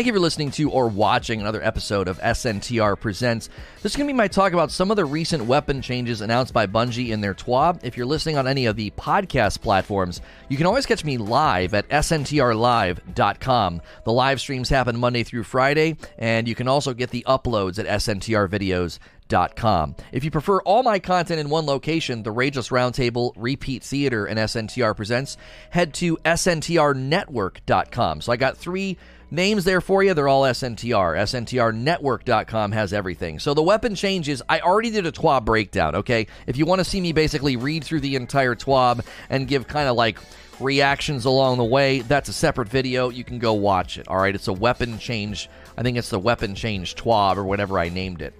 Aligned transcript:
Thank 0.00 0.06
you 0.06 0.14
for 0.14 0.18
listening 0.18 0.50
to 0.52 0.70
or 0.70 0.88
watching 0.88 1.42
another 1.42 1.62
episode 1.62 2.08
of 2.08 2.18
SNTR 2.20 2.98
Presents. 2.98 3.50
This 3.82 3.92
is 3.92 3.96
going 3.96 4.08
to 4.08 4.14
be 4.14 4.16
my 4.16 4.28
talk 4.28 4.54
about 4.54 4.70
some 4.70 4.90
of 4.90 4.96
the 4.96 5.04
recent 5.04 5.44
weapon 5.44 5.82
changes 5.82 6.22
announced 6.22 6.54
by 6.54 6.66
Bungie 6.66 7.10
in 7.10 7.20
their 7.20 7.34
TWAB. 7.34 7.84
If 7.84 7.98
you're 7.98 8.06
listening 8.06 8.38
on 8.38 8.48
any 8.48 8.64
of 8.64 8.76
the 8.76 8.92
podcast 8.92 9.60
platforms, 9.60 10.22
you 10.48 10.56
can 10.56 10.64
always 10.64 10.86
catch 10.86 11.04
me 11.04 11.18
live 11.18 11.74
at 11.74 11.86
sntrlive.com. 11.90 13.82
The 14.04 14.12
live 14.12 14.40
streams 14.40 14.70
happen 14.70 14.98
Monday 14.98 15.22
through 15.22 15.44
Friday, 15.44 15.98
and 16.16 16.48
you 16.48 16.54
can 16.54 16.66
also 16.66 16.94
get 16.94 17.10
the 17.10 17.26
uploads 17.28 17.78
at 17.78 17.84
sntrvideos.com. 17.84 19.96
If 20.12 20.24
you 20.24 20.30
prefer 20.30 20.62
all 20.62 20.82
my 20.82 20.98
content 20.98 21.40
in 21.40 21.50
one 21.50 21.66
location, 21.66 22.22
the 22.22 22.32
Rageless 22.32 22.70
Roundtable, 22.70 23.34
Repeat 23.36 23.84
Theater, 23.84 24.24
and 24.24 24.38
SNTR 24.38 24.96
Presents, 24.96 25.36
head 25.68 25.92
to 25.94 26.16
sntrnetwork.com. 26.24 28.22
So 28.22 28.32
I 28.32 28.36
got 28.36 28.56
three 28.56 28.96
Names 29.32 29.62
there 29.62 29.80
for 29.80 30.02
you, 30.02 30.12
they're 30.12 30.26
all 30.26 30.42
SNTR. 30.42 31.16
SNTRnetwork.com 31.16 32.72
has 32.72 32.92
everything. 32.92 33.38
So 33.38 33.54
the 33.54 33.62
weapon 33.62 33.94
changes, 33.94 34.42
I 34.48 34.58
already 34.58 34.90
did 34.90 35.06
a 35.06 35.12
TWAB 35.12 35.44
breakdown, 35.44 35.94
okay? 35.96 36.26
If 36.48 36.56
you 36.56 36.66
want 36.66 36.80
to 36.80 36.84
see 36.84 37.00
me 37.00 37.12
basically 37.12 37.54
read 37.56 37.84
through 37.84 38.00
the 38.00 38.16
entire 38.16 38.56
TWAB 38.56 39.06
and 39.28 39.46
give 39.46 39.68
kind 39.68 39.88
of 39.88 39.94
like 39.94 40.18
reactions 40.58 41.26
along 41.26 41.58
the 41.58 41.64
way, 41.64 42.00
that's 42.00 42.28
a 42.28 42.32
separate 42.32 42.68
video. 42.68 43.08
You 43.08 43.22
can 43.22 43.38
go 43.38 43.52
watch 43.52 43.98
it, 43.98 44.08
all 44.08 44.18
right? 44.18 44.34
It's 44.34 44.48
a 44.48 44.52
weapon 44.52 44.98
change. 44.98 45.48
I 45.78 45.82
think 45.82 45.96
it's 45.96 46.10
the 46.10 46.18
weapon 46.18 46.56
change 46.56 46.96
TWAB 46.96 47.36
or 47.36 47.44
whatever 47.44 47.78
I 47.78 47.88
named 47.88 48.22
it. 48.22 48.34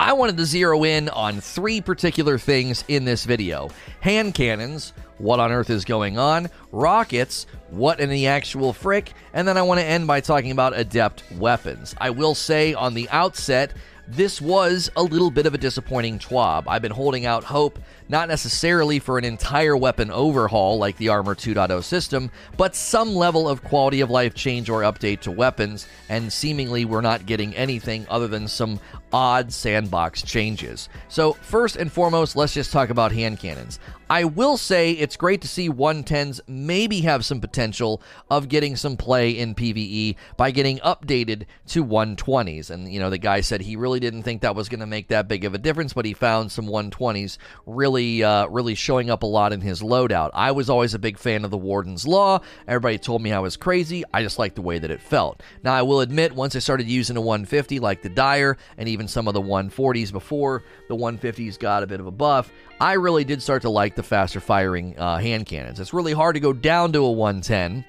I 0.00 0.14
wanted 0.14 0.38
to 0.38 0.46
zero 0.46 0.84
in 0.84 1.10
on 1.10 1.40
three 1.40 1.80
particular 1.80 2.38
things 2.38 2.84
in 2.88 3.04
this 3.04 3.24
video 3.24 3.70
hand 4.00 4.34
cannons, 4.34 4.92
what 5.18 5.40
on 5.40 5.52
earth 5.52 5.70
is 5.70 5.84
going 5.84 6.18
on, 6.18 6.48
rockets, 6.72 7.46
what 7.70 8.00
in 8.00 8.10
the 8.10 8.26
actual 8.26 8.72
frick, 8.72 9.12
and 9.32 9.46
then 9.46 9.56
I 9.56 9.62
want 9.62 9.80
to 9.80 9.86
end 9.86 10.06
by 10.06 10.20
talking 10.20 10.50
about 10.50 10.76
adept 10.76 11.24
weapons. 11.32 11.94
I 11.98 12.10
will 12.10 12.34
say 12.34 12.74
on 12.74 12.94
the 12.94 13.08
outset, 13.10 13.72
this 14.06 14.40
was 14.40 14.90
a 14.96 15.02
little 15.02 15.30
bit 15.30 15.46
of 15.46 15.54
a 15.54 15.58
disappointing 15.58 16.18
TWAB. 16.18 16.64
I've 16.66 16.82
been 16.82 16.92
holding 16.92 17.24
out 17.24 17.42
hope, 17.42 17.78
not 18.08 18.28
necessarily 18.28 18.98
for 18.98 19.16
an 19.16 19.24
entire 19.24 19.76
weapon 19.76 20.10
overhaul 20.10 20.76
like 20.76 20.98
the 20.98 21.08
Armor 21.08 21.34
2.0 21.34 21.82
system, 21.82 22.30
but 22.58 22.76
some 22.76 23.14
level 23.14 23.48
of 23.48 23.64
quality 23.64 24.02
of 24.02 24.10
life 24.10 24.34
change 24.34 24.68
or 24.68 24.82
update 24.82 25.20
to 25.20 25.30
weapons, 25.30 25.86
and 26.10 26.30
seemingly 26.30 26.84
we're 26.84 27.00
not 27.00 27.24
getting 27.24 27.56
anything 27.56 28.06
other 28.10 28.28
than 28.28 28.46
some 28.46 28.78
odd 29.12 29.50
sandbox 29.50 30.22
changes. 30.22 30.90
So, 31.08 31.32
first 31.34 31.76
and 31.76 31.90
foremost, 31.90 32.36
let's 32.36 32.52
just 32.52 32.72
talk 32.72 32.90
about 32.90 33.12
hand 33.12 33.38
cannons. 33.38 33.78
I 34.14 34.22
will 34.22 34.56
say 34.56 34.92
it's 34.92 35.16
great 35.16 35.40
to 35.40 35.48
see 35.48 35.68
110s 35.68 36.38
maybe 36.46 37.00
have 37.00 37.24
some 37.24 37.40
potential 37.40 38.00
of 38.30 38.48
getting 38.48 38.76
some 38.76 38.96
play 38.96 39.32
in 39.32 39.56
PvE 39.56 40.14
by 40.36 40.52
getting 40.52 40.78
updated 40.78 41.46
to 41.70 41.84
120s. 41.84 42.70
And, 42.70 42.92
you 42.92 43.00
know, 43.00 43.10
the 43.10 43.18
guy 43.18 43.40
said 43.40 43.60
he 43.60 43.74
really 43.74 43.98
didn't 43.98 44.22
think 44.22 44.42
that 44.42 44.54
was 44.54 44.68
going 44.68 44.78
to 44.78 44.86
make 44.86 45.08
that 45.08 45.26
big 45.26 45.44
of 45.44 45.52
a 45.52 45.58
difference, 45.58 45.94
but 45.94 46.04
he 46.04 46.12
found 46.12 46.52
some 46.52 46.66
120s 46.66 47.38
really, 47.66 48.22
uh, 48.22 48.46
really 48.46 48.76
showing 48.76 49.10
up 49.10 49.24
a 49.24 49.26
lot 49.26 49.52
in 49.52 49.60
his 49.60 49.82
loadout. 49.82 50.30
I 50.32 50.52
was 50.52 50.70
always 50.70 50.94
a 50.94 51.00
big 51.00 51.18
fan 51.18 51.44
of 51.44 51.50
the 51.50 51.58
Warden's 51.58 52.06
Law. 52.06 52.38
Everybody 52.68 52.98
told 52.98 53.20
me 53.20 53.32
I 53.32 53.40
was 53.40 53.56
crazy. 53.56 54.04
I 54.14 54.22
just 54.22 54.38
liked 54.38 54.54
the 54.54 54.62
way 54.62 54.78
that 54.78 54.92
it 54.92 55.00
felt. 55.00 55.42
Now, 55.64 55.74
I 55.74 55.82
will 55.82 56.02
admit, 56.02 56.36
once 56.36 56.54
I 56.54 56.60
started 56.60 56.86
using 56.86 57.16
a 57.16 57.20
150 57.20 57.80
like 57.80 58.02
the 58.02 58.10
Dire 58.10 58.58
and 58.78 58.88
even 58.88 59.08
some 59.08 59.26
of 59.26 59.34
the 59.34 59.42
140s 59.42 60.12
before 60.12 60.62
the 60.88 60.94
150s 60.94 61.58
got 61.58 61.82
a 61.82 61.88
bit 61.88 61.98
of 61.98 62.06
a 62.06 62.12
buff, 62.12 62.52
I 62.84 62.92
really 62.96 63.24
did 63.24 63.40
start 63.40 63.62
to 63.62 63.70
like 63.70 63.94
the 63.94 64.02
faster 64.02 64.40
firing 64.40 64.98
uh, 64.98 65.16
hand 65.16 65.46
cannons. 65.46 65.80
It's 65.80 65.94
really 65.94 66.12
hard 66.12 66.34
to 66.34 66.40
go 66.40 66.52
down 66.52 66.92
to 66.92 66.98
a 66.98 67.10
110 67.10 67.82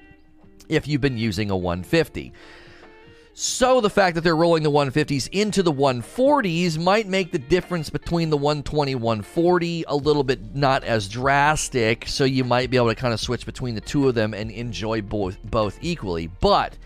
if 0.70 0.88
you've 0.88 1.02
been 1.02 1.18
using 1.18 1.50
a 1.50 1.56
150. 1.56 2.32
So 3.34 3.82
the 3.82 3.90
fact 3.90 4.14
that 4.14 4.22
they're 4.22 4.34
rolling 4.34 4.62
the 4.62 4.70
150s 4.70 5.28
into 5.32 5.62
the 5.62 5.70
140s 5.70 6.82
might 6.82 7.06
make 7.08 7.30
the 7.30 7.38
difference 7.38 7.90
between 7.90 8.30
the 8.30 8.38
120 8.38 8.94
140 8.94 9.84
a 9.86 9.94
little 9.94 10.24
bit 10.24 10.56
not 10.56 10.82
as 10.82 11.10
drastic, 11.10 12.08
so 12.08 12.24
you 12.24 12.42
might 12.42 12.70
be 12.70 12.78
able 12.78 12.88
to 12.88 12.94
kind 12.94 13.12
of 13.12 13.20
switch 13.20 13.44
between 13.44 13.74
the 13.74 13.82
two 13.82 14.08
of 14.08 14.14
them 14.14 14.32
and 14.32 14.50
enjoy 14.50 15.02
both 15.02 15.36
both 15.44 15.78
equally. 15.82 16.28
But 16.40 16.78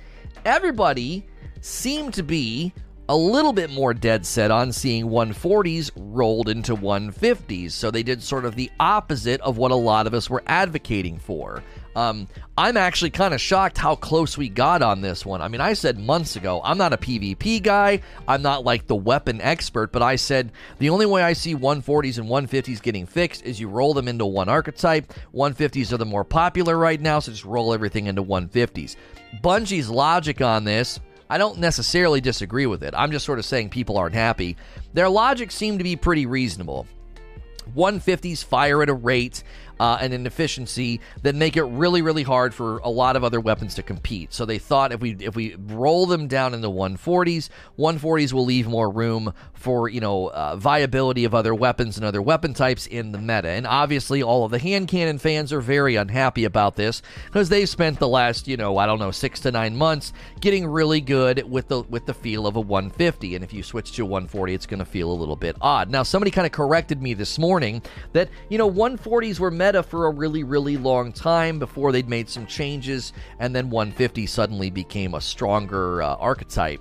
everybody 0.45 1.29
seemed 1.61 2.15
to 2.15 2.25
be 2.25 2.73
a 3.11 3.17
little 3.17 3.53
bit 3.53 3.71
more 3.71 3.93
dead 3.93 4.25
set 4.25 4.53
on 4.53 4.71
seeing 4.71 5.07
140s 5.07 5.91
rolled 5.97 6.49
into 6.49 6.77
150s. 6.77 7.73
So 7.73 7.91
they 7.91 8.05
did 8.05 8.23
sort 8.23 8.45
of 8.45 8.55
the 8.55 8.71
opposite 8.79 9.41
of 9.41 9.59
what 9.59 9.73
a 9.73 9.75
lot 9.75 10.07
of 10.07 10.15
us 10.15 10.31
were 10.31 10.45
advocating 10.47 11.19
for. 11.19 11.65
Um, 11.97 12.29
I'm 12.57 12.77
actually 12.77 13.11
kind 13.11 13.35
of 13.35 13.41
shocked 13.41 13.79
how 13.79 13.97
close 13.97 14.39
we 14.39 14.49
got 14.49 14.81
on 14.81 15.01
this 15.01 15.27
one. 15.27 15.43
I 15.43 15.49
mean, 15.49 15.61
I 15.61 15.73
said 15.73 15.99
months 15.99 16.37
ago, 16.37 16.61
I'm 16.63 16.79
not 16.79 16.93
a 16.93 16.97
PvP 16.97 17.65
guy. 17.65 18.01
I'm 18.29 18.43
not 18.43 18.65
like 18.65 18.87
the 18.87 18.95
weapon 18.95 19.41
expert, 19.41 19.91
but 19.91 20.03
I 20.03 20.15
said 20.15 20.53
the 20.79 20.91
only 20.91 21.07
way 21.07 21.25
I 21.25 21.33
see 21.33 21.57
140s 21.57 22.19
and 22.19 22.29
150s 22.29 22.81
getting 22.81 23.07
fixed 23.07 23.45
is 23.45 23.59
you 23.59 23.69
roll 23.69 23.93
them 23.93 24.07
into 24.07 24.25
one 24.25 24.49
archetype. 24.49 25.13
150s 25.35 25.93
are 25.93 25.97
the 25.97 26.07
more 26.07 26.25
popular 26.25 26.79
right 26.79 27.01
now, 27.01 27.19
so 27.19 27.33
just 27.33 27.45
roll 27.45 27.75
everything 27.75 28.07
into 28.07 28.23
150s. 28.23 28.95
Bungie's 29.43 29.91
logic 29.91 30.41
on 30.41 30.63
this 30.63 31.01
I 31.31 31.39
don't 31.39 31.59
necessarily 31.59 32.21
disagree 32.21 32.67
with 32.67 32.83
it. 32.83 32.93
I'm 32.97 33.13
just 33.13 33.25
sort 33.25 33.39
of 33.39 33.45
saying 33.45 33.71
people 33.71 33.97
aren't 33.97 34.17
happy. 34.17 34.57
Their 34.95 35.09
logic 35.09 35.53
seemed 35.53 35.79
to 35.79 35.85
be 35.85 35.95
pretty 35.95 36.27
reasonable. 36.27 36.89
150s 37.77 38.43
fire 38.45 38.83
at 38.83 38.89
a 38.89 38.95
rate 38.95 39.45
uh, 39.81 39.97
and 39.99 40.13
an 40.13 40.27
efficiency 40.27 41.01
that 41.23 41.35
make 41.35 41.57
it 41.57 41.63
really, 41.63 42.03
really 42.03 42.23
hard 42.23 42.53
for 42.53 42.79
a 42.79 42.91
lot 42.91 43.17
of 43.17 43.25
other 43.25 43.41
weapons 43.41 43.75
to 43.75 43.83
compete. 43.83 44.33
So 44.35 44.45
they 44.45 44.59
thought 44.59 44.93
if 44.93 45.01
we 45.01 45.13
if 45.19 45.35
we 45.35 45.55
roll 45.55 46.05
them 46.05 46.29
down 46.29 46.53
in 46.53 46.61
the 46.61 46.71
140s, 46.71 47.49
140s 47.79 48.33
will 48.35 48.45
leave 48.45 48.69
more 48.69 48.91
room 48.91 49.33
for 49.55 49.89
you 49.89 50.01
know 50.01 50.29
uh, 50.29 50.57
viability 50.57 51.25
of 51.25 51.35
other 51.35 51.55
weapons 51.55 51.97
and 51.97 52.05
other 52.05 52.21
weapon 52.21 52.53
types 52.53 52.87
in 52.87 53.13
the 53.13 53.19
meta. 53.19 53.49
And 53.49 53.67
obviously, 53.67 54.23
all 54.23 54.45
of 54.45 54.51
the 54.51 54.59
hand 54.59 54.89
cannon 54.89 55.17
fans 55.17 55.51
are 55.51 55.63
very 55.63 55.97
unhappy 55.97 56.45
about 56.45 56.77
this 56.77 57.01
because 57.25 57.49
they've 57.49 57.69
spent 57.69 57.99
the 57.99 58.09
last 58.09 58.47
you 58.47 58.59
know 58.59 58.77
I 58.77 58.85
don't 58.85 58.99
know 58.99 59.11
six 59.11 59.41
to 59.41 59.51
nine 59.51 59.77
months 59.77 60.13
getting 60.41 60.67
really 60.67 61.01
good 61.01 61.51
with 61.51 61.69
the 61.69 61.81
with 61.85 62.05
the 62.05 62.15
feel 62.15 62.47
of 62.47 62.57
a 62.57 62.61
150. 62.61 63.35
And 63.35 63.43
if 63.43 63.55
you 63.55 63.63
switch 63.63 63.93
to 63.93 64.05
140, 64.05 64.53
it's 64.53 64.67
going 64.67 64.81
to 64.81 64.85
feel 64.85 65.11
a 65.11 65.15
little 65.15 65.37
bit 65.37 65.57
odd. 65.63 65.89
Now, 65.89 66.03
somebody 66.03 66.31
kind 66.31 66.45
of 66.45 66.53
corrected 66.53 67.01
me 67.01 67.15
this 67.15 67.39
morning 67.39 67.81
that 68.13 68.29
you 68.51 68.59
know 68.59 68.71
140s 68.71 69.41
were 69.41 69.51
meta 69.51 69.70
for 69.83 70.07
a 70.07 70.11
really, 70.11 70.45
really 70.45 70.77
long 70.77 71.13
time 71.13 71.59
before 71.59 71.93
they'd 71.93 72.09
made 72.09 72.29
some 72.29 72.47
changes, 72.47 73.13
and 73.39 73.55
then 73.55 73.71
150 73.71 74.27
suddenly 74.27 74.71
became 74.71 75.15
a 75.15 75.21
stronger 75.21 76.03
uh, 76.03 76.15
archetype. 76.17 76.81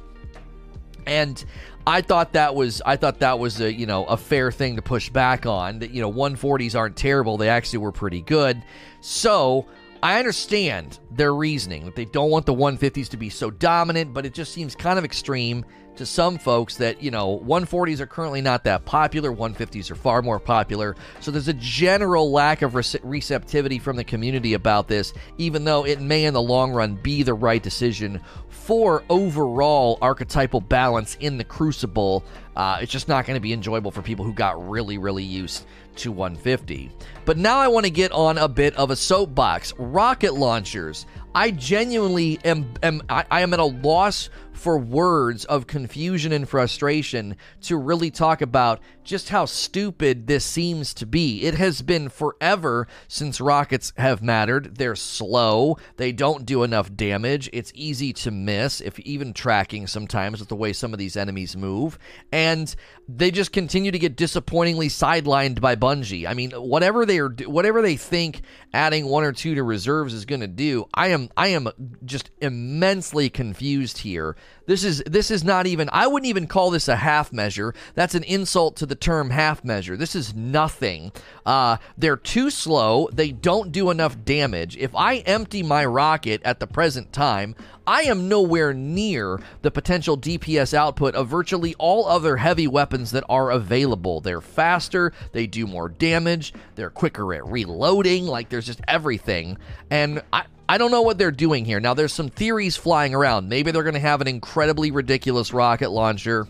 And 1.06 1.44
I 1.88 2.02
thought 2.02 2.34
that 2.34 2.54
was 2.54 2.82
I 2.86 2.98
thought 2.98 3.20
that 3.20 3.40
was 3.40 3.62
a 3.62 3.74
you 3.74 3.86
know 3.86 4.06
a 4.06 4.18
fair 4.18 4.52
thing 4.52 4.76
to 4.76 4.82
push 4.82 5.10
back 5.10 5.46
on. 5.46 5.80
That 5.80 5.92
you 5.92 6.02
know 6.02 6.12
140s 6.12 6.78
aren't 6.78 6.96
terrible; 6.96 7.38
they 7.38 7.50
actually 7.50 7.80
were 7.80 7.92
pretty 7.92 8.22
good. 8.22 8.62
So 9.02 9.66
I 10.02 10.20
understand 10.20 11.00
their 11.12 11.34
reasoning 11.34 11.86
that 11.86 11.96
they 11.96 12.06
don't 12.06 12.30
want 12.30 12.46
the 12.46 12.54
150s 12.54 13.10
to 13.10 13.18
be 13.18 13.30
so 13.30 13.50
dominant, 13.52 14.14
but 14.14 14.26
it 14.26 14.34
just 14.34 14.54
seems 14.54 14.76
kind 14.76 14.98
of 14.98 15.06
extreme 15.06 15.66
to 16.00 16.06
some 16.06 16.38
folks 16.38 16.78
that, 16.78 17.04
you 17.04 17.12
know, 17.12 17.40
140s 17.46 18.00
are 18.00 18.08
currently 18.08 18.42
not 18.42 18.64
that 18.64 18.86
popular, 18.86 19.32
150s 19.34 19.92
are 19.92 19.96
far 19.96 20.22
more 20.22 20.40
popular. 20.40 20.96
So 21.20 21.30
there's 21.30 21.50
a 21.50 21.54
general 21.54 22.32
lack 22.32 22.62
of 22.62 22.74
receptivity 22.74 23.80
from 23.80 23.98
the 23.98 24.06
community 24.06 24.54
about 24.54 24.88
this, 24.88 25.14
even 25.38 25.66
though 25.66 25.86
it 25.86 26.00
may 26.00 26.24
in 26.24 26.34
the 26.34 26.42
long 26.42 26.72
run 26.72 26.96
be 26.96 27.22
the 27.22 27.34
right 27.34 27.62
decision 27.62 28.22
for 28.48 29.04
overall 29.10 29.98
archetypal 30.02 30.62
balance 30.62 31.18
in 31.20 31.38
the 31.38 31.44
Crucible. 31.44 32.24
Uh, 32.56 32.80
it's 32.82 32.92
just 32.92 33.10
not 33.10 33.26
going 33.26 33.36
to 33.36 33.42
be 33.42 33.52
enjoyable 33.52 33.92
for 33.92 34.02
people 34.02 34.24
who 34.24 34.34
got 34.34 34.70
really, 34.70 34.98
really 34.98 35.24
used 35.24 35.66
to 35.98 36.14
150. 36.14 36.92
But 37.26 37.38
now 37.38 37.60
I 37.60 37.68
want 37.68 37.86
to 37.86 37.92
get 37.92 38.12
on 38.12 38.38
a 38.38 38.48
bit 38.48 38.74
of 38.76 38.90
a 38.90 38.96
soapbox. 38.96 39.74
Rocket 39.78 40.34
launchers. 40.34 41.06
I 41.36 41.52
genuinely 41.52 42.40
am, 42.44 42.74
am 42.82 43.02
I, 43.10 43.26
I 43.30 43.42
am 43.42 43.54
at 43.54 43.60
a 43.60 43.66
loss 43.66 44.30
for 44.60 44.78
words 44.78 45.46
of 45.46 45.68
confusion 45.68 46.34
and 46.34 46.48
frustration 46.48 47.38
to 47.62 47.78
really 47.78 48.12
talk 48.12 48.42
about 48.42 48.82
just 49.06 49.30
how 49.30 49.46
stupid 49.46 50.28
this 50.28 50.44
seems 50.44 50.94
to 50.94 51.06
be. 51.06 51.44
It 51.44 51.56
has 51.56 51.82
been 51.82 52.10
forever 52.10 52.86
since 53.08 53.40
rockets 53.40 53.94
have 53.98 54.22
mattered. 54.22 54.76
They're 54.76 54.98
slow, 54.98 55.78
they 55.96 56.12
don't 56.12 56.46
do 56.46 56.64
enough 56.64 56.94
damage, 56.94 57.50
it's 57.54 57.72
easy 57.74 58.12
to 58.14 58.32
miss, 58.32 58.82
if 58.82 59.00
even 59.00 59.34
tracking 59.34 59.88
sometimes 59.88 60.42
with 60.42 60.50
the 60.50 60.56
way 60.58 60.74
some 60.74 60.92
of 60.92 61.00
these 61.00 61.16
enemies 61.16 61.56
move, 61.56 61.98
and 62.32 62.76
they 63.08 63.32
just 63.32 63.54
continue 63.54 63.92
to 63.92 63.98
get 63.98 64.18
disappointingly 64.18 64.90
sidelined 64.90 65.62
by 65.62 65.76
Bungie. 65.76 66.28
I 66.28 66.34
mean, 66.34 66.52
whatever 66.52 67.06
they 67.06 67.20
are 67.20 67.30
whatever 67.46 67.82
they 67.82 67.96
think 67.96 68.42
adding 68.74 69.06
one 69.06 69.24
or 69.24 69.32
two 69.32 69.56
to 69.56 69.64
reserves 69.64 70.14
is 70.14 70.26
going 70.26 70.42
to 70.42 70.48
do, 70.48 70.86
I 70.94 71.08
am 71.08 71.29
I 71.36 71.48
am 71.48 71.70
just 72.06 72.32
immensely 72.42 73.30
confused 73.30 74.00
here. 74.00 74.36
This 74.66 74.84
is 74.84 75.02
this 75.06 75.32
is 75.32 75.44
not 75.44 75.68
even 75.68 75.90
I 75.92 76.08
wouldn't 76.08 76.30
even 76.30 76.48
call 76.48 76.70
this 76.70 76.88
a 76.88 76.96
half 76.96 77.34
measure. 77.34 77.74
That's 77.96 78.16
an 78.16 78.24
insult 78.24 78.76
to 78.78 78.86
the 78.86 78.96
term 78.96 79.30
half 79.30 79.64
measure. 79.64 79.98
This 79.98 80.16
is 80.16 80.36
nothing. 80.36 81.12
Uh, 81.46 81.78
they're 81.98 82.18
too 82.18 82.50
slow. 82.50 83.10
They 83.12 83.32
don't 83.32 83.72
do 83.72 83.90
enough 83.90 84.24
damage. 84.24 84.78
If 84.78 84.96
I 84.96 85.18
empty 85.20 85.64
my 85.64 85.86
rocket 85.86 86.42
at 86.44 86.60
the 86.60 86.68
present 86.68 87.12
time, 87.12 87.56
I 87.90 88.04
am 88.04 88.30
nowhere 88.30 88.72
near 88.72 89.40
the 89.64 89.72
potential 89.72 90.16
DPS 90.16 90.76
output 90.76 91.16
of 91.16 91.28
virtually 91.28 91.74
all 91.80 92.06
other 92.06 92.38
heavy 92.38 92.68
weapons 92.68 93.10
that 93.12 93.24
are 93.28 93.50
available. 93.50 94.22
They're 94.22 94.42
faster, 94.42 95.12
they 95.32 95.48
do 95.48 95.66
more 95.66 95.90
damage, 95.90 96.54
they're 96.76 96.92
quicker 96.92 97.34
at 97.34 97.48
reloading, 97.48 98.28
like 98.28 98.50
there's 98.50 98.68
just 98.68 98.82
everything. 98.88 99.58
And 99.90 100.22
I, 100.32 100.44
I 100.70 100.78
don't 100.78 100.92
know 100.92 101.02
what 101.02 101.18
they're 101.18 101.32
doing 101.32 101.66
here. 101.66 101.80
Now, 101.80 101.96
there's 101.96 102.14
some 102.14 102.30
theories 102.30 102.78
flying 102.78 103.16
around. 103.16 103.50
Maybe 103.50 103.72
they're 103.72 103.82
going 103.82 103.96
to 103.96 104.00
have 104.00 104.22
an 104.22 104.28
incredibly 104.28 104.92
ridiculous 104.92 105.52
rocket 105.52 105.90
launcher 105.90 106.48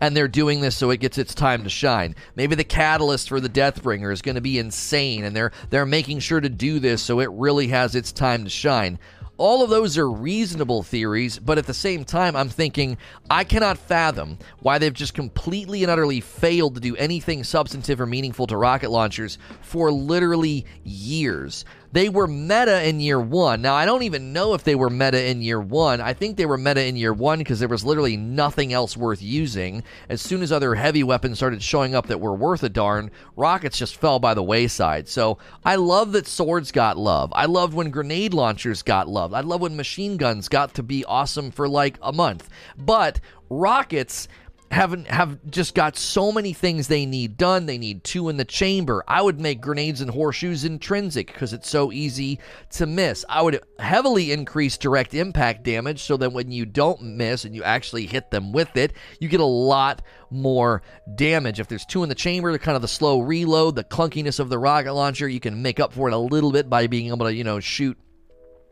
and 0.00 0.16
they're 0.16 0.26
doing 0.26 0.60
this 0.60 0.74
so 0.74 0.90
it 0.90 1.00
gets 1.00 1.18
its 1.18 1.34
time 1.34 1.62
to 1.64 1.70
shine. 1.70 2.16
Maybe 2.34 2.54
the 2.54 2.64
catalyst 2.64 3.28
for 3.28 3.38
the 3.38 3.48
Deathbringer 3.48 4.10
is 4.10 4.22
going 4.22 4.34
to 4.34 4.40
be 4.40 4.58
insane, 4.58 5.24
and 5.24 5.36
they're 5.36 5.52
they're 5.68 5.86
making 5.86 6.20
sure 6.20 6.40
to 6.40 6.48
do 6.48 6.80
this 6.80 7.02
so 7.02 7.20
it 7.20 7.30
really 7.30 7.68
has 7.68 7.94
its 7.94 8.10
time 8.10 8.44
to 8.44 8.50
shine. 8.50 8.98
All 9.36 9.64
of 9.64 9.70
those 9.70 9.96
are 9.96 10.10
reasonable 10.10 10.82
theories, 10.82 11.38
but 11.38 11.56
at 11.56 11.66
the 11.66 11.72
same 11.72 12.04
time, 12.04 12.36
I'm 12.36 12.50
thinking 12.50 12.98
I 13.30 13.44
cannot 13.44 13.78
fathom 13.78 14.38
why 14.58 14.76
they've 14.76 14.92
just 14.92 15.14
completely 15.14 15.82
and 15.82 15.90
utterly 15.90 16.20
failed 16.20 16.74
to 16.74 16.80
do 16.80 16.94
anything 16.96 17.42
substantive 17.42 18.02
or 18.02 18.06
meaningful 18.06 18.46
to 18.48 18.56
rocket 18.58 18.90
launchers 18.90 19.38
for 19.62 19.90
literally 19.90 20.66
years. 20.84 21.64
They 21.92 22.08
were 22.08 22.28
meta 22.28 22.86
in 22.86 23.00
year 23.00 23.20
one. 23.20 23.62
Now, 23.62 23.74
I 23.74 23.84
don't 23.84 24.04
even 24.04 24.32
know 24.32 24.54
if 24.54 24.62
they 24.62 24.76
were 24.76 24.90
meta 24.90 25.28
in 25.28 25.42
year 25.42 25.60
one. 25.60 26.00
I 26.00 26.12
think 26.12 26.36
they 26.36 26.46
were 26.46 26.56
meta 26.56 26.84
in 26.84 26.94
year 26.94 27.12
one 27.12 27.38
because 27.38 27.58
there 27.58 27.68
was 27.68 27.84
literally 27.84 28.16
nothing 28.16 28.72
else 28.72 28.96
worth 28.96 29.20
using. 29.20 29.82
As 30.08 30.20
soon 30.20 30.42
as 30.42 30.52
other 30.52 30.76
heavy 30.76 31.02
weapons 31.02 31.38
started 31.38 31.62
showing 31.62 31.96
up 31.96 32.06
that 32.06 32.20
were 32.20 32.34
worth 32.34 32.62
a 32.62 32.68
darn, 32.68 33.10
rockets 33.36 33.78
just 33.78 33.96
fell 33.96 34.20
by 34.20 34.34
the 34.34 34.42
wayside. 34.42 35.08
So 35.08 35.38
I 35.64 35.76
love 35.76 36.12
that 36.12 36.28
swords 36.28 36.70
got 36.70 36.96
love. 36.96 37.32
I 37.34 37.46
loved 37.46 37.74
when 37.74 37.90
grenade 37.90 38.34
launchers 38.34 38.82
got 38.82 39.08
love. 39.08 39.34
I 39.34 39.40
love 39.40 39.60
when 39.60 39.76
machine 39.76 40.16
guns 40.16 40.48
got 40.48 40.74
to 40.74 40.84
be 40.84 41.04
awesome 41.04 41.50
for 41.50 41.68
like 41.68 41.98
a 42.02 42.12
month. 42.12 42.48
But 42.78 43.20
rockets 43.48 44.28
haven't 44.70 45.08
have 45.08 45.38
just 45.50 45.74
got 45.74 45.96
so 45.96 46.30
many 46.30 46.52
things 46.52 46.86
they 46.86 47.04
need 47.04 47.36
done. 47.36 47.66
They 47.66 47.78
need 47.78 48.04
two 48.04 48.28
in 48.28 48.36
the 48.36 48.44
chamber. 48.44 49.02
I 49.08 49.20
would 49.20 49.40
make 49.40 49.60
grenades 49.60 50.00
and 50.00 50.10
horseshoes 50.10 50.64
intrinsic 50.64 51.26
because 51.26 51.52
it's 51.52 51.68
so 51.68 51.90
easy 51.90 52.38
to 52.70 52.86
miss. 52.86 53.24
I 53.28 53.42
would 53.42 53.60
heavily 53.80 54.30
increase 54.30 54.78
direct 54.78 55.12
impact 55.12 55.64
damage 55.64 56.02
so 56.02 56.16
that 56.18 56.32
when 56.32 56.52
you 56.52 56.66
don't 56.66 57.02
miss 57.02 57.44
and 57.44 57.54
you 57.54 57.64
actually 57.64 58.06
hit 58.06 58.30
them 58.30 58.52
with 58.52 58.76
it, 58.76 58.92
you 59.18 59.28
get 59.28 59.40
a 59.40 59.44
lot 59.44 60.02
more 60.30 60.82
damage. 61.16 61.58
If 61.58 61.66
there's 61.66 61.86
two 61.86 62.04
in 62.04 62.08
the 62.08 62.14
chamber, 62.14 62.56
kind 62.58 62.76
of 62.76 62.82
the 62.82 62.88
slow 62.88 63.20
reload, 63.20 63.74
the 63.74 63.82
clunkiness 63.82 64.38
of 64.38 64.50
the 64.50 64.58
rocket 64.58 64.92
launcher, 64.94 65.28
you 65.28 65.40
can 65.40 65.62
make 65.62 65.80
up 65.80 65.92
for 65.92 66.08
it 66.08 66.14
a 66.14 66.18
little 66.18 66.52
bit 66.52 66.70
by 66.70 66.86
being 66.86 67.08
able 67.08 67.26
to, 67.26 67.34
you 67.34 67.42
know, 67.42 67.58
shoot 67.58 67.98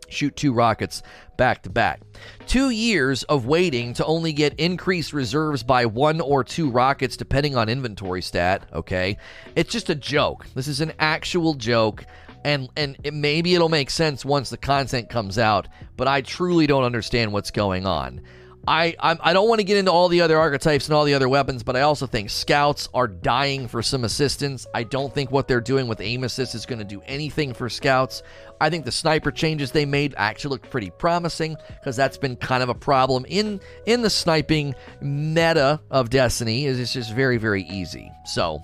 shoot 0.09 0.37
two 0.37 0.53
rockets 0.53 1.03
back 1.37 1.63
to 1.63 1.71
back. 1.71 2.01
Two 2.47 2.71
years 2.71 3.23
of 3.25 3.47
waiting 3.47 3.95
to 3.95 4.05
only 4.05 4.33
get 4.33 4.59
increased 4.59 5.13
reserves 5.13 5.63
by 5.63 5.87
one 5.87 6.21
or 6.21 6.45
two 6.45 6.71
rockets, 6.71 7.17
depending 7.17 7.57
on 7.57 7.69
inventory 7.69 8.23
stat. 8.23 8.69
Okay, 8.73 9.17
it's 9.55 9.73
just 9.73 9.91
a 9.91 9.95
joke. 9.95 10.47
This 10.55 10.69
is 10.69 10.81
an 10.81 10.93
actual 10.99 11.55
joke. 11.55 12.05
And, 12.45 12.69
and 12.77 12.97
it, 13.03 13.13
maybe 13.13 13.55
it'll 13.57 13.69
make 13.69 13.91
sense 13.91 14.25
once 14.25 14.49
the 14.49 14.57
content 14.57 15.11
comes 15.11 15.39
out, 15.39 15.67
but 15.97 16.07
I 16.07 16.21
truly 16.21 16.69
don't 16.69 16.85
understand 16.85 17.33
what's 17.33 17.51
going 17.51 17.85
on. 17.85 18.21
I 18.69 18.95
I'm, 19.01 19.19
I 19.23 19.31
do 19.31 19.35
not 19.35 19.49
want 19.49 19.61
to 19.61 19.65
get 19.65 19.79
into 19.79 19.91
all 19.91 20.09
the 20.09 20.21
other 20.21 20.39
archetypes 20.39 20.89
and 20.89 20.95
all 20.95 21.05
the 21.05 21.15
other 21.15 21.29
weapons, 21.29 21.63
but 21.63 21.75
I 21.75 21.81
also 21.81 22.07
think 22.07 22.29
scouts 22.29 22.89
are 22.93 23.09
dying 23.09 23.67
for 23.67 23.83
some 23.83 24.05
assistance. 24.05 24.67
I 24.75 24.83
don't 24.83 25.13
think 25.13 25.31
what 25.31 25.49
they're 25.49 25.63
doing 25.63 25.89
with 25.89 26.03
aim 26.03 26.23
assist 26.23 26.55
is 26.55 26.67
going 26.67 26.79
to 26.79 26.85
do 26.85 27.01
anything 27.07 27.55
for 27.55 27.71
scouts. 27.71 28.23
I 28.61 28.71
think 28.71 28.85
the 28.85 28.93
sniper 28.93 29.31
changes 29.31 29.73
they 29.73 29.85
made 29.85 30.15
actually 30.17 30.51
look 30.51 30.71
pretty 30.71 30.91
promising 30.91 31.57
because 31.79 31.97
that's 31.97 32.19
been 32.19 32.37
kind 32.37 32.63
of 32.63 32.69
a 32.69 32.75
problem 32.75 33.25
in 33.29 33.61
in 33.87 34.03
the 34.03 34.11
sniping 34.11 34.75
meta 35.01 35.81
of 35.91 36.11
Destiny. 36.11 36.67
Is 36.67 36.79
it's 36.79 36.93
just 36.93 37.15
very 37.15 37.37
very 37.37 37.63
easy. 37.65 38.11
So 38.27 38.63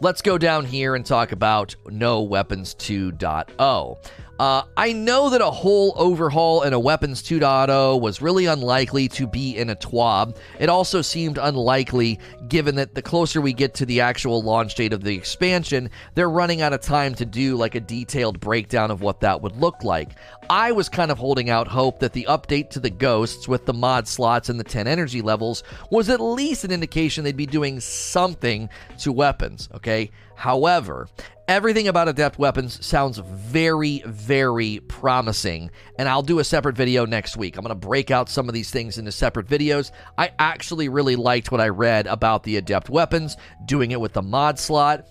let's 0.00 0.22
go 0.22 0.38
down 0.38 0.64
here 0.64 0.94
and 0.94 1.04
talk 1.04 1.32
about 1.32 1.74
No 1.86 2.22
Weapons 2.22 2.74
2.0. 2.74 3.96
Uh, 4.42 4.64
I 4.76 4.92
know 4.92 5.30
that 5.30 5.40
a 5.40 5.52
whole 5.52 5.92
overhaul 5.94 6.62
in 6.62 6.72
a 6.72 6.80
Weapons 6.80 7.22
2.0 7.22 8.00
was 8.00 8.20
really 8.20 8.46
unlikely 8.46 9.06
to 9.10 9.28
be 9.28 9.56
in 9.56 9.70
a 9.70 9.76
TWAB. 9.76 10.36
It 10.58 10.68
also 10.68 11.00
seemed 11.00 11.38
unlikely 11.38 12.18
given 12.48 12.74
that 12.74 12.96
the 12.96 13.02
closer 13.02 13.40
we 13.40 13.52
get 13.52 13.72
to 13.74 13.86
the 13.86 14.00
actual 14.00 14.42
launch 14.42 14.74
date 14.74 14.92
of 14.92 15.04
the 15.04 15.14
expansion, 15.14 15.88
they're 16.16 16.28
running 16.28 16.60
out 16.60 16.72
of 16.72 16.80
time 16.80 17.14
to 17.14 17.24
do 17.24 17.54
like 17.54 17.76
a 17.76 17.80
detailed 17.80 18.40
breakdown 18.40 18.90
of 18.90 19.00
what 19.00 19.20
that 19.20 19.40
would 19.40 19.54
look 19.58 19.84
like. 19.84 20.16
I 20.50 20.72
was 20.72 20.88
kind 20.88 21.12
of 21.12 21.18
holding 21.18 21.48
out 21.48 21.68
hope 21.68 22.00
that 22.00 22.12
the 22.12 22.26
update 22.28 22.70
to 22.70 22.80
the 22.80 22.90
Ghosts 22.90 23.46
with 23.46 23.64
the 23.64 23.72
mod 23.72 24.08
slots 24.08 24.48
and 24.48 24.58
the 24.58 24.64
10 24.64 24.88
energy 24.88 25.22
levels 25.22 25.62
was 25.92 26.08
at 26.08 26.20
least 26.20 26.64
an 26.64 26.72
indication 26.72 27.22
they'd 27.22 27.36
be 27.36 27.46
doing 27.46 27.78
something 27.78 28.68
to 28.98 29.12
weapons, 29.12 29.68
okay? 29.72 30.10
However, 30.34 31.06
everything 31.52 31.86
about 31.86 32.08
Adept 32.08 32.38
Weapons 32.38 32.84
sounds 32.84 33.18
very, 33.18 34.02
very 34.06 34.80
promising, 34.88 35.70
and 35.98 36.08
I'll 36.08 36.22
do 36.22 36.38
a 36.38 36.44
separate 36.44 36.74
video 36.74 37.04
next 37.04 37.36
week. 37.36 37.58
I'm 37.58 37.62
going 37.62 37.78
to 37.78 37.86
break 37.86 38.10
out 38.10 38.30
some 38.30 38.48
of 38.48 38.54
these 38.54 38.70
things 38.70 38.96
into 38.96 39.12
separate 39.12 39.48
videos. 39.48 39.90
I 40.16 40.32
actually 40.38 40.88
really 40.88 41.14
liked 41.14 41.52
what 41.52 41.60
I 41.60 41.68
read 41.68 42.06
about 42.06 42.42
the 42.42 42.56
Adept 42.56 42.88
Weapons, 42.88 43.36
doing 43.66 43.90
it 43.90 44.00
with 44.00 44.14
the 44.14 44.22
mod 44.22 44.58
slot 44.58 45.06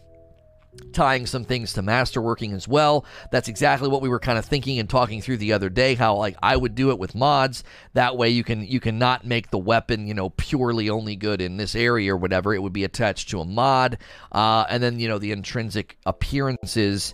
tying 0.93 1.25
some 1.25 1.43
things 1.43 1.73
to 1.73 1.81
masterworking 1.81 2.53
as 2.53 2.67
well. 2.67 3.05
That's 3.31 3.47
exactly 3.47 3.89
what 3.89 4.01
we 4.01 4.09
were 4.09 4.19
kind 4.19 4.37
of 4.37 4.45
thinking 4.45 4.79
and 4.79 4.89
talking 4.89 5.21
through 5.21 5.37
the 5.37 5.53
other 5.53 5.69
day 5.69 5.95
how 5.95 6.15
like 6.15 6.37
I 6.41 6.55
would 6.55 6.75
do 6.75 6.91
it 6.91 6.99
with 6.99 7.15
mods. 7.15 7.63
That 7.93 8.17
way 8.17 8.29
you 8.29 8.43
can 8.43 8.65
you 8.65 8.79
can 8.79 8.97
not 8.97 9.25
make 9.25 9.51
the 9.51 9.57
weapon, 9.57 10.07
you 10.07 10.13
know, 10.13 10.29
purely 10.29 10.89
only 10.89 11.15
good 11.15 11.41
in 11.41 11.57
this 11.57 11.75
area 11.75 12.13
or 12.13 12.17
whatever. 12.17 12.53
It 12.53 12.61
would 12.61 12.73
be 12.73 12.83
attached 12.83 13.29
to 13.29 13.41
a 13.41 13.45
mod. 13.45 13.97
Uh, 14.31 14.65
and 14.69 14.81
then, 14.81 14.99
you 14.99 15.07
know, 15.07 15.19
the 15.19 15.31
intrinsic 15.31 15.97
appearances 16.05 17.13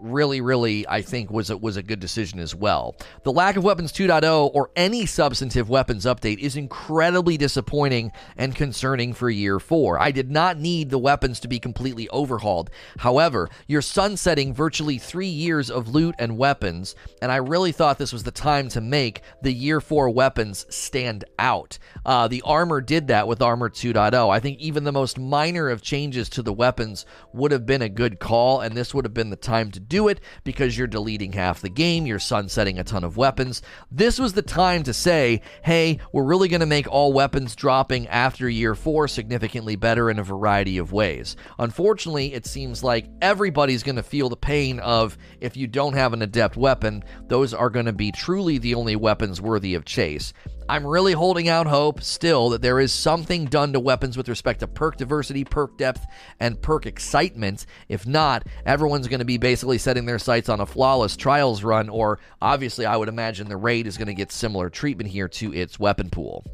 really, 0.00 0.40
really, 0.40 0.86
I 0.88 1.02
think 1.02 1.30
was 1.30 1.50
a, 1.50 1.56
was 1.56 1.76
a 1.76 1.82
good 1.82 2.00
decision 2.00 2.38
as 2.38 2.54
well. 2.54 2.96
The 3.24 3.32
lack 3.32 3.56
of 3.56 3.64
Weapons 3.64 3.92
2.0 3.92 4.50
or 4.54 4.70
any 4.76 5.06
substantive 5.06 5.68
weapons 5.68 6.04
update 6.04 6.38
is 6.38 6.56
incredibly 6.56 7.36
disappointing 7.36 8.12
and 8.36 8.54
concerning 8.54 9.12
for 9.12 9.28
Year 9.28 9.60
4. 9.60 9.98
I 9.98 10.10
did 10.10 10.30
not 10.30 10.58
need 10.58 10.90
the 10.90 10.98
weapons 10.98 11.40
to 11.40 11.48
be 11.48 11.58
completely 11.58 12.08
overhauled. 12.10 12.70
However, 12.98 13.48
you're 13.66 13.82
sunsetting 13.82 14.54
virtually 14.54 14.98
three 14.98 15.26
years 15.26 15.70
of 15.70 15.88
loot 15.88 16.14
and 16.18 16.38
weapons, 16.38 16.94
and 17.20 17.30
I 17.30 17.36
really 17.36 17.72
thought 17.72 17.98
this 17.98 18.12
was 18.12 18.22
the 18.22 18.30
time 18.30 18.68
to 18.70 18.80
make 18.80 19.22
the 19.42 19.52
Year 19.52 19.80
4 19.80 20.10
weapons 20.10 20.66
stand 20.68 21.24
out. 21.38 21.78
Uh, 22.04 22.28
the 22.28 22.42
armor 22.42 22.80
did 22.80 23.08
that 23.08 23.28
with 23.28 23.42
Armor 23.42 23.68
2.0. 23.68 24.30
I 24.30 24.40
think 24.40 24.58
even 24.58 24.84
the 24.84 24.92
most 24.92 25.18
minor 25.18 25.68
of 25.68 25.82
changes 25.82 26.28
to 26.30 26.42
the 26.42 26.52
weapons 26.52 27.04
would 27.32 27.52
have 27.52 27.66
been 27.66 27.82
a 27.82 27.88
good 27.88 28.18
call, 28.18 28.60
and 28.60 28.76
this 28.76 28.94
would 28.94 29.04
have 29.04 29.14
been 29.14 29.30
the 29.30 29.36
time 29.36 29.65
time 29.66 29.72
to 29.72 29.80
do 29.80 30.08
it 30.08 30.20
because 30.44 30.78
you're 30.78 30.86
deleting 30.86 31.32
half 31.32 31.60
the 31.60 31.68
game, 31.68 32.06
you're 32.06 32.18
sunsetting 32.18 32.78
a 32.78 32.84
ton 32.84 33.04
of 33.04 33.16
weapons. 33.16 33.62
This 33.90 34.18
was 34.18 34.32
the 34.32 34.42
time 34.42 34.82
to 34.84 34.94
say, 34.94 35.40
hey, 35.62 35.98
we're 36.12 36.24
really 36.24 36.48
going 36.48 36.60
to 36.60 36.66
make 36.66 36.86
all 36.88 37.12
weapons 37.12 37.56
dropping 37.56 38.06
after 38.08 38.48
year 38.48 38.74
four 38.74 39.08
significantly 39.08 39.76
better 39.76 40.10
in 40.10 40.18
a 40.18 40.24
variety 40.24 40.78
of 40.78 40.92
ways. 40.92 41.36
Unfortunately, 41.58 42.32
it 42.32 42.46
seems 42.46 42.84
like 42.84 43.06
everybody's 43.20 43.82
going 43.82 43.96
to 43.96 44.02
feel 44.02 44.28
the 44.28 44.36
pain 44.36 44.78
of 44.80 45.18
if 45.40 45.56
you 45.56 45.66
don't 45.66 45.94
have 45.94 46.12
an 46.12 46.22
adept 46.22 46.56
weapon, 46.56 47.02
those 47.26 47.52
are 47.52 47.70
going 47.70 47.86
to 47.86 47.92
be 47.92 48.12
truly 48.12 48.58
the 48.58 48.74
only 48.74 48.96
weapons 48.96 49.40
worthy 49.40 49.74
of 49.74 49.84
chase. 49.84 50.32
I'm 50.68 50.84
really 50.84 51.12
holding 51.12 51.48
out 51.48 51.68
hope 51.68 52.02
still 52.02 52.50
that 52.50 52.60
there 52.60 52.80
is 52.80 52.92
something 52.92 53.44
done 53.44 53.72
to 53.72 53.80
weapons 53.80 54.16
with 54.16 54.28
respect 54.28 54.60
to 54.60 54.66
perk 54.66 54.96
diversity, 54.96 55.44
perk 55.44 55.78
depth, 55.78 56.04
and 56.40 56.60
perk 56.60 56.86
excitement. 56.86 57.66
If 57.88 58.04
not, 58.04 58.46
everyone's 58.64 59.06
going 59.06 59.20
to 59.20 59.24
be 59.24 59.38
basically 59.38 59.78
setting 59.78 60.06
their 60.06 60.18
sights 60.18 60.48
on 60.48 60.60
a 60.60 60.66
flawless 60.66 61.16
trials 61.16 61.62
run, 61.62 61.88
or 61.88 62.18
obviously, 62.42 62.84
I 62.84 62.96
would 62.96 63.08
imagine 63.08 63.48
the 63.48 63.56
raid 63.56 63.86
is 63.86 63.96
going 63.96 64.08
to 64.08 64.14
get 64.14 64.32
similar 64.32 64.68
treatment 64.68 65.08
here 65.08 65.28
to 65.28 65.54
its 65.54 65.78
weapon 65.78 66.10
pool. 66.10 66.44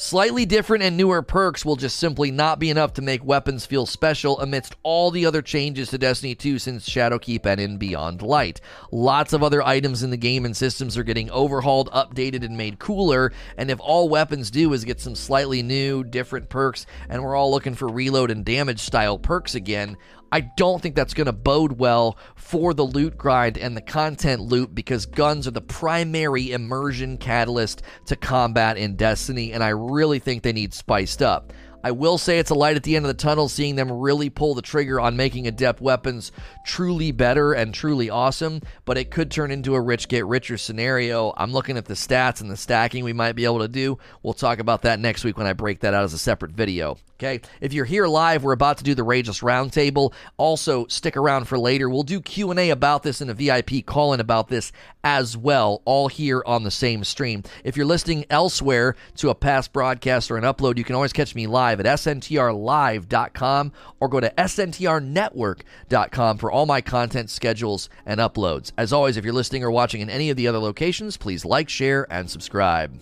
Slightly 0.00 0.46
different 0.46 0.84
and 0.84 0.96
newer 0.96 1.22
perks 1.22 1.64
will 1.64 1.74
just 1.74 1.96
simply 1.96 2.30
not 2.30 2.60
be 2.60 2.70
enough 2.70 2.92
to 2.92 3.02
make 3.02 3.24
weapons 3.24 3.66
feel 3.66 3.84
special 3.84 4.38
amidst 4.38 4.76
all 4.84 5.10
the 5.10 5.26
other 5.26 5.42
changes 5.42 5.90
to 5.90 5.98
Destiny 5.98 6.36
2 6.36 6.60
since 6.60 6.88
Shadowkeep 6.88 7.44
and 7.44 7.60
in 7.60 7.78
Beyond 7.78 8.22
Light. 8.22 8.60
Lots 8.92 9.32
of 9.32 9.42
other 9.42 9.60
items 9.60 10.04
in 10.04 10.10
the 10.10 10.16
game 10.16 10.44
and 10.44 10.56
systems 10.56 10.96
are 10.96 11.02
getting 11.02 11.28
overhauled, 11.32 11.90
updated, 11.90 12.44
and 12.44 12.56
made 12.56 12.78
cooler, 12.78 13.32
and 13.56 13.72
if 13.72 13.80
all 13.80 14.08
weapons 14.08 14.52
do 14.52 14.72
is 14.72 14.84
get 14.84 15.00
some 15.00 15.16
slightly 15.16 15.64
new, 15.64 16.04
different 16.04 16.48
perks, 16.48 16.86
and 17.08 17.20
we're 17.20 17.34
all 17.34 17.50
looking 17.50 17.74
for 17.74 17.88
reload 17.88 18.30
and 18.30 18.44
damage 18.44 18.78
style 18.78 19.18
perks 19.18 19.56
again, 19.56 19.96
I 20.30 20.40
don't 20.40 20.82
think 20.82 20.94
that's 20.94 21.14
going 21.14 21.26
to 21.26 21.32
bode 21.32 21.78
well 21.78 22.18
for 22.36 22.74
the 22.74 22.84
loot 22.84 23.16
grind 23.16 23.56
and 23.56 23.76
the 23.76 23.80
content 23.80 24.42
loop 24.42 24.74
because 24.74 25.06
guns 25.06 25.46
are 25.46 25.52
the 25.52 25.60
primary 25.60 26.52
immersion 26.52 27.16
catalyst 27.16 27.82
to 28.06 28.16
combat 28.16 28.76
in 28.76 28.96
Destiny, 28.96 29.52
and 29.52 29.64
I 29.64 29.68
really 29.68 30.18
think 30.18 30.42
they 30.42 30.52
need 30.52 30.74
spiced 30.74 31.22
up. 31.22 31.52
I 31.84 31.92
will 31.92 32.18
say 32.18 32.38
it's 32.38 32.50
a 32.50 32.54
light 32.54 32.76
at 32.76 32.82
the 32.82 32.96
end 32.96 33.04
of 33.04 33.08
the 33.08 33.14
tunnel, 33.14 33.48
seeing 33.48 33.76
them 33.76 33.92
really 33.92 34.30
pull 34.30 34.54
the 34.54 34.62
trigger 34.62 35.00
on 35.00 35.16
making 35.16 35.46
adept 35.46 35.80
weapons 35.80 36.32
truly 36.66 37.12
better 37.12 37.52
and 37.52 37.72
truly 37.72 38.10
awesome, 38.10 38.60
but 38.84 38.98
it 38.98 39.10
could 39.10 39.30
turn 39.30 39.50
into 39.50 39.74
a 39.74 39.80
rich 39.80 40.08
get 40.08 40.26
richer 40.26 40.58
scenario. 40.58 41.32
I'm 41.36 41.52
looking 41.52 41.76
at 41.76 41.84
the 41.84 41.94
stats 41.94 42.40
and 42.40 42.50
the 42.50 42.56
stacking 42.56 43.04
we 43.04 43.12
might 43.12 43.34
be 43.34 43.44
able 43.44 43.60
to 43.60 43.68
do. 43.68 43.98
We'll 44.22 44.34
talk 44.34 44.58
about 44.58 44.82
that 44.82 44.98
next 44.98 45.24
week 45.24 45.38
when 45.38 45.46
I 45.46 45.52
break 45.52 45.80
that 45.80 45.94
out 45.94 46.04
as 46.04 46.12
a 46.12 46.18
separate 46.18 46.52
video. 46.52 46.98
Okay, 47.20 47.40
if 47.60 47.72
you're 47.72 47.84
here 47.84 48.06
live, 48.06 48.44
we're 48.44 48.52
about 48.52 48.78
to 48.78 48.84
do 48.84 48.94
the 48.94 49.04
Rageless 49.04 49.42
Roundtable. 49.42 50.12
Also, 50.36 50.86
stick 50.86 51.16
around 51.16 51.46
for 51.46 51.58
later. 51.58 51.88
We'll 51.88 52.04
do 52.04 52.20
Q 52.20 52.50
and 52.52 52.60
A 52.60 52.70
about 52.70 53.02
this 53.02 53.20
and 53.20 53.28
a 53.28 53.34
VIP 53.34 53.84
call-in 53.84 54.20
about 54.20 54.48
this 54.48 54.70
as 55.02 55.36
well, 55.36 55.82
all 55.84 56.06
here 56.06 56.42
on 56.46 56.62
the 56.62 56.70
same 56.70 57.02
stream. 57.02 57.42
If 57.64 57.76
you're 57.76 57.86
listening 57.86 58.24
elsewhere 58.30 58.94
to 59.16 59.30
a 59.30 59.34
past 59.34 59.72
broadcast 59.72 60.30
or 60.30 60.36
an 60.36 60.44
upload, 60.44 60.78
you 60.78 60.84
can 60.84 60.94
always 60.94 61.12
catch 61.12 61.34
me 61.34 61.48
live 61.48 61.67
at 61.72 61.86
sntrlive.com 61.86 63.72
or 64.00 64.08
go 64.08 64.20
to 64.20 64.30
sntrnetwork.com 64.30 66.38
for 66.38 66.50
all 66.50 66.66
my 66.66 66.80
content 66.80 67.30
schedules 67.30 67.88
and 68.06 68.20
uploads. 68.20 68.72
As 68.76 68.92
always, 68.92 69.16
if 69.16 69.24
you're 69.24 69.34
listening 69.34 69.64
or 69.64 69.70
watching 69.70 70.00
in 70.00 70.10
any 70.10 70.30
of 70.30 70.36
the 70.36 70.48
other 70.48 70.58
locations, 70.58 71.16
please 71.16 71.44
like, 71.44 71.68
share, 71.68 72.06
and 72.10 72.30
subscribe. 72.30 73.00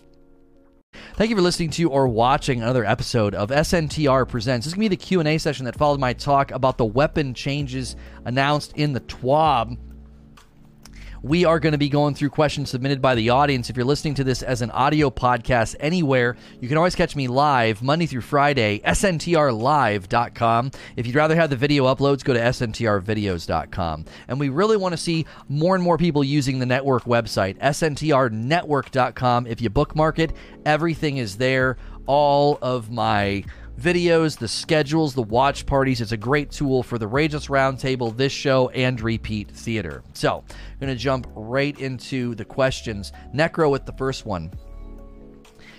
Thank 1.15 1.31
you 1.31 1.37
for 1.37 1.43
listening 1.43 1.71
to 1.71 1.91
or 1.91 2.09
watching 2.09 2.63
another 2.63 2.85
episode 2.85 3.35
of 3.35 3.51
SNTR 3.51 4.29
Presents. 4.29 4.65
This 4.65 4.73
is 4.73 4.75
going 4.75 4.87
to 4.87 4.91
be 4.91 4.97
the 4.97 5.05
Q&A 5.05 5.39
session 5.39 5.65
that 5.67 5.77
followed 5.77 6.01
my 6.01 6.13
talk 6.13 6.51
about 6.51 6.79
the 6.79 6.85
weapon 6.85 7.35
changes 7.35 7.97
announced 8.25 8.73
in 8.77 8.93
the 8.93 9.01
TWAB 9.01 9.79
we 11.26 11.45
are 11.45 11.59
going 11.59 11.73
to 11.73 11.78
be 11.78 11.88
going 11.88 12.14
through 12.14 12.30
questions 12.30 12.71
submitted 12.71 13.02
by 13.02 13.16
the 13.16 13.30
audience. 13.30 13.68
If 13.68 13.76
you're 13.76 13.85
listening 13.85 14.14
to 14.14 14.25
this 14.25 14.42
as 14.42 14.62
an 14.62 14.71
audio 14.71 15.11
podcast 15.11 15.75
anywhere, 15.80 16.37
you 16.61 16.68
can 16.68 16.76
always 16.76 16.95
catch 16.95 17.16
me 17.16 17.26
live 17.26 17.83
Monday 17.83 18.06
through 18.06 18.21
Friday, 18.21 18.78
sntrlive.com. 18.85 20.71
If 20.95 21.04
you'd 21.04 21.16
rather 21.16 21.35
have 21.35 21.50
the 21.50 21.56
video 21.56 21.92
uploads, 21.92 22.23
go 22.23 22.33
to 22.33 22.38
sntrvideos.com. 22.38 24.04
And 24.28 24.38
we 24.38 24.50
really 24.50 24.76
want 24.76 24.92
to 24.92 24.99
see 24.99 25.26
more 25.49 25.75
and 25.75 25.83
more 25.83 25.99
people 25.99 26.23
using 26.23 26.61
the 26.61 26.66
network 26.66 27.04
website, 27.04 27.59
sntrnetwork.com. 27.59 29.47
If 29.49 29.61
you 29.61 29.68
bookmark 29.68 30.21
it, 30.21 30.33
everything 30.64 31.16
is 31.16 31.38
there. 31.38 31.76
All 32.06 32.56
of 32.62 32.88
my 32.92 33.42
videos, 33.80 34.38
the 34.38 34.49
schedules, 34.49 35.14
the 35.14 35.23
watch 35.23 35.66
parties. 35.66 36.00
It's 36.00 36.12
a 36.12 36.16
great 36.16 36.50
tool 36.50 36.83
for 36.83 36.99
the 36.99 37.09
Rageless 37.09 37.49
Roundtable, 37.49 38.16
this 38.16 38.33
show, 38.33 38.68
and 38.71 39.00
Repeat 39.00 39.50
Theater. 39.50 40.02
So, 40.14 40.45
I'm 40.49 40.78
going 40.80 40.92
to 40.92 40.99
jump 40.99 41.26
right 41.35 41.78
into 41.78 42.35
the 42.35 42.45
questions. 42.45 43.12
Necro 43.35 43.71
with 43.71 43.87
the 43.87 43.92
first 43.92 44.26
one 44.26 44.50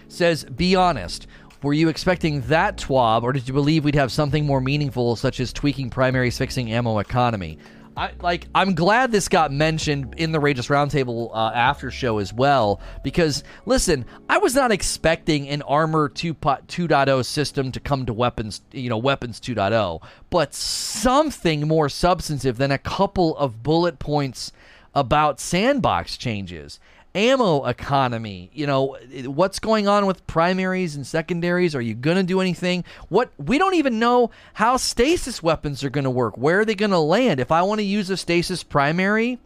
says, 0.07 0.43
Be 0.43 0.75
honest. 0.75 1.27
Were 1.63 1.73
you 1.73 1.89
expecting 1.89 2.41
that 2.41 2.77
TWAB, 2.77 3.23
or 3.23 3.33
did 3.33 3.47
you 3.47 3.53
believe 3.53 3.83
we'd 3.83 3.95
have 3.95 4.11
something 4.11 4.45
more 4.45 4.61
meaningful, 4.61 5.15
such 5.15 5.39
as 5.39 5.51
tweaking 5.51 5.89
primaries, 5.89 6.37
fixing 6.37 6.71
ammo 6.71 6.99
economy? 6.99 7.57
I 7.97 8.11
like. 8.21 8.47
I'm 8.53 8.75
glad 8.75 9.11
this 9.11 9.27
got 9.27 9.51
mentioned 9.51 10.13
in 10.17 10.31
the 10.31 10.37
Rageless 10.37 10.69
Roundtable 10.69 11.31
uh, 11.33 11.51
after 11.53 11.89
show 11.89 12.19
as 12.19 12.31
well 12.31 12.79
because 13.03 13.43
listen, 13.65 14.05
I 14.29 14.37
was 14.37 14.53
not 14.53 14.71
expecting 14.71 15.49
an 15.49 15.63
Armor 15.63 16.07
2 16.07 16.35
2.0 16.35 17.25
system 17.25 17.71
to 17.71 17.79
come 17.79 18.05
to 18.05 18.13
weapons, 18.13 18.61
you 18.71 18.89
know, 18.89 18.99
weapons 18.99 19.39
2.0, 19.39 20.01
but 20.29 20.53
something 20.53 21.67
more 21.67 21.89
substantive 21.89 22.57
than 22.57 22.71
a 22.71 22.77
couple 22.77 23.35
of 23.37 23.63
bullet 23.63 23.97
points 23.97 24.51
about 24.93 25.39
sandbox 25.39 26.17
changes 26.17 26.79
ammo 27.17 27.65
economy. 27.65 28.51
You 28.53 28.67
know, 28.67 28.97
what's 29.25 29.59
going 29.59 29.87
on 29.87 30.05
with 30.05 30.25
primaries 30.27 30.95
and 30.95 31.05
secondaries? 31.05 31.75
Are 31.75 31.81
you 31.81 31.95
going 31.95 32.17
to 32.17 32.23
do 32.23 32.39
anything? 32.39 32.83
What 33.09 33.31
we 33.37 33.57
don't 33.57 33.73
even 33.73 33.99
know 33.99 34.29
how 34.53 34.77
stasis 34.77 35.41
weapons 35.41 35.83
are 35.83 35.89
going 35.89 36.03
to 36.03 36.09
work. 36.09 36.37
Where 36.37 36.59
are 36.59 36.65
they 36.65 36.75
going 36.75 36.91
to 36.91 36.99
land? 36.99 37.39
If 37.39 37.51
I 37.51 37.63
want 37.63 37.79
to 37.79 37.85
use 37.85 38.09
a 38.09 38.17
stasis 38.17 38.63
primary, 38.63 39.39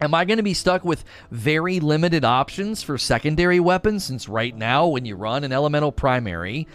Am 0.00 0.14
I 0.14 0.24
going 0.24 0.36
to 0.36 0.44
be 0.44 0.54
stuck 0.54 0.84
with 0.84 1.04
very 1.32 1.80
limited 1.80 2.24
options 2.24 2.84
for 2.84 2.98
secondary 2.98 3.58
weapons? 3.58 4.04
Since 4.04 4.28
right 4.28 4.56
now, 4.56 4.86
when 4.86 5.04
you 5.04 5.16
run 5.16 5.42
an 5.42 5.50
elemental 5.50 5.90
primary, 5.90 6.68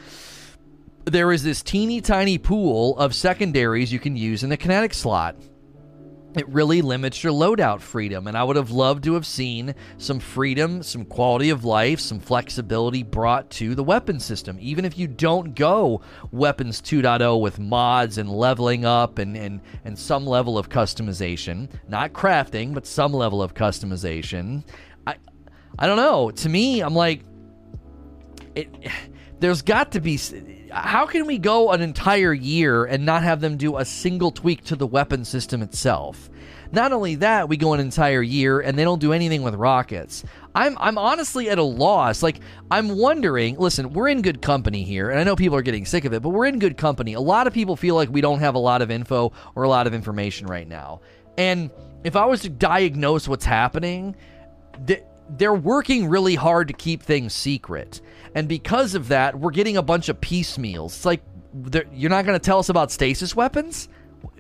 there 1.05 1.32
is 1.32 1.41
this 1.41 1.62
teeny 1.62 2.01
tiny 2.01 2.38
pool 2.38 2.98
of 2.98 3.15
secondaries 3.15 3.93
you 3.93 4.00
can 4.00 4.17
use 4.17 4.43
in 4.43 4.50
the 4.50 4.58
kinetic 4.58 4.93
slot 4.93 5.38
it 6.36 6.48
really 6.50 6.82
limits 6.82 7.24
your 7.24 7.34
loadout 7.34 7.82
freedom. 7.82 8.28
And 8.28 8.38
I 8.38 8.44
would 8.44 8.56
have 8.56 8.72
loved 8.72 9.04
to 9.06 9.13
have 9.13 9.25
seen 9.25 9.75
some 9.98 10.20
freedom, 10.20 10.84
some 10.84 11.06
quality 11.06 11.50
of 11.50 11.66
life, 11.66 12.00
some 12.00 12.20
flexibility 12.20 13.04
brought 13.04 13.50
to 13.52 13.75
the 13.75 13.84
weapon 13.84 14.20
system. 14.20 14.58
Even 14.60 14.86
if 14.86 14.98
you 14.98 15.08
don't 15.08 15.56
go 15.56 16.02
Weapons 16.32 16.82
2.0 16.82 17.40
with 17.40 17.60
mods 17.60 18.18
and 18.18 18.30
leveling 18.30 18.86
up 18.86 19.20
and, 19.20 19.38
and, 19.38 19.62
and 19.86 19.98
some 19.98 20.25
level 20.25 20.58
of 20.58 20.70
customization, 20.70 21.70
not 21.88 22.13
crafting, 22.13 22.74
but 22.74 22.88
some 22.88 23.13
level 23.13 23.42
of 23.42 23.54
customization. 23.54 24.63
I, 25.06 25.16
I 25.78 25.88
don't 25.88 25.98
know. 25.98 26.32
To 26.32 26.50
me, 26.50 26.82
I'm 26.82 26.96
like, 26.96 27.24
it, 28.56 28.70
there's 29.40 29.62
got 29.62 29.92
to 29.92 30.02
be 30.02 30.18
how 30.74 31.06
can 31.06 31.25
we 31.25 31.38
go 31.38 31.72
an 31.72 31.82
entire 31.82 32.34
year 32.34 32.86
and 32.86 33.06
not 33.06 33.24
have 33.24 33.42
them 33.42 33.58
do 33.58 33.77
a 33.77 33.86
single 33.86 34.32
tweak 34.32 34.63
to 34.65 34.75
the 34.75 34.88
weapon 34.88 35.24
system 35.24 35.62
itself? 35.62 36.30
Not 36.72 36.92
only 36.92 37.15
that, 37.15 37.48
we 37.48 37.58
go 37.58 37.74
an 37.74 37.80
entire 37.80 38.24
year 38.24 38.60
and 38.60 38.77
they 38.77 38.84
don't 38.84 39.00
do 39.00 39.13
anything 39.13 39.44
with 39.44 39.53
rockets. 39.53 40.24
I'm 40.56 40.75
I'm 40.80 40.98
honestly 40.98 41.48
at 41.50 41.60
a 41.60 41.63
loss. 41.63 42.24
Like 42.24 42.39
I'm 42.72 42.98
wondering, 42.98 43.58
listen, 43.58 43.94
we're 43.94 44.08
in 44.08 44.24
good 44.24 44.42
company 44.42 44.84
here, 44.84 45.12
and 45.12 45.20
I 45.20 45.24
know 45.24 45.36
people 45.36 45.56
are 45.56 45.62
getting 45.62 45.86
sick 45.86 46.03
of 46.06 46.13
it, 46.13 46.24
but 46.24 46.30
we're 46.30 46.48
in 46.48 46.58
good 46.58 46.77
company. 46.77 47.13
A 47.13 47.22
lot 47.22 47.46
of 47.46 47.53
people 47.53 47.75
feel 47.75 47.94
like 47.94 48.10
we 48.10 48.22
don't 48.22 48.39
have 48.39 48.56
a 48.56 48.60
lot 48.60 48.82
of 48.82 48.89
info 48.89 49.32
or 49.53 49.63
a 49.63 49.70
lot 49.70 49.86
of 49.86 49.94
information 49.94 50.48
right 50.48 50.68
now. 50.68 51.01
And 51.38 51.70
if 52.03 52.15
I 52.15 52.25
was 52.25 52.42
to 52.42 52.50
diagnose 52.50 53.27
what's 53.27 53.46
happening, 53.46 54.15
they're 55.30 55.53
working 55.53 56.08
really 56.08 56.36
hard 56.36 56.68
to 56.70 56.74
keep 56.74 57.03
things 57.03 57.34
secret. 57.34 58.01
And 58.36 58.48
because 58.48 58.96
of 58.96 59.10
that, 59.10 59.40
we're 59.40 59.52
getting 59.52 59.78
a 59.78 59.82
bunch 59.84 60.10
of 60.10 60.20
piecemeals. 60.20 60.96
It's 60.96 61.06
like 61.06 61.24
you're 61.94 62.10
not 62.10 62.25
going 62.25 62.40
to 62.40 62.44
tell 62.44 62.60
us 62.60 62.70
about 62.70 62.92
stasis 62.92 63.36
weapons? 63.36 63.88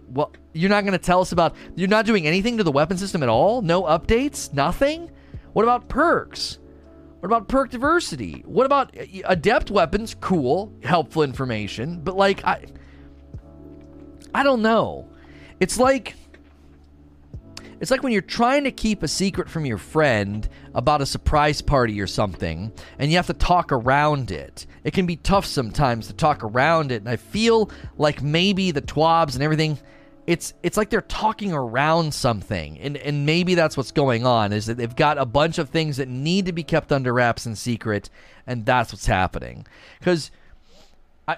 Well, 0.09 0.31
you're 0.53 0.69
not 0.69 0.81
going 0.81 0.93
to 0.93 1.03
tell 1.03 1.21
us 1.21 1.31
about. 1.31 1.55
You're 1.75 1.87
not 1.87 2.05
doing 2.05 2.27
anything 2.27 2.57
to 2.57 2.63
the 2.63 2.71
weapon 2.71 2.97
system 2.97 3.23
at 3.23 3.29
all? 3.29 3.61
No 3.61 3.83
updates? 3.83 4.53
Nothing? 4.53 5.11
What 5.53 5.63
about 5.63 5.87
perks? 5.87 6.59
What 7.19 7.27
about 7.27 7.47
perk 7.47 7.69
diversity? 7.69 8.43
What 8.45 8.65
about 8.65 8.97
uh, 8.97 9.05
adept 9.25 9.71
weapons? 9.71 10.15
Cool, 10.19 10.73
helpful 10.83 11.23
information. 11.23 11.99
But 12.01 12.17
like, 12.17 12.43
I. 12.45 12.65
I 14.35 14.43
don't 14.43 14.63
know. 14.63 15.07
It's 15.59 15.77
like 15.77 16.15
it's 17.83 17.91
like 17.91 18.01
when 18.01 18.13
you're 18.13 18.21
trying 18.21 18.63
to 18.63 18.71
keep 18.71 19.03
a 19.03 19.09
secret 19.09 19.49
from 19.49 19.65
your 19.65 19.77
friend 19.77 20.47
about 20.73 21.01
a 21.01 21.05
surprise 21.05 21.61
party 21.61 21.99
or 21.99 22.07
something, 22.07 22.71
and 22.97 23.11
you 23.11 23.17
have 23.17 23.27
to 23.27 23.33
talk 23.33 23.73
around 23.73 24.31
it. 24.31 24.65
It 24.85 24.93
can 24.93 25.05
be 25.05 25.17
tough 25.17 25.45
sometimes 25.45 26.07
to 26.07 26.13
talk 26.13 26.45
around 26.45 26.93
it, 26.93 27.01
and 27.01 27.09
I 27.09 27.17
feel 27.17 27.69
like 27.97 28.21
maybe 28.21 28.71
the 28.71 28.79
twabs 28.79 29.33
and 29.33 29.43
everything 29.43 29.77
it's 30.25 30.53
it's 30.63 30.77
like 30.77 30.91
they're 30.91 31.01
talking 31.01 31.51
around 31.51 32.13
something 32.13 32.79
and 32.79 32.95
and 32.95 33.25
maybe 33.25 33.53
that's 33.53 33.75
what's 33.75 33.91
going 33.91 34.25
on 34.25 34.53
is 34.53 34.67
that 34.67 34.77
they've 34.77 34.95
got 34.95 35.17
a 35.17 35.25
bunch 35.25 35.57
of 35.57 35.67
things 35.67 35.97
that 35.97 36.07
need 36.07 36.45
to 36.45 36.53
be 36.53 36.63
kept 36.63 36.93
under 36.93 37.13
wraps 37.13 37.45
and 37.45 37.57
secret 37.57 38.09
and 38.47 38.65
that's 38.65 38.93
what's 38.93 39.07
happening 39.07 39.67
I 41.27 41.35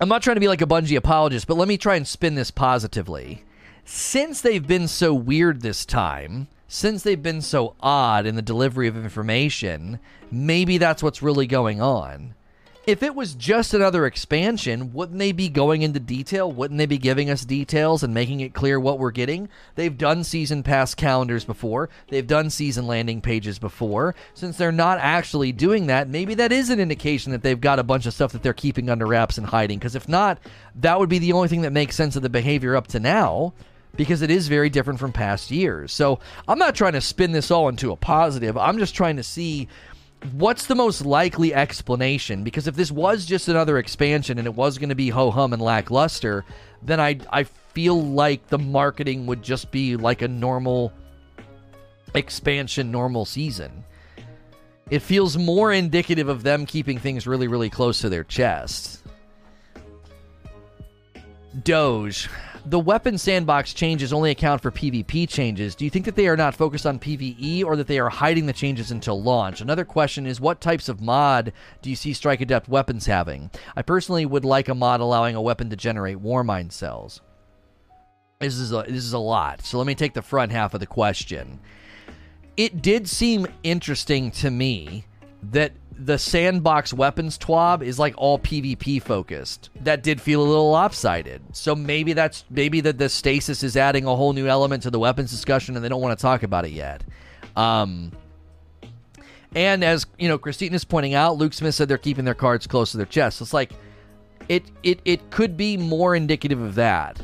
I'm 0.00 0.08
not 0.08 0.22
trying 0.22 0.36
to 0.36 0.40
be 0.40 0.48
like 0.48 0.62
a 0.62 0.66
Bungie 0.66 0.96
apologist 0.96 1.46
but 1.46 1.58
let 1.58 1.68
me 1.68 1.76
try 1.76 1.96
and 1.96 2.08
spin 2.08 2.36
this 2.36 2.50
positively 2.50 3.44
since 3.90 4.42
they've 4.42 4.66
been 4.66 4.86
so 4.86 5.14
weird 5.14 5.62
this 5.62 5.86
time, 5.86 6.46
since 6.68 7.02
they've 7.02 7.22
been 7.22 7.40
so 7.40 7.74
odd 7.80 8.26
in 8.26 8.34
the 8.34 8.42
delivery 8.42 8.86
of 8.86 8.98
information, 8.98 9.98
maybe 10.30 10.76
that's 10.76 11.02
what's 11.02 11.22
really 11.22 11.46
going 11.46 11.80
on. 11.80 12.34
If 12.86 13.02
it 13.02 13.14
was 13.14 13.32
just 13.34 13.72
another 13.72 14.04
expansion, 14.04 14.92
wouldn't 14.92 15.18
they 15.18 15.32
be 15.32 15.48
going 15.48 15.80
into 15.80 16.00
detail? 16.00 16.52
Wouldn't 16.52 16.76
they 16.76 16.84
be 16.84 16.98
giving 16.98 17.30
us 17.30 17.46
details 17.46 18.02
and 18.02 18.12
making 18.12 18.40
it 18.40 18.52
clear 18.52 18.78
what 18.78 18.98
we're 18.98 19.10
getting? 19.10 19.48
They've 19.74 19.96
done 19.96 20.22
season 20.22 20.62
pass 20.62 20.94
calendars 20.94 21.46
before. 21.46 21.88
They've 22.08 22.26
done 22.26 22.50
season 22.50 22.86
landing 22.86 23.22
pages 23.22 23.58
before. 23.58 24.14
Since 24.34 24.58
they're 24.58 24.70
not 24.70 24.98
actually 24.98 25.52
doing 25.52 25.86
that, 25.86 26.10
maybe 26.10 26.34
that 26.34 26.52
is 26.52 26.68
an 26.68 26.78
indication 26.80 27.32
that 27.32 27.42
they've 27.42 27.60
got 27.60 27.78
a 27.78 27.84
bunch 27.84 28.04
of 28.04 28.12
stuff 28.12 28.32
that 28.32 28.42
they're 28.42 28.52
keeping 28.52 28.90
under 28.90 29.06
wraps 29.06 29.38
and 29.38 29.46
hiding. 29.46 29.78
Because 29.78 29.94
if 29.94 30.08
not, 30.08 30.38
that 30.74 30.98
would 30.98 31.08
be 31.08 31.18
the 31.18 31.32
only 31.32 31.48
thing 31.48 31.62
that 31.62 31.72
makes 31.72 31.96
sense 31.96 32.16
of 32.16 32.22
the 32.22 32.28
behavior 32.28 32.76
up 32.76 32.86
to 32.88 33.00
now 33.00 33.54
because 33.98 34.22
it 34.22 34.30
is 34.30 34.46
very 34.46 34.70
different 34.70 35.00
from 35.00 35.12
past 35.12 35.50
years. 35.50 35.92
So 35.92 36.20
I'm 36.46 36.58
not 36.58 36.76
trying 36.76 36.92
to 36.92 37.00
spin 37.00 37.32
this 37.32 37.50
all 37.50 37.68
into 37.68 37.90
a 37.90 37.96
positive. 37.96 38.56
I'm 38.56 38.78
just 38.78 38.94
trying 38.94 39.16
to 39.16 39.24
see 39.24 39.68
what's 40.32 40.66
the 40.66 40.76
most 40.76 41.04
likely 41.04 41.52
explanation 41.52 42.44
because 42.44 42.68
if 42.68 42.76
this 42.76 42.92
was 42.92 43.26
just 43.26 43.48
another 43.48 43.76
expansion 43.76 44.38
and 44.38 44.46
it 44.46 44.54
was 44.54 44.78
going 44.78 44.88
to 44.88 44.94
be 44.94 45.10
ho 45.10 45.32
hum 45.32 45.52
and 45.52 45.60
lackluster, 45.60 46.44
then 46.80 47.00
I 47.00 47.18
I 47.30 47.42
feel 47.42 48.00
like 48.00 48.46
the 48.46 48.58
marketing 48.58 49.26
would 49.26 49.42
just 49.42 49.72
be 49.72 49.96
like 49.96 50.22
a 50.22 50.28
normal 50.28 50.92
expansion 52.14 52.92
normal 52.92 53.24
season. 53.24 53.84
It 54.90 55.00
feels 55.00 55.36
more 55.36 55.72
indicative 55.72 56.28
of 56.28 56.44
them 56.44 56.66
keeping 56.66 56.98
things 56.98 57.26
really, 57.26 57.48
really 57.48 57.68
close 57.68 58.00
to 58.02 58.08
their 58.08 58.24
chest. 58.24 59.02
Doge. 61.64 62.28
The 62.68 62.78
weapon 62.78 63.16
sandbox 63.16 63.72
changes 63.72 64.12
only 64.12 64.30
account 64.30 64.60
for 64.60 64.70
PvP 64.70 65.26
changes. 65.26 65.74
Do 65.74 65.86
you 65.86 65.90
think 65.90 66.04
that 66.04 66.16
they 66.16 66.28
are 66.28 66.36
not 66.36 66.54
focused 66.54 66.84
on 66.84 66.98
PvE 66.98 67.64
or 67.64 67.76
that 67.76 67.86
they 67.86 67.98
are 67.98 68.10
hiding 68.10 68.44
the 68.44 68.52
changes 68.52 68.90
until 68.90 69.22
launch? 69.22 69.62
Another 69.62 69.86
question 69.86 70.26
is 70.26 70.38
what 70.38 70.60
types 70.60 70.90
of 70.90 71.00
mod 71.00 71.54
do 71.80 71.88
you 71.88 71.96
see 71.96 72.12
Strike 72.12 72.42
Adept 72.42 72.68
weapons 72.68 73.06
having? 73.06 73.50
I 73.74 73.80
personally 73.80 74.26
would 74.26 74.44
like 74.44 74.68
a 74.68 74.74
mod 74.74 75.00
allowing 75.00 75.34
a 75.34 75.40
weapon 75.40 75.70
to 75.70 75.76
generate 75.76 76.18
Warmind 76.18 76.72
cells. 76.72 77.22
This 78.38 78.58
is 78.58 78.70
a, 78.70 78.84
this 78.86 79.02
is 79.02 79.14
a 79.14 79.18
lot. 79.18 79.62
So 79.62 79.78
let 79.78 79.86
me 79.86 79.94
take 79.94 80.12
the 80.12 80.20
front 80.20 80.52
half 80.52 80.74
of 80.74 80.80
the 80.80 80.86
question. 80.86 81.60
It 82.58 82.82
did 82.82 83.08
seem 83.08 83.46
interesting 83.62 84.30
to 84.32 84.50
me 84.50 85.06
that 85.42 85.72
the 85.98 86.16
sandbox 86.16 86.92
weapons 86.92 87.36
twab 87.36 87.82
is 87.82 87.98
like 87.98 88.14
all 88.16 88.38
PvP 88.38 89.02
focused. 89.02 89.70
That 89.80 90.02
did 90.02 90.20
feel 90.20 90.40
a 90.40 90.46
little 90.46 90.70
lopsided. 90.70 91.42
So 91.52 91.74
maybe 91.74 92.12
that's 92.12 92.44
maybe 92.50 92.80
that 92.82 92.98
the 92.98 93.08
stasis 93.08 93.62
is 93.62 93.76
adding 93.76 94.04
a 94.04 94.14
whole 94.14 94.32
new 94.32 94.46
element 94.46 94.84
to 94.84 94.90
the 94.90 94.98
weapons 94.98 95.30
discussion 95.30 95.74
and 95.74 95.84
they 95.84 95.88
don't 95.88 96.00
want 96.00 96.16
to 96.16 96.22
talk 96.22 96.44
about 96.44 96.64
it 96.64 96.70
yet. 96.70 97.02
Um 97.56 98.12
and 99.56 99.82
as 99.82 100.06
you 100.18 100.28
know, 100.28 100.38
Christine 100.38 100.74
is 100.74 100.84
pointing 100.84 101.14
out, 101.14 101.36
Luke 101.36 101.52
Smith 101.52 101.74
said 101.74 101.88
they're 101.88 101.98
keeping 101.98 102.24
their 102.24 102.34
cards 102.34 102.66
close 102.66 102.92
to 102.92 102.96
their 102.96 103.06
chest. 103.06 103.38
So 103.38 103.42
it's 103.42 103.54
like 103.54 103.72
it 104.48 104.64
it 104.82 105.00
it 105.04 105.30
could 105.30 105.56
be 105.56 105.76
more 105.76 106.14
indicative 106.14 106.60
of 106.60 106.76
that. 106.76 107.20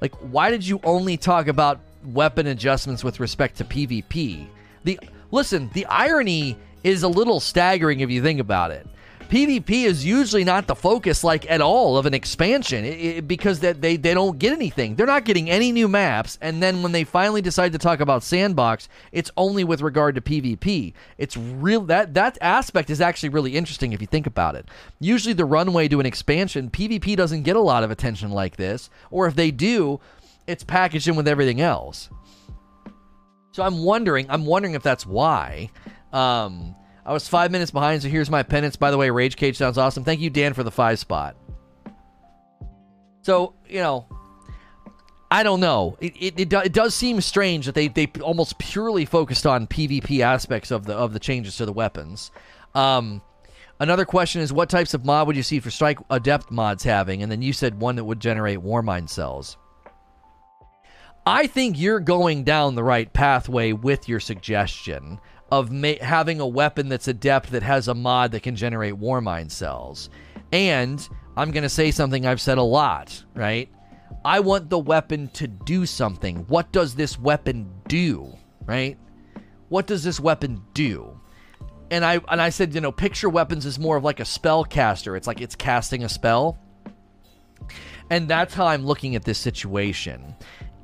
Like, 0.00 0.14
why 0.16 0.50
did 0.50 0.66
you 0.66 0.80
only 0.84 1.16
talk 1.16 1.48
about 1.48 1.80
weapon 2.04 2.48
adjustments 2.48 3.02
with 3.02 3.20
respect 3.20 3.56
to 3.58 3.64
PvP? 3.64 4.46
The 4.84 5.00
listen, 5.30 5.70
the 5.74 5.86
irony 5.86 6.56
is 6.84 7.02
a 7.02 7.08
little 7.08 7.40
staggering 7.40 8.00
if 8.00 8.10
you 8.10 8.22
think 8.22 8.40
about 8.40 8.70
it. 8.70 8.86
PvP 9.32 9.84
is 9.84 10.04
usually 10.04 10.44
not 10.44 10.66
the 10.66 10.74
focus, 10.74 11.24
like 11.24 11.50
at 11.50 11.62
all, 11.62 11.96
of 11.96 12.04
an 12.04 12.12
expansion 12.12 12.84
it, 12.84 13.00
it, 13.00 13.26
because 13.26 13.60
that 13.60 13.80
they, 13.80 13.96
they 13.96 14.12
don't 14.12 14.38
get 14.38 14.52
anything. 14.52 14.94
They're 14.94 15.06
not 15.06 15.24
getting 15.24 15.48
any 15.48 15.72
new 15.72 15.88
maps, 15.88 16.36
and 16.42 16.62
then 16.62 16.82
when 16.82 16.92
they 16.92 17.04
finally 17.04 17.40
decide 17.40 17.72
to 17.72 17.78
talk 17.78 18.00
about 18.00 18.22
sandbox, 18.22 18.90
it's 19.10 19.30
only 19.38 19.64
with 19.64 19.80
regard 19.80 20.16
to 20.16 20.20
PvP. 20.20 20.92
It's 21.16 21.34
real 21.34 21.80
that 21.86 22.12
that 22.12 22.36
aspect 22.42 22.90
is 22.90 23.00
actually 23.00 23.30
really 23.30 23.56
interesting 23.56 23.94
if 23.94 24.02
you 24.02 24.06
think 24.06 24.26
about 24.26 24.54
it. 24.54 24.68
Usually, 25.00 25.32
the 25.32 25.46
runway 25.46 25.88
to 25.88 25.98
an 25.98 26.04
expansion, 26.04 26.68
PvP 26.68 27.16
doesn't 27.16 27.44
get 27.44 27.56
a 27.56 27.60
lot 27.60 27.84
of 27.84 27.90
attention 27.90 28.32
like 28.32 28.56
this, 28.56 28.90
or 29.10 29.26
if 29.26 29.34
they 29.34 29.50
do, 29.50 29.98
it's 30.46 30.62
packaged 30.62 31.08
in 31.08 31.16
with 31.16 31.26
everything 31.26 31.62
else. 31.62 32.10
So 33.52 33.62
I'm 33.62 33.82
wondering, 33.82 34.26
I'm 34.28 34.44
wondering 34.44 34.74
if 34.74 34.82
that's 34.82 35.06
why. 35.06 35.70
Um, 36.12 36.74
I 37.04 37.12
was 37.12 37.28
five 37.28 37.50
minutes 37.50 37.70
behind, 37.70 38.02
so 38.02 38.08
here's 38.08 38.30
my 38.30 38.42
penance. 38.42 38.76
By 38.76 38.90
the 38.90 38.98
way, 38.98 39.10
Rage 39.10 39.36
Cage 39.36 39.56
sounds 39.56 39.78
awesome. 39.78 40.04
Thank 40.04 40.20
you, 40.20 40.30
Dan, 40.30 40.54
for 40.54 40.62
the 40.62 40.70
five 40.70 40.98
spot. 40.98 41.36
So, 43.22 43.54
you 43.68 43.78
know, 43.78 44.06
I 45.30 45.42
don't 45.42 45.60
know. 45.60 45.96
It, 46.00 46.14
it, 46.20 46.40
it, 46.40 46.48
do, 46.48 46.58
it, 46.58 46.72
does 46.72 46.94
seem 46.94 47.20
strange 47.20 47.66
that 47.66 47.74
they, 47.74 47.88
they 47.88 48.10
almost 48.20 48.58
purely 48.58 49.04
focused 49.04 49.46
on 49.46 49.66
PvP 49.66 50.20
aspects 50.20 50.70
of 50.70 50.84
the 50.84 50.94
of 50.94 51.12
the 51.12 51.18
changes 51.18 51.56
to 51.56 51.64
the 51.64 51.72
weapons. 51.72 52.30
Um, 52.74 53.22
another 53.80 54.04
question 54.04 54.42
is 54.42 54.52
what 54.52 54.68
types 54.68 54.92
of 54.92 55.04
mod 55.04 55.26
would 55.26 55.36
you 55.36 55.42
see 55.42 55.58
for 55.58 55.70
Strike 55.70 55.98
Adept 56.10 56.50
mods 56.50 56.84
having? 56.84 57.22
And 57.22 57.32
then 57.32 57.40
you 57.42 57.52
said 57.52 57.80
one 57.80 57.96
that 57.96 58.04
would 58.04 58.20
generate 58.20 58.58
war 58.58 58.82
Warmind 58.82 59.08
cells. 59.08 59.56
I 61.24 61.46
think 61.46 61.78
you're 61.78 62.00
going 62.00 62.42
down 62.44 62.74
the 62.74 62.82
right 62.82 63.10
pathway 63.12 63.72
with 63.72 64.08
your 64.08 64.20
suggestion 64.20 65.20
of 65.52 65.70
ma- 65.70 65.92
having 66.00 66.40
a 66.40 66.46
weapon 66.46 66.88
that's 66.88 67.08
adept 67.08 67.52
that 67.52 67.62
has 67.62 67.86
a 67.86 67.94
mod 67.94 68.32
that 68.32 68.42
can 68.42 68.56
generate 68.56 68.94
Warmind 68.94 69.50
cells. 69.50 70.08
And 70.50 71.06
I'm 71.36 71.50
going 71.50 71.62
to 71.62 71.68
say 71.68 71.90
something 71.90 72.24
I've 72.24 72.40
said 72.40 72.56
a 72.56 72.62
lot, 72.62 73.22
right? 73.34 73.68
I 74.24 74.40
want 74.40 74.70
the 74.70 74.78
weapon 74.78 75.28
to 75.34 75.46
do 75.46 75.84
something. 75.84 76.36
What 76.48 76.72
does 76.72 76.94
this 76.94 77.18
weapon 77.18 77.70
do, 77.86 78.32
right? 78.64 78.96
What 79.68 79.86
does 79.86 80.02
this 80.02 80.18
weapon 80.18 80.62
do? 80.72 81.20
And 81.90 82.02
I 82.02 82.20
and 82.28 82.40
I 82.40 82.48
said, 82.48 82.74
you 82.74 82.80
know, 82.80 82.90
picture 82.90 83.28
weapons 83.28 83.66
is 83.66 83.78
more 83.78 83.98
of 83.98 84.04
like 84.04 84.20
a 84.20 84.24
spell 84.24 84.64
caster. 84.64 85.16
It's 85.16 85.26
like 85.26 85.42
it's 85.42 85.54
casting 85.54 86.02
a 86.02 86.08
spell. 86.08 86.58
And 88.08 88.26
that's 88.26 88.54
how 88.54 88.66
I'm 88.66 88.86
looking 88.86 89.16
at 89.16 89.24
this 89.24 89.38
situation 89.38 90.34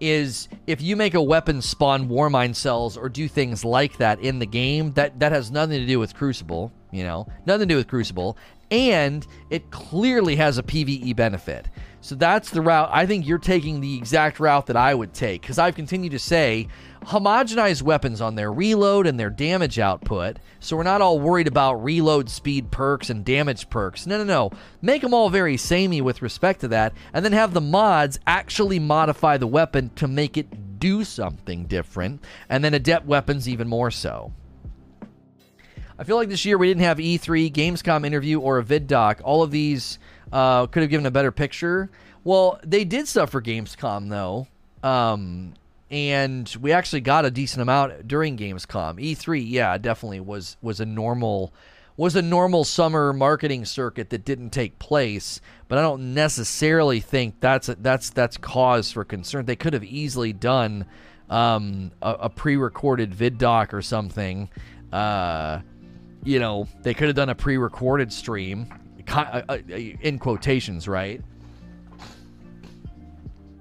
is 0.00 0.48
if 0.66 0.80
you 0.80 0.96
make 0.96 1.14
a 1.14 1.22
weapon 1.22 1.62
spawn 1.62 2.08
Warmind 2.08 2.56
cells 2.56 2.96
or 2.96 3.08
do 3.08 3.28
things 3.28 3.64
like 3.64 3.98
that 3.98 4.20
in 4.20 4.38
the 4.38 4.46
game, 4.46 4.92
that 4.92 5.20
that 5.20 5.32
has 5.32 5.50
nothing 5.50 5.80
to 5.80 5.86
do 5.86 5.98
with 5.98 6.14
Crucible, 6.14 6.72
you 6.90 7.04
know, 7.04 7.26
nothing 7.46 7.68
to 7.68 7.74
do 7.74 7.76
with 7.76 7.88
Crucible, 7.88 8.36
and 8.70 9.26
it 9.50 9.70
clearly 9.70 10.36
has 10.36 10.58
a 10.58 10.62
PVE 10.62 11.14
benefit. 11.16 11.68
So 12.00 12.14
that's 12.14 12.50
the 12.50 12.62
route. 12.62 12.90
I 12.92 13.06
think 13.06 13.26
you're 13.26 13.38
taking 13.38 13.80
the 13.80 13.96
exact 13.96 14.38
route 14.38 14.66
that 14.66 14.76
I 14.76 14.94
would 14.94 15.12
take 15.12 15.42
because 15.42 15.58
I've 15.58 15.74
continued 15.74 16.12
to 16.12 16.18
say 16.18 16.68
homogenize 17.02 17.82
weapons 17.82 18.20
on 18.20 18.34
their 18.34 18.52
reload 18.52 19.06
and 19.06 19.18
their 19.18 19.30
damage 19.30 19.78
output 19.78 20.38
so 20.60 20.76
we're 20.76 20.82
not 20.82 21.00
all 21.00 21.20
worried 21.20 21.46
about 21.46 21.82
reload 21.82 22.28
speed 22.28 22.70
perks 22.70 23.10
and 23.10 23.24
damage 23.24 23.70
perks. 23.70 24.06
No, 24.06 24.18
no, 24.18 24.24
no. 24.24 24.50
Make 24.82 25.02
them 25.02 25.14
all 25.14 25.30
very 25.30 25.56
samey 25.56 26.00
with 26.00 26.22
respect 26.22 26.60
to 26.60 26.68
that 26.68 26.92
and 27.12 27.24
then 27.24 27.32
have 27.32 27.54
the 27.54 27.60
mods 27.60 28.18
actually 28.26 28.78
modify 28.78 29.36
the 29.36 29.46
weapon 29.46 29.90
to 29.96 30.08
make 30.08 30.36
it 30.36 30.78
do 30.78 31.04
something 31.04 31.66
different 31.66 32.22
and 32.48 32.64
then 32.64 32.74
adept 32.74 33.06
weapons 33.06 33.48
even 33.48 33.68
more 33.68 33.90
so. 33.90 34.32
I 36.00 36.04
feel 36.04 36.16
like 36.16 36.28
this 36.28 36.44
year 36.44 36.56
we 36.56 36.68
didn't 36.68 36.84
have 36.84 36.98
E3, 36.98 37.52
Gamescom 37.52 38.06
interview, 38.06 38.38
or 38.38 38.58
a 38.58 38.62
vid 38.62 38.86
doc. 38.86 39.20
All 39.24 39.42
of 39.42 39.50
these 39.50 39.98
uh, 40.32 40.66
could 40.66 40.82
have 40.82 40.90
given 40.90 41.06
a 41.06 41.10
better 41.10 41.32
picture. 41.32 41.90
Well, 42.24 42.60
they 42.64 42.84
did 42.84 43.08
stuff 43.08 43.30
for 43.30 43.40
Gamescom 43.40 44.08
though, 44.08 44.46
um, 44.82 45.54
and 45.90 46.54
we 46.60 46.72
actually 46.72 47.00
got 47.00 47.24
a 47.24 47.30
decent 47.30 47.62
amount 47.62 48.06
during 48.06 48.36
Gamescom. 48.36 49.02
E3, 49.02 49.44
yeah, 49.46 49.78
definitely 49.78 50.20
was 50.20 50.56
was 50.60 50.80
a 50.80 50.86
normal 50.86 51.52
was 51.96 52.14
a 52.14 52.22
normal 52.22 52.64
summer 52.64 53.12
marketing 53.12 53.64
circuit 53.64 54.10
that 54.10 54.24
didn't 54.24 54.50
take 54.50 54.78
place, 54.78 55.40
but 55.66 55.78
I 55.78 55.82
don't 55.82 56.14
necessarily 56.14 57.00
think 57.00 57.40
that's 57.40 57.68
a, 57.68 57.74
that's 57.74 58.10
that's 58.10 58.36
cause 58.36 58.92
for 58.92 59.04
concern. 59.04 59.46
They 59.46 59.56
could 59.56 59.72
have 59.72 59.84
easily 59.84 60.32
done 60.32 60.86
um, 61.28 61.90
a, 62.00 62.12
a, 62.12 62.30
pre-recorded 62.30 63.14
vid 63.14 63.36
doc 63.36 63.74
or 63.74 63.82
something. 63.82 64.48
Uh, 64.92 65.60
you 66.24 66.38
know, 66.38 66.68
they 66.82 66.94
could 66.94 67.08
have 67.08 67.16
done 67.16 67.28
a 67.28 67.34
pre-recorded 67.34 68.12
stream 68.12 68.72
in 70.00 70.18
quotations, 70.18 70.86
right? 70.86 71.22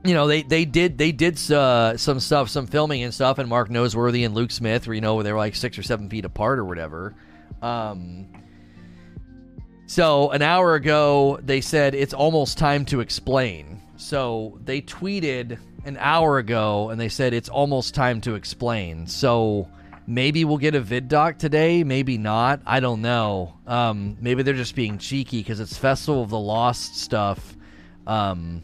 You 0.03 0.13
know, 0.13 0.27
they, 0.27 0.43
they 0.43 0.65
did 0.65 0.97
they 0.97 1.11
did 1.11 1.39
uh, 1.51 1.97
some 1.97 2.19
stuff, 2.19 2.49
some 2.49 2.67
filming 2.67 3.03
and 3.03 3.13
stuff, 3.13 3.39
and 3.39 3.49
Mark 3.49 3.69
Noseworthy 3.69 4.25
and 4.25 4.33
Luke 4.33 4.51
Smith, 4.51 4.87
where 4.87 4.93
you 4.93 5.01
know 5.01 5.21
they 5.23 5.31
were 5.31 5.37
like 5.37 5.55
six 5.55 5.77
or 5.77 5.83
seven 5.83 6.09
feet 6.09 6.25
apart 6.25 6.59
or 6.59 6.65
whatever. 6.65 7.15
Um, 7.61 8.27
so 9.87 10.31
an 10.31 10.41
hour 10.41 10.75
ago, 10.75 11.39
they 11.43 11.61
said 11.61 11.95
it's 11.95 12.13
almost 12.13 12.57
time 12.57 12.85
to 12.85 12.99
explain. 12.99 13.81
So 13.95 14.59
they 14.63 14.81
tweeted 14.81 15.57
an 15.85 15.97
hour 15.99 16.37
ago, 16.37 16.89
and 16.89 16.99
they 16.99 17.09
said 17.09 17.33
it's 17.33 17.49
almost 17.49 17.95
time 17.95 18.21
to 18.21 18.35
explain. 18.35 19.07
So 19.07 19.67
Maybe 20.09 20.45
we'll 20.45 20.57
get 20.57 20.73
a 20.73 20.79
vid 20.79 21.09
doc 21.09 21.37
today, 21.37 21.83
maybe 21.83 22.17
not. 22.17 22.61
I 22.65 22.79
don't 22.79 23.01
know. 23.01 23.53
Um, 23.67 24.15
maybe 24.21 24.41
they're 24.41 24.53
just 24.53 24.73
being 24.73 24.97
cheeky 24.97 25.39
because 25.39 25.59
it's 25.59 25.77
Festival 25.77 26.23
of 26.23 26.29
the 26.29 26.39
Lost 26.39 26.95
stuff. 26.95 27.57
Um, 28.07 28.63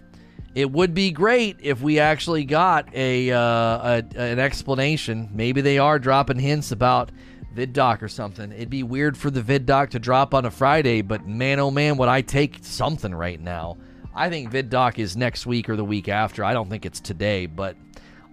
it 0.55 0.71
would 0.71 0.93
be 0.93 1.11
great 1.11 1.57
if 1.59 1.81
we 1.81 1.99
actually 1.99 2.45
got 2.45 2.87
a, 2.95 3.29
uh, 3.31 3.37
a 3.37 4.03
an 4.15 4.39
explanation. 4.39 5.29
Maybe 5.33 5.59
they 5.59 5.77
are 5.79 5.99
dropping 5.99 6.39
hints 6.39 6.71
about 6.71 7.11
vid 7.53 7.73
doc 7.73 8.01
or 8.01 8.07
something. 8.07 8.53
It'd 8.53 8.69
be 8.69 8.83
weird 8.83 9.17
for 9.17 9.29
the 9.29 9.41
vid 9.41 9.65
doc 9.65 9.89
to 9.89 9.99
drop 9.99 10.33
on 10.33 10.45
a 10.45 10.51
Friday, 10.51 11.01
but 11.01 11.27
man, 11.27 11.59
oh 11.59 11.71
man, 11.71 11.97
would 11.97 12.07
I 12.07 12.21
take 12.21 12.59
something 12.61 13.13
right 13.13 13.39
now? 13.39 13.75
I 14.15 14.29
think 14.29 14.49
vid 14.49 14.69
doc 14.69 14.97
is 14.97 15.17
next 15.17 15.45
week 15.45 15.67
or 15.67 15.75
the 15.75 15.83
week 15.83 16.07
after. 16.07 16.45
I 16.45 16.53
don't 16.53 16.69
think 16.69 16.85
it's 16.85 17.01
today, 17.01 17.47
but 17.47 17.75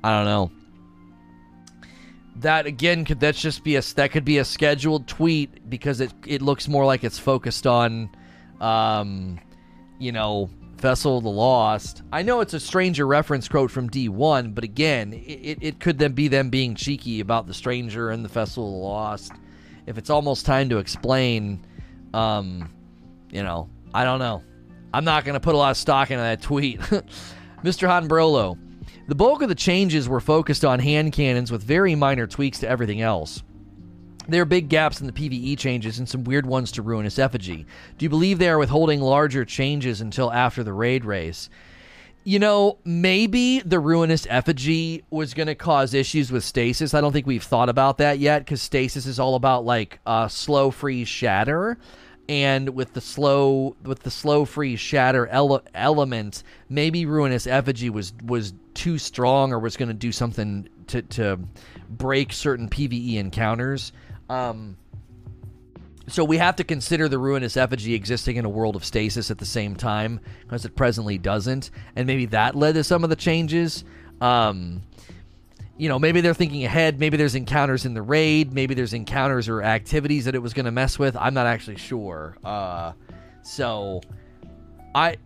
I 0.04 0.16
don't 0.16 0.26
know 0.26 0.59
that 2.36 2.66
again 2.66 3.04
could 3.04 3.20
that's 3.20 3.40
just 3.40 3.64
be 3.64 3.76
a 3.76 3.82
that 3.96 4.12
could 4.12 4.24
be 4.24 4.38
a 4.38 4.44
scheduled 4.44 5.06
tweet 5.06 5.68
because 5.68 6.00
it 6.00 6.12
it 6.26 6.42
looks 6.42 6.68
more 6.68 6.84
like 6.84 7.04
it's 7.04 7.18
focused 7.18 7.66
on 7.66 8.10
um 8.60 9.38
you 9.98 10.12
know 10.12 10.48
Festival 10.80 11.18
of 11.18 11.24
the 11.24 11.30
Lost. 11.30 12.02
I 12.10 12.22
know 12.22 12.40
it's 12.40 12.54
a 12.54 12.60
stranger 12.60 13.06
reference 13.06 13.48
quote 13.48 13.70
from 13.70 13.90
D1, 13.90 14.54
but 14.54 14.64
again, 14.64 15.12
it, 15.12 15.58
it 15.60 15.80
could 15.80 15.98
then 15.98 16.12
be 16.12 16.26
them 16.26 16.48
being 16.48 16.74
cheeky 16.74 17.20
about 17.20 17.46
the 17.46 17.52
stranger 17.52 18.08
and 18.08 18.24
the 18.24 18.30
Festival 18.30 18.68
of 18.68 18.72
the 18.72 18.86
Lost. 18.86 19.32
If 19.86 19.98
it's 19.98 20.08
almost 20.08 20.46
time 20.46 20.70
to 20.70 20.78
explain, 20.78 21.66
um, 22.14 22.72
you 23.30 23.42
know, 23.42 23.68
I 23.92 24.04
don't 24.04 24.20
know. 24.20 24.42
I'm 24.94 25.04
not 25.04 25.24
to 25.26 25.40
put 25.40 25.54
a 25.54 25.58
lot 25.58 25.70
of 25.70 25.76
stock 25.76 26.10
into 26.10 26.22
that 26.22 26.40
tweet. 26.40 26.80
Mr. 27.62 27.86
Honbrolo, 27.86 28.58
the 29.10 29.16
bulk 29.16 29.42
of 29.42 29.48
the 29.48 29.56
changes 29.56 30.08
were 30.08 30.20
focused 30.20 30.64
on 30.64 30.78
hand 30.78 31.12
cannons 31.12 31.50
with 31.50 31.64
very 31.64 31.96
minor 31.96 32.28
tweaks 32.28 32.60
to 32.60 32.68
everything 32.68 33.00
else. 33.00 33.42
There 34.28 34.40
are 34.40 34.44
big 34.44 34.68
gaps 34.68 35.00
in 35.00 35.08
the 35.08 35.12
PvE 35.12 35.58
changes 35.58 35.98
and 35.98 36.08
some 36.08 36.22
weird 36.22 36.46
ones 36.46 36.70
to 36.72 36.82
Ruinous 36.82 37.18
Effigy. 37.18 37.66
Do 37.98 38.04
you 38.04 38.08
believe 38.08 38.38
they 38.38 38.48
are 38.48 38.56
withholding 38.56 39.00
larger 39.00 39.44
changes 39.44 40.00
until 40.00 40.32
after 40.32 40.62
the 40.62 40.72
raid 40.72 41.04
race? 41.04 41.50
You 42.22 42.38
know, 42.38 42.78
maybe 42.84 43.58
the 43.58 43.80
Ruinous 43.80 44.28
Effigy 44.30 45.02
was 45.10 45.34
going 45.34 45.48
to 45.48 45.56
cause 45.56 45.92
issues 45.92 46.30
with 46.30 46.44
stasis. 46.44 46.94
I 46.94 47.00
don't 47.00 47.12
think 47.12 47.26
we've 47.26 47.42
thought 47.42 47.68
about 47.68 47.98
that 47.98 48.20
yet 48.20 48.44
because 48.44 48.62
stasis 48.62 49.06
is 49.06 49.18
all 49.18 49.34
about 49.34 49.64
like 49.64 49.98
uh, 50.06 50.28
slow 50.28 50.70
freeze 50.70 51.08
shatter 51.08 51.78
and 52.30 52.68
with 52.68 52.92
the 52.92 53.00
slow 53.00 53.74
with 53.82 54.04
the 54.04 54.10
slow 54.10 54.44
freeze 54.44 54.78
shatter 54.78 55.26
ele- 55.26 55.64
element, 55.74 56.44
maybe 56.68 57.04
ruinous 57.04 57.44
effigy 57.44 57.90
was 57.90 58.12
was 58.24 58.54
too 58.72 58.98
strong 58.98 59.52
or 59.52 59.58
was 59.58 59.76
going 59.76 59.88
to 59.88 59.94
do 59.94 60.12
something 60.12 60.68
to 60.86 61.02
to 61.02 61.40
break 61.88 62.32
certain 62.32 62.68
PVE 62.68 63.16
encounters. 63.16 63.92
Um, 64.28 64.76
so 66.06 66.22
we 66.22 66.36
have 66.36 66.54
to 66.56 66.64
consider 66.64 67.08
the 67.08 67.18
ruinous 67.18 67.56
effigy 67.56 67.94
existing 67.94 68.36
in 68.36 68.44
a 68.44 68.48
world 68.48 68.76
of 68.76 68.84
stasis 68.84 69.32
at 69.32 69.38
the 69.38 69.44
same 69.44 69.74
time 69.74 70.20
because 70.42 70.64
it 70.64 70.76
presently 70.76 71.18
doesn't, 71.18 71.72
and 71.96 72.06
maybe 72.06 72.26
that 72.26 72.54
led 72.54 72.74
to 72.74 72.84
some 72.84 73.02
of 73.02 73.10
the 73.10 73.16
changes. 73.16 73.82
Um, 74.20 74.82
you 75.80 75.88
know, 75.88 75.98
maybe 75.98 76.20
they're 76.20 76.34
thinking 76.34 76.62
ahead. 76.66 77.00
Maybe 77.00 77.16
there's 77.16 77.34
encounters 77.34 77.86
in 77.86 77.94
the 77.94 78.02
raid. 78.02 78.52
Maybe 78.52 78.74
there's 78.74 78.92
encounters 78.92 79.48
or 79.48 79.62
activities 79.62 80.26
that 80.26 80.34
it 80.34 80.40
was 80.40 80.52
going 80.52 80.66
to 80.66 80.70
mess 80.70 80.98
with. 80.98 81.16
I'm 81.16 81.32
not 81.32 81.46
actually 81.46 81.78
sure. 81.78 82.36
Uh, 82.44 82.92
so, 83.40 84.02
I, 84.94 85.16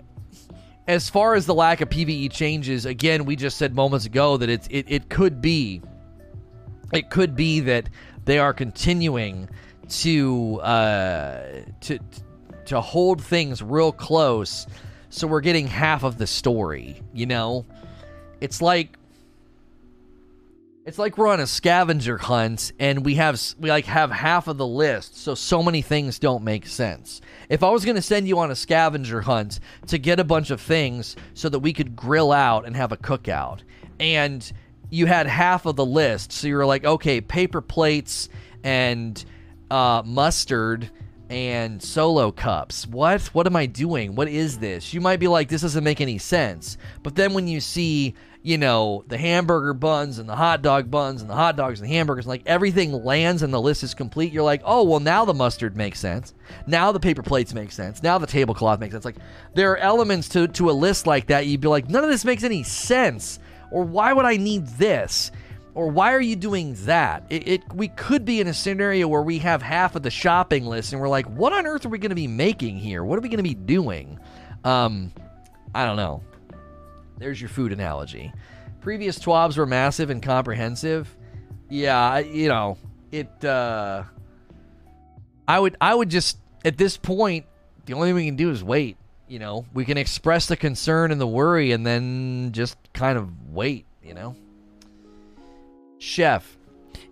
as 0.86 1.10
far 1.10 1.34
as 1.34 1.46
the 1.46 1.54
lack 1.54 1.80
of 1.80 1.88
PVE 1.88 2.30
changes, 2.30 2.86
again, 2.86 3.24
we 3.24 3.34
just 3.34 3.58
said 3.58 3.74
moments 3.74 4.06
ago 4.06 4.36
that 4.36 4.48
it's 4.48 4.68
it, 4.68 4.86
it 4.86 5.08
could 5.10 5.40
be, 5.42 5.82
it 6.92 7.10
could 7.10 7.34
be 7.34 7.58
that 7.58 7.88
they 8.24 8.38
are 8.38 8.54
continuing 8.54 9.48
to 9.88 10.60
uh, 10.60 11.62
to 11.80 11.98
to 12.66 12.80
hold 12.80 13.20
things 13.20 13.60
real 13.60 13.90
close, 13.90 14.68
so 15.10 15.26
we're 15.26 15.40
getting 15.40 15.66
half 15.66 16.04
of 16.04 16.16
the 16.16 16.28
story. 16.28 17.02
You 17.12 17.26
know, 17.26 17.66
it's 18.40 18.62
like 18.62 18.96
it's 20.86 20.98
like 20.98 21.16
we're 21.16 21.28
on 21.28 21.40
a 21.40 21.46
scavenger 21.46 22.18
hunt 22.18 22.72
and 22.78 23.04
we 23.04 23.14
have 23.14 23.40
we 23.58 23.70
like 23.70 23.86
have 23.86 24.10
half 24.10 24.48
of 24.48 24.58
the 24.58 24.66
list, 24.66 25.16
so 25.16 25.34
so 25.34 25.62
many 25.62 25.80
things 25.80 26.18
don't 26.18 26.44
make 26.44 26.66
sense. 26.66 27.22
If 27.48 27.62
I 27.62 27.70
was 27.70 27.84
going 27.84 27.96
to 27.96 28.02
send 28.02 28.28
you 28.28 28.38
on 28.38 28.50
a 28.50 28.56
scavenger 28.56 29.22
hunt 29.22 29.60
to 29.86 29.98
get 29.98 30.20
a 30.20 30.24
bunch 30.24 30.50
of 30.50 30.60
things 30.60 31.16
so 31.32 31.48
that 31.48 31.60
we 31.60 31.72
could 31.72 31.96
grill 31.96 32.32
out 32.32 32.66
and 32.66 32.76
have 32.76 32.92
a 32.92 32.98
cookout, 32.98 33.60
and 33.98 34.52
you 34.90 35.06
had 35.06 35.26
half 35.26 35.64
of 35.64 35.76
the 35.76 35.86
list, 35.86 36.32
so 36.32 36.46
you 36.46 36.56
were 36.56 36.66
like, 36.66 36.84
okay, 36.84 37.20
paper 37.20 37.62
plates 37.62 38.28
and 38.62 39.24
uh, 39.70 40.02
mustard 40.04 40.90
and 41.30 41.82
solo 41.82 42.30
cups. 42.30 42.86
What? 42.86 43.22
What 43.34 43.46
am 43.46 43.56
I 43.56 43.66
doing? 43.66 44.14
What 44.14 44.28
is 44.28 44.58
this? 44.58 44.92
You 44.92 45.00
might 45.00 45.20
be 45.20 45.28
like, 45.28 45.48
this 45.48 45.62
doesn't 45.62 45.84
make 45.84 46.00
any 46.00 46.18
sense. 46.18 46.76
But 47.02 47.14
then 47.14 47.34
when 47.34 47.48
you 47.48 47.60
see 47.60 48.14
you 48.44 48.58
know, 48.58 49.02
the 49.08 49.16
hamburger 49.16 49.72
buns 49.72 50.18
and 50.18 50.28
the 50.28 50.36
hot 50.36 50.60
dog 50.60 50.90
buns 50.90 51.22
and 51.22 51.30
the 51.30 51.34
hot 51.34 51.56
dogs 51.56 51.80
and 51.80 51.88
the 51.88 51.94
hamburgers, 51.94 52.26
like 52.26 52.42
everything 52.44 52.92
lands 52.92 53.42
and 53.42 53.54
the 53.54 53.60
list 53.60 53.82
is 53.82 53.94
complete, 53.94 54.34
you're 54.34 54.42
like, 54.42 54.60
oh, 54.66 54.84
well, 54.84 55.00
now 55.00 55.24
the 55.24 55.32
mustard 55.32 55.74
makes 55.74 55.98
sense. 55.98 56.34
Now 56.66 56.92
the 56.92 57.00
paper 57.00 57.22
plates 57.22 57.54
make 57.54 57.72
sense. 57.72 58.02
Now 58.02 58.18
the 58.18 58.26
tablecloth 58.26 58.80
makes 58.80 58.92
sense. 58.92 59.06
Like, 59.06 59.16
there 59.54 59.72
are 59.72 59.78
elements 59.78 60.28
to, 60.28 60.46
to 60.46 60.68
a 60.68 60.72
list 60.72 61.06
like 61.06 61.28
that. 61.28 61.46
You'd 61.46 61.62
be 61.62 61.68
like, 61.68 61.88
none 61.88 62.04
of 62.04 62.10
this 62.10 62.26
makes 62.26 62.44
any 62.44 62.62
sense. 62.64 63.38
Or 63.70 63.82
why 63.82 64.12
would 64.12 64.26
I 64.26 64.36
need 64.36 64.66
this? 64.66 65.30
Or 65.74 65.88
why 65.88 66.12
are 66.12 66.20
you 66.20 66.36
doing 66.36 66.76
that? 66.84 67.26
It, 67.30 67.48
it 67.48 67.72
we 67.72 67.88
could 67.88 68.24
be 68.24 68.40
in 68.40 68.46
a 68.46 68.54
scenario 68.54 69.08
where 69.08 69.22
we 69.22 69.38
have 69.40 69.60
half 69.60 69.96
of 69.96 70.02
the 70.02 70.10
shopping 70.10 70.66
list 70.66 70.92
and 70.92 71.00
we're 71.02 71.08
like, 71.08 71.26
what 71.26 71.52
on 71.52 71.66
earth 71.66 71.84
are 71.84 71.88
we 71.88 71.98
going 71.98 72.10
to 72.10 72.16
be 72.16 72.28
making 72.28 72.78
here? 72.78 73.02
What 73.02 73.18
are 73.18 73.22
we 73.22 73.28
going 73.28 73.38
to 73.38 73.42
be 73.42 73.54
doing? 73.54 74.18
Um, 74.62 75.12
I 75.74 75.84
don't 75.84 75.96
know. 75.96 76.22
There's 77.18 77.40
your 77.40 77.48
food 77.50 77.72
analogy. 77.72 78.32
Previous 78.80 79.18
TWABs 79.18 79.56
were 79.56 79.66
massive 79.66 80.10
and 80.10 80.22
comprehensive. 80.22 81.14
Yeah, 81.68 82.18
you 82.18 82.48
know, 82.48 82.78
it 83.10 83.44
uh 83.44 84.04
I 85.48 85.58
would 85.58 85.76
I 85.80 85.94
would 85.94 86.08
just 86.08 86.38
at 86.64 86.76
this 86.76 86.96
point 86.96 87.46
the 87.86 87.94
only 87.94 88.08
thing 88.08 88.14
we 88.14 88.26
can 88.26 88.36
do 88.36 88.50
is 88.50 88.62
wait, 88.62 88.96
you 89.26 89.38
know. 89.38 89.66
We 89.74 89.84
can 89.84 89.98
express 89.98 90.46
the 90.46 90.56
concern 90.56 91.10
and 91.10 91.20
the 91.20 91.26
worry 91.26 91.72
and 91.72 91.84
then 91.84 92.52
just 92.52 92.76
kind 92.92 93.18
of 93.18 93.48
wait, 93.48 93.86
you 94.02 94.14
know. 94.14 94.36
Chef, 96.04 96.58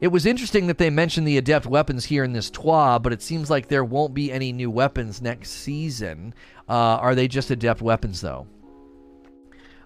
it 0.02 0.08
was 0.08 0.26
interesting 0.26 0.66
that 0.66 0.76
they 0.76 0.90
mentioned 0.90 1.26
the 1.26 1.38
adept 1.38 1.64
weapons 1.64 2.04
here 2.04 2.24
in 2.24 2.34
this 2.34 2.50
TWAB, 2.50 3.02
but 3.02 3.12
it 3.12 3.22
seems 3.22 3.48
like 3.48 3.68
there 3.68 3.84
won't 3.84 4.12
be 4.12 4.30
any 4.30 4.52
new 4.52 4.70
weapons 4.70 5.22
next 5.22 5.50
season. 5.50 6.34
Uh, 6.68 7.00
are 7.00 7.14
they 7.14 7.26
just 7.26 7.50
adept 7.50 7.80
weapons, 7.80 8.20
though? 8.20 8.46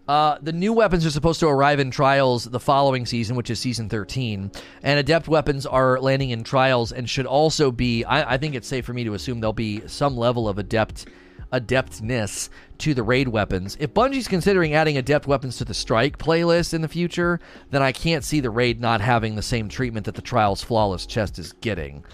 Uh, 0.09 0.39
the 0.43 0.53
new 0.53 0.73
weapons 0.73 1.07
are 1.07 1.11
supposed 1.11 1.39
to 1.41 1.47
arrive 1.47 1.79
in 1.79 1.91
trials 1.91 2.45
the 2.45 2.59
following 2.59 3.07
season, 3.07 3.37
which 3.37 3.49
is 3.49 3.61
season 3.61 3.89
13. 3.89 4.51
And 4.83 4.99
adept 4.99 5.29
weapons 5.29 5.67
are 5.67 6.01
landing 6.01 6.31
in 6.31 6.43
trials 6.43 6.91
and 6.91 7.09
should 7.09 7.27
also 7.27 7.71
be, 7.71 8.05
I, 8.05 8.35
I 8.35 8.37
think 8.39 8.57
it's 8.57 8.69
safe 8.69 8.85
for 8.85 8.93
me 8.93 9.05
to 9.05 9.15
assume 9.15 9.39
there'll 9.39 9.53
be 9.53 9.87
some 9.87 10.17
level 10.17 10.49
of 10.49 10.59
adept 10.59 11.07
adeptness 11.53 12.51
to 12.81 12.95
the 12.95 13.03
raid 13.03 13.29
weapons. 13.29 13.77
If 13.81 13.95
Bungie's 13.95 14.29
considering 14.29 14.75
adding 14.75 14.97
adept 14.99 15.27
weapons 15.27 15.57
to 15.59 15.65
the 15.65 15.75
strike 15.75 16.19
playlist 16.19 16.75
in 16.75 16.83
the 16.83 16.89
future, 16.89 17.41
then 17.71 17.83
I 17.83 17.93
can't 17.93 18.25
see 18.25 18.41
the 18.41 18.51
raid 18.51 18.81
not 18.81 19.01
having 19.01 19.35
the 19.35 19.43
same 19.43 19.69
treatment 19.69 20.07
that 20.07 20.15
the 20.15 20.23
trials 20.23 20.63
flawless 20.63 21.07
chest 21.07 21.39
is 21.39 21.53
getting. 21.55 22.05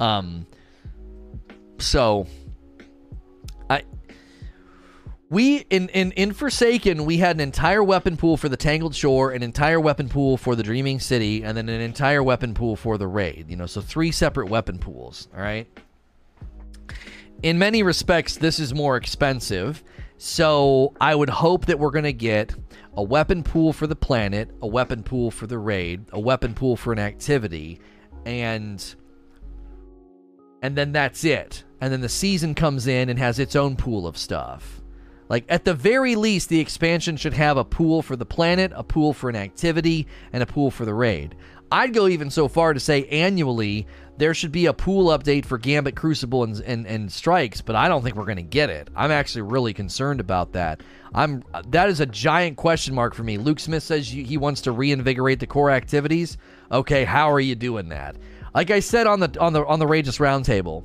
Um, 0.00 0.46
so 1.78 2.26
we 5.32 5.64
in, 5.70 5.88
in 5.88 6.12
in 6.12 6.34
Forsaken 6.34 7.06
we 7.06 7.16
had 7.16 7.36
an 7.36 7.40
entire 7.40 7.82
weapon 7.82 8.18
pool 8.18 8.36
for 8.36 8.50
the 8.50 8.56
Tangled 8.56 8.94
Shore, 8.94 9.32
an 9.32 9.42
entire 9.42 9.80
weapon 9.80 10.10
pool 10.10 10.36
for 10.36 10.54
the 10.54 10.62
Dreaming 10.62 11.00
City, 11.00 11.42
and 11.42 11.56
then 11.56 11.70
an 11.70 11.80
entire 11.80 12.22
weapon 12.22 12.52
pool 12.52 12.76
for 12.76 12.98
the 12.98 13.06
raid. 13.06 13.46
You 13.48 13.56
know, 13.56 13.64
so 13.64 13.80
three 13.80 14.12
separate 14.12 14.50
weapon 14.50 14.78
pools. 14.78 15.28
All 15.34 15.40
right. 15.40 15.66
In 17.42 17.58
many 17.58 17.82
respects, 17.82 18.36
this 18.36 18.60
is 18.60 18.74
more 18.74 18.96
expensive. 18.98 19.82
So 20.24 20.94
I 21.00 21.16
would 21.16 21.28
hope 21.28 21.66
that 21.66 21.80
we're 21.80 21.90
going 21.90 22.04
to 22.04 22.12
get 22.12 22.54
a 22.96 23.02
weapon 23.02 23.42
pool 23.42 23.72
for 23.72 23.88
the 23.88 23.96
planet, 23.96 24.48
a 24.62 24.68
weapon 24.68 25.02
pool 25.02 25.32
for 25.32 25.48
the 25.48 25.58
raid, 25.58 26.04
a 26.12 26.20
weapon 26.20 26.54
pool 26.54 26.76
for 26.76 26.92
an 26.92 27.00
activity, 27.00 27.80
and 28.24 28.94
and 30.62 30.76
then 30.76 30.92
that's 30.92 31.24
it. 31.24 31.64
And 31.80 31.92
then 31.92 32.02
the 32.02 32.08
season 32.08 32.54
comes 32.54 32.86
in 32.86 33.08
and 33.08 33.18
has 33.18 33.40
its 33.40 33.56
own 33.56 33.74
pool 33.74 34.06
of 34.06 34.16
stuff. 34.16 34.80
Like, 35.28 35.44
at 35.48 35.64
the 35.64 35.74
very 35.74 36.14
least, 36.14 36.48
the 36.48 36.60
expansion 36.60 37.16
should 37.16 37.34
have 37.34 37.56
a 37.56 37.64
pool 37.64 38.00
for 38.00 38.14
the 38.14 38.24
planet, 38.24 38.70
a 38.76 38.84
pool 38.84 39.12
for 39.12 39.28
an 39.28 39.34
activity, 39.34 40.06
and 40.32 40.40
a 40.40 40.46
pool 40.46 40.70
for 40.70 40.84
the 40.84 40.94
raid. 40.94 41.34
I'd 41.72 41.94
go 41.94 42.06
even 42.06 42.30
so 42.30 42.46
far 42.46 42.74
to 42.74 42.80
say 42.80 43.06
annually 43.06 43.88
there 44.18 44.34
should 44.34 44.52
be 44.52 44.66
a 44.66 44.72
pool 44.72 45.16
update 45.16 45.46
for 45.46 45.58
Gambit, 45.58 45.96
Crucible, 45.96 46.44
and, 46.44 46.60
and, 46.60 46.86
and 46.86 47.10
Strikes, 47.10 47.60
but 47.60 47.74
I 47.74 47.88
don't 47.88 48.02
think 48.02 48.16
we're 48.16 48.26
going 48.26 48.36
to 48.36 48.42
get 48.42 48.70
it. 48.70 48.88
I'm 48.94 49.10
actually 49.10 49.42
really 49.42 49.72
concerned 49.72 50.20
about 50.20 50.52
that. 50.52 50.82
I'm 51.14 51.44
that 51.68 51.88
is 51.88 52.00
a 52.00 52.06
giant 52.06 52.56
question 52.56 52.94
mark 52.94 53.14
for 53.14 53.22
me. 53.22 53.36
Luke 53.38 53.60
Smith 53.60 53.82
says 53.82 54.08
he 54.08 54.36
wants 54.36 54.62
to 54.62 54.72
reinvigorate 54.72 55.40
the 55.40 55.46
core 55.46 55.70
activities. 55.70 56.38
Okay, 56.70 57.04
how 57.04 57.30
are 57.30 57.40
you 57.40 57.54
doing 57.54 57.88
that? 57.90 58.16
Like 58.54 58.70
I 58.70 58.80
said 58.80 59.06
on 59.06 59.20
the 59.20 59.38
on 59.40 59.52
the 59.52 59.64
on 59.66 59.78
the 59.78 59.86
Rageless 59.86 60.18
Roundtable, 60.18 60.84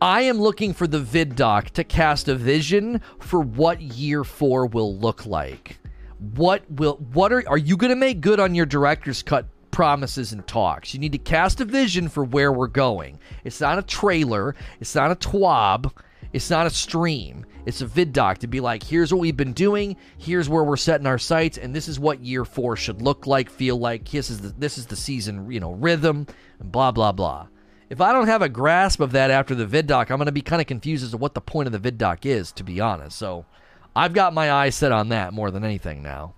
I 0.00 0.22
am 0.22 0.38
looking 0.38 0.72
for 0.72 0.86
the 0.86 1.00
vid 1.00 1.36
doc 1.36 1.70
to 1.70 1.84
cast 1.84 2.28
a 2.28 2.34
vision 2.34 3.00
for 3.18 3.40
what 3.40 3.80
year 3.80 4.24
four 4.24 4.66
will 4.66 4.96
look 4.98 5.26
like. 5.26 5.78
What 6.18 6.68
will 6.70 6.96
what 7.12 7.32
are 7.32 7.44
are 7.48 7.58
you 7.58 7.76
going 7.76 7.90
to 7.90 7.96
make 7.96 8.20
good 8.20 8.40
on 8.40 8.54
your 8.54 8.66
director's 8.66 9.22
cut 9.22 9.46
promises 9.70 10.32
and 10.32 10.46
talks? 10.46 10.94
You 10.94 11.00
need 11.00 11.12
to 11.12 11.18
cast 11.18 11.60
a 11.60 11.64
vision 11.64 12.08
for 12.08 12.24
where 12.24 12.52
we're 12.52 12.66
going. 12.66 13.18
It's 13.44 13.60
not 13.60 13.78
a 13.78 13.82
trailer. 13.82 14.54
It's 14.80 14.94
not 14.94 15.10
a 15.10 15.16
twab. 15.16 15.92
It's 16.32 16.50
not 16.50 16.66
a 16.66 16.70
stream. 16.70 17.46
It's 17.66 17.80
a 17.80 17.86
vid 17.86 18.12
doc 18.12 18.38
to 18.38 18.46
be 18.46 18.60
like, 18.60 18.82
here's 18.82 19.12
what 19.12 19.20
we've 19.20 19.36
been 19.36 19.52
doing. 19.52 19.96
Here's 20.18 20.48
where 20.48 20.62
we're 20.62 20.76
setting 20.76 21.06
our 21.06 21.18
sights, 21.18 21.58
and 21.58 21.74
this 21.74 21.88
is 21.88 21.98
what 21.98 22.20
year 22.20 22.44
four 22.44 22.76
should 22.76 23.02
look 23.02 23.26
like, 23.26 23.50
feel 23.50 23.76
like. 23.76 24.08
This 24.08 24.30
is 24.30 24.40
the 24.40 24.48
this 24.50 24.78
is 24.78 24.86
the 24.86 24.96
season, 24.96 25.50
you 25.50 25.58
know, 25.58 25.72
rhythm, 25.72 26.26
and 26.60 26.70
blah 26.70 26.92
blah 26.92 27.12
blah. 27.12 27.48
If 27.88 28.00
I 28.00 28.12
don't 28.12 28.26
have 28.26 28.42
a 28.42 28.48
grasp 28.48 29.00
of 29.00 29.12
that 29.12 29.30
after 29.30 29.54
the 29.54 29.66
vid 29.66 29.86
doc, 29.86 30.10
I'm 30.10 30.18
going 30.18 30.26
to 30.26 30.32
be 30.32 30.42
kind 30.42 30.60
of 30.60 30.66
confused 30.66 31.04
as 31.04 31.10
to 31.10 31.16
what 31.16 31.34
the 31.34 31.40
point 31.40 31.66
of 31.66 31.72
the 31.72 31.78
vid 31.78 31.98
doc 31.98 32.26
is, 32.26 32.52
to 32.52 32.64
be 32.64 32.80
honest. 32.80 33.16
So 33.16 33.46
I've 33.94 34.12
got 34.12 34.34
my 34.34 34.52
eyes 34.52 34.74
set 34.74 34.92
on 34.92 35.08
that 35.10 35.32
more 35.32 35.50
than 35.50 35.64
anything 35.64 36.02
now. 36.02 36.34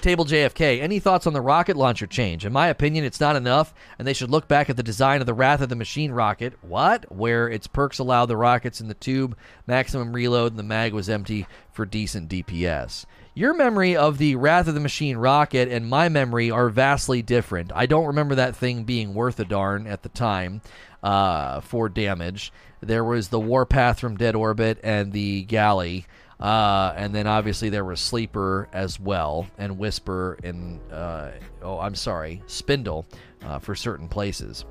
Table 0.00 0.24
JFK, 0.24 0.80
any 0.80 0.98
thoughts 0.98 1.26
on 1.26 1.32
the 1.32 1.40
rocket 1.40 1.76
launcher 1.76 2.06
change? 2.06 2.44
In 2.44 2.52
my 2.52 2.68
opinion, 2.68 3.04
it's 3.04 3.20
not 3.20 3.36
enough, 3.36 3.74
and 3.98 4.06
they 4.06 4.12
should 4.12 4.30
look 4.30 4.46
back 4.48 4.68
at 4.68 4.76
the 4.76 4.82
design 4.82 5.20
of 5.20 5.26
the 5.26 5.34
Wrath 5.34 5.60
of 5.60 5.68
the 5.68 5.76
Machine 5.76 6.12
rocket. 6.12 6.54
What? 6.60 7.10
Where 7.10 7.48
its 7.48 7.66
perks 7.66 7.98
allow 7.98 8.26
the 8.26 8.36
rockets 8.36 8.80
in 8.80 8.88
the 8.88 8.94
tube 8.94 9.36
maximum 9.66 10.12
reload 10.12 10.52
and 10.52 10.58
the 10.58 10.62
mag 10.62 10.92
was 10.92 11.08
empty 11.08 11.46
for 11.72 11.86
decent 11.86 12.28
DPS. 12.28 13.04
Your 13.34 13.54
memory 13.54 13.94
of 13.96 14.18
the 14.18 14.36
Wrath 14.36 14.66
of 14.66 14.74
the 14.74 14.80
Machine 14.80 15.16
rocket 15.16 15.68
and 15.68 15.88
my 15.88 16.08
memory 16.08 16.50
are 16.50 16.68
vastly 16.68 17.20
different. 17.22 17.70
I 17.74 17.86
don't 17.86 18.06
remember 18.06 18.34
that 18.36 18.56
thing 18.56 18.84
being 18.84 19.12
worth 19.12 19.38
a 19.40 19.44
darn 19.44 19.86
at 19.86 20.02
the 20.02 20.08
time 20.08 20.62
uh, 21.02 21.60
for 21.60 21.88
damage. 21.88 22.52
There 22.80 23.04
was 23.04 23.28
the 23.28 23.40
Warpath 23.40 24.00
from 24.00 24.16
Dead 24.16 24.34
Orbit 24.34 24.78
and 24.82 25.12
the 25.12 25.42
Galley. 25.42 26.06
Uh, 26.38 26.92
and 26.96 27.14
then 27.14 27.26
obviously 27.26 27.70
there 27.70 27.84
was 27.84 27.98
Sleeper 27.98 28.68
as 28.72 29.00
well, 29.00 29.46
and 29.56 29.78
Whisper, 29.78 30.38
and 30.44 30.80
uh, 30.92 31.30
oh, 31.62 31.78
I'm 31.78 31.94
sorry, 31.94 32.42
Spindle 32.46 33.06
uh, 33.42 33.58
for 33.58 33.74
certain 33.74 34.08
places. 34.08 34.64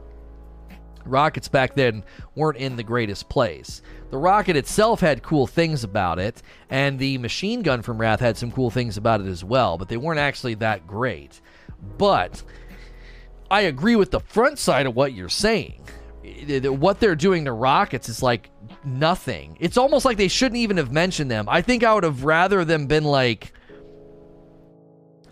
Rockets 1.05 1.47
back 1.47 1.75
then 1.75 2.03
weren't 2.35 2.57
in 2.57 2.75
the 2.75 2.83
greatest 2.83 3.29
place. 3.29 3.81
The 4.09 4.17
rocket 4.17 4.55
itself 4.55 4.99
had 4.99 5.23
cool 5.23 5.47
things 5.47 5.83
about 5.83 6.19
it, 6.19 6.41
and 6.69 6.97
the 6.97 7.17
machine 7.17 7.61
gun 7.61 7.81
from 7.81 7.99
Wrath 7.99 8.19
had 8.19 8.37
some 8.37 8.51
cool 8.51 8.69
things 8.69 8.97
about 8.97 9.21
it 9.21 9.27
as 9.27 9.43
well, 9.43 9.77
but 9.77 9.87
they 9.87 9.97
weren't 9.97 10.19
actually 10.19 10.55
that 10.55 10.87
great. 10.87 11.41
But 11.97 12.43
I 13.49 13.61
agree 13.61 13.95
with 13.95 14.11
the 14.11 14.19
front 14.19 14.59
side 14.59 14.85
of 14.85 14.95
what 14.95 15.13
you're 15.13 15.29
saying. 15.29 15.81
What 16.63 16.99
they're 16.99 17.15
doing 17.15 17.45
to 17.45 17.51
rockets 17.51 18.09
is 18.09 18.23
like 18.23 18.49
nothing. 18.85 19.57
It's 19.59 19.77
almost 19.77 20.05
like 20.05 20.17
they 20.17 20.27
shouldn't 20.27 20.57
even 20.57 20.77
have 20.77 20.91
mentioned 20.91 21.31
them. 21.31 21.47
I 21.49 21.61
think 21.61 21.83
I 21.83 21.93
would 21.93 22.03
have 22.03 22.23
rather 22.23 22.65
them 22.65 22.87
been 22.87 23.03
like 23.03 23.53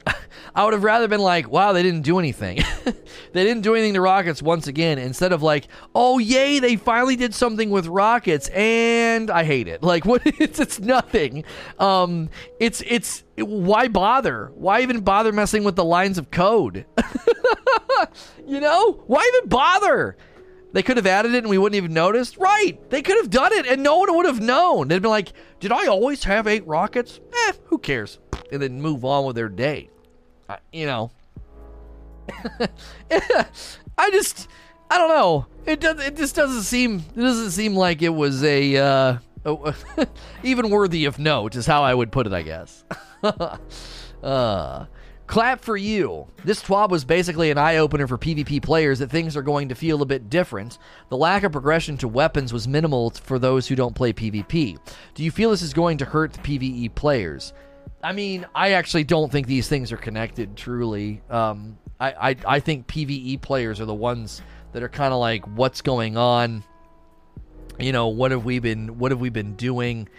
I 0.55 0.63
would 0.63 0.73
have 0.73 0.83
rather 0.83 1.07
been 1.07 1.21
like, 1.21 1.49
wow, 1.49 1.73
they 1.73 1.83
didn't 1.83 2.01
do 2.01 2.19
anything. 2.19 2.59
they 2.85 3.43
didn't 3.43 3.61
do 3.61 3.73
anything 3.75 3.93
to 3.93 4.01
Rockets 4.01 4.41
once 4.41 4.67
again, 4.67 4.99
instead 4.99 5.31
of 5.31 5.41
like, 5.41 5.67
oh, 5.95 6.19
yay, 6.19 6.59
they 6.59 6.75
finally 6.75 7.15
did 7.15 7.33
something 7.33 7.69
with 7.69 7.87
Rockets, 7.87 8.49
and 8.49 9.29
I 9.29 9.43
hate 9.43 9.67
it. 9.67 9.81
Like, 9.93 10.05
what? 10.05 10.23
It's, 10.25 10.59
it's 10.59 10.79
nothing. 10.79 11.43
Um, 11.77 12.29
it's, 12.59 12.81
it's, 12.87 13.23
why 13.37 13.87
bother? 13.87 14.51
Why 14.55 14.81
even 14.81 15.01
bother 15.01 15.31
messing 15.31 15.63
with 15.63 15.75
the 15.75 15.85
lines 15.85 16.17
of 16.17 16.31
code? 16.31 16.85
you 18.47 18.59
know? 18.59 19.03
Why 19.05 19.29
even 19.35 19.49
bother? 19.49 20.17
They 20.73 20.83
could 20.83 20.97
have 20.97 21.07
added 21.07 21.33
it 21.33 21.39
and 21.39 21.49
we 21.49 21.57
wouldn't 21.57 21.77
even 21.77 21.93
noticed. 21.93 22.37
Right. 22.37 22.77
They 22.89 23.01
could 23.01 23.17
have 23.17 23.29
done 23.29 23.53
it 23.53 23.65
and 23.65 23.81
no 23.81 23.97
one 23.97 24.15
would 24.15 24.25
have 24.25 24.41
known. 24.41 24.89
They'd 24.89 25.01
been 25.01 25.11
like, 25.11 25.31
did 25.59 25.71
I 25.71 25.87
always 25.87 26.23
have 26.25 26.47
eight 26.47 26.65
rockets? 26.67 27.19
Eh, 27.47 27.53
who 27.65 27.77
cares? 27.77 28.19
And 28.51 28.61
then 28.61 28.81
move 28.81 29.05
on 29.05 29.25
with 29.25 29.35
their 29.35 29.49
day 29.49 29.89
you 30.71 30.85
know, 30.85 31.11
I 33.97 34.09
just, 34.11 34.47
I 34.89 34.97
don't 34.97 35.09
know. 35.09 35.45
It 35.65 35.79
does. 35.79 35.99
It 35.99 36.15
just 36.15 36.35
doesn't 36.35 36.63
seem. 36.63 37.03
It 37.15 37.19
doesn't 37.19 37.51
seem 37.51 37.75
like 37.75 38.01
it 38.01 38.09
was 38.09 38.43
a, 38.43 38.77
uh, 38.77 39.17
even 40.43 40.69
worthy 40.69 41.05
of 41.05 41.19
note. 41.19 41.55
Is 41.55 41.65
how 41.65 41.83
I 41.83 41.93
would 41.93 42.11
put 42.11 42.27
it. 42.27 42.33
I 42.33 42.41
guess. 42.41 42.83
uh, 44.23 44.85
clap 45.27 45.61
for 45.61 45.77
you. 45.77 46.27
This 46.43 46.61
TWAB 46.61 46.89
was 46.89 47.05
basically 47.05 47.51
an 47.51 47.57
eye 47.57 47.77
opener 47.77 48.07
for 48.07 48.17
PvP 48.17 48.61
players 48.61 48.99
that 48.99 49.09
things 49.09 49.35
are 49.37 49.41
going 49.41 49.69
to 49.69 49.75
feel 49.75 50.01
a 50.01 50.05
bit 50.05 50.29
different. 50.29 50.77
The 51.09 51.17
lack 51.17 51.43
of 51.43 51.51
progression 51.51 51.97
to 51.97 52.07
weapons 52.07 52.53
was 52.53 52.67
minimal 52.67 53.11
for 53.11 53.39
those 53.39 53.67
who 53.67 53.75
don't 53.75 53.95
play 53.95 54.13
PvP. 54.13 54.77
Do 55.13 55.23
you 55.23 55.31
feel 55.31 55.51
this 55.51 55.61
is 55.61 55.73
going 55.73 55.97
to 55.99 56.05
hurt 56.05 56.33
the 56.33 56.39
PvE 56.39 56.95
players? 56.95 57.53
I 58.03 58.11
mean, 58.11 58.45
I 58.53 58.71
actually 58.71 59.05
don't 59.05 59.31
think 59.31 59.47
these 59.47 59.69
things 59.69 59.91
are 59.91 59.97
connected. 59.97 60.57
Truly, 60.57 61.21
um, 61.29 61.77
I, 61.99 62.31
I 62.31 62.35
I 62.45 62.59
think 62.59 62.87
PVE 62.87 63.41
players 63.41 63.79
are 63.79 63.85
the 63.85 63.93
ones 63.93 64.41
that 64.73 64.83
are 64.83 64.89
kind 64.89 65.13
of 65.13 65.19
like, 65.19 65.45
what's 65.55 65.81
going 65.81 66.17
on? 66.17 66.63
You 67.79 67.93
know, 67.93 68.09
what 68.09 68.31
have 68.31 68.43
we 68.43 68.59
been 68.59 68.99
what 68.99 69.11
have 69.11 69.21
we 69.21 69.29
been 69.29 69.55
doing? 69.55 70.09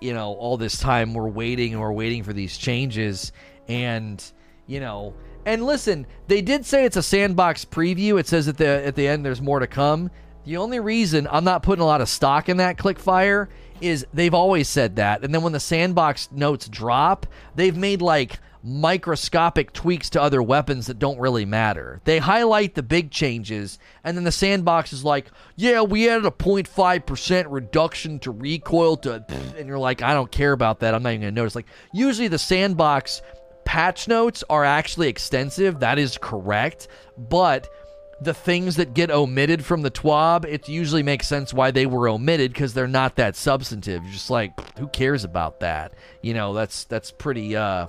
You 0.00 0.12
know, 0.12 0.34
all 0.34 0.58
this 0.58 0.78
time 0.78 1.14
we're 1.14 1.28
waiting 1.28 1.72
and 1.72 1.80
we're 1.80 1.92
waiting 1.92 2.24
for 2.24 2.34
these 2.34 2.58
changes, 2.58 3.32
and 3.68 4.22
you 4.70 4.78
know, 4.78 5.14
and 5.44 5.66
listen, 5.66 6.06
they 6.28 6.40
did 6.40 6.64
say 6.64 6.84
it's 6.84 6.96
a 6.96 7.02
sandbox 7.02 7.64
preview. 7.64 8.20
It 8.20 8.28
says 8.28 8.46
at 8.46 8.56
the 8.56 8.66
at 8.68 8.94
the 8.94 9.08
end 9.08 9.24
there's 9.24 9.42
more 9.42 9.58
to 9.58 9.66
come. 9.66 10.10
The 10.44 10.56
only 10.56 10.78
reason 10.78 11.26
I'm 11.30 11.44
not 11.44 11.62
putting 11.64 11.82
a 11.82 11.86
lot 11.86 12.00
of 12.00 12.08
stock 12.08 12.48
in 12.48 12.58
that 12.58 12.78
clickfire 12.78 13.48
is 13.80 14.06
they've 14.14 14.32
always 14.32 14.68
said 14.68 14.96
that. 14.96 15.24
And 15.24 15.34
then 15.34 15.42
when 15.42 15.52
the 15.52 15.60
sandbox 15.60 16.30
notes 16.30 16.68
drop, 16.68 17.26
they've 17.56 17.76
made 17.76 18.00
like 18.00 18.38
microscopic 18.62 19.72
tweaks 19.72 20.10
to 20.10 20.22
other 20.22 20.42
weapons 20.42 20.86
that 20.86 20.98
don't 20.98 21.18
really 21.18 21.44
matter. 21.44 22.00
They 22.04 22.18
highlight 22.18 22.74
the 22.74 22.82
big 22.82 23.10
changes, 23.10 23.78
and 24.04 24.16
then 24.16 24.24
the 24.24 24.32
sandbox 24.32 24.92
is 24.92 25.02
like, 25.02 25.30
yeah, 25.56 25.80
we 25.80 26.08
added 26.08 26.26
a 26.26 26.30
0.5% 26.30 27.46
reduction 27.48 28.18
to 28.20 28.30
recoil 28.30 28.98
to, 28.98 29.24
and 29.56 29.66
you're 29.66 29.78
like, 29.78 30.02
I 30.02 30.12
don't 30.12 30.30
care 30.30 30.52
about 30.52 30.80
that. 30.80 30.94
I'm 30.94 31.02
not 31.02 31.10
even 31.10 31.22
going 31.22 31.34
to 31.34 31.40
notice. 31.40 31.54
Like, 31.54 31.68
usually 31.92 32.28
the 32.28 32.38
sandbox 32.38 33.22
patch 33.70 34.08
notes 34.08 34.42
are 34.50 34.64
actually 34.64 35.06
extensive. 35.06 35.78
That 35.78 35.96
is 35.96 36.18
correct. 36.18 36.88
But 37.16 37.72
the 38.20 38.34
things 38.34 38.74
that 38.74 38.94
get 38.94 39.12
omitted 39.12 39.64
from 39.64 39.82
the 39.82 39.92
TWAB, 39.92 40.44
it 40.44 40.68
usually 40.68 41.04
makes 41.04 41.28
sense 41.28 41.54
why 41.54 41.70
they 41.70 41.86
were 41.86 42.08
omitted 42.08 42.52
because 42.52 42.74
they're 42.74 42.88
not 42.88 43.14
that 43.14 43.36
substantive. 43.36 44.02
You're 44.02 44.12
just 44.12 44.28
like, 44.28 44.76
who 44.76 44.88
cares 44.88 45.22
about 45.22 45.60
that? 45.60 45.94
You 46.20 46.34
know, 46.34 46.52
that's 46.52 46.82
that's 46.82 47.12
pretty 47.12 47.54
uh 47.54 47.86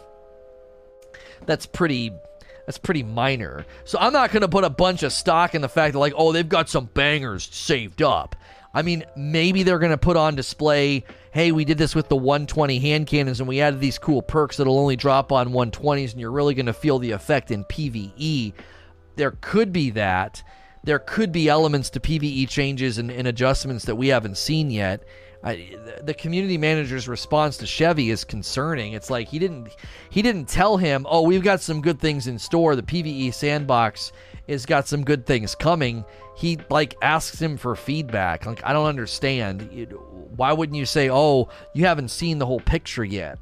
that's 1.47 1.65
pretty 1.65 2.11
that's 2.67 2.77
pretty 2.77 3.01
minor. 3.01 3.65
So 3.83 3.97
I'm 3.99 4.13
not 4.13 4.31
gonna 4.31 4.47
put 4.47 4.63
a 4.63 4.69
bunch 4.69 5.01
of 5.01 5.11
stock 5.11 5.55
in 5.55 5.63
the 5.63 5.67
fact 5.67 5.93
that 5.93 5.99
like, 5.99 6.13
oh, 6.15 6.31
they've 6.31 6.47
got 6.47 6.69
some 6.69 6.91
bangers 6.93 7.49
saved 7.51 8.03
up. 8.03 8.35
I 8.71 8.83
mean, 8.83 9.03
maybe 9.15 9.63
they're 9.63 9.79
gonna 9.79 9.97
put 9.97 10.15
on 10.15 10.35
display, 10.35 11.05
hey, 11.31 11.51
we 11.51 11.65
did 11.65 11.77
this 11.77 11.95
with 11.95 12.09
the 12.09 12.15
120 12.15 12.79
hand 12.79 13.07
cannons 13.07 13.39
and 13.39 13.47
we 13.47 13.61
added 13.61 13.79
these 13.79 13.97
cool 13.97 14.21
perks 14.21 14.57
that'll 14.57 14.79
only 14.79 14.95
drop 14.95 15.31
on 15.31 15.49
120s 15.49 16.11
and 16.11 16.19
you're 16.19 16.31
really 16.31 16.53
gonna 16.53 16.73
feel 16.73 16.99
the 16.99 17.11
effect 17.11 17.51
in 17.51 17.63
PvE 17.65 18.53
there 19.15 19.37
could 19.41 19.71
be 19.71 19.91
that. 19.91 20.43
There 20.83 20.99
could 20.99 21.31
be 21.31 21.47
elements 21.47 21.89
to 21.91 21.99
PVE 21.99 22.49
changes 22.49 22.97
and, 22.97 23.11
and 23.11 23.27
adjustments 23.27 23.85
that 23.85 23.95
we 23.95 24.07
haven't 24.07 24.37
seen 24.37 24.71
yet. 24.71 25.03
I, 25.43 25.75
the 26.01 26.13
community 26.13 26.57
manager's 26.57 27.07
response 27.07 27.57
to 27.57 27.67
Chevy 27.67 28.11
is 28.11 28.23
concerning. 28.23 28.93
It's 28.93 29.09
like 29.09 29.27
he 29.27 29.39
didn't 29.39 29.69
he 30.09 30.21
didn't 30.21 30.47
tell 30.47 30.77
him, 30.77 31.05
"Oh, 31.09 31.23
we've 31.23 31.43
got 31.43 31.61
some 31.61 31.81
good 31.81 31.99
things 31.99 32.27
in 32.27 32.37
store. 32.37 32.75
The 32.75 32.83
PVE 32.83 33.33
sandbox 33.33 34.11
has 34.51 34.65
got 34.65 34.87
some 34.87 35.03
good 35.03 35.25
things 35.25 35.55
coming." 35.55 36.05
He 36.35 36.57
like 36.69 36.95
asks 37.01 37.41
him 37.41 37.57
for 37.57 37.75
feedback. 37.75 38.45
Like 38.45 38.63
I 38.63 38.73
don't 38.73 38.87
understand. 38.87 39.87
Why 40.35 40.53
wouldn't 40.53 40.77
you 40.77 40.85
say, 40.85 41.09
"Oh, 41.09 41.49
you 41.73 41.85
haven't 41.85 42.09
seen 42.09 42.39
the 42.39 42.45
whole 42.45 42.59
picture 42.59 43.03
yet"? 43.03 43.39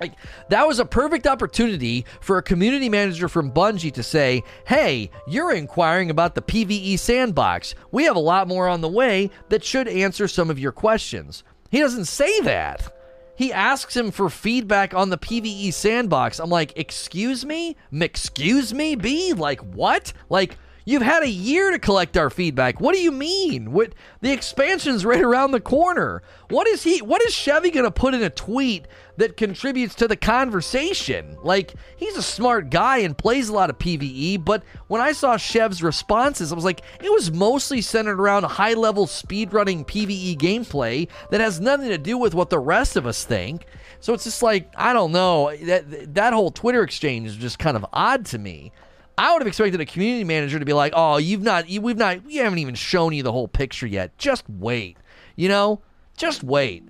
Like 0.00 0.14
that 0.48 0.66
was 0.66 0.80
a 0.80 0.84
perfect 0.84 1.28
opportunity 1.28 2.04
for 2.20 2.36
a 2.36 2.42
community 2.42 2.88
manager 2.88 3.28
from 3.28 3.52
Bungie 3.52 3.92
to 3.94 4.02
say, 4.02 4.42
"Hey, 4.66 5.10
you're 5.28 5.54
inquiring 5.54 6.10
about 6.10 6.34
the 6.34 6.42
PvE 6.42 6.98
sandbox. 6.98 7.74
We 7.92 8.04
have 8.04 8.16
a 8.16 8.20
lot 8.20 8.48
more 8.48 8.66
on 8.68 8.80
the 8.80 8.88
way 8.88 9.30
that 9.48 9.62
should 9.62 9.86
answer 9.86 10.26
some 10.26 10.50
of 10.50 10.58
your 10.58 10.72
questions." 10.72 11.44
He 11.70 11.78
doesn't 11.80 12.06
say 12.06 12.40
that. 12.40 12.92
He 13.34 13.52
asks 13.52 13.96
him 13.96 14.10
for 14.10 14.28
feedback 14.28 14.94
on 14.94 15.10
the 15.10 15.18
PvE 15.18 15.72
sandbox. 15.72 16.38
I'm 16.38 16.50
like, 16.50 16.72
"Excuse 16.76 17.44
me? 17.44 17.76
Excuse 17.92 18.74
me, 18.74 18.94
B? 18.94 19.32
Like 19.32 19.60
what? 19.60 20.12
Like 20.28 20.58
You've 20.84 21.02
had 21.02 21.22
a 21.22 21.28
year 21.28 21.70
to 21.70 21.78
collect 21.78 22.16
our 22.16 22.30
feedback. 22.30 22.80
What 22.80 22.94
do 22.94 23.00
you 23.00 23.12
mean? 23.12 23.72
What 23.72 23.94
the 24.20 24.32
expansion's 24.32 25.04
right 25.04 25.20
around 25.20 25.52
the 25.52 25.60
corner. 25.60 26.22
What 26.48 26.66
is 26.66 26.82
he 26.82 27.00
what 27.00 27.22
is 27.22 27.32
Chevy 27.32 27.70
going 27.70 27.84
to 27.84 27.90
put 27.90 28.14
in 28.14 28.22
a 28.22 28.30
tweet 28.30 28.86
that 29.16 29.36
contributes 29.36 29.94
to 29.96 30.08
the 30.08 30.16
conversation? 30.16 31.36
Like 31.42 31.74
he's 31.96 32.16
a 32.16 32.22
smart 32.22 32.70
guy 32.70 32.98
and 32.98 33.16
plays 33.16 33.48
a 33.48 33.52
lot 33.52 33.70
of 33.70 33.78
PvE, 33.78 34.44
but 34.44 34.64
when 34.88 35.00
I 35.00 35.12
saw 35.12 35.36
Chev's 35.36 35.82
responses, 35.82 36.50
I 36.52 36.56
was 36.56 36.64
like 36.64 36.82
it 37.00 37.12
was 37.12 37.30
mostly 37.30 37.80
centered 37.80 38.20
around 38.20 38.44
high-level 38.44 39.06
speedrunning 39.06 39.86
PvE 39.86 40.36
gameplay 40.36 41.08
that 41.30 41.40
has 41.40 41.60
nothing 41.60 41.88
to 41.88 41.98
do 41.98 42.18
with 42.18 42.34
what 42.34 42.50
the 42.50 42.58
rest 42.58 42.96
of 42.96 43.06
us 43.06 43.24
think. 43.24 43.66
So 44.00 44.14
it's 44.14 44.24
just 44.24 44.42
like 44.42 44.68
I 44.76 44.92
don't 44.92 45.12
know. 45.12 45.56
That 45.62 46.14
that 46.14 46.32
whole 46.32 46.50
Twitter 46.50 46.82
exchange 46.82 47.28
is 47.28 47.36
just 47.36 47.60
kind 47.60 47.76
of 47.76 47.86
odd 47.92 48.26
to 48.26 48.38
me. 48.38 48.72
I 49.18 49.32
would 49.32 49.42
have 49.42 49.48
expected 49.48 49.80
a 49.80 49.86
community 49.86 50.24
manager 50.24 50.58
to 50.58 50.64
be 50.64 50.72
like, 50.72 50.92
"Oh, 50.96 51.18
you've 51.18 51.42
not, 51.42 51.68
you, 51.68 51.80
we've 51.80 51.96
not, 51.96 52.24
we 52.24 52.36
haven't 52.36 52.58
even 52.58 52.74
shown 52.74 53.12
you 53.12 53.22
the 53.22 53.32
whole 53.32 53.48
picture 53.48 53.86
yet. 53.86 54.16
Just 54.18 54.48
wait, 54.48 54.96
you 55.36 55.48
know, 55.48 55.80
just 56.16 56.42
wait." 56.42 56.88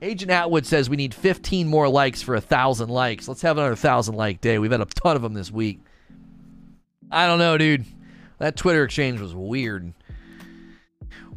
Agent 0.00 0.30
Atwood 0.30 0.64
says 0.64 0.88
we 0.88 0.96
need 0.96 1.12
15 1.12 1.66
more 1.66 1.88
likes 1.88 2.22
for 2.22 2.36
a 2.36 2.40
thousand 2.40 2.88
likes. 2.88 3.26
Let's 3.26 3.42
have 3.42 3.58
another 3.58 3.74
thousand 3.74 4.14
like 4.14 4.40
day. 4.40 4.58
We've 4.58 4.70
had 4.70 4.80
a 4.80 4.84
ton 4.84 5.16
of 5.16 5.22
them 5.22 5.34
this 5.34 5.50
week. 5.50 5.80
I 7.10 7.26
don't 7.26 7.38
know, 7.38 7.58
dude. 7.58 7.84
That 8.38 8.56
Twitter 8.56 8.84
exchange 8.84 9.20
was 9.20 9.34
weird. 9.34 9.92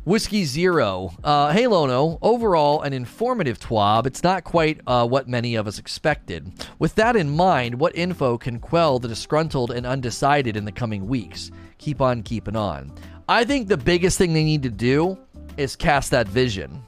Whiskey 0.03 0.45
Zero. 0.45 1.11
Uh, 1.23 1.51
hey, 1.51 1.67
Lono. 1.67 2.17
Overall, 2.21 2.81
an 2.81 2.91
informative 2.91 3.59
TWAB. 3.59 4.07
It's 4.07 4.23
not 4.23 4.43
quite 4.43 4.81
uh, 4.87 5.07
what 5.07 5.27
many 5.27 5.55
of 5.55 5.67
us 5.67 5.77
expected. 5.77 6.51
With 6.79 6.95
that 6.95 7.15
in 7.15 7.29
mind, 7.29 7.75
what 7.75 7.95
info 7.95 8.37
can 8.37 8.59
quell 8.59 8.97
the 8.97 9.07
disgruntled 9.07 9.69
and 9.71 9.85
undecided 9.85 10.57
in 10.57 10.65
the 10.65 10.71
coming 10.71 11.07
weeks? 11.07 11.51
Keep 11.77 12.01
on 12.01 12.23
keeping 12.23 12.55
on. 12.55 12.91
I 13.29 13.43
think 13.43 13.67
the 13.67 13.77
biggest 13.77 14.17
thing 14.17 14.33
they 14.33 14.43
need 14.43 14.63
to 14.63 14.69
do 14.69 15.17
is 15.57 15.75
cast 15.75 16.09
that 16.11 16.27
vision. 16.27 16.83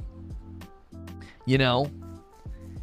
You 1.45 1.60
know, 1.60 1.91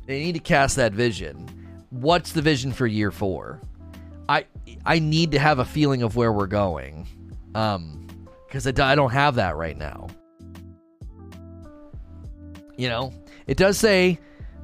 They 0.07 0.21
need 0.21 0.33
to 0.33 0.41
cast 0.41 0.77
that 0.77 0.93
vision. 0.93 1.49
What's 1.91 2.33
the 2.33 2.43
vision 2.43 2.73
for 2.73 2.87
year 2.87 3.11
four? 3.11 3.61
I 4.29 4.45
I 4.85 4.99
need 5.01 5.33
to 5.33 5.39
have 5.39 5.59
a 5.59 5.65
feeling 5.65 6.03
of 6.03 6.17
where 6.17 6.33
we're 6.33 6.47
going, 6.47 7.07
um, 7.55 8.07
because 8.47 8.67
I, 8.67 8.73
I 8.93 8.95
don't 8.95 9.11
have 9.11 9.37
that 9.37 9.57
right 9.57 9.77
now. 9.77 10.09
You 12.81 12.89
know, 12.89 13.13
it 13.47 13.59
does 13.59 13.77
say 13.77 14.19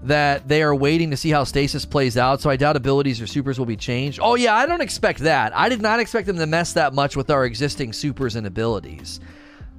that 0.05 0.49
they 0.49 0.63
are 0.63 0.75
waiting 0.75 1.11
to 1.11 1.19
see 1.19 1.29
how 1.29 1.45
stasis 1.45 1.85
plays 1.85 2.17
out, 2.17 2.41
so 2.41 2.49
I 2.49 2.57
doubt 2.57 2.75
abilities 2.75 3.21
or 3.21 3.27
supers 3.27 3.59
will 3.59 3.67
be 3.67 3.77
changed. 3.77 4.21
Oh 4.23 4.37
yeah, 4.37 4.55
I 4.55 4.65
don't 4.65 4.81
expect 4.81 5.21
that. 5.21 5.55
I 5.55 5.69
did 5.69 5.83
not 5.83 6.01
expect 6.01 6.27
them 6.27 6.39
to 6.39 6.47
mess 6.47 6.73
that 6.73 6.95
much 6.95 7.15
with 7.15 7.29
our 7.29 7.45
existing 7.45 7.93
supers 7.93 8.35
and 8.35 8.47
abilities. 8.47 9.21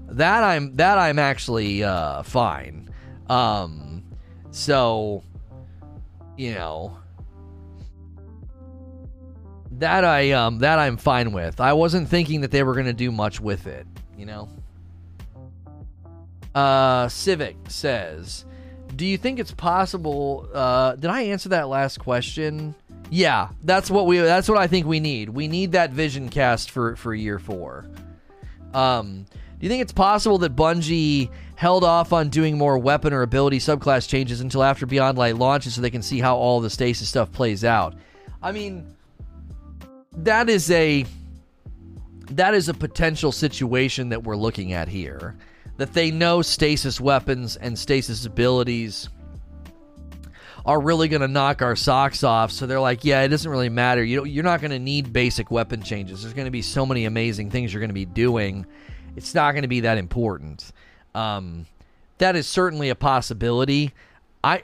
That 0.09 0.43
I'm 0.43 0.75
that 0.75 0.99
I'm 0.99 1.17
actually 1.17 1.83
uh, 1.83 2.21
fine. 2.21 2.91
Um, 3.27 4.03
so 4.51 5.23
you 6.37 6.53
know 6.53 6.95
that 9.71 10.05
I 10.05 10.31
um 10.33 10.59
that 10.59 10.77
I'm 10.77 10.97
fine 10.97 11.31
with. 11.31 11.59
I 11.59 11.73
wasn't 11.73 12.07
thinking 12.07 12.41
that 12.41 12.51
they 12.51 12.61
were 12.61 12.75
to 12.83 12.93
do 12.93 13.11
much 13.11 13.41
with 13.41 13.65
it, 13.65 13.87
you 14.15 14.27
know. 14.27 14.47
Uh 16.57 17.07
Civic 17.07 17.55
says, 17.67 18.45
"Do 18.95 19.05
you 19.05 19.17
think 19.17 19.37
it's 19.37 19.51
possible 19.51 20.49
uh 20.53 20.95
did 20.95 21.11
I 21.11 21.21
answer 21.23 21.49
that 21.49 21.67
last 21.67 21.99
question? 21.99 22.73
Yeah, 23.11 23.49
that's 23.63 23.91
what 23.91 24.07
we 24.07 24.17
that's 24.17 24.49
what 24.49 24.57
I 24.57 24.65
think 24.65 24.87
we 24.87 24.99
need. 24.99 25.29
We 25.29 25.47
need 25.47 25.73
that 25.73 25.91
vision 25.91 26.29
cast 26.29 26.71
for 26.71 26.95
for 26.95 27.13
year 27.13 27.37
4. 27.37 27.85
Um 28.73 29.25
do 29.59 29.65
you 29.65 29.69
think 29.69 29.81
it's 29.81 29.93
possible 29.93 30.37
that 30.39 30.55
Bungie 30.55 31.29
held 31.55 31.83
off 31.83 32.13
on 32.13 32.29
doing 32.29 32.57
more 32.57 32.77
weapon 32.77 33.13
or 33.13 33.23
ability 33.23 33.59
subclass 33.59 34.07
changes 34.07 34.41
until 34.41 34.63
after 34.63 34.85
Beyond 34.85 35.17
Light 35.17 35.35
launches 35.35 35.75
so 35.75 35.81
they 35.81 35.89
can 35.89 36.03
see 36.03 36.19
how 36.19 36.37
all 36.37 36.59
the 36.59 36.69
stasis 36.69 37.09
stuff 37.09 37.31
plays 37.31 37.63
out? 37.63 37.95
I 38.41 38.51
mean, 38.51 38.95
that 40.17 40.49
is 40.49 40.69
a 40.71 41.05
that 42.31 42.53
is 42.53 42.69
a 42.69 42.73
potential 42.73 43.31
situation 43.31 44.09
that 44.09 44.23
we're 44.23 44.35
looking 44.35 44.73
at 44.73 44.87
here. 44.87 45.35
That 45.77 45.93
they 45.93 46.11
know 46.11 46.41
stasis 46.41 46.99
weapons 46.99 47.55
and 47.55 47.77
stasis 47.77 48.25
abilities 48.25 49.09
are 50.65 50.81
really 50.81 51.07
going 51.07 51.21
to 51.21 51.27
knock 51.27 51.61
our 51.61 51.75
socks 51.75 52.23
off. 52.23 52.51
So 52.51 52.67
they're 52.67 52.79
like, 52.79 53.05
yeah, 53.05 53.21
it 53.21 53.29
doesn't 53.29 53.49
really 53.49 53.69
matter. 53.69 54.03
You 54.03 54.25
you're 54.25 54.43
not 54.43 54.59
going 54.59 54.71
to 54.71 54.79
need 54.79 55.13
basic 55.13 55.49
weapon 55.49 55.81
changes. 55.81 56.21
There's 56.21 56.33
going 56.33 56.45
to 56.45 56.51
be 56.51 56.61
so 56.61 56.85
many 56.85 57.05
amazing 57.05 57.51
things 57.51 57.73
you're 57.73 57.79
going 57.79 57.89
to 57.89 57.93
be 57.93 58.05
doing. 58.05 58.65
It's 59.15 59.33
not 59.33 59.53
going 59.53 59.61
to 59.61 59.67
be 59.67 59.81
that 59.81 59.97
important. 59.97 60.71
Um, 61.15 61.67
that 62.17 62.35
is 62.35 62.47
certainly 62.47 62.89
a 62.89 62.95
possibility. 62.95 63.93
I 64.43 64.63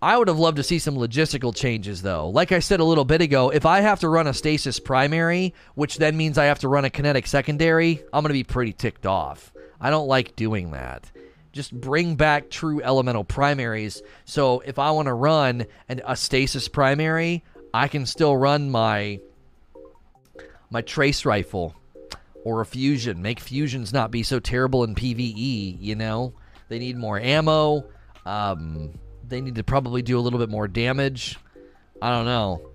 I 0.00 0.18
would 0.18 0.28
have 0.28 0.38
loved 0.38 0.58
to 0.58 0.62
see 0.62 0.78
some 0.78 0.96
logistical 0.96 1.56
changes, 1.56 2.02
though. 2.02 2.28
Like 2.28 2.52
I 2.52 2.58
said 2.58 2.78
a 2.78 2.84
little 2.84 3.06
bit 3.06 3.22
ago, 3.22 3.48
if 3.48 3.64
I 3.64 3.80
have 3.80 4.00
to 4.00 4.08
run 4.10 4.26
a 4.26 4.34
stasis 4.34 4.78
primary, 4.78 5.54
which 5.76 5.96
then 5.96 6.14
means 6.14 6.36
I 6.36 6.44
have 6.44 6.58
to 6.58 6.68
run 6.68 6.84
a 6.84 6.90
kinetic 6.90 7.26
secondary, 7.26 8.02
I'm 8.12 8.22
going 8.22 8.28
to 8.28 8.34
be 8.34 8.44
pretty 8.44 8.74
ticked 8.74 9.06
off. 9.06 9.53
I 9.84 9.90
don't 9.90 10.08
like 10.08 10.34
doing 10.34 10.70
that. 10.70 11.10
Just 11.52 11.78
bring 11.78 12.16
back 12.16 12.48
true 12.48 12.80
elemental 12.80 13.22
primaries. 13.22 14.02
So 14.24 14.60
if 14.60 14.78
I 14.78 14.90
want 14.92 15.08
to 15.08 15.12
run 15.12 15.66
an, 15.90 16.00
a 16.06 16.16
stasis 16.16 16.68
primary, 16.68 17.44
I 17.74 17.88
can 17.88 18.06
still 18.06 18.34
run 18.34 18.70
my 18.70 19.20
my 20.70 20.80
trace 20.80 21.26
rifle 21.26 21.76
or 22.44 22.62
a 22.62 22.66
fusion. 22.66 23.20
Make 23.20 23.40
fusions 23.40 23.92
not 23.92 24.10
be 24.10 24.22
so 24.22 24.40
terrible 24.40 24.84
in 24.84 24.94
PVE. 24.94 25.76
You 25.78 25.96
know, 25.96 26.32
they 26.70 26.78
need 26.78 26.96
more 26.96 27.20
ammo. 27.20 27.84
Um, 28.24 28.98
they 29.28 29.42
need 29.42 29.56
to 29.56 29.64
probably 29.64 30.00
do 30.00 30.18
a 30.18 30.22
little 30.22 30.38
bit 30.38 30.48
more 30.48 30.66
damage. 30.66 31.38
I 32.00 32.08
don't 32.10 32.24
know. 32.24 32.70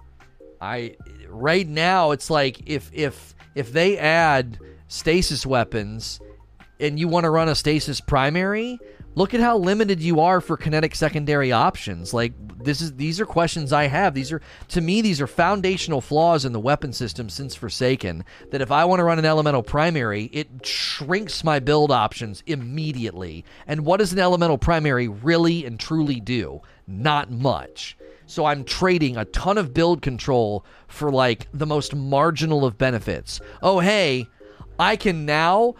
I 0.62 0.95
right 1.28 1.67
now 1.67 2.12
it's 2.12 2.30
like 2.30 2.69
if 2.69 2.91
if 2.93 3.34
if 3.56 3.74
they 3.74 3.98
add 3.98 4.60
stasis 4.88 5.43
weapons 5.43 6.19
and 6.79 6.99
you 6.99 7.07
want 7.07 7.25
to 7.25 7.29
run 7.29 7.49
a 7.49 7.55
stasis 7.55 7.99
primary, 8.01 8.79
look 9.15 9.33
at 9.33 9.39
how 9.39 9.57
limited 9.57 10.01
you 10.01 10.21
are 10.21 10.39
for 10.39 10.57
kinetic 10.57 10.95
secondary 10.95 11.51
options. 11.51 12.13
Like 12.13 12.33
this 12.63 12.81
is 12.81 12.95
these 12.95 13.19
are 13.19 13.25
questions 13.25 13.73
I 13.73 13.87
have. 13.87 14.13
These 14.13 14.31
are 14.31 14.41
to 14.69 14.81
me 14.81 15.01
these 15.01 15.21
are 15.21 15.27
foundational 15.27 16.01
flaws 16.01 16.45
in 16.45 16.53
the 16.53 16.59
weapon 16.59 16.93
system 16.93 17.29
since 17.29 17.55
Forsaken. 17.55 18.23
That 18.51 18.61
if 18.61 18.71
I 18.71 18.85
want 18.85 18.99
to 18.99 19.03
run 19.03 19.19
an 19.19 19.25
elemental 19.25 19.63
primary, 19.63 20.25
it 20.25 20.65
shrinks 20.65 21.43
my 21.43 21.59
build 21.59 21.91
options 21.91 22.43
immediately. 22.45 23.45
And 23.67 23.85
what 23.85 23.97
does 23.97 24.13
an 24.13 24.19
elemental 24.19 24.57
primary 24.57 25.07
really 25.07 25.65
and 25.65 25.79
truly 25.79 26.19
do? 26.19 26.61
Not 26.87 27.31
much. 27.31 27.97
So 28.25 28.45
I'm 28.45 28.63
trading 28.63 29.17
a 29.17 29.25
ton 29.25 29.57
of 29.57 29.73
build 29.73 30.01
control 30.01 30.63
for 30.87 31.11
like 31.11 31.47
the 31.53 31.65
most 31.65 31.95
marginal 31.95 32.63
of 32.63 32.77
benefits. 32.77 33.41
Oh 33.61 33.79
hey, 33.79 34.27
I 34.77 34.95
can 34.95 35.25
now 35.25 35.75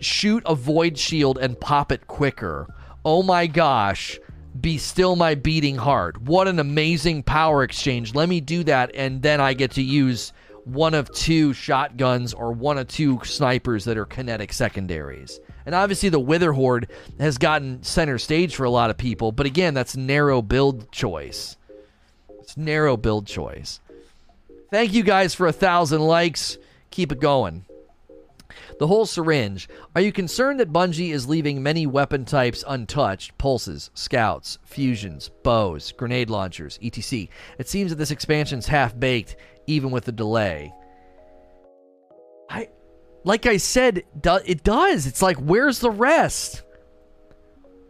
shoot 0.00 0.42
a 0.46 0.54
void 0.54 0.98
shield 0.98 1.38
and 1.38 1.58
pop 1.58 1.92
it 1.92 2.06
quicker. 2.06 2.66
Oh 3.04 3.22
my 3.22 3.46
gosh. 3.46 4.18
Be 4.60 4.78
still 4.78 5.14
my 5.14 5.34
beating 5.34 5.76
heart. 5.76 6.20
What 6.22 6.48
an 6.48 6.58
amazing 6.58 7.22
power 7.22 7.62
exchange. 7.62 8.14
Let 8.14 8.28
me 8.28 8.40
do 8.40 8.64
that, 8.64 8.90
and 8.94 9.22
then 9.22 9.40
I 9.40 9.54
get 9.54 9.72
to 9.72 9.82
use 9.82 10.32
one 10.64 10.94
of 10.94 11.10
two 11.12 11.52
shotguns 11.52 12.34
or 12.34 12.52
one 12.52 12.76
of 12.76 12.88
two 12.88 13.20
snipers 13.24 13.84
that 13.84 13.96
are 13.96 14.04
kinetic 14.04 14.52
secondaries. 14.52 15.40
And 15.64 15.74
obviously, 15.74 16.08
the 16.08 16.18
Witherhoard 16.18 16.88
has 17.20 17.38
gotten 17.38 17.82
center 17.82 18.18
stage 18.18 18.56
for 18.56 18.64
a 18.64 18.70
lot 18.70 18.90
of 18.90 18.96
people, 18.96 19.32
but 19.32 19.46
again, 19.46 19.74
that's 19.74 19.96
narrow 19.96 20.42
build 20.42 20.90
choice. 20.90 21.56
It's 22.40 22.56
narrow 22.56 22.96
build 22.96 23.26
choice. 23.26 23.80
Thank 24.70 24.92
you 24.92 25.02
guys 25.02 25.34
for 25.34 25.46
a 25.46 25.52
thousand 25.52 26.00
likes. 26.00 26.58
Keep 26.90 27.12
it 27.12 27.20
going. 27.20 27.64
The 28.78 28.86
whole 28.86 29.06
syringe. 29.06 29.68
Are 29.96 30.00
you 30.00 30.12
concerned 30.12 30.60
that 30.60 30.72
Bungie 30.72 31.12
is 31.12 31.28
leaving 31.28 31.62
many 31.62 31.86
weapon 31.86 32.24
types 32.24 32.64
untouched? 32.66 33.36
Pulses, 33.36 33.90
scouts, 33.94 34.58
fusions, 34.64 35.30
bows, 35.42 35.92
grenade 35.92 36.30
launchers, 36.30 36.78
etc. 36.82 37.28
It 37.58 37.68
seems 37.68 37.90
that 37.90 37.96
this 37.96 38.12
expansion's 38.12 38.66
half 38.66 38.98
baked, 38.98 39.36
even 39.66 39.90
with 39.90 40.04
the 40.04 40.12
delay. 40.12 40.72
I, 42.48 42.68
like 43.24 43.46
I 43.46 43.56
said, 43.56 44.04
it 44.24 44.62
does. 44.62 45.06
It's 45.06 45.22
like, 45.22 45.36
where's 45.38 45.80
the 45.80 45.90
rest? 45.90 46.62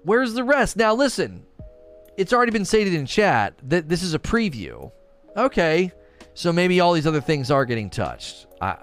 Where's 0.04 0.32
the 0.32 0.44
rest? 0.44 0.76
Now, 0.76 0.94
listen, 0.94 1.44
it's 2.16 2.32
already 2.32 2.52
been 2.52 2.64
stated 2.64 2.94
in 2.94 3.04
chat 3.04 3.54
that 3.64 3.88
this 3.88 4.02
is 4.02 4.14
a 4.14 4.18
preview. 4.18 4.90
Okay, 5.36 5.92
so 6.32 6.50
maybe 6.50 6.80
all 6.80 6.94
these 6.94 7.06
other 7.06 7.20
things 7.20 7.50
are 7.50 7.66
getting 7.66 7.90
touched. 7.90 8.46
I, 8.60 8.76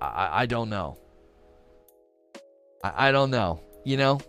I, 0.00 0.42
I 0.42 0.46
don't 0.46 0.68
know. 0.68 0.98
I, 2.82 3.08
I 3.08 3.12
don't 3.12 3.30
know. 3.30 3.60
You 3.84 3.96
know, 3.96 4.20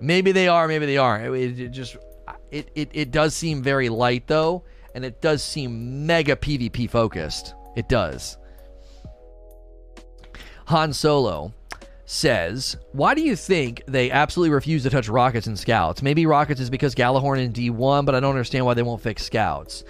maybe 0.00 0.32
they 0.32 0.48
are, 0.48 0.66
maybe 0.66 0.86
they 0.86 0.96
aren't. 0.96 1.34
It, 1.34 1.60
it 1.60 1.68
just 1.68 1.96
it, 2.50 2.70
it 2.74 2.90
it 2.92 3.10
does 3.10 3.34
seem 3.34 3.62
very 3.62 3.88
light 3.88 4.26
though, 4.26 4.64
and 4.94 5.04
it 5.04 5.20
does 5.20 5.42
seem 5.42 6.06
mega 6.06 6.36
PvP 6.36 6.90
focused. 6.90 7.54
It 7.76 7.88
does. 7.88 8.38
Han 10.66 10.92
Solo 10.92 11.54
says, 12.04 12.76
Why 12.92 13.14
do 13.14 13.22
you 13.22 13.36
think 13.36 13.82
they 13.86 14.10
absolutely 14.10 14.54
refuse 14.54 14.82
to 14.82 14.90
touch 14.90 15.08
rockets 15.08 15.46
and 15.46 15.58
scouts? 15.58 16.02
Maybe 16.02 16.26
rockets 16.26 16.60
is 16.60 16.70
because 16.70 16.94
Gjallarhorn 16.94 17.42
in 17.42 17.52
D1, 17.52 18.04
but 18.04 18.14
I 18.14 18.20
don't 18.20 18.30
understand 18.30 18.66
why 18.66 18.74
they 18.74 18.82
won't 18.82 19.02
fix 19.02 19.24
scouts. 19.24 19.84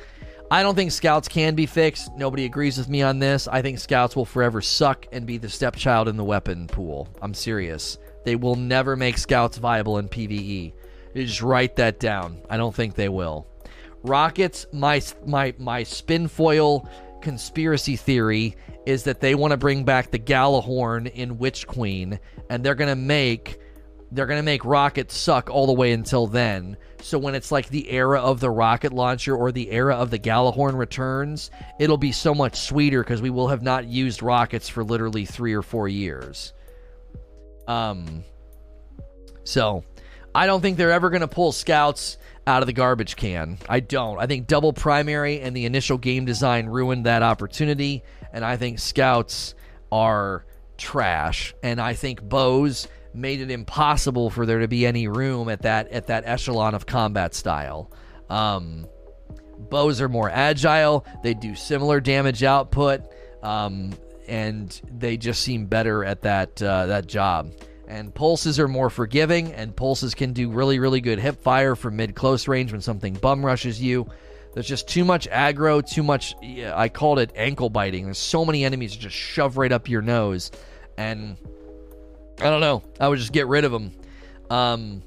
I 0.51 0.63
don't 0.63 0.75
think 0.75 0.93
scouts 0.93 1.29
can 1.29 1.55
be 1.55 1.67
fixed. 1.67 2.11
Nobody 2.17 2.47
agrees 2.47 2.79
with 2.79 2.89
me 2.89 3.03
on 3.03 3.19
this. 3.19 3.47
I 3.49 3.61
think 3.61 3.79
scouts 3.79 4.17
will 4.17 4.25
forever 4.25 4.63
suck 4.63 5.07
and 5.13 5.27
be 5.27 5.37
the 5.37 5.49
stepchild 5.49 6.09
in 6.09 6.17
the 6.17 6.25
weapon 6.25 6.67
pool. 6.67 7.07
I'm 7.21 7.35
serious. 7.35 7.99
They 8.25 8.35
will 8.35 8.55
never 8.55 8.97
make 8.97 9.19
scouts 9.19 9.59
viable 9.59 9.99
in 9.99 10.09
PvE. 10.09 10.73
Just 11.15 11.43
write 11.43 11.77
that 11.77 12.01
down. 12.01 12.41
I 12.49 12.57
don't 12.57 12.75
think 12.75 12.95
they 12.95 13.11
will. 13.11 13.47
Rockets, 14.03 14.67
my 14.73 15.03
my 15.27 15.55
my 15.59 15.83
spin 15.83 16.29
foil 16.29 16.89
conspiracy 17.21 17.97
theory 17.97 18.57
is 18.87 19.03
that 19.05 19.21
they 19.21 19.35
want 19.35 19.51
to 19.51 19.57
bring 19.59 19.85
back 19.85 20.11
the 20.11 20.19
Gjallarhorn 20.19 21.13
in 21.13 21.37
Witch 21.37 21.67
Queen, 21.67 22.19
and 22.49 22.65
they're 22.65 22.75
gonna 22.75 22.97
make 22.97 23.59
they're 24.11 24.27
gonna 24.27 24.43
make 24.43 24.65
rockets 24.65 25.17
suck 25.17 25.51
all 25.51 25.67
the 25.67 25.73
way 25.73 25.93
until 25.93 26.27
then. 26.27 26.77
So 27.01 27.19
when 27.19 27.35
it's 27.35 27.53
like 27.53 27.69
the 27.69 27.91
era 27.91 28.21
of 28.21 28.41
the 28.41 28.51
rocket 28.51 28.93
launcher 28.93 29.37
or 29.37 29.53
the 29.53 29.71
era 29.71 29.95
of 29.95 30.11
the 30.11 30.19
Gjallarhorn 30.19 30.77
returns, 30.77 31.51
it'll 31.79 31.99
be 31.99 32.13
so 32.13 32.35
much 32.35 32.57
sweeter 32.57 33.03
because 33.03 33.23
we 33.23 33.31
will 33.31 33.49
have 33.49 33.63
not 33.63 33.87
used 33.87 34.23
rockets 34.23 34.69
for 34.69 34.83
literally 34.83 35.25
three 35.25 35.55
or 35.55 35.63
four 35.63 35.89
years. 35.89 36.53
Um, 37.67 38.25
so 39.45 39.85
I 40.35 40.47
don't 40.47 40.61
think 40.61 40.77
they're 40.77 40.93
ever 40.93 41.11
gonna 41.11 41.29
pull 41.29 41.53
scouts 41.53 42.19
out 42.47 42.63
of 42.63 42.67
the 42.67 42.73
garbage 42.73 43.15
can. 43.15 43.59
I 43.69 43.81
don't. 43.81 44.19
I 44.19 44.27
think 44.27 44.47
double 44.47 44.73
primary 44.73 45.41
and 45.41 45.55
the 45.55 45.67
initial 45.67 45.99
game 45.99 46.25
design 46.25 46.67
ruined 46.67 47.05
that 47.05 47.23
opportunity, 47.23 48.03
and 48.33 48.43
I 48.45 48.57
think 48.57 48.79
scouts 48.79 49.55
are 49.93 50.47
trash. 50.79 51.55
And 51.63 51.81
I 51.81 51.93
think 51.93 52.23
bows 52.23 52.89
made 53.19 53.41
it 53.41 53.51
impossible 53.51 54.31
for 54.31 54.47
there 54.47 54.61
to 54.61 54.69
be 54.69 54.87
any 54.87 55.09
room 55.09 55.49
at 55.49 55.63
that 55.63 55.91
at 55.91 56.07
that 56.07 56.25
echelon 56.27 56.75
of 56.75 56.87
combat 56.87 57.35
style. 57.35 57.91
Um, 58.31 58.87
bows 59.59 60.01
are 60.01 60.09
more 60.09 60.31
agile. 60.31 61.05
They 61.23 61.35
do 61.35 61.55
similar 61.55 62.01
damage 62.01 62.43
output, 62.43 63.03
um, 63.43 63.93
and 64.27 64.81
they 64.91 65.17
just 65.17 65.43
seem 65.43 65.67
better 65.67 66.05
at 66.05 66.23
that 66.23 66.63
uh, 66.63 66.87
that 66.87 67.07
job. 67.07 67.53
And 67.87 68.15
pulses 68.15 68.59
are 68.61 68.69
more 68.69 68.91
forgiving, 68.91 69.53
and 69.55 69.75
pulses 69.75 70.15
can 70.15 70.35
do 70.35 70.51
really, 70.51 70.79
really 70.79 71.01
good 71.01 71.19
hip 71.19 71.41
fire 71.41 71.75
from 71.75 71.97
mid 71.97 72.15
close 72.15 72.47
range 72.47 72.71
when 72.73 72.83
something 72.83 73.15
bum 73.15 73.45
rushes 73.45 73.81
you. 73.81 74.07
There's 74.53 74.67
just 74.67 74.89
too 74.89 75.05
much 75.05 75.29
aggro, 75.29 75.87
too 75.87 76.03
much. 76.03 76.35
Yeah, 76.43 76.75
I 76.77 76.89
called 76.89 77.19
it 77.19 77.33
ankle 77.35 77.71
biting. 77.71 78.05
There's 78.05 78.19
so 78.19 78.45
many 78.45 78.65
enemies 78.65 78.93
that 78.93 79.01
just 79.01 79.17
shove 79.17 79.57
right 79.57 79.73
up 79.73 79.89
your 79.89 80.03
nose, 80.03 80.51
and 80.99 81.39
I 82.41 82.51
don't 82.51 82.61
know. 82.61 82.83
I 83.01 83.09
would 83.09 83.19
just 83.19 83.33
get 83.33 83.49
rid 83.49 83.65
of 83.65 83.73
them. 83.73 83.93
Um, 84.49 85.03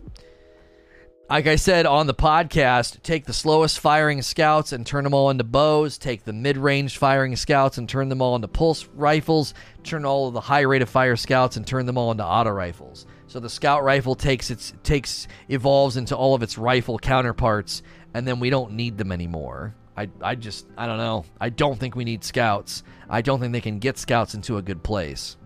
like 1.29 1.47
I 1.47 1.55
said 1.55 1.85
on 1.85 2.07
the 2.07 2.13
podcast, 2.13 3.01
take 3.03 3.23
the 3.23 3.31
slowest 3.31 3.79
firing 3.79 4.21
scouts 4.21 4.73
and 4.73 4.85
turn 4.85 5.05
them 5.05 5.13
all 5.13 5.29
into 5.29 5.45
bows. 5.45 5.97
Take 5.97 6.25
the 6.25 6.33
mid 6.33 6.57
range 6.57 6.97
firing 6.97 7.37
scouts 7.37 7.77
and 7.77 7.87
turn 7.87 8.09
them 8.09 8.21
all 8.21 8.35
into 8.35 8.49
pulse 8.49 8.85
rifles. 8.93 9.53
Turn 9.83 10.03
all 10.03 10.27
of 10.27 10.33
the 10.33 10.41
high 10.41 10.61
rate 10.61 10.81
of 10.81 10.89
fire 10.89 11.15
scouts 11.15 11.55
and 11.55 11.65
turn 11.65 11.85
them 11.85 11.97
all 11.97 12.11
into 12.11 12.25
auto 12.25 12.49
rifles. 12.49 13.05
So 13.27 13.39
the 13.39 13.49
scout 13.49 13.81
rifle 13.85 14.13
takes 14.13 14.51
its 14.51 14.73
takes 14.83 15.29
evolves 15.47 15.95
into 15.95 16.17
all 16.17 16.35
of 16.35 16.43
its 16.43 16.57
rifle 16.57 16.99
counterparts, 16.99 17.81
and 18.13 18.27
then 18.27 18.41
we 18.41 18.49
don't 18.49 18.73
need 18.73 18.97
them 18.97 19.13
anymore. 19.13 19.73
I, 19.95 20.09
I 20.21 20.35
just 20.35 20.67
I 20.77 20.85
don't 20.85 20.97
know. 20.97 21.23
I 21.39 21.47
don't 21.47 21.79
think 21.79 21.95
we 21.95 22.03
need 22.03 22.25
scouts. 22.25 22.83
I 23.09 23.21
don't 23.21 23.39
think 23.39 23.53
they 23.53 23.61
can 23.61 23.79
get 23.79 23.97
scouts 23.97 24.33
into 24.33 24.57
a 24.57 24.61
good 24.61 24.83
place 24.83 25.37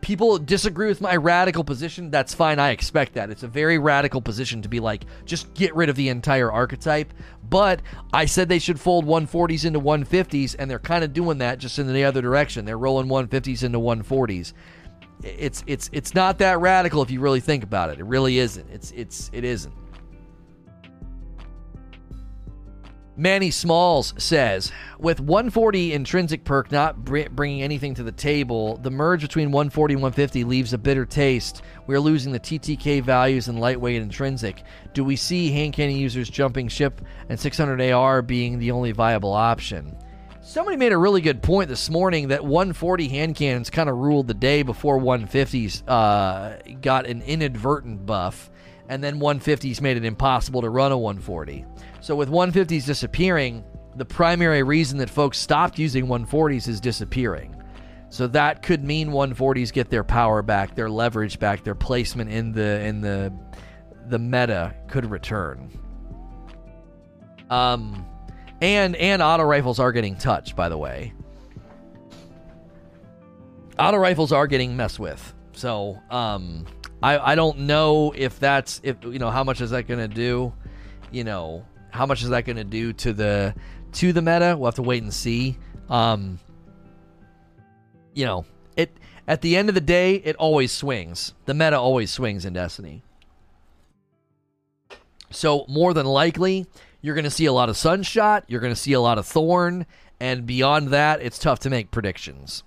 people 0.00 0.38
disagree 0.38 0.88
with 0.88 1.00
my 1.00 1.16
radical 1.16 1.64
position 1.64 2.10
that's 2.10 2.32
fine 2.32 2.58
i 2.58 2.70
expect 2.70 3.14
that. 3.14 3.30
It's 3.30 3.42
a 3.42 3.48
very 3.48 3.78
radical 3.78 4.20
position 4.20 4.62
to 4.62 4.68
be 4.68 4.80
like 4.80 5.04
just 5.24 5.52
get 5.54 5.74
rid 5.74 5.88
of 5.88 5.96
the 5.96 6.08
entire 6.08 6.50
archetype. 6.50 7.12
But 7.48 7.82
i 8.12 8.24
said 8.24 8.48
they 8.48 8.58
should 8.58 8.80
fold 8.80 9.06
140s 9.06 9.64
into 9.64 9.80
150s 9.80 10.56
and 10.58 10.70
they're 10.70 10.78
kind 10.78 11.04
of 11.04 11.12
doing 11.12 11.38
that 11.38 11.58
just 11.58 11.78
in 11.78 11.92
the 11.92 12.04
other 12.04 12.22
direction. 12.22 12.64
They're 12.64 12.78
rolling 12.78 13.08
150s 13.08 13.62
into 13.62 13.78
140s 13.78 14.52
it's 15.22 15.64
it's 15.66 15.88
it's 15.92 16.14
not 16.14 16.38
that 16.38 16.60
radical 16.60 17.00
if 17.00 17.10
you 17.10 17.20
really 17.20 17.40
think 17.40 17.64
about 17.64 17.88
it. 17.90 17.98
It 17.98 18.04
really 18.04 18.38
isn't. 18.38 18.68
It's 18.70 18.90
it's 18.90 19.30
it 19.32 19.44
isn't 19.44 19.72
Manny 23.16 23.52
Smalls 23.52 24.12
says, 24.18 24.72
with 24.98 25.20
140 25.20 25.92
intrinsic 25.92 26.42
perk 26.42 26.72
not 26.72 27.04
br- 27.04 27.28
bringing 27.30 27.62
anything 27.62 27.94
to 27.94 28.02
the 28.02 28.10
table, 28.10 28.76
the 28.78 28.90
merge 28.90 29.22
between 29.22 29.52
140 29.52 29.94
and 29.94 30.02
150 30.02 30.42
leaves 30.42 30.72
a 30.72 30.78
bitter 30.78 31.06
taste. 31.06 31.62
We 31.86 31.94
are 31.94 32.00
losing 32.00 32.32
the 32.32 32.40
TTK 32.40 33.04
values 33.04 33.46
and 33.46 33.60
lightweight 33.60 34.02
intrinsic. 34.02 34.64
Do 34.94 35.04
we 35.04 35.14
see 35.14 35.52
hand 35.52 35.74
cannon 35.74 35.96
users 35.96 36.28
jumping 36.28 36.66
ship 36.66 37.02
and 37.28 37.38
600 37.38 37.80
AR 37.92 38.20
being 38.20 38.58
the 38.58 38.72
only 38.72 38.90
viable 38.90 39.32
option? 39.32 39.96
Somebody 40.40 40.76
made 40.76 40.92
a 40.92 40.98
really 40.98 41.20
good 41.20 41.40
point 41.40 41.68
this 41.68 41.88
morning 41.88 42.28
that 42.28 42.44
140 42.44 43.08
hand 43.08 43.36
cannons 43.36 43.70
kind 43.70 43.88
of 43.88 43.96
ruled 43.96 44.26
the 44.26 44.34
day 44.34 44.64
before 44.64 44.98
150s 44.98 45.84
uh, 45.86 46.56
got 46.80 47.06
an 47.06 47.22
inadvertent 47.22 48.04
buff, 48.04 48.50
and 48.88 49.02
then 49.02 49.20
150s 49.20 49.80
made 49.80 49.96
it 49.96 50.04
impossible 50.04 50.62
to 50.62 50.68
run 50.68 50.90
a 50.90 50.98
140. 50.98 51.64
So 52.04 52.14
with 52.14 52.28
150s 52.28 52.84
disappearing, 52.84 53.64
the 53.96 54.04
primary 54.04 54.62
reason 54.62 54.98
that 54.98 55.08
folks 55.08 55.38
stopped 55.38 55.78
using 55.78 56.06
140s 56.06 56.68
is 56.68 56.78
disappearing. 56.78 57.56
So 58.10 58.26
that 58.26 58.60
could 58.60 58.84
mean 58.84 59.08
140s 59.08 59.72
get 59.72 59.88
their 59.88 60.04
power 60.04 60.42
back, 60.42 60.74
their 60.74 60.90
leverage 60.90 61.38
back, 61.38 61.64
their 61.64 61.74
placement 61.74 62.28
in 62.28 62.52
the 62.52 62.80
in 62.82 63.00
the 63.00 63.32
the 64.08 64.18
meta 64.18 64.74
could 64.86 65.10
return. 65.10 65.70
Um 67.48 68.04
and 68.60 68.96
and 68.96 69.22
auto 69.22 69.44
rifles 69.44 69.78
are 69.78 69.90
getting 69.90 70.14
touched, 70.14 70.54
by 70.54 70.68
the 70.68 70.76
way. 70.76 71.14
Auto 73.78 73.96
rifles 73.96 74.30
are 74.30 74.46
getting 74.46 74.76
messed 74.76 74.98
with. 74.98 75.32
So, 75.54 75.98
um 76.10 76.66
I 77.02 77.32
I 77.32 77.34
don't 77.34 77.60
know 77.60 78.12
if 78.14 78.38
that's 78.38 78.82
if 78.84 79.02
you 79.04 79.18
know 79.18 79.30
how 79.30 79.42
much 79.42 79.62
is 79.62 79.70
that 79.70 79.88
going 79.88 80.06
to 80.06 80.14
do, 80.14 80.52
you 81.10 81.24
know, 81.24 81.64
how 81.94 82.06
much 82.06 82.24
is 82.24 82.30
that 82.30 82.44
going 82.44 82.56
to 82.56 82.64
do 82.64 82.92
to 82.92 83.12
the 83.12 83.54
to 83.92 84.12
the 84.12 84.20
meta? 84.20 84.56
We'll 84.58 84.66
have 84.66 84.74
to 84.74 84.82
wait 84.82 85.04
and 85.04 85.14
see. 85.14 85.56
Um, 85.88 86.40
you 88.14 88.26
know, 88.26 88.44
it 88.76 88.90
at 89.28 89.42
the 89.42 89.56
end 89.56 89.68
of 89.68 89.76
the 89.76 89.80
day, 89.80 90.16
it 90.16 90.34
always 90.36 90.72
swings. 90.72 91.34
The 91.44 91.54
meta 91.54 91.78
always 91.78 92.10
swings 92.10 92.44
in 92.44 92.52
Destiny. 92.52 93.02
So 95.30 95.64
more 95.68 95.94
than 95.94 96.06
likely, 96.06 96.66
you're 97.00 97.14
going 97.14 97.24
to 97.24 97.30
see 97.30 97.46
a 97.46 97.52
lot 97.52 97.68
of 97.68 97.76
Sunshot. 97.76 98.44
You're 98.48 98.60
going 98.60 98.74
to 98.74 98.80
see 98.80 98.92
a 98.92 99.00
lot 99.00 99.18
of 99.18 99.26
Thorn, 99.26 99.86
and 100.18 100.46
beyond 100.46 100.88
that, 100.88 101.22
it's 101.22 101.38
tough 101.38 101.60
to 101.60 101.70
make 101.70 101.92
predictions. 101.92 102.64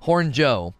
Horn 0.00 0.32
Joe, 0.32 0.74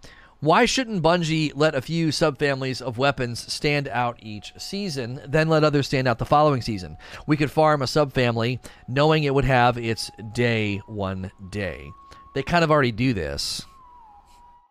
why 0.46 0.64
shouldn't 0.64 1.02
Bungie 1.02 1.50
let 1.54 1.74
a 1.74 1.82
few 1.82 2.08
subfamilies 2.08 2.80
of 2.80 2.98
weapons 2.98 3.52
stand 3.52 3.88
out 3.88 4.18
each 4.22 4.52
season, 4.56 5.20
then 5.26 5.48
let 5.48 5.64
others 5.64 5.88
stand 5.88 6.06
out 6.06 6.18
the 6.18 6.24
following 6.24 6.62
season? 6.62 6.96
We 7.26 7.36
could 7.36 7.50
farm 7.50 7.82
a 7.82 7.86
subfamily 7.86 8.60
knowing 8.86 9.24
it 9.24 9.34
would 9.34 9.44
have 9.44 9.76
its 9.76 10.10
day 10.32 10.78
one 10.86 11.32
day. 11.50 11.90
They 12.34 12.44
kind 12.44 12.62
of 12.62 12.70
already 12.70 12.92
do 12.92 13.12
this. 13.12 13.62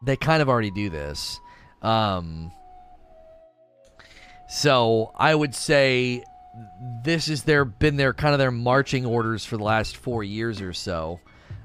They 0.01 0.15
kind 0.15 0.41
of 0.41 0.47
already 0.47 0.71
do 0.71 0.89
this. 0.89 1.39
Um, 1.81 2.53
so 4.47 5.11
I 5.15 5.35
would 5.35 5.55
say 5.55 6.23
this 7.03 7.27
is 7.27 7.43
their 7.43 7.65
been 7.65 7.97
their 7.97 8.13
kind 8.13 8.33
of 8.33 8.39
their 8.39 8.51
marching 8.51 9.05
orders 9.05 9.43
for 9.43 9.57
the 9.57 9.63
last 9.63 9.97
four 9.97 10.23
years 10.23 10.61
or 10.61 10.71
so. 10.71 11.19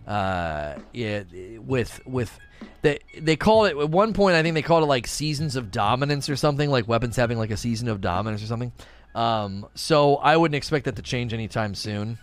Uh, 0.04 0.76
it, 0.92 1.62
with 1.62 2.04
with 2.06 2.36
they 2.82 2.98
they 3.18 3.36
called 3.36 3.66
it 3.68 3.76
at 3.76 3.90
one 3.90 4.12
point. 4.12 4.36
I 4.36 4.42
think 4.42 4.54
they 4.54 4.62
called 4.62 4.82
it 4.82 4.86
like 4.86 5.06
seasons 5.06 5.56
of 5.56 5.70
dominance 5.70 6.28
or 6.28 6.36
something, 6.36 6.70
like 6.70 6.88
weapons 6.88 7.16
having 7.16 7.38
like 7.38 7.50
a 7.50 7.56
season 7.56 7.88
of 7.88 8.00
dominance 8.00 8.42
or 8.42 8.46
something. 8.46 8.72
Um, 9.14 9.66
so 9.74 10.16
I 10.16 10.36
wouldn't 10.36 10.56
expect 10.56 10.84
that 10.84 10.96
to 10.96 11.02
change 11.02 11.32
anytime 11.34 11.74
soon. 11.74 12.18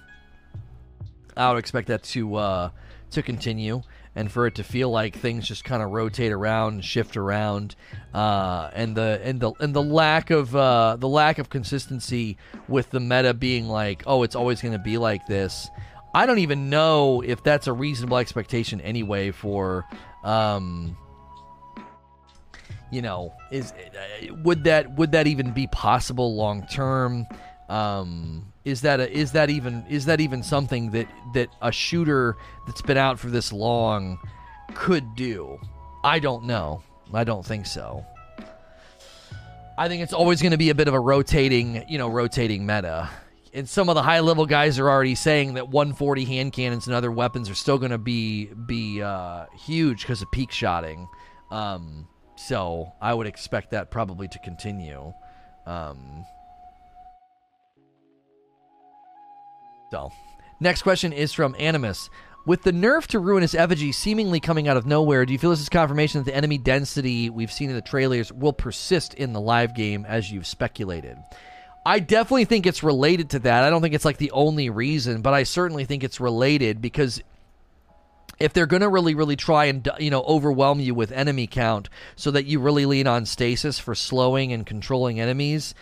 I 1.35 1.51
would 1.51 1.59
expect 1.59 1.87
that 1.89 2.03
to 2.03 2.35
uh, 2.35 2.69
to 3.11 3.21
continue 3.21 3.81
and 4.15 4.31
for 4.31 4.47
it 4.47 4.55
to 4.55 4.63
feel 4.63 4.89
like 4.89 5.15
things 5.15 5.47
just 5.47 5.63
kind 5.63 5.83
of 5.83 5.91
rotate 5.91 6.31
around 6.31 6.73
and 6.73 6.83
shift 6.83 7.17
around, 7.17 7.75
uh, 8.15 8.71
and 8.73 8.95
the 8.95 9.21
and 9.23 9.39
the 9.39 9.51
and 9.59 9.75
the 9.75 9.83
lack 9.83 10.31
of 10.31 10.55
uh, 10.55 10.95
the 10.97 11.07
lack 11.07 11.37
of 11.37 11.49
consistency 11.49 12.35
with 12.67 12.89
the 12.89 12.99
meta 12.99 13.35
being 13.35 13.67
like, 13.67 14.01
oh, 14.07 14.23
it's 14.23 14.35
always 14.35 14.59
going 14.59 14.71
to 14.71 14.79
be 14.79 14.97
like 14.97 15.27
this. 15.27 15.69
I 16.15 16.25
don't 16.25 16.39
even 16.39 16.71
know 16.71 17.21
if 17.21 17.43
that's 17.43 17.67
a 17.67 17.73
reasonable 17.73 18.17
expectation 18.17 18.81
anyway 18.81 19.29
for 19.29 19.85
um, 20.27 20.97
you 22.91 23.01
know, 23.01 23.33
is 23.49 23.71
uh, 23.71 24.33
would 24.43 24.65
that 24.65 24.93
would 24.97 25.13
that 25.13 25.25
even 25.25 25.51
be 25.51 25.67
possible 25.67 26.35
long 26.35 26.67
term? 26.67 27.25
Um, 27.69 28.53
is 28.65 28.81
that 28.81 28.99
a, 28.99 29.11
is 29.11 29.31
that 29.31 29.49
even 29.49 29.85
is 29.89 30.05
that 30.05 30.19
even 30.19 30.43
something 30.43 30.91
that 30.91 31.07
that 31.33 31.49
a 31.61 31.71
shooter 31.71 32.35
that's 32.65 32.81
been 32.81 32.97
out 32.97 33.19
for 33.19 33.29
this 33.29 33.53
long 33.53 34.19
could 34.75 35.15
do? 35.15 35.59
I 36.03 36.19
don't 36.19 36.43
know. 36.43 36.83
I 37.13 37.23
don't 37.23 37.45
think 37.45 37.65
so. 37.65 38.05
I 39.77 39.87
think 39.87 40.01
it's 40.03 40.13
always 40.13 40.41
going 40.41 40.51
to 40.51 40.57
be 40.57 40.71
a 40.71 40.75
bit 40.75 40.87
of 40.87 40.93
a 40.93 40.99
rotating, 40.99 41.85
you 41.87 41.97
know, 41.97 42.09
rotating 42.09 42.65
meta 42.65 43.09
and 43.57 43.67
some 43.67 43.89
of 43.89 43.95
the 43.95 44.03
high 44.03 44.19
level 44.19 44.45
guys 44.45 44.77
are 44.77 44.87
already 44.89 45.15
saying 45.15 45.55
that 45.55 45.69
140 45.69 46.25
hand 46.25 46.53
cannons 46.53 46.85
and 46.85 46.95
other 46.95 47.11
weapons 47.11 47.49
are 47.49 47.55
still 47.55 47.77
going 47.77 47.91
to 47.91 47.97
be 47.97 48.45
be 48.45 49.01
uh, 49.01 49.45
huge 49.55 50.01
because 50.01 50.21
of 50.21 50.31
peak 50.31 50.51
shotting. 50.51 51.07
Um, 51.49 52.07
so 52.35 52.93
I 53.01 53.13
would 53.13 53.25
expect 53.25 53.71
that 53.71 53.89
probably 53.89 54.27
to 54.27 54.39
continue. 54.39 55.11
Um, 55.65 56.25
so, 59.91 60.11
next 60.59 60.83
question 60.83 61.11
is 61.11 61.33
from 61.33 61.55
Animus. 61.57 62.09
With 62.45 62.63
the 62.63 62.71
nerf 62.71 63.07
to 63.07 63.19
Ruinous 63.19 63.53
Effigy 63.53 63.91
seemingly 63.91 64.39
coming 64.39 64.69
out 64.69 64.77
of 64.77 64.85
nowhere, 64.85 65.25
do 65.25 65.33
you 65.33 65.39
feel 65.39 65.49
this 65.49 65.59
is 65.59 65.67
confirmation 65.67 66.21
that 66.21 66.31
the 66.31 66.37
enemy 66.37 66.57
density 66.57 67.29
we've 67.29 67.51
seen 67.51 67.69
in 67.69 67.75
the 67.75 67.81
trailers 67.81 68.31
will 68.31 68.53
persist 68.53 69.15
in 69.15 69.33
the 69.33 69.41
live 69.41 69.75
game 69.75 70.05
as 70.05 70.31
you've 70.31 70.47
speculated? 70.47 71.17
I 71.87 71.99
definitely 71.99 72.43
think 72.43 72.65
it's 72.65 72.83
related 72.83 73.29
to 73.29 73.39
that. 73.39 73.63
I 73.63 73.69
don't 73.69 73.81
think 73.81 73.95
it's 73.95 74.03
like 74.03 74.17
the 74.17 74.31
only 74.31 74.69
reason, 74.69 75.21
but 75.21 75.33
I 75.33 75.43
certainly 75.43 75.85
think 75.85 76.03
it's 76.03 76.19
related 76.19 76.81
because 76.81 77.21
if 78.41 78.51
they're 78.51 78.65
going 78.65 78.81
to 78.81 78.89
really 78.89 79.15
really 79.15 79.37
try 79.37 79.65
and 79.65 79.87
you 79.97 80.11
know 80.11 80.21
overwhelm 80.23 80.81
you 80.81 80.93
with 80.93 81.13
enemy 81.13 81.47
count 81.47 81.87
so 82.17 82.29
that 82.31 82.45
you 82.45 82.59
really 82.59 82.85
lean 82.85 83.07
on 83.07 83.25
stasis 83.25 83.79
for 83.79 83.95
slowing 83.95 84.51
and 84.51 84.65
controlling 84.65 85.21
enemies, 85.21 85.73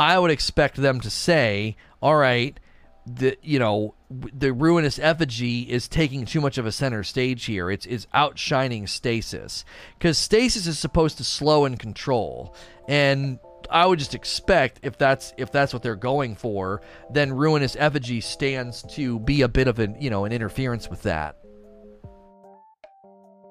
I 0.00 0.18
would 0.18 0.32
expect 0.32 0.78
them 0.78 1.00
to 1.00 1.10
say, 1.10 1.76
"All 2.02 2.16
right, 2.16 2.58
the 3.06 3.38
you 3.40 3.60
know 3.60 3.94
the 4.10 4.52
ruinous 4.52 4.98
effigy 4.98 5.60
is 5.60 5.86
taking 5.86 6.24
too 6.24 6.40
much 6.40 6.58
of 6.58 6.66
a 6.66 6.72
center 6.72 7.04
stage 7.04 7.44
here. 7.44 7.70
It's 7.70 7.86
it's 7.86 8.08
outshining 8.12 8.88
stasis 8.88 9.64
because 9.96 10.18
stasis 10.18 10.66
is 10.66 10.76
supposed 10.76 11.18
to 11.18 11.24
slow 11.24 11.66
and 11.66 11.78
control, 11.78 12.52
and 12.88 13.38
I 13.72 13.86
would 13.86 13.98
just 13.98 14.14
expect 14.14 14.80
if 14.82 14.98
that's 14.98 15.32
if 15.36 15.50
that's 15.50 15.72
what 15.72 15.82
they're 15.82 15.96
going 15.96 16.36
for, 16.36 16.82
then 17.10 17.32
ruinous 17.32 17.74
effigy 17.78 18.20
stands 18.20 18.82
to 18.94 19.18
be 19.20 19.42
a 19.42 19.48
bit 19.48 19.66
of 19.66 19.78
an 19.78 19.96
you 19.98 20.10
know 20.10 20.24
an 20.24 20.32
interference 20.32 20.88
with 20.90 21.02
that. 21.02 21.36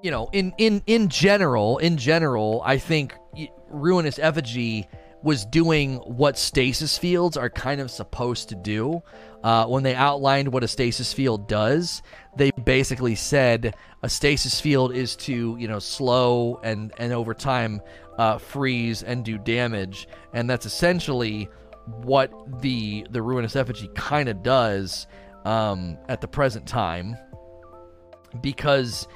You 0.03 0.11
know, 0.11 0.29
in 0.31 0.53
in 0.57 0.83
in 0.85 1.09
general, 1.09 1.79
in 1.79 1.97
general, 1.97 2.61
I 2.63 2.77
think 2.77 3.15
ruinous 3.69 4.19
effigy 4.19 4.87
was 5.23 5.45
doing 5.45 5.97
what 5.97 6.37
stasis 6.37 6.97
fields 6.97 7.37
are 7.37 7.49
kind 7.49 7.81
of 7.81 7.91
supposed 7.91 8.49
to 8.49 8.55
do. 8.55 9.01
Uh, 9.43 9.65
when 9.65 9.83
they 9.83 9.95
outlined 9.95 10.51
what 10.51 10.63
a 10.63 10.67
stasis 10.67 11.13
field 11.13 11.47
does, 11.47 12.01
they 12.35 12.51
basically 12.63 13.15
said 13.15 13.75
a 14.03 14.09
stasis 14.09 14.61
field 14.61 14.95
is 14.95 15.15
to 15.15 15.55
you 15.59 15.67
know 15.67 15.79
slow 15.79 16.59
and 16.63 16.93
and 16.97 17.11
over 17.11 17.33
time 17.33 17.81
uh, 18.17 18.37
freeze 18.37 19.03
and 19.03 19.25
do 19.25 19.37
damage, 19.37 20.07
and 20.33 20.49
that's 20.49 20.65
essentially 20.65 21.49
what 22.03 22.31
the 22.61 23.05
the 23.09 23.21
ruinous 23.21 23.55
effigy 23.55 23.89
kind 23.95 24.29
of 24.29 24.43
does 24.43 25.07
um, 25.45 25.97
at 26.07 26.21
the 26.21 26.27
present 26.27 26.67
time 26.67 27.15
because 28.41 29.07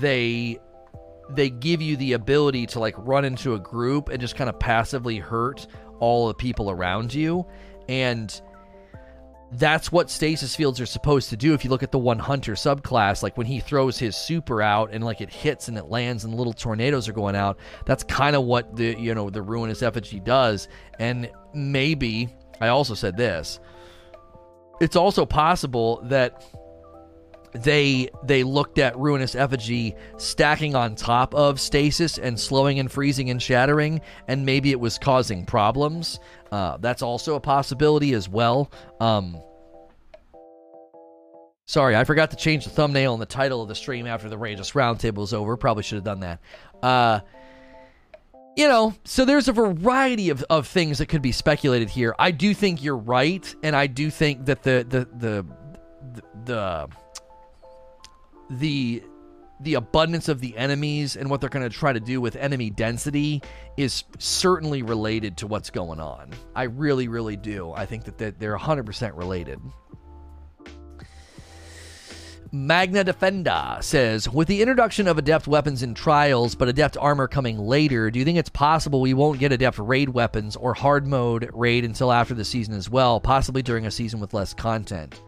they 0.00 0.58
they 1.30 1.50
give 1.50 1.80
you 1.80 1.96
the 1.96 2.12
ability 2.14 2.66
to 2.66 2.80
like 2.80 2.94
run 2.98 3.24
into 3.24 3.54
a 3.54 3.58
group 3.58 4.08
and 4.08 4.20
just 4.20 4.36
kind 4.36 4.50
of 4.50 4.58
passively 4.58 5.18
hurt 5.18 5.66
all 5.98 6.28
the 6.28 6.34
people 6.34 6.70
around 6.70 7.14
you. 7.14 7.46
And 7.88 8.40
that's 9.52 9.92
what 9.92 10.08
stasis 10.08 10.56
fields 10.56 10.80
are 10.80 10.86
supposed 10.86 11.28
to 11.30 11.36
do. 11.36 11.52
If 11.52 11.64
you 11.64 11.70
look 11.70 11.82
at 11.82 11.92
the 11.92 11.98
one 11.98 12.18
hunter 12.18 12.54
subclass 12.54 13.22
like 13.22 13.36
when 13.36 13.46
he 13.46 13.60
throws 13.60 13.98
his 13.98 14.16
super 14.16 14.62
out 14.62 14.90
and 14.92 15.04
like 15.04 15.20
it 15.20 15.30
hits 15.30 15.68
and 15.68 15.76
it 15.76 15.86
lands 15.86 16.24
and 16.24 16.34
little 16.34 16.54
tornadoes 16.54 17.08
are 17.08 17.12
going 17.12 17.36
out 17.36 17.58
that's 17.84 18.02
kind 18.02 18.34
of 18.34 18.44
what 18.44 18.76
the 18.76 18.98
you 18.98 19.14
know 19.14 19.30
the 19.30 19.42
ruinous 19.42 19.82
effigy 19.82 20.20
does. 20.20 20.68
And 20.98 21.30
maybe 21.54 22.34
i 22.60 22.68
also 22.68 22.94
said 22.94 23.16
this 23.16 23.60
it's 24.80 24.96
also 24.96 25.26
possible 25.26 26.00
that 26.04 26.44
they 27.54 28.08
they 28.24 28.42
looked 28.42 28.78
at 28.78 28.96
ruinous 28.98 29.34
effigy 29.34 29.94
stacking 30.16 30.74
on 30.74 30.94
top 30.94 31.34
of 31.34 31.60
stasis 31.60 32.18
and 32.18 32.38
slowing 32.38 32.78
and 32.78 32.90
freezing 32.90 33.30
and 33.30 33.42
shattering 33.42 34.00
and 34.28 34.44
maybe 34.44 34.70
it 34.70 34.80
was 34.80 34.98
causing 34.98 35.44
problems. 35.44 36.18
Uh, 36.50 36.76
that's 36.78 37.02
also 37.02 37.34
a 37.34 37.40
possibility 37.40 38.14
as 38.14 38.28
well. 38.28 38.70
Um, 39.00 39.40
sorry 41.64 41.94
i 41.94 42.02
forgot 42.02 42.30
to 42.30 42.36
change 42.36 42.64
the 42.64 42.70
thumbnail 42.70 43.12
and 43.12 43.22
the 43.22 43.26
title 43.26 43.62
of 43.62 43.68
the 43.68 43.74
stream 43.74 44.06
after 44.06 44.28
the 44.28 44.36
Rageless 44.36 44.72
Roundtable 44.72 45.22
is 45.22 45.32
over. 45.32 45.56
Probably 45.56 45.82
should 45.82 45.96
have 45.96 46.04
done 46.04 46.20
that. 46.20 46.40
Uh, 46.82 47.20
you 48.56 48.68
know, 48.68 48.94
so 49.04 49.24
there's 49.24 49.48
a 49.48 49.52
variety 49.52 50.30
of, 50.30 50.44
of 50.50 50.66
things 50.66 50.98
that 50.98 51.06
could 51.06 51.22
be 51.22 51.32
speculated 51.32 51.88
here. 51.88 52.14
I 52.18 52.32
do 52.32 52.52
think 52.52 52.82
you're 52.82 52.96
right, 52.96 53.54
and 53.62 53.74
I 53.74 53.86
do 53.86 54.10
think 54.10 54.44
that 54.46 54.62
the 54.62 54.84
the 54.88 55.08
the 55.18 55.46
the, 56.14 56.22
the 56.44 56.88
the 58.58 59.02
the 59.60 59.74
abundance 59.74 60.28
of 60.28 60.40
the 60.40 60.56
enemies 60.56 61.16
and 61.16 61.30
what 61.30 61.40
they're 61.40 61.48
going 61.48 61.68
to 61.68 61.74
try 61.74 61.92
to 61.92 62.00
do 62.00 62.20
with 62.20 62.34
enemy 62.34 62.68
density 62.68 63.40
is 63.76 64.02
certainly 64.18 64.82
related 64.82 65.36
to 65.36 65.46
what's 65.46 65.70
going 65.70 66.00
on. 66.00 66.30
I 66.56 66.64
really, 66.64 67.06
really 67.06 67.36
do. 67.36 67.72
I 67.72 67.86
think 67.86 68.04
that 68.04 68.40
they're 68.40 68.58
100% 68.58 69.16
related. 69.16 69.60
Magna 72.54 73.02
Defenda 73.02 73.82
says, 73.82 74.28
with 74.28 74.46
the 74.46 74.60
introduction 74.60 75.08
of 75.08 75.16
adept 75.16 75.46
weapons 75.46 75.82
in 75.82 75.94
trials, 75.94 76.54
but 76.54 76.68
adept 76.68 76.98
armor 76.98 77.26
coming 77.26 77.58
later, 77.58 78.10
do 78.10 78.18
you 78.18 78.26
think 78.26 78.36
it's 78.36 78.50
possible 78.50 79.00
we 79.00 79.14
won't 79.14 79.38
get 79.38 79.52
adept 79.52 79.78
raid 79.78 80.10
weapons 80.10 80.54
or 80.56 80.74
hard 80.74 81.06
mode 81.06 81.48
raid 81.54 81.82
until 81.82 82.12
after 82.12 82.34
the 82.34 82.44
season 82.44 82.74
as 82.74 82.90
well, 82.90 83.20
possibly 83.20 83.62
during 83.62 83.86
a 83.86 83.90
season 83.90 84.20
with 84.20 84.34
less 84.34 84.52
content? 84.52 85.18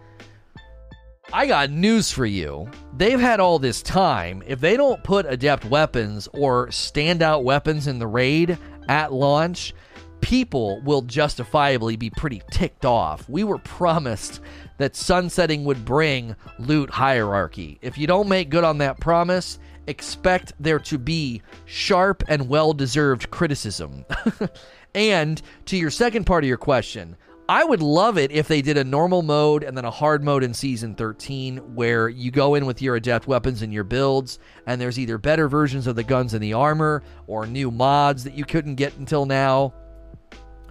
I 1.33 1.47
got 1.47 1.71
news 1.71 2.11
for 2.11 2.27
you. 2.27 2.69
They've 2.97 3.19
had 3.19 3.41
all 3.41 3.59
this 3.59 3.83
time. 3.83 4.43
If 4.47 4.61
they 4.61 4.77
don't 4.77 5.03
put 5.03 5.27
adept 5.27 5.65
weapons 5.65 6.29
or 6.33 6.69
standout 6.69 7.43
weapons 7.43 7.87
in 7.87 7.99
the 7.99 8.07
raid 8.07 8.59
at 8.89 9.13
launch, 9.13 9.75
people 10.21 10.81
will 10.83 11.03
justifiably 11.03 11.97
be 11.97 12.11
pretty 12.11 12.43
ticked 12.51 12.85
off. 12.85 13.29
We 13.29 13.43
were 13.45 13.59
promised 13.59 14.41
that 14.79 14.97
sunsetting 14.97 15.65
would 15.65 15.85
bring 15.85 16.37
loot 16.59 16.91
hierarchy. 16.91 17.79
If 17.83 17.99
you 17.99 18.07
don't 18.07 18.29
make 18.29 18.49
good 18.49 18.65
on 18.65 18.79
that 18.79 19.01
promise, 19.01 19.59
expect 19.87 20.53
there 20.61 20.79
to 20.81 20.99
be 20.99 21.43
sharp 21.65 22.23
and 22.29 22.49
well 22.49 22.73
deserved 22.73 23.31
criticism. 23.31 24.05
and 24.95 25.43
to 25.67 25.77
your 25.77 25.91
second 25.91 26.25
part 26.25 26.45
of 26.45 26.49
your 26.49 26.59
question, 26.59 27.17
I 27.47 27.63
would 27.63 27.83
love 27.83 28.17
it 28.17 28.33
if 28.33 28.49
they 28.49 28.63
did 28.63 28.79
a 28.79 28.85
normal 28.85 29.21
mode 29.21 29.65
and 29.65 29.77
then 29.77 29.85
a 29.85 29.91
hard 29.91 30.25
mode 30.25 30.43
in 30.43 30.55
season 30.55 30.95
13 30.95 31.75
where 31.75 32.09
you 32.09 32.31
go 32.31 32.55
in 32.55 32.65
with 32.65 32.81
your 32.81 32.97
adept 32.97 33.27
weapons 33.27 33.61
and 33.61 33.71
your 33.71 33.85
builds, 33.85 34.39
and 34.67 34.81
there's 34.81 34.99
either 34.99 35.19
better 35.19 35.47
versions 35.47 35.87
of 35.87 35.95
the 35.95 36.03
guns 36.03 36.33
and 36.33 36.43
the 36.43 36.55
armor 36.55 37.03
or 37.27 37.47
new 37.47 37.71
mods 37.71 38.25
that 38.25 38.33
you 38.33 38.47
couldn't 38.47 38.77
get 38.77 38.97
until 38.97 39.27
now. 39.27 39.75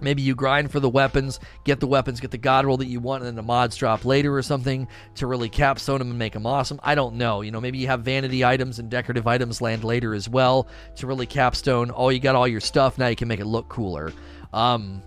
Maybe 0.00 0.22
you 0.22 0.34
grind 0.34 0.72
for 0.72 0.80
the 0.80 0.88
weapons, 0.88 1.38
get 1.64 1.78
the 1.78 1.86
weapons, 1.86 2.18
get 2.18 2.32
the 2.32 2.38
god 2.38 2.66
roll 2.66 2.76
that 2.78 2.88
you 2.88 2.98
want, 2.98 3.22
and 3.22 3.28
then 3.28 3.36
the 3.36 3.42
mods 3.42 3.76
drop 3.76 4.04
later 4.04 4.36
or 4.36 4.42
something 4.42 4.88
to 5.14 5.28
really 5.28 5.48
capstone 5.48 6.00
them 6.00 6.10
and 6.10 6.18
make 6.18 6.32
them 6.32 6.44
awesome. 6.44 6.80
I 6.82 6.96
don't 6.96 7.14
know. 7.14 7.42
You 7.42 7.52
know, 7.52 7.60
maybe 7.60 7.78
you 7.78 7.86
have 7.86 8.02
vanity 8.02 8.44
items 8.44 8.80
and 8.80 8.90
decorative 8.90 9.28
items 9.28 9.60
land 9.60 9.84
later 9.84 10.12
as 10.12 10.28
well 10.28 10.66
to 10.96 11.06
really 11.06 11.26
capstone. 11.26 11.92
Oh, 11.94 12.08
you 12.08 12.18
got 12.18 12.34
all 12.34 12.48
your 12.48 12.60
stuff. 12.60 12.98
Now 12.98 13.06
you 13.06 13.16
can 13.16 13.28
make 13.28 13.38
it 13.38 13.46
look 13.46 13.68
cooler. 13.68 14.12
Um, 14.52 15.02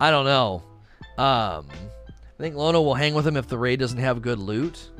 I 0.00 0.10
don't 0.10 0.24
know. 0.24 0.62
Um, 1.18 1.66
I 1.68 2.42
think 2.42 2.54
Lono 2.54 2.82
will 2.82 2.94
hang 2.94 3.14
with 3.14 3.26
him 3.26 3.36
if 3.36 3.48
the 3.48 3.58
raid 3.58 3.80
doesn't 3.80 3.98
have 3.98 4.20
good 4.20 4.38
loot. 4.38 4.90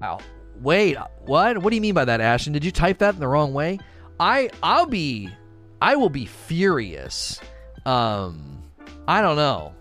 Wow. 0.00 0.20
Wait, 0.60 0.96
what? 1.20 1.58
What 1.58 1.70
do 1.70 1.76
you 1.76 1.82
mean 1.82 1.94
by 1.94 2.04
that, 2.06 2.20
Ashton? 2.20 2.52
Did 2.52 2.64
you 2.64 2.72
type 2.72 2.98
that 2.98 3.14
in 3.14 3.20
the 3.20 3.28
wrong 3.28 3.52
way? 3.52 3.78
I 4.18 4.50
I'll 4.62 4.86
be 4.86 5.28
I 5.80 5.96
will 5.96 6.08
be 6.08 6.26
furious. 6.26 7.40
Um 7.86 8.62
I 9.06 9.22
don't 9.22 9.36
know. 9.36 9.74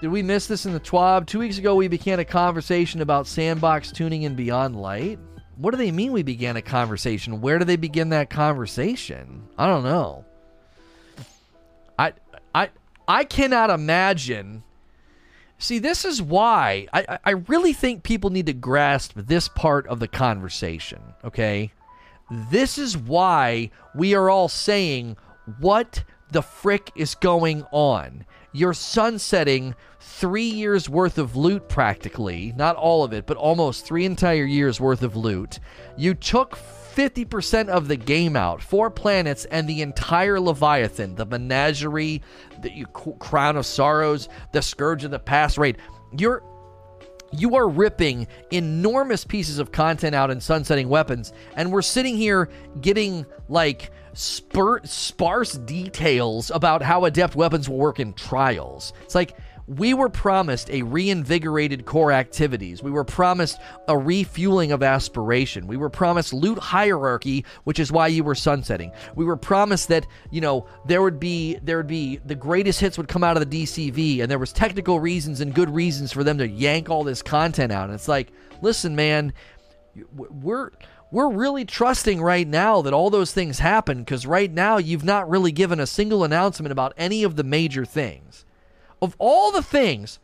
Did 0.00 0.08
we 0.08 0.22
miss 0.22 0.46
this 0.46 0.64
in 0.64 0.72
the 0.72 0.80
TWAB? 0.80 1.26
Two 1.26 1.40
weeks 1.40 1.58
ago 1.58 1.74
we 1.74 1.88
began 1.88 2.20
a 2.20 2.24
conversation 2.24 3.02
about 3.02 3.26
sandbox 3.26 3.92
tuning 3.92 4.22
in 4.22 4.34
Beyond 4.34 4.76
Light. 4.76 5.18
What 5.56 5.72
do 5.72 5.76
they 5.76 5.90
mean 5.90 6.12
we 6.12 6.22
began 6.22 6.56
a 6.56 6.62
conversation? 6.62 7.40
Where 7.40 7.58
do 7.58 7.64
they 7.64 7.76
begin 7.76 8.10
that 8.10 8.30
conversation? 8.30 9.46
I 9.58 9.66
don't 9.66 9.84
know. 9.84 10.24
I 11.98 12.12
I 12.54 12.70
I 13.10 13.24
cannot 13.24 13.70
imagine. 13.70 14.62
See, 15.58 15.80
this 15.80 16.04
is 16.04 16.22
why 16.22 16.86
I, 16.92 17.18
I 17.24 17.30
really 17.32 17.72
think 17.72 18.04
people 18.04 18.30
need 18.30 18.46
to 18.46 18.52
grasp 18.52 19.14
this 19.16 19.48
part 19.48 19.84
of 19.88 19.98
the 19.98 20.06
conversation, 20.06 21.02
okay? 21.24 21.72
This 22.30 22.78
is 22.78 22.96
why 22.96 23.72
we 23.96 24.14
are 24.14 24.30
all 24.30 24.48
saying, 24.48 25.16
what 25.58 26.04
the 26.30 26.40
frick 26.40 26.92
is 26.94 27.16
going 27.16 27.64
on? 27.72 28.26
You're 28.52 28.74
sunsetting 28.74 29.74
three 29.98 30.48
years 30.48 30.88
worth 30.88 31.18
of 31.18 31.34
loot 31.34 31.68
practically, 31.68 32.52
not 32.56 32.76
all 32.76 33.02
of 33.02 33.12
it, 33.12 33.26
but 33.26 33.36
almost 33.36 33.84
three 33.84 34.04
entire 34.04 34.44
years 34.44 34.80
worth 34.80 35.02
of 35.02 35.16
loot. 35.16 35.58
You 35.96 36.14
took 36.14 36.56
50% 36.94 37.68
of 37.68 37.88
the 37.88 37.96
game 37.96 38.36
out, 38.36 38.62
four 38.62 38.90
planets, 38.90 39.44
and 39.46 39.68
the 39.68 39.82
entire 39.82 40.40
Leviathan, 40.40 41.14
the 41.14 41.26
Menagerie, 41.26 42.22
the 42.62 42.86
Crown 43.18 43.56
of 43.56 43.66
Sorrows, 43.66 44.28
the 44.52 44.62
Scourge 44.62 45.04
of 45.04 45.10
the 45.10 45.18
Past 45.18 45.58
raid. 45.58 45.78
You're 46.16 46.42
you 47.32 47.54
are 47.54 47.68
ripping 47.68 48.26
enormous 48.50 49.24
pieces 49.24 49.58
of 49.60 49.70
content 49.70 50.14
out 50.14 50.30
in 50.30 50.40
sunsetting 50.40 50.88
weapons, 50.88 51.32
and 51.54 51.70
we're 51.72 51.82
sitting 51.82 52.16
here 52.16 52.48
getting 52.80 53.24
like 53.48 53.92
spur- 54.14 54.80
sparse 54.84 55.52
details 55.52 56.50
about 56.50 56.82
how 56.82 57.04
adept 57.04 57.36
weapons 57.36 57.68
will 57.68 57.78
work 57.78 58.00
in 58.00 58.12
trials. 58.14 58.92
It's 59.04 59.14
like 59.14 59.36
we 59.76 59.94
were 59.94 60.08
promised 60.08 60.68
a 60.70 60.82
reinvigorated 60.82 61.86
core 61.86 62.10
activities. 62.10 62.82
We 62.82 62.90
were 62.90 63.04
promised 63.04 63.56
a 63.86 63.96
refueling 63.96 64.72
of 64.72 64.82
aspiration. 64.82 65.68
We 65.68 65.76
were 65.76 65.88
promised 65.88 66.32
loot 66.32 66.58
hierarchy, 66.58 67.44
which 67.62 67.78
is 67.78 67.92
why 67.92 68.08
you 68.08 68.24
were 68.24 68.34
sunsetting. 68.34 68.90
We 69.14 69.24
were 69.24 69.36
promised 69.36 69.86
that, 69.86 70.08
you 70.32 70.40
know, 70.40 70.66
there 70.86 71.02
would 71.02 71.20
be 71.20 71.60
there 71.62 71.76
would 71.76 71.86
be 71.86 72.16
the 72.26 72.34
greatest 72.34 72.80
hits 72.80 72.98
would 72.98 73.06
come 73.06 73.22
out 73.22 73.36
of 73.36 73.48
the 73.48 73.62
DCV 73.62 74.20
and 74.22 74.28
there 74.28 74.40
was 74.40 74.52
technical 74.52 74.98
reasons 74.98 75.40
and 75.40 75.54
good 75.54 75.70
reasons 75.70 76.10
for 76.10 76.24
them 76.24 76.38
to 76.38 76.48
yank 76.48 76.90
all 76.90 77.04
this 77.04 77.22
content 77.22 77.70
out. 77.70 77.84
And 77.84 77.94
it's 77.94 78.08
like, 78.08 78.32
listen, 78.62 78.96
man, 78.96 79.32
we're 80.16 80.72
we're 81.12 81.30
really 81.30 81.64
trusting 81.64 82.20
right 82.20 82.46
now 82.46 82.82
that 82.82 82.92
all 82.92 83.08
those 83.08 83.32
things 83.32 83.60
happen 83.60 84.00
because 84.00 84.26
right 84.26 84.50
now 84.50 84.78
you've 84.78 85.04
not 85.04 85.30
really 85.30 85.52
given 85.52 85.78
a 85.78 85.86
single 85.86 86.24
announcement 86.24 86.72
about 86.72 86.92
any 86.96 87.22
of 87.22 87.36
the 87.36 87.44
major 87.44 87.84
things 87.84 88.44
of 89.02 89.14
all 89.18 89.52
the 89.52 89.62
things 89.62 90.18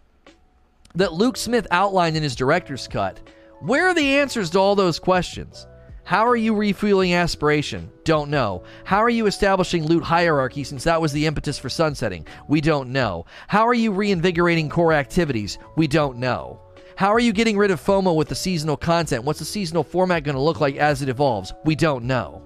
that 0.95 1.13
Luke 1.13 1.37
Smith 1.37 1.67
outlined 1.71 2.17
in 2.17 2.23
his 2.23 2.37
director's 2.37 2.89
cut, 2.89 3.21
where 3.61 3.89
are 3.89 3.95
the 3.95 4.19
answers 4.19 4.51
to 4.51 4.59
all 4.59 4.75
those 4.75 4.99
questions? 4.99 5.67
How 6.05 6.25
are 6.27 6.37
you 6.37 6.55
refueling 6.55 7.15
aspiration? 7.15 7.91
Don't 8.05 8.31
know. 8.31 8.63
How 8.85 9.03
are 9.03 9.11
you 9.11 9.27
establishing 9.27 9.85
loot 9.85 10.05
hierarchy 10.05 10.63
since 10.63 10.85
that 10.85 11.01
was 11.01 11.13
the 11.13 11.27
impetus 11.27 11.59
for 11.59 11.69
sunsetting? 11.69 12.27
We 12.47 12.61
don't 12.61 12.91
know. 12.91 13.27
How 13.49 13.67
are 13.67 13.75
you 13.75 13.91
reinvigorating 13.91 14.69
core 14.69 14.93
activities? 14.93 15.59
We 15.77 15.89
don't 15.89 16.19
know. 16.19 16.61
How 16.95 17.13
are 17.13 17.19
you 17.19 17.33
getting 17.33 17.59
rid 17.59 17.73
of 17.73 17.85
FOMO 17.85 18.15
with 18.15 18.29
the 18.29 18.37
seasonal 18.37 18.77
content? 18.77 19.25
What's 19.25 19.41
the 19.41 19.45
seasonal 19.45 19.83
format 19.83 20.23
going 20.23 20.37
to 20.37 20.41
look 20.41 20.61
like 20.61 20.77
as 20.77 21.03
it 21.03 21.09
evolves? 21.09 21.53
We 21.65 21.75
don't 21.75 22.05
know. 22.05 22.41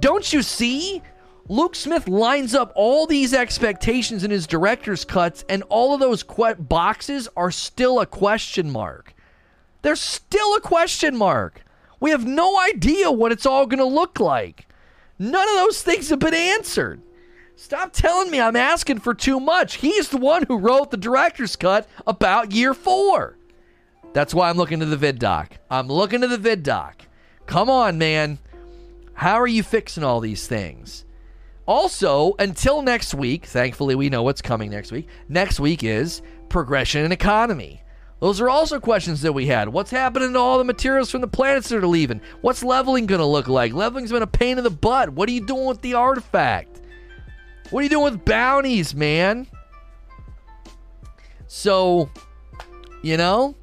Don't 0.00 0.32
you 0.32 0.42
see? 0.42 1.02
Luke 1.50 1.74
Smith 1.74 2.06
lines 2.06 2.54
up 2.54 2.70
all 2.76 3.08
these 3.08 3.34
expectations 3.34 4.22
in 4.22 4.30
his 4.30 4.46
director's 4.46 5.04
cuts, 5.04 5.44
and 5.48 5.64
all 5.64 5.92
of 5.92 5.98
those 5.98 6.22
que- 6.22 6.54
boxes 6.54 7.28
are 7.36 7.50
still 7.50 7.98
a 7.98 8.06
question 8.06 8.70
mark. 8.70 9.12
They're 9.82 9.96
still 9.96 10.54
a 10.54 10.60
question 10.60 11.16
mark. 11.16 11.64
We 11.98 12.10
have 12.10 12.24
no 12.24 12.56
idea 12.60 13.10
what 13.10 13.32
it's 13.32 13.46
all 13.46 13.66
going 13.66 13.80
to 13.80 13.84
look 13.84 14.20
like. 14.20 14.68
None 15.18 15.48
of 15.48 15.54
those 15.56 15.82
things 15.82 16.08
have 16.10 16.20
been 16.20 16.34
answered. 16.34 17.02
Stop 17.56 17.92
telling 17.92 18.30
me 18.30 18.40
I'm 18.40 18.54
asking 18.54 19.00
for 19.00 19.12
too 19.12 19.40
much. 19.40 19.78
He's 19.78 20.08
the 20.08 20.18
one 20.18 20.44
who 20.46 20.56
wrote 20.56 20.92
the 20.92 20.96
director's 20.96 21.56
cut 21.56 21.88
about 22.06 22.52
year 22.52 22.74
four. 22.74 23.36
That's 24.12 24.32
why 24.32 24.50
I'm 24.50 24.56
looking 24.56 24.78
to 24.78 24.86
the 24.86 24.96
vid 24.96 25.18
doc. 25.18 25.58
I'm 25.68 25.88
looking 25.88 26.20
to 26.20 26.28
the 26.28 26.38
vid 26.38 26.62
doc. 26.62 27.02
Come 27.46 27.68
on, 27.68 27.98
man. 27.98 28.38
How 29.14 29.40
are 29.40 29.48
you 29.48 29.64
fixing 29.64 30.04
all 30.04 30.20
these 30.20 30.46
things? 30.46 31.04
Also, 31.66 32.34
until 32.38 32.82
next 32.82 33.14
week, 33.14 33.46
thankfully 33.46 33.94
we 33.94 34.08
know 34.08 34.22
what's 34.22 34.42
coming 34.42 34.70
next 34.70 34.90
week. 34.92 35.08
Next 35.28 35.60
week 35.60 35.84
is 35.84 36.22
progression 36.48 37.04
and 37.04 37.12
economy. 37.12 37.82
Those 38.20 38.40
are 38.40 38.50
also 38.50 38.78
questions 38.80 39.22
that 39.22 39.32
we 39.32 39.46
had. 39.46 39.70
What's 39.70 39.90
happening 39.90 40.34
to 40.34 40.38
all 40.38 40.58
the 40.58 40.64
materials 40.64 41.10
from 41.10 41.22
the 41.22 41.28
planets 41.28 41.70
that 41.70 41.82
are 41.82 41.86
leaving? 41.86 42.20
What's 42.42 42.62
leveling 42.62 43.06
going 43.06 43.20
to 43.20 43.26
look 43.26 43.48
like? 43.48 43.72
Leveling's 43.72 44.12
been 44.12 44.22
a 44.22 44.26
pain 44.26 44.58
in 44.58 44.64
the 44.64 44.70
butt. 44.70 45.10
What 45.10 45.28
are 45.28 45.32
you 45.32 45.46
doing 45.46 45.66
with 45.66 45.80
the 45.80 45.94
artifact? 45.94 46.82
What 47.70 47.80
are 47.80 47.82
you 47.84 47.88
doing 47.88 48.04
with 48.04 48.24
bounties, 48.26 48.94
man? 48.94 49.46
So, 51.46 52.10
you 53.02 53.16
know, 53.16 53.56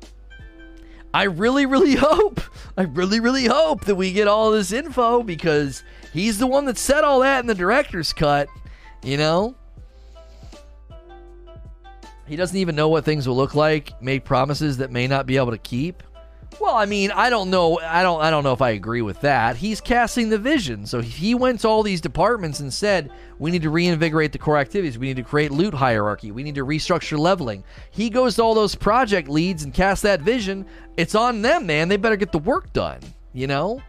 I 1.14 1.24
really, 1.24 1.68
really 1.68 1.96
hope, 2.00 2.42
I 2.78 2.84
really, 2.84 3.20
really 3.20 3.46
hope 3.46 3.86
that 3.86 3.96
we 3.96 4.12
get 4.12 4.28
all 4.28 4.52
this 4.52 4.72
info 4.72 5.22
because 5.22 5.84
he's 6.14 6.38
the 6.38 6.48
one 6.48 6.66
that 6.66 6.78
said 6.78 7.04
all 7.04 7.20
that 7.22 7.40
in 7.40 7.48
the 7.48 7.56
director's 7.56 8.14
cut, 8.14 8.48
you 9.04 9.18
know? 9.18 9.56
He 12.28 12.36
doesn't 12.36 12.58
even 12.58 12.76
know 12.76 12.90
what 12.90 13.06
things 13.06 13.28
will 13.28 13.38
look 13.38 13.56
like, 13.56 14.02
make 14.02 14.26
promises 14.26 14.78
that 14.78 14.92
may 14.92 15.08
not 15.08 15.26
be 15.26 15.38
able 15.38 15.52
to 15.52 15.58
keep. 15.58 16.04
Well, 16.60 16.76
I 16.76 16.86
mean, 16.86 17.12
I 17.12 17.30
don't 17.30 17.52
know. 17.52 17.80
I 17.80 18.02
don't. 18.02 18.20
I 18.20 18.32
don't 18.32 18.44
know 18.44 18.54
if 18.54 18.64
I 18.64 18.72
agree 18.72 19.04
with 19.04 19.22
that. 19.22 19.58
He's 19.58 19.80
casting 19.80 20.30
the 20.30 20.40
vision. 20.40 20.86
So 20.88 21.02
he 21.02 21.36
went 21.36 21.60
to 21.60 21.68
all 21.68 21.84
these 21.84 22.02
departments 22.02 22.60
and 22.60 22.74
said, 22.74 23.12
"We 23.38 23.52
need 23.52 23.62
to 23.62 23.70
reinvigorate 23.70 24.32
the 24.32 24.40
core 24.40 24.58
activities. 24.58 24.98
We 24.98 25.08
need 25.08 25.18
to 25.18 25.24
create 25.24 25.52
loot 25.52 25.74
hierarchy. 25.74 26.32
We 26.32 26.44
need 26.44 26.56
to 26.56 26.66
restructure 26.66 27.18
leveling." 27.18 27.64
He 27.92 28.10
goes 28.10 28.36
to 28.36 28.44
all 28.44 28.56
those 28.56 28.74
project 28.74 29.30
leads 29.30 29.64
and 29.64 29.74
casts 29.74 30.02
that 30.02 30.22
vision. 30.22 30.66
It's 30.96 31.16
on 31.16 31.44
them, 31.44 31.68
man. 31.68 31.90
They 31.90 31.98
better 31.98 32.16
get 32.16 32.32
the 32.32 32.40
work 32.40 32.74
done. 32.74 33.02
You 33.34 33.46
know, 33.46 33.82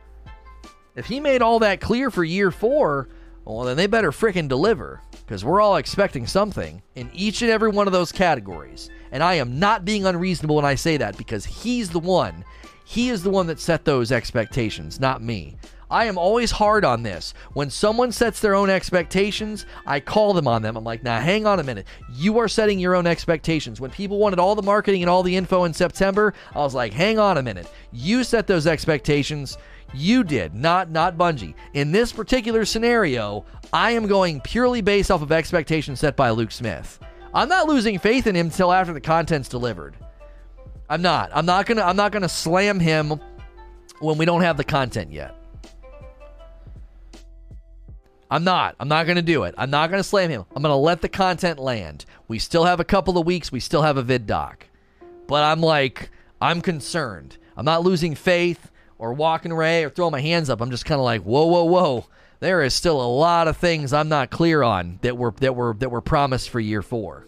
if 0.99 1.07
he 1.07 1.21
made 1.21 1.43
all 1.43 1.61
that 1.61 1.81
clear 1.81 2.11
for 2.11 2.25
year 2.25 2.51
four, 2.51 3.09
well, 3.45 3.65
then 3.65 3.77
they 3.77 3.87
better 3.87 4.11
fricking 4.11 4.49
deliver 4.49 5.01
because 5.27 5.45
we're 5.45 5.61
all 5.61 5.77
expecting 5.77 6.27
something 6.27 6.83
in 6.95 7.11
each 7.15 7.41
and 7.43 7.51
every 7.51 7.71
one 7.71 7.87
of 7.87 7.93
those 7.93 8.13
categories. 8.13 8.91
And 9.11 9.23
I 9.23 9.35
am 9.35 9.59
not 9.59 9.85
being 9.85 10.05
unreasonable 10.05 10.57
when 10.57 10.65
I 10.65 10.75
say 10.75 10.97
that 10.99 11.17
because 11.17 11.45
he's 11.45 11.91
the 11.91 11.99
one. 11.99 12.45
He 12.85 13.11
is 13.11 13.23
the 13.23 13.31
one 13.31 13.47
that 13.47 13.61
set 13.61 13.85
those 13.85 14.13
expectations, 14.13 15.01
not 15.01 15.23
me. 15.23 15.57
I 15.91 16.05
am 16.05 16.19
always 16.19 16.51
hard 16.51 16.85
on 16.85 17.03
this. 17.03 17.33
When 17.55 17.71
someone 17.71 18.13
sets 18.13 18.41
their 18.41 18.55
own 18.55 18.69
expectations, 18.69 19.65
I 19.87 20.01
call 20.01 20.35
them 20.35 20.47
on 20.47 20.61
them. 20.61 20.77
I'm 20.77 20.85
like, 20.85 21.03
now 21.03 21.19
hang 21.21 21.47
on 21.47 21.61
a 21.61 21.65
minute. 21.65 21.87
You 22.13 22.39
are 22.39 22.49
setting 22.49 22.79
your 22.79 22.95
own 22.95 23.07
expectations. 23.07 23.81
When 23.81 23.91
people 23.91 24.19
wanted 24.19 24.39
all 24.39 24.55
the 24.55 24.63
marketing 24.63 25.03
and 25.03 25.09
all 25.09 25.23
the 25.23 25.35
info 25.35 25.65
in 25.65 25.73
September, 25.73 26.35
I 26.55 26.59
was 26.59 26.75
like, 26.75 26.93
hang 26.93 27.19
on 27.19 27.39
a 27.39 27.43
minute. 27.43 27.71
You 27.91 28.23
set 28.23 28.47
those 28.47 28.67
expectations. 28.67 29.57
You 29.95 30.25
did, 30.25 30.55
not 30.55 30.91
not 30.91 31.17
Bungie. 31.17 31.55
In 31.73 31.93
this 31.93 32.13
particular 32.13 32.67
scenario, 32.67 33.47
I 33.73 33.93
am 33.93 34.07
going 34.07 34.43
purely 34.43 34.83
based 34.83 35.11
off 35.11 35.23
of 35.23 35.33
expectations 35.33 36.01
set 36.01 36.17
by 36.17 36.31
Luke 36.31 36.51
Smith. 36.51 36.99
I'm 37.33 37.49
not 37.49 37.69
losing 37.69 37.99
faith 37.99 38.27
in 38.27 38.35
him 38.35 38.47
until 38.47 38.73
after 38.73 38.93
the 38.93 39.01
content's 39.01 39.49
delivered. 39.49 39.97
I'm 40.91 41.01
not. 41.01 41.31
I'm 41.33 41.47
not 41.47 41.65
gonna. 41.65 41.83
I'm 41.83 41.97
not 41.97 42.13
gonna 42.13 42.29
slam 42.29 42.81
him 42.81 43.19
when 44.01 44.19
we 44.19 44.27
don't 44.27 44.43
have 44.43 44.59
the 44.59 44.65
content 44.65 45.13
yet. 45.13 45.35
I'm 48.31 48.45
not. 48.45 48.77
I'm 48.79 48.89
not 48.89 49.07
going 49.07 49.17
to 49.17 49.23
do 49.23 49.45
it. 49.45 49.55
I'm 49.57 49.71
not 49.71 49.91
going 49.91 50.01
to 50.01 50.09
slam 50.09 50.31
him. 50.31 50.45
I'm 50.55 50.63
going 50.63 50.73
to 50.73 50.77
let 50.77 51.01
the 51.01 51.09
content 51.09 51.59
land. 51.59 52.05
We 52.29 52.39
still 52.39 52.65
have 52.65 52.81
a 52.81 52.85
couple 52.85 53.17
of 53.17 53.27
weeks. 53.27 53.51
We 53.51 53.61
still 53.61 53.83
have 53.83 53.97
a 53.97 54.03
vid 54.03 54.27
doc. 54.27 54.67
But 55.27 55.45
I'm 55.45 55.61
like, 55.61 56.11
I'm 56.41 56.61
concerned. 56.61 57.39
I'm 57.57 57.65
not 57.65 57.83
losing 57.83 58.15
faith 58.15 58.71
or 58.99 59.13
walking 59.13 59.53
away 59.53 59.85
or 59.85 59.91
throwing 59.91 60.13
my 60.13 60.21
hands 60.21 60.51
up. 60.51 60.61
I'm 60.61 60.71
just 60.71 60.85
kind 60.85 60.99
of 60.99 61.05
like, 61.05 61.23
whoa, 61.23 61.47
whoa, 61.47 61.65
whoa. 61.65 62.07
There 62.41 62.63
is 62.63 62.75
still 62.75 63.01
a 63.01 63.09
lot 63.09 63.49
of 63.49 63.57
things 63.57 63.93
I'm 63.93 64.09
not 64.09 64.31
clear 64.31 64.63
on 64.63 64.99
that 65.03 65.17
were 65.17 65.35
that 65.41 65.57
were 65.57 65.75
that 65.79 65.91
were 65.91 66.01
promised 66.01 66.51
for 66.51 66.61
year 66.61 66.83
four. 66.83 67.27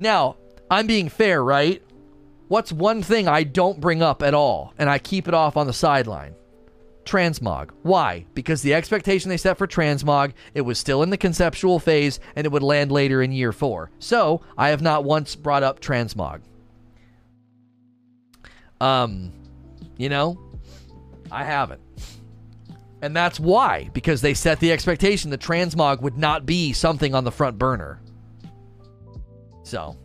Now, 0.00 0.36
I'm 0.70 0.86
being 0.86 1.08
fair, 1.08 1.42
right? 1.42 1.80
What's 2.48 2.72
one 2.72 3.02
thing 3.02 3.28
I 3.28 3.44
don't 3.44 3.80
bring 3.80 4.02
up 4.02 4.22
at 4.22 4.34
all 4.34 4.74
and 4.76 4.90
I 4.90 4.98
keep 4.98 5.28
it 5.28 5.34
off 5.34 5.56
on 5.56 5.66
the 5.66 5.72
sideline? 5.72 6.34
Transmog. 7.04 7.70
Why? 7.82 8.26
Because 8.34 8.62
the 8.62 8.74
expectation 8.74 9.28
they 9.28 9.36
set 9.36 9.58
for 9.58 9.66
Transmog, 9.66 10.32
it 10.54 10.62
was 10.62 10.78
still 10.78 11.02
in 11.02 11.10
the 11.10 11.16
conceptual 11.16 11.78
phase 11.78 12.20
and 12.36 12.46
it 12.46 12.52
would 12.52 12.62
land 12.62 12.90
later 12.90 13.22
in 13.22 13.32
year 13.32 13.52
four. 13.52 13.90
So 13.98 14.42
I 14.56 14.68
have 14.68 14.82
not 14.82 15.04
once 15.04 15.36
brought 15.36 15.62
up 15.62 15.80
Transmog. 15.80 16.40
Um, 18.80 19.32
you 19.96 20.08
know, 20.08 20.38
I 21.30 21.44
haven't. 21.44 21.80
And 23.02 23.14
that's 23.14 23.38
why, 23.38 23.90
because 23.92 24.22
they 24.22 24.32
set 24.34 24.60
the 24.60 24.72
expectation 24.72 25.30
that 25.30 25.40
Transmog 25.40 26.00
would 26.00 26.16
not 26.16 26.46
be 26.46 26.72
something 26.72 27.14
on 27.14 27.24
the 27.24 27.30
front 27.30 27.58
burner. 27.58 28.00
So, 29.62 29.96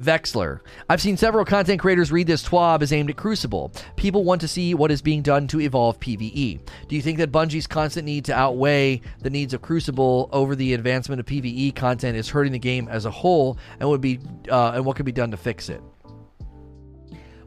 Vexler. 0.00 0.60
I've 0.88 1.00
seen 1.00 1.16
several 1.16 1.44
content 1.44 1.80
creators 1.80 2.10
read 2.10 2.26
this 2.26 2.42
TWAB 2.42 2.82
as 2.82 2.92
aimed 2.92 3.10
at 3.10 3.16
Crucible. 3.16 3.72
People 3.96 4.24
want 4.24 4.40
to 4.40 4.48
see 4.48 4.74
what 4.74 4.90
is 4.90 5.02
being 5.02 5.22
done 5.22 5.46
to 5.48 5.60
evolve 5.60 6.00
PvE. 6.00 6.60
Do 6.88 6.96
you 6.96 7.02
think 7.02 7.18
that 7.18 7.30
Bungie's 7.30 7.66
constant 7.66 8.06
need 8.06 8.24
to 8.26 8.34
outweigh 8.34 9.02
the 9.20 9.30
needs 9.30 9.52
of 9.52 9.62
Crucible 9.62 10.28
over 10.32 10.56
the 10.56 10.74
advancement 10.74 11.20
of 11.20 11.26
PvE 11.26 11.74
content 11.74 12.16
is 12.16 12.28
hurting 12.28 12.52
the 12.52 12.58
game 12.58 12.88
as 12.88 13.04
a 13.04 13.10
whole, 13.10 13.58
and 13.78 13.88
would 13.88 14.00
be 14.00 14.20
uh, 14.50 14.72
and 14.72 14.84
what 14.84 14.96
could 14.96 15.06
be 15.06 15.12
done 15.12 15.30
to 15.30 15.36
fix 15.36 15.68
it? 15.68 15.82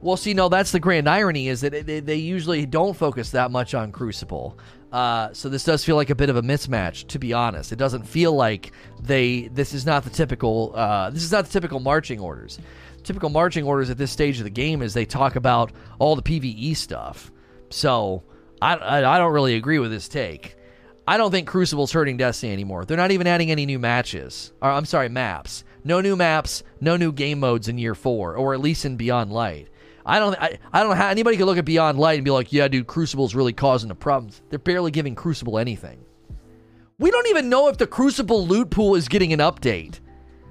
Well, 0.04 0.18
see, 0.18 0.34
no, 0.34 0.49
that's 0.49 0.74
the 0.74 0.82
grand 0.82 1.08
irony 1.08 1.47
is 1.47 1.62
that 1.62 1.86
they, 1.86 2.01
they 2.01 2.16
usually 2.16 2.66
don't 2.66 2.93
focus 2.93 3.32
that 3.32 3.51
much 3.51 3.74
on 3.74 3.93
Crucible. 3.93 4.60
Uh, 4.94 5.34
so 5.34 5.50
this 5.50 5.64
does 5.64 5.84
feel 5.84 5.96
like 5.96 6.12
a 6.12 6.16
bit 6.16 6.30
of 6.30 6.36
a 6.36 6.44
mismatch, 6.44 7.08
to 7.08 7.18
be 7.18 7.34
honest. 7.34 7.72
It 7.72 7.78
doesn't 7.78 8.04
feel 8.04 8.32
like 8.32 8.72
they. 9.02 9.48
This 9.48 9.74
is 9.74 9.88
not 9.88 10.04
the 10.04 10.12
typical. 10.12 10.72
Uh, 10.76 11.10
this 11.10 11.24
is 11.24 11.32
not 11.32 11.46
the 11.46 11.52
typical 11.52 11.80
marching 11.80 12.20
orders. 12.20 12.60
Typical 13.02 13.30
marching 13.30 13.66
orders 13.66 13.89
at 13.89 13.98
this 13.98 14.12
stage 14.12 14.38
of 14.38 14.44
the 14.44 14.52
game 14.52 14.84
is 14.84 14.94
they 14.94 15.06
talk 15.06 15.36
about 15.36 15.72
all 15.98 16.16
the 16.16 16.22
PVE 16.22 16.78
stuff. 16.78 17.32
So 17.72 18.22
I, 18.62 18.76
I, 18.76 19.16
I 19.16 19.18
don't 19.18 19.34
really 19.34 19.56
agree 19.56 19.80
with 19.80 19.89
this 19.89 20.08
take. 20.08 20.56
I 21.08 21.18
don't 21.18 21.32
think 21.32 21.48
Crucible's 21.48 21.91
hurting 21.91 22.18
Destiny 22.18 22.54
anymore. 22.54 22.86
They're 22.86 22.96
not 22.96 23.12
even 23.12 23.26
adding 23.26 23.50
any 23.50 23.66
new 23.66 23.80
matches. 23.80 24.54
Or 24.62 24.70
I'm 24.70 24.86
sorry, 24.86 25.10
maps. 25.10 25.64
No 25.84 26.02
new 26.02 26.16
maps, 26.16 26.64
no 26.80 26.96
new 26.98 27.12
game 27.12 27.39
modes 27.39 27.68
in 27.68 27.78
year 27.78 27.96
four, 27.96 28.38
or 28.38 28.54
at 28.54 28.62
least 28.62 28.86
in 28.86 28.96
Beyond 28.96 29.34
Light. 29.34 29.68
I 30.06 30.20
don't. 30.20 30.36
I, 30.41 30.58
I 30.72 30.82
don't 30.82 30.89
know 30.89 30.95
how 30.95 31.08
anybody 31.08 31.38
could 31.38 31.45
look 31.45 31.58
at 31.58 31.66
Beyond 31.66 31.97
Light 31.97 32.16
and 32.16 32.26
be 32.26 32.32
like, 32.32 32.51
"Yeah, 32.51 32.68
dude, 32.68 32.88
Crucible's 32.88 33.36
really 33.36 33.54
causing 33.54 33.89
the 33.89 33.95
problems." 33.95 34.41
They're 34.49 34.60
barely 34.60 34.91
giving 34.91 35.16
Crucible 35.16 35.58
anything. 35.58 36.04
We 36.99 37.12
don't 37.12 37.28
even 37.28 37.49
know 37.49 37.70
if 37.70 37.78
the 37.78 37.88
Crucible 37.88 38.45
loot 38.45 38.70
pool 38.70 38.95
is 38.95 39.08
getting 39.08 39.34
an 39.34 39.39
update. 39.39 39.99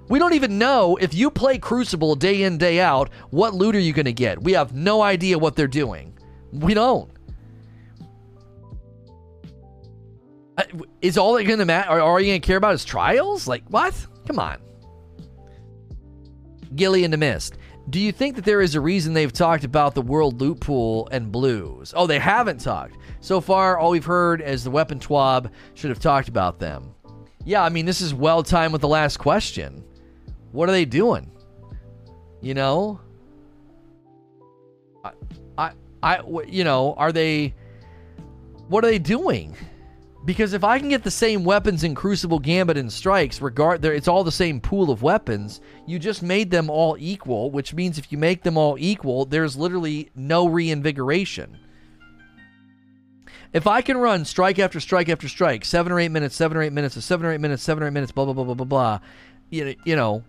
We 0.09 0.19
don't 0.19 0.35
even 0.35 0.59
know 0.59 0.97
if 0.97 1.15
you 1.15 1.31
play 1.31 1.59
Crucible 1.59 2.17
day 2.17 2.43
in 2.43 2.59
day 2.59 2.81
out, 2.81 3.11
what 3.31 3.55
loot 3.55 3.77
are 3.77 3.81
you 3.81 3.93
going 3.93 4.07
to 4.07 4.13
get? 4.13 4.43
We 4.43 4.53
have 4.53 4.75
no 4.75 5.01
idea 5.01 5.39
what 5.39 5.57
they're 5.57 5.67
doing. 5.67 6.19
We 6.53 6.75
don't. 6.75 7.11
Uh, 10.59 10.65
is 11.01 11.17
all 11.17 11.35
that 11.35 11.45
going 11.45 11.61
to 11.61 11.65
matter? 11.65 11.91
Are, 11.91 12.01
are 12.01 12.21
you 12.21 12.27
going 12.33 12.41
to 12.41 12.47
care 12.47 12.59
about 12.59 12.73
his 12.73 12.85
trials? 12.85 13.47
Like 13.47 13.65
what? 13.69 13.95
Come 14.27 14.39
on. 14.39 14.59
Gilly 16.75 17.05
in 17.05 17.11
the 17.11 17.17
Mist. 17.17 17.57
Do 17.91 17.99
you 18.01 18.13
think 18.13 18.37
that 18.37 18.45
there 18.45 18.61
is 18.61 18.75
a 18.75 18.81
reason 18.81 19.13
they've 19.13 19.33
talked 19.33 19.65
about 19.65 19.95
the 19.95 20.03
world 20.03 20.41
loot 20.41 20.61
pool 20.61 21.09
and 21.11 21.33
blues? 21.33 21.93
Oh, 21.97 22.07
they 22.07 22.19
haven't 22.19 22.61
talked. 22.61 22.97
So 23.21 23.41
far, 23.41 23.79
all 23.79 23.91
we've 23.91 24.05
heard 24.05 24.41
is 24.41 24.63
the 24.63 24.71
weapon 24.71 25.01
twab 25.01 25.51
should 25.75 25.91
have 25.91 25.99
talked 25.99 26.29
about 26.29 26.59
them. 26.59 26.95
Yeah, 27.45 27.63
I 27.63 27.71
mean, 27.71 27.85
this 27.85 28.01
is 28.01 28.15
well 28.15 28.43
timed 28.43 28.73
with 28.73 28.83
the 28.83 28.89
last 28.89 29.19
question. 29.19 29.83
What 30.53 30.69
are 30.69 30.73
they 30.73 30.85
doing? 30.85 31.31
You 32.41 32.55
know? 32.55 33.01
I, 35.05 35.13
I, 35.59 35.73
I, 36.03 36.21
you 36.47 36.63
know, 36.63 36.95
are 36.95 37.11
they, 37.11 37.55
what 38.69 38.85
are 38.85 38.89
they 38.89 39.01
doing? 39.01 39.57
Because 40.25 40.53
if 40.53 40.63
I 40.63 40.79
can 40.79 40.89
get 40.89 41.03
the 41.03 41.11
same 41.11 41.43
weapons 41.43 41.83
in 41.83 41.97
Crucible, 41.97 42.39
Gambit, 42.39 42.77
and 42.77 42.93
Strikes, 42.93 43.41
regard, 43.41 43.85
it's 43.85 44.07
all 44.07 44.23
the 44.23 44.31
same 44.31 44.61
pool 44.61 44.91
of 44.91 45.03
weapons. 45.03 45.61
You 45.85 45.99
just 45.99 46.23
made 46.23 46.51
them 46.51 46.71
all 46.71 46.97
equal, 46.99 47.51
which 47.51 47.75
means 47.75 47.99
if 47.99 48.13
you 48.13 48.19
make 48.19 48.43
them 48.43 48.57
all 48.57 48.77
equal, 48.79 49.25
there's 49.25 49.57
literally 49.57 50.11
no 50.15 50.47
reinvigoration. 50.47 51.59
If 53.53 53.67
I 53.67 53.83
can 53.83 53.97
run 53.97 54.25
strike 54.25 54.61
after 54.61 54.79
strike 54.79 55.09
after 55.09 55.29
strike, 55.29 55.65
seven 55.65 55.91
or 55.93 55.99
eight 55.99 56.11
minutes, 56.11 56.37
seven 56.37 56.57
or 56.57 56.63
eight 56.63 56.73
minutes, 56.73 57.05
seven 57.05 57.27
or 57.27 57.33
eight 57.33 57.41
minutes, 57.41 57.63
seven 57.63 57.83
or 57.83 57.89
eight 57.89 57.93
minutes, 57.93 58.13
blah 58.13 58.25
blah 58.25 58.33
blah 58.33 58.45
blah 58.45 58.55
blah 58.55 58.65
blah, 58.65 59.01
you 59.51 59.75
you 59.85 59.97
know 59.97 60.23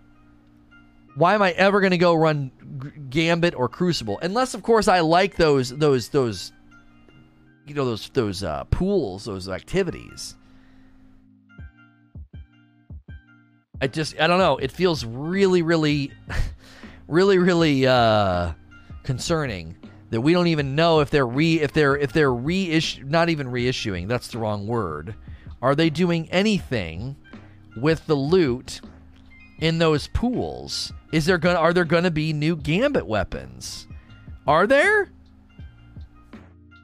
why 1.15 1.35
am 1.35 1.41
I 1.41 1.51
ever 1.51 1.79
going 1.79 1.91
to 1.91 1.97
go 1.97 2.13
run 2.15 2.51
Gambit 3.09 3.55
or 3.55 3.69
Crucible? 3.69 4.19
Unless, 4.21 4.55
of 4.55 4.63
course, 4.63 4.87
I 4.87 5.01
like 5.01 5.35
those 5.35 5.69
those 5.69 6.09
those 6.09 6.51
you 7.65 7.73
know 7.73 7.85
those 7.85 8.09
those 8.09 8.43
uh, 8.43 8.63
pools, 8.65 9.25
those 9.25 9.49
activities. 9.49 10.35
I 13.81 13.87
just 13.87 14.19
I 14.19 14.27
don't 14.27 14.39
know. 14.39 14.57
It 14.57 14.71
feels 14.71 15.05
really, 15.05 15.61
really, 15.61 16.11
really, 17.07 17.37
really 17.37 17.85
uh, 17.85 18.53
concerning 19.03 19.75
that 20.09 20.21
we 20.21 20.31
don't 20.31 20.47
even 20.47 20.75
know 20.75 20.99
if 20.99 21.09
they're 21.09 21.27
re 21.27 21.59
if 21.59 21.73
they're 21.73 21.97
if 21.97 22.13
they're 22.13 22.33
reissue 22.33 23.03
not 23.05 23.29
even 23.29 23.47
reissuing. 23.47 24.07
That's 24.07 24.27
the 24.27 24.37
wrong 24.37 24.67
word. 24.67 25.15
Are 25.61 25.75
they 25.75 25.89
doing 25.89 26.29
anything 26.29 27.15
with 27.75 28.05
the 28.05 28.15
loot 28.15 28.81
in 29.59 29.79
those 29.79 30.07
pools? 30.07 30.93
Is 31.11 31.25
there 31.25 31.37
gonna 31.37 31.59
are 31.59 31.73
there 31.73 31.85
to 32.03 32.11
be 32.11 32.33
new 32.33 32.55
gambit 32.55 33.07
weapons? 33.07 33.87
Are 34.45 34.67
there? 34.67 35.09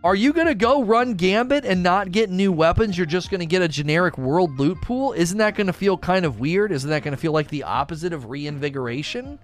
Are 0.02 0.16
you 0.16 0.32
going 0.32 0.48
to 0.48 0.56
go 0.56 0.82
run 0.82 1.16
Gambit 1.16 1.66
and 1.66 1.84
not 1.84 2.14
get 2.14 2.30
new 2.30 2.54
weapons? 2.54 2.98
You're 2.98 3.06
just 3.06 3.30
going 3.30 3.42
to 3.42 3.46
get 3.46 3.62
a 3.62 3.68
generic 3.68 4.18
world 4.18 4.58
loot 4.58 4.82
pool? 4.82 5.12
Isn't 5.12 5.40
that 5.40 5.56
going 5.56 5.68
to 5.68 5.74
feel 5.74 5.98
kind 5.98 6.26
of 6.26 6.40
weird? 6.40 6.72
Isn't 6.72 6.90
that 6.90 7.04
going 7.04 7.12
to 7.12 7.18
feel 7.18 7.34
like 7.34 7.50
the 7.50 7.64
opposite 7.64 8.14
of 8.14 8.30
reinvigoration? 8.30 9.40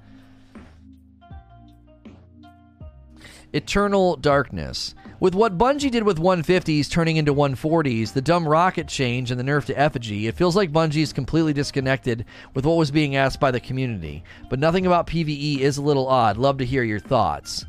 Eternal 3.51 4.15
Darkness. 4.15 4.95
With 5.19 5.35
what 5.35 5.57
Bungie 5.57 5.91
did 5.91 6.03
with 6.03 6.19
150s 6.19 6.89
turning 6.89 7.17
into 7.17 7.33
140s, 7.33 8.13
the 8.13 8.21
dumb 8.21 8.47
rocket 8.47 8.87
change, 8.87 9.31
and 9.31 9.39
the 9.39 9.43
nerf 9.43 9.65
to 9.65 9.77
effigy, 9.77 10.27
it 10.27 10.35
feels 10.35 10.55
like 10.55 10.71
Bungie 10.71 11.01
is 11.01 11.13
completely 11.13 11.51
disconnected 11.53 12.25
with 12.53 12.65
what 12.65 12.77
was 12.77 12.91
being 12.91 13.17
asked 13.17 13.41
by 13.41 13.51
the 13.51 13.59
community. 13.59 14.23
But 14.49 14.59
nothing 14.59 14.85
about 14.85 15.07
PvE 15.07 15.59
is 15.59 15.77
a 15.77 15.81
little 15.81 16.07
odd. 16.07 16.37
Love 16.37 16.59
to 16.59 16.65
hear 16.65 16.83
your 16.83 16.99
thoughts. 16.99 17.65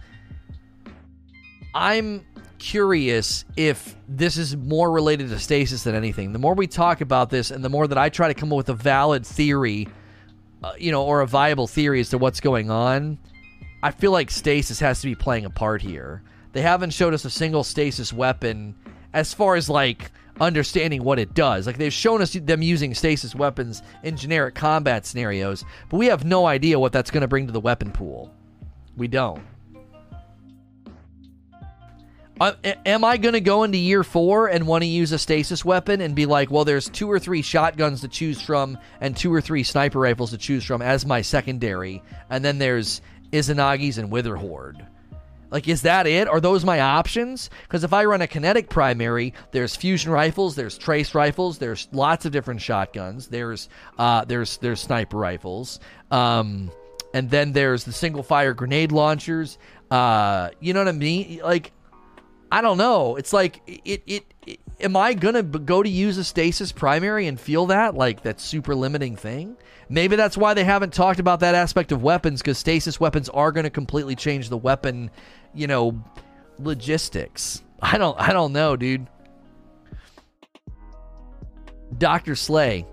I'm 1.75 2.25
curious 2.59 3.45
if 3.57 3.97
this 4.09 4.37
is 4.37 4.57
more 4.57 4.91
related 4.91 5.29
to 5.29 5.39
stasis 5.39 5.85
than 5.85 5.95
anything. 5.95 6.33
The 6.33 6.39
more 6.39 6.55
we 6.55 6.67
talk 6.67 7.01
about 7.01 7.31
this, 7.31 7.51
and 7.51 7.65
the 7.65 7.69
more 7.69 7.87
that 7.87 7.99
I 7.99 8.09
try 8.09 8.29
to 8.29 8.35
come 8.35 8.53
up 8.53 8.57
with 8.57 8.69
a 8.69 8.75
valid 8.75 9.27
theory, 9.27 9.89
uh, 10.63 10.73
you 10.79 10.93
know, 10.93 11.05
or 11.05 11.21
a 11.21 11.27
viable 11.27 11.67
theory 11.67 12.01
as 12.01 12.11
to 12.11 12.19
what's 12.19 12.41
going 12.41 12.71
on, 12.71 13.19
I 13.83 13.91
feel 13.91 14.11
like 14.11 14.31
stasis 14.31 14.81
has 14.81 15.01
to 15.01 15.07
be 15.07 15.15
playing 15.15 15.45
a 15.45 15.51
part 15.51 15.83
here. 15.83 16.23
They 16.53 16.63
haven't 16.63 16.91
showed 16.91 17.15
us 17.15 17.25
a 17.25 17.31
single 17.31 17.65
stasis 17.65 18.13
weapon 18.13 18.75
as 19.13 19.35
far 19.35 19.57
as 19.57 19.69
like 19.69 20.11
understanding 20.41 21.03
what 21.03 21.19
it 21.19 21.35
does. 21.35 21.67
Like 21.67 21.79
they've 21.79 21.93
shown 21.93 22.23
us 22.23 22.33
them 22.33 22.63
using 22.63 22.95
stasis 22.95 23.35
weapons 23.35 23.83
in 24.03 24.17
generic 24.17 24.55
combat 24.55 25.07
scenarios, 25.07 25.65
but 25.91 25.99
we 25.99 26.07
have 26.07 26.25
no 26.25 26.47
idea 26.47 26.79
what 26.79 26.93
that's 26.93 27.11
going 27.11 27.23
to 27.23 27.29
bring 27.29 27.47
to 27.47 27.53
the 27.53 27.61
weapon 27.61 27.93
pool. 27.93 28.33
We 28.97 29.09
don't. 29.09 29.43
Uh, 32.39 32.53
am 32.85 33.03
I 33.03 33.17
going 33.17 33.33
to 33.33 33.41
go 33.41 33.63
into 33.63 33.79
year 33.79 34.05
four 34.05 34.49
and 34.49 34.67
want 34.67 34.83
to 34.83 34.89
use 34.89 35.11
a 35.13 35.19
stasis 35.19 35.65
weapon 35.65 36.03
and 36.03 36.15
be 36.15 36.27
like, 36.27 36.51
well, 36.51 36.67
there's 36.67 36.91
two 36.91 37.11
or 37.11 37.19
three 37.19 37.41
shotguns 37.41 38.03
to 38.03 38.09
choose 38.09 38.43
from 38.43 38.77
and 39.01 39.17
two 39.17 39.33
or 39.33 39.41
three 39.41 39.63
sniper 39.63 40.01
rifles 40.01 40.33
to 40.33 40.39
choose 40.39 40.63
from 40.63 40.83
as 40.83 41.07
my 41.07 41.23
secondary, 41.23 42.03
and 42.29 42.45
then 42.45 42.59
there's 42.59 43.01
Izanagi's 43.33 43.97
and 43.97 44.11
Witherhoard? 44.11 44.87
Like, 45.51 45.67
is 45.69 45.83
that 45.83 46.07
it? 46.07 46.29
Are 46.29 46.41
those 46.41 46.65
my 46.65 46.81
options? 46.81 47.49
Because 47.63 47.85
if 47.85 47.93
I 47.95 48.05
run 48.05 48.21
a 48.21 48.27
kinetic 48.27 48.69
primary, 48.69 49.33
there's 49.53 49.75
fusion 49.75 50.11
rifles, 50.11 50.57
there's 50.57 50.77
trace 50.77 51.15
rifles, 51.15 51.57
there's 51.57 51.89
lots 51.93 52.27
of 52.27 52.33
different 52.33 52.61
shotguns, 52.61 53.29
there's 53.29 53.69
uh, 53.97 54.25
there's 54.27 54.59
there's 54.59 54.81
sniper 54.81 55.17
rifles, 55.17 55.81
um, 56.11 56.71
and 57.15 57.31
then 57.31 57.53
there's 57.53 57.85
the 57.85 57.93
single 57.93 58.23
fire 58.23 58.53
grenade 58.53 58.93
launchers. 58.93 59.57
Uh, 59.91 60.51
you 60.61 60.75
know 60.75 60.81
what 60.81 60.89
I 60.89 60.93
mean? 60.93 61.41
Like, 61.43 61.73
I 62.51 62.61
don't 62.61 62.79
know. 62.79 63.17
It's 63.17 63.33
like 63.33 63.61
it, 63.67 64.03
it, 64.07 64.25
it 64.47 64.61
am 64.81 64.97
I 64.97 65.15
gonna 65.15 65.43
go 65.43 65.83
to 65.83 65.89
use 65.89 66.19
a 66.19 66.25
stasis 66.25 66.73
primary 66.73 67.27
and 67.27 67.39
feel 67.39 67.67
that 67.67 67.95
like 67.95 68.23
that 68.23 68.41
super 68.41 68.75
limiting 68.75 69.17
thing? 69.17 69.57
Maybe 69.89 70.17
that's 70.17 70.37
why 70.37 70.55
they 70.55 70.65
haven't 70.65 70.93
talked 70.93 71.21
about 71.21 71.41
that 71.41 71.55
aspect 71.55 71.93
of 71.93 72.03
weapons 72.03 72.43
because 72.43 72.59
stasis 72.59 72.99
weapons 72.99 73.29
are 73.29 73.53
going 73.53 73.65
to 73.65 73.71
completely 73.71 74.17
change 74.17 74.49
the 74.49 74.57
weapon, 74.57 75.11
you 75.55 75.69
know, 75.69 76.03
logistics. 76.59 77.63
I 77.81 77.99
don't 77.99 78.19
I 78.19 78.33
don't 78.33 78.53
know, 78.53 78.77
dude. 78.77 79.07
Dr. 81.97 82.35
Slay. 82.35 82.85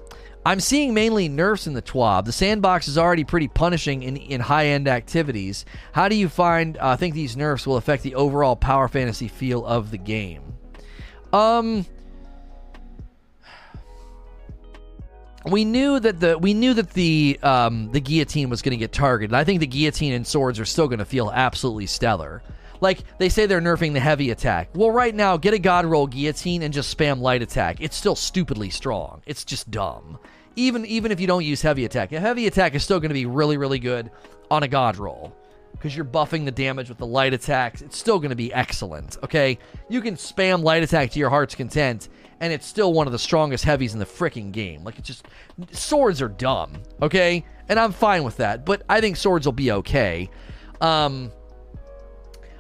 I'm 0.46 0.60
seeing 0.60 0.94
mainly 0.94 1.30
nerfs 1.30 1.68
in 1.68 1.74
the 1.74 1.82
TWAB. 1.82 2.26
The 2.26 2.34
sandbox 2.34 2.88
is 2.88 2.98
already 2.98 3.24
pretty 3.24 3.48
punishing 3.48 4.04
in, 4.04 4.18
in 4.18 4.42
high 4.42 4.68
end 4.68 4.88
activities. 4.88 5.66
How 5.94 6.10
do 6.10 6.16
you 6.16 6.28
find 6.28 6.78
uh, 6.78 6.98
think 6.98 7.16
these 7.16 7.38
nerfs 7.38 7.66
will 7.66 7.78
affect 7.78 8.04
the 8.04 8.16
overall 8.16 8.56
power 8.56 8.88
fantasy 8.88 9.30
feel 9.30 9.66
of 9.66 9.90
the 9.90 9.98
game? 9.98 10.42
Um, 11.32 11.86
we 15.46 15.66
knew 15.66 16.00
that 16.00 16.20
the 16.20 16.38
we 16.38 16.54
knew 16.54 16.74
that 16.74 16.92
the 16.92 17.40
um, 17.42 17.92
the 17.92 18.02
guillotine 18.02 18.50
was 18.50 18.62
going 18.62 18.72
to 18.72 18.78
get 18.78 18.92
targeted. 18.92 19.34
I 19.34 19.44
think 19.44 19.62
the 19.62 19.68
guillotine 19.68 20.14
and 20.14 20.28
swords 20.28 20.60
are 20.60 20.66
still 20.66 20.88
going 20.88 21.00
to 21.00 21.06
feel 21.06 21.32
absolutely 21.32 21.86
stellar. 21.86 22.44
Like 22.84 23.00
they 23.18 23.30
say 23.30 23.48
they're 23.48 23.62
nerfing 23.62 23.94
the 23.94 24.00
heavy 24.00 24.30
attack. 24.30 24.70
Well, 24.76 24.92
right 24.92 25.16
now, 25.16 25.38
get 25.38 25.56
a 25.56 25.60
god 25.60 25.86
roll 25.86 26.06
guillotine 26.06 26.62
and 26.62 26.74
just 26.74 26.96
spam 26.96 27.20
light 27.22 27.42
attack. 27.42 27.78
It's 27.80 27.96
still 27.96 28.16
stupidly 28.16 28.70
strong. 28.70 29.24
It's 29.26 29.44
just 29.44 29.72
dumb 29.72 30.20
even 30.56 30.86
even 30.86 31.12
if 31.12 31.20
you 31.20 31.28
don't 31.28 31.44
use 31.44 31.62
heavy 31.62 31.86
attack. 31.86 32.12
A 32.12 32.20
heavy 32.20 32.48
attack 32.48 32.76
is 32.76 32.84
still 32.84 33.00
going 33.00 33.10
to 33.10 33.16
be 33.16 33.26
really 33.26 33.58
really 33.58 33.80
good 33.80 34.12
on 34.52 34.64
a 34.64 34.68
god 34.68 34.98
roll 34.98 35.36
because 35.72 35.96
you're 35.96 36.06
buffing 36.06 36.46
the 36.46 36.52
damage 36.52 36.90
with 36.90 36.98
the 36.98 37.06
light 37.06 37.34
attacks. 37.34 37.82
It's 37.82 37.98
still 37.98 38.20
going 38.20 38.30
to 38.30 38.36
be 38.36 38.54
excellent. 38.54 39.18
Okay, 39.24 39.58
you 39.90 40.02
can 40.02 40.16
spam 40.16 40.64
light 40.64 40.84
attack 40.84 41.12
to 41.12 41.20
your 41.20 41.30
heart's 41.30 41.56
content, 41.56 42.10
and 42.40 42.54
it's 42.54 42.68
still 42.68 42.94
one 42.94 43.08
of 43.08 43.14
the 43.14 43.20
strongest 43.20 43.64
heavies 43.64 43.94
in 43.94 44.00
the 44.00 44.06
freaking 44.06 44.52
game. 44.52 44.84
Like 44.84 45.00
it's 45.00 45.08
just 45.08 45.28
swords 45.72 46.22
are 46.22 46.30
dumb. 46.30 46.84
Okay, 47.02 47.46
and 47.70 47.80
I'm 47.80 47.92
fine 47.92 48.24
with 48.24 48.38
that. 48.38 48.66
But 48.66 48.84
I 48.88 49.02
think 49.02 49.18
swords 49.18 49.46
will 49.46 49.54
be 49.54 49.72
okay. 49.72 50.30
Um, 50.82 51.32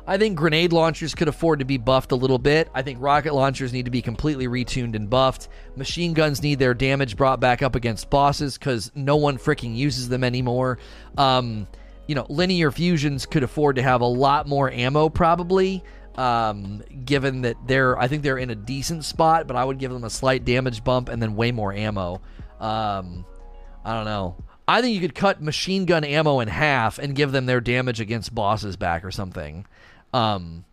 I 0.05 0.17
think 0.17 0.37
grenade 0.37 0.73
launchers 0.73 1.15
could 1.15 1.29
afford 1.29 1.59
to 1.59 1.65
be 1.65 1.77
buffed 1.77 2.11
a 2.11 2.15
little 2.15 2.37
bit. 2.37 2.69
I 2.73 2.81
think 2.81 2.99
rocket 3.01 3.33
launchers 3.33 3.71
need 3.71 3.85
to 3.85 3.91
be 3.91 4.01
completely 4.01 4.47
retuned 4.47 4.95
and 4.95 5.09
buffed. 5.09 5.47
Machine 5.77 6.13
guns 6.13 6.43
need 6.43 6.59
their 6.59 6.73
damage 6.73 7.15
brought 7.15 7.39
back 7.39 7.61
up 7.61 7.75
against 7.75 8.09
bosses 8.09 8.57
because 8.57 8.91
no 8.95 9.15
one 9.15 9.37
freaking 9.37 9.75
uses 9.75 10.09
them 10.09 10.25
anymore. 10.25 10.77
Um, 11.17 11.67
you 12.07 12.15
know, 12.15 12.25
linear 12.27 12.69
fusions 12.69 13.25
could 13.25 13.43
afford 13.43 13.77
to 13.77 13.81
have 13.81 14.01
a 14.01 14.05
lot 14.05 14.45
more 14.45 14.69
ammo, 14.69 15.07
probably. 15.07 15.83
Um, 16.15 16.83
given 17.05 17.41
that 17.41 17.55
they're, 17.65 17.97
I 17.97 18.07
think 18.07 18.23
they're 18.23 18.37
in 18.37 18.49
a 18.49 18.55
decent 18.55 19.05
spot, 19.05 19.47
but 19.47 19.55
I 19.55 19.63
would 19.63 19.79
give 19.79 19.91
them 19.91 20.03
a 20.03 20.09
slight 20.09 20.43
damage 20.45 20.83
bump 20.83 21.09
and 21.09 21.21
then 21.21 21.35
way 21.35 21.51
more 21.51 21.73
ammo. 21.73 22.21
Um, 22.59 23.25
I 23.85 23.93
don't 23.93 24.05
know. 24.05 24.35
I 24.67 24.81
think 24.81 24.95
you 24.95 25.01
could 25.01 25.15
cut 25.15 25.41
machine 25.41 25.85
gun 25.85 26.03
ammo 26.03 26.39
in 26.39 26.47
half 26.49 26.99
and 26.99 27.15
give 27.15 27.31
them 27.31 27.45
their 27.45 27.61
damage 27.61 27.99
against 27.99 28.35
bosses 28.35 28.75
back 28.75 29.03
or 29.03 29.11
something. 29.11 29.65
Um, 30.13 30.65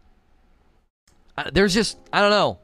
there's 1.53 1.75
just 1.75 1.99
I 2.13 2.21
don't 2.21 2.31
know. 2.31 2.59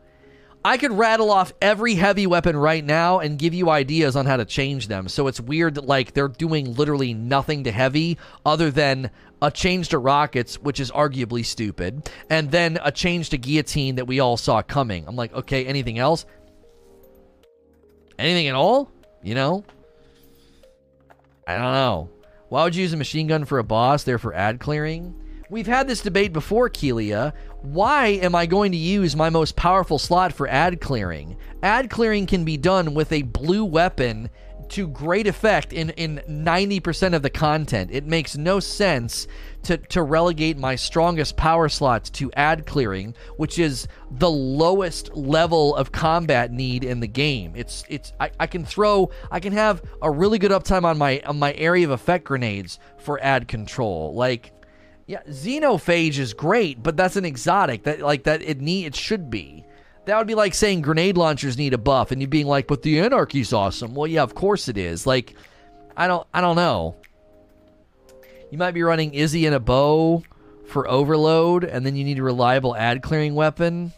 I 0.65 0.79
could 0.79 0.91
rattle 0.91 1.31
off 1.31 1.53
every 1.63 1.95
heavy 1.95 2.27
weapon 2.27 2.57
right 2.57 2.85
now 2.85 3.21
and 3.21 3.39
give 3.39 3.55
you 3.55 3.71
ideas 3.71 4.17
on 4.17 4.27
how 4.27 4.37
to 4.37 4.45
change 4.45 4.89
them. 4.89 5.09
So 5.09 5.29
it's 5.29 5.41
weird 5.41 5.77
that 5.77 5.87
like 5.87 6.13
they're 6.13 6.27
doing 6.27 6.75
literally 6.75 7.15
nothing 7.15 7.65
to 7.65 7.71
heavy 7.71 8.19
other 8.45 8.73
than 8.73 9.11
a 9.41 9.51
change 9.51 9.91
to 9.91 9.99
rockets, 9.99 10.59
which 10.59 10.81
is 10.81 10.91
arguably 10.91 11.45
stupid, 11.45 12.11
and 12.31 12.51
then 12.51 12.81
a 12.83 12.91
change 12.91 13.31
to 13.31 13.39
guillotine 13.39 13.95
that 13.95 14.07
we 14.09 14.19
all 14.19 14.37
saw 14.37 14.61
coming. 14.61 15.05
I'm 15.07 15.15
like, 15.15 15.33
okay, 15.35 15.65
anything 15.67 16.01
else? 16.01 16.27
Anything 18.19 18.49
at 18.49 18.55
all? 18.57 18.91
You 19.23 19.37
know? 19.37 19.65
I 21.47 21.55
don't 21.55 21.75
know. 21.75 22.09
Why 22.49 22.65
would 22.65 22.75
you 22.75 22.83
use 22.83 22.93
a 22.93 22.97
machine 22.97 23.29
gun 23.29 23.45
for 23.45 23.59
a 23.59 23.65
boss? 23.65 24.03
There 24.03 24.19
for 24.19 24.35
ad 24.35 24.59
clearing? 24.59 25.15
We've 25.49 25.67
had 25.67 25.87
this 25.87 26.01
debate 26.01 26.33
before, 26.33 26.69
Kelia. 26.69 27.33
Why 27.63 28.07
am 28.09 28.35
I 28.35 28.47
going 28.47 28.73
to 28.73 28.79
use 28.79 29.15
my 29.15 29.31
most 29.31 29.55
powerful 29.55 29.99
slot 29.99 30.33
for 30.33 30.49
ad 30.49 30.81
clearing? 30.81 31.37
Ad 31.63 31.89
clearing 31.89 32.27
can 32.27 32.45
be 32.45 32.57
done 32.57 32.95
with 32.95 33.13
a 33.13 33.23
blue 33.23 33.65
weapon 33.65 34.29
to 34.71 34.89
great 34.89 35.29
effect 35.29 35.73
in 35.73 35.91
in 35.91 36.21
90% 36.29 37.15
of 37.15 37.23
the 37.23 37.31
content. 37.31 37.91
It 37.93 38.05
makes 38.05 38.37
no 38.37 38.59
sense 38.59 39.29
to 39.63 39.77
to 39.77 40.03
relegate 40.03 40.59
my 40.59 40.75
strongest 40.75 41.37
power 41.37 41.69
slots 41.69 42.11
to 42.11 42.33
ad 42.33 42.67
clearing, 42.67 43.15
which 43.37 43.61
is 43.61 43.87
the 44.11 44.31
lowest 44.31 45.15
level 45.15 45.77
of 45.77 45.93
combat 45.93 46.51
need 46.51 46.83
in 46.83 46.99
the 46.99 47.07
game. 47.07 47.53
It's 47.55 47.85
it's 47.89 48.13
I, 48.19 48.31
I 48.41 48.49
can 48.49 48.65
throw 48.65 49.11
I 49.31 49.39
can 49.39 49.53
have 49.53 49.83
a 50.03 50.11
really 50.11 50.39
good 50.39 50.51
uptime 50.51 50.85
on 50.85 50.99
my 50.99 51.21
on 51.25 51.39
my 51.39 51.53
area 51.55 51.85
of 51.85 51.93
effect 51.93 52.25
grenades 52.25 52.81
for 52.99 53.23
ad 53.23 53.47
control. 53.47 54.15
Like 54.15 54.53
yeah, 55.07 55.23
Xenophage 55.29 56.19
is 56.19 56.35
great, 56.35 56.83
but 56.83 56.97
that's 56.97 57.17
an 57.17 57.25
exotic. 57.25 57.85
That 57.85 58.01
like 58.01 58.25
that 58.25 58.43
it 58.43 58.61
need 58.61 58.87
it 58.87 58.97
should 58.97 59.31
be. 59.31 59.65
That 60.07 60.19
would 60.19 60.27
be 60.27 60.35
like 60.35 60.55
saying 60.55 60.83
grenade 60.83 61.17
launchers 61.17 61.57
need 61.57 61.75
a 61.75 61.79
buff, 61.79 62.11
and 62.11 62.21
you 62.21 62.27
being 62.27 62.47
like, 62.47 62.67
"But 62.67 62.83
the 62.83 63.01
anarchy's 63.01 63.53
awesome." 63.53 63.95
Well, 63.95 64.07
yeah, 64.07 64.23
of 64.23 64.35
course 64.35 64.69
it 64.69 64.77
is. 64.77 65.07
Like, 65.07 65.35
I 65.97 66.09
don't, 66.09 66.27
I 66.35 66.41
don't 66.41 66.57
know. 66.57 66.97
You 68.51 68.59
might 68.59 68.73
be 68.73 68.83
running 68.83 69.15
Izzy 69.15 69.47
and 69.47 69.55
a 69.55 69.61
bow 69.61 70.23
for 70.67 70.89
overload, 70.89 71.65
and 71.65 71.87
then 71.87 71.97
you 71.97 72.05
need 72.05 72.19
a 72.19 72.23
reliable 72.23 72.77
ad 72.77 73.03
clearing 73.03 73.35
weapon. 73.35 73.93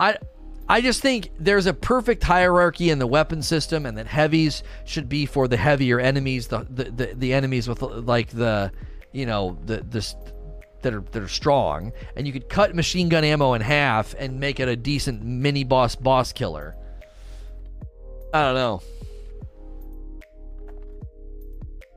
I, 0.00 0.16
I 0.68 0.80
just 0.80 1.02
think 1.02 1.30
there's 1.38 1.66
a 1.66 1.74
perfect 1.74 2.22
hierarchy 2.22 2.90
in 2.90 2.98
the 2.98 3.06
weapon 3.06 3.42
system, 3.42 3.84
and 3.84 3.96
that 3.98 4.06
heavies 4.06 4.62
should 4.84 5.08
be 5.08 5.26
for 5.26 5.48
the 5.48 5.56
heavier 5.56 6.00
enemies, 6.00 6.48
the 6.48 6.66
the, 6.68 6.84
the, 6.84 7.06
the 7.14 7.32
enemies 7.34 7.68
with 7.68 7.82
like 7.82 8.28
the, 8.28 8.72
you 9.14 9.24
know, 9.24 9.56
the 9.64 9.78
the 9.78 10.14
that 10.82 10.92
are 10.92 11.00
that 11.12 11.22
are 11.22 11.28
strong, 11.28 11.92
and 12.16 12.26
you 12.26 12.32
could 12.32 12.48
cut 12.48 12.74
machine 12.74 13.08
gun 13.08 13.24
ammo 13.24 13.54
in 13.54 13.62
half 13.62 14.14
and 14.18 14.38
make 14.38 14.60
it 14.60 14.68
a 14.68 14.76
decent 14.76 15.22
mini 15.24 15.64
boss 15.64 15.96
boss 15.96 16.32
killer. 16.32 16.76
I 18.34 18.42
don't 18.42 18.54
know. 18.54 18.82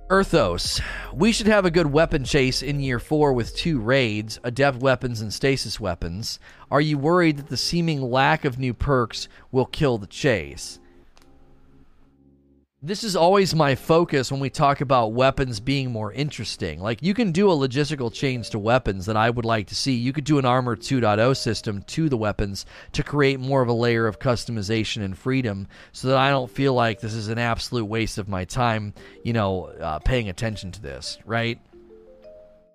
Earthos. 0.09 0.80
We 1.13 1.34
should 1.34 1.47
have 1.47 1.65
a 1.65 1.72
good 1.72 1.88
weapon 1.88 2.24
chase 2.24 2.61
in 2.61 2.80
year 2.80 2.99
four 2.99 3.34
with 3.34 3.53
two 3.55 3.80
raids, 3.82 4.39
adept 4.41 4.78
weapons 4.78 5.20
and 5.20 5.34
stasis 5.34 5.82
weapons. 5.82 6.39
Are 6.72 6.80
you 6.80 6.97
worried 6.97 7.38
that 7.38 7.49
the 7.49 7.57
seeming 7.57 8.01
lack 8.01 8.45
of 8.45 8.57
new 8.57 8.74
perks 8.74 9.28
will 9.51 9.65
kill 9.65 9.97
the 9.97 10.07
chase? 10.07 10.80
This 12.82 13.03
is 13.03 13.15
always 13.15 13.55
my 13.55 13.73
focus 13.73 14.32
when 14.32 14.39
we 14.39 14.51
talk 14.51 14.82
about 14.82 15.11
weapons 15.11 15.59
being 15.59 15.91
more 15.91 16.13
interesting. 16.13 16.80
Like, 16.80 17.01
you 17.01 17.15
can 17.15 17.32
do 17.32 17.49
a 17.49 17.55
logistical 17.55 18.13
change 18.13 18.51
to 18.51 18.59
weapons 18.59 19.07
that 19.07 19.17
I 19.17 19.32
would 19.32 19.45
like 19.45 19.67
to 19.67 19.75
see. 19.75 19.95
You 19.95 20.13
could 20.13 20.25
do 20.25 20.38
an 20.38 20.45
Armor 20.45 20.75
2.0 20.75 21.36
system 21.36 21.82
to 21.82 22.07
the 22.07 22.17
weapons 22.17 22.67
to 22.91 23.01
create 23.01 23.39
more 23.39 23.63
of 23.63 23.67
a 23.67 23.73
layer 23.73 24.05
of 24.05 24.19
customization 24.19 25.03
and 25.03 25.17
freedom 25.17 25.67
so 25.91 26.09
that 26.09 26.17
I 26.17 26.30
don't 26.30 26.51
feel 26.51 26.75
like 26.75 26.99
this 26.99 27.15
is 27.15 27.30
an 27.30 27.39
absolute 27.39 27.86
waste 27.86 28.19
of 28.19 28.30
my 28.30 28.45
time, 28.45 28.93
you 29.23 29.34
know, 29.34 29.65
uh, 29.65 29.97
paying 29.99 30.30
attention 30.30 30.71
to 30.73 30.82
this, 30.82 31.17
right? 31.25 31.59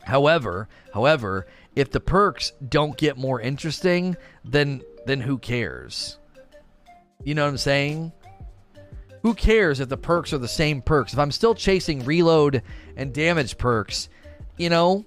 However, 0.03 0.69
however, 0.93 1.47
if 1.77 1.93
the 1.93 2.01
perks 2.01 2.53
don't 2.69 2.97
get 2.97 3.17
more 3.17 3.41
interesting, 3.41 4.17
then 4.45 4.83
then 5.07 5.21
who 5.21 5.39
cares? 5.39 6.19
You 7.23 7.37
know 7.37 7.45
what 7.45 7.51
I'm 7.51 7.59
saying? 7.59 8.13
Who 9.23 9.35
cares 9.35 9.81
if 9.81 9.89
the 9.89 9.97
perks 9.97 10.33
are 10.33 10.39
the 10.39 10.49
same 10.49 10.83
perks? 10.83 11.13
If 11.13 11.19
I'm 11.19 11.31
still 11.31 11.55
chasing 11.55 12.05
reload 12.05 12.63
and 12.97 13.13
damage 13.15 13.57
perks, 13.57 14.09
you 14.59 14.69
know, 14.69 15.05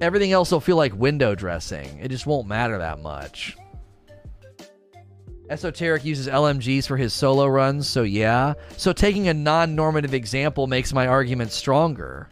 everything 0.00 0.32
else 0.32 0.52
will 0.52 0.60
feel 0.60 0.76
like 0.76 0.94
window 0.94 1.34
dressing. 1.34 1.98
It 2.00 2.08
just 2.08 2.26
won't 2.26 2.48
matter 2.48 2.78
that 2.78 3.00
much. 3.00 3.56
Esoteric 5.50 6.04
uses 6.04 6.28
LMGs 6.28 6.86
for 6.86 6.96
his 6.96 7.14
solo 7.14 7.46
runs, 7.46 7.88
so 7.88 8.02
yeah. 8.02 8.54
So 8.76 8.92
taking 8.92 9.28
a 9.28 9.34
non 9.34 9.74
normative 9.74 10.14
example 10.14 10.66
makes 10.66 10.92
my 10.92 11.06
argument 11.06 11.52
stronger. 11.52 12.28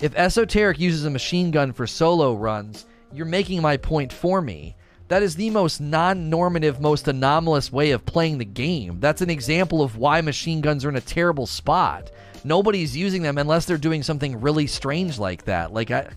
If 0.00 0.16
Esoteric 0.16 0.78
uses 0.78 1.04
a 1.04 1.10
machine 1.10 1.50
gun 1.50 1.72
for 1.72 1.86
solo 1.86 2.34
runs, 2.34 2.86
you're 3.12 3.24
making 3.24 3.62
my 3.62 3.76
point 3.76 4.12
for 4.12 4.42
me. 4.42 4.76
That 5.08 5.22
is 5.22 5.36
the 5.36 5.50
most 5.50 5.80
non 5.80 6.28
normative, 6.30 6.80
most 6.80 7.06
anomalous 7.06 7.70
way 7.72 7.92
of 7.92 8.04
playing 8.06 8.38
the 8.38 8.44
game. 8.44 8.98
That's 8.98 9.22
an 9.22 9.30
example 9.30 9.82
of 9.82 9.96
why 9.96 10.20
machine 10.20 10.60
guns 10.60 10.84
are 10.84 10.88
in 10.88 10.96
a 10.96 11.00
terrible 11.00 11.46
spot. 11.46 12.10
Nobody's 12.42 12.96
using 12.96 13.22
them 13.22 13.38
unless 13.38 13.66
they're 13.66 13.78
doing 13.78 14.02
something 14.02 14.40
really 14.40 14.66
strange 14.66 15.18
like 15.18 15.44
that. 15.44 15.72
Like 15.72 15.90
I. 15.90 16.10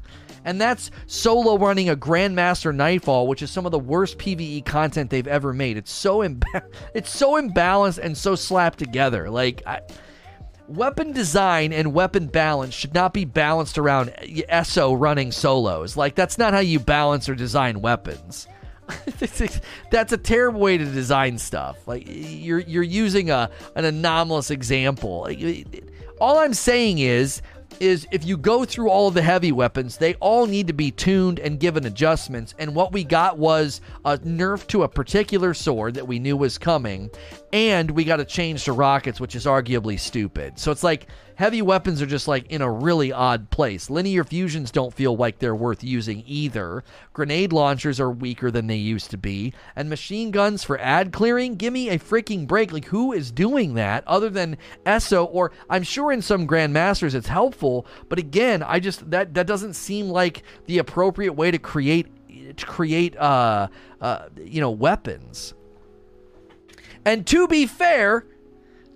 And 0.46 0.60
that's 0.60 0.90
solo 1.06 1.58
running 1.58 1.90
a 1.90 1.98
Grandmaster 1.98 2.74
Nightfall, 2.74 3.28
which 3.28 3.42
is 3.42 3.52
some 3.52 3.66
of 3.66 3.72
the 3.72 3.80
worst 3.80 4.18
PVE 4.18 4.66
content 4.66 5.10
they've 5.10 5.28
ever 5.28 5.54
made. 5.54 5.76
It's 5.76 5.92
so 5.92 6.20
imba- 6.20 6.72
it's 6.94 7.10
so 7.10 7.34
imbalanced 7.34 8.00
and 8.00 8.18
so 8.18 8.36
slapped 8.36 8.80
together. 8.80 9.30
Like 9.30 9.62
I, 9.68 9.82
weapon 10.68 11.12
design 11.12 11.74
and 11.74 11.94
weapon 11.94 12.28
balance 12.28 12.74
should 12.74 12.94
not 12.94 13.14
be 13.14 13.26
balanced 13.26 13.78
around 13.78 14.14
eh, 14.18 14.42
ESO 14.48 14.94
running 14.94 15.32
solos. 15.32 15.98
Like 15.98 16.16
that's 16.16 16.38
not 16.38 16.54
how 16.54 16.60
you 16.60 16.80
balance 16.80 17.28
or 17.28 17.36
design 17.36 17.82
weapons. 17.82 18.48
that's 19.92 20.14
a 20.14 20.18
terrible 20.18 20.60
way 20.60 20.78
to 20.78 20.86
design 20.86 21.38
stuff. 21.38 21.88
Like 21.88 22.04
you're 22.08 22.60
you're 22.60 22.84
using 22.84 23.30
a 23.30 23.50
an 23.76 23.86
anomalous 23.86 24.52
example. 24.52 25.28
All 26.20 26.40
I'm 26.40 26.54
saying 26.54 27.00
is 27.00 27.42
is 27.80 28.08
if 28.12 28.26
you 28.26 28.38
go 28.38 28.66
through 28.66 28.90
all 28.90 29.08
of 29.08 29.14
the 29.14 29.22
heavy 29.22 29.52
weapons, 29.52 29.98
they 29.98 30.16
all 30.16 30.46
need 30.46 30.68
to 30.68 30.74
be 30.74 30.92
tuned 30.92 31.40
and 31.40 31.60
given 31.60 31.86
adjustments. 31.86 32.54
And 32.60 32.76
what 32.76 32.92
we 32.92 33.04
got 33.04 33.38
was 33.38 33.82
a 34.06 34.18
nerf 34.18 34.68
to 34.68 34.84
a 34.84 34.88
particular 34.88 35.54
sword 35.54 35.94
that 35.94 36.08
we 36.08 36.20
knew 36.20 36.36
was 36.36 36.58
coming, 36.58 37.10
and 37.54 37.92
we 37.92 38.04
got 38.04 38.20
a 38.20 38.26
change 38.26 38.66
to 38.66 38.74
rockets, 38.74 39.20
which 39.20 39.36
is 39.36 39.46
arguably 39.46 40.00
stupid. 40.00 40.60
So 40.60 40.72
it's 40.72 40.84
like 40.84 41.08
heavy 41.40 41.62
weapons 41.62 42.02
are 42.02 42.06
just 42.06 42.28
like 42.28 42.46
in 42.48 42.62
a 42.62 42.70
really 42.70 43.14
odd 43.14 43.50
place. 43.50 43.90
Linear 43.90 44.26
fusions 44.26 44.72
don't 44.72 44.94
feel 44.94 45.16
like 45.16 45.40
they're 45.40 45.56
worth 45.56 45.86
using 45.86 46.22
either. 46.28 46.84
Grenade 47.14 47.54
launchers 47.54 47.98
are 47.98 48.12
weaker 48.12 48.52
than 48.52 48.68
they 48.68 48.76
used 48.76 49.10
to 49.10 49.18
be, 49.18 49.54
and 49.74 49.90
machine 49.90 50.32
guns 50.32 50.66
for 50.66 50.78
ad 50.82 51.14
clearing, 51.14 51.56
give 51.56 51.72
me 51.72 51.88
a 51.88 51.98
freaking 51.98 52.46
break. 52.46 52.74
Like 52.74 52.84
who 52.84 53.14
is 53.14 53.32
doing 53.32 53.76
that 53.76 54.06
other 54.06 54.30
than 54.30 54.58
ESO 54.86 55.24
or 55.24 55.54
I'm 55.70 55.84
sure 55.84 56.12
in 56.12 56.22
some 56.22 56.46
grandmasters 56.46 57.16
it's 57.16 57.30
helpful, 57.30 57.88
but 58.10 58.20
again, 58.20 58.62
I 58.62 58.82
just 58.82 59.10
that 59.10 59.34
that 59.36 59.48
doesn't 59.48 59.76
seem 59.76 60.10
like 60.10 60.44
the 60.66 60.80
appropriate 60.80 61.34
way 61.34 61.52
to 61.52 61.58
create 61.58 62.08
to 62.58 62.66
create 62.66 63.16
uh, 63.16 63.70
uh 64.02 64.28
you 64.44 64.60
know 64.60 64.72
weapons. 64.72 65.54
And 67.06 67.26
to 67.28 67.48
be 67.48 67.66
fair, 67.66 68.26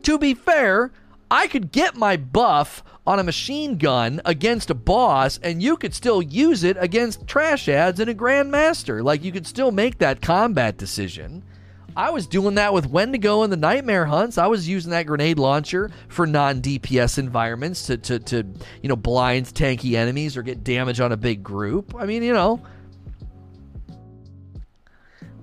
to 0.01 0.19
be 0.19 0.33
fair, 0.33 0.91
I 1.34 1.47
could 1.47 1.71
get 1.71 1.95
my 1.95 2.15
buff 2.15 2.84
on 3.07 3.17
a 3.17 3.23
machine 3.23 3.79
gun 3.79 4.21
against 4.23 4.69
a 4.69 4.75
boss, 4.75 5.39
and 5.41 5.63
you 5.63 5.77
could 5.77 5.95
still 5.95 6.21
use 6.21 6.63
it 6.63 6.77
against 6.79 7.25
trash 7.25 7.67
ads 7.67 7.99
in 7.99 8.07
a 8.07 8.13
Grandmaster. 8.13 9.03
Like, 9.03 9.23
you 9.23 9.31
could 9.31 9.47
still 9.47 9.71
make 9.71 9.97
that 9.97 10.21
combat 10.21 10.77
decision. 10.77 11.43
I 11.97 12.11
was 12.11 12.27
doing 12.27 12.53
that 12.53 12.71
with 12.71 12.86
Wendigo 12.86 13.41
in 13.41 13.49
the 13.49 13.57
Nightmare 13.57 14.05
Hunts. 14.05 14.38
I 14.38 14.45
was 14.45 14.69
using 14.69 14.91
that 14.91 15.07
grenade 15.07 15.39
launcher 15.39 15.89
for 16.07 16.27
non 16.27 16.61
DPS 16.61 17.17
environments 17.17 17.88
to, 17.88 17.97
to, 17.97 18.19
to, 18.19 18.45
you 18.84 18.89
know, 18.89 18.95
blind 18.95 19.47
tanky 19.47 19.95
enemies 19.95 20.38
or 20.38 20.43
get 20.43 20.63
damage 20.63 20.99
on 20.99 21.11
a 21.11 21.17
big 21.17 21.41
group. 21.41 21.95
I 21.97 22.05
mean, 22.05 22.21
you 22.21 22.34
know, 22.34 22.61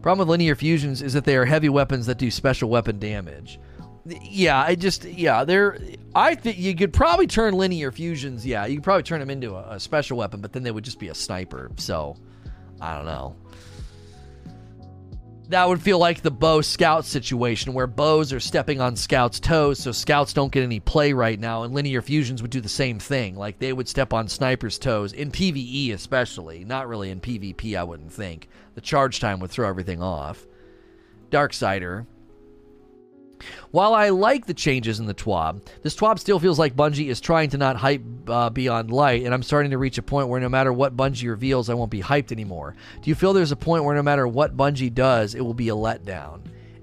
Problem 0.03 0.27
with 0.27 0.31
linear 0.31 0.55
fusions 0.55 1.03
is 1.03 1.13
that 1.13 1.25
they 1.25 1.37
are 1.37 1.45
heavy 1.45 1.69
weapons 1.69 2.07
that 2.07 2.17
do 2.17 2.31
special 2.31 2.71
weapon 2.71 2.99
damage. 2.99 3.59
Yeah, 4.23 4.61
I 4.61 4.75
just 4.75 5.05
yeah, 5.05 5.45
they're. 5.45 5.79
I 6.15 6.35
think 6.35 6.59
you 6.59 6.75
could 6.75 6.93
probably 6.93 7.27
turn 7.27 7.55
linear 7.55 7.93
fusions. 7.93 8.45
Yeah, 8.45 8.67
you 8.67 8.77
could 8.77 8.85
probably 8.85 9.03
turn 9.05 9.21
them 9.21 9.31
into 9.31 9.55
a, 9.55 9.75
a 9.75 9.81
special 9.81 10.19
weapon, 10.19 10.41
but 10.41 10.53
then 10.53 10.63
they 10.63 10.71
would 10.71 10.85
just 10.85 10.99
be 10.99 11.09
a 11.09 11.15
sniper. 11.15 11.71
So, 11.77 12.17
I 12.81 12.97
don't 12.97 13.07
know 13.07 13.37
that 15.51 15.69
would 15.69 15.83
feel 15.83 15.99
like 15.99 16.23
the 16.23 16.31
bow 16.31 16.61
scout 16.61 17.05
situation 17.05 17.75
where 17.75 17.89
bows 17.89 18.33
are 18.33 18.39
stepping 18.39 18.81
on 18.81 18.95
scouts' 18.95 19.41
toes, 19.41 19.81
so 19.81 19.91
scouts 19.91 20.33
don't 20.33 20.53
get 20.53 20.63
any 20.63 20.79
play 20.79 21.13
right 21.13 21.39
now. 21.39 21.65
And 21.65 21.75
linear 21.75 22.03
fusions 22.03 22.41
would 22.41 22.53
do 22.53 22.61
the 22.61 22.69
same 22.69 23.01
thing. 23.01 23.35
Like 23.35 23.59
they 23.59 23.73
would 23.73 23.89
step 23.89 24.13
on 24.13 24.29
snipers' 24.29 24.79
toes, 24.79 25.13
in 25.13 25.33
PvE 25.33 25.93
especially. 25.93 26.65
Not 26.65 26.89
really 26.89 27.11
in 27.11 27.21
PvP, 27.21 27.77
I 27.77 27.83
wouldn't 27.83 28.13
think. 28.13 28.49
The 28.75 28.81
charge 28.81 29.19
time 29.19 29.41
would 29.41 29.51
throw 29.51 29.69
everything 29.69 30.01
off. 30.01 30.47
Darksider, 31.31 32.07
while 33.71 33.95
I 33.95 34.09
like 34.09 34.47
the 34.47 34.55
changes 34.55 34.99
in 34.99 35.07
the 35.07 35.15
TWAB, 35.15 35.65
this 35.83 35.95
TWAB 35.95 36.19
still 36.19 36.41
feels 36.41 36.59
like 36.59 36.75
Bungie 36.75 37.09
is 37.09 37.21
trying 37.21 37.51
to 37.51 37.59
not 37.59 37.77
hype 37.77 38.03
uh, 38.29 38.51
beyond 38.51 38.91
light, 38.91 39.25
and 39.25 39.33
I'm 39.33 39.45
starting 39.45 39.71
to 39.71 39.79
reach 39.79 39.97
a 39.99 40.03
point 40.03 40.29
where 40.29 40.41
no 40.41 40.49
matter 40.49 40.73
what 40.73 40.97
Bungie 40.97 41.29
reveals, 41.29 41.71
I 41.71 41.75
won't 41.75 41.91
be 41.91 42.03
hyped 42.03 42.33
anymore. 42.33 42.75
Do 43.01 43.11
you 43.11 43.15
feel 43.15 43.33
there's 43.33 43.53
a 43.53 43.57
point 43.57 43.85
where 43.85 43.95
no 43.95 44.03
matter 44.03 44.27
what 44.27 44.57
Bungie 44.57 44.93
does, 44.93 45.35
it 45.35 45.41
will 45.41 45.55
be 45.55 45.69
a 45.69 45.75
letdown? 45.75 46.41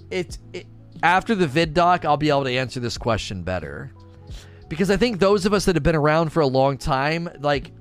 It's 0.09 0.39
it, 0.53 0.65
after 1.03 1.35
the 1.35 1.47
vid 1.47 1.73
doc, 1.73 2.05
I'll 2.05 2.17
be 2.17 2.29
able 2.29 2.45
to 2.45 2.51
answer 2.51 2.79
this 2.79 2.97
question 2.97 3.43
better. 3.43 3.91
Because 4.69 4.89
I 4.89 4.97
think 4.97 5.19
those 5.19 5.45
of 5.45 5.53
us 5.53 5.65
that 5.65 5.75
have 5.75 5.83
been 5.83 5.95
around 5.95 6.31
for 6.31 6.41
a 6.41 6.47
long 6.47 6.77
time, 6.77 7.29
like 7.39 7.71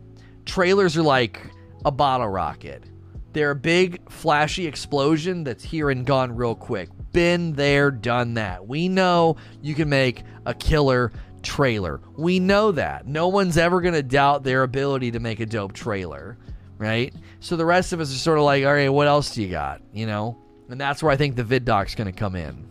trailers 0.44 0.96
are 0.96 1.02
like 1.02 1.40
a 1.84 1.92
bottle 1.92 2.28
rocket. 2.28 2.84
They're 3.32 3.52
a 3.52 3.56
big, 3.56 4.08
flashy 4.10 4.66
explosion 4.66 5.44
that's 5.44 5.62
here 5.62 5.90
and 5.90 6.06
gone 6.06 6.34
real 6.34 6.54
quick 6.54 6.88
been 7.16 7.54
there, 7.54 7.90
done 7.90 8.34
that. 8.34 8.68
We 8.68 8.90
know 8.90 9.36
you 9.62 9.74
can 9.74 9.88
make 9.88 10.22
a 10.44 10.52
killer 10.52 11.12
trailer. 11.42 12.02
We 12.14 12.38
know 12.38 12.72
that. 12.72 13.06
No 13.06 13.28
one's 13.28 13.56
ever 13.56 13.80
going 13.80 13.94
to 13.94 14.02
doubt 14.02 14.44
their 14.44 14.64
ability 14.64 15.12
to 15.12 15.18
make 15.18 15.40
a 15.40 15.46
dope 15.46 15.72
trailer, 15.72 16.36
right? 16.76 17.14
So 17.40 17.56
the 17.56 17.64
rest 17.64 17.94
of 17.94 18.00
us 18.00 18.14
are 18.14 18.18
sort 18.18 18.36
of 18.36 18.44
like, 18.44 18.66
all 18.66 18.74
right, 18.74 18.90
what 18.90 19.06
else 19.06 19.34
do 19.34 19.40
you 19.40 19.48
got? 19.48 19.80
You 19.94 20.04
know? 20.04 20.36
And 20.68 20.78
that's 20.78 21.02
where 21.02 21.10
I 21.10 21.16
think 21.16 21.36
the 21.36 21.42
vid 21.42 21.64
doc's 21.64 21.94
going 21.94 22.12
to 22.12 22.12
come 22.12 22.36
in. 22.36 22.68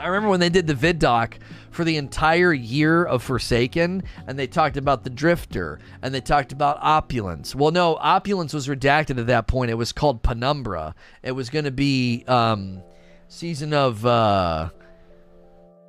I 0.00 0.06
remember 0.06 0.30
when 0.30 0.40
they 0.40 0.48
did 0.48 0.66
the 0.66 0.74
vid 0.74 0.98
doc 0.98 1.38
for 1.70 1.84
the 1.84 1.98
entire 1.98 2.54
year 2.54 3.04
of 3.04 3.22
Forsaken, 3.22 4.02
and 4.26 4.38
they 4.38 4.46
talked 4.46 4.78
about 4.78 5.04
the 5.04 5.10
Drifter, 5.10 5.78
and 6.00 6.14
they 6.14 6.22
talked 6.22 6.52
about 6.52 6.78
Opulence. 6.80 7.54
Well, 7.54 7.70
no, 7.70 7.96
Opulence 7.96 8.54
was 8.54 8.66
redacted 8.66 9.18
at 9.18 9.26
that 9.26 9.46
point. 9.46 9.70
It 9.70 9.74
was 9.74 9.92
called 9.92 10.22
Penumbra. 10.22 10.94
It 11.22 11.32
was 11.32 11.50
going 11.50 11.66
to 11.66 11.70
be 11.70 12.24
um, 12.26 12.82
season 13.32 13.72
of 13.72 14.04
uh, 14.04 14.68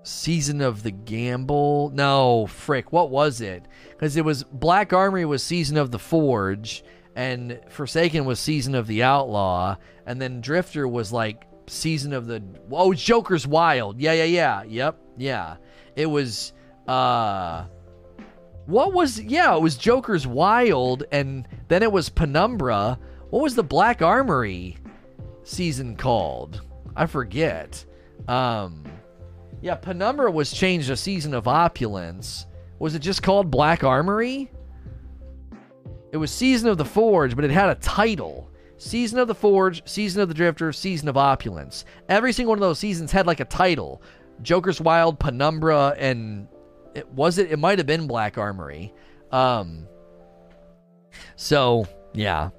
season 0.03 0.61
of 0.61 0.81
the 0.81 0.91
Gamble. 0.91 1.91
No, 1.93 2.47
frick, 2.47 2.91
what 2.91 3.09
was 3.09 3.41
it? 3.41 3.65
Because 3.89 4.15
it 4.15 4.23
was 4.23 4.43
Black 4.43 4.93
Armory 4.93 5.25
was 5.25 5.43
season 5.43 5.77
of 5.77 5.91
the 5.91 5.99
Forge, 5.99 6.83
and 7.15 7.59
Forsaken 7.69 8.25
was 8.25 8.39
season 8.39 8.75
of 8.75 8.87
the 8.87 9.03
Outlaw, 9.03 9.75
and 10.05 10.21
then 10.21 10.41
Drifter 10.41 10.87
was 10.87 11.11
like 11.11 11.45
season 11.67 12.13
of 12.13 12.27
the 12.27 12.41
oh 12.71 12.93
Joker's 12.93 13.45
Wild. 13.45 13.99
Yeah, 13.99 14.13
yeah, 14.13 14.23
yeah. 14.23 14.63
Yep, 14.63 14.97
yeah. 15.17 15.57
It 15.95 16.05
was 16.05 16.53
uh 16.87 17.65
what 18.65 18.93
was 18.93 19.19
yeah, 19.19 19.55
it 19.55 19.61
was 19.61 19.75
Joker's 19.75 20.25
Wild 20.25 21.03
and 21.11 21.47
then 21.67 21.83
it 21.83 21.91
was 21.91 22.07
Penumbra. 22.07 22.97
What 23.29 23.43
was 23.43 23.55
the 23.55 23.63
Black 23.63 24.01
Armory 24.01 24.77
season 25.43 25.97
called? 25.97 26.61
I 26.95 27.05
forget. 27.05 27.83
Um 28.27 28.83
yeah, 29.61 29.75
Penumbra 29.75 30.29
was 30.29 30.51
changed 30.51 30.87
to 30.87 30.97
Season 30.97 31.33
of 31.33 31.47
Opulence. 31.47 32.47
Was 32.79 32.95
it 32.95 32.99
just 32.99 33.23
called 33.23 33.49
Black 33.49 33.83
Armory? 33.83 34.51
It 36.11 36.17
was 36.17 36.31
Season 36.31 36.69
of 36.69 36.77
the 36.77 36.85
Forge, 36.85 37.35
but 37.35 37.45
it 37.45 37.51
had 37.51 37.69
a 37.69 37.75
title. 37.75 38.51
Season 38.77 39.17
of 39.17 39.29
the 39.29 39.35
Forge, 39.35 39.87
Season 39.87 40.21
of 40.21 40.27
the 40.27 40.33
Drifter, 40.33 40.73
Season 40.73 41.07
of 41.07 41.15
Opulence. 41.15 41.85
Every 42.09 42.33
single 42.33 42.51
one 42.51 42.57
of 42.57 42.61
those 42.61 42.79
seasons 42.79 43.11
had 43.11 43.25
like 43.25 43.39
a 43.39 43.45
title. 43.45 44.01
Joker's 44.41 44.81
Wild, 44.81 45.19
Penumbra, 45.19 45.95
and 45.97 46.47
it 46.93 47.07
was 47.09 47.37
it. 47.37 47.51
It 47.51 47.57
might 47.57 47.79
have 47.79 47.87
been 47.87 48.05
Black 48.05 48.37
Armory. 48.37 48.93
Um. 49.31 49.87
So 51.37 51.87
yeah. 52.13 52.49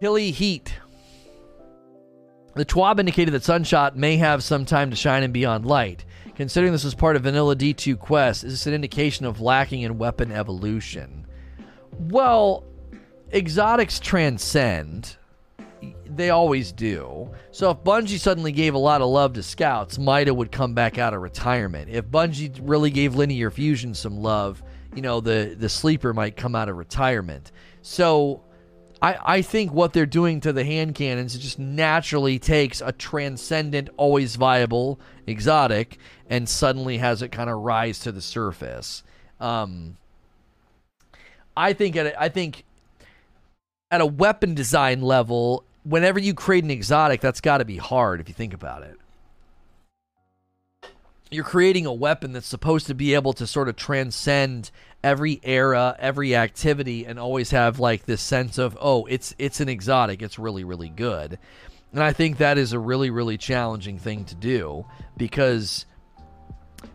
Hilly 0.00 0.32
Heat. 0.32 0.74
The 2.60 2.66
TWAB 2.66 3.00
indicated 3.00 3.32
that 3.32 3.42
Sunshot 3.42 3.96
may 3.96 4.18
have 4.18 4.44
some 4.44 4.66
time 4.66 4.90
to 4.90 4.96
shine 4.96 5.22
and 5.22 5.32
be 5.32 5.46
on 5.46 5.62
Light. 5.62 6.04
Considering 6.34 6.72
this 6.72 6.84
was 6.84 6.94
part 6.94 7.16
of 7.16 7.22
Vanilla 7.22 7.56
D2 7.56 7.98
Quest, 7.98 8.44
is 8.44 8.52
this 8.52 8.66
an 8.66 8.74
indication 8.74 9.24
of 9.24 9.40
lacking 9.40 9.80
in 9.80 9.96
weapon 9.96 10.30
evolution? 10.30 11.26
Well, 11.98 12.64
exotics 13.32 13.98
transcend. 13.98 15.16
They 16.04 16.28
always 16.28 16.70
do. 16.70 17.30
So 17.50 17.70
if 17.70 17.78
Bungie 17.78 18.18
suddenly 18.18 18.52
gave 18.52 18.74
a 18.74 18.78
lot 18.78 19.00
of 19.00 19.08
love 19.08 19.32
to 19.32 19.42
scouts, 19.42 19.98
Mida 19.98 20.34
would 20.34 20.52
come 20.52 20.74
back 20.74 20.98
out 20.98 21.14
of 21.14 21.22
retirement. 21.22 21.88
If 21.88 22.08
Bungie 22.08 22.60
really 22.62 22.90
gave 22.90 23.14
Linear 23.14 23.50
Fusion 23.50 23.94
some 23.94 24.18
love, 24.18 24.62
you 24.94 25.00
know, 25.00 25.20
the 25.22 25.56
the 25.58 25.70
sleeper 25.70 26.12
might 26.12 26.36
come 26.36 26.54
out 26.54 26.68
of 26.68 26.76
retirement. 26.76 27.52
So 27.80 28.44
I, 29.02 29.18
I 29.24 29.42
think 29.42 29.72
what 29.72 29.92
they're 29.92 30.06
doing 30.06 30.40
to 30.40 30.52
the 30.52 30.64
hand 30.64 30.94
cannons 30.94 31.38
just 31.38 31.58
naturally 31.58 32.38
takes 32.38 32.80
a 32.80 32.92
transcendent, 32.92 33.88
always 33.96 34.36
viable 34.36 35.00
exotic 35.26 35.98
and 36.28 36.48
suddenly 36.48 36.98
has 36.98 37.22
it 37.22 37.30
kind 37.30 37.48
of 37.48 37.58
rise 37.60 37.98
to 38.00 38.12
the 38.12 38.20
surface. 38.20 39.02
Um, 39.40 39.96
I 41.56 41.72
think 41.72 41.96
at 41.96 42.06
a, 42.06 42.20
I 42.20 42.28
think 42.28 42.64
at 43.90 44.00
a 44.00 44.06
weapon 44.06 44.54
design 44.54 45.02
level, 45.02 45.64
whenever 45.82 46.18
you 46.18 46.34
create 46.34 46.64
an 46.64 46.70
exotic, 46.70 47.20
that's 47.20 47.40
got 47.40 47.58
to 47.58 47.64
be 47.64 47.78
hard 47.78 48.20
if 48.20 48.28
you 48.28 48.34
think 48.34 48.52
about 48.54 48.82
it. 48.82 48.96
You're 51.30 51.44
creating 51.44 51.86
a 51.86 51.92
weapon 51.92 52.32
that's 52.32 52.46
supposed 52.46 52.86
to 52.88 52.94
be 52.94 53.14
able 53.14 53.32
to 53.34 53.46
sort 53.46 53.68
of 53.68 53.76
transcend 53.76 54.70
every 55.02 55.40
era, 55.42 55.96
every 55.98 56.34
activity, 56.34 57.04
and 57.06 57.18
always 57.18 57.50
have 57.50 57.78
like 57.80 58.06
this 58.06 58.20
sense 58.20 58.58
of, 58.58 58.76
oh, 58.80 59.06
it's 59.06 59.34
it's 59.38 59.60
an 59.60 59.68
exotic. 59.68 60.22
It's 60.22 60.38
really 60.38 60.64
really 60.64 60.88
good, 60.88 61.38
and 61.92 62.02
I 62.02 62.12
think 62.12 62.38
that 62.38 62.58
is 62.58 62.72
a 62.72 62.78
really 62.78 63.10
really 63.10 63.38
challenging 63.38 63.98
thing 63.98 64.24
to 64.26 64.34
do 64.34 64.86
because 65.16 65.86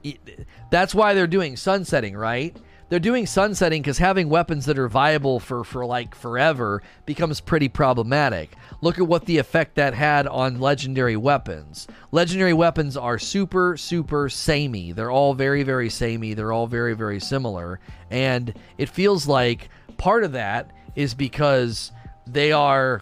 it, 0.03 0.47
that's 0.71 0.95
why 0.95 1.13
they're 1.13 1.27
doing 1.27 1.57
sunsetting, 1.57 2.15
right? 2.15 2.55
They're 2.95 2.99
doing 3.01 3.25
sunsetting 3.25 3.81
because 3.81 3.97
having 3.97 4.29
weapons 4.29 4.65
that 4.67 4.79
are 4.79 4.87
viable 4.87 5.37
for, 5.37 5.65
for 5.65 5.85
like 5.85 6.15
forever 6.15 6.81
becomes 7.05 7.41
pretty 7.41 7.67
problematic. 7.67 8.55
Look 8.79 8.97
at 8.97 9.05
what 9.05 9.25
the 9.25 9.37
effect 9.37 9.75
that 9.75 9.93
had 9.93 10.27
on 10.27 10.61
legendary 10.61 11.17
weapons. 11.17 11.87
Legendary 12.13 12.53
weapons 12.53 12.95
are 12.95 13.19
super, 13.19 13.75
super 13.75 14.29
samey. 14.29 14.93
They're 14.93 15.11
all 15.11 15.33
very, 15.33 15.63
very 15.63 15.89
samey. 15.89 16.35
They're 16.35 16.53
all 16.53 16.67
very, 16.67 16.93
very 16.93 17.19
similar. 17.19 17.81
And 18.11 18.53
it 18.77 18.87
feels 18.87 19.27
like 19.27 19.67
part 19.97 20.23
of 20.23 20.31
that 20.31 20.71
is 20.95 21.13
because 21.13 21.91
they 22.25 22.53
are. 22.53 23.01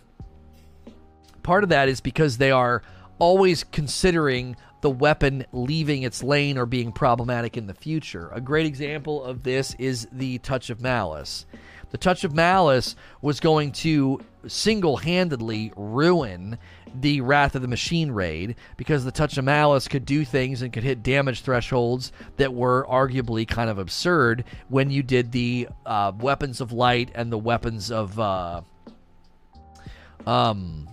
Part 1.43 1.61
of 1.63 1.69
that 1.69 1.87
is 1.87 2.01
because 2.01 2.39
they 2.39 2.49
are 2.49 2.81
always 3.19 3.63
considering 3.63 4.55
the 4.83 4.89
weapon 4.89 5.45
leaving 5.53 6.03
its 6.03 6.21
lane 6.21 6.57
or 6.57 6.65
being 6.65 6.91
problematic 6.91 7.55
in 7.55 7.67
the 7.67 7.73
future. 7.73 8.29
A 8.33 8.41
great 8.41 8.65
example 8.65 9.23
of 9.23 9.43
this 9.43 9.73
is 9.79 10.09
the 10.11 10.39
Touch 10.39 10.69
of 10.69 10.81
Malice. 10.81 11.45
The 11.91 11.97
Touch 11.97 12.25
of 12.25 12.35
Malice 12.35 12.97
was 13.21 13.39
going 13.39 13.71
to 13.71 14.19
single 14.45 14.97
handedly 14.97 15.71
ruin 15.77 16.57
the 16.93 17.21
Wrath 17.21 17.55
of 17.55 17.61
the 17.61 17.67
Machine 17.69 18.11
raid 18.11 18.57
because 18.75 19.05
the 19.05 19.11
Touch 19.11 19.37
of 19.37 19.45
Malice 19.45 19.87
could 19.87 20.05
do 20.05 20.25
things 20.25 20.61
and 20.61 20.73
could 20.73 20.83
hit 20.83 21.01
damage 21.01 21.43
thresholds 21.43 22.11
that 22.35 22.53
were 22.53 22.85
arguably 22.89 23.47
kind 23.47 23.69
of 23.69 23.79
absurd 23.79 24.43
when 24.67 24.91
you 24.91 25.01
did 25.01 25.31
the 25.31 25.69
uh, 25.85 26.11
Weapons 26.19 26.59
of 26.59 26.73
Light 26.73 27.09
and 27.15 27.31
the 27.31 27.37
Weapons 27.37 27.89
of. 27.89 28.19
Uh, 28.19 28.61
um, 30.27 30.89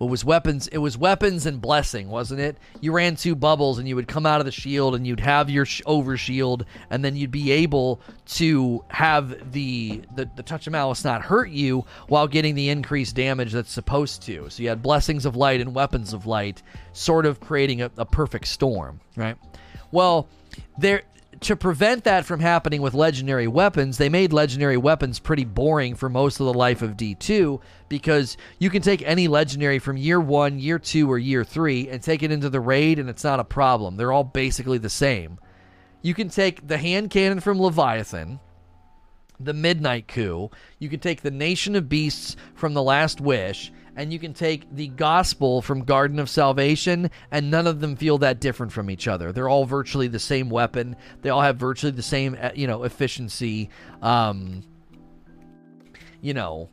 it 0.00 0.04
was 0.04 0.24
weapons. 0.24 0.68
It 0.68 0.78
was 0.78 0.96
weapons 0.96 1.46
and 1.46 1.60
blessing, 1.60 2.08
wasn't 2.08 2.40
it? 2.40 2.56
You 2.80 2.92
ran 2.92 3.16
two 3.16 3.34
bubbles, 3.34 3.78
and 3.78 3.88
you 3.88 3.96
would 3.96 4.08
come 4.08 4.26
out 4.26 4.40
of 4.40 4.46
the 4.46 4.52
shield, 4.52 4.94
and 4.94 5.06
you'd 5.06 5.20
have 5.20 5.50
your 5.50 5.64
sh- 5.64 5.82
over 5.86 6.16
shield, 6.16 6.64
and 6.90 7.04
then 7.04 7.16
you'd 7.16 7.30
be 7.30 7.50
able 7.50 8.00
to 8.26 8.84
have 8.88 9.52
the, 9.52 10.02
the 10.14 10.30
the 10.36 10.42
touch 10.42 10.66
of 10.66 10.72
malice 10.72 11.04
not 11.04 11.22
hurt 11.22 11.50
you 11.50 11.84
while 12.06 12.28
getting 12.28 12.54
the 12.54 12.68
increased 12.68 13.16
damage 13.16 13.52
that's 13.52 13.72
supposed 13.72 14.22
to. 14.22 14.48
So 14.50 14.62
you 14.62 14.68
had 14.68 14.82
blessings 14.82 15.26
of 15.26 15.34
light 15.34 15.60
and 15.60 15.74
weapons 15.74 16.12
of 16.12 16.26
light, 16.26 16.62
sort 16.92 17.26
of 17.26 17.40
creating 17.40 17.82
a, 17.82 17.90
a 17.96 18.04
perfect 18.04 18.46
storm, 18.46 19.00
right? 19.16 19.36
Well, 19.90 20.28
there 20.76 21.02
to 21.40 21.56
prevent 21.56 22.04
that 22.04 22.24
from 22.24 22.40
happening 22.40 22.82
with 22.82 22.94
legendary 22.94 23.46
weapons, 23.46 23.98
they 23.98 24.08
made 24.08 24.32
legendary 24.32 24.76
weapons 24.76 25.18
pretty 25.18 25.44
boring 25.44 25.94
for 25.94 26.08
most 26.08 26.40
of 26.40 26.46
the 26.46 26.54
life 26.54 26.82
of 26.82 26.96
D2 26.96 27.60
because 27.88 28.36
you 28.58 28.70
can 28.70 28.82
take 28.82 29.02
any 29.02 29.28
legendary 29.28 29.78
from 29.78 29.96
year 29.96 30.20
1, 30.20 30.58
year 30.58 30.78
2, 30.78 31.10
or 31.10 31.18
year 31.18 31.44
3 31.44 31.88
and 31.88 32.02
take 32.02 32.22
it 32.22 32.32
into 32.32 32.50
the 32.50 32.60
raid 32.60 32.98
and 32.98 33.08
it's 33.08 33.24
not 33.24 33.40
a 33.40 33.44
problem. 33.44 33.96
They're 33.96 34.12
all 34.12 34.24
basically 34.24 34.78
the 34.78 34.90
same. 34.90 35.38
You 36.02 36.14
can 36.14 36.28
take 36.28 36.66
the 36.66 36.78
hand 36.78 37.10
cannon 37.10 37.40
from 37.40 37.60
Leviathan, 37.60 38.40
the 39.40 39.54
Midnight 39.54 40.08
Coup, 40.08 40.50
you 40.78 40.88
can 40.88 41.00
take 41.00 41.22
the 41.22 41.30
Nation 41.30 41.76
of 41.76 41.88
Beasts 41.88 42.36
from 42.54 42.74
The 42.74 42.82
Last 42.82 43.20
Wish, 43.20 43.72
and 43.98 44.12
you 44.12 44.20
can 44.20 44.32
take 44.32 44.72
the 44.72 44.86
gospel 44.86 45.60
from 45.60 45.82
Garden 45.82 46.20
of 46.20 46.30
Salvation, 46.30 47.10
and 47.32 47.50
none 47.50 47.66
of 47.66 47.80
them 47.80 47.96
feel 47.96 48.18
that 48.18 48.38
different 48.38 48.70
from 48.70 48.90
each 48.90 49.08
other. 49.08 49.32
They're 49.32 49.48
all 49.48 49.64
virtually 49.64 50.06
the 50.06 50.20
same 50.20 50.50
weapon. 50.50 50.94
They 51.22 51.30
all 51.30 51.40
have 51.42 51.56
virtually 51.56 51.90
the 51.90 52.02
same, 52.02 52.38
uh, 52.40 52.50
you 52.54 52.68
know, 52.68 52.84
efficiency. 52.84 53.70
Um, 54.00 54.62
you 56.20 56.32
know, 56.32 56.70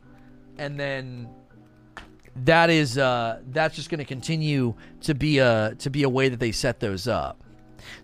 and 0.56 0.78
then 0.78 1.28
that 2.44 2.70
is 2.70 2.96
uh, 2.96 3.40
that's 3.48 3.74
just 3.74 3.90
going 3.90 3.98
to 3.98 4.04
continue 4.04 4.74
to 5.00 5.14
be 5.14 5.38
a 5.38 5.74
to 5.80 5.90
be 5.90 6.04
a 6.04 6.08
way 6.08 6.28
that 6.28 6.38
they 6.38 6.52
set 6.52 6.78
those 6.78 7.08
up. 7.08 7.42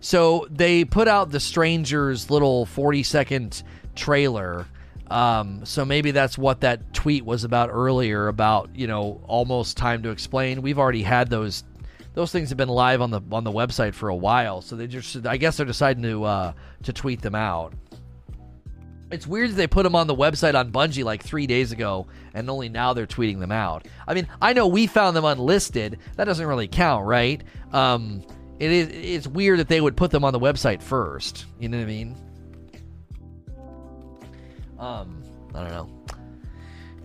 So 0.01 0.47
they 0.51 0.83
put 0.83 1.07
out 1.07 1.31
the 1.31 1.39
Strangers 1.39 2.29
little 2.29 2.65
forty 2.65 3.03
second 3.03 3.63
trailer 3.95 4.65
um, 5.13 5.63
so 5.63 5.85
maybe 5.85 6.09
that's 6.09 6.39
what 6.39 6.61
that 6.61 6.91
tweet 6.91 7.23
was 7.23 7.43
about 7.43 7.69
earlier 7.71 8.27
about 8.27 8.75
you 8.75 8.87
know 8.87 9.21
almost 9.27 9.77
time 9.77 10.01
to 10.03 10.09
explain. 10.09 10.63
We've 10.63 10.79
already 10.79 11.03
had 11.03 11.29
those 11.29 11.63
those 12.15 12.31
things 12.31 12.49
have 12.49 12.57
been 12.57 12.67
live 12.67 12.99
on 12.99 13.11
the 13.11 13.21
on 13.31 13.43
the 13.43 13.51
website 13.51 13.93
for 13.93 14.09
a 14.09 14.15
while, 14.15 14.61
so 14.61 14.75
they 14.75 14.87
just 14.87 15.27
I 15.27 15.37
guess 15.37 15.57
they're 15.57 15.67
deciding 15.67 16.01
to 16.01 16.23
uh, 16.23 16.53
to 16.83 16.93
tweet 16.93 17.21
them 17.21 17.35
out. 17.35 17.73
It's 19.11 19.27
weird 19.27 19.51
that 19.51 19.55
they 19.55 19.67
put 19.67 19.83
them 19.83 19.95
on 19.95 20.07
the 20.07 20.15
website 20.15 20.55
on 20.55 20.71
Bungie 20.71 21.03
like 21.03 21.23
three 21.23 21.45
days 21.45 21.71
ago, 21.71 22.07
and 22.33 22.49
only 22.49 22.67
now 22.67 22.93
they're 22.93 23.05
tweeting 23.05 23.39
them 23.39 23.51
out. 23.51 23.87
I 24.07 24.15
mean, 24.15 24.27
I 24.41 24.53
know 24.53 24.65
we 24.65 24.87
found 24.87 25.15
them 25.15 25.25
unlisted. 25.25 25.99
That 26.15 26.23
doesn't 26.23 26.47
really 26.47 26.67
count, 26.67 27.05
right? 27.05 27.43
Um, 27.71 28.23
it 28.59 28.71
is. 28.71 28.87
It's 28.87 29.27
weird 29.27 29.59
that 29.59 29.67
they 29.67 29.79
would 29.79 29.95
put 29.95 30.09
them 30.09 30.23
on 30.23 30.33
the 30.33 30.39
website 30.39 30.81
first. 30.81 31.45
You 31.59 31.69
know 31.69 31.77
what 31.77 31.83
I 31.83 31.87
mean? 31.87 32.17
Um, 34.83 35.23
I 35.55 35.61
don't 35.61 35.71
know. 35.71 35.89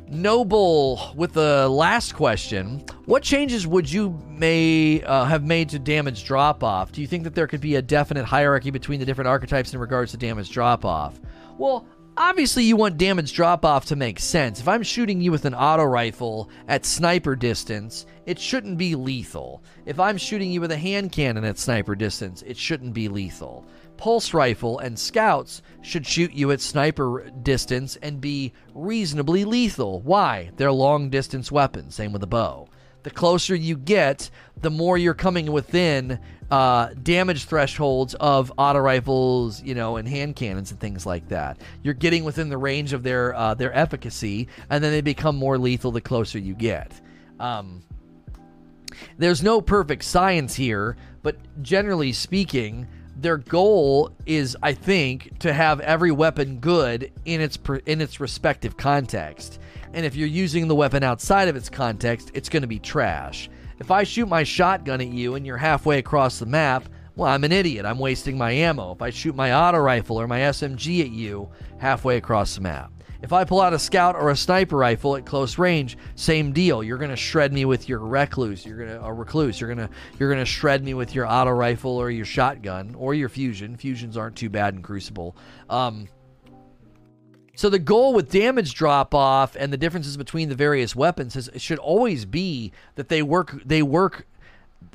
Noble 0.09 1.13
with 1.15 1.35
the 1.35 1.69
last 1.69 2.15
question. 2.15 2.83
What 3.05 3.23
changes 3.23 3.69
would 3.69 3.91
you 3.91 4.19
may 4.29 5.01
uh, 5.03 5.25
have 5.27 5.45
made 5.45 5.69
to 5.69 5.79
damage 5.79 6.25
drop 6.25 6.65
off? 6.65 6.91
Do 6.91 7.01
you 7.01 7.07
think 7.07 7.23
that 7.23 7.37
there 7.37 7.47
could 7.47 7.61
be 7.61 7.77
a 7.77 7.83
definite 7.83 8.25
hierarchy 8.25 8.71
between 8.73 8.99
the 8.99 9.07
different 9.07 9.29
archetypes 9.29 9.73
in 9.73 9.79
regards 9.79 10.11
to 10.11 10.17
damage 10.17 10.51
drop 10.51 10.85
off? 10.85 11.21
Well, 11.57 11.87
obviously 12.17 12.65
you 12.65 12.75
want 12.75 12.99
damage 12.99 13.33
drop 13.33 13.65
off 13.65 13.85
to 13.87 13.97
make 13.97 14.19
sense. 14.19 14.59
If 14.59 14.67
I'm 14.67 14.83
shooting 14.83 15.21
you 15.21 15.31
with 15.31 15.45
an 15.45 15.55
auto 15.55 15.85
rifle 15.85 16.51
at 16.67 16.85
sniper 16.85 17.37
distance, 17.37 18.07
it 18.27 18.41
shouldn't 18.41 18.77
be 18.77 18.97
lethal. 18.97 19.63
If 19.87 20.01
I'm 20.01 20.17
shooting 20.17 20.51
you 20.51 20.61
with 20.61 20.73
a 20.73 20.77
hand 20.77 21.13
cannon 21.13 21.45
at 21.45 21.59
sniper 21.59 21.95
distance, 21.95 22.43
it 22.43 22.57
shouldn't 22.57 22.93
be 22.93 23.09
lethal 23.09 23.67
pulse 23.99 24.33
rifle 24.33 24.79
and 24.79 24.99
scouts 24.99 25.61
should 25.83 26.07
shoot 26.07 26.33
you 26.33 26.51
at 26.51 26.61
sniper 26.61 27.31
distance 27.43 27.97
and 27.97 28.21
be 28.21 28.53
reasonably 28.75 29.45
lethal. 29.45 30.01
Why? 30.01 30.51
They're 30.57 30.73
long 30.73 31.11
distance 31.11 31.53
weapons, 31.53 31.95
same 31.95 32.13
with 32.13 32.23
a 32.23 32.27
bow. 32.27 32.69
The 33.03 33.11
closer 33.11 33.55
you 33.55 33.77
get, 33.77 34.31
the 34.61 34.71
more 34.71 34.99
you're 34.99 35.15
coming 35.15 35.53
within 35.53 36.19
uh, 36.51 36.89
damage 37.03 37.45
thresholds 37.45 38.15
of 38.15 38.53
auto 38.57 38.79
rifles, 38.79 39.63
you 39.63 39.75
know, 39.75 39.97
and 39.97 40.09
hand 40.09 40.37
cannons 40.37 40.71
and 40.71 40.81
things 40.81 41.05
like 41.05 41.29
that. 41.29 41.59
You're 41.83 41.95
getting 41.95 42.25
within 42.25 42.49
the 42.49 42.59
range 42.59 42.93
of 42.93 43.03
their 43.03 43.35
uh, 43.35 43.55
their 43.55 43.73
efficacy, 43.77 44.49
and 44.71 44.83
then 44.83 44.93
they 44.93 45.01
become 45.01 45.37
more 45.37 45.59
lethal 45.59 45.93
the 45.93 46.01
closer 46.01 46.39
you 46.39 46.55
get. 46.55 47.01
Um, 47.39 47.83
there's 49.19 49.43
no 49.43 49.61
perfect 49.61 50.05
science 50.05 50.55
here, 50.55 50.97
but 51.23 51.37
generally 51.63 52.13
speaking, 52.13 52.87
their 53.19 53.37
goal 53.37 54.13
is, 54.27 54.57
I 54.63 54.73
think, 54.73 55.39
to 55.41 55.53
have 55.53 55.81
every 55.81 56.13
weapon 56.13 56.59
good 56.59 57.11
in 57.25 57.41
its 57.41 57.59
in 57.85 58.01
its 58.01 58.21
respective 58.21 58.77
context. 58.77 59.59
And 59.93 60.07
if 60.07 60.15
you're 60.15 60.29
using 60.29 60.69
the 60.69 60.75
weapon 60.75 61.03
outside 61.03 61.49
of 61.49 61.57
its 61.57 61.69
context, 61.69 62.31
it's 62.35 62.49
going 62.49 62.63
to 62.63 62.69
be 62.69 62.79
trash. 62.79 63.51
If 63.81 63.91
I 63.91 64.05
shoot 64.05 64.29
my 64.29 64.45
shotgun 64.45 65.01
at 65.01 65.09
you 65.09 65.35
and 65.35 65.45
you're 65.45 65.57
halfway 65.57 65.99
across 65.99 66.39
the 66.39 66.47
map, 66.47 66.89
well, 67.17 67.29
I'm 67.29 67.45
an 67.45 67.53
idiot. 67.53 67.85
I'm 67.85 67.99
wasting 67.99 68.39
my 68.39 68.53
ammo. 68.53 68.93
If 68.93 69.03
I 69.03 69.11
shoot 69.11 69.35
my 69.35 69.53
auto 69.53 69.79
rifle 69.79 70.21
or 70.21 70.29
my 70.29 70.41
SMG 70.41 71.01
at 71.01 71.11
you 71.11 71.49
halfway 71.79 72.17
across 72.17 72.55
the 72.55 72.61
map, 72.61 72.93
if 73.21 73.33
I 73.33 73.45
pull 73.45 73.61
out 73.61 73.73
a 73.73 73.79
scout 73.79 74.15
or 74.15 74.31
a 74.31 74.37
sniper 74.37 74.77
rifle 74.77 75.17
at 75.17 75.27
close 75.27 75.59
range, 75.59 75.99
same 76.15 76.53
deal. 76.53 76.85
You're 76.85 76.99
gonna 76.99 77.17
shred 77.17 77.53
me 77.53 77.65
with 77.65 77.89
your 77.89 77.99
recluse. 77.99 78.65
You're 78.65 78.79
gonna 78.79 79.01
a 79.01 79.13
recluse. 79.13 79.61
You're 79.61 79.69
gonna 79.75 79.91
you're 80.19 80.31
gonna 80.31 80.45
shred 80.45 80.85
me 80.85 80.95
with 80.95 81.15
your 81.15 81.27
auto 81.27 81.51
rifle 81.51 81.97
or 81.97 82.11
your 82.11 82.25
shotgun 82.25 82.95
or 82.95 83.15
your 83.15 83.29
fusion. 83.29 83.77
Fusions 83.77 84.17
aren't 84.17 84.37
too 84.37 84.49
bad 84.49 84.75
in 84.75 84.83
Crucible. 84.83 85.37
Um, 85.69 86.09
so 87.57 87.69
the 87.69 87.81
goal 87.81 88.15
with 88.15 88.31
damage 88.31 88.75
drop 88.75 89.13
off 89.15 89.57
and 89.57 89.73
the 89.73 89.77
differences 89.77 90.17
between 90.17 90.49
the 90.49 90.55
various 90.55 90.95
weapons 90.95 91.35
is, 91.35 91.51
should 91.57 91.81
always 91.81 92.25
be 92.25 92.71
that 92.95 93.09
they 93.09 93.21
work 93.21 93.61
they 93.65 93.83
work 93.83 94.29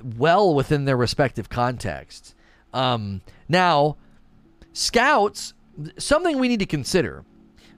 well 0.01 0.55
within 0.55 0.86
their 0.86 0.95
respective 0.95 1.49
contexts. 1.49 2.36
Um, 2.74 3.19
now, 3.49 3.97
scouts 4.71 5.53
something 5.97 6.39
we 6.39 6.47
need 6.47 6.59
to 6.59 6.65
consider 6.65 7.26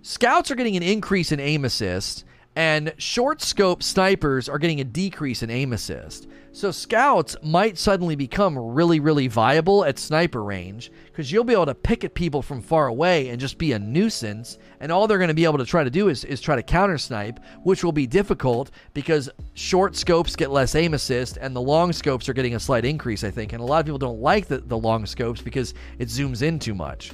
Scouts 0.07 0.51
are 0.51 0.55
getting 0.55 0.77
an 0.77 0.83
increase 0.83 1.31
in 1.31 1.39
aim 1.39 1.65
assist, 1.65 2.25
and 2.55 2.93
short 2.99 3.41
scope 3.41 3.81
snipers 3.81 4.47
are 4.47 4.59
getting 4.59 4.79
a 4.79 4.83
decrease 4.83 5.41
in 5.41 5.49
aim 5.49 5.73
assist. 5.73 6.27
So 6.51 6.69
scouts 6.69 7.35
might 7.41 7.79
suddenly 7.79 8.15
become 8.15 8.55
really, 8.55 8.99
really 8.99 9.27
viable 9.27 9.83
at 9.83 9.97
sniper 9.97 10.43
range 10.43 10.91
because 11.05 11.31
you'll 11.31 11.43
be 11.43 11.53
able 11.53 11.65
to 11.65 11.73
pick 11.73 12.03
at 12.03 12.13
people 12.13 12.43
from 12.43 12.61
far 12.61 12.85
away 12.85 13.29
and 13.29 13.39
just 13.39 13.57
be 13.57 13.71
a 13.71 13.79
nuisance. 13.79 14.59
And 14.79 14.91
all 14.91 15.07
they're 15.07 15.17
going 15.17 15.29
to 15.29 15.33
be 15.33 15.43
able 15.43 15.57
to 15.57 15.65
try 15.65 15.83
to 15.83 15.89
do 15.89 16.09
is, 16.09 16.23
is 16.23 16.39
try 16.39 16.55
to 16.55 16.61
counter 16.61 16.99
snipe, 16.99 17.39
which 17.63 17.83
will 17.83 17.91
be 17.91 18.05
difficult 18.05 18.69
because 18.93 19.27
short 19.55 19.95
scopes 19.95 20.35
get 20.35 20.51
less 20.51 20.75
aim 20.75 20.93
assist 20.93 21.37
and 21.37 21.55
the 21.55 21.61
long 21.61 21.91
scopes 21.91 22.29
are 22.29 22.33
getting 22.33 22.53
a 22.53 22.59
slight 22.59 22.85
increase, 22.85 23.23
I 23.23 23.31
think. 23.31 23.53
And 23.53 23.61
a 23.61 23.65
lot 23.65 23.79
of 23.79 23.87
people 23.87 23.97
don't 23.97 24.21
like 24.21 24.45
the, 24.45 24.59
the 24.59 24.77
long 24.77 25.07
scopes 25.07 25.41
because 25.41 25.73
it 25.97 26.09
zooms 26.09 26.43
in 26.43 26.59
too 26.59 26.75
much. 26.75 27.11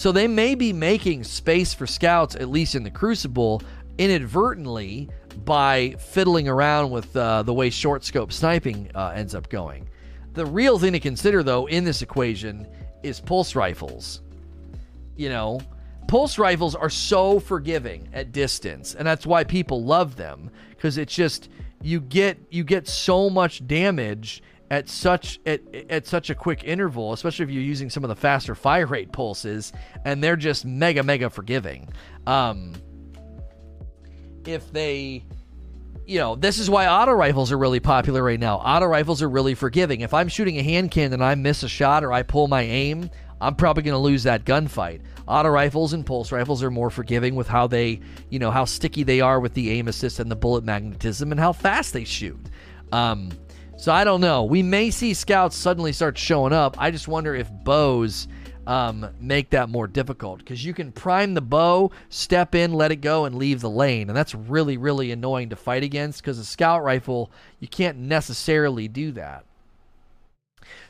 So 0.00 0.12
they 0.12 0.28
may 0.28 0.54
be 0.54 0.72
making 0.72 1.24
space 1.24 1.74
for 1.74 1.86
scouts, 1.86 2.34
at 2.34 2.48
least 2.48 2.74
in 2.74 2.84
the 2.84 2.90
Crucible, 2.90 3.60
inadvertently 3.98 5.10
by 5.44 5.90
fiddling 5.98 6.48
around 6.48 6.90
with 6.90 7.14
uh, 7.14 7.42
the 7.42 7.52
way 7.52 7.68
short 7.68 8.02
scope 8.02 8.32
sniping 8.32 8.90
uh, 8.94 9.12
ends 9.14 9.34
up 9.34 9.50
going. 9.50 9.90
The 10.32 10.46
real 10.46 10.78
thing 10.78 10.94
to 10.94 11.00
consider, 11.00 11.42
though, 11.42 11.66
in 11.66 11.84
this 11.84 12.00
equation 12.00 12.66
is 13.02 13.20
pulse 13.20 13.54
rifles. 13.54 14.22
You 15.16 15.28
know, 15.28 15.60
pulse 16.08 16.38
rifles 16.38 16.74
are 16.74 16.88
so 16.88 17.38
forgiving 17.38 18.08
at 18.14 18.32
distance, 18.32 18.94
and 18.94 19.06
that's 19.06 19.26
why 19.26 19.44
people 19.44 19.84
love 19.84 20.16
them 20.16 20.50
because 20.70 20.96
it's 20.96 21.14
just 21.14 21.50
you 21.82 22.00
get 22.00 22.38
you 22.48 22.64
get 22.64 22.88
so 22.88 23.28
much 23.28 23.66
damage 23.66 24.42
at 24.70 24.88
such 24.88 25.40
at, 25.46 25.60
at 25.90 26.06
such 26.06 26.30
a 26.30 26.34
quick 26.34 26.64
interval, 26.64 27.12
especially 27.12 27.44
if 27.44 27.50
you're 27.50 27.62
using 27.62 27.90
some 27.90 28.04
of 28.04 28.08
the 28.08 28.16
faster 28.16 28.54
fire 28.54 28.86
rate 28.86 29.12
pulses, 29.12 29.72
and 30.04 30.22
they're 30.22 30.36
just 30.36 30.64
mega 30.64 31.02
mega 31.02 31.28
forgiving. 31.28 31.88
Um, 32.26 32.74
if 34.46 34.72
they 34.72 35.24
you 36.06 36.18
know, 36.18 36.34
this 36.34 36.58
is 36.58 36.68
why 36.68 36.88
auto 36.88 37.12
rifles 37.12 37.52
are 37.52 37.58
really 37.58 37.78
popular 37.78 38.22
right 38.22 38.40
now. 38.40 38.56
Auto 38.56 38.86
rifles 38.86 39.22
are 39.22 39.28
really 39.28 39.54
forgiving. 39.54 40.00
If 40.00 40.12
I'm 40.12 40.26
shooting 40.26 40.58
a 40.58 40.62
hand 40.62 40.90
cannon 40.90 41.14
and 41.14 41.24
I 41.24 41.36
miss 41.36 41.62
a 41.62 41.68
shot 41.68 42.02
or 42.02 42.12
I 42.12 42.24
pull 42.24 42.48
my 42.48 42.62
aim, 42.62 43.10
I'm 43.40 43.54
probably 43.54 43.84
going 43.84 43.94
to 43.94 43.98
lose 43.98 44.24
that 44.24 44.44
gunfight. 44.44 45.02
Auto 45.28 45.48
rifles 45.48 45.92
and 45.92 46.04
pulse 46.04 46.32
rifles 46.32 46.64
are 46.64 46.70
more 46.70 46.90
forgiving 46.90 47.36
with 47.36 47.46
how 47.46 47.68
they, 47.68 48.00
you 48.28 48.40
know, 48.40 48.50
how 48.50 48.64
sticky 48.64 49.04
they 49.04 49.20
are 49.20 49.38
with 49.38 49.54
the 49.54 49.70
aim 49.70 49.86
assist 49.86 50.18
and 50.18 50.30
the 50.30 50.36
bullet 50.36 50.64
magnetism 50.64 51.30
and 51.30 51.40
how 51.40 51.52
fast 51.52 51.92
they 51.92 52.04
shoot. 52.04 52.40
Um, 52.90 53.30
so 53.80 53.94
I 53.94 54.04
don't 54.04 54.20
know. 54.20 54.44
We 54.44 54.62
may 54.62 54.90
see 54.90 55.14
scouts 55.14 55.56
suddenly 55.56 55.92
start 55.92 56.18
showing 56.18 56.52
up. 56.52 56.76
I 56.78 56.90
just 56.90 57.08
wonder 57.08 57.34
if 57.34 57.50
bows 57.50 58.28
um, 58.66 59.08
make 59.18 59.48
that 59.50 59.70
more 59.70 59.86
difficult 59.86 60.40
because 60.40 60.62
you 60.62 60.74
can 60.74 60.92
prime 60.92 61.32
the 61.32 61.40
bow, 61.40 61.90
step 62.10 62.54
in, 62.54 62.74
let 62.74 62.92
it 62.92 62.96
go, 62.96 63.24
and 63.24 63.36
leave 63.36 63.62
the 63.62 63.70
lane. 63.70 64.10
And 64.10 64.16
that's 64.16 64.34
really, 64.34 64.76
really 64.76 65.12
annoying 65.12 65.48
to 65.48 65.56
fight 65.56 65.82
against 65.82 66.20
because 66.20 66.38
a 66.38 66.44
scout 66.44 66.82
rifle, 66.82 67.30
you 67.58 67.68
can't 67.68 67.96
necessarily 67.96 68.86
do 68.86 69.12
that. 69.12 69.46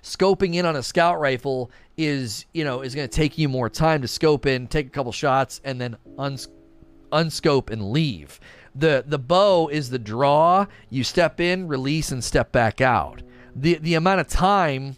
Scoping 0.02 0.56
in 0.56 0.66
on 0.66 0.74
a 0.74 0.82
scout 0.82 1.20
rifle 1.20 1.70
is, 1.96 2.44
you 2.52 2.64
know, 2.64 2.80
is 2.80 2.96
going 2.96 3.08
to 3.08 3.16
take 3.16 3.38
you 3.38 3.48
more 3.48 3.70
time 3.70 4.02
to 4.02 4.08
scope 4.08 4.46
in, 4.46 4.66
take 4.66 4.88
a 4.88 4.90
couple 4.90 5.12
shots, 5.12 5.60
and 5.62 5.80
then 5.80 5.96
uns- 6.18 6.48
unscope 7.12 7.70
and 7.70 7.92
leave 7.92 8.40
the 8.74 9.04
the 9.06 9.18
bow 9.18 9.68
is 9.68 9.90
the 9.90 9.98
draw. 9.98 10.66
You 10.88 11.04
step 11.04 11.40
in, 11.40 11.68
release, 11.68 12.12
and 12.12 12.22
step 12.22 12.52
back 12.52 12.80
out. 12.80 13.22
The 13.54 13.76
the 13.76 13.94
amount 13.94 14.20
of 14.20 14.28
time, 14.28 14.96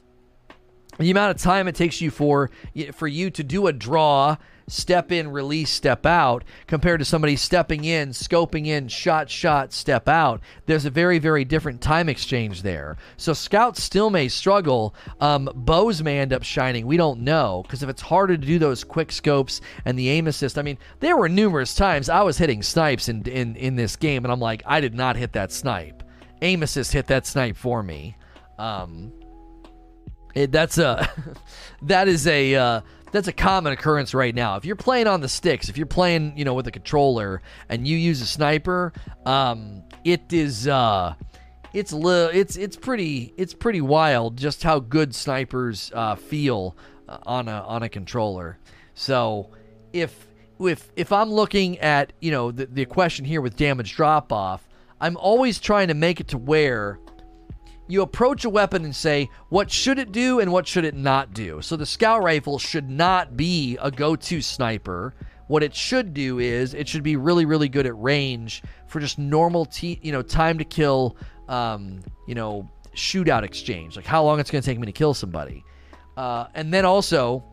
the 0.99 1.11
amount 1.11 1.35
of 1.37 1.43
time 1.43 1.69
it 1.69 1.75
takes 1.75 2.01
you 2.01 2.11
for 2.11 2.51
for 2.93 3.07
you 3.07 3.31
to 3.31 3.43
do 3.43 3.67
a 3.67 3.73
draw 3.73 4.37
step 4.69 5.13
in, 5.13 5.31
release, 5.31 5.71
step 5.71 6.07
out, 6.07 6.45
compared 6.67 7.01
to 7.01 7.05
somebody 7.05 7.37
stepping 7.37 7.85
in, 7.85 8.11
scoping 8.11 8.67
in, 8.67 8.89
shot, 8.89 9.29
shot, 9.31 9.73
step 9.73 10.09
out. 10.09 10.41
There's 10.67 10.85
a 10.85 10.91
very, 10.91 11.19
very 11.19 11.45
different 11.45 11.81
time 11.81 12.09
exchange 12.09 12.63
there. 12.63 12.97
So 13.17 13.33
scouts 13.33 13.83
still 13.83 14.11
may 14.11 14.29
struggle. 14.29 14.95
Um, 15.21 15.51
bows 15.55 16.03
may 16.03 16.19
end 16.19 16.33
up 16.33 16.43
shining. 16.43 16.87
We 16.87 16.97
don't 16.97 17.21
know 17.21 17.63
because 17.63 17.83
if 17.83 17.89
it's 17.89 18.03
harder 18.03 18.37
to 18.37 18.47
do 18.47 18.59
those 18.59 18.85
quick 18.85 19.13
scopes 19.13 19.61
and 19.85 19.99
the 19.99 20.09
aim 20.09 20.27
assist, 20.27 20.59
I 20.59 20.63
mean, 20.63 20.79
there 21.01 21.17
were 21.17 21.29
numerous 21.29 21.75
times 21.75 22.09
I 22.09 22.23
was 22.23 22.39
hitting 22.39 22.63
snipes 22.63 23.09
in 23.09 23.23
in 23.29 23.57
in 23.57 23.77
this 23.77 23.97
game, 23.97 24.25
and 24.25 24.33
I'm 24.33 24.41
like, 24.41 24.63
I 24.67 24.81
did 24.81 24.95
not 24.95 25.17
hit 25.17 25.33
that 25.33 25.53
snipe. 25.53 26.03
Aim 26.43 26.63
assist 26.63 26.93
hit 26.93 27.07
that 27.07 27.27
snipe 27.27 27.57
for 27.57 27.83
me. 27.83 28.17
Um, 28.59 29.13
it, 30.35 30.53
that's 30.53 30.79
a 30.79 31.11
that 31.83 32.09
is 32.09 32.27
a 32.27 32.55
uh, 32.55 32.81
that's 33.13 33.29
a 33.29 33.33
common 33.33 33.73
occurrence 33.73 34.15
right 34.15 34.35
now. 34.35 34.57
If 34.57 34.65
you're 34.65 34.75
playing 34.75 35.07
on 35.07 35.21
the 35.21 35.29
sticks, 35.29 35.69
if 35.69 35.77
you're 35.77 35.87
playing, 35.87 36.37
you 36.37 36.45
know, 36.45 36.55
with 36.55 36.67
a 36.67 36.71
controller 36.71 37.43
and 37.69 37.87
you 37.87 37.97
use 37.97 38.21
a 38.23 38.27
sniper, 38.27 38.93
um, 39.27 39.85
it 40.05 40.33
is 40.33 40.67
uh, 40.67 41.15
it's 41.73 41.93
li- 41.93 42.31
it's 42.33 42.57
it's 42.57 42.77
pretty 42.77 43.33
it's 43.37 43.55
pretty 43.55 43.81
wild 43.81 44.37
just 44.37 44.63
how 44.63 44.81
good 44.81 45.15
snipers 45.15 45.93
uh, 45.95 46.17
feel 46.17 46.77
uh, 47.09 47.19
on 47.27 47.49
a 47.49 47.61
on 47.63 47.83
a 47.83 47.89
controller. 47.89 48.59
So 48.95 49.51
if 49.93 50.27
if 50.59 50.91
if 50.97 51.13
I'm 51.13 51.31
looking 51.31 51.79
at 51.79 52.13
you 52.21 52.31
know 52.31 52.51
the 52.51 52.67
the 52.67 52.85
question 52.87 53.25
here 53.25 53.43
with 53.43 53.57
damage 53.57 53.95
drop 53.95 54.33
off, 54.33 54.67
I'm 55.01 55.17
always 55.19 55.61
trying 55.61 55.89
to 55.89 55.95
make 55.95 56.19
it 56.21 56.29
to 56.29 56.39
where 56.39 56.99
you 57.93 58.01
approach 58.01 58.47
a 58.47 58.51
weapon 58.51 58.87
and 58.87 58.97
say, 58.97 59.29
what 59.51 59.71
should 59.71 59.99
it 59.99 60.13
do 60.13 60.41
and 60.41 60.51
what 60.51 60.67
should 60.67 60.87
it 60.87 60.95
not 60.95 61.35
do? 61.35 61.61
So 61.61 61.77
the 61.77 61.85
scout 61.85 62.23
rifle 62.23 62.59
should 62.59 62.89
not 62.89 63.37
be 63.37 63.77
a 63.83 63.91
go 63.91 64.17
to 64.17 64.41
sniper. 64.41 65.15
What 65.49 65.63
it 65.63 65.75
should 65.75 66.15
do 66.15 66.39
is 66.39 66.73
it 66.73 66.89
should 66.89 67.03
be 67.03 67.17
really, 67.17 67.45
really 67.45 67.69
good 67.69 67.85
at 67.85 67.95
range 68.01 68.63
for 68.87 68.99
just 68.99 69.19
normal, 69.19 69.67
t- 69.67 70.01
you 70.03 70.11
know, 70.11 70.23
time 70.23 70.57
to 70.57 70.65
kill, 70.65 71.19
um, 71.49 72.01
you 72.27 72.35
know, 72.35 72.67
shootout 72.97 73.43
exchange, 73.43 73.97
like 73.97 74.07
how 74.07 74.25
long 74.25 74.41
it's 74.41 74.51
going 74.51 74.63
to 74.63 74.67
take 74.67 74.79
me 74.79 74.87
to 74.87 74.93
kill 74.93 75.13
somebody. 75.13 75.63
Uh, 76.17 76.47
and 76.55 76.73
then 76.73 76.87
also, 76.87 77.45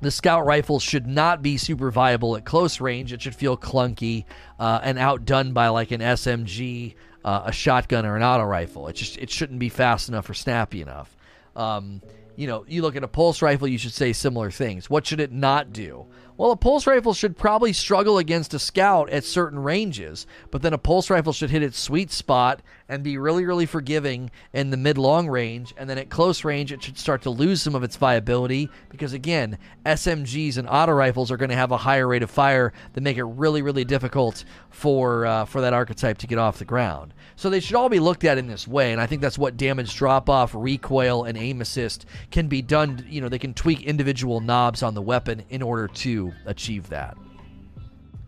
the 0.00 0.10
scout 0.10 0.46
rifle 0.46 0.80
should 0.80 1.06
not 1.06 1.42
be 1.42 1.58
super 1.58 1.90
viable 1.90 2.34
at 2.36 2.46
close 2.46 2.80
range. 2.80 3.12
It 3.12 3.20
should 3.20 3.34
feel 3.34 3.58
clunky 3.58 4.24
uh, 4.58 4.80
and 4.82 4.98
outdone 4.98 5.52
by 5.52 5.68
like 5.68 5.90
an 5.90 6.00
SMG, 6.00 6.94
uh, 7.24 7.42
a 7.46 7.52
shotgun, 7.52 8.04
or 8.06 8.16
an 8.16 8.22
auto 8.22 8.44
rifle. 8.44 8.88
It 8.88 8.94
just 8.94 9.16
it 9.18 9.30
shouldn't 9.30 9.58
be 9.58 9.68
fast 9.68 10.08
enough 10.08 10.28
or 10.28 10.34
snappy 10.34 10.82
enough. 10.82 11.16
Um, 11.56 12.02
you 12.36 12.46
know, 12.46 12.64
you 12.66 12.82
look 12.82 12.96
at 12.96 13.04
a 13.04 13.08
pulse 13.08 13.42
rifle, 13.42 13.68
you 13.68 13.78
should 13.78 13.92
say 13.92 14.12
similar 14.12 14.50
things. 14.50 14.90
What 14.90 15.06
should 15.06 15.20
it 15.20 15.32
not 15.32 15.72
do? 15.72 16.06
Well, 16.36 16.50
a 16.50 16.56
pulse 16.56 16.88
rifle 16.88 17.14
should 17.14 17.36
probably 17.36 17.72
struggle 17.72 18.18
against 18.18 18.54
a 18.54 18.58
scout 18.58 19.08
at 19.10 19.22
certain 19.22 19.60
ranges, 19.60 20.26
but 20.50 20.62
then 20.62 20.72
a 20.72 20.78
pulse 20.78 21.08
rifle 21.08 21.32
should 21.32 21.50
hit 21.50 21.62
its 21.62 21.78
sweet 21.78 22.10
spot 22.10 22.60
and 22.88 23.04
be 23.04 23.16
really, 23.16 23.44
really 23.44 23.66
forgiving 23.66 24.32
in 24.52 24.70
the 24.70 24.76
mid 24.76 24.98
long 24.98 25.28
range. 25.28 25.72
And 25.76 25.88
then 25.88 25.96
at 25.96 26.10
close 26.10 26.42
range, 26.42 26.72
it 26.72 26.82
should 26.82 26.98
start 26.98 27.22
to 27.22 27.30
lose 27.30 27.62
some 27.62 27.76
of 27.76 27.84
its 27.84 27.94
viability 27.94 28.68
because, 28.88 29.12
again, 29.12 29.58
SMGs 29.86 30.58
and 30.58 30.68
auto 30.68 30.90
rifles 30.90 31.30
are 31.30 31.36
going 31.36 31.50
to 31.50 31.56
have 31.56 31.70
a 31.70 31.76
higher 31.76 32.08
rate 32.08 32.24
of 32.24 32.32
fire 32.32 32.72
that 32.94 33.00
make 33.00 33.16
it 33.16 33.24
really, 33.24 33.62
really 33.62 33.84
difficult 33.84 34.44
for, 34.70 35.26
uh, 35.26 35.44
for 35.44 35.60
that 35.60 35.72
archetype 35.72 36.18
to 36.18 36.26
get 36.26 36.38
off 36.38 36.58
the 36.58 36.64
ground. 36.64 37.14
So 37.36 37.48
they 37.48 37.60
should 37.60 37.76
all 37.76 37.88
be 37.88 38.00
looked 38.00 38.24
at 38.24 38.38
in 38.38 38.48
this 38.48 38.66
way. 38.66 38.90
And 38.90 39.00
I 39.00 39.06
think 39.06 39.22
that's 39.22 39.38
what 39.38 39.56
damage 39.56 39.94
drop 39.94 40.28
off, 40.28 40.52
recoil, 40.52 41.22
and 41.22 41.38
aim 41.38 41.60
assist 41.60 42.06
can 42.32 42.48
be 42.48 42.60
done. 42.60 43.06
You 43.08 43.20
know, 43.20 43.28
they 43.28 43.38
can 43.38 43.54
tweak 43.54 43.82
individual 43.82 44.40
knobs 44.40 44.82
on 44.82 44.94
the 44.94 45.02
weapon 45.02 45.44
in 45.48 45.62
order 45.62 45.86
to 45.88 46.23
achieve 46.46 46.88
that. 46.90 47.16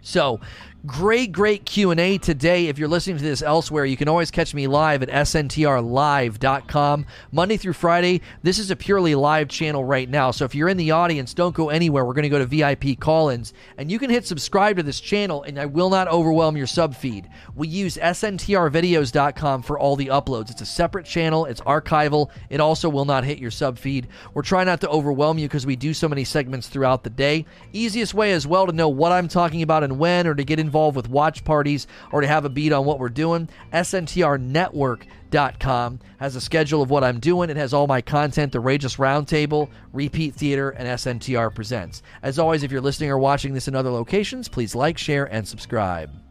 So, 0.00 0.40
great, 0.86 1.32
great 1.32 1.64
Q&A 1.64 2.16
today. 2.18 2.68
If 2.68 2.78
you're 2.78 2.86
listening 2.88 3.16
to 3.16 3.24
this 3.24 3.42
elsewhere, 3.42 3.84
you 3.84 3.96
can 3.96 4.08
always 4.08 4.30
catch 4.30 4.54
me 4.54 4.68
live 4.68 5.02
at 5.02 5.08
sntrlive.com. 5.08 7.06
Monday 7.32 7.56
through 7.56 7.72
Friday, 7.72 8.20
this 8.42 8.58
is 8.58 8.70
a 8.70 8.76
purely 8.76 9.14
live 9.14 9.48
channel 9.48 9.84
right 9.84 10.08
now. 10.08 10.30
So 10.30 10.44
if 10.44 10.54
you're 10.54 10.68
in 10.68 10.76
the 10.76 10.92
audience, 10.92 11.34
don't 11.34 11.54
go 11.54 11.70
anywhere. 11.70 12.04
We're 12.04 12.14
going 12.14 12.22
to 12.22 12.28
go 12.28 12.38
to 12.38 12.46
VIP 12.46 13.00
call-ins, 13.00 13.52
and 13.76 13.90
you 13.90 13.98
can 13.98 14.10
hit 14.10 14.26
subscribe 14.26 14.76
to 14.76 14.82
this 14.82 15.00
channel, 15.00 15.42
and 15.42 15.58
I 15.58 15.66
will 15.66 15.90
not 15.90 16.08
overwhelm 16.08 16.56
your 16.56 16.68
sub 16.68 16.94
feed. 16.94 17.28
We 17.54 17.66
use 17.68 17.96
sntrvideos.com 17.96 19.62
for 19.62 19.78
all 19.78 19.96
the 19.96 20.06
uploads. 20.06 20.50
It's 20.50 20.62
a 20.62 20.66
separate 20.66 21.06
channel. 21.06 21.46
It's 21.46 21.60
archival. 21.62 22.30
It 22.48 22.60
also 22.60 22.88
will 22.88 23.04
not 23.04 23.24
hit 23.24 23.38
your 23.38 23.50
sub 23.50 23.78
feed. 23.78 24.06
We're 24.34 24.42
trying 24.42 24.66
not 24.66 24.80
to 24.82 24.88
overwhelm 24.88 25.38
you 25.38 25.48
because 25.48 25.66
we 25.66 25.74
do 25.74 25.92
so 25.92 26.08
many 26.08 26.24
segments 26.24 26.68
throughout 26.68 27.02
the 27.02 27.10
day. 27.10 27.44
Easiest 27.72 28.14
way 28.14 28.32
as 28.32 28.46
well 28.46 28.66
to 28.66 28.72
know 28.72 28.88
what 28.88 29.12
I'm 29.12 29.28
talking 29.28 29.62
about 29.62 29.82
and 29.82 29.98
when, 29.98 30.26
or 30.26 30.34
to 30.34 30.44
get 30.44 30.60
involved 30.60 30.75
with 30.94 31.08
watch 31.08 31.44
parties, 31.44 31.86
or 32.12 32.20
to 32.20 32.26
have 32.26 32.44
a 32.44 32.48
beat 32.48 32.72
on 32.72 32.84
what 32.84 32.98
we're 32.98 33.08
doing, 33.08 33.48
SNTRnetwork.com 33.72 36.00
has 36.18 36.36
a 36.36 36.40
schedule 36.40 36.82
of 36.82 36.90
what 36.90 37.04
I'm 37.04 37.20
doing. 37.20 37.50
It 37.50 37.56
has 37.56 37.74
all 37.74 37.86
my 37.86 38.00
content, 38.00 38.52
the 38.52 38.62
Rageless 38.62 38.98
Roundtable, 38.98 39.70
Repeat 39.92 40.34
Theater, 40.34 40.70
and 40.70 40.88
SNTR 40.88 41.54
Presents. 41.54 42.02
As 42.22 42.38
always, 42.38 42.62
if 42.62 42.70
you're 42.70 42.80
listening 42.80 43.10
or 43.10 43.18
watching 43.18 43.54
this 43.54 43.68
in 43.68 43.74
other 43.74 43.90
locations, 43.90 44.48
please 44.48 44.74
like, 44.74 44.98
share, 44.98 45.24
and 45.24 45.48
subscribe. 45.48 46.25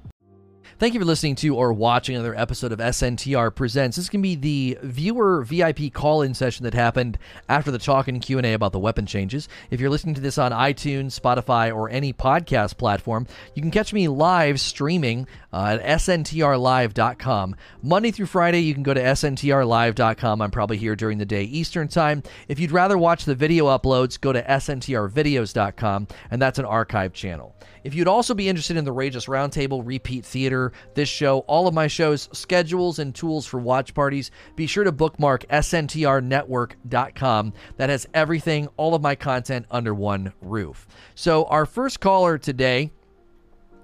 Thank 0.77 0.93
you 0.93 0.99
for 0.99 1.05
listening 1.05 1.35
to 1.35 1.55
or 1.55 1.71
watching 1.71 2.15
another 2.17 2.37
episode 2.37 2.73
of 2.73 2.79
SNTR 2.79 3.55
Presents. 3.55 3.95
This 3.95 4.09
can 4.09 4.21
be 4.21 4.35
the 4.35 4.77
viewer 4.83 5.41
VIP 5.41 5.93
call-in 5.93 6.33
session 6.33 6.65
that 6.65 6.73
happened 6.73 7.17
after 7.47 7.71
the 7.71 7.79
talk 7.79 8.09
and 8.09 8.21
Q&A 8.21 8.51
about 8.51 8.73
the 8.73 8.79
weapon 8.79 9.05
changes. 9.05 9.47
If 9.71 9.79
you're 9.79 9.89
listening 9.89 10.15
to 10.15 10.21
this 10.21 10.37
on 10.37 10.51
iTunes, 10.51 11.17
Spotify, 11.17 11.73
or 11.73 11.89
any 11.89 12.11
podcast 12.11 12.75
platform, 12.75 13.25
you 13.53 13.61
can 13.61 13.71
catch 13.71 13.93
me 13.93 14.09
live 14.09 14.59
streaming 14.59 15.29
uh, 15.53 15.77
at 15.81 15.99
sntrlive.com. 16.01 17.55
Monday 17.81 18.11
through 18.11 18.25
Friday, 18.25 18.59
you 18.59 18.73
can 18.73 18.83
go 18.83 18.93
to 18.93 19.01
sntrlive.com. 19.01 20.41
I'm 20.41 20.51
probably 20.51 20.75
here 20.75 20.97
during 20.97 21.19
the 21.19 21.25
day 21.25 21.43
Eastern 21.43 21.87
Time. 21.87 22.21
If 22.49 22.59
you'd 22.59 22.73
rather 22.73 22.97
watch 22.97 23.23
the 23.23 23.35
video 23.35 23.67
uploads, 23.67 24.19
go 24.19 24.33
to 24.33 24.43
sntrvideos.com, 24.43 26.07
and 26.31 26.41
that's 26.41 26.59
an 26.59 26.65
archive 26.65 27.13
channel. 27.13 27.55
If 27.85 27.93
you'd 27.93 28.07
also 28.07 28.33
be 28.33 28.49
interested 28.49 28.77
in 28.77 28.83
the 28.83 28.91
Rageless 28.91 29.27
Roundtable, 29.27 29.83
Repeat 29.85 30.25
Theater, 30.25 30.71
this 30.95 31.07
show, 31.07 31.41
all 31.41 31.67
of 31.67 31.75
my 31.75 31.85
shows, 31.85 32.27
schedules, 32.33 32.97
and 32.97 33.13
tools 33.13 33.45
for 33.45 33.59
watch 33.59 33.93
parties, 33.93 34.31
be 34.55 34.65
sure 34.65 34.83
to 34.83 34.91
bookmark 34.91 35.45
sntrnetwork.com. 35.49 37.53
That 37.77 37.89
has 37.91 38.07
everything, 38.11 38.69
all 38.75 38.95
of 38.95 39.03
my 39.03 39.13
content 39.13 39.67
under 39.69 39.93
one 39.93 40.33
roof. 40.41 40.87
So, 41.13 41.45
our 41.45 41.67
first 41.67 41.99
caller 41.99 42.39
today 42.39 42.89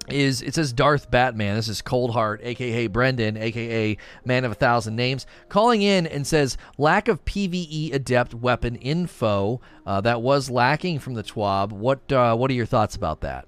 is 0.09 0.41
it 0.41 0.55
says 0.55 0.73
Darth 0.73 1.11
Batman. 1.11 1.57
This 1.57 1.67
is 1.67 1.83
Coldheart, 1.83 2.39
aka 2.41 2.87
Brendan, 2.87 3.37
aka 3.37 3.95
Man 4.25 4.45
of 4.45 4.51
a 4.51 4.55
Thousand 4.55 4.95
Names, 4.95 5.27
calling 5.47 5.83
in 5.83 6.07
and 6.07 6.25
says 6.25 6.57
lack 6.79 7.07
of 7.07 7.23
PVE 7.23 7.93
adept 7.93 8.33
weapon 8.33 8.77
info 8.77 9.61
uh, 9.85 10.01
that 10.01 10.23
was 10.23 10.49
lacking 10.49 10.97
from 10.97 11.13
the 11.13 11.21
TWAB. 11.21 11.71
What 11.71 12.11
uh, 12.11 12.35
what 12.35 12.49
are 12.49 12.55
your 12.55 12.65
thoughts 12.65 12.95
about 12.95 13.21
that? 13.21 13.45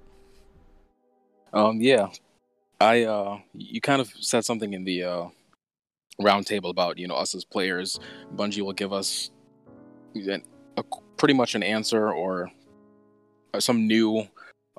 Um, 1.54 1.80
yeah, 1.80 2.08
I 2.80 3.04
uh, 3.04 3.38
you 3.54 3.80
kind 3.80 4.00
of 4.00 4.12
said 4.18 4.44
something 4.44 4.74
in 4.74 4.84
the 4.84 5.04
uh, 5.04 5.24
roundtable 6.20 6.70
about 6.70 6.98
you 6.98 7.06
know 7.06 7.14
us 7.14 7.34
as 7.34 7.44
players. 7.44 8.00
Bungie 8.34 8.62
will 8.62 8.72
give 8.72 8.92
us 8.92 9.30
a, 10.16 10.82
pretty 11.16 11.34
much 11.34 11.54
an 11.54 11.62
answer 11.62 12.12
or 12.12 12.50
uh, 13.54 13.60
some 13.60 13.86
new 13.86 14.26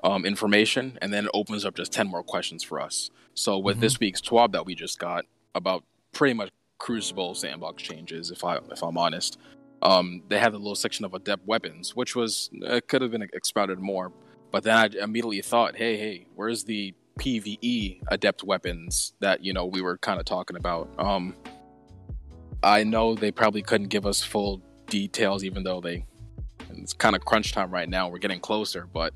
um, 0.04 0.26
information, 0.26 0.98
and 1.00 1.12
then 1.12 1.24
it 1.24 1.30
opens 1.32 1.64
up 1.64 1.74
just 1.74 1.92
ten 1.92 2.06
more 2.06 2.22
questions 2.22 2.62
for 2.62 2.78
us. 2.78 3.10
So 3.32 3.58
with 3.58 3.76
mm-hmm. 3.76 3.80
this 3.80 3.98
week's 3.98 4.20
TWAB 4.20 4.52
that 4.52 4.66
we 4.66 4.74
just 4.74 4.98
got 4.98 5.24
about 5.54 5.82
pretty 6.12 6.34
much 6.34 6.50
Crucible 6.78 7.34
sandbox 7.34 7.82
changes, 7.82 8.30
if 8.30 8.44
I 8.44 8.58
if 8.70 8.82
I'm 8.82 8.98
honest, 8.98 9.38
um, 9.80 10.22
they 10.28 10.38
had 10.38 10.52
a 10.52 10.58
little 10.58 10.74
section 10.74 11.06
of 11.06 11.14
adept 11.14 11.46
weapons, 11.46 11.96
which 11.96 12.14
was 12.14 12.50
uh, 12.66 12.80
could 12.86 13.00
have 13.00 13.12
been 13.12 13.22
expounded 13.22 13.78
more. 13.78 14.12
But 14.56 14.62
then 14.62 14.74
I 14.74 15.04
immediately 15.04 15.42
thought, 15.42 15.76
hey, 15.76 15.98
hey, 15.98 16.28
where's 16.34 16.64
the 16.64 16.94
PVE 17.20 18.00
adept 18.08 18.42
weapons 18.42 19.12
that 19.20 19.44
you 19.44 19.52
know 19.52 19.66
we 19.66 19.82
were 19.82 19.98
kind 19.98 20.18
of 20.18 20.24
talking 20.24 20.56
about? 20.56 20.88
Um, 20.96 21.34
I 22.62 22.82
know 22.82 23.14
they 23.14 23.30
probably 23.30 23.60
couldn't 23.60 23.88
give 23.88 24.06
us 24.06 24.22
full 24.22 24.62
details, 24.86 25.44
even 25.44 25.62
though 25.62 25.82
they 25.82 26.06
it's 26.70 26.94
kind 26.94 27.14
of 27.14 27.22
crunch 27.22 27.52
time 27.52 27.70
right 27.70 27.86
now. 27.86 28.08
We're 28.08 28.16
getting 28.16 28.40
closer, 28.40 28.88
but 28.90 29.12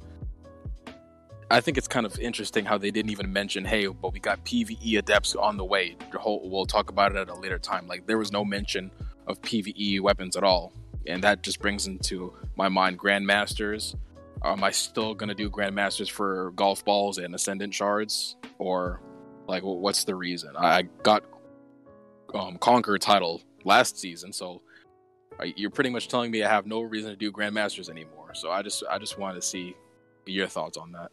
I 1.50 1.62
think 1.62 1.78
it's 1.78 1.88
kind 1.88 2.04
of 2.04 2.18
interesting 2.18 2.66
how 2.66 2.76
they 2.76 2.90
didn't 2.90 3.10
even 3.10 3.32
mention, 3.32 3.64
hey, 3.64 3.86
but 3.86 4.12
we 4.12 4.20
got 4.20 4.44
PVE 4.44 4.98
adepts 4.98 5.34
on 5.34 5.56
the 5.56 5.64
way. 5.64 5.96
We'll 6.22 6.66
talk 6.66 6.90
about 6.90 7.12
it 7.12 7.16
at 7.16 7.30
a 7.30 7.34
later 7.34 7.58
time. 7.58 7.86
Like 7.86 8.06
there 8.06 8.18
was 8.18 8.30
no 8.30 8.44
mention 8.44 8.90
of 9.26 9.40
PVE 9.40 10.02
weapons 10.02 10.36
at 10.36 10.44
all, 10.44 10.74
and 11.06 11.24
that 11.24 11.42
just 11.42 11.60
brings 11.60 11.86
into 11.86 12.34
my 12.56 12.68
mind 12.68 12.98
Grandmasters 12.98 13.96
am 14.44 14.64
I 14.64 14.70
still 14.70 15.14
gonna 15.14 15.34
do 15.34 15.50
grandmasters 15.50 16.10
for 16.10 16.52
golf 16.52 16.84
balls 16.84 17.18
and 17.18 17.34
ascendant 17.34 17.74
shards, 17.74 18.36
or 18.58 19.00
like 19.46 19.62
what's 19.62 20.04
the 20.04 20.14
reason? 20.14 20.54
I 20.56 20.82
got 21.02 21.24
um, 22.34 22.56
conquer 22.58 22.98
title 22.98 23.42
last 23.64 23.98
season, 23.98 24.32
so 24.32 24.62
you're 25.56 25.70
pretty 25.70 25.90
much 25.90 26.08
telling 26.08 26.30
me 26.30 26.42
I 26.42 26.48
have 26.48 26.66
no 26.66 26.80
reason 26.80 27.10
to 27.10 27.16
do 27.16 27.32
grandmasters 27.32 27.88
anymore. 27.88 28.34
So 28.34 28.50
I 28.50 28.62
just 28.62 28.82
I 28.90 28.98
just 28.98 29.18
wanted 29.18 29.40
to 29.40 29.46
see 29.46 29.76
your 30.26 30.46
thoughts 30.46 30.76
on 30.76 30.92
that. 30.92 31.10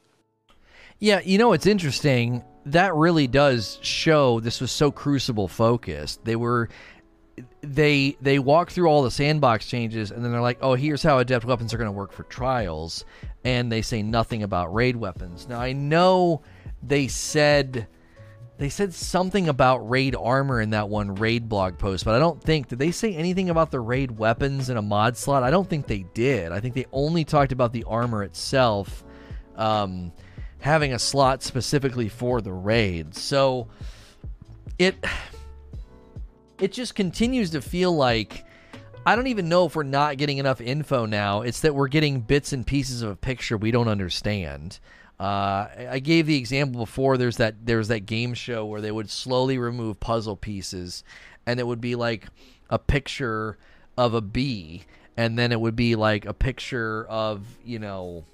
Yeah, 0.99 1.21
you 1.23 1.37
know 1.37 1.53
it's 1.53 1.65
interesting. 1.65 2.43
That 2.65 2.93
really 2.95 3.27
does 3.27 3.79
show 3.81 4.39
this 4.39 4.59
was 4.59 4.71
so 4.71 4.91
Crucible 4.91 5.47
focused. 5.47 6.25
They 6.25 6.35
were 6.35 6.69
they 7.61 8.17
they 8.21 8.39
walk 8.39 8.71
through 8.71 8.87
all 8.87 9.03
the 9.03 9.11
sandbox 9.11 9.67
changes 9.67 10.11
and 10.11 10.23
then 10.23 10.31
they're 10.31 10.41
like, 10.41 10.59
"Oh, 10.61 10.75
here's 10.75 11.03
how 11.03 11.19
adept 11.19 11.45
weapons 11.45 11.73
are 11.73 11.77
going 11.77 11.87
to 11.87 11.91
work 11.91 12.11
for 12.11 12.23
trials." 12.23 13.05
And 13.43 13.71
they 13.71 13.81
say 13.81 14.03
nothing 14.03 14.43
about 14.43 14.73
raid 14.73 14.95
weapons. 14.95 15.47
Now, 15.47 15.59
I 15.59 15.73
know 15.73 16.41
they 16.83 17.07
said 17.07 17.87
they 18.57 18.69
said 18.69 18.93
something 18.93 19.49
about 19.49 19.89
raid 19.89 20.15
armor 20.15 20.59
in 20.59 20.71
that 20.71 20.89
one 20.89 21.15
raid 21.15 21.47
blog 21.47 21.77
post, 21.77 22.05
but 22.05 22.15
I 22.15 22.19
don't 22.19 22.41
think 22.41 22.67
did 22.67 22.79
they 22.79 22.91
say 22.91 23.13
anything 23.13 23.49
about 23.49 23.71
the 23.71 23.79
raid 23.79 24.11
weapons 24.11 24.69
in 24.69 24.77
a 24.77 24.81
mod 24.81 25.15
slot? 25.17 25.43
I 25.43 25.51
don't 25.51 25.69
think 25.69 25.87
they 25.87 26.05
did. 26.13 26.51
I 26.51 26.59
think 26.59 26.73
they 26.73 26.85
only 26.91 27.23
talked 27.23 27.51
about 27.51 27.71
the 27.71 27.83
armor 27.85 28.23
itself 28.23 29.03
um, 29.55 30.11
having 30.59 30.93
a 30.93 30.99
slot 30.99 31.43
specifically 31.43 32.09
for 32.09 32.41
the 32.41 32.53
raid. 32.53 33.15
So 33.15 33.67
it 34.79 34.95
it 36.59 36.71
just 36.71 36.95
continues 36.95 37.51
to 37.51 37.61
feel 37.61 37.95
like 37.95 38.45
I 39.05 39.15
don't 39.15 39.27
even 39.27 39.47
know 39.47 39.65
if 39.65 39.75
we're 39.75 39.83
not 39.83 40.17
getting 40.17 40.37
enough 40.37 40.59
info 40.59 41.05
now. 41.05 41.41
It's 41.41 41.61
that 41.61 41.73
we're 41.73 41.87
getting 41.87 42.19
bits 42.19 42.51
and 42.51 42.67
pieces 42.67 43.01
of 43.01 43.09
a 43.09 43.15
picture 43.15 43.55
we 43.55 43.71
don't 43.71 43.87
understand. 43.87 44.79
Uh, 45.19 45.67
I 45.89 45.99
gave 45.99 46.27
the 46.27 46.37
example 46.37 46.81
before. 46.81 47.17
There's 47.17 47.37
that 47.37 47.65
there's 47.65 47.87
that 47.87 48.01
game 48.01 48.33
show 48.33 48.65
where 48.65 48.81
they 48.81 48.91
would 48.91 49.09
slowly 49.09 49.57
remove 49.57 49.99
puzzle 49.99 50.35
pieces, 50.35 51.03
and 51.45 51.59
it 51.59 51.65
would 51.65 51.81
be 51.81 51.95
like 51.95 52.27
a 52.69 52.77
picture 52.77 53.57
of 53.97 54.13
a 54.13 54.21
bee, 54.21 54.83
and 55.15 55.39
then 55.39 55.51
it 55.51 55.59
would 55.59 55.75
be 55.75 55.95
like 55.95 56.25
a 56.25 56.33
picture 56.33 57.05
of 57.05 57.45
you 57.63 57.79
know 57.79 58.25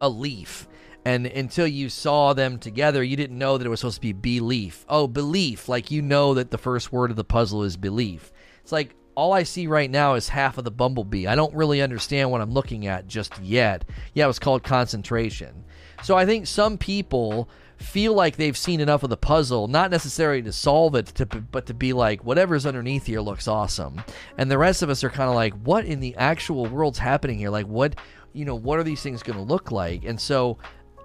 a 0.00 0.08
leaf. 0.08 0.66
And 1.06 1.26
until 1.26 1.68
you 1.68 1.88
saw 1.88 2.32
them 2.32 2.58
together, 2.58 3.00
you 3.00 3.14
didn't 3.14 3.38
know 3.38 3.56
that 3.56 3.64
it 3.64 3.70
was 3.70 3.78
supposed 3.78 3.98
to 3.98 4.00
be 4.00 4.12
belief. 4.12 4.84
Oh, 4.88 5.06
belief. 5.06 5.68
Like 5.68 5.92
you 5.92 6.02
know 6.02 6.34
that 6.34 6.50
the 6.50 6.58
first 6.58 6.90
word 6.90 7.10
of 7.10 7.16
the 7.16 7.22
puzzle 7.22 7.62
is 7.62 7.76
belief. 7.76 8.32
It's 8.60 8.72
like 8.72 8.96
all 9.14 9.32
I 9.32 9.44
see 9.44 9.68
right 9.68 9.88
now 9.88 10.14
is 10.14 10.30
half 10.30 10.58
of 10.58 10.64
the 10.64 10.72
bumblebee. 10.72 11.28
I 11.28 11.36
don't 11.36 11.54
really 11.54 11.80
understand 11.80 12.32
what 12.32 12.40
I'm 12.40 12.50
looking 12.50 12.88
at 12.88 13.06
just 13.06 13.38
yet. 13.40 13.84
Yeah, 14.14 14.24
it 14.24 14.26
was 14.26 14.40
called 14.40 14.64
concentration. 14.64 15.64
So 16.02 16.16
I 16.16 16.26
think 16.26 16.48
some 16.48 16.76
people 16.76 17.48
feel 17.76 18.12
like 18.12 18.34
they've 18.34 18.56
seen 18.56 18.80
enough 18.80 19.04
of 19.04 19.10
the 19.10 19.16
puzzle, 19.16 19.68
not 19.68 19.92
necessarily 19.92 20.42
to 20.42 20.52
solve 20.52 20.96
it, 20.96 21.06
to, 21.06 21.24
but 21.24 21.66
to 21.66 21.74
be 21.74 21.92
like, 21.92 22.24
whatever's 22.24 22.66
underneath 22.66 23.06
here 23.06 23.20
looks 23.20 23.46
awesome. 23.46 24.02
And 24.38 24.50
the 24.50 24.58
rest 24.58 24.82
of 24.82 24.90
us 24.90 25.04
are 25.04 25.10
kind 25.10 25.28
of 25.30 25.36
like, 25.36 25.54
what 25.54 25.84
in 25.84 26.00
the 26.00 26.16
actual 26.16 26.66
world's 26.66 26.98
happening 26.98 27.38
here? 27.38 27.50
Like, 27.50 27.66
what, 27.66 27.94
you 28.32 28.44
know, 28.44 28.56
what 28.56 28.80
are 28.80 28.84
these 28.84 29.02
things 29.02 29.22
going 29.22 29.38
to 29.38 29.44
look 29.44 29.70
like? 29.70 30.04
And 30.04 30.20
so 30.20 30.58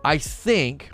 I 0.03 0.17
think 0.17 0.89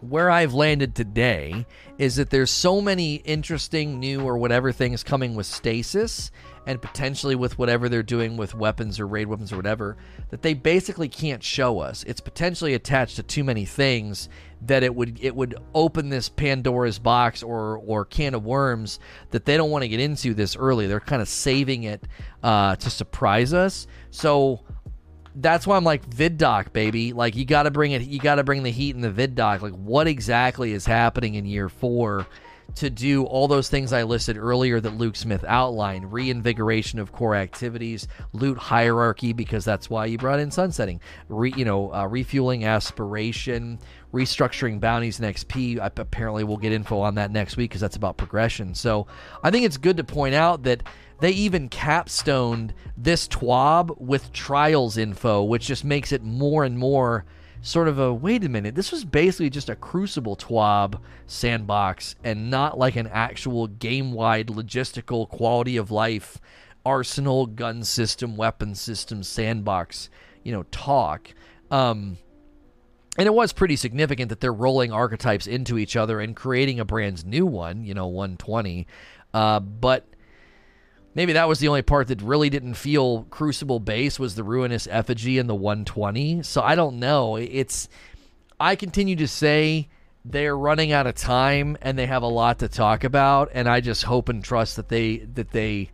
where 0.00 0.30
I've 0.30 0.52
landed 0.52 0.94
today 0.94 1.66
is 1.98 2.16
that 2.16 2.30
there's 2.30 2.50
so 2.50 2.80
many 2.80 3.16
interesting 3.16 4.00
new 4.00 4.22
or 4.22 4.36
whatever 4.36 4.72
things 4.72 5.02
coming 5.02 5.34
with 5.34 5.46
stasis 5.46 6.30
and 6.66 6.80
potentially 6.80 7.34
with 7.34 7.58
whatever 7.58 7.88
they're 7.88 8.02
doing 8.02 8.36
with 8.36 8.54
weapons 8.54 8.98
or 8.98 9.06
raid 9.06 9.28
weapons 9.28 9.52
or 9.52 9.56
whatever 9.56 9.96
that 10.30 10.42
they 10.42 10.54
basically 10.54 11.08
can't 11.08 11.42
show 11.42 11.78
us. 11.78 12.02
It's 12.04 12.20
potentially 12.20 12.74
attached 12.74 13.16
to 13.16 13.22
too 13.22 13.44
many 13.44 13.64
things 13.64 14.28
that 14.62 14.82
it 14.82 14.94
would 14.94 15.18
it 15.22 15.34
would 15.36 15.56
open 15.74 16.08
this 16.08 16.28
Pandora's 16.28 16.98
box 16.98 17.42
or 17.42 17.78
or 17.78 18.04
can 18.04 18.34
of 18.34 18.44
worms 18.44 18.98
that 19.30 19.44
they 19.44 19.56
don't 19.56 19.70
want 19.70 19.82
to 19.82 19.88
get 19.88 20.00
into 20.00 20.34
this 20.34 20.56
early. 20.56 20.86
They're 20.86 21.00
kind 21.00 21.22
of 21.22 21.28
saving 21.28 21.84
it 21.84 22.02
uh, 22.42 22.76
to 22.76 22.90
surprise 22.90 23.52
us. 23.52 23.86
So 24.10 24.64
that's 25.34 25.66
why 25.66 25.76
I'm 25.76 25.84
like 25.84 26.08
VidDoc, 26.08 26.72
baby. 26.72 27.12
Like 27.12 27.36
you 27.36 27.44
got 27.44 27.64
to 27.64 27.70
bring 27.70 27.92
it. 27.92 28.02
You 28.02 28.18
got 28.18 28.36
to 28.36 28.44
bring 28.44 28.62
the 28.62 28.70
heat 28.70 28.94
in 28.94 29.00
the 29.00 29.10
VidDoc. 29.10 29.62
Like 29.62 29.72
what 29.72 30.06
exactly 30.06 30.72
is 30.72 30.86
happening 30.86 31.34
in 31.34 31.44
year 31.44 31.68
four? 31.68 32.26
To 32.76 32.90
do 32.90 33.24
all 33.24 33.46
those 33.46 33.68
things 33.68 33.92
I 33.92 34.02
listed 34.02 34.36
earlier 34.36 34.80
that 34.80 34.96
Luke 34.96 35.16
Smith 35.16 35.44
outlined 35.46 36.12
reinvigoration 36.12 36.98
of 36.98 37.12
core 37.12 37.34
activities, 37.34 38.08
loot 38.32 38.58
hierarchy, 38.58 39.32
because 39.32 39.64
that's 39.64 39.88
why 39.88 40.06
you 40.06 40.18
brought 40.18 40.40
in 40.40 40.50
sunsetting, 40.50 41.00
Re, 41.28 41.52
you 41.56 41.64
know, 41.64 41.92
uh, 41.94 42.06
refueling 42.06 42.64
aspiration, 42.64 43.78
restructuring 44.12 44.80
bounties 44.80 45.20
and 45.20 45.34
XP. 45.34 45.78
I, 45.78 45.90
apparently, 45.96 46.44
we'll 46.44 46.56
get 46.56 46.72
info 46.72 47.00
on 47.00 47.14
that 47.16 47.30
next 47.30 47.56
week 47.56 47.70
because 47.70 47.80
that's 47.80 47.96
about 47.96 48.16
progression. 48.16 48.74
So 48.74 49.06
I 49.42 49.50
think 49.50 49.64
it's 49.64 49.76
good 49.76 49.96
to 49.98 50.04
point 50.04 50.34
out 50.34 50.64
that 50.64 50.82
they 51.20 51.30
even 51.30 51.68
capstoned 51.68 52.74
this 52.96 53.28
TWAB 53.28 54.00
with 54.00 54.32
trials 54.32 54.96
info, 54.96 55.42
which 55.44 55.66
just 55.66 55.84
makes 55.84 56.12
it 56.12 56.22
more 56.22 56.64
and 56.64 56.76
more 56.76 57.24
sort 57.64 57.88
of 57.88 57.98
a 57.98 58.12
wait 58.12 58.44
a 58.44 58.48
minute, 58.48 58.74
this 58.74 58.92
was 58.92 59.04
basically 59.04 59.48
just 59.48 59.70
a 59.70 59.74
Crucible 59.74 60.36
TWAB 60.36 61.00
sandbox 61.26 62.14
and 62.22 62.50
not 62.50 62.78
like 62.78 62.94
an 62.94 63.08
actual 63.08 63.66
game 63.66 64.12
wide 64.12 64.48
logistical 64.48 65.26
quality 65.28 65.78
of 65.78 65.90
life 65.90 66.38
arsenal, 66.84 67.46
gun 67.46 67.82
system, 67.82 68.36
weapon 68.36 68.74
system 68.74 69.22
sandbox, 69.22 70.10
you 70.42 70.52
know, 70.52 70.64
talk. 70.64 71.34
Um, 71.70 72.18
and 73.16 73.26
it 73.26 73.32
was 73.32 73.54
pretty 73.54 73.76
significant 73.76 74.28
that 74.28 74.40
they're 74.40 74.52
rolling 74.52 74.92
archetypes 74.92 75.46
into 75.46 75.78
each 75.78 75.96
other 75.96 76.20
and 76.20 76.36
creating 76.36 76.80
a 76.80 76.84
brand 76.84 77.24
new 77.24 77.46
one, 77.46 77.82
you 77.82 77.94
know, 77.94 78.08
120. 78.08 78.86
Uh, 79.32 79.60
but 79.60 80.06
maybe 81.14 81.32
that 81.34 81.48
was 81.48 81.58
the 81.58 81.68
only 81.68 81.82
part 81.82 82.08
that 82.08 82.22
really 82.22 82.50
didn't 82.50 82.74
feel 82.74 83.24
Crucible 83.24 83.80
base 83.80 84.18
was 84.18 84.34
the 84.34 84.44
ruinous 84.44 84.86
effigy 84.90 85.38
and 85.38 85.48
the 85.48 85.54
120. 85.54 86.42
So 86.42 86.62
I 86.62 86.74
don't 86.74 86.98
know. 86.98 87.36
It's 87.36 87.88
I 88.58 88.76
continue 88.76 89.16
to 89.16 89.28
say 89.28 89.88
they're 90.24 90.56
running 90.56 90.92
out 90.92 91.06
of 91.06 91.14
time 91.14 91.76
and 91.82 91.98
they 91.98 92.06
have 92.06 92.22
a 92.22 92.28
lot 92.28 92.60
to 92.60 92.68
talk 92.68 93.04
about 93.04 93.50
and 93.52 93.68
I 93.68 93.80
just 93.80 94.04
hope 94.04 94.28
and 94.28 94.42
trust 94.42 94.76
that 94.76 94.88
they 94.88 95.18
that 95.18 95.50
they 95.50 95.90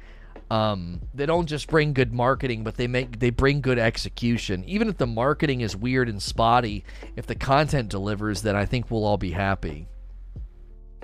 um, 0.50 1.00
they 1.14 1.26
don't 1.26 1.46
just 1.46 1.68
bring 1.68 1.92
good 1.92 2.12
marketing, 2.12 2.64
but 2.64 2.76
they 2.76 2.88
make 2.88 3.20
they 3.20 3.30
bring 3.30 3.60
good 3.60 3.78
execution. 3.78 4.64
Even 4.64 4.88
if 4.88 4.96
the 4.96 5.06
marketing 5.06 5.60
is 5.60 5.76
weird 5.76 6.08
and 6.08 6.20
spotty, 6.20 6.84
if 7.14 7.26
the 7.26 7.36
content 7.36 7.88
delivers, 7.88 8.42
then 8.42 8.56
I 8.56 8.66
think 8.66 8.90
we'll 8.90 9.04
all 9.04 9.16
be 9.16 9.30
happy. 9.30 9.86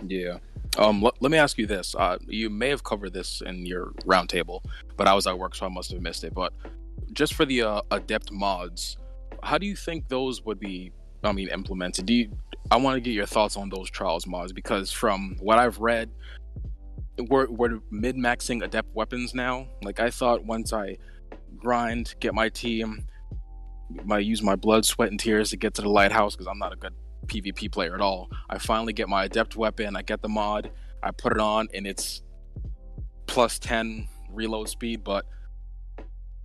Yeah. 0.05 0.39
Um, 0.79 1.01
let, 1.01 1.15
let 1.21 1.31
me 1.31 1.39
ask 1.39 1.57
you 1.59 1.67
this. 1.67 1.95
Uh, 1.95 2.19
you 2.27 2.51
may 2.51 2.69
have 2.69 2.85
covered 2.85 3.13
this 3.13 3.43
in 3.45 3.65
your 3.65 3.93
roundtable, 4.05 4.63
but 4.97 5.07
I 5.07 5.15
was 5.15 5.27
at 5.27 5.39
work, 5.39 5.55
so 5.55 5.67
I 5.67 5.69
must 5.69 5.91
have 5.93 6.03
missed 6.03 6.25
it. 6.25 6.35
But 6.35 6.53
just 7.13 7.35
for 7.35 7.45
the 7.45 7.63
uh, 7.63 7.81
adept 7.91 8.31
mods, 8.31 8.99
how 9.43 9.59
do 9.59 9.67
you 9.67 9.77
think 9.77 10.09
those 10.09 10.45
would 10.45 10.61
be? 10.61 10.93
I 11.25 11.33
mean, 11.33 11.49
implemented. 11.49 12.07
Do 12.07 12.15
you? 12.15 12.31
I 12.71 12.77
want 12.77 12.97
to 12.97 13.01
get 13.01 13.13
your 13.13 13.27
thoughts 13.27 13.57
on 13.57 13.69
those 13.69 13.91
trials 13.91 14.27
mods 14.27 14.53
because 14.53 14.93
from 14.93 15.37
what 15.41 15.59
I've 15.59 15.79
read, 15.79 16.11
we're 17.29 17.49
we're 17.49 17.81
min 17.91 18.17
maxing 18.17 18.63
adept 18.63 18.95
weapons 18.95 19.35
now. 19.35 19.67
Like 19.83 19.99
I 19.99 20.11
thought, 20.11 20.45
once 20.45 20.73
I 20.73 20.99
grind, 21.57 22.15
get 22.21 22.35
my 22.35 22.49
team, 22.49 23.07
I 24.11 24.19
use 24.19 24.43
my 24.43 24.57
blood, 24.57 24.85
sweat, 24.85 25.11
and 25.11 25.19
tears 25.19 25.51
to 25.51 25.57
get 25.57 25.75
to 25.75 25.83
the 25.83 25.89
lighthouse 25.89 26.35
because 26.35 26.47
I'm 26.47 26.59
not 26.59 26.73
a 26.73 26.77
good 26.77 26.95
PvP 27.27 27.71
player 27.71 27.95
at 27.95 28.01
all. 28.01 28.31
I 28.49 28.59
finally 28.59 28.93
get 28.93 29.09
my 29.09 29.25
adept 29.25 29.57
weapon, 29.57 29.97
I 29.97 30.03
get 30.03 30.23
the 30.23 30.29
mod, 30.29 30.71
I 31.03 31.11
put 31.11 31.33
it 31.33 31.39
on, 31.41 31.69
and 31.75 31.87
it's 31.87 32.23
plus 33.27 33.59
10 33.59 34.09
reload 34.31 34.69
speed, 34.69 35.05
but 35.05 35.27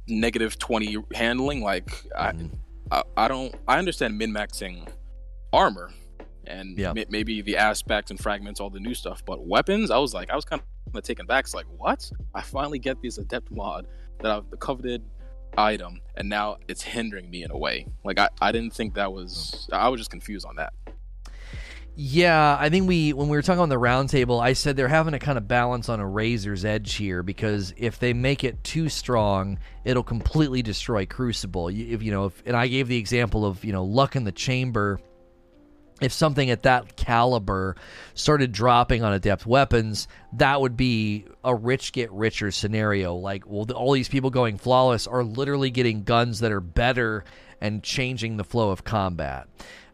negative 0.07 0.57
20 0.59 0.97
handling. 1.13 1.61
Like, 1.61 1.87
mm-hmm. 1.87 2.47
I, 2.91 2.99
I, 2.99 3.03
I, 3.25 3.27
don't, 3.27 3.53
I 3.67 3.79
understand 3.79 4.17
min 4.17 4.33
maxing 4.33 4.87
armor 5.53 5.91
and 6.45 6.77
yeah. 6.77 6.93
m- 6.95 7.05
maybe 7.09 7.41
the 7.41 7.57
aspects 7.57 8.11
and 8.11 8.19
fragments, 8.19 8.59
all 8.59 8.69
the 8.69 8.79
new 8.79 8.93
stuff, 8.93 9.23
but 9.25 9.45
weapons, 9.45 9.91
I 9.91 9.97
was 9.97 10.13
like, 10.13 10.29
I 10.29 10.35
was 10.35 10.45
kind 10.45 10.61
of 10.93 11.03
taken 11.03 11.25
back. 11.25 11.45
It's 11.45 11.53
like, 11.53 11.67
what? 11.77 12.09
I 12.33 12.41
finally 12.41 12.79
get 12.79 13.01
this 13.01 13.17
adept 13.17 13.51
mod 13.51 13.87
that 14.21 14.31
I've 14.31 14.59
coveted 14.59 15.03
item 15.57 15.99
and 16.15 16.29
now 16.29 16.57
it's 16.67 16.81
hindering 16.81 17.29
me 17.29 17.43
in 17.43 17.51
a 17.51 17.57
way. 17.57 17.87
Like 18.03 18.19
i, 18.19 18.29
I 18.41 18.51
didn't 18.51 18.73
think 18.73 18.95
that 18.95 19.11
was 19.11 19.67
i 19.71 19.89
was 19.89 19.99
just 19.99 20.11
confused 20.11 20.45
on 20.45 20.55
that. 20.55 20.73
Yeah 21.95 22.55
i 22.59 22.69
think 22.69 22.87
we 22.87 23.11
when 23.11 23.27
we 23.27 23.37
were 23.37 23.41
talking 23.41 23.61
on 23.61 23.69
the 23.69 23.75
roundtable 23.75 24.41
i 24.41 24.53
said 24.53 24.77
they're 24.77 24.87
having 24.87 25.11
to 25.11 25.19
kind 25.19 25.37
of 25.37 25.47
balance 25.47 25.89
on 25.89 25.99
a 25.99 26.07
razor's 26.07 26.63
edge 26.63 26.95
here 26.95 27.21
because 27.21 27.73
if 27.75 27.99
they 27.99 28.13
make 28.13 28.45
it 28.45 28.63
too 28.63 28.87
strong 28.87 29.59
it'll 29.83 30.03
completely 30.03 30.61
destroy 30.61 31.05
crucible. 31.05 31.67
If 31.67 32.01
you 32.01 32.11
know 32.11 32.25
if, 32.25 32.41
and 32.45 32.55
i 32.55 32.67
gave 32.67 32.87
the 32.87 32.97
example 32.97 33.45
of 33.45 33.63
you 33.65 33.73
know 33.73 33.83
luck 33.83 34.15
in 34.15 34.23
the 34.23 34.31
chamber 34.31 34.99
if 36.01 36.11
something 36.11 36.49
at 36.49 36.63
that 36.63 36.95
caliber 36.95 37.75
started 38.13 38.51
dropping 38.51 39.03
on 39.03 39.13
adept 39.13 39.45
weapons, 39.45 40.07
that 40.33 40.59
would 40.59 40.75
be 40.75 41.25
a 41.43 41.53
rich 41.55 41.93
get 41.93 42.11
richer 42.11 42.51
scenario. 42.51 43.15
Like, 43.15 43.43
well, 43.45 43.65
the, 43.65 43.75
all 43.75 43.93
these 43.93 44.09
people 44.09 44.31
going 44.31 44.57
flawless 44.57 45.07
are 45.07 45.23
literally 45.23 45.69
getting 45.69 46.03
guns 46.03 46.39
that 46.39 46.51
are 46.51 46.59
better 46.59 47.23
and 47.61 47.83
changing 47.83 48.37
the 48.37 48.43
flow 48.43 48.71
of 48.71 48.83
combat. 48.83 49.47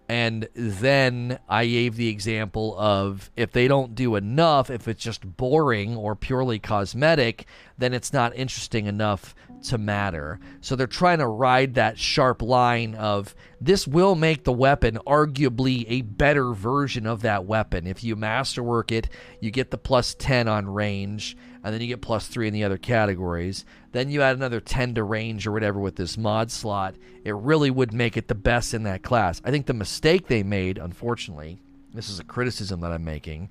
And 0.09 0.47
then 0.55 1.37
I 1.49 1.65
gave 1.65 1.97
the 1.97 2.07
example 2.07 2.79
of 2.79 3.29
if 3.35 3.51
they 3.51 3.67
don't 3.67 3.93
do 3.93 4.15
enough, 4.15 4.69
if 4.69 4.87
it's 4.87 5.03
just 5.03 5.35
boring 5.35 5.97
or 5.97 6.15
purely 6.15 6.59
cosmetic, 6.59 7.45
then 7.77 7.93
it's 7.93 8.13
not 8.13 8.33
interesting 8.33 8.85
enough 8.85 9.35
to 9.63 9.77
matter. 9.77 10.39
So 10.61 10.75
they're 10.75 10.87
trying 10.87 11.19
to 11.19 11.27
ride 11.27 11.75
that 11.75 11.97
sharp 11.97 12.41
line 12.41 12.95
of 12.95 13.35
this 13.59 13.87
will 13.87 14.15
make 14.15 14.43
the 14.43 14.53
weapon 14.53 14.99
arguably 15.07 15.85
a 15.87 16.01
better 16.01 16.53
version 16.53 17.05
of 17.05 17.21
that 17.21 17.45
weapon. 17.45 17.87
If 17.87 18.03
you 18.03 18.15
masterwork 18.15 18.91
it, 18.91 19.09
you 19.41 19.51
get 19.51 19.71
the 19.71 19.77
plus 19.77 20.15
10 20.19 20.47
on 20.47 20.67
range, 20.67 21.35
and 21.63 21.73
then 21.73 21.81
you 21.81 21.87
get 21.87 22.01
plus 22.01 22.27
3 22.27 22.47
in 22.47 22.53
the 22.53 22.63
other 22.63 22.77
categories. 22.77 23.65
Then 23.91 24.09
you 24.09 24.21
add 24.21 24.35
another 24.35 24.59
10 24.59 24.95
to 24.95 25.03
range 25.03 25.47
or 25.47 25.51
whatever 25.51 25.79
with 25.79 25.95
this 25.95 26.17
mod 26.17 26.51
slot. 26.51 26.95
It 27.23 27.35
really 27.35 27.71
would 27.71 27.93
make 27.93 28.15
it 28.15 28.27
the 28.27 28.35
best 28.35 28.73
in 28.73 28.83
that 28.83 29.03
class. 29.03 29.41
I 29.43 29.51
think 29.51 29.65
the 29.65 29.73
mistake 29.73 30.27
they 30.27 30.43
made, 30.43 30.77
unfortunately, 30.77 31.59
this 31.93 32.09
is 32.09 32.19
a 32.19 32.23
criticism 32.23 32.81
that 32.81 32.91
I'm 32.91 33.03
making, 33.03 33.49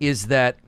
is 0.00 0.28
that 0.28 0.58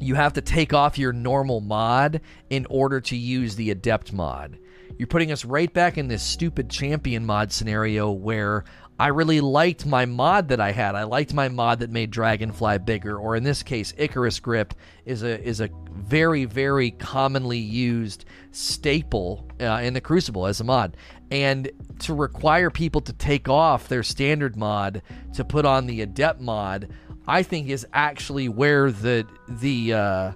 you 0.00 0.14
have 0.14 0.32
to 0.34 0.40
take 0.40 0.72
off 0.72 0.98
your 0.98 1.12
normal 1.12 1.60
mod 1.60 2.20
in 2.50 2.66
order 2.70 3.00
to 3.00 3.16
use 3.16 3.56
the 3.56 3.70
adept 3.70 4.12
mod. 4.12 4.58
You're 4.96 5.06
putting 5.06 5.32
us 5.32 5.44
right 5.44 5.72
back 5.72 5.98
in 5.98 6.08
this 6.08 6.22
stupid 6.22 6.70
champion 6.70 7.24
mod 7.24 7.52
scenario 7.52 8.10
where 8.10 8.64
I 9.00 9.08
really 9.08 9.40
liked 9.40 9.86
my 9.86 10.06
mod 10.06 10.48
that 10.48 10.60
I 10.60 10.72
had. 10.72 10.96
I 10.96 11.04
liked 11.04 11.32
my 11.32 11.48
mod 11.48 11.78
that 11.80 11.90
made 11.90 12.10
Dragonfly 12.10 12.78
bigger, 12.78 13.16
or 13.16 13.36
in 13.36 13.44
this 13.44 13.62
case, 13.62 13.94
Icarus 13.96 14.40
Grip 14.40 14.74
is 15.04 15.22
a 15.22 15.40
is 15.40 15.60
a 15.60 15.70
very 15.92 16.46
very 16.46 16.90
commonly 16.90 17.58
used 17.58 18.24
staple 18.50 19.46
uh, 19.60 19.80
in 19.82 19.94
the 19.94 20.00
Crucible 20.00 20.46
as 20.46 20.60
a 20.60 20.64
mod. 20.64 20.96
And 21.30 21.70
to 22.00 22.14
require 22.14 22.70
people 22.70 23.00
to 23.02 23.12
take 23.12 23.48
off 23.48 23.86
their 23.86 24.02
standard 24.02 24.56
mod 24.56 25.02
to 25.34 25.44
put 25.44 25.64
on 25.64 25.86
the 25.86 26.00
Adept 26.00 26.40
mod, 26.40 26.88
I 27.28 27.42
think 27.42 27.68
is 27.68 27.86
actually 27.92 28.48
where 28.48 28.90
the 28.90 29.26
the 29.48 29.92
uh, 29.92 30.32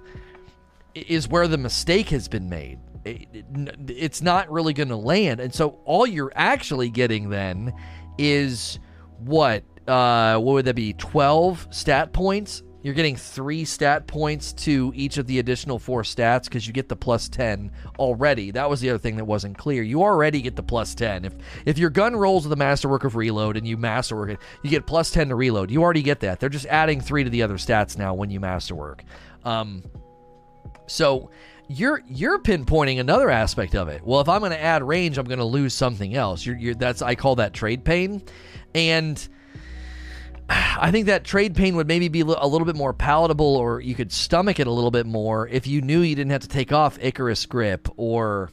is 0.93 1.27
where 1.27 1.47
the 1.47 1.57
mistake 1.57 2.09
has 2.09 2.27
been 2.27 2.49
made. 2.49 2.79
It, 3.03 3.27
it, 3.33 3.45
it's 3.89 4.21
not 4.21 4.49
really 4.49 4.73
going 4.73 4.89
to 4.89 4.95
land, 4.95 5.39
and 5.39 5.53
so 5.53 5.79
all 5.85 6.05
you're 6.05 6.31
actually 6.35 6.89
getting 6.89 7.29
then 7.29 7.73
is 8.17 8.79
what 9.17 9.63
uh, 9.87 10.37
what 10.37 10.53
would 10.53 10.65
that 10.65 10.75
be? 10.75 10.93
Twelve 10.93 11.67
stat 11.71 12.13
points 12.13 12.61
you're 12.83 12.93
getting 12.93 13.15
three 13.15 13.63
stat 13.63 14.07
points 14.07 14.51
to 14.51 14.91
each 14.93 15.17
of 15.17 15.25
the 15.25 15.39
additional 15.39 15.79
four 15.79 16.03
stats 16.03 16.43
because 16.43 16.67
you 16.67 16.73
get 16.73 16.89
the 16.89 16.95
plus 16.95 17.29
10 17.29 17.71
already. 17.97 18.51
That 18.51 18.69
was 18.69 18.81
the 18.81 18.89
other 18.89 18.99
thing 18.99 19.15
that 19.15 19.25
wasn't 19.25 19.57
clear. 19.57 19.81
You 19.81 20.03
already 20.03 20.41
get 20.41 20.57
the 20.57 20.63
plus 20.63 20.93
10. 20.93 21.25
If 21.25 21.33
if 21.65 21.77
your 21.77 21.89
gun 21.89 22.15
rolls 22.15 22.43
with 22.43 22.51
a 22.51 22.57
masterwork 22.57 23.05
of 23.05 23.15
reload 23.15 23.55
and 23.55 23.65
you 23.65 23.77
masterwork 23.77 24.31
it, 24.31 24.39
you 24.63 24.69
get 24.69 24.85
plus 24.85 25.11
10 25.11 25.29
to 25.29 25.35
reload. 25.35 25.71
You 25.71 25.81
already 25.81 26.03
get 26.03 26.19
that. 26.19 26.41
They're 26.41 26.49
just 26.49 26.65
adding 26.65 26.99
three 26.99 27.23
to 27.23 27.29
the 27.29 27.41
other 27.41 27.55
stats 27.55 27.97
now 27.97 28.13
when 28.13 28.29
you 28.29 28.41
masterwork. 28.41 29.03
Um, 29.45 29.83
so 30.85 31.31
you're 31.69 32.01
you're 32.07 32.39
pinpointing 32.39 32.99
another 32.99 33.29
aspect 33.29 33.75
of 33.75 33.87
it. 33.87 34.03
Well, 34.03 34.19
if 34.19 34.27
I'm 34.27 34.39
going 34.39 34.51
to 34.51 34.61
add 34.61 34.83
range, 34.83 35.17
I'm 35.17 35.25
going 35.25 35.39
to 35.39 35.45
lose 35.45 35.73
something 35.73 36.15
else. 36.15 36.45
You're, 36.45 36.57
you're, 36.57 36.75
that's 36.75 37.01
I 37.01 37.15
call 37.15 37.37
that 37.37 37.53
trade 37.53 37.85
pain, 37.85 38.21
and 38.75 39.25
I 40.49 40.91
think 40.91 41.05
that 41.05 41.23
trade 41.23 41.55
pain 41.55 41.75
would 41.75 41.87
maybe 41.87 42.09
be 42.09 42.21
a 42.21 42.25
little 42.25 42.65
bit 42.65 42.75
more 42.75 42.93
palatable, 42.93 43.55
or 43.55 43.79
you 43.79 43.95
could 43.95 44.11
stomach 44.11 44.59
it 44.59 44.67
a 44.67 44.71
little 44.71 44.91
bit 44.91 45.05
more 45.05 45.47
if 45.47 45.65
you 45.67 45.81
knew 45.81 46.01
you 46.01 46.15
didn't 46.15 46.31
have 46.31 46.41
to 46.41 46.47
take 46.47 46.71
off 46.71 46.97
Icarus 47.01 47.45
grip. 47.45 47.87
Or, 47.95 48.51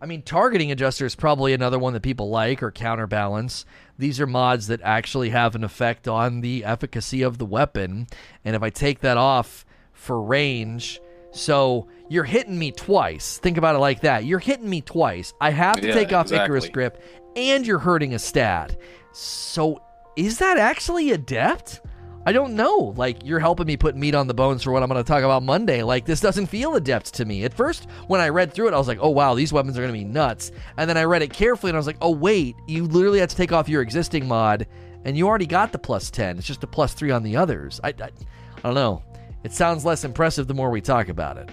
I 0.00 0.06
mean, 0.06 0.22
targeting 0.22 0.72
adjuster 0.72 1.06
is 1.06 1.14
probably 1.14 1.52
another 1.52 1.78
one 1.78 1.92
that 1.92 2.02
people 2.02 2.30
like, 2.30 2.62
or 2.62 2.70
counterbalance. 2.70 3.64
These 3.98 4.20
are 4.20 4.26
mods 4.26 4.66
that 4.66 4.80
actually 4.82 5.30
have 5.30 5.54
an 5.54 5.64
effect 5.64 6.08
on 6.08 6.40
the 6.40 6.64
efficacy 6.64 7.22
of 7.22 7.38
the 7.38 7.46
weapon. 7.46 8.08
And 8.44 8.56
if 8.56 8.62
I 8.62 8.70
take 8.70 9.00
that 9.00 9.16
off 9.16 9.64
for 9.92 10.20
range, 10.20 11.00
so 11.30 11.88
you're 12.08 12.24
hitting 12.24 12.58
me 12.58 12.72
twice. 12.72 13.38
Think 13.38 13.58
about 13.58 13.76
it 13.76 13.80
like 13.80 14.00
that. 14.00 14.24
You're 14.24 14.38
hitting 14.38 14.68
me 14.68 14.80
twice. 14.80 15.34
I 15.40 15.50
have 15.50 15.80
to 15.80 15.88
Yeah, 15.88 15.94
take 15.94 16.12
off 16.12 16.26
exactly. 16.26 16.44
Icarus 16.56 16.68
grip, 16.70 17.02
and 17.36 17.66
you're 17.66 17.78
hurting 17.78 18.14
a 18.14 18.18
stat. 18.18 18.76
So 19.12 19.82
is 20.18 20.38
that 20.38 20.58
actually 20.58 21.12
adept? 21.12 21.80
I 22.26 22.32
don't 22.32 22.54
know. 22.54 22.92
Like 22.96 23.24
you're 23.24 23.38
helping 23.38 23.68
me 23.68 23.76
put 23.76 23.96
meat 23.96 24.16
on 24.16 24.26
the 24.26 24.34
bones 24.34 24.64
for 24.64 24.72
what 24.72 24.82
I'm 24.82 24.88
going 24.88 25.02
to 25.02 25.06
talk 25.06 25.22
about 25.22 25.44
Monday. 25.44 25.84
Like 25.84 26.06
this 26.06 26.20
doesn't 26.20 26.46
feel 26.46 26.74
adept 26.74 27.14
to 27.14 27.24
me. 27.24 27.44
At 27.44 27.54
first, 27.54 27.86
when 28.08 28.20
I 28.20 28.28
read 28.28 28.52
through 28.52 28.68
it, 28.68 28.74
I 28.74 28.78
was 28.78 28.88
like, 28.88 28.98
"Oh 29.00 29.10
wow, 29.10 29.34
these 29.34 29.52
weapons 29.52 29.78
are 29.78 29.80
going 29.80 29.94
to 29.94 29.98
be 29.98 30.04
nuts." 30.04 30.50
And 30.76 30.90
then 30.90 30.96
I 30.96 31.04
read 31.04 31.22
it 31.22 31.32
carefully, 31.32 31.70
and 31.70 31.76
I 31.76 31.78
was 31.78 31.86
like, 31.86 31.98
"Oh 32.02 32.10
wait, 32.10 32.56
you 32.66 32.84
literally 32.84 33.20
had 33.20 33.30
to 33.30 33.36
take 33.36 33.52
off 33.52 33.68
your 33.68 33.80
existing 33.80 34.26
mod, 34.26 34.66
and 35.04 35.16
you 35.16 35.28
already 35.28 35.46
got 35.46 35.70
the 35.70 35.78
plus 35.78 36.10
ten. 36.10 36.36
It's 36.36 36.46
just 36.48 36.64
a 36.64 36.66
plus 36.66 36.94
three 36.94 37.12
on 37.12 37.22
the 37.22 37.36
others." 37.36 37.80
I, 37.84 37.90
I, 37.90 38.10
I 38.56 38.60
don't 38.62 38.74
know. 38.74 39.04
It 39.44 39.52
sounds 39.52 39.84
less 39.84 40.04
impressive 40.04 40.48
the 40.48 40.54
more 40.54 40.70
we 40.70 40.80
talk 40.80 41.08
about 41.08 41.38
it. 41.38 41.50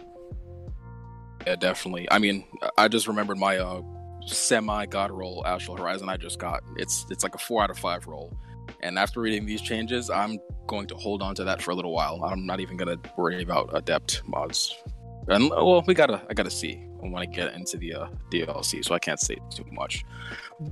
Yeah, 1.46 1.56
definitely. 1.56 2.08
I 2.10 2.18
mean, 2.18 2.46
I 2.80 2.88
just 2.88 3.08
remembered 3.08 3.38
my 3.38 3.60
uh, 3.60 3.84
semi 4.26 4.88
god 4.88 5.12
roll 5.12 5.44
Astral 5.46 5.78
Horizon 5.78 6.10
I 6.10 6.18
just 6.18 6.40
got. 6.40 6.64
It's 6.78 7.06
it's 7.12 7.24
like 7.24 7.36
a 7.36 7.38
four 7.38 7.62
out 7.62 7.70
of 7.70 7.78
five 7.78 8.08
roll. 8.08 8.36
And 8.82 8.98
after 8.98 9.22
reading 9.22 9.46
these 9.46 9.62
changes, 9.62 10.10
I'm 10.10 10.40
going 10.68 10.88
to 10.88 10.96
hold 10.96 11.22
on 11.22 11.36
to 11.36 11.44
that 11.44 11.62
for 11.62 11.72
a 11.72 11.76
little 11.76 11.94
while. 11.94 12.24
I'm 12.24 12.46
not 12.46 12.60
even 12.60 12.78
gonna 12.78 12.98
worry 13.18 13.42
about 13.42 13.70
adept 13.74 14.22
mods. 14.26 14.76
And 15.28 15.50
well, 15.50 15.84
we 15.88 15.94
gotta 15.94 16.22
I 16.30 16.34
gotta 16.34 16.52
see 16.52 16.84
I 17.04 17.08
when 17.08 17.18
I 17.18 17.26
get 17.26 17.54
into 17.54 17.78
the 17.78 17.94
uh, 17.94 18.08
DLC, 18.32 18.84
so 18.84 18.94
I 18.94 19.00
can't 19.00 19.20
say 19.20 19.38
too 19.50 19.66
much. 19.72 20.04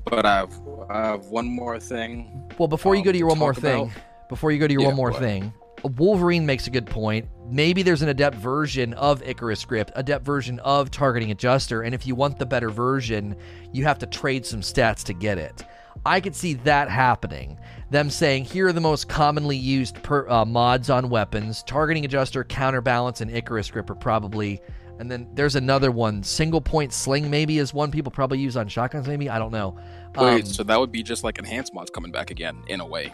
But 0.05 0.25
I 0.25 0.35
have 0.37 0.61
I 0.89 1.05
have 1.05 1.25
one 1.27 1.47
more 1.47 1.79
thing. 1.79 2.49
Well, 2.57 2.67
before 2.67 2.95
you 2.95 3.01
um, 3.01 3.05
go 3.05 3.11
to 3.11 3.17
your 3.17 3.27
one 3.27 3.39
more 3.39 3.53
talk 3.53 3.61
thing, 3.61 3.83
about. 3.83 4.29
before 4.29 4.51
you 4.51 4.59
go 4.59 4.67
to 4.67 4.73
your 4.73 4.83
Yeah, 4.83 4.87
one 4.89 4.95
more 4.95 5.13
thing, 5.13 5.53
Wolverine 5.97 6.45
makes 6.45 6.67
a 6.67 6.69
good 6.69 6.85
point. 6.85 7.27
Maybe 7.49 7.83
there's 7.83 8.01
an 8.01 8.09
adept 8.09 8.37
version 8.37 8.93
of 8.93 9.21
Icarus 9.23 9.65
grip, 9.65 9.91
adept 9.95 10.25
version 10.25 10.59
of 10.59 10.91
targeting 10.91 11.31
adjuster, 11.31 11.81
and 11.81 11.93
if 11.93 12.07
you 12.07 12.15
want 12.15 12.39
the 12.39 12.45
better 12.45 12.69
version, 12.69 13.35
you 13.71 13.83
have 13.83 13.99
to 13.99 14.05
trade 14.05 14.45
some 14.45 14.61
stats 14.61 15.03
to 15.03 15.13
get 15.13 15.37
it. 15.37 15.63
I 16.05 16.19
could 16.19 16.35
see 16.35 16.55
that 16.55 16.89
happening. 16.89 17.57
Them 17.89 18.09
saying, 18.09 18.45
here 18.45 18.67
are 18.67 18.73
the 18.73 18.81
most 18.81 19.07
commonly 19.07 19.55
used 19.55 20.01
per, 20.03 20.27
uh, 20.27 20.45
mods 20.45 20.89
on 20.89 21.09
weapons. 21.09 21.63
Targeting 21.63 22.05
adjuster, 22.05 22.43
counterbalance, 22.43 23.21
and 23.21 23.31
Icarus 23.31 23.69
grip 23.69 23.89
are 23.89 23.95
probably. 23.95 24.61
And 24.99 25.09
then 25.09 25.27
there's 25.33 25.55
another 25.55 25.91
one. 25.91 26.23
Single 26.23 26.61
point 26.61 26.93
sling, 26.93 27.29
maybe, 27.29 27.57
is 27.57 27.73
one 27.73 27.91
people 27.91 28.11
probably 28.11 28.39
use 28.39 28.57
on 28.57 28.67
shotguns, 28.67 29.07
maybe? 29.07 29.29
I 29.29 29.39
don't 29.39 29.51
know. 29.51 29.75
Wait, 30.15 30.41
Um, 30.41 30.45
so 30.45 30.63
that 30.63 30.79
would 30.79 30.91
be 30.91 31.03
just 31.03 31.23
like 31.23 31.39
enhanced 31.39 31.73
mods 31.73 31.89
coming 31.89 32.11
back 32.11 32.31
again 32.31 32.57
in 32.67 32.79
a 32.79 32.85
way. 32.85 33.13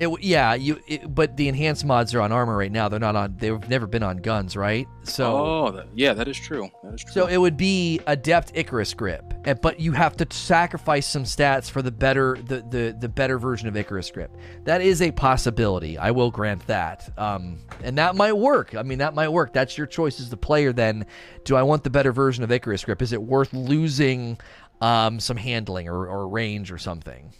It, 0.00 0.08
yeah, 0.22 0.54
you. 0.54 0.80
It, 0.88 1.14
but 1.14 1.36
the 1.36 1.46
enhanced 1.46 1.84
mods 1.84 2.14
are 2.14 2.20
on 2.20 2.32
armor 2.32 2.56
right 2.56 2.72
now. 2.72 2.88
They're 2.88 2.98
not 2.98 3.14
on. 3.14 3.36
They've 3.38 3.68
never 3.68 3.86
been 3.86 4.02
on 4.02 4.16
guns, 4.16 4.56
right? 4.56 4.88
So, 5.04 5.36
oh, 5.36 5.70
that, 5.70 5.86
yeah, 5.94 6.12
that 6.14 6.26
is 6.26 6.36
true. 6.36 6.68
That 6.82 6.94
is 6.94 7.02
true. 7.04 7.12
so 7.12 7.26
it 7.28 7.36
would 7.36 7.56
be 7.56 8.00
adept 8.08 8.50
Icarus 8.54 8.92
grip, 8.92 9.22
and- 9.44 9.60
but 9.60 9.78
you 9.78 9.92
have 9.92 10.16
to 10.16 10.26
sacrifice 10.34 11.06
some 11.06 11.22
stats 11.22 11.70
for 11.70 11.80
the 11.80 11.92
better, 11.92 12.36
the 12.46 12.64
the 12.70 12.96
the 12.98 13.08
better 13.08 13.38
version 13.38 13.68
of 13.68 13.76
Icarus 13.76 14.10
grip. 14.10 14.36
That 14.64 14.80
is 14.80 15.00
a 15.00 15.12
possibility. 15.12 15.96
I 15.96 16.10
will 16.10 16.30
grant 16.32 16.66
that, 16.66 17.08
um, 17.16 17.58
and 17.84 17.96
that 17.98 18.16
might 18.16 18.36
work. 18.36 18.74
I 18.74 18.82
mean, 18.82 18.98
that 18.98 19.14
might 19.14 19.28
work. 19.28 19.52
That's 19.52 19.78
your 19.78 19.86
choice 19.86 20.18
as 20.18 20.28
the 20.28 20.36
player. 20.36 20.72
Then, 20.72 21.06
do 21.44 21.54
I 21.54 21.62
want 21.62 21.84
the 21.84 21.90
better 21.90 22.10
version 22.12 22.42
of 22.42 22.50
Icarus 22.50 22.84
grip? 22.84 23.00
Is 23.00 23.12
it 23.12 23.22
worth 23.22 23.52
losing 23.52 24.38
um, 24.80 25.20
some 25.20 25.36
handling 25.36 25.88
or, 25.88 26.08
or 26.08 26.26
range 26.28 26.72
or 26.72 26.78
something? 26.78 27.32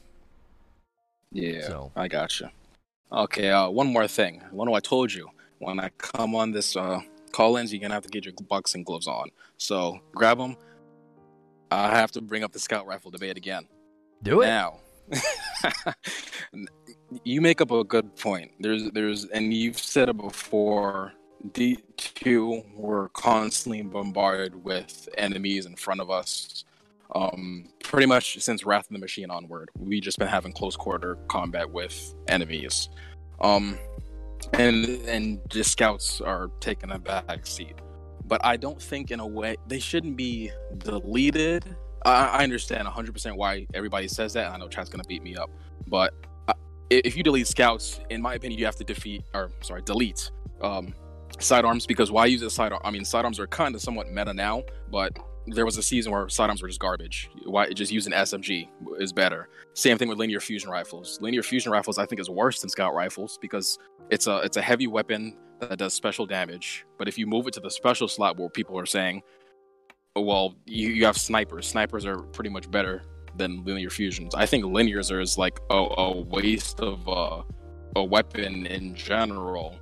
Yeah, 1.35 1.67
So- 1.67 1.93
I 1.95 2.09
gotcha. 2.09 2.51
Okay, 3.13 3.51
uh, 3.51 3.69
one 3.69 3.93
more 3.93 4.09
thing. 4.09 4.41
One 4.51 4.73
I 4.75 4.81
told 4.81 5.13
you 5.13 5.29
when 5.59 5.79
I 5.79 5.91
come 5.99 6.35
on 6.35 6.51
this 6.53 6.75
uh, 6.77 7.01
call-ins, 7.33 7.73
you're 7.73 7.81
gonna 7.83 7.95
have 7.95 8.03
to 8.05 8.09
get 8.09 8.25
your 8.25 8.35
boxing 8.49 8.83
gloves 8.83 9.07
on. 9.07 9.29
So 9.59 10.01
grab 10.13 10.39
them. 10.39 10.57
I 11.71 11.91
have 11.91 12.11
to 12.13 12.21
bring 12.21 12.43
up 12.45 12.53
the 12.53 12.59
scout 12.59 12.87
rifle 12.87 13.11
debate 13.11 13.37
again. 13.37 13.67
Do 14.23 14.41
it. 14.43 14.47
Now, 14.47 14.79
you 17.25 17.41
make 17.41 17.61
up 17.61 17.71
a 17.71 17.85
good 17.85 18.17
point. 18.17 18.53
There's, 18.61 18.91
there's, 18.93 19.27
and 19.27 19.53
you've 19.53 19.79
said 19.79 20.09
it 20.09 20.17
before. 20.17 21.13
D 21.53 21.79
two, 21.99 22.63
we're 22.75 23.11
constantly 23.11 23.83
bombarded 23.83 24.65
with 24.65 25.09
enemies 25.19 25.67
in 25.67 25.77
front 25.77 26.01
of 26.01 26.11
us. 26.11 26.65
Um, 27.15 27.67
pretty 27.83 28.07
much 28.07 28.41
since 28.41 28.65
Wrath 28.65 28.87
of 28.87 28.93
the 28.93 28.99
Machine 28.99 29.31
onward, 29.31 29.71
we 29.79 30.01
just 30.01 30.19
been 30.19 30.29
having 30.29 30.53
close 30.53 30.77
quarter 30.77 31.17
combat 31.29 31.71
with 31.71 32.15
enemies. 32.29 32.89
Um, 33.41 33.79
and 34.55 34.85
and 35.09 35.41
the 35.51 35.65
scouts 35.65 36.21
are 36.21 36.49
taking 36.61 36.91
a 36.93 36.99
back 36.99 37.47
seat. 37.47 37.75
But 38.27 38.45
I 38.45 38.57
don't 38.57 38.81
think, 38.81 39.11
in 39.11 39.21
a 39.21 39.27
way, 39.27 39.57
they 39.69 39.79
shouldn't 39.79 40.17
be 40.17 40.51
deleted. 40.79 41.77
I, 42.07 42.27
I 42.27 42.43
understand 42.45 42.89
100% 42.89 43.37
why 43.37 43.67
everybody 43.75 44.09
says 44.09 44.33
that. 44.35 44.51
I 44.51 44.57
know 44.57 44.69
chat's 44.69 44.89
gonna 44.91 45.05
beat 45.07 45.23
me 45.23 45.37
up, 45.37 45.51
but 45.87 46.15
uh, 46.49 46.53
i- 46.91 47.03
if 47.05 47.17
you 47.17 47.23
delete 47.23 47.47
scouts, 47.47 48.01
in 48.11 48.23
my 48.23 48.35
opinion, 48.35 48.59
you 48.59 48.65
have 48.67 48.77
to 48.77 48.85
defeat 48.85 49.23
or 49.35 49.51
sorry, 49.61 49.83
delete 49.83 50.31
um, 50.63 50.95
sidearms 51.39 51.87
because 51.87 52.11
why 52.11 52.27
use 52.27 52.43
a 52.43 52.51
sidearm? 52.51 52.81
I 52.85 52.91
mean, 52.91 53.05
sidearms 53.05 53.39
are 53.39 53.47
kind 53.47 53.75
of 53.75 53.81
somewhat 53.83 54.11
meta 54.11 54.33
now, 54.33 54.63
but 54.91 55.13
there 55.47 55.65
was 55.65 55.77
a 55.77 55.83
season 55.83 56.13
where 56.13 56.29
sidearms 56.29 56.63
were 56.63 56.69
just 56.69 56.81
garbage. 56.81 57.31
Why 57.45 57.71
just 57.71 57.93
using 57.93 58.13
SMG 58.13 58.69
is 58.99 59.13
better. 59.13 59.49
Same 59.75 59.99
thing 59.99 60.09
with 60.09 60.19
linear 60.19 60.41
fusion 60.41 60.71
rifles. 60.71 61.19
Linear 61.21 61.43
fusion 61.43 61.71
rifles, 61.71 61.99
I 61.99 62.07
think, 62.07 62.21
is 62.21 62.31
worse 62.31 62.61
than 62.61 62.71
scout 62.71 62.95
rifles 62.95 63.39
because 63.41 63.79
it's 64.11 64.27
a 64.27 64.39
it's 64.39 64.57
a 64.57 64.63
heavy 64.63 64.87
weapon 64.87 65.37
that 65.61 65.79
does 65.79 65.95
special 65.95 66.27
damage. 66.27 66.87
But 66.99 67.09
if 67.09 67.19
you 67.19 67.27
move 67.27 67.47
it 67.47 67.55
to 67.55 67.61
the 67.61 67.71
special 67.71 68.09
slot 68.09 68.39
where 68.39 68.49
people 68.49 68.79
are 68.79 68.87
saying, 68.87 69.23
well, 70.17 70.55
you, 70.65 70.89
you 70.91 71.05
have 71.07 71.17
snipers. 71.17 71.67
Snipers 71.67 72.07
are 72.07 72.19
pretty 72.19 72.51
much 72.51 72.71
better 72.71 73.03
than 73.37 73.65
linear 73.65 73.91
fusions. 73.91 74.35
I 74.35 74.47
think 74.47 74.65
linears 74.65 75.11
are 75.11 75.21
is 75.21 75.37
like 75.37 75.59
a, 75.71 75.75
a 75.75 76.21
waste 76.23 76.81
of 76.81 77.09
uh, 77.09 77.43
a 77.97 78.05
weapon 78.05 78.67
in 78.67 78.95
general. 78.95 79.79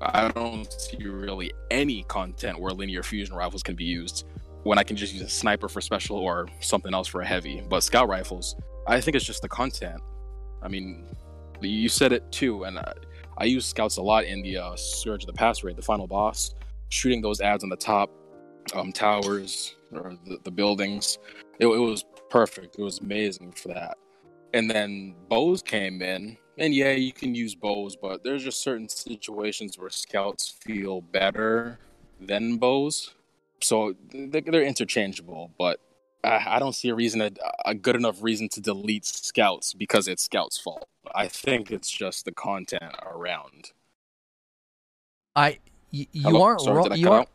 I 0.00 0.28
don't 0.28 0.72
see 0.72 1.04
really 1.04 1.52
any 1.70 2.02
content 2.04 2.58
where 2.58 2.72
linear 2.72 3.02
fusion 3.02 3.34
rifles 3.36 3.62
can 3.62 3.76
be 3.76 3.84
used 3.84 4.26
when 4.64 4.78
I 4.78 4.82
can 4.82 4.96
just 4.96 5.12
use 5.12 5.22
a 5.22 5.28
sniper 5.28 5.68
for 5.68 5.80
special 5.80 6.16
or 6.16 6.46
something 6.60 6.94
else 6.94 7.08
for 7.08 7.20
a 7.20 7.26
heavy. 7.26 7.62
But 7.68 7.82
scout 7.82 8.08
rifles, 8.08 8.56
I 8.86 9.00
think 9.00 9.16
it's 9.16 9.24
just 9.24 9.42
the 9.42 9.48
content. 9.48 10.00
I 10.62 10.68
mean, 10.68 11.06
you 11.60 11.88
said 11.88 12.12
it 12.12 12.30
too, 12.30 12.64
and 12.64 12.78
I, 12.78 12.92
I 13.38 13.44
use 13.44 13.66
scouts 13.66 13.96
a 13.96 14.02
lot 14.02 14.24
in 14.24 14.42
the 14.42 14.58
uh, 14.58 14.76
Scourge 14.76 15.24
of 15.24 15.26
the 15.26 15.32
Past 15.32 15.64
raid, 15.64 15.76
the 15.76 15.82
final 15.82 16.06
boss, 16.06 16.54
shooting 16.88 17.20
those 17.20 17.40
ads 17.40 17.64
on 17.64 17.70
the 17.70 17.76
top 17.76 18.10
um, 18.74 18.92
towers 18.92 19.76
or 19.92 20.16
the, 20.26 20.38
the 20.44 20.50
buildings. 20.50 21.18
It, 21.58 21.66
it 21.66 21.78
was 21.78 22.04
perfect. 22.30 22.76
It 22.78 22.82
was 22.82 23.00
amazing 23.00 23.52
for 23.52 23.68
that. 23.68 23.96
And 24.54 24.70
then 24.70 25.14
bows 25.28 25.62
came 25.62 26.02
in, 26.02 26.36
and 26.58 26.74
yeah, 26.74 26.92
you 26.92 27.12
can 27.12 27.34
use 27.34 27.54
bows, 27.54 27.96
but 27.96 28.22
there's 28.22 28.44
just 28.44 28.62
certain 28.62 28.88
situations 28.88 29.78
where 29.78 29.90
scouts 29.90 30.54
feel 30.60 31.00
better 31.00 31.78
than 32.20 32.58
bows. 32.58 33.14
So 33.62 33.94
they- 34.12 34.40
they're 34.40 34.62
interchangeable, 34.64 35.50
but 35.58 35.80
I 36.24 36.56
I 36.56 36.58
don't 36.58 36.74
see 36.74 36.88
a 36.88 36.94
reason, 36.94 37.20
a, 37.64 37.74
good 37.74 37.96
enough 37.96 38.22
reason 38.22 38.48
to 38.50 38.60
delete 38.60 39.04
scouts 39.04 39.72
because 39.74 40.06
it's 40.08 40.22
scouts' 40.22 40.58
fault. 40.58 40.86
I 41.14 41.26
think 41.28 41.70
it's 41.72 41.90
just 41.90 42.24
the 42.24 42.32
content 42.32 42.94
around. 43.02 43.72
I 45.34 45.58
y- 45.92 46.06
you 46.12 46.40
aren't 46.40 46.60
Sorry, 46.60 46.76
wrong. 46.76 46.88
not 47.00 47.12
out? 47.12 47.28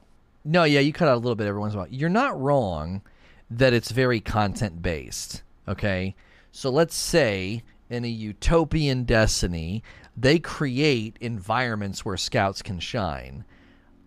No, 0.45 0.63
yeah, 0.63 0.79
you 0.79 0.93
cut 0.93 1.07
out 1.09 1.15
a 1.15 1.17
little 1.19 1.35
bit 1.35 1.47
every 1.47 1.59
once 1.59 1.73
in 1.73 1.79
a 1.79 1.81
while. 1.83 1.91
You're 1.91 2.09
not 2.09 2.39
wrong 2.39 3.01
that 3.49 3.73
it's 3.73 3.91
very 3.91 4.19
content 4.19 4.81
based. 4.81 5.43
Okay, 5.67 6.15
so 6.51 6.69
let's 6.69 6.95
say 6.95 7.63
in 7.89 8.05
a 8.05 8.09
utopian 8.09 9.03
destiny, 9.03 9.83
they 10.15 10.39
create 10.39 11.17
environments 11.19 12.05
where 12.05 12.17
scouts 12.17 12.61
can 12.61 12.79
shine. 12.79 13.43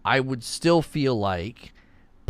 I 0.05 0.21
would 0.21 0.43
still 0.43 0.81
feel 0.81 1.19
like 1.19 1.73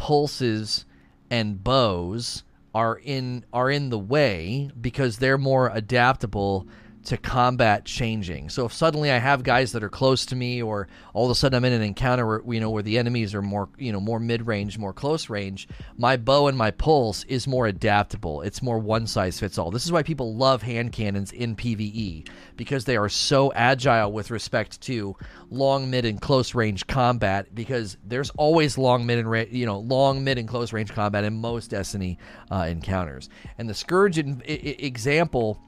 pulses 0.01 0.87
and 1.31 1.63
bows 1.63 2.43
are 2.75 2.99
in 3.05 3.45
are 3.53 3.71
in 3.71 3.91
the 3.91 3.99
way 3.99 4.71
because 4.81 5.19
they're 5.19 5.37
more 5.37 5.71
adaptable 5.75 6.67
to 7.05 7.17
combat 7.17 7.85
changing. 7.85 8.51
So 8.51 8.67
if 8.67 8.73
suddenly 8.73 9.11
I 9.11 9.19
have 9.19 9.43
guys 9.43 9.73
that 9.73 9.83
are 9.83 9.89
close 9.89 10.27
to 10.27 10.37
me 10.37 10.63
or 10.63 10.89
all 11.15 11.25
of 11.25 11.31
a 11.31 11.35
sudden 11.35 11.57
I'm 11.57 11.65
in 11.65 11.73
an 11.73 11.83
encounter 11.83 12.27
where 12.27 12.55
you 12.55 12.61
know 12.61 12.71
where 12.71 12.83
the 12.83 12.99
enemies 12.99 13.35
are 13.35 13.43
more, 13.43 13.69
you 13.79 13.93
know, 13.93 14.01
more 14.01 14.21
mid-range, 14.21 14.79
more 14.79 14.93
close 14.93 15.31
range, 15.31 15.69
my 15.97 16.17
bow 16.17 16.49
and 16.49 16.59
my 16.59 16.71
pulse 16.71 17.25
is 17.25 17.47
more 17.47 17.67
adaptable. 17.67 18.43
It's 18.43 18.63
more 18.63 18.79
one 18.79 19.07
size 19.07 19.41
fits 19.41 19.59
all. 19.59 19.71
This 19.71 19.85
is 19.85 19.93
why 19.93 20.03
people 20.03 20.35
love 20.37 20.63
hand 20.63 20.93
cannons 20.93 21.33
in 21.33 21.57
PvE 21.57 22.29
because 22.57 22.85
they 22.85 22.97
are 22.97 23.09
so 23.09 23.53
agile 23.55 24.13
with 24.13 24.31
respect 24.31 24.81
to 24.83 25.17
long, 25.51 25.91
mid 25.91 26.05
and 26.05 26.21
close 26.21 26.55
range 26.55 26.87
combat 26.87 27.55
because 27.55 27.97
there's 28.05 28.31
always 28.31 28.77
long, 28.77 29.07
mid 29.07 29.19
and 29.19 29.31
ra- 29.31 29.45
you 29.51 29.67
know, 29.67 29.79
long, 29.79 30.23
mid 30.23 30.39
and 30.39 30.49
close 30.49 30.73
range 30.73 30.93
combat 30.93 31.25
in 31.25 31.41
most 31.41 31.71
Destiny 31.71 32.19
uh, 32.51 32.67
encounters. 32.69 33.29
And 33.57 33.69
the 33.69 33.75
Scourge 33.75 34.19
in- 34.19 34.43
I- 34.47 34.77
example 34.79 35.61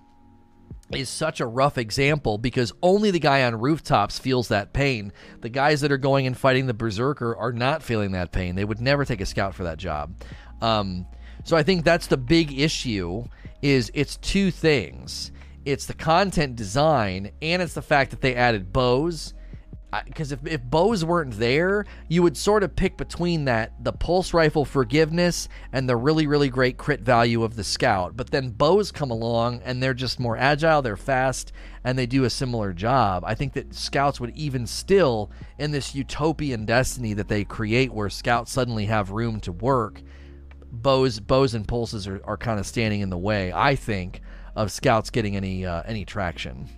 is 0.94 1.08
such 1.08 1.40
a 1.40 1.46
rough 1.46 1.78
example 1.78 2.38
because 2.38 2.72
only 2.82 3.10
the 3.10 3.18
guy 3.18 3.44
on 3.44 3.58
rooftops 3.58 4.18
feels 4.18 4.48
that 4.48 4.72
pain. 4.72 5.12
The 5.40 5.48
guys 5.48 5.80
that 5.80 5.92
are 5.92 5.98
going 5.98 6.26
and 6.26 6.36
fighting 6.36 6.66
the 6.66 6.74
berserker 6.74 7.36
are 7.36 7.52
not 7.52 7.82
feeling 7.82 8.12
that 8.12 8.32
pain. 8.32 8.54
They 8.54 8.64
would 8.64 8.80
never 8.80 9.04
take 9.04 9.20
a 9.20 9.26
scout 9.26 9.54
for 9.54 9.64
that 9.64 9.78
job. 9.78 10.14
Um, 10.60 11.06
so 11.44 11.56
I 11.56 11.62
think 11.62 11.84
that's 11.84 12.06
the 12.06 12.16
big 12.16 12.58
issue. 12.58 13.24
Is 13.62 13.90
it's 13.94 14.16
two 14.16 14.50
things. 14.50 15.30
It's 15.64 15.86
the 15.86 15.94
content 15.94 16.56
design 16.56 17.30
and 17.40 17.62
it's 17.62 17.74
the 17.74 17.82
fact 17.82 18.10
that 18.10 18.20
they 18.20 18.34
added 18.34 18.72
bows 18.72 19.34
because 20.06 20.32
if, 20.32 20.44
if 20.46 20.62
bows 20.62 21.04
weren't 21.04 21.38
there, 21.38 21.84
you 22.08 22.22
would 22.22 22.36
sort 22.36 22.62
of 22.62 22.74
pick 22.74 22.96
between 22.96 23.44
that 23.44 23.72
the 23.82 23.92
pulse 23.92 24.32
rifle 24.32 24.64
forgiveness 24.64 25.48
and 25.72 25.88
the 25.88 25.96
really 25.96 26.26
really 26.26 26.48
great 26.48 26.78
crit 26.78 27.00
value 27.00 27.42
of 27.42 27.56
the 27.56 27.64
scout. 27.64 28.16
But 28.16 28.30
then 28.30 28.50
bows 28.50 28.90
come 28.90 29.10
along 29.10 29.60
and 29.64 29.82
they're 29.82 29.94
just 29.94 30.18
more 30.18 30.36
agile, 30.36 30.82
they're 30.82 30.96
fast, 30.96 31.52
and 31.84 31.98
they 31.98 32.06
do 32.06 32.24
a 32.24 32.30
similar 32.30 32.72
job. 32.72 33.22
I 33.26 33.34
think 33.34 33.52
that 33.52 33.74
scouts 33.74 34.20
would 34.20 34.34
even 34.36 34.66
still 34.66 35.30
in 35.58 35.70
this 35.70 35.94
utopian 35.94 36.64
destiny 36.64 37.12
that 37.14 37.28
they 37.28 37.44
create 37.44 37.92
where 37.92 38.08
scouts 38.08 38.52
suddenly 38.52 38.86
have 38.86 39.10
room 39.10 39.40
to 39.40 39.52
work. 39.52 40.00
Bows, 40.74 41.20
bows, 41.20 41.52
and 41.52 41.68
pulses 41.68 42.08
are, 42.08 42.22
are 42.24 42.38
kind 42.38 42.58
of 42.58 42.66
standing 42.66 43.02
in 43.02 43.10
the 43.10 43.18
way. 43.18 43.52
I 43.52 43.76
think 43.76 44.22
of 44.56 44.72
scouts 44.72 45.10
getting 45.10 45.36
any 45.36 45.66
uh, 45.66 45.82
any 45.84 46.06
traction. 46.06 46.68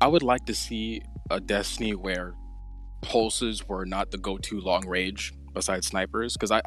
I 0.00 0.06
would 0.06 0.22
like 0.22 0.44
to 0.46 0.54
see 0.54 1.00
a 1.30 1.40
Destiny 1.40 1.94
where 1.94 2.34
pulses 3.02 3.66
were 3.68 3.84
not 3.84 4.10
the 4.10 4.18
go-to 4.18 4.60
long 4.60 4.86
range 4.86 5.34
besides 5.52 5.86
snipers. 5.86 6.34
Because 6.34 6.50
I, 6.50 6.62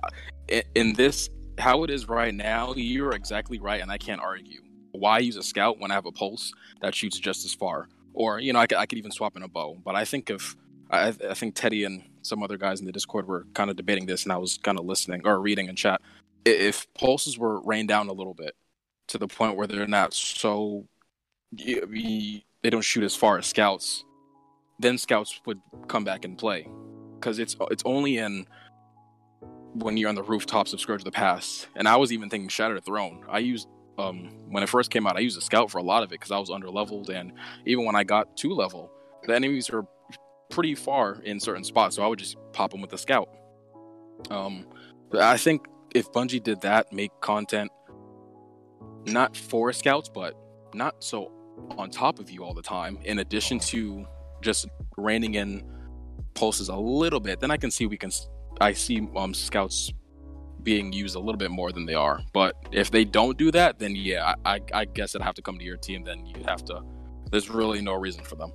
in 0.76 0.94
this, 0.94 1.30
how 1.58 1.84
it 1.84 1.90
is 1.90 2.08
right 2.08 2.34
now, 2.34 2.74
you're 2.76 3.14
exactly 3.14 3.60
right, 3.60 3.82
and 3.82 3.92
I 3.92 3.98
can't 3.98 4.22
argue. 4.22 4.62
Why 4.92 5.20
use 5.20 5.36
a 5.36 5.44
scout 5.44 5.80
when 5.80 5.92
I 5.92 5.94
have 5.96 6.06
a 6.06 6.12
pulse 6.12 6.54
that 6.82 6.96
shoots 6.96 7.20
just 7.20 7.46
as 7.46 7.54
far? 7.54 7.88
Or 8.14 8.40
you 8.40 8.54
know, 8.54 8.60
I 8.60 8.68
could, 8.68 8.78
I 8.78 8.86
could 8.86 8.98
even 8.98 9.12
swap 9.12 9.36
in 9.36 9.44
a 9.44 9.48
bow. 9.48 9.78
But 9.84 9.96
I 9.96 10.06
think 10.06 10.30
if 10.30 10.56
I, 10.90 11.10
I 11.30 11.34
think 11.34 11.56
Teddy 11.56 11.84
and 11.84 12.04
some 12.22 12.42
other 12.44 12.58
guys 12.58 12.80
in 12.80 12.86
the 12.86 12.92
Discord 12.92 13.28
were 13.28 13.46
kind 13.54 13.70
of 13.70 13.76
debating 13.76 14.06
this, 14.06 14.24
and 14.24 14.32
I 14.32 14.38
was 14.38 14.58
kind 14.58 14.80
of 14.80 14.86
listening 14.86 15.22
or 15.26 15.40
reading 15.40 15.68
in 15.68 15.76
chat. 15.76 16.02
If 16.46 16.92
pulses 16.94 17.38
were 17.38 17.62
rained 17.62 17.90
down 17.90 18.08
a 18.08 18.14
little 18.14 18.34
bit 18.34 18.56
to 19.08 19.18
the 19.18 19.28
point 19.28 19.56
where 19.56 19.68
they're 19.68 19.88
not 19.88 20.14
so 20.14 20.86
they 21.52 22.70
don't 22.70 22.82
shoot 22.82 23.04
as 23.04 23.16
far 23.16 23.38
as 23.38 23.46
scouts, 23.46 24.04
then 24.80 24.98
scouts 24.98 25.42
would 25.46 25.62
come 25.88 26.04
back 26.04 26.26
and 26.26 26.38
play 26.38 26.68
because 27.16 27.40
it's 27.40 27.56
it's 27.72 27.84
only 27.86 28.18
in 28.18 28.46
when 29.74 29.98
you're 29.98 30.10
on 30.10 30.16
the 30.16 30.24
rooftops 30.24 30.74
of 30.74 30.80
Scourge 30.80 31.02
of 31.02 31.06
the 31.06 31.12
Past. 31.12 31.68
And 31.76 31.88
I 31.88 31.98
was 31.98 32.12
even 32.12 32.30
thinking 32.30 32.50
Shattered 32.50 32.84
Throne. 32.86 33.24
I 33.30 33.40
used 33.40 33.68
um 33.98 34.30
when 34.50 34.64
it 34.64 34.70
first 34.70 34.92
came 34.92 35.08
out, 35.08 35.18
I 35.18 35.22
used 35.22 35.38
a 35.38 35.42
scout 35.42 35.72
for 35.72 35.78
a 35.78 35.84
lot 35.84 36.04
of 36.04 36.10
it 36.10 36.16
because 36.20 36.32
I 36.32 36.40
was 36.40 36.50
under 36.50 36.70
leveled, 36.70 37.10
and 37.10 37.34
even 37.66 37.86
when 37.86 37.96
I 37.96 38.04
got 38.04 38.38
to 38.38 38.54
level, 38.54 38.92
the 39.24 39.36
enemies 39.36 39.70
were 39.72 39.86
pretty 40.50 40.76
far 40.76 41.20
in 41.24 41.40
certain 41.40 41.64
spots, 41.64 41.96
so 41.96 42.04
I 42.04 42.08
would 42.08 42.20
just 42.20 42.38
pop 42.54 42.72
them 42.72 42.82
with 42.82 42.92
the 42.92 42.98
scout. 42.98 43.30
Um, 44.30 44.66
I 45.14 45.38
think 45.38 45.68
if 45.94 46.12
Bungie 46.12 46.42
did 46.42 46.62
that, 46.62 46.92
make 46.92 47.12
content 47.22 47.72
not 49.06 49.36
for 49.36 49.72
scouts, 49.74 50.10
but 50.10 50.36
not 50.74 51.04
so 51.04 51.32
on 51.78 51.90
top 51.90 52.20
of 52.20 52.30
you 52.30 52.44
all 52.44 52.54
the 52.54 52.62
time, 52.62 53.00
in 53.04 53.20
addition 53.20 53.60
to 53.60 54.06
just 54.42 54.68
reining 54.98 55.36
in 55.36 55.64
pulses 56.34 56.70
a 56.70 56.76
little 56.76 57.20
bit, 57.20 57.40
then 57.40 57.52
I 57.52 57.58
can 57.58 57.72
see 57.72 57.86
we 57.86 57.98
can. 57.98 58.12
I 58.60 58.74
see 58.74 59.08
um 59.16 59.34
scouts 59.34 59.92
being 60.64 60.92
used 60.92 61.16
a 61.16 61.20
little 61.20 61.38
bit 61.38 61.52
more 61.52 61.72
than 61.72 61.86
they 61.86 61.94
are. 61.94 62.20
But 62.34 62.56
if 62.72 62.92
they 62.92 63.06
don't 63.06 63.38
do 63.38 63.52
that, 63.52 63.80
then 63.80 63.96
yeah, 63.96 64.36
I 64.46 64.56
I, 64.56 64.62
I 64.74 64.86
guess 64.86 65.16
it'd 65.16 65.26
have 65.26 65.36
to 65.36 65.42
come 65.42 65.58
to 65.58 65.66
your 65.66 65.78
team. 65.78 66.04
Then 66.04 66.26
you'd 66.26 66.48
have 66.48 66.64
to. 66.66 66.82
There's 67.32 67.50
really 67.50 67.82
no 67.82 67.94
reason 67.94 68.24
for 68.24 68.36
them. 68.36 68.52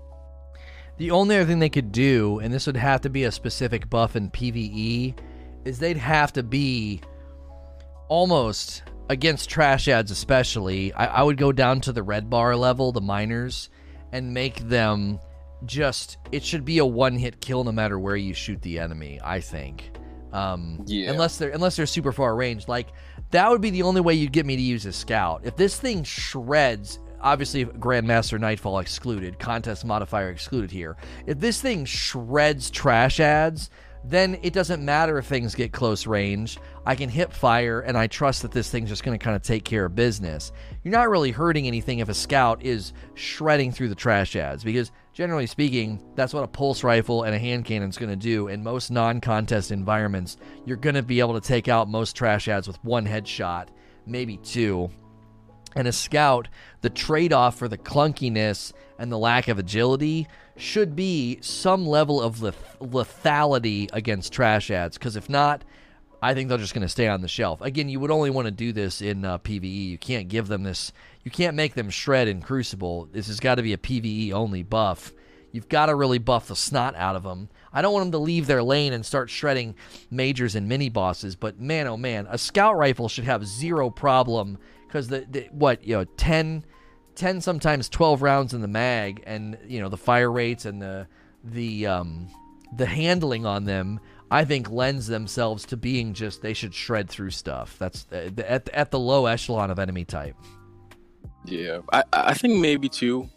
The 0.99 1.11
only 1.11 1.37
other 1.37 1.47
thing 1.47 1.59
they 1.59 1.69
could 1.69 1.91
do, 1.91 2.39
and 2.41 2.53
this 2.53 2.67
would 2.67 2.77
have 2.77 3.01
to 3.03 3.11
be 3.11 3.25
a 3.25 3.33
specific 3.33 3.89
buff 3.89 4.15
in 4.15 4.31
PvE, 4.31 5.19
is 5.65 5.79
they'd 5.79 5.97
have 5.97 6.33
to 6.35 6.43
be 6.43 7.01
almost 8.09 8.83
against 9.09 9.49
trash 9.49 9.89
ads, 9.89 10.11
especially. 10.11 10.93
I, 10.93 11.07
I 11.07 11.23
would 11.23 11.39
go 11.39 11.53
down 11.53 11.81
to 11.83 11.93
the 11.93 12.03
red 12.03 12.29
bar 12.29 12.57
level, 12.57 12.93
the 12.93 13.01
minors, 13.01 13.71
and 14.13 14.35
make 14.35 14.69
them 14.69 15.19
just. 15.67 16.19
It 16.33 16.43
should 16.45 16.65
be 16.65 16.79
a 16.79 16.87
one 16.87 17.17
hit 17.17 17.41
kill 17.41 17.65
no 17.65 17.73
matter 17.73 17.99
where 17.99 18.17
you 18.17 18.35
shoot 18.35 18.61
the 18.63 18.79
enemy, 18.79 19.21
I 19.23 19.41
think. 19.41 19.91
Um, 20.33 20.83
Yeah. 20.87 21.11
Unless 21.11 21.39
they're 21.39 21.51
unless 21.51 21.77
they're 21.77 21.87
super 21.87 22.13
far 22.13 22.35
range, 22.35 22.69
like 22.69 22.89
that 23.31 23.51
would 23.51 23.61
be 23.61 23.71
the 23.71 23.83
only 23.83 24.01
way 24.01 24.15
you'd 24.15 24.33
get 24.33 24.47
me 24.47 24.57
to 24.57 24.63
use 24.63 24.87
a 24.87 24.93
scout. 24.93 25.43
If 25.45 25.57
this 25.57 25.79
thing 25.79 26.05
shreds, 26.05 26.99
obviously 27.21 27.65
Grandmaster 27.67 28.39
Nightfall 28.41 28.79
excluded, 28.79 29.39
contest 29.39 29.85
modifier 29.85 30.31
excluded 30.31 30.71
here. 30.71 30.97
If 31.27 31.39
this 31.39 31.61
thing 31.61 31.85
shreds 31.85 32.71
trash 32.71 33.21
ads, 33.21 33.71
then 34.05 34.39
it 34.43 34.53
doesn't 34.53 34.85
matter 34.85 35.19
if 35.19 35.27
things 35.27 35.55
get 35.55 35.73
close 35.73 36.07
range. 36.07 36.59
I 36.85 36.97
can 36.97 37.09
hip 37.09 37.33
fire, 37.33 37.81
and 37.81 37.97
I 37.97 38.09
trust 38.09 38.43
that 38.43 38.51
this 38.51 38.69
thing's 38.69 38.89
just 38.89 39.05
going 39.05 39.17
to 39.17 39.25
kind 39.25 39.37
of 39.37 39.43
take 39.43 39.65
care 39.65 39.85
of 39.85 39.95
business. 39.95 40.51
You're 40.83 40.93
not 40.93 41.09
really 41.09 41.31
hurting 41.31 41.67
anything 41.67 42.01
if 42.01 42.09
a 42.09 42.15
scout 42.15 42.65
is 42.65 42.93
shredding 43.15 43.71
through 43.71 43.91
the 43.91 43.95
trash 43.95 44.35
ads, 44.35 44.65
because 44.65 44.91
generally 45.13 45.47
speaking, 45.47 46.03
that's 46.17 46.35
what 46.35 46.43
a 46.43 46.49
pulse 46.49 46.83
rifle 46.83 47.23
and 47.23 47.35
a 47.35 47.39
hand 47.39 47.65
cannon's 47.65 47.97
going 47.97 48.11
to 48.11 48.17
do. 48.17 48.49
In 48.49 48.65
most 48.65 48.91
non 48.91 49.21
contest 49.21 49.71
environments, 49.71 50.37
you're 50.67 50.77
going 50.77 50.97
to 50.97 51.03
be 51.03 51.21
able 51.21 51.41
to 51.41 51.47
take 51.47 51.69
out 51.69 51.89
most 51.89 52.17
trash 52.17 52.49
ads 52.49 52.67
with 52.67 52.83
one 52.85 53.07
headshot, 53.07 53.69
maybe 54.07 54.37
two. 54.39 54.91
And 55.75 55.89
a 55.89 55.93
scout, 55.93 56.49
the 56.81 56.91
trade 56.91 57.33
off 57.33 57.57
for 57.57 57.69
the 57.69 57.79
clunkiness 57.79 58.73
and 58.99 59.11
the 59.11 59.19
lack 59.19 59.49
of 59.49 59.59
agility 59.59 60.29
should 60.57 60.95
be 60.95 61.39
some 61.41 61.87
level 61.87 62.21
of 62.21 62.43
leth- 62.43 62.77
lethality 62.81 63.89
against 63.93 64.33
trash 64.33 64.71
ads. 64.71 64.99
Because 64.99 65.17
if 65.17 65.29
not, 65.29 65.65
I 66.23 66.35
think 66.35 66.49
they're 66.49 66.59
just 66.59 66.75
going 66.75 66.83
to 66.83 66.89
stay 66.89 67.09
on 67.09 67.21
the 67.21 67.29
shelf. 67.29 67.61
Again, 67.61 67.89
you 67.89 67.99
would 67.99 68.11
only 68.13 68.31
want 68.31 68.47
to 68.47 68.53
do 68.53 68.73
this 68.73 69.03
in 69.03 69.25
uh, 69.25 69.39
PVE. 69.39 69.89
You 69.89 69.99
can't 69.99 70.29
give 70.29 70.47
them 70.47 70.63
this, 70.63 70.93
you 71.25 71.31
can't 71.31 71.57
make 71.57 71.75
them 71.75 71.91
shred 71.91 72.29
in 72.29 72.41
Crucible. 72.41 73.09
This 73.13 73.27
has 73.27 73.41
got 73.41 73.57
to 73.57 73.63
be 73.63 73.73
a 73.73 73.79
PVE 73.79 74.33
only 74.33 74.63
buff. 74.63 75.13
You've 75.51 75.69
got 75.69 75.87
to 75.87 75.95
really 75.95 76.19
buff 76.19 76.49
the 76.49 76.57
snot 76.57 76.95
out 76.97 77.17
of 77.17 77.25
them. 77.25 77.49
I 77.73 77.83
don't 77.83 77.93
want 77.93 78.05
them 78.07 78.13
to 78.13 78.19
leave 78.19 78.47
their 78.47 78.63
lane 78.63 78.93
and 78.93 79.05
start 79.05 79.31
shredding 79.31 79.75
majors 80.11 80.55
and 80.55 80.69
mini 80.69 80.89
bosses, 80.89 81.37
but 81.37 81.61
man, 81.61 81.87
oh 81.87 81.97
man, 81.97 82.27
a 82.31 82.39
scout 82.39 82.77
rifle 82.77 83.09
should 83.09 83.25
have 83.25 83.47
zero 83.47 83.91
problem 83.91 84.59
because 84.87 85.09
the, 85.09 85.27
the 85.31 85.49
what 85.51 85.85
you 85.85 85.97
know 85.97 86.05
10, 86.05 86.65
10 87.15 87.41
sometimes 87.41 87.89
12 87.89 88.23
rounds 88.23 88.55
in 88.55 88.61
the 88.61 88.69
mag 88.69 89.23
and 89.27 89.59
you 89.67 89.81
know 89.81 89.89
the 89.89 89.97
fire 89.97 90.31
rates 90.31 90.65
and 90.65 90.81
the 90.81 91.07
the 91.45 91.87
um 91.87 92.29
the 92.77 92.87
handling 92.87 93.45
on 93.45 93.65
them 93.65 94.01
i 94.31 94.45
think 94.45 94.71
lends 94.71 95.07
themselves 95.07 95.65
to 95.65 95.77
being 95.77 96.15
just 96.15 96.43
they 96.43 96.55
should 96.55 96.75
shred 96.75 97.09
through 97.09 97.31
stuff 97.31 97.77
that's 97.79 98.07
uh, 98.13 98.31
at, 98.47 98.69
at 98.71 98.91
the 98.91 98.99
low 98.99 99.27
echelon 99.27 99.71
of 99.71 99.79
enemy 99.79 100.05
type 100.05 100.37
Yeah, 101.45 101.81
I 101.93 102.05
I 102.13 102.35
think 102.35 102.61
maybe 102.61 102.89
too. 102.89 103.29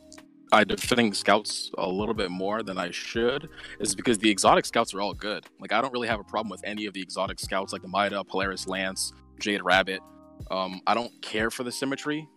I 0.51 0.63
defending 0.63 1.13
scouts 1.13 1.71
a 1.77 1.89
little 1.89 2.13
bit 2.13 2.29
more 2.29 2.63
than 2.63 2.77
I 2.77 2.91
should 2.91 3.49
is 3.79 3.95
because 3.95 4.19
the 4.19 4.29
exotic 4.29 4.65
scouts 4.65 4.93
are 4.93 5.01
all 5.01 5.13
good. 5.13 5.45
Like 5.59 5.73
I 5.73 5.81
don't 5.81 5.91
really 5.91 6.07
have 6.07 6.19
a 6.19 6.23
problem 6.23 6.49
with 6.49 6.61
any 6.63 6.85
of 6.85 6.93
the 6.93 7.01
exotic 7.01 7.39
scouts 7.39 7.73
like 7.73 7.81
the 7.81 7.87
Mida, 7.87 8.23
Polaris 8.23 8.67
Lance, 8.67 9.11
Jade 9.39 9.63
Rabbit. 9.63 10.01
Um, 10.51 10.81
I 10.85 10.93
don't 10.93 11.11
care 11.21 11.49
for 11.49 11.63
the 11.63 11.71
symmetry, 11.71 12.27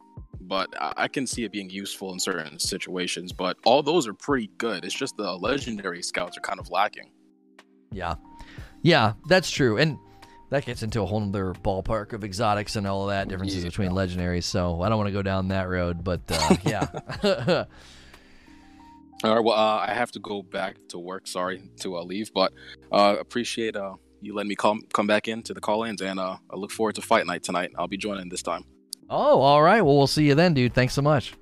but 0.41 0.69
I, 0.81 1.09
can 1.09 1.27
see 1.27 1.45
it 1.45 1.53
being 1.53 1.71
useful 1.71 2.13
in 2.13 2.21
certain 2.21 2.59
situations. 2.59 3.33
But 3.33 3.57
all 3.65 3.83
those 3.83 4.07
are 4.07 4.15
pretty 4.15 4.51
good. 4.59 4.85
It's 4.85 4.95
just 4.95 5.17
the 5.17 5.33
legendary 5.35 6.03
scouts 6.03 6.37
are 6.39 6.41
kind 6.41 6.61
of 6.61 6.71
lacking. 6.71 7.11
Yeah. 7.91 8.15
Yeah, 8.83 9.15
that's 9.29 9.51
true. 9.51 9.79
And 9.79 9.99
that 10.51 10.65
gets 10.65 10.83
into 10.83 11.03
a 11.03 11.07
whole 11.07 11.23
other 11.23 11.53
ballpark 11.53 12.13
of 12.13 12.25
exotics 12.25 12.77
and 12.77 12.87
all 12.87 13.07
that 13.09 13.29
differences 13.29 13.65
Yeah. 13.65 13.71
between 13.71 13.91
legendaries. 13.91 14.45
So 14.45 14.81
I 14.83 14.89
don't 14.89 14.99
want 14.99 15.09
to 15.09 15.13
go 15.13 15.23
down 15.23 15.49
that 15.49 15.69
road, 15.69 16.05
but 16.05 16.23
uh, 16.29 16.57
yeah. 16.65 17.65
All 19.25 19.35
right, 19.35 19.45
well, 19.45 19.57
uh, 19.57 19.85
I 19.85 19.95
have 19.95 20.13
to 20.13 20.21
go 20.21 20.43
back 20.43 20.77
to 20.91 20.99
work. 20.99 21.27
Sorry 21.27 21.61
to 21.81 21.97
uh, 21.97 22.05
leave, 22.05 22.33
but 22.33 22.53
uh, 22.93 23.17
appreciate 23.19 23.75
uh, 23.75 23.95
you 24.21 24.33
letting 24.33 24.49
me 24.49 24.55
come 24.55 24.83
come 24.93 25.09
back 25.09 25.27
in 25.27 25.43
to 25.43 25.55
the 25.55 25.61
call-ins, 25.61 26.01
and 26.01 26.21
uh, 26.21 26.37
I 26.49 26.57
look 26.57 26.71
forward 26.71 26.95
to 26.95 27.03
fight 27.03 27.27
night 27.27 27.43
tonight. 27.43 27.73
I'll 27.77 27.89
be 27.89 27.97
joining 27.97 28.29
this 28.29 28.43
time. 28.43 28.65
Oh, 29.11 29.41
all 29.41 29.63
right. 29.63 29.83
Well, 29.83 29.97
we'll 29.97 30.07
see 30.07 30.27
you 30.27 30.35
then, 30.35 30.55
dude. 30.55 30.75
Thanks 30.75 30.95
so 30.95 31.03
much. 31.03 31.35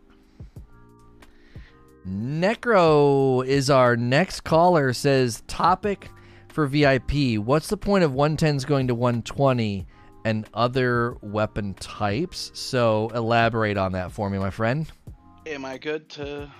Necro 2.06 3.44
is 3.46 3.68
our 3.68 3.96
next 3.96 4.42
caller. 4.42 4.92
Says 4.92 5.42
topic 5.48 6.08
for 6.48 6.66
VIP. 6.66 7.38
What's 7.38 7.68
the 7.68 7.76
point 7.76 8.04
of 8.04 8.12
110s 8.12 8.66
going 8.66 8.88
to 8.88 8.94
120 8.94 9.86
and 10.24 10.48
other 10.54 11.16
weapon 11.20 11.74
types? 11.74 12.50
So 12.54 13.10
elaborate 13.14 13.76
on 13.76 13.92
that 13.92 14.12
for 14.12 14.30
me, 14.30 14.38
my 14.38 14.50
friend. 14.50 14.90
Am 15.46 15.64
I 15.64 15.78
good 15.78 16.08
to? 16.10 16.50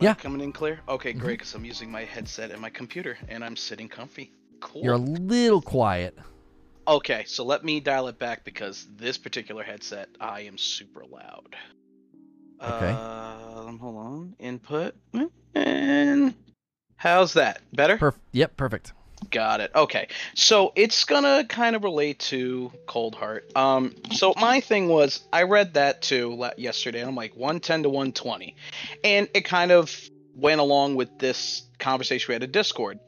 Yeah. 0.00 0.14
Coming 0.14 0.40
in 0.40 0.52
clear. 0.52 0.80
Okay, 0.88 1.10
mm-hmm. 1.10 1.20
great. 1.20 1.38
Because 1.38 1.54
I'm 1.54 1.64
using 1.64 1.90
my 1.90 2.04
headset 2.04 2.50
and 2.50 2.60
my 2.60 2.70
computer, 2.70 3.16
and 3.28 3.44
I'm 3.44 3.56
sitting 3.56 3.88
comfy. 3.88 4.32
Cool. 4.60 4.82
You're 4.82 4.94
a 4.94 4.98
little 4.98 5.60
quiet. 5.60 6.18
Okay, 6.86 7.24
so 7.26 7.44
let 7.44 7.64
me 7.64 7.80
dial 7.80 8.08
it 8.08 8.18
back 8.18 8.44
because 8.44 8.86
this 8.96 9.16
particular 9.16 9.62
headset, 9.62 10.08
I 10.20 10.42
am 10.42 10.58
super 10.58 11.04
loud. 11.04 11.56
Okay. 12.62 12.90
Um, 12.90 13.78
hold 13.78 13.96
on. 13.96 14.36
Input. 14.38 14.94
And 15.54 16.34
how's 16.96 17.34
that? 17.34 17.60
Better? 17.72 17.96
Perf- 17.96 18.18
yep, 18.32 18.56
perfect. 18.56 18.92
Got 19.30 19.60
it. 19.60 19.70
Okay. 19.74 20.08
So 20.34 20.72
it's 20.76 21.04
gonna 21.04 21.44
kind 21.48 21.76
of 21.76 21.84
relate 21.84 22.18
to 22.20 22.70
Cold 22.86 23.14
Heart. 23.14 23.50
Um, 23.56 23.94
so 24.12 24.34
my 24.36 24.60
thing 24.60 24.88
was 24.88 25.26
I 25.32 25.44
read 25.44 25.74
that 25.74 26.02
too 26.02 26.44
yesterday, 26.56 27.00
and 27.00 27.08
I'm 27.08 27.14
like 27.16 27.34
110 27.34 27.84
to 27.84 27.88
120, 27.88 28.56
and 29.02 29.28
it 29.34 29.42
kind 29.42 29.72
of 29.72 29.96
went 30.34 30.60
along 30.60 30.96
with 30.96 31.18
this 31.18 31.62
conversation 31.78 32.26
we 32.28 32.34
had 32.34 32.42
at 32.42 32.52
Discord. 32.52 32.98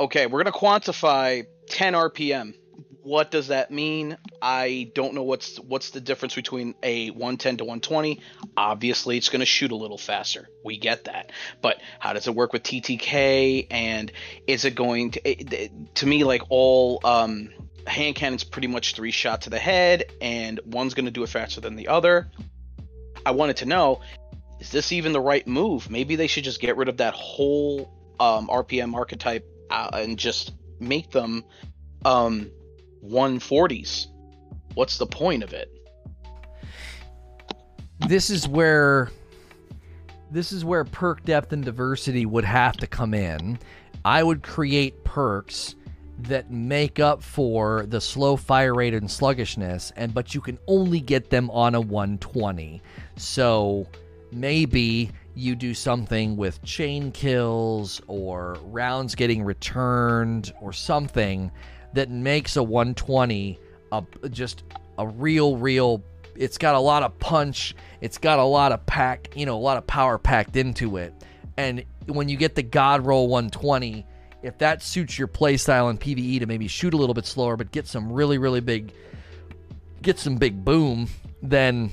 Okay, 0.00 0.26
we're 0.26 0.42
gonna 0.42 0.56
quantify 0.56 1.44
10 1.68 1.94
RPM. 1.94 2.54
What 3.04 3.30
does 3.30 3.48
that 3.48 3.70
mean? 3.70 4.16
I 4.40 4.90
don't 4.94 5.12
know 5.12 5.24
what's 5.24 5.60
what's 5.60 5.90
the 5.90 6.00
difference 6.00 6.34
between 6.34 6.74
a 6.82 7.10
110 7.10 7.58
to 7.58 7.64
120. 7.64 8.18
Obviously, 8.56 9.18
it's 9.18 9.28
going 9.28 9.40
to 9.40 9.46
shoot 9.46 9.72
a 9.72 9.76
little 9.76 9.98
faster. 9.98 10.48
We 10.64 10.78
get 10.78 11.04
that. 11.04 11.30
But 11.60 11.82
how 11.98 12.14
does 12.14 12.26
it 12.26 12.34
work 12.34 12.54
with 12.54 12.62
TTK 12.62 13.66
and 13.70 14.10
is 14.46 14.64
it 14.64 14.74
going 14.74 15.10
to 15.12 15.30
it, 15.30 15.94
to 15.96 16.06
me 16.06 16.24
like 16.24 16.44
all 16.48 17.00
um 17.04 17.50
hand 17.86 18.16
cannons 18.16 18.42
pretty 18.42 18.68
much 18.68 18.94
three 18.94 19.10
shot 19.10 19.42
to 19.42 19.50
the 19.50 19.58
head 19.58 20.04
and 20.22 20.58
one's 20.64 20.94
going 20.94 21.04
to 21.04 21.12
do 21.12 21.24
it 21.24 21.28
faster 21.28 21.60
than 21.60 21.76
the 21.76 21.88
other. 21.88 22.30
I 23.26 23.32
wanted 23.32 23.58
to 23.58 23.66
know 23.66 24.00
is 24.60 24.70
this 24.70 24.92
even 24.92 25.12
the 25.12 25.20
right 25.20 25.46
move? 25.46 25.90
Maybe 25.90 26.16
they 26.16 26.26
should 26.26 26.44
just 26.44 26.58
get 26.58 26.78
rid 26.78 26.88
of 26.88 26.96
that 26.96 27.12
whole 27.12 27.92
um 28.18 28.48
RPM 28.48 28.94
archetype 28.94 29.46
uh, 29.68 29.90
and 29.92 30.18
just 30.18 30.54
make 30.80 31.10
them 31.10 31.44
um 32.06 32.50
140s. 33.04 34.08
What's 34.74 34.98
the 34.98 35.06
point 35.06 35.42
of 35.42 35.52
it? 35.52 35.70
this 38.08 38.30
is 38.30 38.46
where 38.48 39.10
this 40.30 40.52
is 40.52 40.64
where 40.64 40.84
perk 40.84 41.24
depth 41.24 41.52
and 41.52 41.64
diversity 41.64 42.26
would 42.26 42.44
have 42.44 42.76
to 42.76 42.86
come 42.86 43.14
in. 43.14 43.58
I 44.04 44.22
would 44.22 44.42
create 44.42 45.04
perks 45.04 45.76
that 46.20 46.50
make 46.50 47.00
up 47.00 47.22
for 47.22 47.86
the 47.86 48.00
slow 48.00 48.36
fire 48.36 48.74
rate 48.74 48.94
and 48.94 49.10
sluggishness 49.10 49.92
and 49.96 50.12
but 50.12 50.34
you 50.34 50.40
can 50.40 50.58
only 50.66 51.00
get 51.00 51.30
them 51.30 51.50
on 51.50 51.74
a 51.74 51.80
120. 51.80 52.82
So 53.16 53.86
maybe 54.32 55.10
you 55.34 55.56
do 55.56 55.74
something 55.74 56.36
with 56.36 56.62
chain 56.62 57.10
kills 57.12 58.00
or 58.06 58.56
rounds 58.64 59.14
getting 59.14 59.42
returned 59.42 60.52
or 60.60 60.72
something 60.72 61.50
that 61.94 62.10
makes 62.10 62.56
a 62.56 62.62
120 62.62 63.58
a, 63.92 64.04
just 64.30 64.64
a 64.98 65.06
real 65.06 65.56
real 65.56 66.02
it's 66.36 66.58
got 66.58 66.74
a 66.74 66.80
lot 66.80 67.02
of 67.02 67.16
punch 67.18 67.74
it's 68.00 68.18
got 68.18 68.38
a 68.38 68.44
lot 68.44 68.72
of 68.72 68.84
pack 68.86 69.32
you 69.36 69.46
know 69.46 69.56
a 69.56 69.60
lot 69.60 69.76
of 69.76 69.86
power 69.86 70.18
packed 70.18 70.56
into 70.56 70.96
it 70.96 71.14
and 71.56 71.84
when 72.06 72.28
you 72.28 72.36
get 72.36 72.54
the 72.54 72.62
god 72.62 73.04
roll 73.06 73.28
120 73.28 74.06
if 74.42 74.58
that 74.58 74.82
suits 74.82 75.18
your 75.18 75.28
playstyle 75.28 75.90
in 75.90 75.98
pve 75.98 76.40
to 76.40 76.46
maybe 76.46 76.68
shoot 76.68 76.92
a 76.92 76.96
little 76.96 77.14
bit 77.14 77.26
slower 77.26 77.56
but 77.56 77.70
get 77.72 77.86
some 77.86 78.12
really 78.12 78.38
really 78.38 78.60
big 78.60 78.92
get 80.02 80.18
some 80.18 80.36
big 80.36 80.64
boom 80.64 81.08
then 81.42 81.90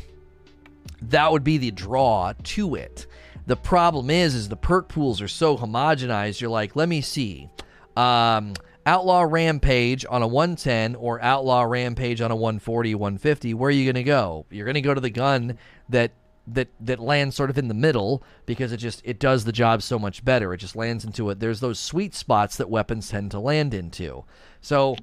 that 1.01 1.31
would 1.31 1.43
be 1.43 1.57
the 1.57 1.71
draw 1.71 2.33
to 2.43 2.75
it. 2.75 3.07
The 3.47 3.55
problem 3.55 4.09
is, 4.09 4.35
is 4.35 4.49
the 4.49 4.55
perk 4.55 4.87
pools 4.87 5.21
are 5.21 5.27
so 5.27 5.57
homogenized. 5.57 6.39
You're 6.39 6.51
like, 6.51 6.75
let 6.75 6.87
me 6.87 7.01
see, 7.01 7.49
um, 7.97 8.53
Outlaw 8.85 9.21
Rampage 9.21 10.05
on 10.09 10.21
a 10.21 10.27
110 10.27 10.95
or 10.95 11.21
Outlaw 11.21 11.63
Rampage 11.63 12.21
on 12.21 12.31
a 12.31 12.35
140, 12.35 12.95
150. 12.95 13.53
Where 13.53 13.67
are 13.67 13.71
you 13.71 13.85
going 13.85 13.95
to 13.95 14.03
go? 14.03 14.45
You're 14.49 14.65
going 14.65 14.75
to 14.75 14.81
go 14.81 14.93
to 14.93 15.01
the 15.01 15.09
gun 15.09 15.57
that 15.89 16.11
that 16.47 16.69
that 16.79 16.99
lands 16.99 17.35
sort 17.35 17.51
of 17.51 17.57
in 17.57 17.67
the 17.67 17.73
middle 17.73 18.23
because 18.47 18.71
it 18.71 18.77
just 18.77 19.01
it 19.05 19.19
does 19.19 19.45
the 19.45 19.51
job 19.51 19.81
so 19.81 19.99
much 19.99 20.25
better. 20.25 20.53
It 20.53 20.57
just 20.57 20.75
lands 20.75 21.05
into 21.05 21.29
it. 21.29 21.39
There's 21.39 21.59
those 21.59 21.79
sweet 21.79 22.15
spots 22.15 22.57
that 22.57 22.69
weapons 22.69 23.09
tend 23.09 23.31
to 23.31 23.39
land 23.39 23.73
into. 23.73 24.23
So 24.59 24.95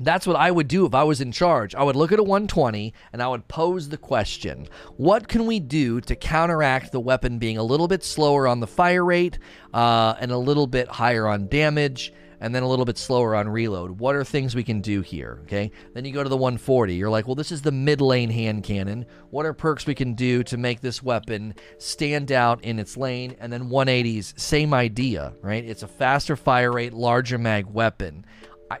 that's 0.00 0.26
what 0.26 0.36
I 0.36 0.50
would 0.50 0.68
do 0.68 0.86
if 0.86 0.94
I 0.94 1.02
was 1.04 1.20
in 1.20 1.32
charge. 1.32 1.74
I 1.74 1.82
would 1.82 1.96
look 1.96 2.12
at 2.12 2.18
a 2.18 2.22
120 2.22 2.94
and 3.12 3.22
I 3.22 3.28
would 3.28 3.48
pose 3.48 3.88
the 3.88 3.96
question 3.96 4.68
What 4.96 5.28
can 5.28 5.46
we 5.46 5.60
do 5.60 6.00
to 6.02 6.14
counteract 6.14 6.92
the 6.92 7.00
weapon 7.00 7.38
being 7.38 7.58
a 7.58 7.62
little 7.62 7.88
bit 7.88 8.04
slower 8.04 8.46
on 8.46 8.60
the 8.60 8.66
fire 8.66 9.04
rate 9.04 9.38
uh, 9.72 10.14
and 10.20 10.30
a 10.30 10.38
little 10.38 10.66
bit 10.66 10.88
higher 10.88 11.26
on 11.26 11.48
damage? 11.48 12.12
And 12.40 12.54
then 12.54 12.62
a 12.62 12.68
little 12.68 12.84
bit 12.84 12.98
slower 12.98 13.34
on 13.34 13.48
reload. 13.48 13.98
What 13.98 14.14
are 14.14 14.24
things 14.24 14.54
we 14.54 14.62
can 14.62 14.80
do 14.80 15.00
here? 15.00 15.40
Okay. 15.42 15.70
Then 15.94 16.04
you 16.04 16.12
go 16.12 16.22
to 16.22 16.28
the 16.28 16.36
140. 16.36 16.94
You're 16.94 17.10
like, 17.10 17.26
well, 17.26 17.34
this 17.34 17.52
is 17.52 17.62
the 17.62 17.72
mid 17.72 18.00
lane 18.00 18.30
hand 18.30 18.62
cannon. 18.62 19.06
What 19.30 19.46
are 19.46 19.52
perks 19.52 19.86
we 19.86 19.94
can 19.94 20.14
do 20.14 20.42
to 20.44 20.56
make 20.56 20.80
this 20.80 21.02
weapon 21.02 21.54
stand 21.78 22.32
out 22.32 22.62
in 22.64 22.78
its 22.78 22.96
lane? 22.96 23.36
And 23.40 23.52
then 23.52 23.68
180s, 23.68 24.38
same 24.38 24.72
idea, 24.72 25.34
right? 25.42 25.64
It's 25.64 25.82
a 25.82 25.88
faster 25.88 26.36
fire 26.36 26.72
rate, 26.72 26.92
larger 26.92 27.38
mag 27.38 27.66
weapon. 27.66 28.24
I, 28.70 28.78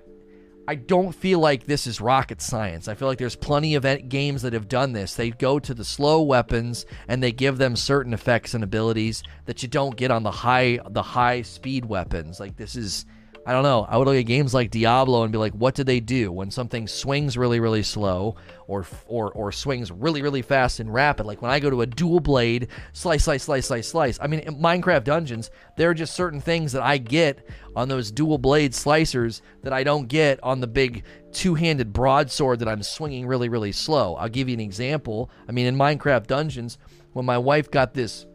I 0.68 0.74
don't 0.76 1.12
feel 1.12 1.40
like 1.40 1.64
this 1.64 1.86
is 1.86 2.00
rocket 2.00 2.40
science. 2.40 2.88
I 2.88 2.94
feel 2.94 3.08
like 3.08 3.18
there's 3.18 3.36
plenty 3.36 3.74
of 3.74 4.08
games 4.08 4.42
that 4.42 4.52
have 4.52 4.68
done 4.68 4.92
this. 4.92 5.14
They 5.14 5.30
go 5.30 5.58
to 5.58 5.74
the 5.74 5.84
slow 5.84 6.22
weapons 6.22 6.86
and 7.08 7.22
they 7.22 7.32
give 7.32 7.58
them 7.58 7.74
certain 7.74 8.14
effects 8.14 8.54
and 8.54 8.62
abilities 8.62 9.22
that 9.46 9.62
you 9.62 9.68
don't 9.68 9.96
get 9.96 10.10
on 10.10 10.22
the 10.22 10.30
high 10.30 10.78
the 10.90 11.02
high 11.02 11.42
speed 11.42 11.84
weapons. 11.84 12.38
Like 12.38 12.56
this 12.56 12.76
is 12.76 13.06
I 13.48 13.52
don't 13.52 13.62
know. 13.62 13.86
I 13.88 13.96
would 13.96 14.06
look 14.06 14.18
at 14.18 14.26
games 14.26 14.52
like 14.52 14.70
Diablo 14.70 15.22
and 15.22 15.32
be 15.32 15.38
like, 15.38 15.54
what 15.54 15.74
do 15.74 15.82
they 15.82 16.00
do 16.00 16.30
when 16.30 16.50
something 16.50 16.86
swings 16.86 17.38
really, 17.38 17.60
really 17.60 17.82
slow, 17.82 18.36
or 18.66 18.84
or 19.06 19.32
or 19.32 19.52
swings 19.52 19.90
really, 19.90 20.20
really 20.20 20.42
fast 20.42 20.80
and 20.80 20.92
rapid? 20.92 21.24
Like 21.24 21.40
when 21.40 21.50
I 21.50 21.58
go 21.58 21.70
to 21.70 21.80
a 21.80 21.86
dual 21.86 22.20
blade, 22.20 22.68
slice, 22.92 23.24
slice, 23.24 23.44
slice, 23.44 23.64
slice, 23.64 23.88
slice. 23.88 24.18
I 24.20 24.26
mean, 24.26 24.40
in 24.40 24.56
Minecraft 24.56 25.04
Dungeons, 25.04 25.50
there 25.78 25.88
are 25.88 25.94
just 25.94 26.14
certain 26.14 26.42
things 26.42 26.72
that 26.72 26.82
I 26.82 26.98
get 26.98 27.48
on 27.74 27.88
those 27.88 28.10
dual 28.10 28.36
blade 28.36 28.72
slicers 28.72 29.40
that 29.62 29.72
I 29.72 29.82
don't 29.82 30.08
get 30.08 30.38
on 30.42 30.60
the 30.60 30.66
big 30.66 31.04
two-handed 31.32 31.90
broadsword 31.90 32.58
that 32.58 32.68
I'm 32.68 32.82
swinging 32.82 33.26
really, 33.26 33.48
really 33.48 33.72
slow. 33.72 34.16
I'll 34.16 34.28
give 34.28 34.50
you 34.50 34.54
an 34.54 34.60
example. 34.60 35.30
I 35.48 35.52
mean, 35.52 35.64
in 35.64 35.74
Minecraft 35.74 36.26
Dungeons, 36.26 36.76
when 37.14 37.24
my 37.24 37.38
wife 37.38 37.70
got 37.70 37.94
this 37.94 38.26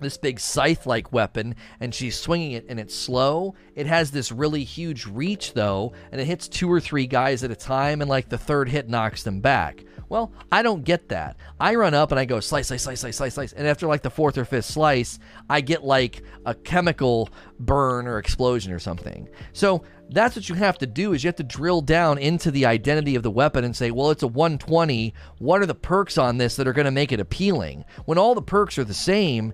this 0.00 0.16
big 0.16 0.40
scythe 0.40 0.86
like 0.86 1.12
weapon 1.12 1.54
and 1.80 1.94
she's 1.94 2.18
swinging 2.18 2.52
it 2.52 2.66
and 2.68 2.78
it's 2.78 2.94
slow. 2.94 3.54
It 3.74 3.86
has 3.86 4.10
this 4.10 4.32
really 4.32 4.64
huge 4.64 5.06
reach 5.06 5.54
though, 5.54 5.92
and 6.12 6.20
it 6.20 6.26
hits 6.26 6.48
two 6.48 6.70
or 6.70 6.80
three 6.80 7.06
guys 7.06 7.44
at 7.44 7.50
a 7.50 7.56
time, 7.56 8.00
and 8.00 8.08
like 8.08 8.28
the 8.28 8.38
third 8.38 8.68
hit 8.68 8.88
knocks 8.88 9.22
them 9.22 9.40
back. 9.40 9.84
Well, 10.14 10.30
I 10.52 10.62
don't 10.62 10.84
get 10.84 11.08
that. 11.08 11.38
I 11.58 11.74
run 11.74 11.92
up 11.92 12.12
and 12.12 12.20
I 12.20 12.24
go 12.24 12.38
slice, 12.38 12.68
slice, 12.68 12.84
slice, 12.84 13.00
slice, 13.00 13.16
slice, 13.16 13.34
slice, 13.34 13.52
and 13.52 13.66
after 13.66 13.88
like 13.88 14.02
the 14.02 14.10
fourth 14.10 14.38
or 14.38 14.44
fifth 14.44 14.66
slice, 14.66 15.18
I 15.50 15.60
get 15.60 15.82
like 15.82 16.22
a 16.46 16.54
chemical 16.54 17.30
burn 17.58 18.06
or 18.06 18.18
explosion 18.18 18.72
or 18.72 18.78
something. 18.78 19.28
So 19.54 19.82
that's 20.10 20.36
what 20.36 20.48
you 20.48 20.54
have 20.54 20.78
to 20.78 20.86
do 20.86 21.14
is 21.14 21.24
you 21.24 21.28
have 21.28 21.34
to 21.34 21.42
drill 21.42 21.80
down 21.80 22.18
into 22.18 22.52
the 22.52 22.64
identity 22.64 23.16
of 23.16 23.24
the 23.24 23.30
weapon 23.32 23.64
and 23.64 23.74
say, 23.74 23.90
well, 23.90 24.12
it's 24.12 24.22
a 24.22 24.28
120. 24.28 25.12
What 25.38 25.60
are 25.60 25.66
the 25.66 25.74
perks 25.74 26.16
on 26.16 26.38
this 26.38 26.54
that 26.54 26.68
are 26.68 26.72
going 26.72 26.84
to 26.84 26.92
make 26.92 27.10
it 27.10 27.18
appealing? 27.18 27.84
When 28.04 28.16
all 28.16 28.36
the 28.36 28.40
perks 28.40 28.78
are 28.78 28.84
the 28.84 28.94
same, 28.94 29.52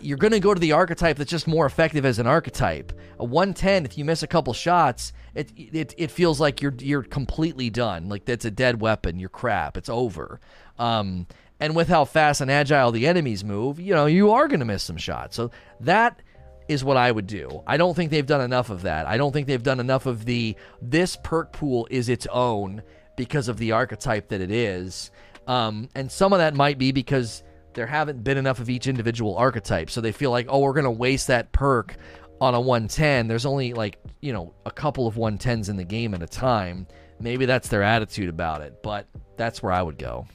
you're 0.00 0.18
going 0.18 0.32
to 0.32 0.40
go 0.40 0.54
to 0.54 0.60
the 0.60 0.72
archetype 0.72 1.16
that's 1.16 1.30
just 1.30 1.46
more 1.46 1.66
effective 1.66 2.04
as 2.04 2.18
an 2.18 2.26
archetype. 2.26 2.92
A 3.18 3.24
110, 3.24 3.84
if 3.84 3.98
you 3.98 4.04
miss 4.04 4.22
a 4.22 4.26
couple 4.26 4.52
shots, 4.52 5.12
it 5.34 5.52
it, 5.56 5.94
it 5.96 6.10
feels 6.10 6.40
like 6.40 6.62
you're 6.62 6.74
you're 6.78 7.02
completely 7.02 7.70
done. 7.70 8.08
Like 8.08 8.24
that's 8.24 8.44
a 8.44 8.50
dead 8.50 8.80
weapon. 8.80 9.18
You're 9.18 9.28
crap. 9.28 9.76
It's 9.76 9.88
over. 9.88 10.40
Um, 10.78 11.26
And 11.60 11.74
with 11.74 11.88
how 11.88 12.04
fast 12.04 12.40
and 12.40 12.50
agile 12.50 12.92
the 12.92 13.06
enemies 13.06 13.42
move, 13.44 13.80
you 13.80 13.92
know, 13.92 14.06
you 14.06 14.30
are 14.30 14.46
going 14.46 14.60
to 14.60 14.66
miss 14.66 14.84
some 14.84 14.96
shots. 14.96 15.34
So 15.34 15.50
that 15.80 16.22
is 16.68 16.84
what 16.84 16.96
I 16.96 17.10
would 17.10 17.26
do. 17.26 17.62
I 17.66 17.76
don't 17.76 17.94
think 17.94 18.10
they've 18.10 18.26
done 18.26 18.42
enough 18.42 18.70
of 18.70 18.82
that. 18.82 19.06
I 19.06 19.16
don't 19.16 19.32
think 19.32 19.46
they've 19.46 19.62
done 19.62 19.80
enough 19.80 20.06
of 20.06 20.24
the 20.24 20.54
this 20.80 21.16
perk 21.22 21.52
pool 21.52 21.88
is 21.90 22.08
its 22.08 22.26
own 22.30 22.82
because 23.16 23.48
of 23.48 23.58
the 23.58 23.72
archetype 23.72 24.28
that 24.28 24.40
it 24.40 24.50
is. 24.50 25.10
Um, 25.48 25.88
and 25.94 26.12
some 26.12 26.32
of 26.32 26.38
that 26.38 26.54
might 26.54 26.78
be 26.78 26.92
because 26.92 27.42
there 27.78 27.86
haven't 27.86 28.24
been 28.24 28.36
enough 28.36 28.58
of 28.58 28.68
each 28.68 28.88
individual 28.88 29.36
archetype. 29.36 29.88
So 29.88 30.00
they 30.00 30.10
feel 30.10 30.32
like, 30.32 30.46
oh, 30.48 30.58
we're 30.58 30.72
going 30.72 30.82
to 30.82 30.90
waste 30.90 31.28
that 31.28 31.52
perk 31.52 31.94
on 32.40 32.56
a 32.56 32.60
110. 32.60 33.28
There's 33.28 33.46
only 33.46 33.72
like, 33.72 34.00
you 34.20 34.32
know, 34.32 34.52
a 34.66 34.70
couple 34.72 35.06
of 35.06 35.14
110s 35.14 35.68
in 35.68 35.76
the 35.76 35.84
game 35.84 36.12
at 36.12 36.20
a 36.20 36.26
time. 36.26 36.88
Maybe 37.20 37.46
that's 37.46 37.68
their 37.68 37.84
attitude 37.84 38.30
about 38.30 38.62
it, 38.62 38.82
but 38.82 39.06
that's 39.36 39.62
where 39.62 39.70
I 39.70 39.80
would 39.80 39.96
go. 39.96 40.26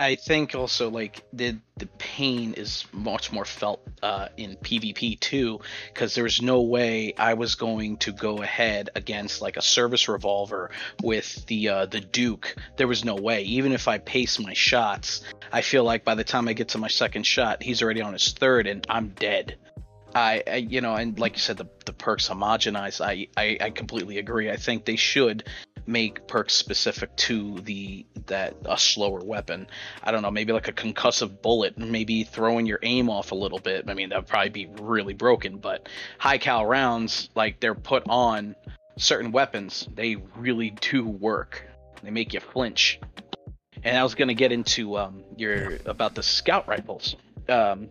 I 0.00 0.14
think 0.14 0.54
also 0.54 0.88
like 0.88 1.22
the 1.30 1.58
the 1.76 1.84
pain 1.98 2.54
is 2.54 2.86
much 2.90 3.32
more 3.32 3.44
felt 3.44 3.86
uh, 4.02 4.28
in 4.38 4.56
PvP 4.56 5.20
too, 5.20 5.60
because 5.92 6.14
there's 6.14 6.40
no 6.40 6.62
way 6.62 7.12
I 7.18 7.34
was 7.34 7.54
going 7.54 7.98
to 7.98 8.12
go 8.12 8.40
ahead 8.40 8.88
against 8.94 9.42
like 9.42 9.58
a 9.58 9.62
service 9.62 10.08
revolver 10.08 10.70
with 11.02 11.44
the 11.46 11.68
uh, 11.68 11.86
the 11.86 12.00
Duke. 12.00 12.56
There 12.78 12.88
was 12.88 13.04
no 13.04 13.14
way. 13.14 13.42
Even 13.42 13.72
if 13.72 13.88
I 13.88 13.98
pace 13.98 14.38
my 14.38 14.54
shots, 14.54 15.20
I 15.52 15.60
feel 15.60 15.84
like 15.84 16.02
by 16.02 16.14
the 16.14 16.24
time 16.24 16.48
I 16.48 16.54
get 16.54 16.70
to 16.70 16.78
my 16.78 16.88
second 16.88 17.24
shot, 17.24 17.62
he's 17.62 17.82
already 17.82 18.00
on 18.00 18.14
his 18.14 18.32
third, 18.32 18.66
and 18.66 18.86
I'm 18.88 19.08
dead. 19.08 19.58
I, 20.14 20.42
I, 20.46 20.56
you 20.56 20.80
know, 20.80 20.94
and 20.94 21.18
like 21.18 21.34
you 21.34 21.40
said, 21.40 21.56
the, 21.56 21.66
the 21.86 21.92
perks 21.92 22.28
homogenize. 22.28 23.00
I, 23.00 23.28
I, 23.36 23.58
I 23.60 23.70
completely 23.70 24.18
agree. 24.18 24.50
I 24.50 24.56
think 24.56 24.84
they 24.84 24.96
should 24.96 25.44
make 25.86 26.26
perks 26.26 26.54
specific 26.54 27.14
to 27.16 27.58
the 27.60 28.06
that 28.26 28.56
a 28.64 28.78
slower 28.78 29.20
weapon. 29.20 29.66
I 30.02 30.12
don't 30.12 30.22
know, 30.22 30.30
maybe 30.30 30.52
like 30.52 30.68
a 30.68 30.72
concussive 30.72 31.42
bullet, 31.42 31.78
maybe 31.78 32.24
throwing 32.24 32.66
your 32.66 32.78
aim 32.82 33.10
off 33.10 33.32
a 33.32 33.34
little 33.34 33.58
bit. 33.58 33.88
I 33.88 33.94
mean, 33.94 34.10
that 34.10 34.18
would 34.18 34.28
probably 34.28 34.50
be 34.50 34.68
really 34.80 35.14
broken. 35.14 35.58
But 35.58 35.88
high 36.18 36.38
cal 36.38 36.64
rounds, 36.66 37.28
like 37.34 37.60
they're 37.60 37.74
put 37.74 38.04
on 38.08 38.54
certain 38.96 39.32
weapons, 39.32 39.88
they 39.94 40.16
really 40.36 40.70
do 40.70 41.04
work. 41.06 41.64
They 42.02 42.10
make 42.10 42.34
you 42.34 42.40
flinch. 42.40 43.00
And 43.82 43.96
I 43.96 44.02
was 44.02 44.14
gonna 44.14 44.34
get 44.34 44.52
into 44.52 44.98
um, 44.98 45.24
your 45.36 45.78
about 45.86 46.14
the 46.14 46.22
scout 46.22 46.68
rifles. 46.68 47.16
Um, 47.48 47.88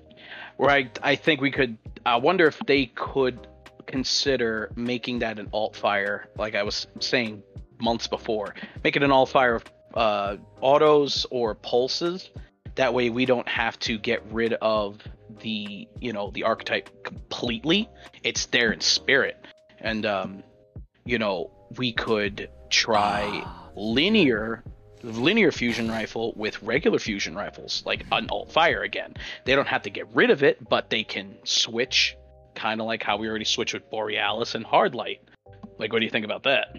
where 0.60 0.72
I, 0.72 0.92
I 1.02 1.16
think 1.16 1.40
we 1.40 1.52
could 1.52 1.78
I 2.06 2.18
wonder 2.18 2.46
if 2.46 2.60
they 2.68 2.88
could 2.88 3.48
consider 3.86 4.70
making 4.76 5.20
that 5.20 5.40
an 5.40 5.48
alt 5.54 5.74
fire 5.74 6.28
like 6.38 6.54
I 6.54 6.64
was 6.64 6.86
saying 7.00 7.42
months 7.82 8.08
before. 8.08 8.54
Make 8.84 8.98
it 8.98 9.04
an 9.04 9.10
alt 9.10 9.30
fire 9.30 9.56
of 9.56 9.64
uh, 9.94 10.36
autos 10.60 11.26
or 11.32 11.56
pulses. 11.56 12.30
That 12.76 12.94
way 12.94 13.10
we 13.10 13.26
don't 13.26 13.48
have 13.48 13.80
to 13.80 13.98
get 13.98 14.22
rid 14.32 14.52
of 14.56 15.02
the 15.40 15.88
you 16.02 16.12
know 16.12 16.30
the 16.32 16.44
archetype 16.44 17.06
completely. 17.06 17.88
It's 18.24 18.48
there 18.48 18.74
in 18.74 18.82
spirit. 18.82 19.38
And 19.80 20.06
um 20.06 20.44
you 21.06 21.20
know 21.20 21.52
we 21.78 21.94
could 21.94 22.50
try 22.70 23.46
linear 23.78 24.66
linear 25.04 25.52
fusion 25.52 25.90
rifle 25.90 26.34
with 26.36 26.62
regular 26.62 27.00
fusion 27.00 27.36
rifles, 27.36 27.84
like 27.86 28.06
an 28.12 28.28
alt 28.30 28.52
fire 28.52 28.82
again. 28.84 29.14
They 29.46 29.56
don't 29.56 29.68
have 29.68 29.84
to 29.84 29.90
get 29.90 30.08
rid 30.14 30.30
of 30.30 30.44
it, 30.44 30.68
but 30.70 30.90
they 30.90 31.04
can 31.04 31.36
switch, 31.44 32.16
kind 32.56 32.82
of 32.82 32.88
like 32.88 33.04
how 33.04 33.18
we 33.18 33.28
already 33.28 33.46
switched 33.46 33.74
with 33.74 33.90
Borealis 33.90 34.56
and 34.56 34.66
Hardlight. 34.66 35.20
Like, 35.78 35.94
what 35.94 36.00
do 36.00 36.06
you 36.06 36.12
think 36.12 36.26
about 36.26 36.44
that? 36.44 36.78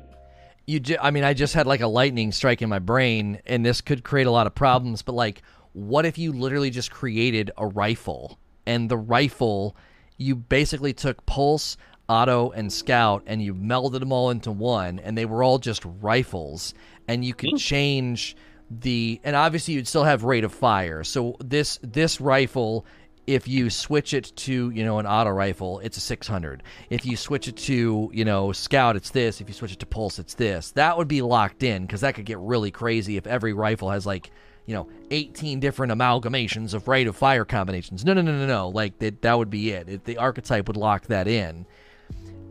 You, 0.67 0.81
ju- 0.81 0.99
I 1.01 1.11
mean, 1.11 1.25
I 1.25 1.35
just 1.35 1.55
had 1.55 1.67
like 1.67 1.81
a 1.81 1.87
lightning 1.87 2.33
strike 2.33 2.63
in 2.63 2.69
my 2.69 2.79
brain, 2.79 3.41
and 3.47 3.65
this 3.65 3.81
could 3.81 4.05
create 4.05 4.27
a 4.27 4.31
lot 4.31 4.47
of 4.47 4.55
problems. 4.55 5.03
But 5.03 5.15
like, 5.15 5.43
what 5.73 6.05
if 6.05 6.19
you 6.19 6.33
literally 6.33 6.71
just 6.71 6.91
created 6.91 7.51
a 7.57 7.67
rifle, 7.67 8.39
and 8.67 8.89
the 8.89 8.99
rifle, 8.99 9.75
you 10.17 10.37
basically 10.37 10.93
took 10.93 11.25
pulse, 11.27 11.77
auto, 12.09 12.51
and 12.51 12.73
scout, 12.73 13.23
and 13.27 13.43
you 13.43 13.55
melded 13.55 14.01
them 14.01 14.13
all 14.13 14.31
into 14.31 14.53
one, 14.53 14.99
and 14.99 15.17
they 15.17 15.25
were 15.25 15.43
all 15.43 15.59
just 15.59 15.83
rifles 16.01 16.75
and 17.11 17.25
you 17.25 17.35
could 17.35 17.51
hmm. 17.51 17.57
change 17.57 18.37
the 18.71 19.21
and 19.25 19.35
obviously 19.35 19.75
you'd 19.75 19.89
still 19.89 20.05
have 20.05 20.23
rate 20.23 20.45
of 20.45 20.55
fire. 20.55 21.03
So 21.03 21.37
this 21.41 21.79
this 21.83 22.21
rifle 22.21 22.87
if 23.27 23.47
you 23.47 23.69
switch 23.69 24.15
it 24.15 24.33
to 24.35 24.71
you 24.71 24.85
know 24.85 24.99
an 24.99 25.07
auto 25.07 25.31
rifle 25.31 25.79
it's 25.81 25.97
a 25.97 26.01
600 26.01 26.63
if 26.89 27.05
you 27.05 27.17
switch 27.17 27.49
it 27.49 27.57
to 27.57 28.11
you 28.13 28.25
know 28.25 28.53
scout 28.53 28.95
it's 28.95 29.11
this. 29.11 29.41
If 29.41 29.49
you 29.49 29.55
switch 29.55 29.73
it 29.73 29.81
to 29.81 29.87
pulse 29.87 30.21
it's 30.21 30.35
this. 30.35 30.71
That 30.73 30.97
would 30.97 31.09
be 31.09 31.21
locked 31.21 31.65
in 31.65 31.85
because 31.85 32.03
that 32.03 32.15
could 32.15 32.27
get 32.27 32.39
really 32.39 32.71
crazy 32.71 33.17
if 33.17 33.27
every 33.27 33.53
rifle 33.53 33.91
has 33.91 34.07
like 34.07 34.31
you 34.67 34.75
know 34.75 34.89
18 35.11 35.59
different 35.59 35.93
amalgamations 35.93 36.73
of 36.75 36.87
rate 36.87 37.09
of 37.09 37.17
fire 37.17 37.45
combinations. 37.45 38.05
No 38.05 38.15
no 38.15 38.23
no 38.23 38.39
no 38.39 38.47
no. 38.47 38.69
Like 38.69 39.01
that, 39.01 39.23
that 39.23 39.37
would 39.37 39.51
be 39.51 39.73
it. 39.73 39.89
it 39.89 40.05
the 40.05 40.19
archetype 40.19 40.69
would 40.69 40.77
lock 40.77 41.07
that 41.07 41.27
in. 41.27 41.67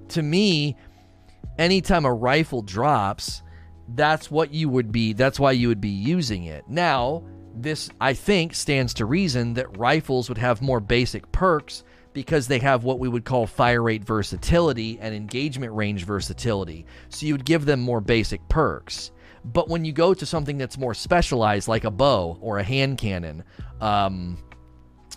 To 0.10 0.22
me 0.22 0.76
anytime 1.58 2.04
a 2.04 2.14
rifle 2.14 2.62
drops 2.62 3.42
that's 3.96 4.30
what 4.30 4.54
you 4.54 4.70
would 4.70 4.92
be 4.92 5.14
that's 5.14 5.40
why 5.40 5.52
you 5.52 5.68
would 5.68 5.82
be 5.82 5.90
using 5.90 6.46
it. 6.46 6.68
Now 6.68 7.24
this 7.56 7.90
i 8.00 8.14
think 8.14 8.54
stands 8.54 8.94
to 8.94 9.06
reason 9.06 9.56
that 9.56 9.78
rifles 9.78 10.30
would 10.30 10.38
have 10.38 10.62
more 10.62 10.80
basic 10.80 11.30
perks 11.32 11.84
because 12.14 12.48
they 12.48 12.60
have 12.60 12.84
what 12.84 13.00
we 13.00 13.10
would 13.10 13.26
call 13.26 13.46
fire 13.46 13.82
rate 13.82 14.04
versatility 14.04 14.98
and 15.00 15.14
engagement 15.14 15.74
range 15.74 16.06
versatility. 16.06 16.86
So 17.10 17.26
you 17.26 17.34
would 17.34 17.46
give 17.46 17.66
them 17.66 17.80
more 17.80 18.02
basic 18.02 18.48
perks. 18.50 19.12
But 19.46 19.70
when 19.70 19.86
you 19.86 19.94
go 19.94 20.14
to 20.14 20.26
something 20.26 20.58
that's 20.58 20.78
more 20.78 20.94
specialized 20.94 21.68
like 21.68 21.84
a 21.84 21.92
bow 21.92 22.38
or 22.42 22.58
a 22.58 22.64
hand 22.64 22.98
cannon 22.98 23.44
um, 23.80 24.38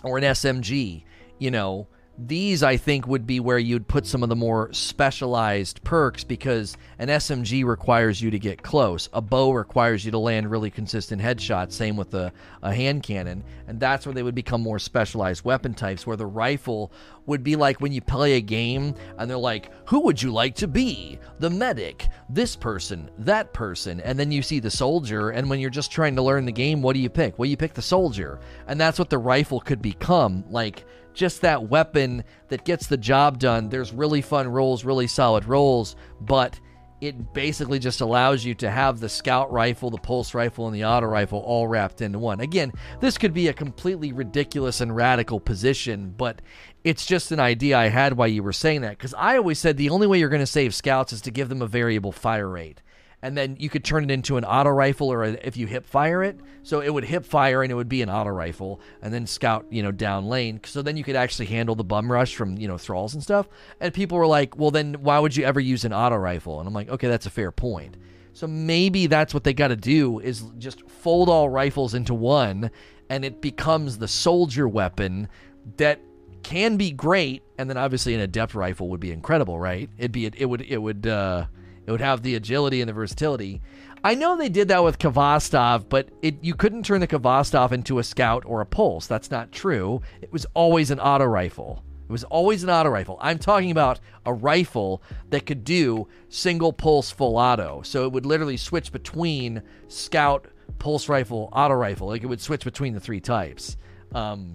or 0.03 0.17
an 0.17 0.23
smg 0.23 1.03
you 1.39 1.51
know 1.51 1.87
these, 2.17 2.61
I 2.61 2.77
think, 2.77 3.07
would 3.07 3.25
be 3.25 3.39
where 3.39 3.57
you'd 3.57 3.87
put 3.87 4.05
some 4.05 4.21
of 4.21 4.29
the 4.29 4.35
more 4.35 4.71
specialized 4.71 5.83
perks 5.83 6.23
because 6.23 6.77
an 6.99 7.07
SMG 7.07 7.65
requires 7.65 8.21
you 8.21 8.29
to 8.29 8.37
get 8.37 8.61
close. 8.61 9.09
A 9.13 9.21
bow 9.21 9.51
requires 9.51 10.05
you 10.05 10.11
to 10.11 10.19
land 10.19 10.51
really 10.51 10.69
consistent 10.69 11.21
headshots, 11.21 11.71
same 11.71 11.97
with 11.97 12.13
a, 12.13 12.31
a 12.61 12.73
hand 12.73 13.01
cannon. 13.01 13.43
And 13.67 13.79
that's 13.79 14.05
where 14.05 14.13
they 14.13 14.21
would 14.21 14.35
become 14.35 14.61
more 14.61 14.77
specialized 14.77 15.43
weapon 15.43 15.73
types, 15.73 16.05
where 16.05 16.17
the 16.17 16.27
rifle 16.27 16.91
would 17.25 17.43
be 17.43 17.55
like 17.55 17.81
when 17.81 17.91
you 17.91 18.01
play 18.01 18.33
a 18.33 18.41
game 18.41 18.93
and 19.17 19.27
they're 19.27 19.37
like, 19.37 19.71
who 19.89 20.01
would 20.01 20.21
you 20.21 20.31
like 20.31 20.53
to 20.55 20.67
be? 20.67 21.17
The 21.39 21.49
medic, 21.49 22.07
this 22.29 22.55
person, 22.55 23.09
that 23.19 23.53
person. 23.53 23.99
And 24.01 24.19
then 24.19 24.31
you 24.31 24.43
see 24.43 24.59
the 24.59 24.69
soldier, 24.69 25.31
and 25.31 25.49
when 25.49 25.59
you're 25.59 25.71
just 25.71 25.91
trying 25.91 26.15
to 26.17 26.21
learn 26.21 26.45
the 26.45 26.51
game, 26.51 26.83
what 26.83 26.93
do 26.93 26.99
you 26.99 27.09
pick? 27.09 27.39
Well, 27.39 27.49
you 27.49 27.57
pick 27.57 27.73
the 27.73 27.81
soldier. 27.81 28.39
And 28.67 28.79
that's 28.79 28.99
what 28.99 29.09
the 29.09 29.17
rifle 29.17 29.59
could 29.59 29.81
become. 29.81 30.43
Like, 30.49 30.85
just 31.13 31.41
that 31.41 31.69
weapon 31.69 32.23
that 32.49 32.65
gets 32.65 32.87
the 32.87 32.97
job 32.97 33.39
done. 33.39 33.69
There's 33.69 33.93
really 33.93 34.21
fun 34.21 34.47
rolls, 34.47 34.83
really 34.83 35.07
solid 35.07 35.45
rolls, 35.45 35.95
but 36.21 36.59
it 37.01 37.33
basically 37.33 37.79
just 37.79 37.99
allows 37.99 38.45
you 38.45 38.55
to 38.55 38.71
have 38.71 38.99
the 38.99 39.09
scout 39.09 39.51
rifle, 39.51 39.89
the 39.89 39.97
pulse 39.97 40.33
rifle, 40.33 40.67
and 40.67 40.75
the 40.75 40.85
auto 40.85 41.05
rifle 41.05 41.39
all 41.39 41.67
wrapped 41.67 42.01
into 42.01 42.17
one. 42.17 42.39
Again, 42.39 42.71
this 43.01 43.17
could 43.17 43.33
be 43.33 43.49
a 43.49 43.53
completely 43.53 44.13
ridiculous 44.13 44.79
and 44.79 44.95
radical 44.95 45.41
position, 45.41 46.13
but 46.15 46.41
it's 46.85 47.05
just 47.05 47.33
an 47.33 47.41
idea 47.41 47.77
I 47.77 47.89
had 47.89 48.13
while 48.13 48.29
you 48.29 48.41
were 48.41 48.53
saying 48.53 48.81
that. 48.81 48.97
Because 48.97 49.13
I 49.15 49.35
always 49.35 49.59
said 49.59 49.75
the 49.75 49.89
only 49.89 50.07
way 50.07 50.17
you're 50.17 50.29
going 50.29 50.39
to 50.39 50.45
save 50.45 50.73
scouts 50.73 51.11
is 51.11 51.21
to 51.21 51.31
give 51.31 51.49
them 51.49 51.61
a 51.61 51.67
variable 51.67 52.13
fire 52.13 52.47
rate 52.47 52.81
and 53.23 53.37
then 53.37 53.55
you 53.57 53.69
could 53.69 53.85
turn 53.85 54.03
it 54.03 54.11
into 54.11 54.35
an 54.35 54.43
auto 54.43 54.69
rifle 54.69 55.11
or 55.11 55.23
a, 55.23 55.29
if 55.41 55.55
you 55.55 55.65
hip 55.65 55.85
fire 55.85 56.23
it. 56.23 56.37
So 56.61 56.81
it 56.81 56.93
would 56.93 57.05
hip 57.05 57.25
fire 57.25 57.63
and 57.63 57.71
it 57.71 57.75
would 57.75 57.87
be 57.87 58.01
an 58.01 58.09
auto 58.09 58.29
rifle 58.29 58.81
and 59.01 59.13
then 59.13 59.25
scout 59.25 59.65
you 59.69 59.81
know 59.81 59.93
down 59.93 60.25
lane. 60.25 60.59
So 60.65 60.81
then 60.81 60.97
you 60.97 61.05
could 61.05 61.15
actually 61.15 61.45
handle 61.45 61.73
the 61.73 61.85
bum 61.85 62.11
rush 62.11 62.35
from 62.35 62.57
you 62.57 62.67
know 62.67 62.77
thralls 62.77 63.13
and 63.13 63.23
stuff. 63.23 63.47
And 63.79 63.93
people 63.93 64.17
were 64.17 64.27
like 64.27 64.57
well 64.57 64.71
then 64.71 64.95
why 64.95 65.19
would 65.19 65.37
you 65.37 65.45
ever 65.45 65.61
use 65.61 65.85
an 65.85 65.93
auto 65.93 66.17
rifle? 66.17 66.59
And 66.59 66.67
i'm 66.67 66.73
like 66.73 66.89
okay 66.89 67.07
that's 67.07 67.25
a 67.25 67.31
fair 67.31 67.51
point. 67.51 67.95
So 68.33 68.45
maybe 68.45 69.07
that's 69.07 69.33
what 69.33 69.45
they 69.45 69.53
got 69.53 69.69
to 69.69 69.77
do 69.77 70.19
is 70.19 70.43
just 70.57 70.87
fold 70.89 71.29
all 71.29 71.49
rifles 71.49 71.93
into 71.93 72.13
one 72.13 72.71
and 73.09 73.23
it 73.23 73.39
becomes 73.41 73.99
the 73.99 74.07
soldier 74.07 74.67
weapon 74.67 75.29
that 75.77 76.01
can 76.41 76.75
be 76.75 76.91
great. 76.91 77.41
And 77.57 77.69
then 77.69 77.77
obviously 77.77 78.15
an 78.15 78.19
adept 78.19 78.53
rifle 78.53 78.89
would 78.89 78.99
be 78.99 79.13
incredible 79.13 79.59
right? 79.59 79.89
It'd 79.97 80.11
be 80.11 80.25
it 80.25 80.45
would 80.45 80.61
it 80.61 80.77
would 80.77 81.07
uh 81.07 81.45
it 81.85 81.91
would 81.91 82.01
have 82.01 82.21
the 82.21 82.35
agility 82.35 82.81
and 82.81 82.89
the 82.89 82.93
versatility. 82.93 83.61
I 84.03 84.15
know 84.15 84.35
they 84.35 84.49
did 84.49 84.67
that 84.67 84.83
with 84.83 84.99
Khvostov, 84.99 85.87
but 85.87 86.09
it, 86.21 86.35
you 86.43 86.55
couldn't 86.55 86.83
turn 86.83 86.99
the 86.99 87.07
Khvostov 87.07 87.71
into 87.71 87.99
a 87.99 88.03
scout 88.03 88.43
or 88.45 88.59
a 88.59 88.65
pulse. 88.65 89.07
That's 89.07 89.31
not 89.31 89.51
true. 89.51 90.01
It 90.21 90.31
was 90.31 90.45
always 90.53 90.91
an 90.91 90.99
auto 90.99 91.25
rifle. 91.25 91.83
It 92.09 92.11
was 92.11 92.25
always 92.25 92.63
an 92.63 92.69
auto 92.69 92.89
rifle. 92.89 93.17
I'm 93.21 93.39
talking 93.39 93.71
about 93.71 94.01
a 94.25 94.33
rifle 94.33 95.01
that 95.29 95.45
could 95.45 95.63
do 95.63 96.07
single 96.27 96.73
pulse 96.73 97.11
full 97.11 97.37
auto. 97.37 97.81
So 97.83 98.03
it 98.05 98.11
would 98.11 98.25
literally 98.25 98.57
switch 98.57 98.91
between 98.91 99.63
scout, 99.87 100.47
pulse 100.79 101.07
rifle, 101.07 101.47
auto 101.53 101.75
rifle. 101.75 102.07
Like 102.07 102.23
it 102.23 102.27
would 102.27 102.41
switch 102.41 102.65
between 102.65 102.93
the 102.93 102.99
three 102.99 103.21
types. 103.21 103.77
Um, 104.13 104.51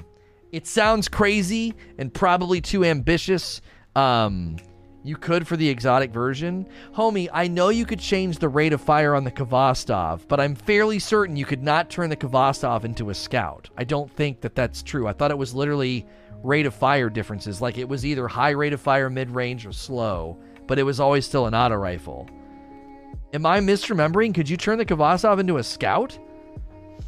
it 0.52 0.66
sounds 0.66 1.08
crazy 1.08 1.74
and 1.96 2.12
probably 2.12 2.60
too 2.60 2.84
ambitious. 2.84 3.62
Um, 3.96 4.56
You 5.04 5.16
could 5.16 5.46
for 5.46 5.56
the 5.56 5.68
exotic 5.68 6.10
version. 6.10 6.66
Homie, 6.94 7.28
I 7.32 7.48
know 7.48 7.68
you 7.68 7.86
could 7.86 8.00
change 8.00 8.38
the 8.38 8.48
rate 8.48 8.72
of 8.72 8.80
fire 8.80 9.14
on 9.14 9.24
the 9.24 9.30
Khvostov, 9.30 10.26
but 10.26 10.40
I'm 10.40 10.54
fairly 10.54 10.98
certain 10.98 11.36
you 11.36 11.44
could 11.44 11.62
not 11.62 11.88
turn 11.88 12.10
the 12.10 12.16
Khvostov 12.16 12.84
into 12.84 13.10
a 13.10 13.14
scout. 13.14 13.70
I 13.76 13.84
don't 13.84 14.10
think 14.10 14.40
that 14.40 14.54
that's 14.54 14.82
true. 14.82 15.06
I 15.06 15.12
thought 15.12 15.30
it 15.30 15.38
was 15.38 15.54
literally 15.54 16.04
rate 16.42 16.66
of 16.66 16.74
fire 16.74 17.08
differences. 17.08 17.60
Like 17.60 17.78
it 17.78 17.88
was 17.88 18.04
either 18.04 18.28
high 18.28 18.50
rate 18.50 18.72
of 18.72 18.80
fire, 18.80 19.08
mid 19.08 19.30
range, 19.30 19.66
or 19.66 19.72
slow, 19.72 20.36
but 20.66 20.78
it 20.78 20.84
was 20.84 21.00
always 21.00 21.24
still 21.24 21.46
an 21.46 21.54
auto 21.54 21.76
rifle. 21.76 22.28
Am 23.32 23.46
I 23.46 23.60
misremembering? 23.60 24.34
Could 24.34 24.48
you 24.48 24.56
turn 24.56 24.78
the 24.78 24.86
Khvostov 24.86 25.38
into 25.38 25.58
a 25.58 25.62
scout? 25.62 26.18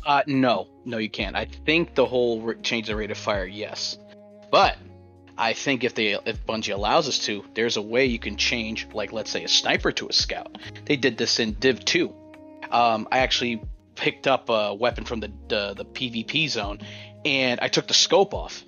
Uh, 0.06 0.22
no, 0.26 0.68
no, 0.84 0.98
you 0.98 1.10
can't. 1.10 1.36
I 1.36 1.46
think 1.66 1.94
the 1.94 2.06
whole 2.06 2.54
change 2.62 2.86
the 2.86 2.96
rate 2.96 3.10
of 3.10 3.18
fire, 3.18 3.46
yes, 3.46 3.98
but 4.50 4.76
I 5.40 5.54
think 5.54 5.84
if 5.84 5.94
they 5.94 6.12
if 6.12 6.44
Bungie 6.46 6.74
allows 6.74 7.08
us 7.08 7.18
to, 7.20 7.42
there's 7.54 7.78
a 7.78 7.82
way 7.82 8.04
you 8.04 8.18
can 8.18 8.36
change, 8.36 8.86
like 8.92 9.10
let's 9.10 9.30
say 9.30 9.42
a 9.42 9.48
sniper 9.48 9.90
to 9.92 10.06
a 10.08 10.12
scout. 10.12 10.58
They 10.84 10.96
did 10.96 11.16
this 11.16 11.40
in 11.40 11.52
Div 11.54 11.82
Two. 11.82 12.14
Um, 12.70 13.08
I 13.10 13.20
actually 13.20 13.62
picked 13.94 14.26
up 14.26 14.50
a 14.50 14.74
weapon 14.74 15.06
from 15.06 15.20
the, 15.20 15.32
the 15.48 15.74
the 15.74 15.84
PvP 15.86 16.50
zone, 16.50 16.80
and 17.24 17.58
I 17.60 17.68
took 17.68 17.86
the 17.88 17.94
scope 17.94 18.34
off. 18.34 18.62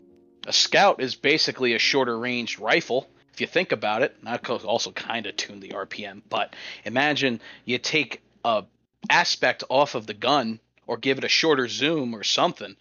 A 0.47 0.53
scout 0.53 1.03
is 1.03 1.15
basically 1.15 1.75
a 1.75 1.79
shorter 1.79 2.19
range 2.19 2.59
rifle. 2.59 3.07
If 3.35 3.43
you 3.43 3.47
think 3.47 3.73
about 3.73 4.01
it, 4.01 4.17
I 4.25 4.37
also 4.37 4.93
kind 4.93 5.27
of 5.27 5.37
tune 5.37 5.61
the 5.61 5.71
RPM, 5.71 6.23
but 6.29 6.57
imagine 6.87 7.43
you 7.67 7.77
take 7.77 8.23
a 8.47 8.65
aspect 9.11 9.63
off 9.69 9.95
of 9.95 10.07
the 10.07 10.15
gun 10.15 10.59
or 10.87 10.97
give 10.97 11.19
it 11.19 11.25
a 11.25 11.29
shorter 11.29 11.69
zoom 11.69 12.15
or 12.15 12.23
something 12.23 12.77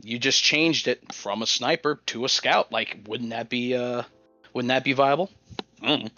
you 0.00 0.18
just 0.18 0.42
changed 0.42 0.88
it 0.88 1.12
from 1.12 1.42
a 1.42 1.46
sniper 1.46 2.00
to 2.06 2.24
a 2.24 2.28
scout. 2.28 2.72
Like, 2.72 2.98
wouldn't 3.06 3.30
that 3.30 3.48
be 3.48 3.74
uh, 3.74 4.02
wouldn't 4.52 4.68
that 4.68 4.84
be 4.84 4.92
viable? 4.92 5.30
Mm. 5.82 6.10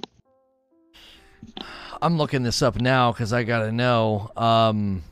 I'm 2.02 2.18
looking 2.18 2.42
this 2.42 2.62
up 2.62 2.76
now 2.80 3.12
because 3.12 3.32
I 3.32 3.44
gotta 3.44 3.72
know. 3.72 4.30
Um, 4.36 5.02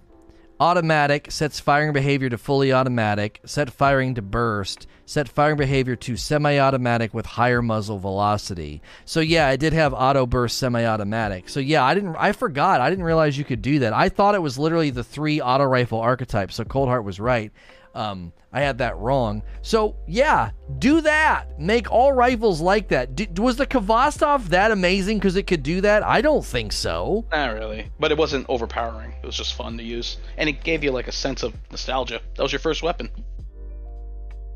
automatic 0.60 1.28
sets 1.30 1.58
firing 1.58 1.92
behavior 1.92 2.28
to 2.28 2.38
fully 2.38 2.72
automatic. 2.72 3.40
Set 3.44 3.70
firing 3.70 4.14
to 4.14 4.22
burst. 4.22 4.86
Set 5.04 5.28
firing 5.28 5.56
behavior 5.56 5.96
to 5.96 6.16
semi-automatic 6.16 7.12
with 7.12 7.26
higher 7.26 7.60
muzzle 7.60 7.98
velocity. 7.98 8.80
So 9.04 9.20
yeah, 9.20 9.46
I 9.48 9.56
did 9.56 9.72
have 9.72 9.92
auto 9.92 10.24
burst 10.24 10.58
semi-automatic. 10.58 11.48
So 11.48 11.60
yeah, 11.60 11.84
I 11.84 11.94
didn't. 11.94 12.16
I 12.16 12.32
forgot. 12.32 12.80
I 12.80 12.90
didn't 12.90 13.04
realize 13.04 13.36
you 13.36 13.44
could 13.44 13.62
do 13.62 13.80
that. 13.80 13.92
I 13.92 14.08
thought 14.08 14.34
it 14.34 14.42
was 14.42 14.58
literally 14.58 14.90
the 14.90 15.04
three 15.04 15.40
auto 15.40 15.64
rifle 15.64 16.00
archetypes. 16.00 16.54
So 16.54 16.64
Coldheart 16.64 17.04
was 17.04 17.18
right. 17.18 17.52
Um, 17.94 18.32
I 18.52 18.60
had 18.60 18.78
that 18.78 18.98
wrong. 18.98 19.42
So 19.62 19.96
yeah, 20.06 20.50
do 20.78 21.00
that. 21.00 21.58
Make 21.58 21.90
all 21.90 22.12
rifles 22.12 22.60
like 22.60 22.88
that. 22.88 23.14
D- 23.16 23.28
was 23.40 23.56
the 23.56 23.66
Khvostov 23.66 24.48
that 24.48 24.70
amazing 24.70 25.18
because 25.18 25.36
it 25.36 25.46
could 25.46 25.62
do 25.62 25.80
that? 25.80 26.02
I 26.02 26.20
don't 26.20 26.44
think 26.44 26.72
so. 26.72 27.24
Not 27.32 27.54
really, 27.54 27.90
but 27.98 28.12
it 28.12 28.18
wasn't 28.18 28.46
overpowering. 28.48 29.14
It 29.22 29.26
was 29.26 29.36
just 29.36 29.54
fun 29.54 29.78
to 29.78 29.82
use, 29.82 30.18
and 30.36 30.48
it 30.48 30.62
gave 30.64 30.84
you 30.84 30.90
like 30.90 31.08
a 31.08 31.12
sense 31.12 31.42
of 31.42 31.54
nostalgia. 31.70 32.20
That 32.36 32.42
was 32.42 32.52
your 32.52 32.58
first 32.58 32.82
weapon. 32.82 33.10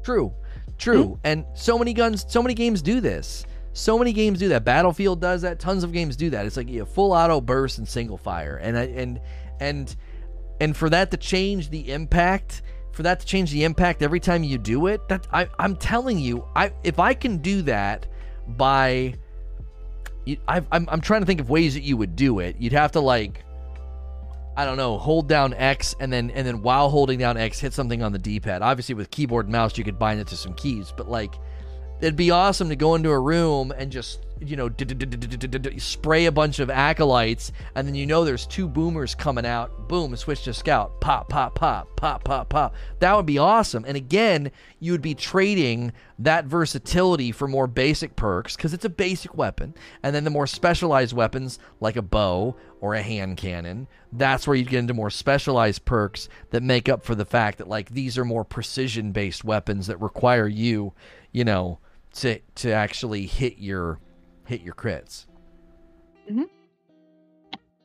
True, 0.02 0.32
true. 0.76 1.04
Mm-hmm. 1.04 1.20
And 1.24 1.44
so 1.54 1.78
many 1.78 1.94
guns, 1.94 2.26
so 2.28 2.42
many 2.42 2.54
games 2.54 2.82
do 2.82 3.00
this. 3.00 3.46
So 3.72 3.98
many 3.98 4.12
games 4.12 4.38
do 4.38 4.48
that. 4.48 4.64
Battlefield 4.64 5.20
does 5.20 5.42
that. 5.42 5.58
Tons 5.58 5.84
of 5.84 5.92
games 5.92 6.16
do 6.16 6.30
that. 6.30 6.46
It's 6.46 6.56
like 6.56 6.68
you 6.68 6.80
know, 6.80 6.84
full 6.86 7.12
auto 7.12 7.40
burst 7.40 7.78
and 7.78 7.88
single 7.88 8.18
fire, 8.18 8.56
and 8.56 8.76
and 8.76 9.20
and 9.60 9.96
and 10.60 10.76
for 10.76 10.90
that 10.90 11.10
to 11.12 11.16
change 11.16 11.70
the 11.70 11.92
impact 11.92 12.62
for 12.96 13.02
that 13.02 13.20
to 13.20 13.26
change 13.26 13.50
the 13.50 13.62
impact 13.62 14.02
every 14.02 14.18
time 14.18 14.42
you 14.42 14.56
do 14.56 14.86
it 14.86 15.06
that 15.08 15.26
I, 15.30 15.48
i'm 15.58 15.76
telling 15.76 16.18
you 16.18 16.46
i 16.56 16.72
if 16.82 16.98
i 16.98 17.12
can 17.12 17.36
do 17.38 17.60
that 17.62 18.06
by 18.48 19.14
i 20.48 20.62
I'm, 20.72 20.88
I'm 20.88 21.02
trying 21.02 21.20
to 21.20 21.26
think 21.26 21.40
of 21.40 21.50
ways 21.50 21.74
that 21.74 21.82
you 21.82 21.96
would 21.98 22.16
do 22.16 22.40
it. 22.40 22.56
You'd 22.58 22.72
have 22.72 22.92
to 22.92 23.00
like 23.00 23.44
i 24.56 24.64
don't 24.64 24.78
know 24.78 24.96
hold 24.96 25.28
down 25.28 25.52
x 25.52 25.94
and 26.00 26.10
then 26.10 26.30
and 26.30 26.46
then 26.46 26.62
while 26.62 26.88
holding 26.88 27.18
down 27.18 27.36
x 27.36 27.60
hit 27.60 27.74
something 27.74 28.02
on 28.02 28.12
the 28.12 28.18
d-pad 28.18 28.62
obviously 28.62 28.94
with 28.94 29.10
keyboard 29.10 29.50
mouse 29.50 29.76
you 29.76 29.84
could 29.84 29.98
bind 29.98 30.18
it 30.18 30.26
to 30.28 30.36
some 30.36 30.54
keys 30.54 30.94
but 30.96 31.06
like 31.06 31.34
it'd 32.00 32.16
be 32.16 32.30
awesome 32.30 32.68
to 32.68 32.76
go 32.76 32.94
into 32.94 33.10
a 33.10 33.18
room 33.18 33.72
and 33.76 33.90
just 33.90 34.20
you 34.40 34.54
know 34.54 34.70
spray 35.78 36.26
a 36.26 36.32
bunch 36.32 36.58
of 36.58 36.68
acolytes 36.68 37.52
and 37.74 37.88
then 37.88 37.94
you 37.94 38.04
know 38.04 38.22
there's 38.22 38.46
two 38.46 38.68
boomers 38.68 39.14
coming 39.14 39.46
out. 39.46 39.88
Boom 39.88 40.14
switch 40.16 40.42
to 40.44 40.52
scout. 40.52 41.00
Pop 41.00 41.28
pop 41.28 41.54
pop 41.54 41.88
pop 41.96 42.24
pop 42.24 42.48
pop. 42.48 42.74
That 42.98 43.16
would 43.16 43.26
be 43.26 43.38
awesome. 43.38 43.84
And 43.86 43.96
again 43.96 44.50
you 44.78 44.92
would 44.92 45.02
be 45.02 45.14
trading 45.14 45.92
that 46.18 46.44
versatility 46.44 47.32
for 47.32 47.48
more 47.48 47.66
basic 47.66 48.14
perks 48.14 48.56
because 48.56 48.74
it's 48.74 48.84
a 48.84 48.90
basic 48.90 49.34
weapon. 49.34 49.74
And 50.02 50.14
then 50.14 50.24
the 50.24 50.30
more 50.30 50.46
specialized 50.46 51.14
weapons 51.14 51.58
like 51.80 51.96
a 51.96 52.02
bow 52.02 52.56
or 52.80 52.94
a 52.94 53.02
hand 53.02 53.38
cannon 53.38 53.88
that's 54.12 54.46
where 54.46 54.56
you 54.56 54.64
get 54.64 54.78
into 54.78 54.94
more 54.94 55.10
specialized 55.10 55.84
perks 55.84 56.28
that 56.50 56.62
make 56.62 56.88
up 56.88 57.04
for 57.04 57.14
the 57.14 57.24
fact 57.24 57.58
that 57.58 57.68
like 57.68 57.90
these 57.90 58.16
are 58.16 58.24
more 58.24 58.44
precision 58.44 59.12
based 59.12 59.44
weapons 59.44 59.86
that 59.86 60.00
require 60.00 60.46
you 60.46 60.92
you 61.32 61.44
know 61.44 61.78
to 62.14 62.38
to 62.56 62.70
actually 62.70 63.26
hit 63.26 63.58
your 63.58 64.00
hit 64.46 64.62
your 64.62 64.74
crits. 64.74 65.26
Mm-hmm. 66.30 66.44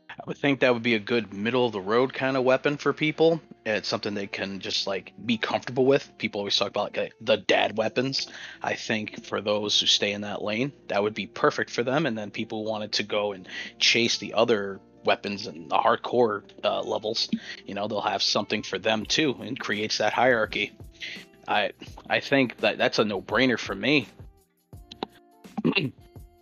I 0.10 0.24
would 0.28 0.38
think 0.38 0.60
that 0.60 0.74
would 0.74 0.84
be 0.84 0.96
a 0.96 1.00
good 1.00 1.34
middle 1.34 1.66
of 1.66 1.72
the 1.72 1.82
road 1.82 2.14
kind 2.14 2.38
of 2.38 2.44
weapon 2.44 2.78
for 2.78 2.94
people. 2.94 3.42
It's 3.66 3.88
something 3.88 4.14
they 4.14 4.28
can 4.28 4.60
just 4.60 4.86
like 4.86 5.14
be 5.26 5.38
comfortable 5.38 5.86
with. 5.86 6.12
People 6.18 6.40
always 6.40 6.56
talk 6.56 6.70
about 6.70 6.96
like 6.96 7.14
the 7.22 7.38
dad 7.38 7.78
weapons. 7.78 8.28
I 8.62 8.76
think 8.76 9.26
for 9.26 9.42
those 9.42 9.80
who 9.80 9.88
stay 9.88 10.12
in 10.12 10.22
that 10.22 10.42
lane, 10.44 10.74
that 10.90 11.02
would 11.02 11.14
be 11.14 11.28
perfect 11.28 11.70
for 11.70 11.84
them. 11.84 12.06
And 12.06 12.18
then 12.18 12.30
people 12.30 12.66
wanted 12.66 12.94
to 12.94 13.04
go 13.04 13.32
and 13.32 13.48
chase 13.80 14.18
the 14.18 14.34
other 14.34 14.80
weapons 15.04 15.48
and 15.48 15.70
the 15.70 15.78
hardcore 15.78 16.44
uh, 16.64 16.82
levels. 16.82 17.30
You 17.66 17.74
know, 17.74 17.88
they'll 17.88 18.02
have 18.02 18.22
something 18.22 18.64
for 18.64 18.78
them 18.78 19.06
too, 19.06 19.36
and 19.42 19.60
creates 19.60 19.98
that 20.00 20.14
hierarchy. 20.14 20.72
I 21.48 21.72
I 22.10 22.20
think 22.20 22.58
that 22.58 22.78
that's 22.78 23.00
a 23.00 23.06
no 23.06 23.22
brainer 23.22 23.60
for 23.60 23.76
me. 23.76 24.08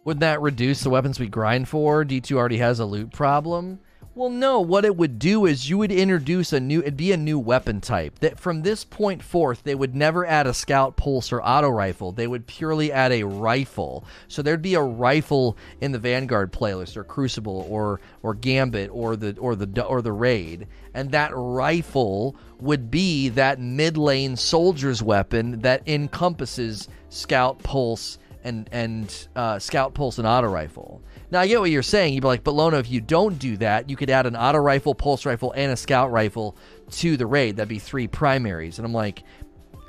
Would 0.06 0.22
that 0.22 0.42
reduce 0.42 0.82
the 0.82 0.90
weapons 0.90 1.20
we 1.20 1.28
grind 1.28 1.68
for? 1.68 2.04
D2 2.04 2.36
already 2.36 2.58
has 2.58 2.80
a 2.80 2.86
loot 2.86 3.12
problem. 3.12 3.80
Well, 4.20 4.30
no. 4.30 4.60
What 4.60 4.84
it 4.84 4.98
would 4.98 5.18
do 5.18 5.46
is 5.46 5.70
you 5.70 5.78
would 5.78 5.94
introduce 5.94 6.52
a 6.52 6.60
new. 6.60 6.82
It'd 6.82 6.98
be 6.98 7.14
a 7.14 7.16
new 7.16 7.40
weapon 7.40 7.80
type 7.80 8.20
that 8.20 8.38
from 8.38 8.64
this 8.64 8.84
point 8.84 9.24
forth 9.24 9.64
they 9.64 9.76
would 9.76 9.96
never 9.96 10.26
add 10.26 10.46
a 10.46 10.54
scout, 10.54 10.98
pulse, 10.98 11.32
or 11.32 11.42
auto 11.42 11.70
rifle. 11.70 12.12
They 12.12 12.28
would 12.28 12.46
purely 12.46 12.92
add 12.92 13.14
a 13.14 13.24
rifle. 13.24 14.04
So 14.28 14.42
there'd 14.42 14.62
be 14.62 14.74
a 14.74 14.82
rifle 14.82 15.56
in 15.80 15.94
the 15.94 16.00
Vanguard 16.00 16.52
playlist, 16.52 16.98
or 16.98 17.06
Crucible, 17.06 17.66
or 17.70 18.02
or 18.22 18.34
Gambit, 18.34 18.90
or 18.92 19.16
the 19.16 19.38
or 19.38 19.56
the 19.56 19.86
or 19.86 20.02
the 20.02 20.12
raid, 20.12 20.68
and 20.94 21.12
that 21.12 21.32
rifle 21.34 22.36
would 22.60 22.92
be 22.92 23.30
that 23.30 23.62
mid 23.62 23.96
lane 23.96 24.36
soldier's 24.36 25.02
weapon 25.02 25.62
that 25.62 25.88
encompasses 25.88 26.90
scout, 27.08 27.64
pulse, 27.64 28.18
and 28.44 28.68
and 28.74 29.30
uh, 29.38 29.60
scout 29.60 29.94
pulse 29.94 30.18
and 30.18 30.28
auto 30.28 30.50
rifle. 30.50 31.02
Now 31.32 31.42
I 31.42 31.48
get 31.48 31.60
what 31.60 31.70
you're 31.70 31.84
saying. 31.84 32.14
You'd 32.14 32.22
be 32.22 32.28
like, 32.28 32.44
but 32.44 32.54
Lona, 32.54 32.78
if 32.78 32.90
you 32.90 33.02
don't 33.02 33.38
do 33.38 33.58
that, 33.58 33.90
you 33.90 33.96
could 33.96 34.10
add 34.10 34.26
an 34.26 34.36
auto 34.36 34.58
rifle, 34.58 34.96
pulse 34.96 35.26
rifle, 35.26 35.54
and 35.56 35.72
a 35.72 35.78
scout 35.78 36.12
rifle 36.12 36.58
to 36.92 37.18
the 37.18 37.26
raid. 37.26 37.58
That'd 37.58 37.70
be 37.70 37.80
three 37.80 38.08
primaries. 38.08 38.80
And 38.80 38.86
I'm 38.86 38.94
like, 38.94 39.24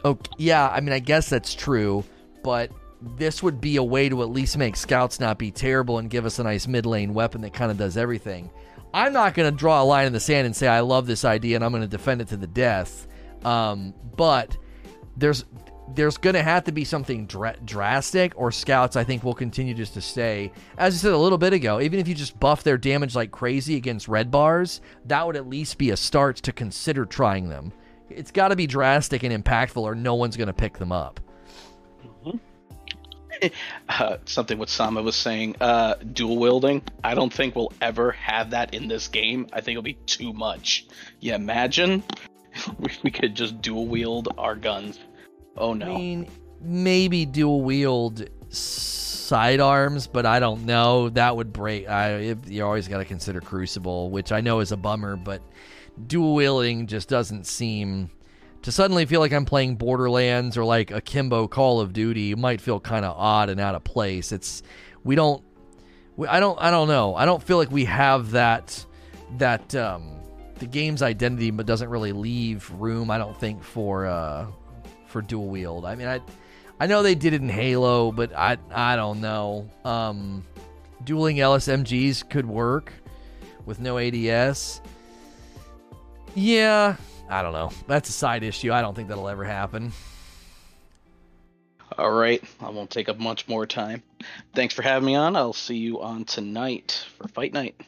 okay, 0.04 0.30
yeah. 0.38 0.68
I 0.68 0.80
mean, 0.80 0.92
I 0.92 0.98
guess 0.98 1.30
that's 1.30 1.54
true, 1.54 2.04
but 2.42 2.70
this 3.16 3.42
would 3.42 3.60
be 3.60 3.76
a 3.76 3.82
way 3.82 4.08
to 4.08 4.22
at 4.22 4.28
least 4.28 4.58
make 4.58 4.76
scouts 4.76 5.20
not 5.20 5.38
be 5.38 5.50
terrible 5.50 5.98
and 5.98 6.10
give 6.10 6.26
us 6.26 6.38
a 6.38 6.42
nice 6.42 6.66
mid 6.66 6.84
lane 6.84 7.14
weapon 7.14 7.40
that 7.40 7.54
kind 7.54 7.70
of 7.70 7.78
does 7.78 7.96
everything. 7.96 8.50
I'm 8.92 9.12
not 9.12 9.34
going 9.34 9.50
to 9.50 9.56
draw 9.56 9.82
a 9.82 9.84
line 9.84 10.06
in 10.06 10.12
the 10.12 10.20
sand 10.20 10.46
and 10.46 10.54
say 10.54 10.68
I 10.68 10.80
love 10.80 11.06
this 11.06 11.24
idea 11.24 11.56
and 11.56 11.64
I'm 11.64 11.70
going 11.70 11.82
to 11.82 11.88
defend 11.88 12.20
it 12.20 12.28
to 12.28 12.36
the 12.36 12.46
death. 12.46 13.06
Um, 13.44 13.94
but 14.16 14.56
there's 15.16 15.44
there's 15.94 16.16
going 16.16 16.34
to 16.34 16.42
have 16.42 16.64
to 16.64 16.72
be 16.72 16.84
something 16.84 17.26
dr- 17.26 17.64
drastic, 17.64 18.32
or 18.36 18.52
scouts, 18.52 18.96
I 18.96 19.04
think, 19.04 19.24
will 19.24 19.34
continue 19.34 19.74
just 19.74 19.94
to 19.94 20.00
stay. 20.00 20.52
As 20.78 20.94
I 20.94 20.98
said 20.98 21.12
a 21.12 21.18
little 21.18 21.38
bit 21.38 21.52
ago, 21.52 21.80
even 21.80 21.98
if 21.98 22.08
you 22.08 22.14
just 22.14 22.38
buff 22.38 22.62
their 22.62 22.78
damage 22.78 23.14
like 23.14 23.30
crazy 23.30 23.76
against 23.76 24.08
red 24.08 24.30
bars, 24.30 24.80
that 25.06 25.26
would 25.26 25.36
at 25.36 25.48
least 25.48 25.78
be 25.78 25.90
a 25.90 25.96
start 25.96 26.36
to 26.36 26.52
consider 26.52 27.04
trying 27.04 27.48
them. 27.48 27.72
It's 28.08 28.30
got 28.30 28.48
to 28.48 28.56
be 28.56 28.66
drastic 28.66 29.22
and 29.22 29.44
impactful, 29.44 29.82
or 29.82 29.94
no 29.94 30.14
one's 30.14 30.36
going 30.36 30.48
to 30.48 30.52
pick 30.52 30.78
them 30.78 30.92
up. 30.92 31.20
Mm-hmm. 32.04 32.38
Uh, 33.88 34.18
something 34.26 34.58
what 34.58 34.68
Sama 34.68 35.02
was 35.02 35.16
saying, 35.16 35.56
uh, 35.60 35.94
dual 35.94 36.36
wielding. 36.38 36.82
I 37.02 37.14
don't 37.14 37.32
think 37.32 37.56
we'll 37.56 37.72
ever 37.80 38.12
have 38.12 38.50
that 38.50 38.74
in 38.74 38.86
this 38.86 39.08
game. 39.08 39.46
I 39.52 39.62
think 39.62 39.76
it'll 39.76 39.82
be 39.82 39.94
too 39.94 40.32
much. 40.32 40.86
Yeah, 41.20 41.36
imagine 41.36 42.02
we 43.02 43.10
could 43.10 43.34
just 43.34 43.62
dual 43.62 43.86
wield 43.86 44.28
our 44.36 44.54
guns 44.54 44.98
Oh 45.60 45.74
no. 45.74 45.94
I 45.94 45.98
mean, 45.98 46.28
maybe 46.60 47.26
dual 47.26 47.62
wield 47.62 48.28
sidearms, 48.48 50.06
but 50.06 50.26
I 50.26 50.40
don't 50.40 50.64
know. 50.64 51.10
That 51.10 51.36
would 51.36 51.52
break. 51.52 51.88
I 51.88 52.34
you 52.46 52.64
always 52.64 52.88
got 52.88 52.98
to 52.98 53.04
consider 53.04 53.40
Crucible, 53.40 54.10
which 54.10 54.32
I 54.32 54.40
know 54.40 54.60
is 54.60 54.72
a 54.72 54.76
bummer, 54.76 55.16
but 55.16 55.42
dual 56.06 56.34
wielding 56.34 56.86
just 56.86 57.08
doesn't 57.08 57.46
seem 57.46 58.10
to 58.62 58.72
suddenly 58.72 59.06
feel 59.06 59.20
like 59.20 59.32
I'm 59.32 59.44
playing 59.44 59.76
Borderlands 59.76 60.56
or 60.56 60.64
like 60.64 60.90
a 60.90 61.00
Kimbo 61.00 61.46
Call 61.46 61.80
of 61.80 61.92
Duty. 61.92 62.32
It 62.32 62.38
might 62.38 62.60
feel 62.60 62.80
kind 62.80 63.04
of 63.04 63.16
odd 63.16 63.50
and 63.50 63.60
out 63.60 63.74
of 63.74 63.84
place. 63.84 64.32
It's 64.32 64.62
we 65.04 65.14
don't 65.14 65.42
we, 66.16 66.26
I 66.26 66.40
don't 66.40 66.58
I 66.60 66.70
don't 66.70 66.88
know. 66.88 67.14
I 67.14 67.24
don't 67.24 67.42
feel 67.42 67.58
like 67.58 67.70
we 67.70 67.84
have 67.84 68.32
that 68.32 68.84
that 69.38 69.74
um, 69.74 70.16
the 70.58 70.66
game's 70.66 71.02
identity 71.02 71.50
but 71.50 71.66
doesn't 71.66 71.88
really 71.88 72.12
leave 72.12 72.70
room. 72.72 73.10
I 73.10 73.18
don't 73.18 73.38
think 73.38 73.62
for 73.62 74.06
uh, 74.06 74.46
for 75.10 75.22
dual 75.22 75.48
wield. 75.48 75.84
I 75.84 75.94
mean, 75.94 76.08
I 76.08 76.20
I 76.78 76.86
know 76.86 77.02
they 77.02 77.14
did 77.14 77.34
it 77.34 77.42
in 77.42 77.48
Halo, 77.48 78.12
but 78.12 78.34
I 78.34 78.56
I 78.70 78.96
don't 78.96 79.20
know. 79.20 79.68
Um, 79.84 80.44
dueling 81.04 81.36
LSMGs 81.36 82.28
could 82.30 82.46
work 82.46 82.92
with 83.66 83.80
no 83.80 83.98
ADS. 83.98 84.80
Yeah, 86.34 86.96
I 87.28 87.42
don't 87.42 87.52
know. 87.52 87.70
That's 87.86 88.08
a 88.08 88.12
side 88.12 88.42
issue. 88.42 88.72
I 88.72 88.80
don't 88.80 88.94
think 88.94 89.08
that'll 89.08 89.28
ever 89.28 89.44
happen. 89.44 89.92
All 91.98 92.12
right, 92.12 92.42
I 92.60 92.70
won't 92.70 92.90
take 92.90 93.08
up 93.08 93.18
much 93.18 93.48
more 93.48 93.66
time. 93.66 94.02
Thanks 94.54 94.74
for 94.74 94.82
having 94.82 95.06
me 95.06 95.16
on. 95.16 95.36
I'll 95.36 95.52
see 95.52 95.76
you 95.76 96.00
on 96.00 96.24
tonight 96.24 97.04
for 97.18 97.28
fight 97.28 97.52
night. 97.52 97.80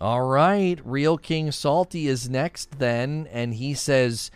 All 0.00 0.22
right, 0.22 0.80
Real 0.82 1.18
King 1.18 1.52
Salty 1.52 2.08
is 2.08 2.28
next 2.28 2.78
then, 2.78 3.28
and 3.30 3.54
he 3.54 3.74
says 3.74 4.30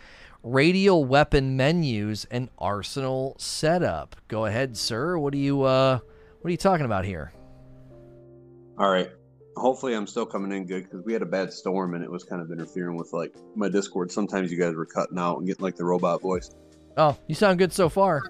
radial 0.45 1.03
weapon 1.03 1.57
menus 1.57 2.25
and 2.29 2.49
arsenal 2.59 3.35
setup. 3.39 4.15
Go 4.27 4.45
ahead, 4.45 4.77
sir. 4.77 5.17
What 5.17 5.33
are 5.33 5.37
you 5.37 5.63
uh 5.63 5.99
what 6.41 6.47
are 6.47 6.51
you 6.51 6.57
talking 6.57 6.85
about 6.85 7.03
here? 7.03 7.33
All 8.77 8.89
right. 8.89 9.09
Hopefully, 9.57 9.95
I'm 9.95 10.05
still 10.05 10.25
coming 10.25 10.51
in 10.51 10.65
good 10.65 10.83
because 10.83 11.03
we 11.03 11.13
had 11.13 11.21
a 11.21 11.25
bad 11.25 11.51
storm 11.51 11.95
and 11.95 12.03
it 12.03 12.11
was 12.11 12.23
kind 12.23 12.41
of 12.41 12.51
interfering 12.51 12.97
with 12.97 13.11
like 13.13 13.33
my 13.55 13.69
Discord. 13.69 14.11
Sometimes 14.11 14.51
you 14.51 14.59
guys 14.59 14.75
were 14.75 14.85
cutting 14.85 15.17
out 15.17 15.37
and 15.37 15.47
getting 15.47 15.63
like 15.63 15.77
the 15.77 15.85
robot 15.85 16.21
voice. 16.21 16.51
Oh, 16.97 17.17
you 17.27 17.35
sound 17.35 17.57
good 17.57 17.73
so 17.73 17.89
far. 17.89 18.21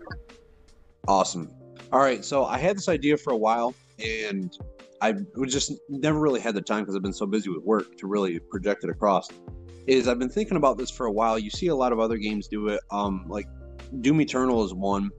Awesome. 1.08 1.52
All 1.92 2.00
right. 2.00 2.24
So 2.24 2.46
I 2.46 2.58
had 2.58 2.78
this 2.78 2.88
idea 2.88 3.18
for 3.18 3.34
a 3.34 3.38
while 3.38 3.76
and 4.00 4.56
I 5.02 5.16
was 5.36 5.52
just 5.52 5.74
never 5.90 6.20
really 6.20 6.40
had 6.40 6.56
the 6.56 6.62
time 6.62 6.84
because 6.84 6.96
I've 6.96 7.04
been 7.04 7.14
so 7.14 7.26
busy 7.26 7.50
with 7.50 7.64
work 7.64 7.98
to 7.98 8.08
really 8.08 8.40
project 8.40 8.84
it 8.84 8.90
across. 8.90 9.30
Is 9.88 10.08
I've 10.08 10.20
been 10.20 10.30
thinking 10.30 10.58
about 10.58 10.78
this 10.78 10.90
for 10.90 11.06
a 11.06 11.12
while. 11.12 11.38
You 11.38 11.50
see 11.50 11.68
a 11.68 11.76
lot 11.76 11.92
of 11.92 12.00
other 12.00 12.18
games 12.18 12.48
do 12.48 12.70
it. 12.70 12.80
Um, 12.92 13.26
like 13.28 13.48
Doom 14.02 14.22
Eternal 14.22 14.64
is 14.64 14.74
one, 14.74 15.12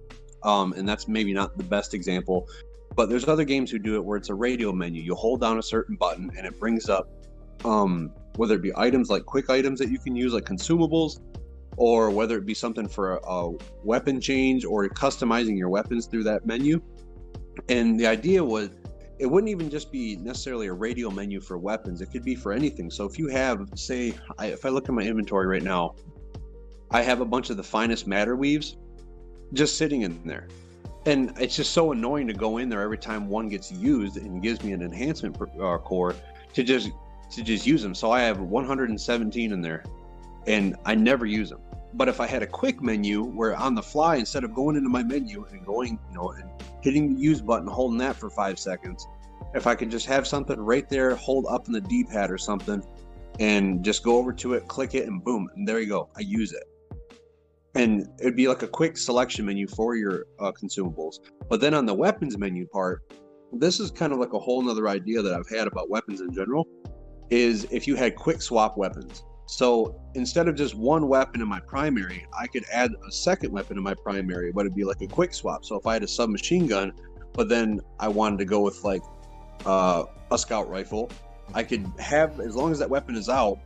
um, 0.43 0.73
and 0.73 0.89
that's 0.89 1.07
maybe 1.07 1.33
not 1.33 1.57
the 1.57 1.65
best 1.65 1.95
example. 1.95 2.49
But 2.95 3.09
there's 3.09 3.29
other 3.29 3.45
games 3.45 3.71
who 3.71 3.79
do 3.79 3.95
it 3.97 4.05
where 4.05 4.17
it's 4.17 4.31
a 4.31 4.35
radial 4.35 4.73
menu. 4.73 5.03
You 5.03 5.15
hold 5.15 5.41
down 5.41 5.59
a 5.59 5.63
certain 5.63 5.97
button 5.97 6.33
and 6.37 6.47
it 6.47 6.59
brings 6.59 6.89
up 6.89 7.09
um, 7.65 8.11
whether 8.37 8.55
it 8.55 8.63
be 8.63 8.73
items 8.77 9.11
like 9.11 9.25
quick 9.25 9.51
items 9.51 9.79
that 9.81 9.91
you 9.91 9.99
can 9.99 10.17
use, 10.17 10.33
like 10.33 10.45
consumables, 10.45 11.21
or 11.77 12.11
whether 12.11 12.37
it 12.39 12.47
be 12.47 12.55
something 12.55 12.89
for 12.89 13.17
a, 13.17 13.27
a 13.27 13.53
weapon 13.85 14.21
change 14.21 14.65
or 14.65 14.89
customizing 14.89 15.59
your 15.59 15.69
weapons 15.69 16.07
through 16.07 16.25
that 16.25 16.47
menu. 16.47 16.81
And 17.69 17.99
the 18.01 18.07
idea 18.07 18.43
was 18.43 18.71
it 19.19 19.27
wouldn't 19.27 19.51
even 19.51 19.71
just 19.71 19.91
be 19.91 20.17
necessarily 20.17 20.67
a 20.67 20.73
radial 20.73 21.11
menu 21.11 21.41
for 21.41 21.59
weapons. 21.59 22.01
It 22.01 22.11
could 22.13 22.25
be 22.25 22.35
for 22.35 22.53
anything. 22.53 22.91
So 22.91 23.05
if 23.05 23.19
you 23.19 23.29
have, 23.29 23.69
say, 23.75 24.15
I, 24.39 24.47
if 24.47 24.65
I 24.65 24.69
look 24.69 24.89
at 24.89 24.95
my 24.95 25.03
inventory 25.03 25.47
right 25.47 25.63
now, 25.63 25.95
I 26.91 27.03
have 27.03 27.21
a 27.21 27.25
bunch 27.25 27.51
of 27.51 27.57
the 27.57 27.63
finest 27.63 28.07
matter 28.07 28.37
weaves 28.37 28.77
just 29.53 29.79
sitting 29.79 30.03
in 30.03 30.21
there. 30.25 30.49
And 31.07 31.33
it's 31.39 31.57
just 31.57 31.73
so 31.73 31.93
annoying 31.93 32.27
to 32.27 32.33
go 32.33 32.59
in 32.59 32.69
there 32.69 32.83
every 32.83 32.99
time 32.99 33.29
one 33.29 33.49
gets 33.49 33.71
used 33.71 34.17
and 34.17 34.43
gives 34.43 34.63
me 34.63 34.73
an 34.73 34.83
enhancement 34.83 35.37
uh, 35.61 35.79
core 35.79 36.15
to 36.55 36.63
just 36.63 36.91
to 37.31 37.43
just 37.43 37.67
use 37.67 37.83
them. 37.83 37.95
So 37.95 38.11
I 38.11 38.23
have 38.23 38.41
117 38.41 39.53
in 39.53 39.61
there, 39.61 39.85
and 40.47 40.77
I 40.85 40.95
never 40.95 41.27
use 41.27 41.51
them. 41.51 41.61
But 41.97 42.09
if 42.09 42.21
I 42.21 42.27
had 42.27 42.43
a 42.43 42.47
quick 42.47 42.83
menu 42.83 43.23
where 43.23 43.57
on 43.57 43.75
the 43.75 43.83
fly, 43.83 44.17
instead 44.17 44.45
of 44.45 44.55
going 44.55 44.77
into 44.77 44.91
my 44.91 45.03
menu 45.03 45.47
and 45.51 45.65
going, 45.65 45.99
you 46.11 46.15
know, 46.15 46.31
and 46.31 46.51
hitting 46.83 47.15
the 47.15 47.21
use 47.21 47.41
button, 47.41 47.67
holding 47.67 47.97
that 47.99 48.17
for 48.17 48.29
five 48.29 48.59
seconds, 48.59 49.07
if 49.55 49.67
I 49.67 49.75
could 49.75 49.91
just 49.91 50.05
have 50.05 50.27
something 50.27 50.61
right 50.61 50.87
there, 50.91 51.17
hold 51.17 51.47
up 51.49 51.69
in 51.69 51.73
the 51.73 51.81
D 51.81 52.05
pad 52.05 52.31
or 52.31 52.37
something, 52.37 52.85
and 53.41 53.83
just 53.83 54.03
go 54.03 54.19
over 54.19 54.35
to 54.35 54.53
it, 54.53 54.69
click 54.69 54.95
it, 54.95 55.09
and 55.09 55.25
boom, 55.25 55.49
and 55.57 55.67
there 55.67 55.81
you 55.81 55.89
go. 55.89 56.11
I 56.15 56.21
use 56.21 56.53
it. 56.53 56.65
And 57.75 58.07
it'd 58.21 58.37
be 58.37 58.49
like 58.49 58.63
a 58.63 58.69
quick 58.69 58.99
selection 58.99 59.47
menu 59.47 59.67
for 59.67 59.97
your 59.97 60.27
uh, 60.39 60.53
consumables. 60.53 61.21
But 61.49 61.63
then 61.63 61.73
on 61.73 61.87
the 61.87 61.95
weapons 61.95 62.37
menu 62.37 62.67
part, 62.67 63.03
this 63.53 63.81
is 63.81 63.91
kind 63.91 64.13
of 64.13 64.19
like 64.19 64.35
a 64.35 64.39
whole 64.39 64.61
nother 64.63 64.89
idea 64.89 65.23
that 65.23 65.33
I've 65.33 65.49
had 65.49 65.67
about 65.67 65.89
weapons 65.89 66.21
in 66.21 66.33
general. 66.35 66.67
Is 67.31 67.67
if 67.71 67.87
you 67.87 67.97
had 67.97 68.17
quick 68.17 68.43
swap 68.43 68.77
weapons. 68.77 69.25
So 69.47 69.95
instead 70.15 70.49
of 70.49 70.57
just 70.57 70.75
one 70.75 71.09
weapon 71.09 71.41
in 71.41 71.49
my 71.49 71.61
primary, 71.61 72.27
I 72.37 72.49
could 72.49 72.65
add 72.73 72.93
a 73.07 73.13
second 73.13 73.53
weapon 73.53 73.77
in 73.77 73.83
my 73.83 73.95
primary, 73.95 74.53
but 74.53 74.63
it'd 74.63 74.75
be 74.75 74.85
like 74.85 75.01
a 75.01 75.07
quick 75.07 75.33
swap. 75.33 75.65
So 75.65 75.77
if 75.77 75.87
I 75.87 75.95
had 75.95 76.03
a 76.03 76.09
submachine 76.09 76.67
gun, 76.67 76.93
but 77.33 77.49
then 77.49 77.81
I 78.01 78.09
wanted 78.09 78.39
to 78.41 78.45
go 78.45 78.61
with 78.61 78.83
like 78.83 79.03
uh, 79.65 80.05
a 80.33 80.39
scout 80.39 80.69
rifle, 80.69 81.11
I 81.55 81.63
could 81.63 81.87
have 81.99 82.41
as 82.41 82.57
long 82.57 82.73
as 82.73 82.79
that 82.81 82.91
weapon 82.91 83.15
is 83.15 83.29
out, 83.29 83.59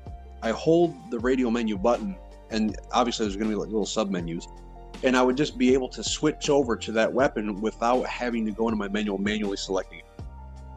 I 0.42 0.50
hold 0.50 0.94
the 1.10 1.18
radial 1.18 1.50
menu 1.50 1.78
button, 1.78 2.16
and 2.50 2.76
obviously 2.92 3.24
there's 3.24 3.36
going 3.36 3.50
to 3.50 3.56
be 3.56 3.58
like 3.58 3.68
little 3.68 3.86
sub 3.86 4.10
menus, 4.10 4.48
and 5.02 5.16
I 5.16 5.22
would 5.22 5.36
just 5.36 5.56
be 5.56 5.72
able 5.72 5.88
to 5.90 6.04
switch 6.04 6.50
over 6.50 6.76
to 6.76 6.92
that 6.92 7.10
weapon 7.10 7.60
without 7.60 8.06
having 8.06 8.44
to 8.46 8.52
go 8.52 8.68
into 8.68 8.76
my 8.76 8.88
menu 8.88 9.16
manually 9.16 9.56
selecting 9.56 10.00
it. 10.00 10.04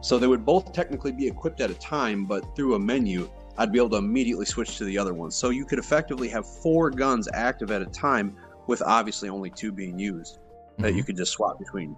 So 0.00 0.18
they 0.18 0.26
would 0.26 0.44
both 0.44 0.72
technically 0.72 1.12
be 1.12 1.26
equipped 1.26 1.60
at 1.60 1.70
a 1.70 1.74
time, 1.74 2.24
but 2.26 2.56
through 2.56 2.74
a 2.74 2.78
menu, 2.78 3.28
I'd 3.56 3.72
be 3.72 3.78
able 3.78 3.90
to 3.90 3.96
immediately 3.96 4.46
switch 4.46 4.78
to 4.78 4.84
the 4.84 4.98
other 4.98 5.14
one. 5.14 5.30
So 5.30 5.50
you 5.50 5.64
could 5.64 5.78
effectively 5.78 6.28
have 6.28 6.46
four 6.46 6.90
guns 6.90 7.28
active 7.32 7.70
at 7.70 7.82
a 7.82 7.86
time 7.86 8.36
with 8.66 8.82
obviously 8.82 9.28
only 9.28 9.50
two 9.50 9.70
being 9.70 9.98
used 9.98 10.38
that 10.78 10.92
Mhm. 10.92 10.96
you 10.96 11.04
could 11.04 11.16
just 11.16 11.32
swap 11.32 11.58
between. 11.58 11.94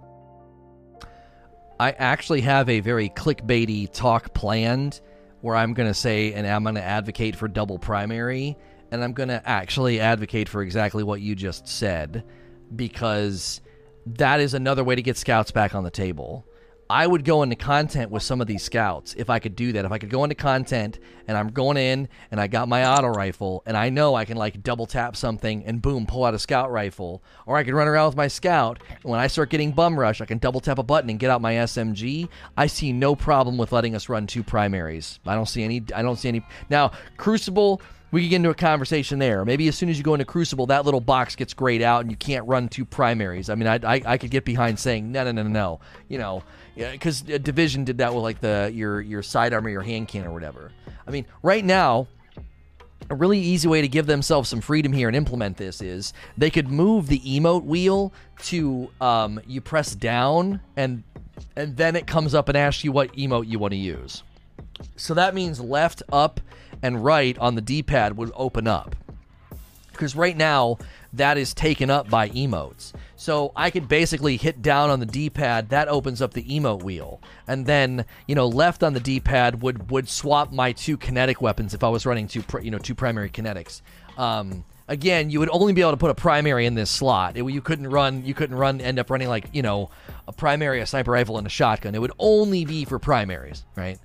I 1.79 1.91
actually 1.91 2.41
have 2.41 2.69
a 2.69 2.79
very 2.79 3.09
clickbaity 3.09 3.91
talk 3.91 4.33
planned 4.33 5.01
where 5.41 5.55
I'm 5.55 5.73
going 5.73 5.89
to 5.89 5.93
say 5.93 6.33
and 6.33 6.47
I'm 6.47 6.63
going 6.63 6.75
to 6.75 6.83
advocate 6.83 7.35
for 7.35 7.47
double 7.47 7.77
primary 7.79 8.57
and 8.91 9.03
I'm 9.03 9.13
going 9.13 9.29
to 9.29 9.41
actually 9.47 9.99
advocate 9.99 10.49
for 10.49 10.61
exactly 10.61 11.03
what 11.03 11.21
you 11.21 11.35
just 11.35 11.67
said 11.67 12.23
because 12.75 13.61
that 14.05 14.39
is 14.39 14.53
another 14.53 14.83
way 14.83 14.95
to 14.95 15.01
get 15.01 15.17
scouts 15.17 15.51
back 15.51 15.75
on 15.75 15.83
the 15.83 15.91
table. 15.91 16.45
I 16.89 17.05
would 17.05 17.25
go 17.25 17.43
into 17.43 17.55
content 17.55 18.11
with 18.11 18.23
some 18.23 18.39
of 18.39 18.47
these 18.47 18.63
scouts 18.63 19.13
if 19.17 19.29
I 19.29 19.39
could 19.39 19.55
do 19.55 19.73
that. 19.73 19.83
If 19.83 19.91
I 19.91 19.97
could 19.97 20.09
go 20.09 20.23
into 20.23 20.35
content 20.35 20.99
and 21.27 21.37
I'm 21.37 21.49
going 21.49 21.75
in 21.75 22.07
and 22.31 22.39
I 22.39 22.47
got 22.47 22.69
my 22.69 22.87
auto 22.87 23.09
rifle 23.09 23.61
and 23.65 23.75
I 23.75 23.89
know 23.89 24.15
I 24.15 24.23
can 24.23 24.37
like 24.37 24.63
double 24.63 24.85
tap 24.85 25.15
something 25.17 25.65
and 25.65 25.81
boom, 25.81 26.05
pull 26.05 26.23
out 26.23 26.33
a 26.33 26.39
scout 26.39 26.71
rifle. 26.71 27.21
Or 27.45 27.57
I 27.57 27.63
could 27.63 27.73
run 27.73 27.87
around 27.87 28.07
with 28.07 28.15
my 28.15 28.29
scout 28.29 28.79
and 28.89 29.03
when 29.03 29.19
I 29.19 29.27
start 29.27 29.49
getting 29.49 29.73
bum 29.73 29.99
rush, 29.99 30.21
I 30.21 30.25
can 30.25 30.37
double 30.37 30.61
tap 30.61 30.77
a 30.77 30.83
button 30.83 31.09
and 31.09 31.19
get 31.19 31.29
out 31.29 31.41
my 31.41 31.55
SMG. 31.55 32.29
I 32.55 32.67
see 32.67 32.93
no 32.93 33.15
problem 33.15 33.57
with 33.57 33.73
letting 33.73 33.93
us 33.93 34.07
run 34.07 34.25
two 34.25 34.43
primaries. 34.43 35.19
I 35.25 35.35
don't 35.35 35.47
see 35.47 35.63
any 35.63 35.83
I 35.93 36.01
don't 36.01 36.17
see 36.17 36.29
any 36.29 36.45
now 36.69 36.91
Crucible 37.17 37.81
we 38.11 38.21
could 38.21 38.29
get 38.29 38.35
into 38.37 38.49
a 38.49 38.55
conversation 38.55 39.19
there. 39.19 39.43
Maybe 39.43 39.67
as 39.67 39.75
soon 39.75 39.89
as 39.89 39.97
you 39.97 40.03
go 40.03 40.13
into 40.13 40.25
Crucible, 40.25 40.67
that 40.67 40.85
little 40.85 41.01
box 41.01 41.35
gets 41.35 41.53
grayed 41.53 41.81
out 41.81 42.01
and 42.01 42.11
you 42.11 42.17
can't 42.17 42.47
run 42.47 42.69
two 42.69 42.85
primaries. 42.85 43.49
I 43.49 43.55
mean, 43.55 43.67
I, 43.67 43.79
I, 43.83 44.01
I 44.05 44.17
could 44.17 44.31
get 44.31 44.45
behind 44.45 44.79
saying 44.79 45.11
no, 45.11 45.23
no, 45.23 45.31
no, 45.31 45.43
no. 45.43 45.79
You 46.07 46.17
know, 46.17 46.43
because 46.75 47.21
Division 47.21 47.83
did 47.83 47.97
that 47.97 48.13
with 48.13 48.23
like 48.23 48.39
the 48.39 48.71
your 48.73 49.01
your 49.01 49.23
sidearm 49.23 49.65
or 49.65 49.69
your 49.69 49.81
hand 49.81 50.07
cannon 50.07 50.29
or 50.29 50.33
whatever. 50.33 50.71
I 51.05 51.11
mean, 51.11 51.25
right 51.41 51.63
now, 51.63 52.07
a 53.09 53.15
really 53.15 53.39
easy 53.39 53.67
way 53.67 53.81
to 53.81 53.87
give 53.87 54.05
themselves 54.05 54.49
some 54.49 54.61
freedom 54.61 54.91
here 54.91 55.07
and 55.07 55.15
implement 55.15 55.57
this 55.57 55.81
is 55.81 56.13
they 56.37 56.49
could 56.49 56.67
move 56.67 57.07
the 57.07 57.19
emote 57.19 57.63
wheel 57.63 58.13
to 58.43 58.89
um, 58.99 59.39
you 59.47 59.61
press 59.61 59.95
down 59.95 60.61
and 60.75 61.03
and 61.55 61.77
then 61.77 61.95
it 61.95 62.07
comes 62.07 62.33
up 62.33 62.49
and 62.49 62.57
asks 62.57 62.83
you 62.83 62.91
what 62.91 63.13
emote 63.13 63.47
you 63.47 63.59
want 63.59 63.71
to 63.71 63.77
use. 63.77 64.23
So 64.95 65.13
that 65.13 65.33
means 65.35 65.59
left, 65.59 66.03
up, 66.11 66.39
and 66.81 67.03
right 67.03 67.37
on 67.39 67.55
the 67.55 67.61
D-pad 67.61 68.17
would 68.17 68.31
open 68.35 68.67
up. 68.67 68.95
Because 69.91 70.15
right 70.15 70.37
now 70.37 70.77
that 71.13 71.37
is 71.37 71.53
taken 71.53 71.89
up 71.89 72.09
by 72.09 72.29
emotes. 72.29 72.93
So 73.15 73.51
I 73.55 73.71
could 73.71 73.87
basically 73.87 74.37
hit 74.37 74.61
down 74.61 74.89
on 74.91 74.99
the 74.99 75.05
D-pad, 75.07 75.69
that 75.69 75.87
opens 75.87 76.21
up 76.21 76.33
the 76.33 76.43
emote 76.43 76.83
wheel. 76.83 77.19
And 77.47 77.65
then, 77.65 78.05
you 78.27 78.35
know, 78.35 78.47
left 78.47 78.83
on 78.83 78.93
the 78.93 78.99
D-pad 78.99 79.61
would 79.61 79.89
would 79.89 80.07
swap 80.07 80.51
my 80.51 80.71
two 80.71 80.97
kinetic 80.97 81.41
weapons 81.41 81.73
if 81.73 81.83
I 81.83 81.89
was 81.89 82.05
running 82.05 82.27
two 82.27 82.43
you 82.61 82.69
know, 82.69 82.77
two 82.77 82.95
primary 82.95 83.29
kinetics. 83.29 83.81
Um 84.17 84.63
Again, 84.89 85.29
you 85.29 85.39
would 85.39 85.49
only 85.51 85.73
be 85.73 85.81
able 85.81 85.91
to 85.91 85.97
put 85.97 86.11
a 86.11 86.15
primary 86.15 86.65
in 86.65 86.73
this 86.73 86.89
slot. 86.89 87.35
It, 87.35 87.43
you 87.43 87.61
couldn't 87.61 87.89
run. 87.89 88.23
You 88.23 88.33
couldn't 88.33 88.55
run. 88.55 88.79
End 88.79 88.99
up 88.99 89.09
running 89.09 89.27
like 89.27 89.49
you 89.51 89.61
know, 89.61 89.89
a 90.29 90.31
primary, 90.31 90.79
a 90.79 90.85
sniper 90.85 91.11
rifle, 91.11 91.37
and 91.37 91.45
a 91.45 91.49
shotgun. 91.49 91.93
It 91.93 91.99
would 91.99 92.13
only 92.19 92.63
be 92.63 92.85
for 92.85 92.97
primaries, 92.97 93.65
right? 93.75 93.99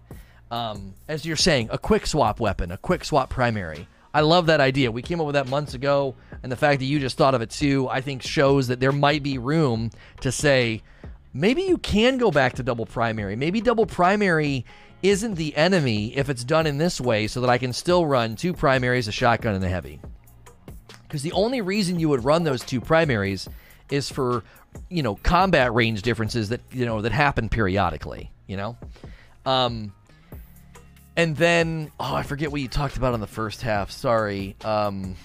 Um, 0.53 0.95
as 1.09 1.25
you're 1.25 1.35
saying, 1.35 1.71
a 1.73 1.79
quick 1.79 2.07
swap 2.07 2.39
weapon, 2.39 2.71
a 2.71 2.77
quick 2.77 3.07
swap 3.07 3.31
primary. 3.31 3.89
I 4.13 4.21
love 4.21 4.47
that 4.47 4.61
idea. 4.61 4.93
We 4.93 5.01
came 5.01 5.19
up 5.19 5.27
with 5.27 5.33
that 5.33 5.49
months 5.49 5.73
ago, 5.73 6.15
and 6.43 6.53
the 6.53 6.57
fact 6.57 6.81
that 6.81 6.85
you 6.85 7.01
just 7.01 7.17
thought 7.17 7.35
of 7.35 7.41
it 7.41 7.49
too, 7.49 7.89
I 7.89 8.03
think 8.03 8.21
shows 8.21 8.69
that 8.69 8.79
there 8.79 8.93
might 8.93 9.23
be 9.23 9.39
room 9.39 9.91
to 10.21 10.31
say, 10.31 10.83
maybe 11.33 11.63
you 11.63 11.79
can 11.79 12.19
go 12.19 12.31
back 12.31 12.53
to 12.57 12.63
double 12.63 12.85
primary. 12.85 13.35
Maybe 13.35 13.63
double 13.63 13.87
primary 13.87 14.67
isn't 15.03 15.37
the 15.37 15.57
enemy 15.57 16.15
if 16.15 16.29
it's 16.29 16.45
done 16.45 16.67
in 16.67 16.77
this 16.77 17.01
way, 17.01 17.27
so 17.29 17.41
that 17.41 17.49
I 17.49 17.57
can 17.57 17.73
still 17.73 18.05
run 18.05 18.37
two 18.37 18.53
primaries, 18.53 19.09
a 19.09 19.13
shotgun, 19.13 19.55
and 19.55 19.65
a 19.65 19.71
heavy. 19.71 20.01
Because 21.05 21.23
the 21.23 21.33
only 21.33 21.63
reason 21.63 21.99
you 21.99 22.11
would 22.11 22.25
run 22.25 22.45
those 22.45 22.63
two 22.63 22.83
primaries 22.83 23.49
is 23.91 24.11
for, 24.11 24.45
you 24.91 25.03
know, 25.03 25.15
combat 25.15 25.73
range 25.73 26.03
differences 26.03 26.51
that 26.51 26.61
you 26.73 26.85
know 26.85 27.01
that 27.01 27.13
happen 27.13 27.49
periodically. 27.49 28.31
You 28.47 28.59
know. 28.59 28.77
Um, 29.45 29.93
and 31.17 31.37
then, 31.37 31.91
oh, 32.01 32.15
I 32.15 32.23
forget 32.23 32.51
what 32.51 32.61
you 32.61 32.69
talked 32.69 32.97
about 32.97 33.15
on 33.15 33.21
the 33.21 33.27
first 33.27 33.63
half. 33.63 33.91
Sorry. 33.91 34.57
Um, 34.65 35.17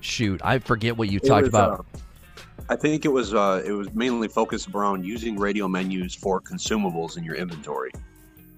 shoot, 0.00 0.40
I 0.44 0.58
forget 0.58 0.96
what 0.96 1.08
you 1.08 1.20
It 1.22 1.26
talked 1.26 1.42
was, 1.42 1.48
about. 1.48 1.80
uh, 1.94 1.98
I 2.68 2.76
think 2.76 3.04
it 3.04 3.08
was 3.08 3.34
uh, 3.34 3.62
it 3.66 3.72
was 3.72 3.92
mainly 3.94 4.28
focused 4.28 4.68
around 4.74 5.04
using 5.04 5.36
radial 5.36 5.68
menus 5.68 6.14
for 6.14 6.40
consumables 6.40 7.18
in 7.18 7.24
your 7.24 7.34
inventory. 7.34 7.90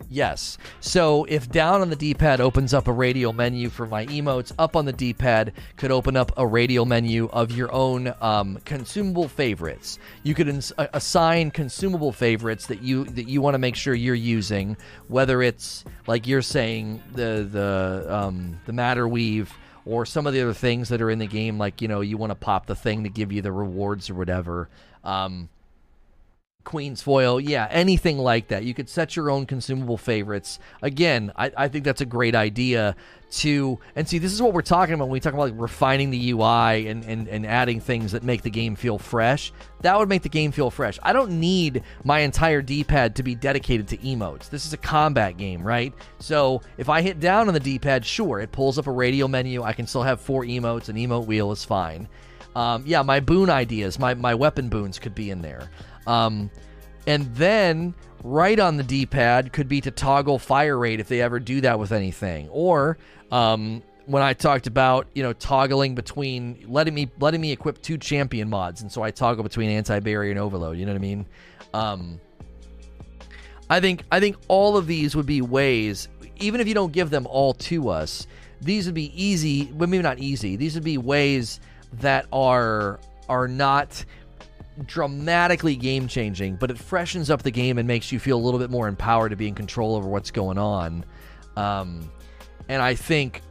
Yes. 0.08 0.56
So 0.80 1.24
if 1.24 1.50
down 1.50 1.80
on 1.80 1.90
the 1.90 1.96
D-pad 1.96 2.40
opens 2.40 2.72
up 2.72 2.86
a 2.86 2.92
radial 2.92 3.32
menu 3.32 3.68
for 3.68 3.86
my 3.86 4.06
emotes, 4.06 4.52
up 4.58 4.76
on 4.76 4.84
the 4.84 4.92
D-pad 4.92 5.52
could 5.76 5.90
open 5.90 6.16
up 6.16 6.32
a 6.36 6.46
radial 6.46 6.86
menu 6.86 7.28
of 7.32 7.50
your 7.50 7.72
own 7.72 8.14
um, 8.20 8.58
consumable 8.64 9.26
favorites. 9.26 9.98
You 10.22 10.34
could 10.34 10.48
ins- 10.48 10.72
assign 10.78 11.50
consumable 11.50 12.12
favorites 12.12 12.66
that 12.66 12.82
you 12.82 13.04
that 13.04 13.28
you 13.28 13.40
want 13.40 13.54
to 13.54 13.58
make 13.58 13.74
sure 13.74 13.94
you're 13.94 14.14
using, 14.14 14.76
whether 15.08 15.42
it's 15.42 15.84
like 16.06 16.26
you're 16.26 16.42
saying 16.42 17.02
the 17.12 17.48
the 17.50 18.06
um, 18.08 18.60
the 18.66 18.72
matter 18.72 19.08
weave 19.08 19.52
or 19.84 20.06
some 20.06 20.26
of 20.26 20.32
the 20.32 20.42
other 20.42 20.52
things 20.52 20.88
that 20.88 21.00
are 21.00 21.10
in 21.10 21.18
the 21.18 21.26
game, 21.26 21.58
like 21.58 21.82
you 21.82 21.88
know 21.88 22.00
you 22.00 22.16
want 22.16 22.30
to 22.30 22.36
pop 22.36 22.66
the 22.66 22.76
thing 22.76 23.02
to 23.04 23.08
give 23.08 23.32
you 23.32 23.42
the 23.42 23.52
rewards 23.52 24.08
or 24.08 24.14
whatever. 24.14 24.68
Um, 25.02 25.48
Queen's 26.66 27.00
foil, 27.00 27.40
yeah, 27.40 27.66
anything 27.70 28.18
like 28.18 28.48
that. 28.48 28.64
You 28.64 28.74
could 28.74 28.90
set 28.90 29.16
your 29.16 29.30
own 29.30 29.46
consumable 29.46 29.96
favorites. 29.96 30.58
Again, 30.82 31.32
I, 31.36 31.50
I 31.56 31.68
think 31.68 31.84
that's 31.84 32.02
a 32.02 32.06
great 32.06 32.34
idea 32.34 32.96
to 33.28 33.78
and 33.96 34.08
see 34.08 34.18
this 34.18 34.32
is 34.32 34.40
what 34.40 34.52
we're 34.52 34.62
talking 34.62 34.94
about 34.94 35.06
when 35.06 35.12
we 35.12 35.20
talk 35.20 35.32
about 35.32 35.50
like 35.50 35.60
refining 35.60 36.10
the 36.10 36.30
UI 36.30 36.88
and, 36.88 37.04
and, 37.04 37.28
and 37.28 37.46
adding 37.46 37.80
things 37.80 38.12
that 38.12 38.22
make 38.22 38.42
the 38.42 38.50
game 38.50 38.76
feel 38.76 38.98
fresh. 38.98 39.52
That 39.80 39.98
would 39.98 40.08
make 40.08 40.22
the 40.22 40.28
game 40.28 40.52
feel 40.52 40.70
fresh. 40.70 40.98
I 41.02 41.12
don't 41.12 41.38
need 41.40 41.82
my 42.04 42.20
entire 42.20 42.62
D-pad 42.62 43.16
to 43.16 43.22
be 43.22 43.34
dedicated 43.34 43.88
to 43.88 43.96
emotes. 43.98 44.50
This 44.50 44.66
is 44.66 44.72
a 44.72 44.78
combat 44.78 45.36
game, 45.36 45.62
right? 45.62 45.94
So 46.18 46.62
if 46.78 46.88
I 46.88 47.00
hit 47.00 47.20
down 47.20 47.48
on 47.48 47.54
the 47.54 47.60
D-pad, 47.60 48.04
sure, 48.04 48.40
it 48.40 48.52
pulls 48.52 48.78
up 48.78 48.86
a 48.88 48.92
radial 48.92 49.28
menu. 49.28 49.62
I 49.62 49.72
can 49.72 49.86
still 49.86 50.02
have 50.02 50.20
four 50.20 50.44
emotes, 50.44 50.88
an 50.88 50.96
emote 50.96 51.26
wheel 51.26 51.52
is 51.52 51.64
fine. 51.64 52.08
Um, 52.56 52.84
yeah, 52.86 53.02
my 53.02 53.20
boon 53.20 53.50
ideas, 53.50 53.98
my, 53.98 54.14
my 54.14 54.34
weapon 54.34 54.68
boons 54.68 54.98
could 54.98 55.14
be 55.14 55.30
in 55.30 55.42
there. 55.42 55.70
Um, 56.06 56.50
and 57.06 57.24
then 57.34 57.94
right 58.24 58.58
on 58.58 58.76
the 58.76 58.82
D-pad 58.82 59.52
could 59.52 59.68
be 59.68 59.80
to 59.80 59.90
toggle 59.90 60.38
fire 60.38 60.76
rate 60.76 61.00
if 61.00 61.08
they 61.08 61.20
ever 61.20 61.38
do 61.38 61.60
that 61.60 61.78
with 61.78 61.92
anything. 61.92 62.48
Or 62.50 62.98
um, 63.30 63.82
when 64.06 64.22
I 64.22 64.32
talked 64.32 64.66
about 64.66 65.06
you 65.14 65.22
know 65.22 65.32
toggling 65.32 65.94
between 65.94 66.64
letting 66.68 66.94
me 66.94 67.10
letting 67.18 67.40
me 67.40 67.52
equip 67.52 67.82
two 67.82 67.98
champion 67.98 68.48
mods, 68.48 68.82
and 68.82 68.90
so 68.90 69.02
I 69.02 69.10
toggle 69.10 69.42
between 69.42 69.70
anti-barrier 69.70 70.30
and 70.30 70.40
overload. 70.40 70.78
You 70.78 70.86
know 70.86 70.92
what 70.92 70.98
I 70.98 71.00
mean? 71.00 71.26
Um, 71.74 72.20
I 73.68 73.80
think 73.80 74.04
I 74.10 74.20
think 74.20 74.36
all 74.48 74.76
of 74.76 74.86
these 74.86 75.16
would 75.16 75.26
be 75.26 75.42
ways, 75.42 76.08
even 76.36 76.60
if 76.60 76.68
you 76.68 76.74
don't 76.74 76.92
give 76.92 77.10
them 77.10 77.26
all 77.26 77.52
to 77.54 77.88
us, 77.88 78.26
these 78.60 78.86
would 78.86 78.94
be 78.94 79.12
easy. 79.20 79.70
Well, 79.72 79.88
maybe 79.88 80.02
not 80.02 80.18
easy. 80.18 80.56
These 80.56 80.74
would 80.74 80.84
be 80.84 80.98
ways 80.98 81.60
that 81.94 82.26
are 82.32 83.00
are 83.28 83.48
not 83.48 84.04
dramatically 84.84 85.76
game 85.76 86.08
changing, 86.08 86.56
but 86.56 86.70
it 86.70 86.78
freshens 86.78 87.30
up 87.30 87.42
the 87.42 87.50
game 87.50 87.78
and 87.78 87.88
makes 87.88 88.12
you 88.12 88.18
feel 88.18 88.36
a 88.36 88.42
little 88.42 88.60
bit 88.60 88.70
more 88.70 88.88
empowered 88.88 89.30
to 89.30 89.36
be 89.36 89.48
in 89.48 89.54
control 89.54 89.94
over 89.94 90.08
what's 90.08 90.30
going 90.30 90.58
on. 90.58 91.04
Um, 91.56 92.10
and 92.68 92.82
I 92.82 92.94
think 92.94 93.42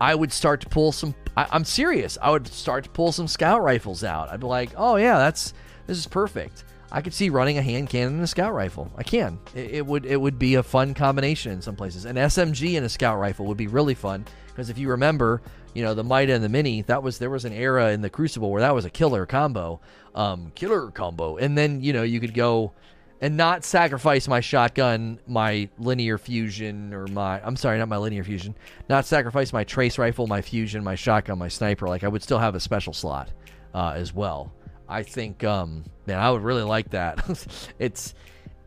I 0.00 0.14
would 0.14 0.32
start 0.32 0.60
to 0.62 0.68
pull 0.68 0.92
some. 0.92 1.14
I, 1.36 1.46
I'm 1.50 1.64
serious. 1.64 2.18
I 2.20 2.30
would 2.30 2.46
start 2.46 2.84
to 2.84 2.90
pull 2.90 3.12
some 3.12 3.26
scout 3.26 3.62
rifles 3.62 4.04
out. 4.04 4.30
I'd 4.30 4.40
be 4.40 4.46
like, 4.46 4.70
oh 4.76 4.96
yeah, 4.96 5.18
that's 5.18 5.54
this 5.86 5.98
is 5.98 6.06
perfect. 6.06 6.64
I 6.94 7.00
could 7.00 7.14
see 7.14 7.30
running 7.30 7.56
a 7.56 7.62
hand 7.62 7.88
cannon 7.88 8.14
and 8.14 8.22
a 8.22 8.26
scout 8.26 8.52
rifle. 8.52 8.92
I 8.96 9.02
can. 9.02 9.38
It, 9.54 9.70
it 9.76 9.86
would 9.86 10.04
it 10.04 10.20
would 10.20 10.38
be 10.38 10.56
a 10.56 10.62
fun 10.62 10.92
combination 10.92 11.52
in 11.52 11.62
some 11.62 11.74
places. 11.74 12.04
An 12.04 12.16
SMG 12.16 12.76
and 12.76 12.84
a 12.84 12.88
scout 12.88 13.18
rifle 13.18 13.46
would 13.46 13.56
be 13.56 13.66
really 13.66 13.94
fun 13.94 14.26
because 14.48 14.68
if 14.68 14.76
you 14.76 14.88
remember, 14.90 15.40
you 15.74 15.82
know 15.82 15.94
the 15.94 16.04
Mida 16.04 16.34
and 16.34 16.44
the 16.44 16.50
Mini, 16.50 16.82
that 16.82 17.02
was 17.02 17.18
there 17.18 17.30
was 17.30 17.46
an 17.46 17.52
era 17.52 17.92
in 17.92 18.02
the 18.02 18.10
Crucible 18.10 18.50
where 18.50 18.60
that 18.60 18.74
was 18.74 18.84
a 18.84 18.90
killer 18.90 19.24
combo, 19.24 19.80
um, 20.14 20.52
killer 20.54 20.90
combo, 20.90 21.36
and 21.36 21.56
then 21.56 21.82
you 21.82 21.92
know 21.92 22.02
you 22.02 22.20
could 22.20 22.34
go 22.34 22.72
and 23.20 23.36
not 23.36 23.64
sacrifice 23.64 24.26
my 24.26 24.40
shotgun, 24.40 25.18
my 25.28 25.68
linear 25.78 26.18
fusion, 26.18 26.92
or 26.92 27.06
my 27.06 27.40
I'm 27.44 27.56
sorry, 27.56 27.78
not 27.78 27.88
my 27.88 27.96
linear 27.96 28.24
fusion, 28.24 28.54
not 28.88 29.06
sacrifice 29.06 29.52
my 29.52 29.64
trace 29.64 29.96
rifle, 29.96 30.26
my 30.26 30.42
fusion, 30.42 30.82
my 30.82 30.96
shotgun, 30.96 31.38
my 31.38 31.48
sniper. 31.48 31.88
Like 31.88 32.04
I 32.04 32.08
would 32.08 32.22
still 32.22 32.38
have 32.38 32.54
a 32.54 32.60
special 32.60 32.92
slot 32.92 33.30
uh, 33.74 33.92
as 33.94 34.12
well. 34.12 34.52
I 34.88 35.04
think, 35.04 35.42
um, 35.44 35.84
man, 36.06 36.18
I 36.18 36.30
would 36.30 36.42
really 36.42 36.64
like 36.64 36.90
that. 36.90 37.24
it's 37.78 38.14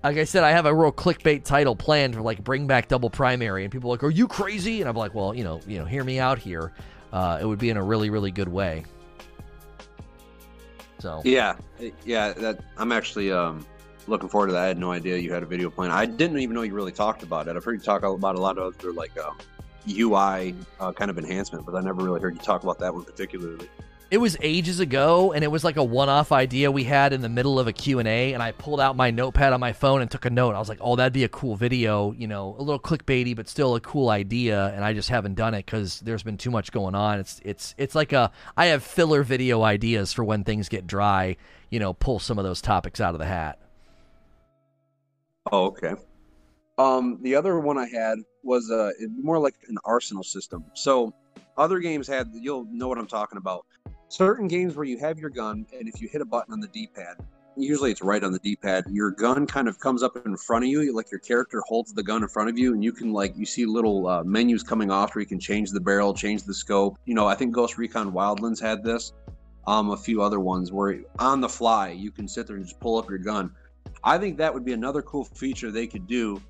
like 0.04 0.18
I 0.18 0.24
said, 0.24 0.44
I 0.44 0.52
have 0.52 0.66
a 0.66 0.74
real 0.74 0.92
clickbait 0.92 1.44
title 1.44 1.76
planned 1.76 2.16
for 2.16 2.22
like 2.22 2.44
bring 2.44 2.66
back 2.66 2.88
double 2.88 3.10
primary, 3.10 3.64
and 3.64 3.72
people 3.72 3.90
are 3.90 3.94
like, 3.94 4.04
"Are 4.04 4.10
you 4.10 4.28
crazy?" 4.28 4.80
And 4.80 4.90
I'm 4.90 4.96
like, 4.96 5.14
"Well, 5.14 5.34
you 5.34 5.44
know, 5.44 5.60
you 5.68 5.80
know, 5.80 5.86
hear 5.86 6.04
me 6.04 6.20
out 6.20 6.40
here. 6.40 6.74
Uh, 7.12 7.40
it 7.42 7.46
would 7.46 7.60
be 7.60 7.70
in 7.70 7.78
a 7.78 7.84
really, 7.84 8.10
really 8.10 8.32
good 8.32 8.48
way." 8.48 8.86
So 11.00 11.22
Yeah, 11.24 11.56
yeah. 12.06 12.34
That 12.34 12.60
I'm 12.78 12.92
actually 12.92 13.32
um, 13.32 13.66
looking 14.08 14.30
forward 14.30 14.48
to 14.48 14.54
that. 14.54 14.64
I 14.64 14.68
had 14.68 14.78
no 14.78 14.92
idea 14.92 15.18
you 15.18 15.34
had 15.34 15.44
a 15.44 15.48
video 15.48 15.70
plan. 15.70 15.92
I 15.92 16.06
didn't 16.06 16.40
even 16.40 16.56
know 16.56 16.62
you 16.62 16.74
really 16.74 16.92
talked 16.92 17.24
about 17.24 17.48
it. 17.48 17.56
I've 17.56 17.64
heard 17.64 17.80
you 17.80 17.86
talk 17.86 18.04
about 18.04 18.36
a 18.36 18.40
lot 18.40 18.58
of 18.58 18.76
other 18.76 18.94
like 18.94 19.18
um, 19.20 19.38
UI 19.90 20.56
uh, 20.80 20.92
kind 20.94 21.12
of 21.12 21.18
enhancement, 21.18 21.66
but 21.66 21.76
I 21.76 21.82
never 21.82 22.04
really 22.04 22.22
heard 22.22 22.36
you 22.36 22.42
talk 22.42 22.64
about 22.64 22.80
that 22.80 22.94
one 22.94 23.04
particularly. 23.04 23.70
It 24.12 24.18
was 24.20 24.38
ages 24.42 24.80
ago, 24.80 25.34
and 25.34 25.44
it 25.44 25.48
was 25.48 25.64
like 25.64 25.78
a 25.78 25.84
one-off 25.84 26.32
idea 26.32 26.72
we 26.72 26.84
had 26.84 27.12
in 27.12 27.22
the 27.22 27.30
middle 27.30 27.60
of 27.60 27.68
a 27.68 27.74
Q 27.74 28.00
and 28.00 28.08
A, 28.08 28.34
and 28.34 28.44
I 28.44 28.52
pulled 28.52 28.80
out 28.80 28.96
my 28.96 29.10
notepad 29.10 29.52
on 29.52 29.60
my 29.60 29.74
phone 29.74 30.02
and 30.02 30.10
took 30.10 30.26
a 30.26 30.30
note. 30.30 30.54
I 30.56 30.60
was 30.60 30.70
like, 30.70 30.78
"Oh, 30.82 30.96
that'd 30.96 31.12
be 31.12 31.24
a 31.24 31.30
cool 31.30 31.56
video, 31.56 32.12
you 32.12 32.28
know, 32.28 32.56
a 32.58 32.62
little 32.62 32.80
clickbaity, 32.80 33.36
but 33.36 33.50
still 33.50 33.76
a 33.76 33.82
cool 33.82 34.10
idea." 34.10 34.68
And 34.76 34.84
I 34.84 34.94
just 34.94 35.10
haven't 35.10 35.36
done 35.36 35.54
it 35.54 35.66
because 35.66 36.00
there's 36.02 36.24
been 36.24 36.38
too 36.38 36.52
much 36.52 36.72
going 36.72 36.94
on. 36.94 37.20
It's 37.20 37.42
it's 37.44 37.74
it's 37.78 37.96
like 37.96 38.14
a 38.14 38.32
I 38.56 38.68
have 38.68 38.84
filler 38.84 39.24
video 39.24 39.64
ideas 39.64 40.14
for 40.14 40.24
when 40.24 40.44
things 40.44 40.70
get 40.70 40.86
dry. 40.86 41.38
You 41.70 41.80
know, 41.80 41.94
pull 41.94 42.20
some 42.20 42.38
of 42.38 42.46
those 42.46 42.62
topics 42.62 43.02
out 43.02 43.16
of 43.16 43.20
the 43.20 43.26
hat. 43.26 43.60
Oh, 45.52 45.66
okay. 45.66 45.96
Um, 46.78 47.20
the 47.22 47.36
other 47.36 47.60
one 47.60 47.78
I 47.78 47.88
had 47.88 48.20
was 48.44 48.70
uh, 48.70 48.92
more 49.20 49.40
like 49.40 49.56
an 49.68 49.78
arsenal 49.84 50.24
system. 50.24 50.66
So 50.74 51.14
other 51.58 51.80
games 51.80 52.08
had 52.08 52.30
you'll 52.34 52.66
know 52.66 52.88
what 52.88 52.98
I'm 52.98 53.08
talking 53.08 53.38
about. 53.38 53.66
Certain 54.16 54.48
games 54.48 54.78
where 54.78 54.86
you 54.86 54.98
have 54.98 55.20
your 55.20 55.30
gun, 55.30 55.66
and 55.78 55.90
if 55.90 56.02
you 56.02 56.08
hit 56.08 56.22
a 56.22 56.26
button 56.26 56.54
on 56.54 56.62
the 56.62 56.70
D-pad, 56.70 57.18
usually 57.58 57.92
it's 57.92 58.02
right 58.02 58.24
on 58.24 58.32
the 58.32 58.40
D-pad, 58.40 58.86
your 58.90 59.12
gun 59.12 59.46
kind 59.46 59.68
of 59.68 59.78
comes 59.78 60.02
up 60.04 60.16
in 60.26 60.38
front 60.38 60.64
of 60.64 60.70
you, 60.70 60.96
like 60.96 61.12
your 61.12 61.20
character 61.20 61.62
holds 61.68 61.92
the 61.92 62.02
gun 62.02 62.24
in 62.24 62.30
front 62.30 62.50
of 62.50 62.58
you, 62.58 62.74
and 62.74 62.82
you 62.82 62.94
can 62.94 63.12
like 63.12 63.36
you 63.36 63.46
see 63.46 63.66
little 63.66 64.08
uh, 64.08 64.24
menus 64.24 64.64
coming 64.64 64.90
off 64.90 65.14
where 65.14 65.20
you 65.20 65.26
can 65.26 65.38
change 65.38 65.70
the 65.72 65.82
barrel, 65.82 66.14
change 66.14 66.44
the 66.44 66.54
scope. 66.54 66.98
You 67.04 67.14
know, 67.14 67.28
I 67.28 67.36
think 67.36 67.52
Ghost 67.52 67.78
Recon 67.78 68.14
Wildlands 68.14 68.62
had 68.62 68.86
this. 68.86 69.12
Um, 69.68 69.90
a 69.90 69.98
few 69.98 70.22
other 70.22 70.40
ones 70.40 70.72
where 70.72 71.02
on 71.20 71.42
the 71.42 71.50
fly 71.50 71.90
you 71.90 72.10
can 72.10 72.26
sit 72.26 72.48
there 72.48 72.56
and 72.56 72.64
just 72.64 72.80
pull 72.80 72.98
up 72.98 73.10
your 73.10 73.20
gun. 73.20 73.52
I 74.02 74.18
think 74.18 74.38
that 74.38 74.54
would 74.54 74.64
be 74.64 74.72
another 74.72 75.02
cool 75.02 75.26
feature 75.26 75.72
they 75.72 75.88
could 75.88 76.08
do 76.08 76.42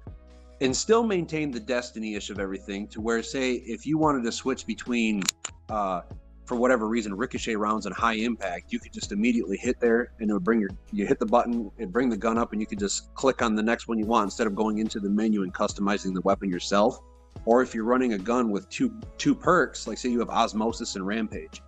and 0.61 0.75
still 0.75 1.03
maintain 1.03 1.49
the 1.49 1.59
destiny 1.59 2.13
ish 2.13 2.29
of 2.29 2.39
everything 2.39 2.87
to 2.89 3.01
where 3.01 3.23
say 3.23 3.53
if 3.53 3.87
you 3.87 3.97
wanted 3.97 4.23
to 4.23 4.31
switch 4.31 4.67
between 4.67 5.23
uh 5.69 6.01
for 6.45 6.55
whatever 6.55 6.87
reason 6.87 7.13
ricochet 7.13 7.55
rounds 7.55 7.85
and 7.85 7.95
high 7.95 8.13
impact 8.13 8.71
you 8.71 8.79
could 8.79 8.93
just 8.93 9.11
immediately 9.11 9.57
hit 9.57 9.79
there 9.79 10.11
and 10.19 10.29
it 10.29 10.33
would 10.33 10.43
bring 10.43 10.59
your 10.59 10.69
you 10.91 11.05
hit 11.05 11.19
the 11.19 11.25
button 11.25 11.71
it 11.77 11.91
bring 11.91 12.09
the 12.09 12.17
gun 12.17 12.37
up 12.37 12.51
and 12.51 12.61
you 12.61 12.67
could 12.67 12.79
just 12.79 13.13
click 13.15 13.41
on 13.41 13.55
the 13.55 13.63
next 13.63 13.87
one 13.87 13.97
you 13.97 14.05
want 14.05 14.25
instead 14.25 14.47
of 14.47 14.55
going 14.55 14.77
into 14.77 14.99
the 14.99 15.09
menu 15.09 15.43
and 15.43 15.53
customizing 15.53 16.13
the 16.13 16.21
weapon 16.21 16.49
yourself. 16.49 16.99
Or 17.45 17.61
if 17.61 17.75
you're 17.75 17.83
running 17.83 18.13
a 18.13 18.17
gun 18.17 18.49
with 18.49 18.69
two 18.69 18.93
two 19.17 19.35
perks 19.35 19.87
like 19.87 19.97
say 19.97 20.09
you 20.09 20.19
have 20.19 20.29
osmosis 20.29 20.95
and 20.95 21.05
rampage. 21.05 21.61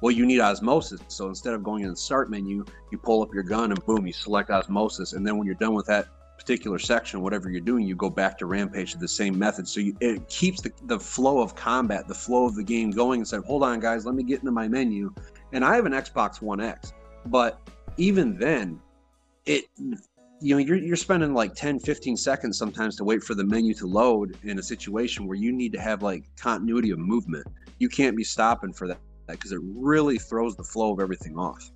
Well 0.00 0.10
you 0.10 0.26
need 0.26 0.40
osmosis 0.40 1.00
so 1.08 1.28
instead 1.28 1.54
of 1.54 1.62
going 1.62 1.84
in 1.84 1.90
the 1.90 1.96
start 1.96 2.30
menu 2.30 2.64
you 2.90 2.98
pull 2.98 3.22
up 3.22 3.32
your 3.32 3.42
gun 3.42 3.70
and 3.72 3.84
boom 3.86 4.06
you 4.06 4.12
select 4.12 4.50
osmosis. 4.50 5.12
And 5.14 5.26
then 5.26 5.38
when 5.38 5.46
you're 5.46 5.56
done 5.56 5.74
with 5.74 5.86
that 5.86 6.08
particular 6.46 6.78
section, 6.78 7.22
whatever 7.22 7.50
you're 7.50 7.60
doing, 7.60 7.84
you 7.84 7.96
go 7.96 8.08
back 8.08 8.38
to 8.38 8.46
Rampage 8.46 8.92
to 8.92 8.98
the 8.98 9.08
same 9.08 9.36
method. 9.36 9.66
So 9.66 9.80
you, 9.80 9.96
it 10.00 10.28
keeps 10.28 10.60
the, 10.60 10.72
the 10.84 10.98
flow 10.98 11.40
of 11.40 11.56
combat, 11.56 12.06
the 12.06 12.14
flow 12.14 12.46
of 12.46 12.54
the 12.54 12.62
game 12.62 12.92
going 12.92 13.18
instead 13.18 13.40
of, 13.40 13.46
hold 13.46 13.64
on, 13.64 13.80
guys, 13.80 14.06
let 14.06 14.14
me 14.14 14.22
get 14.22 14.38
into 14.38 14.52
my 14.52 14.68
menu. 14.68 15.12
And 15.52 15.64
I 15.64 15.74
have 15.74 15.86
an 15.86 15.92
Xbox 15.92 16.40
One 16.40 16.60
X, 16.60 16.92
but 17.26 17.68
even 17.96 18.38
then, 18.38 18.80
it, 19.44 19.64
you 20.40 20.54
know, 20.54 20.58
you're, 20.58 20.76
you're 20.76 20.94
spending 20.94 21.34
like 21.34 21.54
10, 21.54 21.80
15 21.80 22.16
seconds 22.16 22.56
sometimes 22.56 22.94
to 22.96 23.04
wait 23.04 23.24
for 23.24 23.34
the 23.34 23.44
menu 23.44 23.74
to 23.74 23.86
load 23.88 24.36
in 24.44 24.60
a 24.60 24.62
situation 24.62 25.26
where 25.26 25.36
you 25.36 25.50
need 25.50 25.72
to 25.72 25.80
have 25.80 26.04
like 26.04 26.24
continuity 26.36 26.92
of 26.92 27.00
movement. 27.00 27.44
You 27.80 27.88
can't 27.88 28.16
be 28.16 28.24
stopping 28.24 28.72
for 28.72 28.86
that 28.86 29.00
because 29.26 29.50
it 29.50 29.60
really 29.64 30.16
throws 30.16 30.54
the 30.54 30.62
flow 30.62 30.92
of 30.92 31.00
everything 31.00 31.36
off. 31.36 31.72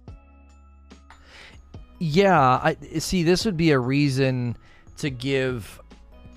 Yeah, 2.03 2.41
I 2.41 2.77
see. 2.99 3.23
This 3.23 3.45
would 3.45 3.59
be 3.59 3.73
a 3.73 3.79
reason 3.79 4.57
to 4.97 5.11
give 5.11 5.79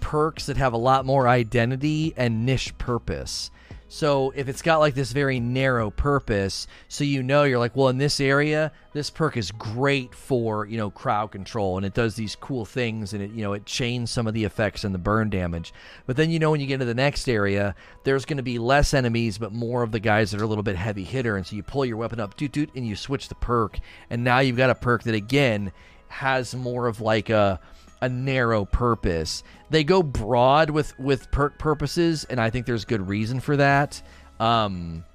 perks 0.01 0.47
that 0.47 0.57
have 0.57 0.73
a 0.73 0.77
lot 0.77 1.05
more 1.05 1.25
identity 1.25 2.13
and 2.17 2.45
niche 2.45 2.77
purpose. 2.77 3.49
So 3.93 4.33
if 4.35 4.49
it's 4.49 4.63
got 4.63 4.79
like 4.79 4.95
this 4.95 5.11
very 5.11 5.39
narrow 5.39 5.91
purpose, 5.91 6.65
so 6.87 7.03
you 7.03 7.21
know 7.21 7.43
you're 7.43 7.59
like, 7.59 7.75
well, 7.75 7.89
in 7.89 7.99
this 7.99 8.19
area, 8.19 8.71
this 8.91 9.11
perk 9.11 9.37
is 9.37 9.51
great 9.51 10.15
for 10.15 10.65
you 10.65 10.77
know 10.77 10.89
crowd 10.89 11.31
control, 11.31 11.77
and 11.77 11.85
it 11.85 11.93
does 11.93 12.15
these 12.15 12.35
cool 12.35 12.65
things, 12.65 13.13
and 13.13 13.21
it 13.21 13.29
you 13.29 13.43
know 13.43 13.53
it 13.53 13.67
chains 13.67 14.09
some 14.09 14.25
of 14.25 14.33
the 14.33 14.45
effects 14.45 14.83
and 14.83 14.95
the 14.95 14.99
burn 14.99 15.29
damage. 15.29 15.75
But 16.07 16.17
then 16.17 16.31
you 16.31 16.39
know 16.39 16.49
when 16.49 16.59
you 16.59 16.65
get 16.65 16.79
to 16.79 16.85
the 16.85 16.95
next 16.95 17.29
area, 17.29 17.75
there's 18.03 18.25
going 18.25 18.37
to 18.37 18.43
be 18.43 18.57
less 18.57 18.95
enemies, 18.95 19.37
but 19.37 19.53
more 19.53 19.83
of 19.83 19.91
the 19.91 19.99
guys 19.99 20.31
that 20.31 20.41
are 20.41 20.45
a 20.45 20.47
little 20.47 20.63
bit 20.63 20.75
heavy 20.75 21.03
hitter, 21.03 21.37
and 21.37 21.45
so 21.45 21.55
you 21.55 21.61
pull 21.61 21.85
your 21.85 21.97
weapon 21.97 22.19
up, 22.19 22.35
doot 22.35 22.51
doot, 22.51 22.71
and 22.75 22.87
you 22.87 22.95
switch 22.95 23.29
the 23.29 23.35
perk, 23.35 23.77
and 24.09 24.23
now 24.23 24.39
you've 24.39 24.57
got 24.57 24.71
a 24.71 24.75
perk 24.75 25.03
that 25.03 25.13
again 25.13 25.71
has 26.07 26.55
more 26.55 26.87
of 26.87 26.99
like 26.99 27.29
a 27.29 27.59
a 28.03 28.09
narrow 28.09 28.65
purpose. 28.65 29.43
They 29.69 29.85
go 29.85 30.03
broad 30.03 30.69
with 30.69 30.97
with 30.99 31.31
perk 31.31 31.57
purposes, 31.57 32.25
and 32.29 32.39
I 32.39 32.49
think 32.49 32.65
there's 32.65 32.83
good 32.83 33.07
reason 33.07 33.39
for 33.39 33.55
that. 33.55 34.01
Um, 34.41 35.05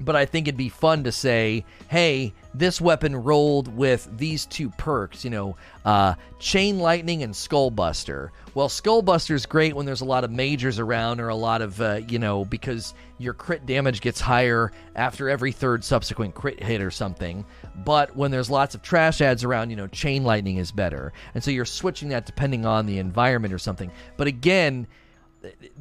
but 0.00 0.16
I 0.16 0.26
think 0.26 0.48
it'd 0.48 0.58
be 0.58 0.68
fun 0.68 1.04
to 1.04 1.12
say, 1.12 1.64
hey, 1.88 2.32
this 2.54 2.80
weapon 2.80 3.14
rolled 3.14 3.68
with 3.74 4.08
these 4.16 4.46
two 4.46 4.70
perks, 4.70 5.24
you 5.24 5.30
know, 5.30 5.56
uh, 5.84 6.14
Chain 6.38 6.78
Lightning 6.78 7.22
and 7.22 7.34
Skullbuster. 7.34 8.30
Well, 8.54 8.68
Skullbuster's 8.68 9.44
great 9.44 9.74
when 9.74 9.84
there's 9.84 10.00
a 10.00 10.06
lot 10.06 10.24
of 10.24 10.30
majors 10.30 10.78
around 10.78 11.20
or 11.20 11.28
a 11.28 11.34
lot 11.34 11.60
of, 11.60 11.80
uh, 11.80 12.00
you 12.08 12.18
know, 12.18 12.44
because 12.44 12.94
your 13.18 13.34
crit 13.34 13.66
damage 13.66 14.00
gets 14.00 14.20
higher 14.20 14.72
after 14.94 15.28
every 15.28 15.52
third 15.52 15.84
subsequent 15.84 16.34
crit 16.34 16.62
hit 16.62 16.80
or 16.80 16.90
something. 16.90 17.44
But 17.84 18.16
when 18.16 18.30
there's 18.30 18.50
lots 18.50 18.74
of 18.74 18.82
trash 18.82 19.20
ads 19.20 19.44
around, 19.44 19.70
you 19.70 19.76
know, 19.76 19.86
Chain 19.88 20.24
Lightning 20.24 20.56
is 20.56 20.72
better. 20.72 21.12
And 21.34 21.44
so 21.44 21.50
you're 21.50 21.64
switching 21.64 22.08
that 22.10 22.26
depending 22.26 22.64
on 22.64 22.86
the 22.86 22.98
environment 22.98 23.52
or 23.52 23.58
something. 23.58 23.90
But 24.16 24.26
again, 24.26 24.86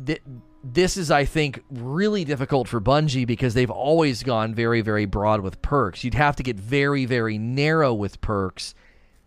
th- 0.05 0.21
this 0.73 0.97
is, 0.97 1.11
I 1.11 1.25
think, 1.25 1.63
really 1.69 2.25
difficult 2.25 2.67
for 2.67 2.81
Bungie 2.81 3.27
because 3.27 3.53
they've 3.53 3.69
always 3.69 4.23
gone 4.23 4.55
very, 4.55 4.81
very 4.81 5.05
broad 5.05 5.41
with 5.41 5.61
perks. 5.61 6.03
You'd 6.03 6.15
have 6.15 6.35
to 6.37 6.43
get 6.43 6.59
very, 6.59 7.05
very 7.05 7.37
narrow 7.37 7.93
with 7.93 8.19
perks 8.19 8.73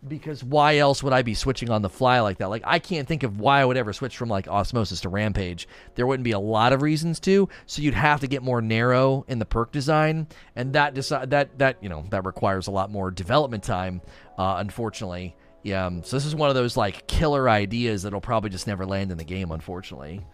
because 0.05 0.43
why 0.43 0.77
else 0.77 1.01
would 1.01 1.13
I 1.13 1.21
be 1.21 1.33
switching 1.33 1.69
on 1.69 1.81
the 1.81 1.89
fly 1.89 2.19
like 2.19 2.39
that? 2.39 2.49
Like, 2.49 2.63
I 2.65 2.79
can't 2.79 3.07
think 3.07 3.23
of 3.23 3.39
why 3.39 3.61
I 3.61 3.65
would 3.65 3.77
ever 3.77 3.93
switch 3.93 4.17
from 4.17 4.27
like 4.27 4.49
Osmosis 4.49 5.01
to 5.01 5.09
Rampage. 5.09 5.67
There 5.95 6.05
wouldn't 6.05 6.25
be 6.25 6.31
a 6.31 6.39
lot 6.39 6.73
of 6.73 6.81
reasons 6.81 7.21
to, 7.21 7.47
so 7.65 7.81
you'd 7.81 7.93
have 7.93 8.19
to 8.19 8.27
get 8.27 8.43
more 8.43 8.61
narrow 8.61 9.23
in 9.29 9.39
the 9.39 9.45
perk 9.45 9.71
design, 9.71 10.27
and 10.55 10.73
that 10.73 10.93
decide 10.93 11.29
that 11.31 11.57
that 11.59 11.77
you 11.81 11.89
know 11.89 12.05
that 12.09 12.25
requires 12.25 12.67
a 12.67 12.71
lot 12.71 12.91
more 12.91 13.11
development 13.11 13.63
time, 13.63 14.01
uh, 14.37 14.55
unfortunately. 14.57 15.35
Yeah, 15.63 15.85
um, 15.85 16.03
so 16.03 16.15
this 16.15 16.25
is 16.25 16.35
one 16.35 16.49
of 16.49 16.55
those 16.55 16.77
like 16.77 17.07
killer 17.07 17.49
ideas 17.49 18.03
that'll 18.03 18.21
probably 18.21 18.49
just 18.49 18.67
never 18.67 18.85
land 18.85 19.11
in 19.11 19.17
the 19.17 19.25
game, 19.25 19.51
unfortunately. 19.51 20.25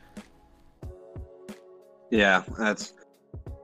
Yeah, 2.12 2.44
that's 2.58 2.94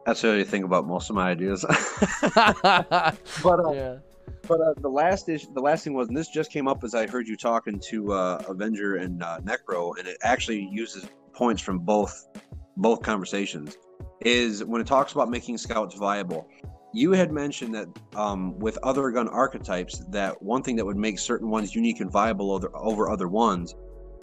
that's 0.06 0.24
what 0.24 0.34
I 0.34 0.44
think 0.44 0.66
about 0.66 0.88
most 0.88 1.10
of 1.10 1.16
my 1.16 1.30
ideas. 1.30 1.64
but 2.34 3.16
uh, 3.46 3.72
yeah. 3.72 3.98
but 4.48 4.62
uh, 4.62 4.74
the 4.78 4.90
last 4.90 5.30
issue, 5.30 5.48
the 5.54 5.62
last 5.62 5.84
thing 5.84 5.94
was, 5.94 6.08
and 6.08 6.18
this 6.18 6.30
just 6.30 6.52
came 6.52 6.68
up 6.68 6.84
as 6.84 6.96
I 6.96 7.08
heard 7.08 7.28
you 7.28 7.38
talking 7.38 7.80
to 7.90 8.14
uh, 8.14 8.44
Avenger 8.48 8.96
and 8.96 9.22
uh, 9.22 9.40
Necro, 9.42 9.98
and 9.98 10.08
it 10.08 10.18
actually 10.24 10.68
uses 10.72 11.08
points 11.34 11.62
from 11.62 11.80
both 11.80 12.28
both 12.78 13.02
conversations. 13.02 13.78
Is 14.22 14.64
when 14.64 14.82
it 14.82 14.88
talks 14.88 15.14
about 15.14 15.30
making 15.30 15.58
scouts 15.58 15.96
viable. 15.96 16.48
You 16.94 17.14
had 17.14 17.32
mentioned 17.32 17.74
that 17.74 17.88
um, 18.16 18.60
with 18.60 18.78
other 18.84 19.10
gun 19.12 19.30
archetypes, 19.30 20.04
that 20.10 20.42
one 20.42 20.62
thing 20.62 20.76
that 20.76 20.86
would 20.86 20.98
make 20.98 21.20
certain 21.20 21.50
ones 21.50 21.74
unique 21.74 22.02
and 22.02 22.12
viable 22.12 22.52
over, 22.52 22.70
over 22.76 23.10
other 23.10 23.30
ones 23.30 23.76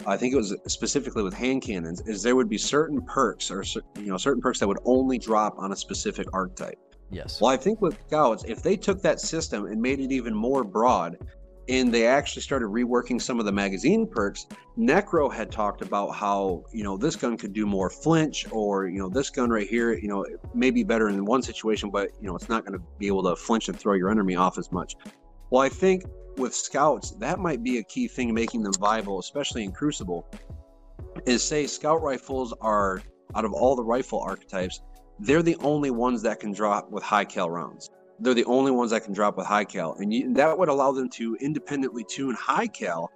I 0.05 0.17
think 0.17 0.33
it 0.33 0.37
was 0.37 0.55
specifically 0.67 1.23
with 1.23 1.33
hand 1.33 1.61
cannons, 1.61 2.01
is 2.01 2.23
there 2.23 2.35
would 2.35 2.49
be 2.49 2.57
certain 2.57 3.01
perks 3.01 3.51
or 3.51 3.63
you 3.97 4.07
know 4.07 4.17
certain 4.17 4.41
perks 4.41 4.59
that 4.59 4.67
would 4.67 4.79
only 4.85 5.17
drop 5.17 5.55
on 5.57 5.71
a 5.71 5.75
specific 5.75 6.27
archetype. 6.33 6.79
Yes. 7.11 7.41
Well, 7.41 7.49
I 7.51 7.57
think 7.57 7.81
with 7.81 7.97
scouts, 8.07 8.43
if 8.47 8.61
they 8.61 8.77
took 8.77 9.01
that 9.01 9.19
system 9.19 9.65
and 9.65 9.81
made 9.81 9.99
it 9.99 10.11
even 10.11 10.33
more 10.33 10.63
broad, 10.63 11.17
and 11.67 11.93
they 11.93 12.07
actually 12.07 12.41
started 12.41 12.67
reworking 12.67 13.21
some 13.21 13.39
of 13.39 13.45
the 13.45 13.51
magazine 13.51 14.07
perks, 14.07 14.47
Necro 14.77 15.31
had 15.31 15.51
talked 15.51 15.81
about 15.81 16.09
how 16.09 16.63
you 16.71 16.83
know 16.83 16.97
this 16.97 17.15
gun 17.15 17.37
could 17.37 17.53
do 17.53 17.65
more 17.65 17.89
flinch, 17.89 18.45
or 18.51 18.87
you 18.87 18.99
know 18.99 19.09
this 19.09 19.29
gun 19.29 19.49
right 19.49 19.67
here, 19.67 19.93
you 19.93 20.07
know, 20.07 20.25
may 20.53 20.71
be 20.71 20.83
better 20.83 21.09
in 21.09 21.25
one 21.25 21.41
situation, 21.41 21.89
but 21.89 22.09
you 22.21 22.27
know 22.27 22.35
it's 22.35 22.49
not 22.49 22.65
going 22.65 22.77
to 22.77 22.85
be 22.97 23.07
able 23.07 23.23
to 23.23 23.35
flinch 23.35 23.69
and 23.69 23.79
throw 23.79 23.93
your 23.93 24.09
enemy 24.09 24.35
off 24.35 24.57
as 24.57 24.71
much. 24.71 24.95
Well, 25.49 25.61
I 25.61 25.69
think 25.69 26.03
with 26.39 26.55
scouts, 26.55 27.11
that 27.19 27.39
might 27.39 27.63
be 27.63 27.77
a 27.77 27.83
key 27.83 28.07
thing 28.07 28.33
making 28.33 28.63
them 28.63 28.73
viable, 28.79 29.19
especially 29.19 29.63
in 29.63 29.71
Crucible. 29.71 30.25
Is 31.25 31.43
say 31.43 31.67
scout 31.67 32.01
rifles 32.01 32.53
are 32.61 33.01
out 33.35 33.45
of 33.45 33.53
all 33.53 33.75
the 33.75 33.83
rifle 33.83 34.19
archetypes, 34.19 34.81
they're 35.19 35.43
the 35.43 35.57
only 35.57 35.91
ones 35.91 36.21
that 36.23 36.39
can 36.39 36.51
drop 36.51 36.89
with 36.89 37.03
high 37.03 37.25
cal 37.25 37.49
rounds. 37.49 37.89
They're 38.19 38.33
the 38.33 38.45
only 38.45 38.71
ones 38.71 38.91
that 38.91 39.03
can 39.03 39.13
drop 39.13 39.37
with 39.37 39.45
high 39.45 39.65
cal, 39.65 39.93
and 39.93 40.13
you, 40.13 40.33
that 40.33 40.57
would 40.57 40.69
allow 40.69 40.91
them 40.91 41.09
to 41.11 41.35
independently 41.39 42.03
tune 42.03 42.35
high 42.35 42.67
cal 42.67 43.11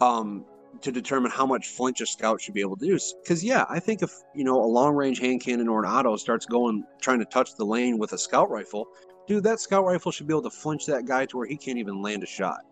um, 0.00 0.44
to 0.82 0.92
determine 0.92 1.30
how 1.30 1.46
much 1.46 1.68
flinch 1.68 2.00
a 2.00 2.06
scout 2.06 2.40
should 2.40 2.54
be 2.54 2.60
able 2.60 2.76
to 2.76 2.86
do. 2.86 2.98
Because 3.22 3.44
yeah, 3.44 3.64
I 3.68 3.80
think 3.80 4.02
if 4.02 4.12
you 4.34 4.44
know 4.44 4.62
a 4.62 4.66
long 4.66 4.94
range 4.94 5.20
hand 5.20 5.42
cannon 5.42 5.68
or 5.68 5.84
an 5.84 5.90
auto 5.90 6.16
starts 6.16 6.46
going 6.46 6.84
trying 7.00 7.18
to 7.18 7.24
touch 7.24 7.54
the 7.56 7.64
lane 7.64 7.98
with 7.98 8.12
a 8.12 8.18
scout 8.18 8.50
rifle, 8.50 8.86
dude, 9.30 9.44
that 9.44 9.60
scout 9.60 9.84
rifle 9.84 10.10
should 10.10 10.26
be 10.26 10.32
able 10.32 10.42
to 10.42 10.50
flinch 10.50 10.86
that 10.86 11.04
guy 11.04 11.24
to 11.24 11.36
where 11.36 11.46
he 11.46 11.56
can't 11.56 11.78
even 11.78 12.02
land 12.02 12.20
a 12.24 12.26
shot. 12.26 12.62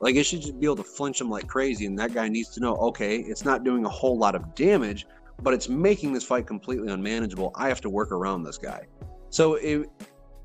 Like 0.00 0.16
it 0.16 0.24
should 0.24 0.42
just 0.42 0.60
be 0.60 0.66
able 0.66 0.76
to 0.76 0.84
flinch 0.84 1.18
him 1.18 1.30
like 1.30 1.46
crazy, 1.46 1.86
and 1.86 1.98
that 1.98 2.12
guy 2.12 2.28
needs 2.28 2.50
to 2.50 2.60
know, 2.60 2.76
okay, 2.76 3.20
it's 3.20 3.42
not 3.42 3.64
doing 3.64 3.86
a 3.86 3.88
whole 3.88 4.18
lot 4.18 4.34
of 4.34 4.54
damage, 4.54 5.06
but 5.42 5.54
it's 5.54 5.66
making 5.66 6.12
this 6.12 6.22
fight 6.22 6.46
completely 6.46 6.92
unmanageable. 6.92 7.52
I 7.54 7.68
have 7.68 7.80
to 7.80 7.88
work 7.88 8.12
around 8.12 8.42
this 8.42 8.58
guy. 8.58 8.82
So 9.30 9.54
it, 9.54 9.88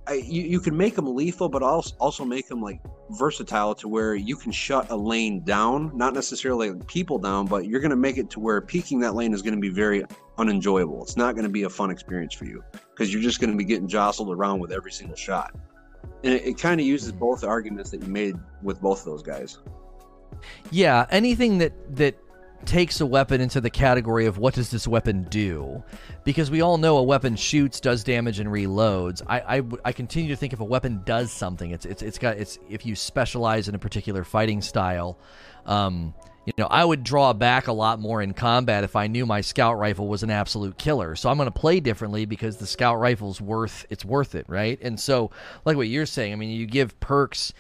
I, 0.10 0.14
you, 0.26 0.42
you 0.42 0.60
can 0.60 0.76
make 0.76 0.96
them 0.96 1.06
lethal, 1.16 1.50
but 1.50 1.62
also 1.62 1.96
also 2.00 2.26
make 2.26 2.48
them 2.48 2.62
like 2.62 2.82
versatile 3.12 3.76
to 3.76 3.88
where 3.88 4.16
you 4.16 4.36
can 4.36 4.52
shut 4.52 4.90
a 4.90 4.96
lane 4.96 5.44
down, 5.44 5.96
not 5.96 6.16
necessarily 6.16 6.74
people 6.88 7.20
down, 7.20 7.46
but 7.46 7.68
you're 7.68 7.80
going 7.80 7.92
to 7.92 7.96
make 7.96 8.18
it 8.18 8.28
to 8.32 8.40
where 8.40 8.60
peeking 8.60 9.00
that 9.02 9.14
lane 9.14 9.34
is 9.34 9.44
going 9.44 9.54
to 9.54 9.62
be 9.62 9.70
very 9.70 10.04
unenjoyable. 10.40 11.04
It's 11.04 11.16
not 11.16 11.36
going 11.36 11.44
to 11.44 11.52
be 11.52 11.64
a 11.64 11.70
fun 11.70 11.92
experience 11.92 12.34
for 12.34 12.46
you 12.46 12.64
because 12.90 13.14
you're 13.14 13.22
just 13.22 13.40
going 13.40 13.52
to 13.52 13.58
be 13.58 13.64
getting 13.64 13.88
jostled 13.88 14.32
around 14.32 14.60
with 14.60 14.72
every 14.72 14.92
single 14.92 15.16
shot. 15.16 15.56
And 16.24 16.34
it, 16.34 16.44
it 16.44 16.58
kind 16.58 16.82
of 16.82 16.88
uses 16.88 17.12
mm-hmm. 17.12 17.20
both 17.20 17.44
arguments 17.44 17.92
that 17.92 18.02
you 18.02 18.08
made 18.08 18.36
with 18.64 18.82
both 18.82 19.00
of 19.02 19.06
those 19.06 19.22
guys. 19.22 19.60
Yeah, 20.72 21.06
anything 21.12 21.60
that 21.60 21.96
that 21.96 22.18
takes 22.66 23.02
a 23.02 23.06
weapon 23.06 23.42
into 23.42 23.62
the 23.62 23.70
category 23.70 24.26
of 24.26 24.38
what 24.38 24.54
does 24.54 24.70
this 24.70 24.88
weapon 24.88 25.24
do? 25.24 25.84
Because 26.24 26.52
we 26.52 26.62
all 26.62 26.78
know 26.78 26.98
a 26.98 27.04
weapon 27.04 27.36
shoots 27.36 27.80
does 27.80 28.04
damage 28.04 28.40
and 28.40 28.50
reloads. 28.50 29.22
I, 29.28 29.58
I, 29.58 29.64
I 29.86 29.92
continue 29.92 30.30
to 30.30 30.36
think 30.36 30.54
if 30.54 30.60
a 30.60 30.66
weapon 30.66 31.02
does 31.06 31.32
something 31.32 31.72
it's 31.72 31.86
it's, 31.86 32.02
it's 32.02 32.18
got 32.18 32.38
it's 32.38 32.60
if 32.70 32.86
you 32.86 32.96
specialize 32.96 33.68
in 33.68 33.76
a 33.76 33.80
particular 33.80 34.24
fighting 34.24 34.62
style 34.62 35.18
um, 35.66 36.14
you 36.46 36.54
know 36.58 36.68
i 36.70 36.84
would 36.84 37.04
draw 37.04 37.34
back 37.34 37.68
a 37.68 37.72
lot 37.72 38.00
more 38.00 38.22
in 38.22 38.34
combat 38.34 38.84
if 38.84 38.96
i 38.96 39.08
knew 39.08 39.26
my 39.26 39.42
scout 39.42 39.78
rifle 39.78 40.08
was 40.08 40.24
an 40.24 40.30
absolute 40.30 40.78
killer. 40.78 41.16
So 41.16 41.30
i'm 41.30 41.38
going 41.38 41.52
to 41.52 41.60
play 41.60 41.80
differently 41.80 42.26
because 42.26 42.58
the 42.58 42.68
scout 42.68 43.00
rifle's 43.00 43.42
worth 43.42 43.86
it's 43.90 44.06
worth 44.06 44.36
it 44.36 44.46
right? 44.48 44.80
And 44.82 45.00
so 45.00 45.32
like 45.66 45.78
what 45.78 45.88
you're 45.88 46.06
saying 46.06 46.34
i 46.34 46.36
mean 46.36 46.50
you 46.50 46.66
give 46.66 47.00
perks 47.00 47.54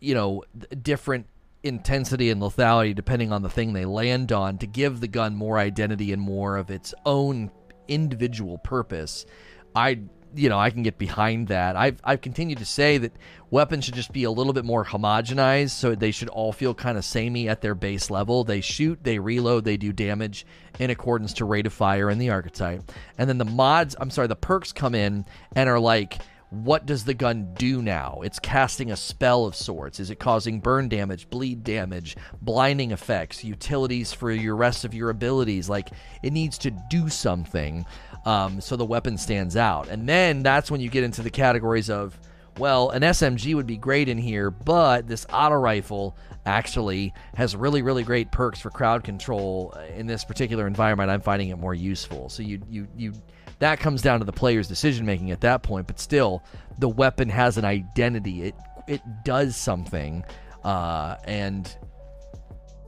you 0.00 0.14
know 0.14 0.44
different 0.82 1.26
intensity 1.68 2.30
and 2.30 2.40
lethality 2.40 2.94
depending 2.94 3.32
on 3.32 3.42
the 3.42 3.50
thing 3.50 3.72
they 3.72 3.84
land 3.84 4.32
on 4.32 4.58
to 4.58 4.66
give 4.66 5.00
the 5.00 5.08
gun 5.08 5.34
more 5.34 5.58
identity 5.58 6.12
and 6.12 6.22
more 6.22 6.56
of 6.56 6.70
its 6.70 6.94
own 7.04 7.50
individual 7.88 8.58
purpose. 8.58 9.26
I 9.74 10.00
you 10.34 10.50
know, 10.50 10.58
I 10.58 10.70
can 10.70 10.82
get 10.82 10.98
behind 10.98 11.48
that. 11.48 11.76
I've 11.76 12.00
I've 12.04 12.20
continued 12.20 12.58
to 12.58 12.66
say 12.66 12.98
that 12.98 13.12
weapons 13.50 13.84
should 13.84 13.94
just 13.94 14.12
be 14.12 14.24
a 14.24 14.30
little 14.30 14.52
bit 14.52 14.64
more 14.64 14.84
homogenized 14.84 15.70
so 15.70 15.94
they 15.94 16.10
should 16.10 16.28
all 16.28 16.52
feel 16.52 16.74
kind 16.74 16.98
of 16.98 17.04
samey 17.04 17.48
at 17.48 17.62
their 17.62 17.74
base 17.74 18.10
level. 18.10 18.44
They 18.44 18.60
shoot, 18.60 19.02
they 19.02 19.18
reload, 19.18 19.64
they 19.64 19.76
do 19.76 19.92
damage 19.92 20.46
in 20.78 20.90
accordance 20.90 21.32
to 21.34 21.44
rate 21.44 21.66
of 21.66 21.72
fire 21.72 22.10
and 22.10 22.20
the 22.20 22.30
archetype. 22.30 22.92
And 23.16 23.28
then 23.28 23.38
the 23.38 23.44
mods, 23.44 23.96
I'm 23.98 24.10
sorry, 24.10 24.28
the 24.28 24.36
perks 24.36 24.72
come 24.72 24.94
in 24.94 25.24
and 25.54 25.68
are 25.68 25.80
like 25.80 26.18
what 26.50 26.86
does 26.86 27.04
the 27.04 27.14
gun 27.14 27.54
do 27.54 27.82
now? 27.82 28.20
It's 28.22 28.38
casting 28.38 28.90
a 28.90 28.96
spell 28.96 29.46
of 29.46 29.56
sorts. 29.56 29.98
Is 29.98 30.10
it 30.10 30.20
causing 30.20 30.60
burn 30.60 30.88
damage, 30.88 31.28
bleed 31.28 31.64
damage, 31.64 32.16
blinding 32.40 32.92
effects, 32.92 33.42
utilities 33.42 34.12
for 34.12 34.30
your 34.30 34.54
rest 34.54 34.84
of 34.84 34.94
your 34.94 35.10
abilities? 35.10 35.68
Like 35.68 35.90
it 36.22 36.32
needs 36.32 36.56
to 36.58 36.70
do 36.88 37.08
something 37.08 37.84
um, 38.24 38.60
so 38.60 38.76
the 38.76 38.84
weapon 38.84 39.18
stands 39.18 39.56
out. 39.56 39.88
And 39.88 40.08
then 40.08 40.42
that's 40.42 40.70
when 40.70 40.80
you 40.80 40.88
get 40.88 41.04
into 41.04 41.22
the 41.22 41.30
categories 41.30 41.88
of, 41.90 42.18
well, 42.58 42.90
an 42.90 43.02
SMG 43.02 43.54
would 43.54 43.66
be 43.66 43.76
great 43.76 44.08
in 44.08 44.18
here, 44.18 44.50
but 44.50 45.06
this 45.06 45.26
auto 45.32 45.56
rifle 45.56 46.16
actually 46.44 47.12
has 47.34 47.54
really, 47.54 47.82
really 47.82 48.02
great 48.02 48.30
perks 48.32 48.60
for 48.60 48.70
crowd 48.70 49.04
control 49.04 49.76
in 49.94 50.06
this 50.06 50.24
particular 50.24 50.66
environment. 50.66 51.10
I'm 51.10 51.20
finding 51.20 51.50
it 51.50 51.58
more 51.58 51.74
useful. 51.74 52.28
So 52.28 52.42
you 52.42 52.60
you 52.70 52.88
you 52.96 53.12
that 53.58 53.80
comes 53.80 54.02
down 54.02 54.18
to 54.18 54.24
the 54.24 54.32
player's 54.32 54.68
decision 54.68 55.06
making 55.06 55.30
at 55.30 55.40
that 55.40 55.62
point. 55.62 55.86
But 55.86 55.98
still, 55.98 56.42
the 56.78 56.88
weapon 56.88 57.28
has 57.28 57.56
an 57.56 57.64
identity. 57.64 58.42
It 58.42 58.54
it 58.86 59.02
does 59.24 59.56
something, 59.56 60.24
uh, 60.64 61.16
and 61.24 61.74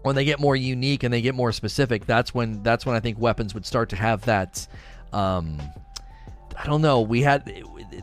when 0.03 0.15
they 0.15 0.24
get 0.24 0.39
more 0.39 0.57
unique 0.57 1.03
and 1.03 1.12
they 1.12 1.20
get 1.20 1.35
more 1.35 1.53
specific, 1.53 2.07
that's 2.07 2.35
when 2.35 2.62
that's 2.62 2.86
when 2.86 2.95
I 2.97 3.01
think 3.01 3.19
weapons 3.19 3.55
would 3.55 3.66
start 3.66 3.90
to 3.90 3.97
have 3.97 4.24
that. 4.27 4.66
Um, 5.12 5.59
I 6.57 6.66
don't 6.66 6.82
know. 6.82 7.01
We 7.01 7.23
had 7.23 7.62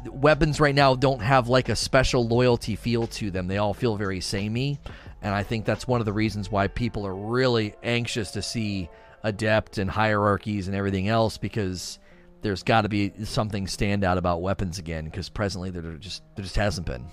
weapons 0.09 0.59
right 0.59 0.73
now 0.73 0.95
don't 0.95 1.21
have 1.21 1.49
like 1.49 1.69
a 1.69 1.75
special 1.75 2.27
loyalty 2.27 2.75
feel 2.75 3.05
to 3.07 3.29
them. 3.29 3.47
They 3.47 3.57
all 3.57 3.73
feel 3.73 3.95
very 3.95 4.21
samey, 4.21 4.79
and 5.21 5.33
I 5.33 5.43
think 5.43 5.65
that's 5.65 5.87
one 5.87 5.99
of 5.99 6.05
the 6.05 6.13
reasons 6.13 6.49
why 6.49 6.67
people 6.67 7.05
are 7.05 7.15
really 7.15 7.75
anxious 7.83 8.31
to 8.31 8.41
see 8.41 8.89
adept 9.23 9.77
and 9.77 9.89
hierarchies 9.89 10.67
and 10.67 10.75
everything 10.75 11.07
else 11.07 11.37
because 11.37 11.99
there's 12.45 12.61
got 12.61 12.81
to 12.81 12.89
be 12.89 13.11
something 13.23 13.65
stand 13.65 14.03
out 14.03 14.19
about 14.19 14.39
weapons 14.39 14.77
again 14.77 15.05
because 15.05 15.29
presently 15.29 15.71
there 15.71 15.81
just 15.93 16.21
there 16.35 16.43
just 16.43 16.55
hasn't 16.55 16.85
been. 16.85 17.03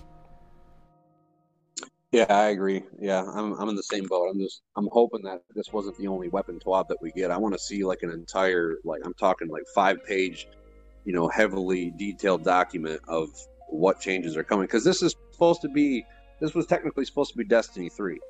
Yeah, 2.10 2.26
I 2.28 2.50
agree. 2.50 2.82
Yeah, 3.00 3.24
I'm 3.24 3.54
I'm 3.54 3.70
in 3.70 3.74
the 3.74 3.82
same 3.82 4.06
boat. 4.06 4.28
I'm 4.30 4.38
just 4.38 4.60
I'm 4.76 4.90
hoping 4.92 5.22
that 5.22 5.40
this 5.54 5.72
wasn't 5.72 5.96
the 5.96 6.06
only 6.08 6.28
weapon 6.28 6.60
TWAB 6.60 6.88
that 6.88 7.00
we 7.00 7.12
get. 7.12 7.30
I 7.30 7.38
want 7.38 7.54
to 7.54 7.58
see 7.58 7.82
like 7.82 8.02
an 8.02 8.10
entire 8.10 8.76
like 8.84 9.00
I'm 9.06 9.14
talking 9.14 9.48
like 9.48 9.62
five 9.74 10.04
page, 10.04 10.48
you 11.06 11.14
know, 11.14 11.28
heavily 11.28 11.94
detailed 11.96 12.44
document 12.44 13.00
of 13.08 13.30
what 13.68 14.02
changes 14.02 14.36
are 14.36 14.44
coming 14.44 14.66
because 14.66 14.84
this 14.84 15.00
is 15.00 15.16
supposed 15.30 15.62
to 15.62 15.70
be 15.70 16.04
this 16.40 16.52
was 16.52 16.66
technically 16.66 17.06
supposed 17.06 17.30
to 17.30 17.38
be 17.38 17.44
Destiny 17.44 17.88
three. 17.88 18.20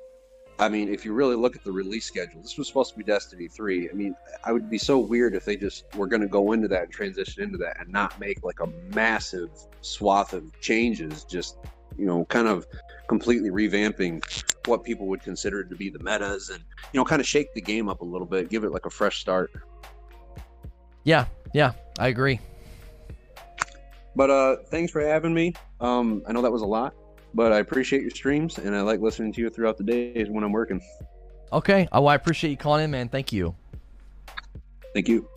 I 0.59 0.69
mean, 0.69 0.93
if 0.93 1.03
you 1.03 1.13
really 1.13 1.35
look 1.35 1.55
at 1.55 1.63
the 1.63 1.71
release 1.71 2.05
schedule, 2.05 2.41
this 2.41 2.57
was 2.57 2.67
supposed 2.67 2.91
to 2.91 2.97
be 2.97 3.03
Destiny 3.03 3.47
3. 3.47 3.89
I 3.89 3.93
mean, 3.93 4.15
I 4.43 4.51
would 4.51 4.69
be 4.69 4.77
so 4.77 4.99
weird 4.99 5.33
if 5.33 5.45
they 5.45 5.57
just 5.57 5.85
were 5.95 6.07
going 6.07 6.21
to 6.21 6.27
go 6.27 6.51
into 6.51 6.67
that 6.67 6.83
and 6.83 6.91
transition 6.91 7.43
into 7.43 7.57
that 7.57 7.79
and 7.79 7.89
not 7.89 8.19
make 8.19 8.43
like 8.43 8.59
a 8.59 8.67
massive 8.93 9.49
swath 9.81 10.33
of 10.33 10.43
changes, 10.61 11.23
just, 11.23 11.57
you 11.97 12.05
know, 12.05 12.25
kind 12.25 12.47
of 12.47 12.67
completely 13.07 13.49
revamping 13.49 14.21
what 14.65 14.83
people 14.83 15.07
would 15.07 15.21
consider 15.21 15.63
to 15.63 15.75
be 15.75 15.89
the 15.89 15.99
metas 15.99 16.49
and 16.49 16.63
you 16.93 16.99
know 16.99 17.03
kind 17.03 17.19
of 17.19 17.27
shake 17.27 17.53
the 17.53 17.61
game 17.61 17.89
up 17.89 18.01
a 18.01 18.05
little 18.05 18.25
bit 18.25 18.49
give 18.49 18.63
it 18.63 18.71
like 18.71 18.85
a 18.85 18.89
fresh 18.89 19.19
start. 19.19 19.51
Yeah 21.03 21.25
yeah 21.53 21.73
i 21.99 22.07
agree. 22.07 22.39
But 24.15 24.29
uh 24.29 24.55
thanks 24.67 24.91
for 24.91 25.01
having 25.01 25.33
me. 25.33 25.53
Um 25.81 26.23
i 26.27 26.31
know 26.31 26.41
that 26.41 26.51
was 26.51 26.61
a 26.61 26.67
lot 26.67 26.95
but 27.33 27.51
i 27.51 27.59
appreciate 27.59 28.01
your 28.01 28.11
streams 28.11 28.57
and 28.57 28.75
i 28.75 28.81
like 28.81 28.99
listening 28.99 29.31
to 29.33 29.41
you 29.41 29.49
throughout 29.49 29.77
the 29.77 29.83
days 29.83 30.29
when 30.29 30.43
i'm 30.43 30.51
working. 30.51 30.81
Okay. 31.51 31.87
Oh 31.91 32.07
i 32.07 32.15
appreciate 32.15 32.49
you 32.49 32.57
calling 32.57 32.83
in 32.83 32.91
man. 32.91 33.09
Thank 33.09 33.31
you. 33.31 33.55
Thank 34.93 35.07
you. 35.07 35.27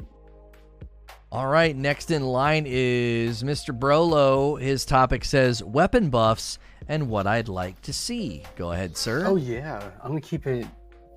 All 1.30 1.48
right. 1.48 1.76
Next 1.76 2.10
in 2.10 2.24
line 2.24 2.64
is 2.66 3.42
mr 3.42 3.78
brolo. 3.78 4.60
His 4.60 4.84
topic 4.84 5.24
says 5.24 5.62
weapon 5.62 6.08
buffs 6.08 6.58
and 6.88 7.08
what 7.08 7.26
I'd 7.26 7.48
like 7.48 7.80
to 7.82 7.92
see. 7.92 8.42
Go 8.56 8.72
ahead, 8.72 8.96
sir. 8.96 9.24
Oh 9.26 9.36
yeah, 9.36 9.90
I'm 10.02 10.10
gonna 10.10 10.20
keep 10.20 10.46
it 10.46 10.66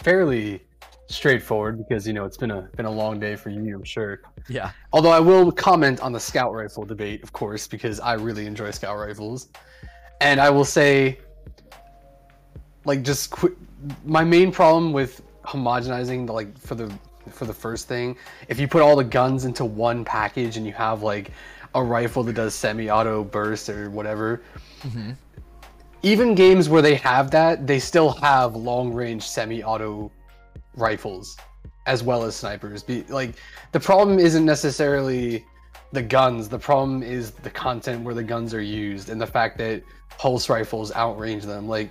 fairly 0.03 0.61
straightforward 1.07 1.77
because 1.77 2.05
you 2.05 2.13
know 2.13 2.25
it's 2.25 2.37
been 2.37 2.51
a 2.51 2.61
been 2.75 2.85
a 2.85 2.91
long 2.91 3.19
day 3.19 3.35
for 3.35 3.49
you, 3.49 3.75
I'm 3.75 3.83
sure. 3.83 4.21
Yeah. 4.47 4.71
Although 4.93 5.11
I 5.11 5.19
will 5.19 5.51
comment 5.51 6.01
on 6.01 6.11
the 6.11 6.19
scout 6.19 6.53
rifle 6.53 6.85
debate, 6.85 7.23
of 7.23 7.33
course, 7.33 7.67
because 7.67 7.99
I 7.99 8.13
really 8.13 8.45
enjoy 8.45 8.71
scout 8.71 8.97
rifles, 8.97 9.49
and 10.21 10.39
I 10.39 10.49
will 10.49 10.65
say, 10.65 11.19
like, 12.85 13.03
just 13.03 13.31
qu- 13.31 13.57
my 14.05 14.23
main 14.23 14.51
problem 14.51 14.93
with 14.93 15.21
homogenizing 15.43 16.27
the 16.27 16.33
like 16.33 16.57
for 16.57 16.75
the 16.75 16.91
for 17.31 17.45
the 17.45 17.53
first 17.53 17.87
thing, 17.87 18.17
if 18.47 18.59
you 18.59 18.67
put 18.67 18.81
all 18.81 18.95
the 18.95 19.03
guns 19.03 19.45
into 19.45 19.65
one 19.65 20.03
package 20.03 20.57
and 20.57 20.65
you 20.65 20.73
have 20.73 21.03
like 21.03 21.31
a 21.75 21.83
rifle 21.83 22.23
that 22.23 22.33
does 22.33 22.55
semi-auto 22.55 23.23
burst 23.23 23.69
or 23.69 23.89
whatever. 23.91 24.41
Mm-hmm 24.81 25.11
even 26.01 26.35
games 26.35 26.69
where 26.69 26.81
they 26.81 26.95
have 26.95 27.31
that, 27.31 27.67
they 27.67 27.79
still 27.79 28.11
have 28.11 28.55
long 28.55 28.93
range 28.93 29.27
semi 29.27 29.63
auto 29.63 30.11
rifles 30.75 31.37
as 31.85 32.03
well 32.03 32.23
as 32.23 32.35
snipers. 32.35 32.83
Be, 32.83 33.03
like 33.09 33.35
the 33.71 33.79
problem 33.79 34.19
isn't 34.19 34.45
necessarily 34.45 35.45
the 35.91 36.01
guns. 36.01 36.49
The 36.49 36.59
problem 36.59 37.03
is 37.03 37.31
the 37.31 37.49
content 37.49 38.03
where 38.03 38.13
the 38.13 38.23
guns 38.23 38.53
are 38.53 38.61
used 38.61 39.09
and 39.09 39.19
the 39.19 39.27
fact 39.27 39.57
that 39.57 39.83
pulse 40.17 40.49
rifles 40.49 40.91
outrange 40.91 41.43
them. 41.43 41.67
Like, 41.67 41.89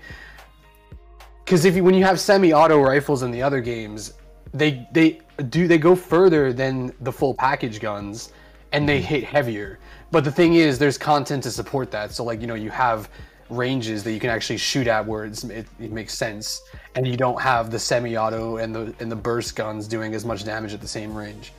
because 1.45 1.65
if 1.65 1.75
you, 1.75 1.83
when 1.83 1.95
you 1.95 2.05
have 2.05 2.20
semi-auto 2.20 2.81
rifles 2.81 3.23
in 3.23 3.31
the 3.31 3.43
other 3.43 3.61
games, 3.61 4.12
they 4.53 4.87
they 4.93 5.20
do 5.49 5.66
they 5.66 5.79
go 5.79 5.95
further 5.95 6.53
than 6.53 6.93
the 7.01 7.12
full 7.12 7.35
package 7.35 7.81
guns, 7.81 8.33
and 8.73 8.89
they 8.89 8.99
mm-hmm. 8.99 9.07
hit 9.07 9.25
heavier. 9.25 9.79
But 10.11 10.25
the 10.25 10.33
thing 10.33 10.55
is, 10.55 10.79
there's 10.79 10.99
content 10.99 11.43
to 11.45 11.51
support 11.51 11.91
that. 11.91 12.12
So 12.12 12.25
like 12.25 12.41
you 12.41 12.47
know 12.47 12.55
you 12.55 12.70
have 12.70 13.11
ranges 13.51 14.05
that 14.05 14.12
you 14.12 14.20
can 14.20 14.29
actually 14.29 14.59
shoot 14.59 14.87
at 14.87 15.07
where 15.07 15.25
it, 15.25 15.43
it, 15.79 15.91
makes 15.91 16.12
sense, 16.12 16.62
and 16.95 17.07
you 17.07 17.16
don't 17.16 17.41
have 17.41 17.70
the 17.70 17.79
semi-auto 17.79 18.59
and 18.59 18.75
the 18.75 18.95
and 19.01 19.11
the 19.11 19.16
burst 19.16 19.57
guns 19.57 19.89
doing 19.89 20.15
as 20.15 20.25
much 20.25 20.45
damage 20.45 20.75
at 20.75 20.81
the 20.81 20.89
same 20.89 21.16
range. 21.16 21.53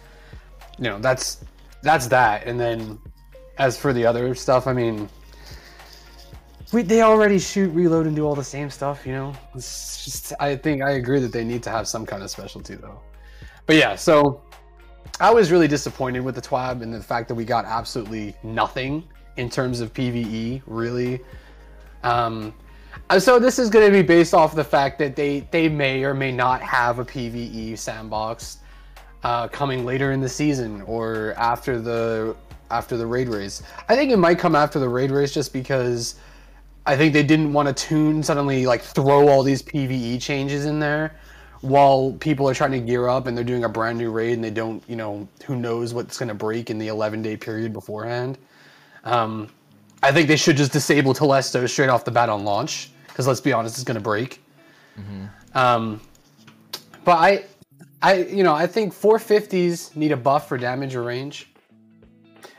You 0.78 0.86
know, 0.86 1.00
that's 1.00 1.44
that's 1.82 2.08
that. 2.08 2.46
And 2.46 2.60
then 2.60 3.00
as 3.58 3.78
for 3.78 3.94
the 3.94 4.06
other 4.06 4.34
stuff, 4.36 4.68
I 4.68 4.74
mean, 4.74 5.10
we, 6.72 6.84
they 6.84 7.02
already 7.02 7.40
shoot, 7.40 7.70
reload, 7.74 8.06
and 8.06 8.16
do 8.16 8.26
all 8.26 8.36
the 8.36 8.44
same 8.44 8.70
stuff. 8.70 9.06
You 9.06 9.14
know, 9.14 9.34
it's 9.56 10.04
just 10.06 10.34
I 10.40 10.56
think 10.56 10.84
I 10.84 10.92
agree 10.92 11.20
that 11.20 11.32
they 11.32 11.44
need 11.44 11.64
to 11.64 11.70
have 11.70 11.88
some 11.88 12.06
kind 12.06 12.24
of 12.24 12.30
specialty 12.30 12.76
though. 12.76 13.00
But 13.66 13.76
yeah, 13.76 13.96
so 13.96 14.44
I 15.20 15.32
was 15.32 15.52
really 15.52 15.68
disappointed 15.68 16.22
with 16.22 16.36
the 16.36 16.42
TWAB 16.42 16.82
and 16.82 16.94
the 16.94 17.02
fact 17.02 17.28
that 17.28 17.36
we 17.36 17.44
got 17.46 17.66
absolutely 17.66 18.36
nothing 18.44 19.04
in 19.38 19.50
terms 19.50 19.80
of 19.80 19.94
PVE, 19.94 20.62
really. 20.66 21.22
Um, 22.04 22.54
so 23.18 23.40
this 23.40 23.60
is 23.60 23.70
going 23.70 23.86
to 23.86 23.92
be 23.92 24.02
based 24.02 24.34
off 24.34 24.56
the 24.56 24.64
fact 24.64 25.00
that 25.00 25.16
they 25.16 25.48
they 25.52 25.68
may 25.68 26.04
or 26.04 26.14
may 26.14 26.32
not 26.32 26.62
have 26.62 27.00
a 27.00 27.06
PVE 27.06 27.78
sandbox 27.78 28.60
uh, 29.24 29.48
coming 29.48 29.86
later 29.86 30.12
in 30.12 30.22
the 30.22 30.30
season 30.30 30.82
or 30.84 31.34
after 31.38 31.80
the 31.80 32.36
after 32.72 32.98
the 32.98 33.06
raid 33.06 33.28
race. 33.30 33.64
I 33.88 33.96
think 33.96 34.12
it 34.12 34.18
might 34.18 34.38
come 34.38 34.56
after 34.56 34.80
the 34.80 34.90
raid 34.90 35.12
race 35.12 35.34
just 35.34 35.54
because 35.54 36.16
I 36.86 36.96
think 36.96 37.14
they 37.14 37.24
didn't 37.24 37.52
want 37.52 37.68
to 37.68 37.74
tune 37.74 38.22
suddenly 38.22 38.66
like 38.66 38.82
throw 38.82 39.28
all 39.28 39.44
these 39.44 39.64
PVE 39.64 40.22
changes 40.22 40.66
in 40.66 40.80
there 40.80 41.16
while 41.62 42.16
people 42.20 42.48
are 42.48 42.54
trying 42.54 42.72
to 42.72 42.80
gear 42.80 43.08
up 43.10 43.28
and 43.28 43.36
they're 43.36 43.44
doing 43.44 43.64
a 43.64 43.70
brand 43.70 43.98
new 43.98 44.12
raid 44.12 44.34
and 44.34 44.44
they 44.44 44.52
don't 44.52 44.82
you 44.88 44.96
know 44.96 45.28
who 45.46 45.56
knows 45.56 45.94
what's 45.94 46.18
going 46.18 46.30
to 46.30 46.36
break 46.36 46.70
in 46.70 46.78
the 46.78 46.88
11 46.88 47.22
day 47.22 47.36
period 47.36 47.74
beforehand. 47.74 48.38
Um, 49.04 49.50
I 50.02 50.12
think 50.12 50.28
they 50.28 50.38
should 50.38 50.56
just 50.56 50.72
disable 50.72 51.14
Telesto 51.14 51.68
straight 51.68 51.90
off 51.90 52.06
the 52.06 52.12
bat 52.12 52.30
on 52.30 52.46
launch 52.46 52.92
because 53.08 53.28
let's 53.28 53.42
be 53.42 53.52
honest, 53.52 53.76
it's 53.76 53.84
going 53.84 53.96
to 53.96 54.02
break. 54.02 54.42
Mm-hmm. 54.98 55.58
Um, 55.58 56.00
but 57.04 57.18
I, 57.18 57.44
I 58.02 58.24
you 58.24 58.44
know 58.44 58.54
I 58.54 58.68
think 58.68 58.94
450s 58.94 59.96
need 59.96 60.12
a 60.12 60.18
buff 60.18 60.48
for 60.48 60.58
damage 60.58 60.96
or 60.96 61.04
range, 61.04 61.52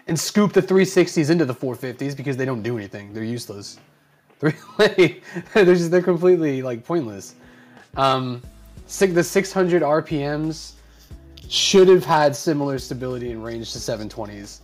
and 0.06 0.18
scoop 0.18 0.52
the 0.52 0.62
360s 0.62 1.30
into 1.30 1.44
the 1.44 1.54
450s 1.54 2.16
because 2.16 2.36
they 2.36 2.44
don't 2.44 2.62
do 2.62 2.76
anything. 2.76 3.12
They're 3.12 3.24
useless. 3.24 3.78
They're 4.40 4.54
they're 5.52 5.64
just 5.66 5.90
they're 5.90 6.02
completely 6.02 6.62
like 6.62 6.82
pointless. 6.82 7.34
Um, 7.96 8.40
the 8.86 9.22
600 9.22 9.82
RPMs 9.82 10.72
should 11.48 11.88
have 11.88 12.04
had 12.04 12.34
similar 12.34 12.78
stability 12.78 13.32
and 13.32 13.44
range 13.44 13.72
to 13.72 13.78
720s 13.78 14.60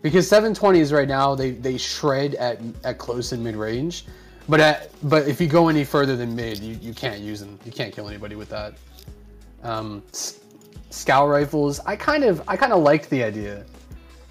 because 0.00 0.30
720s 0.30 0.92
right 0.92 1.08
now 1.08 1.34
they 1.34 1.50
they 1.50 1.76
shred 1.76 2.34
at 2.36 2.60
at 2.84 2.98
close 2.98 3.32
and 3.32 3.44
mid 3.44 3.56
range, 3.56 4.06
but 4.48 4.60
at 4.60 4.90
but 5.08 5.28
if 5.28 5.40
you 5.40 5.48
go 5.48 5.68
any 5.68 5.84
further 5.84 6.16
than 6.16 6.34
mid, 6.34 6.58
you, 6.60 6.78
you 6.80 6.94
can't 6.94 7.20
use 7.20 7.40
them. 7.40 7.58
You 7.64 7.72
can't 7.72 7.92
kill 7.92 8.08
anybody 8.08 8.36
with 8.36 8.48
that. 8.50 8.74
Um, 9.64 10.02
scout 10.90 11.28
rifles, 11.28 11.80
I 11.80 11.96
kind 11.96 12.22
of 12.24 12.42
I 12.46 12.56
kind 12.56 12.72
of 12.72 12.82
liked 12.82 13.10
the 13.10 13.24
idea 13.24 13.64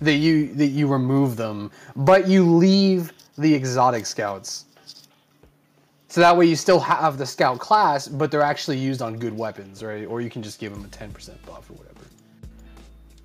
that 0.02 0.16
you 0.16 0.54
that 0.54 0.68
you 0.68 0.88
remove 0.88 1.36
them, 1.36 1.72
but 1.96 2.28
you 2.28 2.50
leave 2.50 3.12
the 3.38 3.54
exotic 3.54 4.06
scouts. 4.06 4.66
So 6.08 6.22
that 6.22 6.38
way 6.38 6.46
you 6.46 6.56
still 6.56 6.80
have 6.80 7.18
the 7.18 7.26
scout 7.26 7.58
class, 7.58 8.08
but 8.08 8.30
they're 8.30 8.44
actually 8.44 8.78
used 8.78 9.02
on 9.02 9.18
good 9.18 9.36
weapons, 9.36 9.84
right? 9.84 10.06
Or 10.06 10.22
you 10.22 10.30
can 10.30 10.44
just 10.44 10.60
give 10.60 10.72
them 10.72 10.86
a 10.86 10.88
10% 10.88 11.10
buff 11.44 11.68
or 11.72 11.74
whatever. 11.74 12.06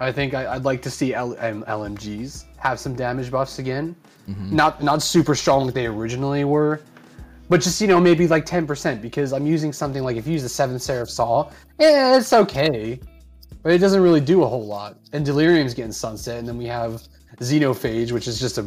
I 0.01 0.11
think 0.11 0.33
I, 0.33 0.55
would 0.55 0.65
like 0.65 0.81
to 0.83 0.91
see 0.91 1.13
L- 1.13 1.37
M- 1.39 1.65
LMGs 1.69 2.45
have 2.57 2.81
some 2.81 2.95
damage 2.95 3.31
buffs 3.31 3.59
again. 3.59 3.95
Mm-hmm. 4.27 4.57
Not 4.57 4.83
not 4.83 5.03
super 5.03 5.35
strong 5.35 5.67
like 5.67 5.75
they 5.75 5.87
originally 5.87 6.45
were, 6.45 6.81
but 7.49 7.61
just 7.61 7.81
you 7.81 7.87
know 7.87 8.01
maybe 8.01 8.27
like 8.29 8.45
ten 8.45 8.67
percent 8.67 9.01
because 9.03 9.33
I'm 9.33 9.47
using 9.47 9.73
something 9.73 10.03
like 10.03 10.17
if 10.17 10.27
you 10.27 10.35
use 10.35 10.43
the 10.43 10.49
Seven 10.49 10.79
Seraph 10.79 11.11
Saw, 11.11 11.51
yeah, 11.79 12.17
it's 12.17 12.33
okay, 12.33 13.01
but 13.63 13.73
it 13.73 13.79
doesn't 13.79 14.03
really 14.03 14.21
do 14.21 14.43
a 14.43 14.47
whole 14.47 14.67
lot. 14.67 14.99
And 15.13 15.25
Delirium's 15.25 15.75
getting 15.75 15.93
sunset, 15.93 16.39
and 16.39 16.47
then 16.47 16.59
we 16.59 16.67
have 16.67 17.03
Xenophage, 17.39 18.13
which 18.13 18.29
is 18.29 18.39
just 18.39 18.59
a 18.59 18.67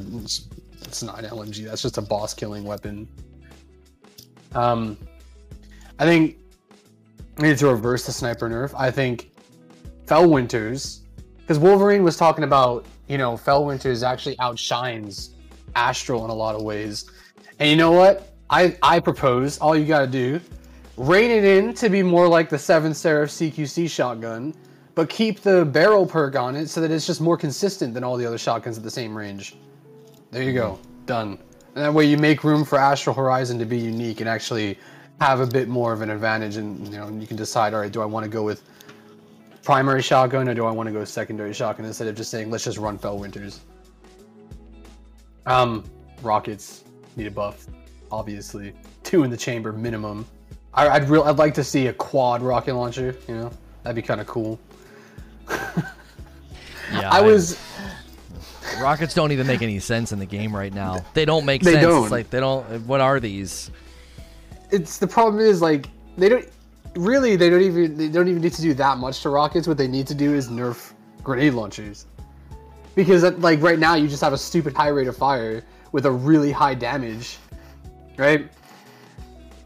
it's 0.83 1.03
not 1.03 1.19
an 1.19 1.25
LMG. 1.25 1.65
That's 1.65 1.81
just 1.81 1.97
a 1.97 2.01
boss 2.01 2.33
killing 2.33 2.63
weapon. 2.63 3.07
Um, 4.53 4.97
I 5.99 6.05
think 6.05 6.37
we 7.37 7.49
need 7.49 7.57
to 7.59 7.67
reverse 7.67 8.05
the 8.05 8.11
sniper 8.11 8.49
nerf. 8.49 8.73
I 8.77 8.91
think 8.91 9.31
Felwinter's 10.05 11.01
because 11.37 11.59
Wolverine 11.59 12.03
was 12.03 12.17
talking 12.17 12.43
about, 12.43 12.85
you 13.07 13.17
know, 13.17 13.33
Felwinter's 13.33 14.03
actually 14.03 14.39
outshines 14.39 15.31
Astral 15.75 16.23
in 16.25 16.29
a 16.31 16.33
lot 16.33 16.55
of 16.55 16.61
ways. 16.63 17.09
And 17.59 17.69
you 17.69 17.75
know 17.75 17.91
what? 17.91 18.30
I, 18.52 18.78
I 18.84 18.99
propose 18.99 19.57
all 19.57 19.76
you 19.76 19.86
got 19.86 20.02
to 20.02 20.07
do 20.07 20.41
rein 20.98 21.32
it 21.32 21.44
in 21.44 21.73
to 21.73 21.90
be 21.90 22.03
more 22.03 22.28
like 22.28 22.49
the 22.49 22.60
Seven 22.60 22.94
Seraph 22.94 23.30
CQC 23.30 23.90
shotgun, 23.90 24.53
but 24.94 25.10
keep 25.10 25.40
the 25.40 25.65
barrel 25.65 26.06
perk 26.06 26.36
on 26.36 26.56
it 26.56 26.68
so 26.68 26.82
that 26.82 26.91
it's 26.91 27.07
just 27.07 27.22
more 27.22 27.38
consistent 27.38 27.94
than 27.94 28.03
all 28.03 28.18
the 28.18 28.26
other 28.26 28.38
shotguns 28.38 28.78
at 28.78 28.84
the 28.84 28.91
same 28.91 29.18
range. 29.18 29.56
There 30.30 30.44
you 30.44 30.53
go, 30.53 30.80
done. 31.06 31.40
And 31.76 31.86
that 31.86 31.94
way 31.94 32.06
you 32.06 32.18
make 32.18 32.44
room 32.44 32.65
for 32.65 32.78
Astral 32.78 33.15
Horizon 33.15 33.57
to 33.60 33.65
be 33.65 33.80
unique 33.80 34.19
and 34.19 34.30
actually 34.30 34.78
have 35.22 35.40
a 35.40 35.48
bit 35.48 35.69
more 35.69 35.94
of 35.94 36.02
an 36.02 36.10
advantage, 36.10 36.57
and 36.57 36.86
you 36.88 36.98
know 36.98 37.10
you 37.10 37.26
can 37.26 37.38
decide, 37.38 37.73
all 37.73 37.80
right, 37.80 37.91
do 37.91 38.02
I 38.02 38.06
want 38.06 38.26
to 38.26 38.30
go 38.30 38.44
with 38.44 38.64
primary 39.64 40.02
shotgun 40.02 40.49
or 40.49 40.53
do 40.53 40.65
I 40.65 40.72
want 40.72 40.88
to 40.88 40.94
go 40.94 41.06
secondary 41.06 41.53
shotgun 41.53 41.86
instead 41.86 42.07
of 42.07 42.15
just 42.15 42.32
saying 42.32 42.49
let's 42.49 42.64
just 42.64 42.78
run 42.78 42.98
Felwinter's. 42.98 43.61
Um, 45.45 45.84
rockets 46.22 46.84
need 47.15 47.28
a 47.28 47.32
buff, 47.32 47.68
obviously. 48.11 48.73
Two 49.03 49.23
in 49.23 49.29
the 49.31 49.38
chamber 49.38 49.71
minimum. 49.71 50.25
I, 50.73 50.88
I'd 50.89 51.09
real 51.09 51.23
I'd 51.23 51.38
like 51.38 51.53
to 51.55 51.63
see 51.63 51.88
a 51.88 51.93
quad 51.93 52.41
rocket 52.41 52.73
launcher. 52.75 53.15
You 53.27 53.35
know, 53.35 53.51
that'd 53.83 53.95
be 53.95 54.01
kind 54.01 54.21
of 54.21 54.27
cool. 54.27 54.59
Yeah, 56.91 57.09
I 57.09 57.21
was 57.21 57.57
rockets 58.81 59.13
don't 59.13 59.31
even 59.31 59.47
make 59.47 59.61
any 59.61 59.79
sense 59.79 60.11
in 60.11 60.19
the 60.19 60.25
game 60.25 60.53
right 60.53 60.73
now. 60.73 60.99
They 61.13 61.23
don't 61.23 61.45
make 61.45 61.61
They 61.61 61.73
sense. 61.73 61.85
don't. 61.85 62.03
It's 62.03 62.11
like 62.11 62.29
they 62.29 62.41
don't. 62.41 62.65
What 62.85 62.99
are 63.01 63.19
these? 63.19 63.71
it's 64.71 64.97
the 64.97 65.07
problem 65.07 65.41
is 65.41 65.61
like 65.61 65.88
they 66.17 66.27
don't 66.29 66.47
really 66.95 67.35
they 67.38 67.49
don't 67.49 67.61
even 67.61 67.97
they 67.97 68.09
don't 68.09 68.27
even 68.27 68.41
need 68.41 68.53
to 68.53 68.61
do 68.61 68.73
that 68.73 68.97
much 68.97 69.21
to 69.21 69.29
rockets. 69.29 69.67
What 69.67 69.77
they 69.77 69.88
need 69.88 70.05
to 70.07 70.15
do 70.15 70.33
is 70.33 70.49
nerf 70.49 70.91
grenade 71.23 71.53
launchers 71.53 72.07
because 72.95 73.23
like 73.39 73.61
right 73.61 73.79
now 73.79 73.95
you 73.95 74.07
just 74.09 74.21
have 74.21 74.33
a 74.33 74.38
stupid 74.38 74.73
high 74.73 74.89
rate 74.89 75.07
of 75.07 75.15
fire 75.15 75.63
with 75.93 76.05
a 76.05 76.11
really 76.11 76.51
high 76.51 76.73
damage, 76.73 77.38
right? 78.17 78.49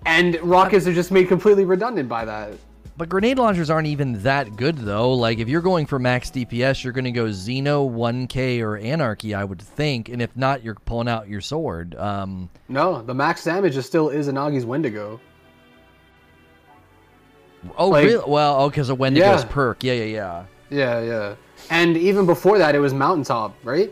And 0.06 0.40
rockets 0.44 0.86
are 0.88 0.94
just 0.94 1.12
made 1.12 1.28
completely 1.28 1.66
redundant 1.66 2.08
by 2.08 2.26
that. 2.26 2.54
But 2.98 3.10
grenade 3.10 3.38
launchers 3.38 3.70
aren't 3.70 3.88
even 3.88 4.22
that 4.24 4.56
good 4.56 4.78
though. 4.78 5.12
Like 5.14 5.40
if 5.40 5.50
you're 5.50 5.62
going 5.62 5.86
for 5.86 6.00
max 6.00 6.30
DPS, 6.32 6.82
you're 6.84 6.94
going 6.94 7.04
to 7.06 7.12
go 7.12 7.26
Xeno, 7.26 7.90
1K, 7.92 8.62
or 8.62 8.78
Anarchy, 8.78 9.34
I 9.36 9.44
would 9.44 9.62
think. 9.62 10.08
And 10.08 10.22
if 10.22 10.34
not, 10.38 10.64
you're 10.64 10.76
pulling 10.76 11.10
out 11.10 11.28
your 11.28 11.42
sword. 11.42 11.96
Um, 11.96 12.50
No, 12.70 13.02
the 13.02 13.14
max 13.14 13.44
damage 13.44 13.76
is 13.76 13.86
still 13.86 14.10
is 14.10 14.30
Izanagi's 14.30 14.66
Wendigo. 14.66 15.20
oh, 17.78 17.90
Like- 17.90 18.06
really? 18.06 18.24
Well, 18.28 18.56
oh, 18.62 18.70
because 18.70 18.90
of 18.90 18.98
Wendigo's 19.00 19.42
Yeah. 19.44 19.48
perk. 19.50 19.84
Yeah, 19.84 19.94
yeah, 19.94 20.04
yeah. 20.06 20.44
Yeah, 20.70 21.02
yeah. 21.02 21.36
And 21.70 21.98
even 21.98 22.26
before 22.26 22.58
that, 22.60 22.76
it 22.76 22.80
was 22.80 22.94
Mountaintop, 22.94 23.56
right? 23.64 23.92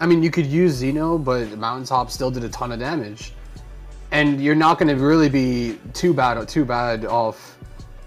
I 0.00 0.06
mean, 0.06 0.22
you 0.22 0.30
could 0.30 0.46
use 0.46 0.80
Xeno, 0.82 1.22
but 1.22 1.56
Mountaintop 1.58 2.10
still 2.10 2.30
did 2.30 2.44
a 2.44 2.48
ton 2.48 2.72
of 2.72 2.78
damage. 2.78 3.32
And 4.14 4.40
you're 4.40 4.54
not 4.54 4.78
going 4.78 4.96
to 4.96 5.04
really 5.04 5.28
be 5.28 5.76
too 5.92 6.14
bad, 6.14 6.46
too 6.48 6.64
bad 6.64 7.04
off, 7.04 7.58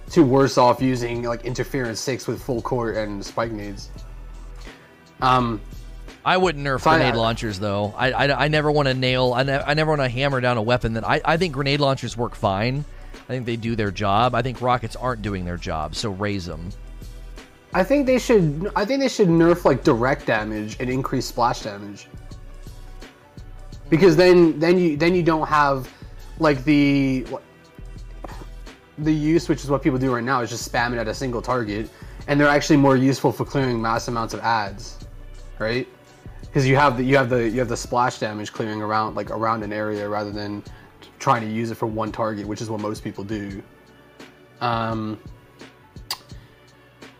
too 0.09 0.23
worse 0.23 0.57
off 0.57 0.81
using 0.81 1.23
like 1.23 1.43
Interference 1.43 1.99
Six 1.99 2.27
with 2.27 2.41
full 2.41 2.61
court 2.61 2.95
and 2.95 3.23
spike 3.23 3.51
needs. 3.51 3.89
Um, 5.21 5.59
I 6.23 6.37
wouldn't 6.37 6.65
nerf 6.65 6.83
grenade 6.83 7.13
I- 7.13 7.17
launchers 7.17 7.59
though. 7.59 7.93
I, 7.97 8.11
I, 8.11 8.45
I 8.45 8.47
never 8.47 8.71
want 8.71 8.87
to 8.87 8.93
nail. 8.93 9.33
I, 9.33 9.43
ne- 9.43 9.61
I 9.61 9.73
never 9.73 9.91
want 9.91 10.01
to 10.01 10.07
hammer 10.07 10.39
down 10.39 10.55
a 10.55 10.61
weapon 10.61 10.93
that 10.93 11.05
I, 11.05 11.19
I 11.25 11.35
think 11.35 11.53
grenade 11.53 11.81
launchers 11.81 12.15
work 12.15 12.35
fine. 12.35 12.85
I 13.13 13.33
think 13.33 13.45
they 13.45 13.57
do 13.57 13.75
their 13.75 13.91
job. 13.91 14.33
I 14.33 14.41
think 14.41 14.61
rockets 14.61 14.95
aren't 14.95 15.21
doing 15.21 15.43
their 15.43 15.57
job, 15.57 15.93
so 15.93 16.11
raise 16.11 16.45
them. 16.45 16.69
I 17.73 17.83
think 17.83 18.05
they 18.05 18.17
should. 18.17 18.71
I 18.77 18.85
think 18.85 19.01
they 19.01 19.09
should 19.09 19.27
nerf 19.27 19.65
like 19.65 19.83
direct 19.83 20.25
damage 20.25 20.77
and 20.79 20.89
increase 20.89 21.25
splash 21.25 21.63
damage. 21.63 22.07
Because 23.89 24.15
then, 24.15 24.57
then 24.59 24.77
you 24.77 24.95
then 24.95 25.13
you 25.13 25.23
don't 25.23 25.47
have 25.47 25.93
like 26.39 26.63
the 26.63 27.25
the 28.99 29.13
use, 29.13 29.47
which 29.47 29.63
is 29.63 29.69
what 29.69 29.83
people 29.83 29.99
do 29.99 30.13
right 30.13 30.23
now, 30.23 30.41
is 30.41 30.49
just 30.49 30.71
spam 30.71 30.93
it 30.93 30.97
at 30.97 31.07
a 31.07 31.13
single 31.13 31.41
target, 31.41 31.89
and 32.27 32.39
they're 32.39 32.47
actually 32.47 32.77
more 32.77 32.95
useful 32.95 33.31
for 33.31 33.45
clearing 33.45 33.81
mass 33.81 34.07
amounts 34.07 34.33
of 34.33 34.39
ads, 34.41 34.97
right? 35.59 35.87
Because 36.41 36.67
you 36.67 36.75
have 36.75 36.97
the 36.97 37.03
you 37.03 37.15
have 37.17 37.29
the 37.29 37.47
you 37.47 37.59
have 37.59 37.69
the 37.69 37.77
splash 37.77 38.19
damage 38.19 38.51
clearing 38.51 38.81
around 38.81 39.15
like 39.15 39.29
around 39.29 39.63
an 39.63 39.71
area 39.71 40.07
rather 40.07 40.31
than 40.31 40.63
trying 41.19 41.41
to 41.41 41.47
use 41.47 41.71
it 41.71 41.75
for 41.75 41.85
one 41.85 42.11
target, 42.11 42.47
which 42.47 42.61
is 42.61 42.69
what 42.69 42.79
most 42.79 43.03
people 43.03 43.23
do. 43.23 43.61
Um, 44.61 45.19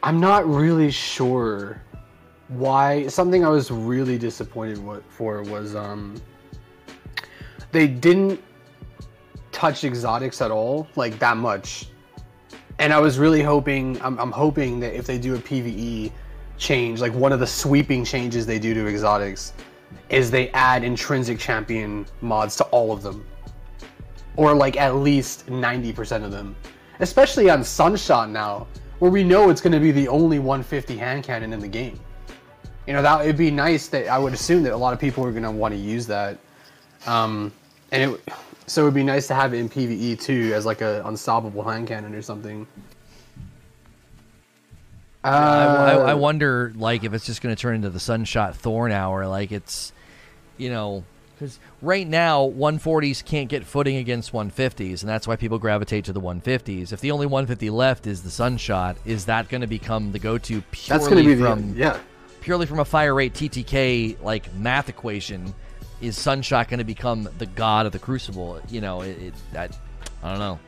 I'm 0.04 0.20
not 0.20 0.48
really 0.48 0.90
sure 0.92 1.82
why. 2.48 3.08
Something 3.08 3.46
I 3.46 3.50
was 3.50 3.70
really 3.70 4.18
disappointed 4.18 4.80
for 5.10 5.44
was 5.44 5.76
um, 5.76 6.20
they 7.72 7.88
didn't 7.88 8.42
touch 9.58 9.84
exotics 9.84 10.40
at 10.40 10.52
all, 10.52 10.88
like 10.96 11.18
that 11.18 11.36
much. 11.36 11.88
And 12.78 12.94
I 12.94 13.00
was 13.00 13.18
really 13.18 13.42
hoping, 13.42 14.00
I'm, 14.04 14.20
I'm 14.20 14.32
hoping 14.32 14.80
that 14.82 14.96
if 14.96 15.08
they 15.08 15.18
do 15.18 15.34
a 15.34 15.40
PVE 15.40 16.12
change, 16.60 17.02
like 17.02 17.12
one 17.16 17.34
of 17.34 17.40
the 17.40 17.48
sweeping 17.48 18.06
changes 18.06 18.46
they 18.46 18.60
do 18.60 18.76
to 18.76 18.88
exotics, 18.88 19.54
is 20.10 20.30
they 20.30 20.50
add 20.52 20.84
intrinsic 20.84 21.40
champion 21.40 22.06
mods 22.22 22.56
to 22.58 22.66
all 22.66 22.92
of 22.92 23.02
them, 23.02 23.26
or 24.36 24.54
like 24.54 24.78
at 24.78 24.98
least 24.98 25.48
90% 25.48 26.24
of 26.24 26.30
them, 26.32 26.56
especially 27.00 27.50
on 27.50 27.64
Sunshot 27.64 28.30
now, 28.30 28.68
where 29.00 29.10
we 29.10 29.24
know 29.24 29.50
it's 29.50 29.62
going 29.62 29.74
to 29.74 29.80
be 29.80 29.92
the 29.92 30.08
only 30.08 30.38
150 30.38 30.98
hand 30.98 31.24
cannon 31.24 31.52
in 31.52 31.60
the 31.60 31.68
game. 31.68 32.00
You 32.86 32.94
know 32.94 33.02
that 33.02 33.22
it'd 33.22 33.38
be 33.38 33.50
nice 33.50 33.88
that 33.88 34.08
I 34.08 34.20
would 34.20 34.34
assume 34.34 34.62
that 34.64 34.74
a 34.74 34.78
lot 34.78 34.94
of 34.94 35.00
people 35.00 35.26
are 35.26 35.32
going 35.32 35.44
to 35.44 35.52
want 35.52 35.74
to 35.74 35.80
use 35.80 36.06
that, 36.06 36.38
um, 37.08 37.52
and 37.92 38.12
it 38.12 38.22
so 38.68 38.84
it'd 38.84 38.94
be 38.94 39.04
nice 39.04 39.28
to 39.28 39.34
have 39.34 39.54
it 39.54 39.58
in 39.58 39.70
PVE 39.70 40.22
too 40.22 40.52
as 40.54 40.66
like 40.66 40.82
a 40.82 41.02
unstoppable 41.06 41.64
hand 41.64 41.88
cannon 41.88 42.14
or 42.14 42.22
something. 42.22 42.68
I, 45.24 45.30
I, 45.32 45.94
I 45.94 46.14
Uh, 46.14 46.18
wonder, 46.18 46.72
like, 46.76 47.04
if 47.04 47.14
it's 47.14 47.26
just 47.26 47.42
going 47.42 47.54
to 47.54 47.62
turn 47.62 47.76
into 47.76 47.90
the 47.90 48.00
Sunshot 48.00 48.56
Thorn 48.56 48.92
Hour. 48.92 49.28
Like, 49.28 49.52
it's, 49.52 49.92
you 50.58 50.70
know, 50.70 51.04
because 51.38 51.60
right 51.82 52.08
now 52.08 52.48
140s 52.48 53.24
can't 53.24 53.50
get 53.50 53.66
footing 53.66 53.98
against 53.98 54.32
150s, 54.32 55.02
and 55.02 55.10
that's 55.10 55.28
why 55.28 55.36
people 55.36 55.60
gravitate 55.60 56.06
to 56.06 56.14
the 56.14 56.22
150s. 56.22 56.94
If 56.94 57.02
the 57.02 57.12
only 57.12 57.26
150 57.26 57.70
left 57.70 58.08
is 58.08 58.24
the 58.24 58.30
Sunshot, 58.30 58.98
is 59.06 59.26
that 59.26 59.50
going 59.50 59.62
to 59.62 59.68
become 59.68 60.12
the 60.12 60.20
go-to 60.20 60.62
purely 60.72 61.00
that's 61.00 61.08
going 61.08 61.24
to 61.24 61.30
be 61.30 61.36
the 61.36 61.44
from 61.46 61.74
yeah. 61.76 62.00
purely 62.42 62.66
from 62.66 62.80
a 62.80 62.86
fire 62.86 63.14
rate 63.14 63.34
TTK 63.34 64.22
like 64.24 64.52
math 64.56 64.90
equation? 64.90 65.54
Is 66.02 66.18
Sunshot 66.18 66.70
going 66.70 66.78
to 66.78 66.84
become 66.84 67.28
the 67.38 67.46
god 67.46 67.86
of 67.86 67.92
the 67.92 68.00
Crucible? 68.00 68.62
You 68.70 68.82
know, 68.82 69.02
it, 69.02 69.20
it 69.22 69.34
that 69.54 69.78
I 70.24 70.30
don't 70.30 70.40
know. 70.40 70.60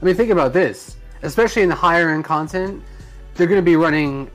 I 0.00 0.04
mean, 0.04 0.14
think 0.14 0.30
about 0.30 0.52
this. 0.52 0.96
Especially 1.22 1.62
in 1.62 1.68
the 1.68 1.74
higher 1.74 2.10
end 2.10 2.24
content, 2.24 2.82
they're 3.34 3.46
going 3.46 3.60
to 3.60 3.64
be 3.64 3.76
running 3.76 4.30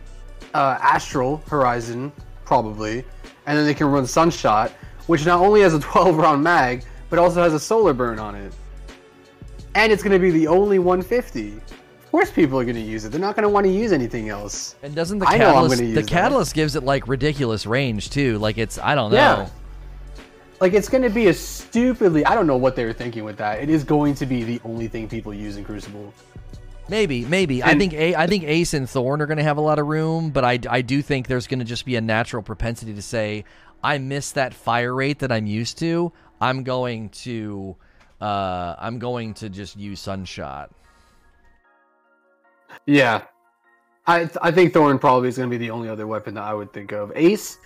uh, 0.54 0.78
Astral 0.82 1.38
Horizon, 1.48 2.12
probably, 2.46 3.06
and 3.46 3.58
then 3.58 3.66
they 3.66 3.74
can 3.74 3.88
run 3.88 4.06
Sunshot, 4.06 4.72
which 5.08 5.26
not 5.26 5.40
only 5.40 5.62
has 5.62 5.74
a 5.74 5.80
12 5.82 6.18
round 6.18 6.44
mag, 6.44 6.84
but 7.10 7.20
also 7.20 7.42
has 7.42 7.54
a 7.54 7.60
solar 7.60 7.94
burn 7.94 8.20
on 8.20 8.36
it. 8.36 8.54
And 9.76 9.92
it's 9.92 10.04
going 10.04 10.14
to 10.14 10.20
be 10.20 10.32
the 10.32 10.48
only 10.48 10.78
150. 10.80 11.54
Of 11.58 12.12
course, 12.12 12.30
people 12.30 12.60
are 12.60 12.64
going 12.64 12.76
to 12.76 12.82
use 12.82 13.06
it. 13.06 13.10
They're 13.10 13.20
not 13.20 13.36
going 13.36 13.44
to 13.44 13.50
want 13.50 13.66
to 13.66 13.72
use 13.72 13.92
anything 13.92 14.30
else. 14.30 14.76
And 14.84 14.94
doesn't 14.94 15.20
the 15.20 15.28
I 15.28 15.38
catalyst 15.38 15.80
the 15.80 15.94
that. 15.94 16.08
catalyst 16.08 16.54
gives 16.54 16.76
it 16.76 16.84
like 16.84 17.08
ridiculous 17.08 17.66
range 17.66 18.12
too? 18.12 18.38
Like 18.38 18.58
it's 18.60 18.78
I 18.78 18.94
don't 18.94 19.12
know. 19.12 19.18
Yeah. 19.18 19.50
Like, 20.64 20.72
it's 20.72 20.88
going 20.88 21.04
to 21.04 21.10
be 21.10 21.28
a 21.28 21.34
stupidly. 21.34 22.26
I 22.26 22.36
don't 22.36 22.48
know 22.48 22.56
what 22.56 22.78
they 22.78 22.86
were 22.86 22.94
thinking 22.94 23.26
with 23.26 23.36
that. 23.36 23.60
It 23.60 23.70
is 23.70 23.84
going 23.84 24.16
to 24.16 24.26
be 24.26 24.46
the 24.46 24.62
only 24.64 24.88
thing 24.88 25.10
people 25.10 25.34
use 25.34 25.58
in 25.58 25.66
Crucible. 25.66 26.14
Maybe, 26.88 27.26
maybe. 27.26 27.62
I 27.62 27.78
think 27.78 27.92
a, 27.92 28.16
I 28.16 28.28
think 28.28 28.46
Ace 28.46 28.74
and 28.74 28.90
Thorn 28.90 29.22
are 29.22 29.26
going 29.26 29.40
to 29.40 29.44
have 29.44 29.58
a 29.58 29.62
lot 29.62 29.78
of 29.78 29.88
room, 29.88 30.30
but 30.30 30.46
I, 30.46 30.60
I 30.70 30.82
do 30.82 31.02
think 31.02 31.28
there's 31.28 31.48
going 31.48 31.60
to 31.60 31.66
just 31.66 31.84
be 31.84 31.98
a 31.98 32.02
natural 32.02 32.42
propensity 32.42 32.94
to 32.94 33.02
say, 33.02 33.44
I 33.84 33.98
miss 33.98 34.32
that 34.32 34.54
fire 34.54 34.96
rate 34.96 35.20
that 35.20 35.34
I'm 35.34 35.48
used 35.48 35.80
to. 35.80 36.14
I'm 36.40 36.64
going 36.64 37.10
to, 37.10 37.76
uh, 38.22 38.76
I'm 38.80 39.00
going 39.00 39.34
to 39.34 39.50
just 39.50 39.76
use 39.76 40.00
Sunshot. 40.00 40.70
Yeah, 42.86 43.24
I 44.08 44.30
I 44.42 44.52
think 44.52 44.72
Thorn 44.72 44.98
probably 44.98 45.28
is 45.28 45.36
going 45.36 45.50
to 45.50 45.54
be 45.54 45.58
the 45.58 45.72
only 45.72 45.90
other 45.90 46.08
weapon 46.08 46.36
that 46.36 46.44
I 46.46 46.54
would 46.54 46.72
think 46.72 46.94
of. 46.94 47.12
Ace, 47.16 47.58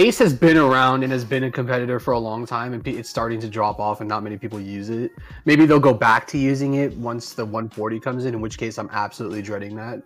Ace 0.00 0.18
has 0.18 0.32
been 0.32 0.56
around 0.56 1.02
and 1.02 1.12
has 1.12 1.26
been 1.26 1.44
a 1.44 1.50
competitor 1.50 2.00
for 2.00 2.12
a 2.12 2.18
long 2.18 2.46
time, 2.46 2.72
and 2.72 2.86
it's 2.88 3.10
starting 3.10 3.38
to 3.40 3.48
drop 3.48 3.78
off, 3.78 4.00
and 4.00 4.08
not 4.08 4.22
many 4.22 4.38
people 4.38 4.58
use 4.58 4.88
it. 4.88 5.10
Maybe 5.44 5.66
they'll 5.66 5.78
go 5.78 5.92
back 5.92 6.26
to 6.28 6.38
using 6.38 6.74
it 6.74 6.96
once 6.96 7.34
the 7.34 7.44
140 7.44 8.00
comes 8.00 8.24
in, 8.24 8.32
in 8.32 8.40
which 8.40 8.56
case 8.56 8.78
I'm 8.78 8.88
absolutely 8.92 9.42
dreading 9.42 9.76
that. 9.76 10.02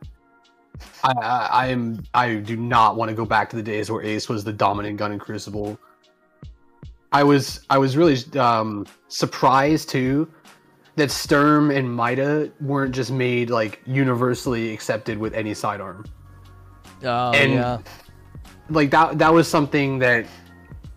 I 1.04 1.12
I, 1.12 1.48
I 1.52 1.66
am 1.68 2.02
I 2.12 2.34
do 2.34 2.56
not 2.56 2.96
want 2.96 3.10
to 3.10 3.14
go 3.14 3.24
back 3.24 3.48
to 3.50 3.56
the 3.56 3.62
days 3.62 3.88
where 3.88 4.02
Ace 4.02 4.28
was 4.28 4.42
the 4.42 4.52
dominant 4.52 4.96
gun 4.96 5.12
in 5.12 5.20
Crucible. 5.20 5.78
I 7.12 7.22
was 7.22 7.60
I 7.70 7.78
was 7.78 7.96
really 7.96 8.16
um, 8.36 8.86
surprised 9.06 9.90
too 9.90 10.28
that 10.96 11.12
Sturm 11.12 11.70
and 11.70 11.88
Mida 11.96 12.50
weren't 12.60 12.92
just 12.92 13.12
made 13.12 13.48
like 13.48 13.80
universally 13.86 14.72
accepted 14.74 15.18
with 15.18 15.34
any 15.34 15.54
sidearm. 15.54 16.04
Oh 17.04 17.30
And- 17.30 17.52
yeah, 17.52 17.78
Like 18.70 18.90
that 18.90 19.18
that 19.18 19.32
was 19.32 19.46
something 19.48 19.98
that 20.00 20.26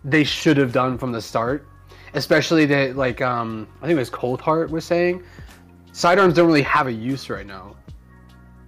they 0.04 0.24
should 0.24 0.56
have 0.56 0.72
done 0.72 0.96
from 0.98 1.12
the 1.12 1.20
start. 1.22 1.66
Especially 2.14 2.64
that 2.66 2.96
like 2.96 3.20
um 3.20 3.68
I 3.82 3.86
think 3.86 3.96
it 3.96 4.00
was 4.00 4.10
Cold 4.10 4.40
Heart 4.40 4.70
was 4.70 4.84
saying 4.84 5.22
sidearms 5.92 6.34
don't 6.34 6.46
really 6.46 6.62
have 6.62 6.86
a 6.86 6.92
use 6.92 7.28
right 7.28 7.46
now, 7.46 7.76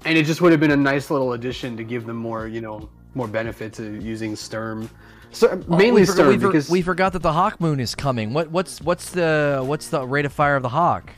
and 0.05 0.19
it 0.19 0.25
just 0.27 0.41
would 0.43 0.53
have 0.53 0.61
been 0.61 0.73
a 0.73 0.77
nice 0.77 1.11
little 1.11 1.33
addition 1.33 1.77
to 1.79 1.85
give 1.85 2.05
them 2.07 2.17
more, 2.17 2.47
you 2.47 2.61
know, 2.61 2.91
more 3.15 3.27
benefit 3.29 3.73
to 3.75 3.99
using 4.03 4.37
Sturm. 4.37 4.91
So, 5.33 5.49
Oh, 5.69 5.77
mainly 5.77 6.03
we, 6.03 6.07
for- 6.07 6.13
Sturm 6.13 6.29
we, 6.29 6.39
for- 6.39 6.49
because 6.49 6.69
we 6.69 6.83
forgot 6.83 7.13
that 7.15 7.23
the 7.23 7.33
Hawk 7.33 7.61
Moon 7.61 7.81
is 7.81 7.95
coming. 7.95 8.35
What 8.35 8.51
what's 8.51 8.83
what's 8.83 9.11
the 9.11 9.63
what's 9.65 9.89
the 9.89 10.07
rate 10.07 10.27
of 10.27 10.33
fire 10.35 10.57
of 10.57 10.63
the 10.63 10.69
Hawk? 10.69 11.11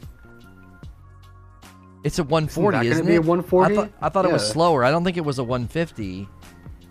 It's 2.05 2.19
a 2.19 2.25
140, 2.25 2.79
Isn't 2.79 2.87
isn't 2.93 3.03
gonna 3.05 3.11
be 3.11 3.15
it? 3.15 3.19
a 3.19 3.29
140? 3.29 3.73
I 3.73 3.77
thought, 3.77 3.93
I 4.01 4.09
thought 4.09 4.25
it 4.25 4.33
was 4.33 4.49
slower. 4.49 4.85
I 4.85 4.91
don't 4.91 5.05
think 5.05 5.17
it 5.17 5.25
was 5.25 5.39
a 5.39 5.45
150. 5.45 6.29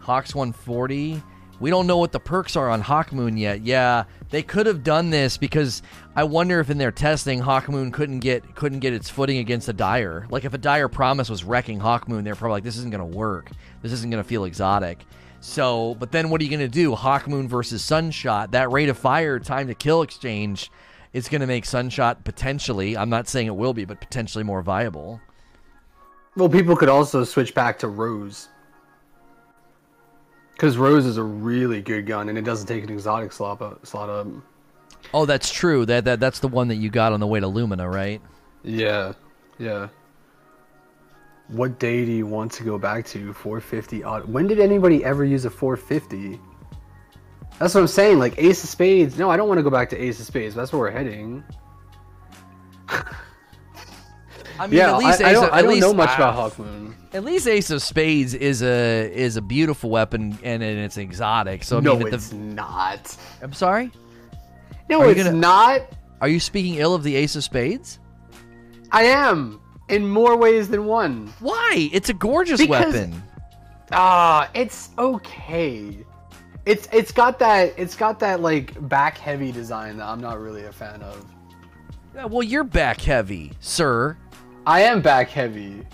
Hawk's 0.01 0.33
140. 0.35 1.21
We 1.59 1.69
don't 1.69 1.85
know 1.85 1.97
what 1.97 2.11
the 2.11 2.19
perks 2.19 2.55
are 2.55 2.71
on 2.71 2.81
Hawk 2.81 3.13
Moon 3.13 3.37
yet. 3.37 3.61
Yeah, 3.61 4.05
they 4.31 4.41
could 4.41 4.65
have 4.65 4.83
done 4.83 5.11
this 5.11 5.37
because 5.37 5.83
I 6.15 6.23
wonder 6.23 6.59
if 6.59 6.71
in 6.71 6.79
their 6.79 6.91
testing 6.91 7.39
Hawk 7.39 7.69
Moon 7.69 7.91
couldn't 7.91 8.19
get 8.19 8.55
couldn't 8.55 8.79
get 8.79 8.93
its 8.93 9.09
footing 9.11 9.37
against 9.37 9.69
a 9.69 9.73
Dire. 9.73 10.25
Like 10.31 10.43
if 10.43 10.55
a 10.55 10.57
Dire 10.57 10.87
Promise 10.89 11.29
was 11.29 11.43
wrecking 11.43 11.79
Hawk 11.79 12.07
Moon, 12.09 12.23
they're 12.23 12.35
probably 12.35 12.53
like, 12.53 12.63
this 12.63 12.77
isn't 12.77 12.89
gonna 12.89 13.05
work. 13.05 13.51
This 13.83 13.91
isn't 13.91 14.09
gonna 14.09 14.23
feel 14.23 14.45
exotic. 14.45 15.05
So, 15.39 15.95
but 15.99 16.11
then 16.11 16.31
what 16.31 16.41
are 16.41 16.43
you 16.43 16.49
gonna 16.49 16.67
do? 16.67 16.95
Hawk 16.95 17.27
Moon 17.27 17.47
versus 17.47 17.83
Sunshot. 17.83 18.51
That 18.51 18.71
rate 18.71 18.89
of 18.89 18.97
fire, 18.97 19.37
time 19.37 19.67
to 19.67 19.75
kill 19.75 20.01
exchange, 20.01 20.71
is 21.13 21.29
gonna 21.29 21.47
make 21.47 21.65
Sunshot 21.65 22.23
potentially. 22.23 22.97
I'm 22.97 23.09
not 23.09 23.27
saying 23.27 23.45
it 23.45 23.55
will 23.55 23.73
be, 23.73 23.85
but 23.85 24.01
potentially 24.01 24.43
more 24.43 24.63
viable. 24.63 25.21
well, 26.35 26.49
people 26.49 26.75
could 26.75 26.89
also 26.89 27.23
switch 27.23 27.53
back 27.53 27.77
to 27.79 27.87
Rose. 27.87 28.49
Because 30.61 30.77
Rose 30.77 31.07
is 31.07 31.17
a 31.17 31.23
really 31.23 31.81
good 31.81 32.05
gun, 32.05 32.29
and 32.29 32.37
it 32.37 32.43
doesn't 32.43 32.67
take 32.67 32.83
an 32.83 32.91
exotic 32.91 33.31
slot 33.31 33.63
up. 33.63 33.83
Slot 33.83 34.11
up. 34.11 34.27
Oh, 35.11 35.25
that's 35.25 35.51
true. 35.51 35.87
That, 35.87 36.05
that 36.05 36.19
that's 36.19 36.37
the 36.37 36.47
one 36.47 36.67
that 36.67 36.75
you 36.75 36.91
got 36.91 37.13
on 37.13 37.19
the 37.19 37.25
way 37.25 37.39
to 37.39 37.47
Lumina, 37.47 37.89
right? 37.89 38.21
Yeah, 38.61 39.13
yeah. 39.57 39.87
What 41.47 41.79
day 41.79 42.05
do 42.05 42.11
you 42.11 42.27
want 42.27 42.51
to 42.51 42.63
go 42.63 42.77
back 42.77 43.07
to? 43.07 43.33
450 43.33 44.03
odd. 44.03 44.29
When 44.29 44.45
did 44.45 44.59
anybody 44.59 45.03
ever 45.03 45.25
use 45.25 45.45
a 45.45 45.49
450? 45.49 46.39
That's 47.57 47.73
what 47.73 47.81
I'm 47.81 47.87
saying. 47.87 48.19
Like 48.19 48.35
Ace 48.37 48.63
of 48.63 48.69
Spades. 48.69 49.17
No, 49.17 49.31
I 49.31 49.37
don't 49.37 49.47
want 49.47 49.57
to 49.57 49.63
go 49.63 49.71
back 49.71 49.89
to 49.89 49.97
Ace 49.97 50.19
of 50.19 50.27
Spades. 50.27 50.53
That's 50.53 50.71
where 50.71 50.81
we're 50.81 50.91
heading. 50.91 51.43
I 54.61 54.67
mean, 54.67 54.77
yeah, 54.77 54.91
at 54.93 54.97
least 54.97 55.21
I, 55.21 55.25
I 55.25 55.29
Ace 55.29 55.33
don't, 55.35 55.45
of- 55.47 55.53
I 55.53 55.61
don't 55.61 55.71
least- 55.71 55.81
know 55.81 55.93
much 55.93 56.09
ah, 56.11 56.15
about 56.15 56.33
Hawk 56.35 56.59
Moon. 56.59 56.95
At 57.13 57.23
least 57.25 57.47
Ace 57.47 57.69
of 57.71 57.81
Spades 57.81 58.33
is 58.33 58.61
a 58.63 59.11
is 59.13 59.35
a 59.35 59.41
beautiful 59.41 59.89
weapon 59.89 60.37
and, 60.43 60.63
and 60.63 60.79
it's 60.79 60.97
exotic. 60.97 61.63
So 61.63 61.77
I 61.77 61.81
no, 61.81 61.97
mean, 61.97 62.13
it's 62.13 62.29
the, 62.29 62.35
not. 62.37 63.17
I'm 63.41 63.53
sorry. 63.53 63.91
No, 64.89 65.01
Are 65.01 65.05
you 65.05 65.11
it's 65.11 65.23
gonna- 65.23 65.35
not. 65.37 65.81
Are 66.21 66.27
you 66.27 66.39
speaking 66.39 66.75
ill 66.75 66.93
of 66.95 67.03
the 67.03 67.15
Ace 67.15 67.35
of 67.35 67.43
Spades? 67.43 67.99
I 68.91 69.03
am 69.03 69.59
in 69.89 70.07
more 70.07 70.37
ways 70.37 70.69
than 70.69 70.85
one. 70.85 71.33
Why? 71.39 71.89
It's 71.91 72.09
a 72.09 72.13
gorgeous 72.13 72.61
Because- 72.61 72.93
weapon. 72.93 73.23
Ah, 73.91 74.49
it's 74.53 74.89
okay. 74.97 75.97
It's 76.65 76.87
it's 76.93 77.11
got 77.11 77.39
that 77.39 77.73
it's 77.75 77.95
got 77.95 78.19
that 78.19 78.39
like 78.41 78.87
back 78.87 79.17
heavy 79.17 79.51
design 79.51 79.97
that 79.97 80.05
I'm 80.07 80.21
not 80.21 80.39
really 80.39 80.63
a 80.63 80.71
fan 80.71 81.01
of. 81.01 81.25
Yeah, 82.15 82.25
well, 82.25 82.43
you're 82.43 82.63
back 82.63 83.01
heavy, 83.01 83.51
sir. 83.59 84.15
I 84.71 84.83
am 84.83 85.01
back 85.01 85.27
heavy. 85.29 85.85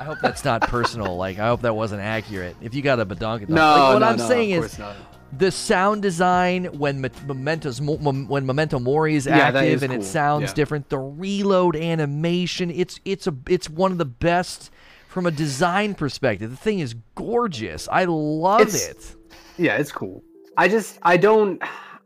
I 0.00 0.04
hope 0.04 0.16
that's 0.22 0.46
not 0.46 0.62
personal. 0.62 1.14
Like, 1.22 1.38
I 1.38 1.48
hope 1.48 1.60
that 1.60 1.76
wasn't 1.76 2.00
accurate. 2.00 2.56
If 2.62 2.74
you 2.74 2.80
got 2.80 2.98
a 2.98 3.04
badonkadonk. 3.04 3.50
No, 3.50 3.54
like, 3.56 3.92
what 3.92 3.98
no, 3.98 4.06
I'm 4.06 4.16
no, 4.16 4.28
saying 4.28 4.50
is 4.52 4.78
not. 4.78 4.96
the 5.36 5.50
sound 5.50 6.00
design 6.00 6.64
when 6.78 7.02
Me- 7.02 7.10
Memento's 7.26 7.82
when 7.82 8.46
Memento 8.46 8.78
Mori 8.78 9.14
is 9.14 9.26
Yeah, 9.26 9.36
active 9.36 9.64
is 9.74 9.82
and 9.82 9.92
it 9.92 10.04
sounds 10.04 10.44
Yeah. 10.50 10.54
different. 10.54 10.88
The 10.88 10.98
reload 10.98 11.76
animation, 11.76 12.70
it's 12.70 12.98
it's 13.04 13.26
a 13.26 13.34
it's 13.46 13.68
one 13.68 13.92
of 13.92 13.98
the 13.98 14.06
best 14.06 14.70
from 15.08 15.26
a 15.26 15.30
design 15.30 15.94
perspective. 15.94 16.50
The 16.50 16.56
thing 16.56 16.78
is 16.78 16.94
gorgeous. 17.14 17.88
I 17.92 18.06
love 18.06 18.62
It's- 18.62 18.88
it. 18.88 19.16
Yeah, 19.58 19.76
it's 19.76 19.92
cool. 19.92 20.24
I 20.56 20.66
just 20.68 20.98
I 21.02 21.18
don't 21.18 21.62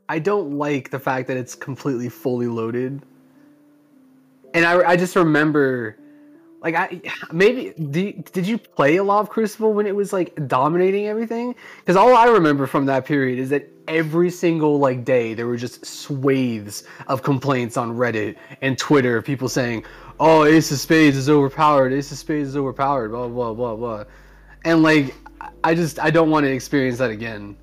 I 0.09 0.19
don't 0.19 0.59
like 0.59 0.91
the 0.91 0.99
fact 0.99 1.29
that 1.29 1.37
it's 1.37 1.55
completely 1.55 2.09
fully 2.09 2.49
loaded. 2.49 3.03
And 4.57 4.65
I 4.65 4.93
I 4.93 4.97
just 4.97 5.15
remember 5.15 5.99
like 6.63 6.75
I 6.75 7.03
maybe 7.31 7.75
did 7.91 8.47
you 8.47 8.57
play 8.57 8.97
a 8.97 9.05
lot 9.05 9.21
of 9.21 9.29
Crucible 9.29 9.75
when 9.75 9.87
it 9.87 9.95
was 9.95 10.15
like 10.15 10.49
dominating 10.49 11.09
everything? 11.09 11.55
Because 11.81 11.95
all 11.95 12.17
I 12.17 12.25
remember 12.25 12.67
from 12.67 12.87
that 12.87 13.05
period 13.05 13.39
is 13.39 13.51
that 13.51 13.69
every 13.87 14.31
single 14.31 14.79
like 14.79 15.05
day 15.05 15.35
there 15.35 15.47
were 15.47 15.59
just 15.59 15.85
swathes 15.85 16.85
of 17.07 17.23
complaints 17.23 17.77
on 17.77 17.93
Reddit 17.93 18.37
and 18.63 18.79
Twitter, 18.79 19.19
of 19.19 19.27
people 19.27 19.51
saying, 19.51 19.85
"Oh, 20.19 20.47
Ace 20.47 20.73
of 20.73 20.79
Spades 20.79 21.19
is 21.19 21.29
overpowered. 21.29 21.93
Ace 21.93 22.11
of 22.11 22.17
Spades 22.17 22.49
is 22.49 22.57
overpowered." 22.57 23.11
Blah 23.11 23.29
blah 23.29 23.53
blah 23.53 23.77
blah. 23.77 24.05
And 24.65 24.83
like 24.83 25.15
I 25.65 25.75
just 25.75 26.01
I 26.01 26.09
don't 26.09 26.31
want 26.31 26.47
to 26.47 26.51
experience 26.51 26.97
that 26.97 27.11
again. 27.11 27.59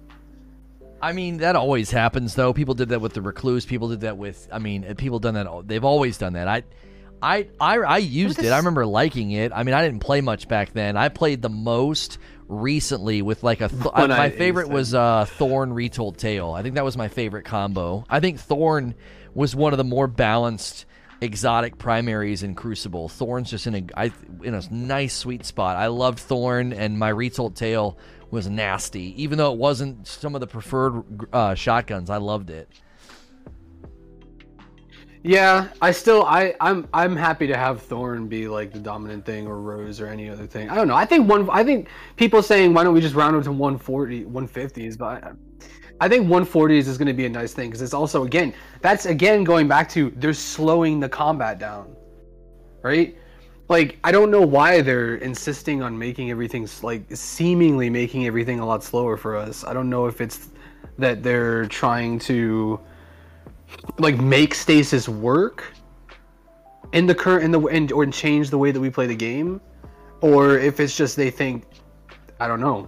I 1.03 1.11
mean, 1.11 1.37
that 1.37 1.57
always 1.57 1.91
happens, 1.91 2.33
though. 2.33 2.53
People 2.53 2.75
did 2.75 2.89
that 2.89 3.01
with 3.01 3.13
the 3.13 3.21
recluse. 3.21 3.65
People 3.65 3.89
did 3.89 4.01
that 4.01 4.17
with. 4.17 4.47
I 4.53 4.59
mean, 4.59 4.95
people 4.95 5.19
done 5.19 5.33
that. 5.33 5.67
They've 5.67 5.83
always 5.83 6.17
done 6.17 6.33
that. 6.33 6.47
I, 6.47 6.63
I, 7.21 7.49
I, 7.59 7.77
I 7.79 7.97
used 7.97 8.39
it. 8.39 8.51
I 8.51 8.57
remember 8.57 8.85
liking 8.85 9.31
it. 9.31 9.51
I 9.53 9.63
mean, 9.63 9.75
I 9.75 9.83
didn't 9.83 9.99
play 9.99 10.21
much 10.21 10.47
back 10.47 10.71
then. 10.71 10.95
I 10.95 11.09
played 11.09 11.41
the 11.41 11.49
most 11.49 12.19
recently 12.47 13.21
with 13.21 13.43
like 13.43 13.59
a. 13.59 13.67
Th- 13.67 13.83
When 13.93 14.11
my 14.11 14.25
I 14.25 14.29
favorite 14.29 14.69
was 14.69 14.93
uh, 14.93 15.25
Thorn 15.25 15.73
Retold 15.73 16.17
Tale. 16.17 16.51
I 16.51 16.61
think 16.63 16.75
that 16.75 16.85
was 16.85 16.95
my 16.95 17.09
favorite 17.09 17.43
combo. 17.43 18.05
I 18.09 18.21
think 18.21 18.39
Thorn 18.39 18.95
was 19.33 19.53
one 19.53 19.73
of 19.73 19.77
the 19.77 19.83
more 19.83 20.07
balanced 20.07 20.85
exotic 21.19 21.77
primaries 21.77 22.43
in 22.43 22.55
Crucible. 22.55 23.09
Thorn's 23.09 23.49
just 23.49 23.67
in 23.67 23.75
a 23.75 23.83
I, 23.95 24.11
in 24.41 24.53
a 24.53 24.61
nice 24.71 25.13
sweet 25.13 25.45
spot. 25.45 25.75
I 25.75 25.87
loved 25.87 26.19
Thorn, 26.19 26.71
and 26.71 26.97
my 26.97 27.09
Retold 27.09 27.57
Tale 27.57 27.97
was 28.33 28.49
nasty. 28.49 29.13
Even 29.21 29.37
though 29.37 29.53
it 29.53 29.59
wasn't 29.59 30.05
some 30.07 30.35
of 30.35 30.41
the 30.41 30.47
preferred 30.47 31.03
uh, 31.31 31.53
shotguns, 31.53 32.09
I 32.09 32.17
loved 32.17 32.49
it. 32.49 32.67
Yeah, 35.21 35.69
I 35.81 35.91
still 35.91 36.23
I 36.25 36.53
I'm 36.59 36.85
I'm 36.93 37.15
happy 37.15 37.47
to 37.47 37.55
have 37.55 37.81
Thorn 37.81 38.27
be 38.27 38.49
like 38.49 38.73
the 38.73 38.79
dominant 38.79 39.25
thing 39.25 39.47
or 39.47 39.61
Rose 39.61 40.01
or 40.01 40.07
any 40.07 40.29
other 40.29 40.45
thing. 40.45 40.69
I 40.69 40.75
don't 40.75 40.89
know. 40.89 40.95
I 40.95 41.05
think 41.05 41.29
one 41.29 41.49
I 41.49 41.63
think 41.63 41.87
people 42.17 42.43
saying 42.43 42.73
why 42.73 42.83
don't 42.83 42.93
we 42.93 42.99
just 42.99 43.15
round 43.15 43.37
it 43.37 43.43
to 43.43 43.51
140 43.53 44.25
150s, 44.25 44.97
but 44.97 45.23
I, 45.23 45.31
I 46.01 46.09
think 46.09 46.27
140s 46.27 46.87
is 46.87 46.97
going 46.97 47.07
to 47.07 47.13
be 47.13 47.25
a 47.25 47.29
nice 47.29 47.53
thing 47.53 47.69
because 47.69 47.81
it's 47.81 47.93
also 47.93 48.25
again 48.25 48.53
that's 48.81 49.05
again 49.05 49.45
going 49.45 49.65
back 49.69 49.87
to 49.89 50.11
they're 50.17 50.33
slowing 50.33 50.99
the 50.99 51.07
combat 51.07 51.57
down, 51.57 51.95
right? 52.81 53.15
Like 53.73 53.97
I 54.03 54.11
don't 54.11 54.29
know 54.29 54.43
why 54.43 54.81
they're 54.81 55.15
insisting 55.15 55.81
on 55.81 55.97
making 55.97 56.29
everything 56.29 56.69
like 56.83 57.05
seemingly 57.09 57.89
making 57.89 58.27
everything 58.27 58.59
a 58.59 58.65
lot 58.67 58.83
slower 58.83 59.17
for 59.17 59.35
us. 59.35 59.63
I 59.63 59.73
don't 59.73 59.89
know 59.89 60.05
if 60.05 60.21
it's 60.21 60.49
that 60.99 61.23
they're 61.23 61.65
trying 61.65 62.19
to 62.19 62.79
like 63.97 64.19
make 64.19 64.53
stasis 64.53 65.09
work 65.09 65.73
in 66.91 67.07
the 67.07 67.15
current 67.15 67.45
in 67.45 67.49
the 67.49 67.61
and 67.61 67.91
or 67.91 68.05
change 68.05 68.51
the 68.51 68.59
way 68.59 68.69
that 68.69 68.79
we 68.79 68.91
play 68.91 69.07
the 69.07 69.15
game, 69.15 69.59
or 70.21 70.59
if 70.59 70.79
it's 70.79 70.95
just 70.95 71.15
they 71.15 71.31
think 71.31 71.65
I 72.39 72.47
don't 72.47 72.61
know. 72.61 72.87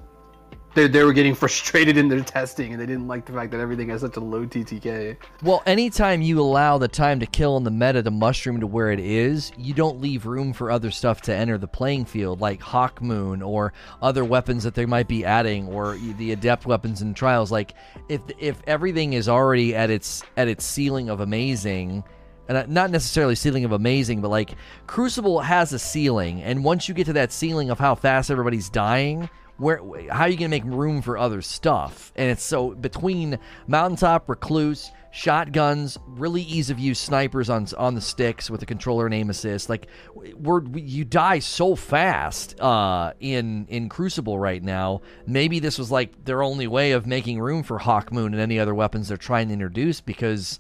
They, 0.75 0.87
they 0.87 1.03
were 1.03 1.13
getting 1.13 1.33
frustrated 1.45 1.97
in 1.97 2.07
their 2.07 2.21
testing 2.21 2.73
and 2.73 2.81
they 2.81 2.85
didn't 2.85 3.07
like 3.07 3.25
the 3.25 3.33
fact 3.33 3.51
that 3.51 3.59
everything 3.59 3.89
has 3.89 4.01
such 4.01 4.17
a 4.17 4.19
low 4.19 4.45
TTK. 4.45 5.17
Well, 5.41 5.63
anytime 5.65 6.21
you 6.21 6.39
allow 6.39 6.77
the 6.77 6.87
time 6.87 7.19
to 7.21 7.25
kill 7.25 7.57
in 7.57 7.63
the 7.63 7.71
meta 7.71 8.03
to 8.03 8.11
mushroom 8.11 8.59
to 8.59 8.67
where 8.67 8.91
it 8.91 8.99
is, 8.99 9.51
you 9.57 9.73
don't 9.73 9.99
leave 9.99 10.25
room 10.25 10.53
for 10.53 10.69
other 10.69 10.91
stuff 10.91 11.21
to 11.21 11.35
enter 11.35 11.57
the 11.57 11.67
playing 11.67 12.05
field, 12.05 12.41
like 12.41 12.61
Hawk 12.61 13.01
Moon 13.01 13.41
or 13.41 13.73
other 14.01 14.23
weapons 14.23 14.63
that 14.63 14.75
they 14.75 14.85
might 14.85 15.07
be 15.07 15.25
adding, 15.25 15.67
or 15.67 15.97
the 16.17 16.31
adept 16.31 16.65
weapons 16.65 17.01
and 17.01 17.15
trials. 17.15 17.51
Like 17.51 17.73
if 18.09 18.21
if 18.37 18.61
everything 18.67 19.13
is 19.13 19.29
already 19.29 19.75
at 19.75 19.89
its 19.89 20.23
at 20.37 20.47
its 20.47 20.65
ceiling 20.65 21.09
of 21.09 21.21
amazing, 21.21 22.03
and 22.47 22.57
uh, 22.57 22.65
not 22.67 22.91
necessarily 22.91 23.35
ceiling 23.35 23.65
of 23.65 23.71
amazing, 23.71 24.21
but 24.21 24.29
like 24.29 24.55
Crucible 24.87 25.39
has 25.39 25.73
a 25.73 25.79
ceiling, 25.79 26.43
and 26.43 26.63
once 26.63 26.87
you 26.87 26.93
get 26.93 27.05
to 27.05 27.13
that 27.13 27.31
ceiling 27.31 27.69
of 27.69 27.79
how 27.79 27.95
fast 27.95 28.29
everybody's 28.29 28.69
dying, 28.69 29.29
where 29.57 29.79
how 30.09 30.23
are 30.23 30.29
you 30.29 30.37
gonna 30.37 30.49
make 30.49 30.65
room 30.65 31.01
for 31.01 31.17
other 31.17 31.41
stuff? 31.41 32.11
And 32.15 32.29
it's 32.29 32.43
so 32.43 32.71
between 32.71 33.39
mountaintop 33.67 34.29
recluse, 34.29 34.91
shotguns, 35.11 35.97
really 36.05 36.41
ease 36.41 36.69
of 36.69 36.77
use 36.77 36.99
snipers 36.99 37.49
on 37.49 37.67
on 37.77 37.95
the 37.95 38.01
sticks 38.01 38.49
with 38.49 38.59
the 38.59 38.65
controller 38.65 39.05
and 39.05 39.13
aim 39.13 39.29
assist. 39.29 39.69
Like 39.69 39.87
we're 40.35 40.59
we, 40.59 40.81
you 40.81 41.05
die 41.05 41.39
so 41.39 41.75
fast 41.75 42.59
uh, 42.59 43.13
in 43.19 43.65
in 43.69 43.87
Crucible 43.87 44.37
right 44.37 44.61
now. 44.61 45.01
Maybe 45.25 45.59
this 45.59 45.77
was 45.77 45.89
like 45.89 46.25
their 46.25 46.43
only 46.43 46.67
way 46.67 46.91
of 46.91 47.05
making 47.05 47.39
room 47.39 47.63
for 47.63 47.79
Hawk 47.79 48.11
Moon 48.11 48.33
and 48.33 48.41
any 48.41 48.59
other 48.59 48.75
weapons 48.75 49.07
they're 49.07 49.17
trying 49.17 49.47
to 49.47 49.53
introduce 49.53 50.01
because 50.01 50.59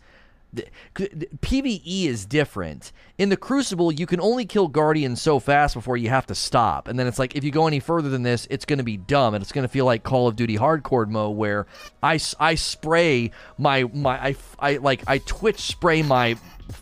the- 0.55 1.09
the 1.13 1.27
PVE 1.41 2.05
is 2.05 2.25
different. 2.25 2.91
In 3.17 3.29
the 3.29 3.37
Crucible, 3.37 3.91
you 3.91 4.05
can 4.05 4.19
only 4.19 4.45
kill 4.45 4.67
Guardians 4.67 5.21
so 5.21 5.39
fast 5.39 5.73
before 5.75 5.97
you 5.97 6.09
have 6.09 6.25
to 6.27 6.35
stop. 6.35 6.87
And 6.87 6.97
then 6.99 7.07
it's 7.07 7.19
like, 7.19 7.35
if 7.35 7.43
you 7.43 7.51
go 7.51 7.67
any 7.67 7.79
further 7.79 8.09
than 8.09 8.23
this, 8.23 8.47
it's 8.49 8.65
going 8.65 8.79
to 8.79 8.83
be 8.83 8.97
dumb. 8.97 9.33
And 9.33 9.41
it's 9.41 9.51
going 9.51 9.63
to 9.63 9.69
feel 9.71 9.85
like 9.85 10.03
Call 10.03 10.27
of 10.27 10.35
Duty 10.35 10.57
Hardcore 10.57 11.07
mode 11.07 11.37
where 11.37 11.65
I, 12.03 12.19
I 12.39 12.55
spray 12.55 13.31
my, 13.57 13.83
my 13.93 14.17
I, 14.29 14.35
I, 14.59 14.77
like, 14.77 15.03
I 15.07 15.19
twitch 15.19 15.59
spray 15.59 16.01
my 16.01 16.35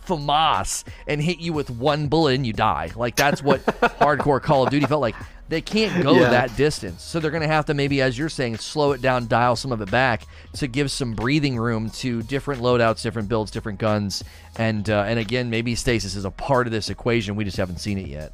FAMAS 0.08 0.84
and 1.08 1.22
hit 1.22 1.40
you 1.40 1.54
with 1.54 1.70
one 1.70 2.08
bullet 2.08 2.36
and 2.36 2.48
you 2.48 2.54
die. 2.54 2.92
Like 2.96 3.16
that's 3.16 3.44
what 3.44 3.66
hardcore 3.66 4.42
Call 4.42 4.64
of 4.64 4.70
Duty 4.70 4.86
felt 4.86 5.02
like. 5.02 5.16
They 5.50 5.62
can't 5.62 6.02
go 6.04 6.16
Yeah. 6.16 6.30
that 6.30 6.56
distance, 6.56 7.04
so 7.04 7.20
they're 7.20 7.30
going 7.30 7.42
to 7.42 7.48
have 7.48 7.66
to 7.66 7.74
maybe, 7.74 8.02
as 8.02 8.18
you're 8.18 8.30
saying, 8.30 8.58
slow 8.58 8.94
it 8.94 9.02
down, 9.02 9.28
dial 9.28 9.56
some 9.56 9.72
of 9.72 9.82
it 9.82 9.92
back 9.92 10.26
to 10.54 10.68
give 10.68 10.90
some 10.90 11.14
breathing 11.14 11.58
room 11.58 11.90
to 11.92 12.24
different 12.24 12.62
loadouts, 12.62 13.04
different 13.04 13.28
builds, 13.30 13.52
different 13.52 13.78
guns, 13.78 14.24
and 14.58 14.90
uh, 14.90 15.04
and 15.06 15.20
again, 15.20 15.50
maybe 15.50 15.76
stasis 15.76 16.16
is 16.16 16.26
a 16.26 16.32
part 16.32 16.66
of 16.66 16.72
this 16.72 16.90
equation. 16.90 17.36
We 17.36 17.44
just 17.44 17.58
haven't 17.58 17.80
seen 17.80 17.98
it 17.98 18.08
yet. 18.08 18.34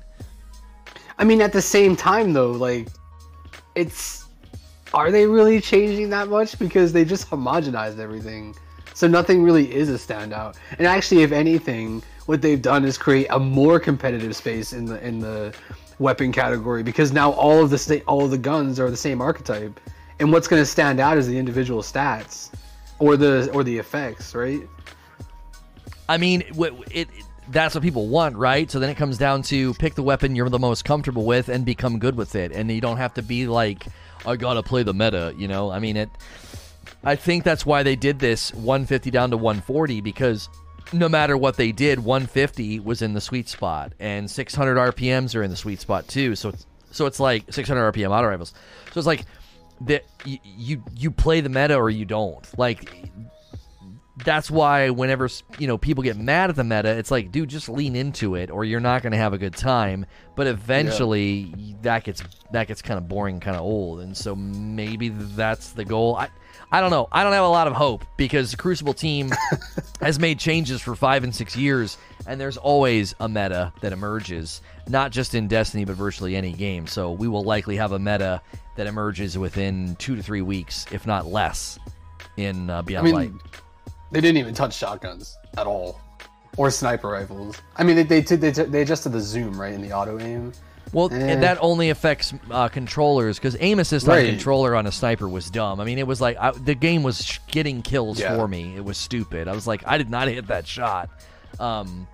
I 1.18 1.24
mean, 1.26 1.42
at 1.42 1.52
the 1.52 1.62
same 1.62 1.96
time, 1.96 2.34
though, 2.34 2.52
like, 2.52 2.88
it's. 3.76 4.26
Are 4.94 5.12
they 5.12 5.28
really 5.28 5.62
changing 5.62 6.10
that 6.12 6.30
much? 6.30 6.58
Because 6.58 6.94
they 6.94 7.06
just 7.06 7.30
homogenized 7.30 8.00
everything. 8.00 8.56
So 8.96 9.08
nothing 9.08 9.44
really 9.44 9.72
is 9.72 9.90
a 9.90 9.94
standout. 9.94 10.56
And 10.78 10.88
actually, 10.88 11.22
if 11.22 11.32
anything, 11.32 12.02
what 12.26 12.42
they've 12.42 12.62
done 12.62 12.84
is 12.86 12.98
create 12.98 13.28
a 13.30 13.40
more 13.40 13.80
competitive 13.80 14.36
space 14.36 14.74
in 14.74 14.86
the 14.86 15.06
in 15.06 15.20
the 15.20 15.54
weapon 16.00 16.32
category 16.32 16.82
because 16.84 17.12
now 17.12 17.32
all 17.34 17.64
of 17.64 17.70
the 17.70 17.78
sta- 17.78 18.02
all 18.08 18.26
of 18.26 18.32
the 18.32 18.38
guns 18.38 18.80
are 18.80 18.90
the 18.90 18.98
same 18.98 19.22
archetype, 19.22 19.80
and 20.20 20.32
what's 20.32 20.48
going 20.48 20.62
to 20.62 20.66
stand 20.66 21.00
out 21.00 21.18
is 21.18 21.28
the 21.28 21.38
individual 21.38 21.82
stats 21.82 22.50
or 23.00 23.16
the 23.18 23.50
or 23.54 23.64
the 23.64 23.78
effects, 23.78 24.34
right? 24.36 24.62
I 26.08 26.18
mean, 26.18 26.42
it, 26.42 26.74
it- 26.92 27.10
that's 27.52 27.74
what 27.74 27.84
people 27.84 28.08
want, 28.08 28.36
right? 28.36 28.70
So 28.70 28.80
then 28.80 28.92
it 28.92 28.96
comes 28.96 29.18
down 29.18 29.42
to 29.44 29.74
pick 29.76 29.96
the 29.96 30.04
weapon 30.04 30.36
you're 30.36 30.50
the 30.50 30.60
most 30.60 30.86
comfortable 30.86 31.26
with 31.26 31.50
and 31.50 31.66
become 31.66 31.98
good 31.98 32.16
with 32.16 32.36
it, 32.36 32.52
and 32.52 32.70
you 32.72 32.80
don't 32.82 32.98
have 32.98 33.16
to 33.16 33.24
be 33.24 33.48
like, 33.48 33.88
I 34.26 34.36
gotta 34.36 34.62
play 34.62 34.84
the 34.84 34.94
meta, 34.94 35.34
you 35.38 35.48
know. 35.48 35.72
I 35.72 35.80
mean, 35.80 35.98
it. 35.98 36.10
I 37.04 37.16
think 37.16 37.44
that's 37.44 37.66
why 37.66 37.82
they 37.84 37.96
did 37.96 38.20
this 38.20 38.54
150 38.54 39.10
down 39.10 39.32
to 39.32 39.38
140 39.38 40.02
because 40.02 40.50
no 40.94 41.10
matter 41.10 41.38
what 41.38 41.58
they 41.58 41.72
did, 41.72 42.00
150 42.00 42.80
was 42.80 43.02
in 43.02 43.14
the 43.14 43.22
sweet 43.22 43.48
spot, 43.48 43.94
and 44.00 44.30
600 44.30 44.76
RPMs 44.94 45.36
are 45.36 45.44
in 45.44 45.50
the 45.50 45.56
sweet 45.56 45.80
spot 45.80 46.08
too. 46.08 46.36
So 46.36 46.50
it's 46.50 46.66
so 46.92 47.06
it's 47.06 47.20
like 47.20 47.52
600 47.52 47.94
RPM 47.94 48.10
auto 48.10 48.28
rifles. 48.28 48.54
So 48.92 49.00
it's 49.00 49.08
like 49.08 49.26
that 49.82 50.06
you, 50.26 50.40
you 50.44 50.84
you 50.96 51.12
play 51.12 51.42
the 51.42 51.50
meta 51.50 51.76
or 51.76 51.90
you 51.90 52.06
don't. 52.06 52.46
Like 52.58 53.10
that's 54.26 54.52
why 54.52 54.90
whenever 54.90 55.30
you 55.58 55.68
know 55.68 55.78
people 55.78 56.04
get 56.04 56.18
mad 56.18 56.50
at 56.50 56.56
the 56.56 56.64
meta, 56.64 56.90
it's 56.90 57.12
like, 57.12 57.32
dude, 57.32 57.50
just 57.50 57.70
lean 57.70 57.96
into 57.96 58.36
it, 58.36 58.52
or 58.52 58.66
you're 58.66 58.80
not 58.80 59.02
going 59.02 59.12
to 59.12 59.18
have 59.18 59.34
a 59.34 59.38
good 59.38 59.56
time. 59.56 60.06
But 60.36 60.48
eventually, 60.48 61.76
that 61.82 62.04
gets 62.04 62.24
that 62.52 62.68
gets 62.68 62.82
kind 62.82 62.98
of 62.98 63.08
boring, 63.08 63.40
kind 63.40 63.56
of 63.56 63.64
old, 63.64 64.02
and 64.02 64.16
so 64.16 64.36
maybe 64.36 65.10
that's 65.10 65.72
the 65.72 65.86
goal. 65.86 66.16
I 66.16 66.30
I 66.72 66.82
don't 66.82 66.92
know. 66.92 67.08
I 67.12 67.24
don't 67.24 67.34
have 67.34 67.44
a 67.46 67.48
lot 67.50 67.68
of 67.68 67.74
hope 67.74 68.06
because 68.16 68.52
the 68.52 68.58
Crucible 68.58 68.94
team 68.94 69.32
has 70.02 70.20
made 70.20 70.38
changes 70.40 70.82
for 70.82 70.96
five 70.96 71.24
and 71.24 71.34
six 71.34 71.56
years, 71.56 71.98
and 72.28 72.40
there's 72.40 72.58
always 72.58 73.16
a 73.20 73.28
meta 73.28 73.74
that 73.82 73.92
emerges, 73.92 74.62
not 74.88 75.12
just 75.12 75.34
in 75.34 75.48
Destiny, 75.48 75.84
but 75.84 75.96
virtually 75.96 76.36
any 76.36 76.54
game. 76.54 76.86
So 76.86 77.12
we 77.12 77.28
will 77.28 77.44
likely 77.44 77.76
have 77.78 77.92
a 77.92 78.00
meta 78.00 78.42
that 78.76 78.86
emerges 78.86 79.36
within 79.38 79.96
two 79.98 80.16
to 80.16 80.22
three 80.22 80.44
weeks, 80.44 80.86
if 80.92 81.08
not 81.08 81.26
less, 81.26 81.80
in 82.38 82.70
uh, 82.70 82.80
I 82.80 82.82
Beyond 82.82 83.06
mean, 83.06 83.16
Light. 83.16 83.32
they 84.12 84.22
didn't 84.22 84.38
even 84.38 84.54
touch 84.54 84.78
shotguns 84.78 85.38
at 85.58 85.66
all, 85.66 86.00
or 86.56 86.70
sniper 86.70 87.10
rifles. 87.10 87.60
I 87.78 87.84
mean, 87.84 87.96
they 87.96 88.04
they 88.04 88.22
they, 88.22 88.52
they 88.52 88.82
adjusted 88.84 89.10
the 89.10 89.22
zoom 89.22 89.60
right 89.60 89.74
in 89.74 89.82
the 89.82 89.92
auto 89.92 90.20
aim. 90.20 90.54
Well, 90.92 91.14
Eh. 91.14 91.18
and 91.18 91.44
that 91.44 91.58
only 91.62 91.90
affects 91.92 92.34
uh, 92.50 92.68
controllers 92.68 93.38
because 93.38 93.56
aim 93.60 93.80
assist 93.80 94.08
on 94.08 94.16
Right. 94.16 94.28
controller 94.30 94.76
on 94.76 94.88
a 94.88 94.92
sniper 94.92 95.28
was 95.30 95.50
dumb. 95.50 95.80
I 95.80 95.86
mean, 95.86 96.00
it 96.00 96.08
was 96.08 96.20
like 96.20 96.38
I, 96.40 96.52
the 96.52 96.74
game 96.76 97.04
was 97.04 97.24
sh- 97.24 97.40
getting 97.48 97.82
kills 97.82 98.20
Yeah. 98.20 98.36
for 98.36 98.48
me. 98.48 98.76
It 98.76 98.84
was 98.84 98.98
stupid. 98.98 99.48
I 99.48 99.54
was 99.54 99.68
like, 99.68 99.84
I 99.86 99.98
did 99.98 100.10
not 100.10 100.28
hit 100.28 100.48
that 100.48 100.66
shot. 100.68 101.10
Um, 101.60 102.08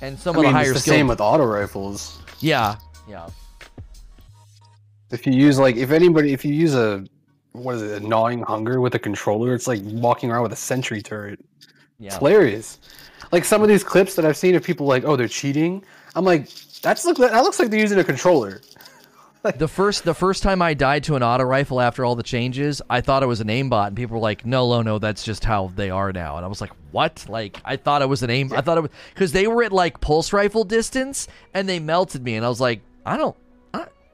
and 0.00 0.18
some 0.18 0.36
I 0.36 0.38
of 0.38 0.44
mean, 0.44 0.52
the 0.54 0.58
it's 0.60 0.66
higher 0.66 0.72
the 0.74 0.80
skilled, 0.80 0.94
same 0.96 1.08
with 1.08 1.20
auto 1.20 1.44
rifles. 1.44 2.18
yeah, 2.40 2.76
yeah. 3.08 3.28
If 5.10 5.26
you 5.26 5.32
use 5.32 5.58
like, 5.58 5.76
if 5.76 5.90
anybody, 5.90 6.32
if 6.32 6.44
you 6.44 6.54
use 6.54 6.74
a 6.74 7.04
what 7.52 7.74
is 7.74 7.82
it, 7.82 8.00
a 8.02 8.06
gnawing 8.06 8.42
hunger 8.42 8.80
with 8.80 8.94
a 8.94 8.98
controller, 8.98 9.54
it's 9.54 9.66
like 9.66 9.80
walking 9.84 10.30
around 10.30 10.44
with 10.44 10.52
a 10.52 10.56
sentry 10.56 11.02
turret. 11.02 11.40
Yeah. 11.98 12.06
It's 12.06 12.16
hilarious. 12.18 12.78
Like 13.32 13.44
some 13.44 13.60
of 13.62 13.68
these 13.68 13.82
clips 13.82 14.14
that 14.14 14.24
I've 14.24 14.36
seen 14.36 14.54
of 14.54 14.62
people 14.62 14.86
like, 14.86 15.04
oh, 15.04 15.16
they're 15.16 15.26
cheating. 15.28 15.82
I'm 16.14 16.24
like, 16.24 16.48
that's 16.82 17.04
look 17.04 17.18
that 17.18 17.42
looks 17.42 17.58
like 17.58 17.70
they're 17.70 17.80
using 17.80 17.98
a 17.98 18.04
controller. 18.04 18.60
The 19.56 19.68
first 19.68 20.04
the 20.04 20.12
first 20.12 20.42
time 20.42 20.60
I 20.60 20.74
died 20.74 21.04
to 21.04 21.16
an 21.16 21.22
auto 21.22 21.44
rifle 21.44 21.80
after 21.80 22.04
all 22.04 22.14
the 22.14 22.22
changes, 22.22 22.82
I 22.90 23.00
thought 23.00 23.22
it 23.22 23.26
was 23.26 23.40
an 23.40 23.48
aimbot, 23.48 23.86
and 23.86 23.96
people 23.96 24.16
were 24.16 24.22
like, 24.22 24.44
"No, 24.44 24.68
no, 24.68 24.82
no, 24.82 24.98
that's 24.98 25.24
just 25.24 25.46
how 25.46 25.72
they 25.76 25.88
are 25.88 26.12
now." 26.12 26.36
And 26.36 26.44
I 26.44 26.48
was 26.48 26.60
like, 26.60 26.72
"What?" 26.90 27.24
Like 27.26 27.58
I 27.64 27.76
thought 27.76 28.02
it 28.02 28.08
was 28.10 28.22
an 28.22 28.28
aim. 28.28 28.52
I 28.52 28.60
thought 28.60 28.76
it 28.76 28.82
was 28.82 28.90
because 29.14 29.32
they 29.32 29.46
were 29.46 29.62
at 29.62 29.72
like 29.72 29.98
pulse 30.02 30.34
rifle 30.34 30.64
distance, 30.64 31.26
and 31.54 31.66
they 31.66 31.78
melted 31.78 32.22
me, 32.22 32.34
and 32.34 32.44
I 32.44 32.50
was 32.50 32.60
like, 32.60 32.82
"I 33.06 33.16
don't." 33.16 33.34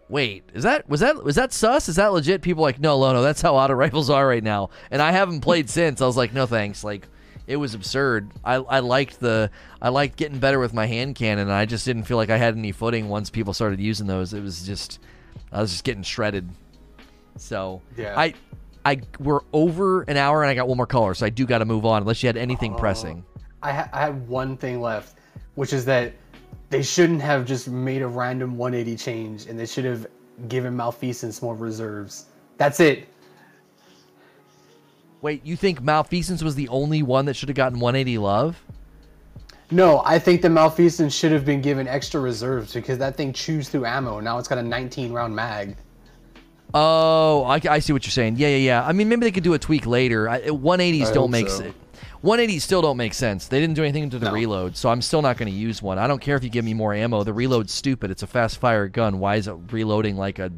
Wait, 0.09 0.45
is 0.55 0.63
that 0.63 0.89
was 0.89 1.01
that 1.01 1.25
was 1.25 1.35
that 1.35 1.53
sus? 1.53 1.89
Is 1.89 1.97
that 1.97 2.13
legit? 2.13 2.41
People 2.41 2.63
like, 2.63 2.79
"No, 2.79 3.01
no, 3.01 3.13
no, 3.13 3.23
that's 3.23 3.43
how 3.43 3.57
auto 3.57 3.75
rifles 3.75 4.09
are 4.09 4.29
right 4.29 4.45
now." 4.45 4.71
And 4.93 5.03
I 5.03 5.11
haven't 5.11 5.41
played 5.41 5.69
since. 5.69 6.01
I 6.01 6.07
was 6.07 6.17
like, 6.17 6.33
"No, 6.33 6.47
thanks." 6.47 6.85
Like. 6.85 7.09
It 7.47 7.57
was 7.57 7.75
absurd. 7.75 8.31
I, 8.45 8.55
I 8.57 8.81
liked 8.81 9.21
the 9.21 9.51
I 9.81 9.91
liked 9.91 10.17
getting 10.17 10.39
better 10.39 10.59
with 10.59 10.75
my 10.75 10.87
hand 10.87 11.15
cannon. 11.15 11.43
And 11.49 11.53
I 11.53 11.65
just 11.65 11.85
didn't 11.85 12.05
feel 12.05 12.17
like 12.17 12.31
I 12.31 12.37
had 12.37 12.57
any 12.57 12.73
footing 12.73 13.09
once 13.09 13.31
people 13.31 13.55
started 13.55 13.81
using 13.81 14.07
those. 14.07 14.33
It 14.33 14.43
was 14.43 14.67
just 14.67 14.99
I 15.53 15.61
was 15.61 15.71
just 15.71 15.85
getting 15.85 16.03
shredded. 16.03 16.49
So 17.37 17.83
Yeah. 17.97 18.19
I 18.19 18.35
I 18.85 19.01
we're 19.21 19.41
over 19.53 20.03
an 20.03 20.17
hour 20.17 20.43
and 20.43 20.51
I 20.51 20.55
got 20.55 20.69
one 20.69 20.77
more 20.77 20.87
caller, 20.87 21.15
so 21.15 21.27
I 21.27 21.31
do 21.31 21.47
got 21.47 21.59
to 21.59 21.65
move 21.65 21.85
on 21.85 22.03
unless 22.03 22.23
you 22.23 22.27
had 22.29 22.37
anything 22.37 22.75
Oh. 22.75 22.79
pressing. 22.79 23.25
I, 23.63 23.73
ha- 23.73 23.89
I 23.93 24.01
have 24.03 24.23
one 24.29 24.57
thing 24.57 24.81
left, 24.81 25.19
which 25.57 25.73
is 25.73 25.85
that 25.87 26.13
they 26.71 26.83
shouldn't 26.83 27.21
have 27.23 27.45
just 27.45 27.69
made 27.69 28.03
a 28.03 28.07
random 28.07 28.57
180 28.57 28.97
change, 28.97 29.47
and 29.47 29.59
they 29.59 29.67
should 29.67 29.85
have 29.85 30.07
given 30.49 30.77
Malfeasance 30.77 31.43
more 31.43 31.55
reserves. 31.57 32.27
That's 32.59 32.79
it. 32.81 33.09
Wait, 35.23 35.45
you 35.45 35.57
think 35.57 35.81
Malfeasance 35.83 36.43
was 36.43 36.55
the 36.55 36.69
only 36.69 37.03
one 37.03 37.25
that 37.27 37.35
should 37.35 37.49
have 37.49 37.57
gotten 37.57 37.81
180 37.81 38.19
love? 38.19 38.63
No, 39.71 40.03
I 40.05 40.19
think 40.19 40.43
the 40.43 40.51
Malfeasance 40.51 41.13
should 41.15 41.33
have 41.33 41.45
been 41.45 41.61
given 41.61 41.89
extra 41.89 42.21
reserves 42.21 42.73
because 42.73 42.99
that 42.99 43.17
thing 43.17 43.33
chews 43.33 43.69
through 43.69 43.87
ammo. 43.87 44.21
Now 44.21 44.39
it's 44.39 44.47
got 44.47 44.59
a 44.59 44.63
19 44.63 45.13
round 45.13 45.35
mag. 45.35 45.77
Oh, 46.75 47.45
I, 47.45 47.61
I 47.69 47.79
see 47.79 47.93
what 47.93 48.05
you're 48.05 48.11
saying. 48.13 48.37
Yeah, 48.37 48.49
yeah, 48.49 48.57
yeah. 48.57 48.87
I 48.87 48.93
mean, 48.93 49.09
maybe 49.09 49.25
they 49.25 49.33
could 49.33 49.43
do 49.45 49.55
a 49.55 49.59
tweak 49.59 49.87
later. 49.87 50.29
I, 50.29 50.43
180s 50.43 51.07
I 51.07 51.13
don't 51.13 51.31
make 51.31 51.49
so. 51.49 51.59
sense. 51.59 51.75
180s 52.23 52.61
still 52.61 52.83
don't 52.83 52.97
make 52.97 53.15
sense. 53.15 53.49
They 53.49 53.61
didn't 53.61 53.75
do 53.75 53.83
anything 53.83 54.11
to 54.11 54.19
the 54.19 54.27
No. 54.27 54.33
reload, 54.33 54.77
so 54.77 54.89
I'm 54.89 55.01
still 55.03 55.23
not 55.23 55.37
going 55.37 55.51
to 55.51 55.57
use 55.57 55.81
one. 55.81 55.99
I 55.99 56.07
don't 56.07 56.21
care 56.21 56.37
if 56.37 56.43
you 56.45 56.51
give 56.51 56.65
me 56.65 56.75
more 56.75 56.93
ammo. 56.93 57.25
The 57.25 57.33
reload's 57.33 57.73
stupid. 57.73 58.11
It's 58.11 58.23
a 58.23 58.27
fast 58.27 58.59
fire 58.59 58.89
gun. 58.89 59.19
Why 59.19 59.37
is 59.37 59.49
it 59.49 59.55
reloading 59.71 60.17
like 60.17 60.39
a 60.39 60.51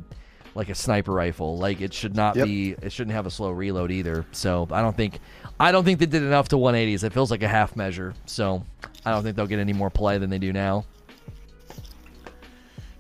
like 0.59 0.69
a 0.69 0.75
sniper 0.75 1.13
rifle? 1.13 1.57
Like 1.57 1.81
it 1.81 1.95
should 1.95 2.15
not 2.15 2.37
Yep. 2.37 2.45
be. 2.47 2.73
It 2.83 2.93
shouldn't 2.93 3.15
have 3.15 3.25
a 3.25 3.31
slow 3.31 3.51
reload 3.51 3.91
either. 3.91 4.27
So 4.33 4.69
I 4.71 4.83
don't 4.83 4.97
think 4.97 5.21
I 5.59 5.73
don't 5.73 5.85
think 5.85 5.99
they 6.01 6.07
did 6.07 6.23
enough 6.23 6.49
to 6.49 6.57
180s. 6.57 7.03
It 7.05 7.13
feels 7.13 7.31
like 7.31 7.43
a 7.43 7.49
half 7.49 7.75
measure. 7.77 8.13
So 8.27 8.65
I 9.07 9.13
don't 9.13 9.23
think 9.23 9.37
they'll 9.37 9.47
get 9.47 9.59
any 9.61 9.73
more 9.73 9.89
play 9.89 10.19
than 10.19 10.29
they 10.29 10.39
do 10.39 10.53
now. 10.53 10.85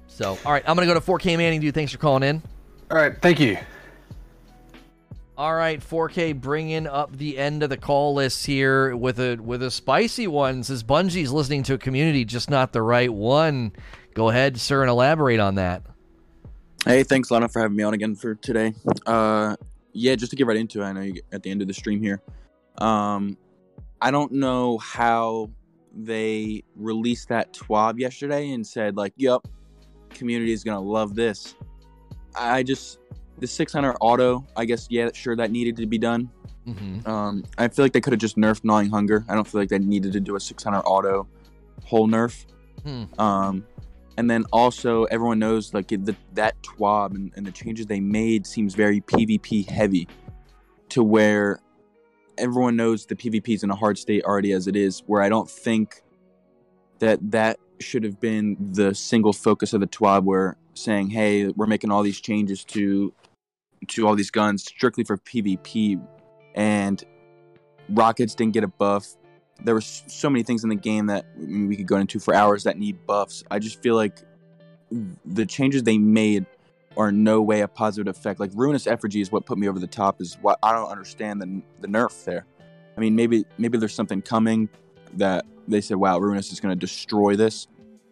So 0.06 0.38
all 0.44 0.52
right, 0.52 0.62
I'm 0.66 0.74
gonna 0.76 0.86
go 0.86 0.94
to 0.94 1.00
4K 1.00 1.36
Manning. 1.36 1.60
Dude, 1.60 1.74
thanks 1.74 1.92
for 1.92 1.98
calling 1.98 2.22
in. 2.22 2.42
All 2.90 2.96
right, 2.96 3.12
thank 3.20 3.38
you. 3.40 3.58
All 5.36 5.54
right, 5.54 5.80
4K 5.80 6.32
bringing 6.32 6.88
up 6.88 7.16
the 7.16 7.38
end 7.38 7.62
of 7.62 7.70
the 7.70 7.76
call 7.76 8.14
list 8.14 8.44
here 8.46 8.96
with 8.96 9.20
a 9.20 9.36
with 9.36 9.62
a 9.62 9.70
spicy 9.70 10.26
one. 10.26 10.64
Says 10.64 10.82
Bungie's 10.82 11.30
listening 11.30 11.62
to 11.64 11.74
a 11.74 11.78
community, 11.78 12.24
just 12.24 12.50
not 12.50 12.72
the 12.72 12.82
right 12.82 13.12
one. 13.12 13.72
Go 14.14 14.30
ahead, 14.30 14.58
sir, 14.58 14.82
and 14.82 14.90
elaborate 14.90 15.38
on 15.38 15.54
that. 15.56 15.82
Hey, 16.88 17.02
thanks, 17.02 17.30
Lana, 17.30 17.50
for 17.50 17.60
having 17.60 17.76
me 17.76 17.82
on 17.82 17.92
again 17.92 18.14
for 18.14 18.34
today. 18.34 18.72
Uh, 19.04 19.54
yeah, 19.92 20.14
just 20.14 20.30
to 20.30 20.36
get 20.36 20.46
right 20.46 20.56
into 20.56 20.80
it, 20.80 20.86
I 20.86 20.92
know 20.92 21.02
you 21.02 21.20
at 21.32 21.42
the 21.42 21.50
end 21.50 21.60
of 21.60 21.68
the 21.68 21.74
stream 21.74 22.00
here. 22.00 22.22
Um, 22.78 23.36
I 24.00 24.10
don't 24.10 24.32
know 24.32 24.78
how 24.78 25.50
they 25.94 26.64
released 26.76 27.28
that 27.28 27.52
TWAB 27.52 27.98
yesterday 27.98 28.52
and 28.52 28.66
said 28.66 28.96
like, 28.96 29.12
"Yep, 29.18 29.48
community 30.08 30.50
is 30.50 30.64
gonna 30.64 30.80
love 30.80 31.14
this." 31.14 31.56
I 32.34 32.62
just 32.62 33.00
the 33.38 33.46
600 33.46 33.94
auto. 34.00 34.46
I 34.56 34.64
guess 34.64 34.86
yeah, 34.88 35.10
sure 35.12 35.36
that 35.36 35.50
needed 35.50 35.76
to 35.76 35.86
be 35.86 35.98
done. 35.98 36.30
Mm-hmm. 36.66 37.06
Um, 37.06 37.44
I 37.58 37.68
feel 37.68 37.84
like 37.84 37.92
they 37.92 38.00
could 38.00 38.14
have 38.14 38.20
just 38.20 38.38
nerfed 38.38 38.64
gnawing 38.64 38.88
hunger. 38.88 39.26
I 39.28 39.34
don't 39.34 39.46
feel 39.46 39.60
like 39.60 39.68
they 39.68 39.78
needed 39.78 40.14
to 40.14 40.20
do 40.20 40.36
a 40.36 40.40
600 40.40 40.80
auto 40.80 41.28
whole 41.84 42.08
nerf. 42.08 42.46
Hmm. 42.82 43.20
Um, 43.20 43.66
and 44.18 44.28
then 44.28 44.44
also 44.52 45.04
everyone 45.04 45.38
knows 45.38 45.72
like 45.72 45.86
the, 45.86 46.16
that 46.34 46.60
TWAB 46.62 47.14
and, 47.14 47.32
and 47.36 47.46
the 47.46 47.52
changes 47.52 47.86
they 47.86 48.00
made 48.00 48.48
seems 48.48 48.74
very 48.74 49.00
PvP 49.00 49.64
heavy, 49.64 50.08
to 50.88 51.04
where 51.04 51.60
everyone 52.36 52.74
knows 52.74 53.06
the 53.06 53.14
PvP 53.14 53.54
is 53.54 53.62
in 53.62 53.70
a 53.70 53.76
hard 53.76 53.96
state 53.96 54.24
already 54.24 54.50
as 54.50 54.66
it 54.66 54.74
is. 54.74 55.04
Where 55.06 55.22
I 55.22 55.28
don't 55.28 55.48
think 55.48 56.02
that 56.98 57.20
that 57.30 57.60
should 57.78 58.02
have 58.02 58.18
been 58.18 58.56
the 58.72 58.92
single 58.92 59.32
focus 59.32 59.72
of 59.72 59.80
the 59.80 59.86
TWAB. 59.86 60.24
Where 60.24 60.56
saying, 60.74 61.10
hey, 61.10 61.46
we're 61.50 61.68
making 61.68 61.92
all 61.92 62.02
these 62.02 62.20
changes 62.20 62.64
to 62.64 63.14
to 63.86 64.08
all 64.08 64.16
these 64.16 64.32
guns 64.32 64.64
strictly 64.64 65.04
for 65.04 65.18
PvP, 65.18 66.04
and 66.56 67.04
rockets 67.88 68.34
didn't 68.34 68.54
get 68.54 68.64
a 68.64 68.68
buff, 68.68 69.14
there 69.64 69.74
were 69.74 69.80
so 69.80 70.30
many 70.30 70.42
things 70.42 70.62
in 70.62 70.70
the 70.70 70.76
game 70.76 71.06
that 71.06 71.26
I 71.36 71.40
mean, 71.40 71.68
we 71.68 71.76
could 71.76 71.86
go 71.86 71.96
into 71.96 72.18
for 72.20 72.34
hours 72.34 72.64
that 72.64 72.78
need 72.78 73.06
buffs. 73.06 73.44
I 73.50 73.58
just 73.58 73.82
feel 73.82 73.96
like 73.96 74.18
the 75.24 75.46
changes 75.46 75.82
they 75.82 75.98
made 75.98 76.46
are 76.96 77.08
in 77.10 77.22
no 77.22 77.40
way 77.42 77.60
a 77.60 77.68
positive 77.68 78.14
effect. 78.14 78.40
Like 78.40 78.50
ruinous 78.54 78.86
effigy 78.86 79.20
is 79.20 79.30
what 79.30 79.46
put 79.46 79.58
me 79.58 79.68
over 79.68 79.78
the 79.78 79.86
top. 79.86 80.20
Is 80.20 80.36
what 80.40 80.58
I 80.62 80.72
don't 80.72 80.90
understand 80.90 81.40
the 81.40 81.62
the 81.80 81.88
nerf 81.88 82.24
there. 82.24 82.46
I 82.96 83.00
mean, 83.00 83.14
maybe 83.14 83.44
maybe 83.58 83.78
there's 83.78 83.94
something 83.94 84.22
coming 84.22 84.68
that 85.14 85.44
they 85.66 85.80
said, 85.80 85.96
"Wow, 85.96 86.18
ruinous 86.18 86.52
is 86.52 86.60
going 86.60 86.72
to 86.72 86.78
destroy 86.78 87.36
this." 87.36 87.68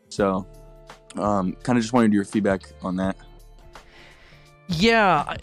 So, 0.08 0.46
um, 1.16 1.54
kind 1.62 1.76
of 1.76 1.82
just 1.82 1.92
wanted 1.92 2.12
your 2.12 2.24
feedback 2.24 2.62
on 2.82 2.96
that. 2.96 3.16
Yeah. 4.68 5.36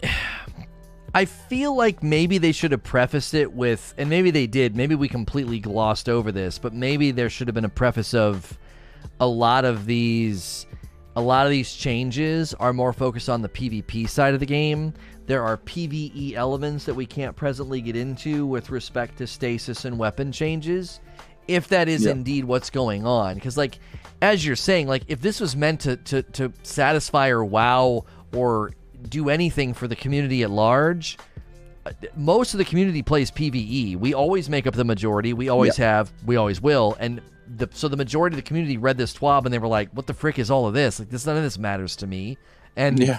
I- 1.14 1.24
feel 1.26 1.76
like 1.76 2.02
maybe 2.02 2.38
they 2.38 2.52
should 2.52 2.72
have 2.72 2.82
prefaced 2.82 3.34
it 3.34 3.52
with, 3.52 3.94
and 3.96 4.10
maybe 4.10 4.30
they 4.30 4.46
did. 4.46 4.74
Maybe 4.76 4.94
we 4.94 5.08
completely 5.08 5.60
glossed 5.60 6.08
over 6.08 6.32
this, 6.32 6.58
but 6.58 6.72
maybe 6.74 7.10
there 7.12 7.30
should 7.30 7.46
have 7.48 7.54
been 7.54 7.64
a 7.64 7.68
preface 7.68 8.12
of 8.14 8.58
a 9.20 9.26
lot 9.26 9.64
of 9.64 9.86
these. 9.86 10.66
A 11.16 11.20
lot 11.22 11.46
of 11.46 11.50
these 11.50 11.72
changes 11.72 12.54
are 12.54 12.72
more 12.72 12.92
focused 12.92 13.28
on 13.28 13.40
the 13.40 13.48
PvP 13.48 14.08
side 14.08 14.34
of 14.34 14.40
the 14.40 14.46
game. 14.46 14.92
There 15.26 15.44
are 15.44 15.56
PvE 15.58 16.34
elements 16.34 16.84
that 16.86 16.94
we 16.94 17.06
can't 17.06 17.36
presently 17.36 17.80
get 17.80 17.94
into 17.94 18.44
with 18.46 18.70
respect 18.70 19.18
to 19.18 19.26
stasis 19.28 19.84
and 19.84 19.96
weapon 19.96 20.32
changes, 20.32 20.98
if 21.46 21.68
that 21.68 21.88
is 21.88 22.04
Yeah. 22.04 22.10
indeed 22.10 22.44
what's 22.44 22.68
going 22.68 23.06
on. 23.06 23.36
Because, 23.36 23.56
like, 23.56 23.78
as 24.20 24.44
you're 24.44 24.56
saying, 24.56 24.88
like, 24.88 25.04
if 25.06 25.20
this 25.20 25.38
was 25.38 25.54
meant 25.54 25.80
to, 25.82 25.96
to, 25.98 26.22
to 26.22 26.52
satisfy 26.64 27.28
or 27.28 27.44
wow 27.44 28.04
or 28.34 28.72
do 29.10 29.28
anything 29.28 29.74
for 29.74 29.86
the 29.88 29.96
community 29.96 30.42
at 30.42 30.50
large, 30.50 31.18
most 32.16 32.54
of 32.54 32.58
the 32.58 32.64
community 32.64 33.02
plays 33.02 33.30
PvE. 33.30 33.96
We 33.96 34.14
always 34.14 34.48
make 34.48 34.66
up 34.66 34.74
the 34.74 34.84
majority. 34.84 35.32
We 35.32 35.48
always 35.48 35.76
have. 35.76 36.12
We 36.24 36.36
always 36.36 36.60
will. 36.60 36.96
And 36.98 37.20
the, 37.56 37.68
so 37.72 37.88
the 37.88 37.96
majority 37.96 38.34
of 38.34 38.38
the 38.42 38.46
community 38.46 38.78
read 38.78 38.96
this 38.96 39.12
twab 39.12 39.44
and 39.44 39.52
they 39.52 39.58
were 39.58 39.68
like, 39.68 39.90
"What 39.90 40.06
the 40.06 40.14
frick 40.14 40.38
is 40.38 40.50
all 40.50 40.66
of 40.66 40.72
this? 40.74 40.98
Like, 40.98 41.10
this 41.10 41.26
none 41.26 41.36
of 41.36 41.42
this 41.42 41.58
matters 41.58 41.96
to 41.96 42.06
me." 42.06 42.38
And 42.76 42.98
Yeah. 42.98 43.18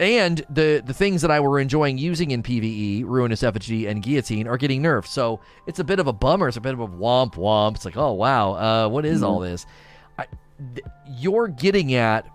and 0.00 0.44
the 0.50 0.82
the 0.84 0.92
things 0.92 1.22
that 1.22 1.30
I 1.30 1.38
were 1.38 1.60
enjoying 1.60 1.96
using 1.96 2.32
in 2.32 2.42
PVE, 2.42 3.04
Ruinous 3.06 3.44
Effigy 3.44 3.86
and 3.86 4.02
Guillotine, 4.02 4.48
are 4.48 4.56
getting 4.56 4.82
nerfed. 4.82 5.06
So 5.06 5.38
it's 5.68 5.78
a 5.78 5.84
bit 5.84 6.00
of 6.00 6.08
a 6.08 6.12
bummer. 6.12 6.48
It's 6.48 6.56
a 6.56 6.60
bit 6.60 6.74
of 6.74 6.80
a 6.80 6.88
womp 6.88 7.34
womp. 7.34 7.76
It's 7.76 7.84
like, 7.84 7.96
oh 7.96 8.12
wow, 8.12 8.54
uh, 8.54 8.88
what 8.88 9.06
is 9.06 9.22
all 9.22 9.38
this? 9.38 9.66
I, 10.18 10.26
th- 10.74 10.86
you're 11.08 11.46
getting 11.46 11.94
at. 11.94 12.26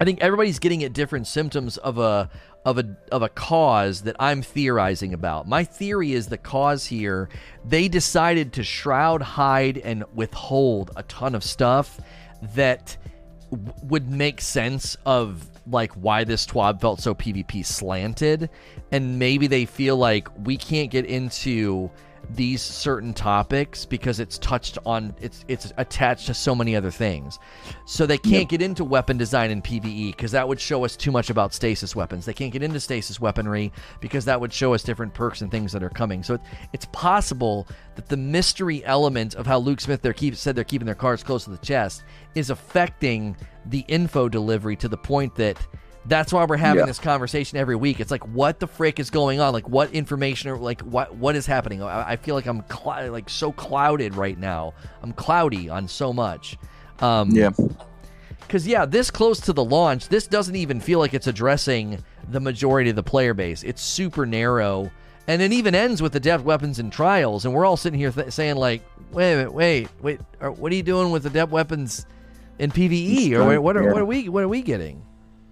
I 0.00 0.04
think 0.04 0.20
everybody's 0.20 0.58
getting 0.58 0.84
at 0.84 0.92
different 0.92 1.26
symptoms 1.26 1.76
of 1.78 1.98
a 1.98 2.30
of 2.64 2.78
a 2.78 2.96
of 3.10 3.22
a 3.22 3.28
cause 3.28 4.02
that 4.02 4.16
I'm 4.20 4.42
theorizing 4.42 5.14
about. 5.14 5.48
My 5.48 5.64
theory 5.64 6.12
is 6.12 6.26
the 6.26 6.38
cause 6.38 6.86
here. 6.86 7.28
They 7.64 7.88
decided 7.88 8.52
to 8.54 8.62
shroud, 8.62 9.22
hide, 9.22 9.78
and 9.78 10.04
withhold 10.14 10.90
a 10.96 11.02
ton 11.04 11.34
of 11.34 11.42
stuff 11.42 12.00
that 12.54 12.96
would 13.82 14.10
make 14.10 14.40
sense 14.40 14.96
of 15.06 15.48
like 15.66 15.92
why 15.92 16.24
this 16.24 16.46
twab 16.46 16.80
felt 16.80 17.00
so 17.00 17.14
PvP 17.14 17.64
slanted, 17.64 18.50
and 18.92 19.18
maybe 19.18 19.46
they 19.46 19.64
feel 19.64 19.96
like 19.96 20.28
we 20.44 20.56
can't 20.56 20.90
get 20.90 21.06
into 21.06 21.90
these 22.30 22.60
certain 22.60 23.14
topics 23.14 23.84
because 23.84 24.20
it's 24.20 24.38
touched 24.38 24.78
on 24.84 25.14
it's 25.20 25.44
it's 25.48 25.72
attached 25.78 26.26
to 26.26 26.34
so 26.34 26.54
many 26.54 26.76
other 26.76 26.90
things. 26.90 27.38
So 27.86 28.06
they 28.06 28.18
can't 28.18 28.48
get 28.48 28.60
into 28.60 28.84
weapon 28.84 29.16
design 29.16 29.50
in 29.50 29.62
PvE 29.62 30.12
because 30.12 30.32
that 30.32 30.46
would 30.46 30.60
show 30.60 30.84
us 30.84 30.96
too 30.96 31.10
much 31.10 31.30
about 31.30 31.54
stasis 31.54 31.96
weapons. 31.96 32.26
They 32.26 32.34
can't 32.34 32.52
get 32.52 32.62
into 32.62 32.80
stasis 32.80 33.20
weaponry 33.20 33.72
because 34.00 34.24
that 34.26 34.40
would 34.40 34.52
show 34.52 34.74
us 34.74 34.82
different 34.82 35.14
perks 35.14 35.40
and 35.40 35.50
things 35.50 35.72
that 35.72 35.82
are 35.82 35.90
coming. 35.90 36.22
So 36.22 36.34
it, 36.34 36.40
it's 36.72 36.86
possible 36.92 37.66
that 37.94 38.08
the 38.08 38.16
mystery 38.16 38.84
element 38.84 39.34
of 39.34 39.46
how 39.46 39.58
Luke 39.58 39.80
Smith 39.80 40.02
they're 40.02 40.12
keep, 40.12 40.36
said 40.36 40.54
they're 40.54 40.64
keeping 40.64 40.86
their 40.86 40.94
cards 40.94 41.22
close 41.22 41.44
to 41.44 41.50
the 41.50 41.58
chest 41.58 42.04
is 42.34 42.50
affecting 42.50 43.36
the 43.66 43.84
info 43.88 44.28
delivery 44.28 44.76
to 44.76 44.88
the 44.88 44.96
point 44.96 45.34
that 45.36 45.58
that's 46.08 46.32
why 46.32 46.44
we're 46.44 46.56
having 46.56 46.80
Yeah. 46.80 46.86
this 46.86 46.98
conversation 46.98 47.58
every 47.58 47.76
week. 47.76 48.00
It's 48.00 48.10
like, 48.10 48.26
what 48.28 48.58
the 48.60 48.66
frick 48.66 48.98
is 48.98 49.10
going 49.10 49.40
on? 49.40 49.52
Like, 49.52 49.68
what 49.68 49.92
information 49.92 50.50
or 50.50 50.56
like 50.56 50.80
what 50.80 51.14
what 51.14 51.36
is 51.36 51.46
happening? 51.46 51.82
I, 51.82 52.10
I 52.12 52.16
feel 52.16 52.34
like 52.34 52.46
I'm 52.46 52.64
cl- 52.70 53.10
like 53.12 53.28
so 53.28 53.52
clouded 53.52 54.14
right 54.14 54.38
now. 54.38 54.74
I'm 55.02 55.12
cloudy 55.12 55.68
on 55.68 55.86
so 55.88 56.12
much. 56.12 56.56
Um, 57.00 57.30
Yeah. 57.30 57.50
because 58.40 58.66
yeah, 58.66 58.84
this 58.86 59.10
close 59.10 59.40
to 59.42 59.52
the 59.52 59.64
launch, 59.64 60.08
this 60.08 60.26
doesn't 60.26 60.56
even 60.56 60.80
feel 60.80 60.98
like 60.98 61.14
it's 61.14 61.26
addressing 61.26 62.02
the 62.30 62.40
majority 62.40 62.90
of 62.90 62.96
the 62.96 63.02
player 63.02 63.34
base. 63.34 63.62
It's 63.62 63.82
super 63.82 64.26
narrow, 64.26 64.90
and 65.26 65.40
it 65.42 65.52
even 65.52 65.74
ends 65.74 66.00
with 66.02 66.12
the 66.12 66.16
adept 66.18 66.44
weapons 66.44 66.78
and 66.78 66.92
trials, 66.92 67.44
and 67.44 67.54
we're 67.54 67.64
all 67.66 67.76
sitting 67.76 67.98
here 67.98 68.10
th- 68.10 68.32
saying 68.32 68.56
like, 68.56 68.82
wait, 69.12 69.36
minute, 69.36 69.52
wait, 69.52 69.88
wait, 70.02 70.20
what 70.40 70.72
are 70.72 70.74
you 70.74 70.82
doing 70.82 71.10
with 71.10 71.22
the 71.22 71.28
adept 71.30 71.52
weapons 71.52 72.06
in 72.58 72.70
PVE, 72.72 73.32
or 73.34 73.44
what, 73.44 73.62
what 73.62 73.76
are 73.76 73.82
Yeah. 73.84 73.92
what 73.92 74.00
are 74.02 74.04
we 74.06 74.28
what 74.28 74.42
are 74.42 74.48
we 74.48 74.62
getting? 74.62 75.02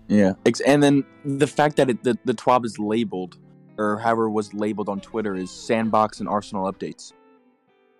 Yeah, 0.08 0.34
and 0.64 0.82
then 0.82 1.04
the 1.24 1.46
fact 1.46 1.76
that 1.76 1.90
it, 1.90 2.04
the 2.04 2.16
the 2.24 2.34
TWAB 2.34 2.64
is 2.64 2.78
labeled, 2.78 3.38
or 3.76 3.98
however 3.98 4.30
was 4.30 4.54
labeled 4.54 4.88
on 4.88 5.00
Twitter, 5.00 5.34
is 5.34 5.50
sandbox 5.50 6.20
and 6.20 6.28
arsenal 6.28 6.70
updates. 6.72 7.12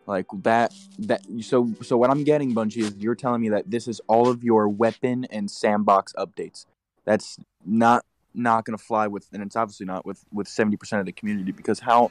Like 0.06 0.26
that, 0.42 0.72
that 1.00 1.22
so 1.40 1.72
so 1.82 1.96
what 1.96 2.10
I'm 2.10 2.22
getting, 2.22 2.54
Bungie, 2.54 2.78
is 2.78 2.94
you're 2.96 3.16
telling 3.16 3.40
me 3.40 3.48
that 3.48 3.68
this 3.68 3.88
is 3.88 4.00
all 4.06 4.28
of 4.28 4.44
your 4.44 4.68
weapon 4.68 5.26
and 5.30 5.50
sandbox 5.50 6.12
updates. 6.16 6.66
That's 7.04 7.38
not 7.64 8.04
not 8.32 8.64
gonna 8.64 8.78
fly 8.78 9.08
with, 9.08 9.26
and 9.32 9.42
it's 9.42 9.56
obviously 9.56 9.86
not 9.86 10.06
with 10.06 10.24
with 10.32 10.46
seventy 10.46 10.76
percent 10.76 11.00
of 11.00 11.06
the 11.06 11.12
community 11.12 11.52
because 11.52 11.80
how. 11.80 12.10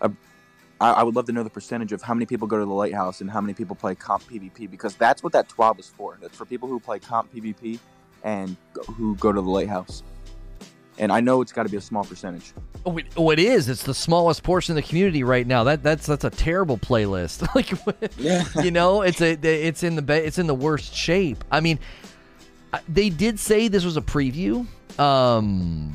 Uh, 0.00 0.08
I, 0.80 0.92
I 0.92 1.02
would 1.02 1.14
love 1.14 1.26
to 1.26 1.32
know 1.32 1.42
the 1.42 1.50
percentage 1.50 1.92
of 1.92 2.00
how 2.00 2.14
many 2.14 2.24
people 2.24 2.48
go 2.48 2.58
to 2.58 2.64
the 2.64 2.72
lighthouse 2.72 3.20
and 3.20 3.30
how 3.30 3.42
many 3.42 3.52
people 3.52 3.76
play 3.76 3.94
comp 3.94 4.22
PvP 4.22 4.70
because 4.70 4.94
that's 4.94 5.22
what 5.22 5.34
that 5.34 5.46
TWAB 5.46 5.78
is 5.78 5.88
for. 5.88 6.16
That's 6.22 6.34
for 6.34 6.46
people 6.46 6.70
who 6.70 6.80
play 6.80 6.98
comp 6.98 7.30
PvP 7.34 7.78
and 8.24 8.56
go- 8.72 8.82
who 8.82 9.14
go 9.16 9.32
to 9.32 9.40
the 9.40 9.48
lighthouse. 9.48 10.02
And 10.98 11.10
I 11.10 11.20
know 11.20 11.40
it's 11.40 11.52
got 11.52 11.62
to 11.62 11.68
be 11.70 11.78
a 11.78 11.80
small 11.80 12.04
percentage. 12.04 12.52
Oh, 12.84 12.98
it, 12.98 13.06
oh, 13.16 13.30
it 13.30 13.38
is. 13.38 13.68
It's 13.70 13.84
the 13.84 13.94
smallest 13.94 14.42
portion 14.42 14.76
of 14.76 14.82
the 14.82 14.86
community 14.88 15.22
right 15.22 15.46
now. 15.46 15.64
That 15.64 15.82
that's 15.82 16.06
that's 16.06 16.24
a 16.24 16.30
terrible 16.30 16.76
playlist. 16.76 17.46
like, 17.54 17.72
Yeah. 18.18 18.44
you 18.62 18.70
know, 18.70 19.00
it's 19.02 19.20
a 19.22 19.32
it's 19.32 19.82
in 19.82 19.96
the 19.96 20.02
ba- 20.02 20.26
it's 20.26 20.38
in 20.38 20.46
the 20.46 20.54
worst 20.54 20.94
shape. 20.94 21.42
I 21.50 21.60
mean, 21.60 21.78
they 22.88 23.08
did 23.08 23.38
say 23.40 23.68
this 23.68 23.84
was 23.84 23.96
a 23.96 24.02
preview. 24.02 24.66
Um, 24.98 25.94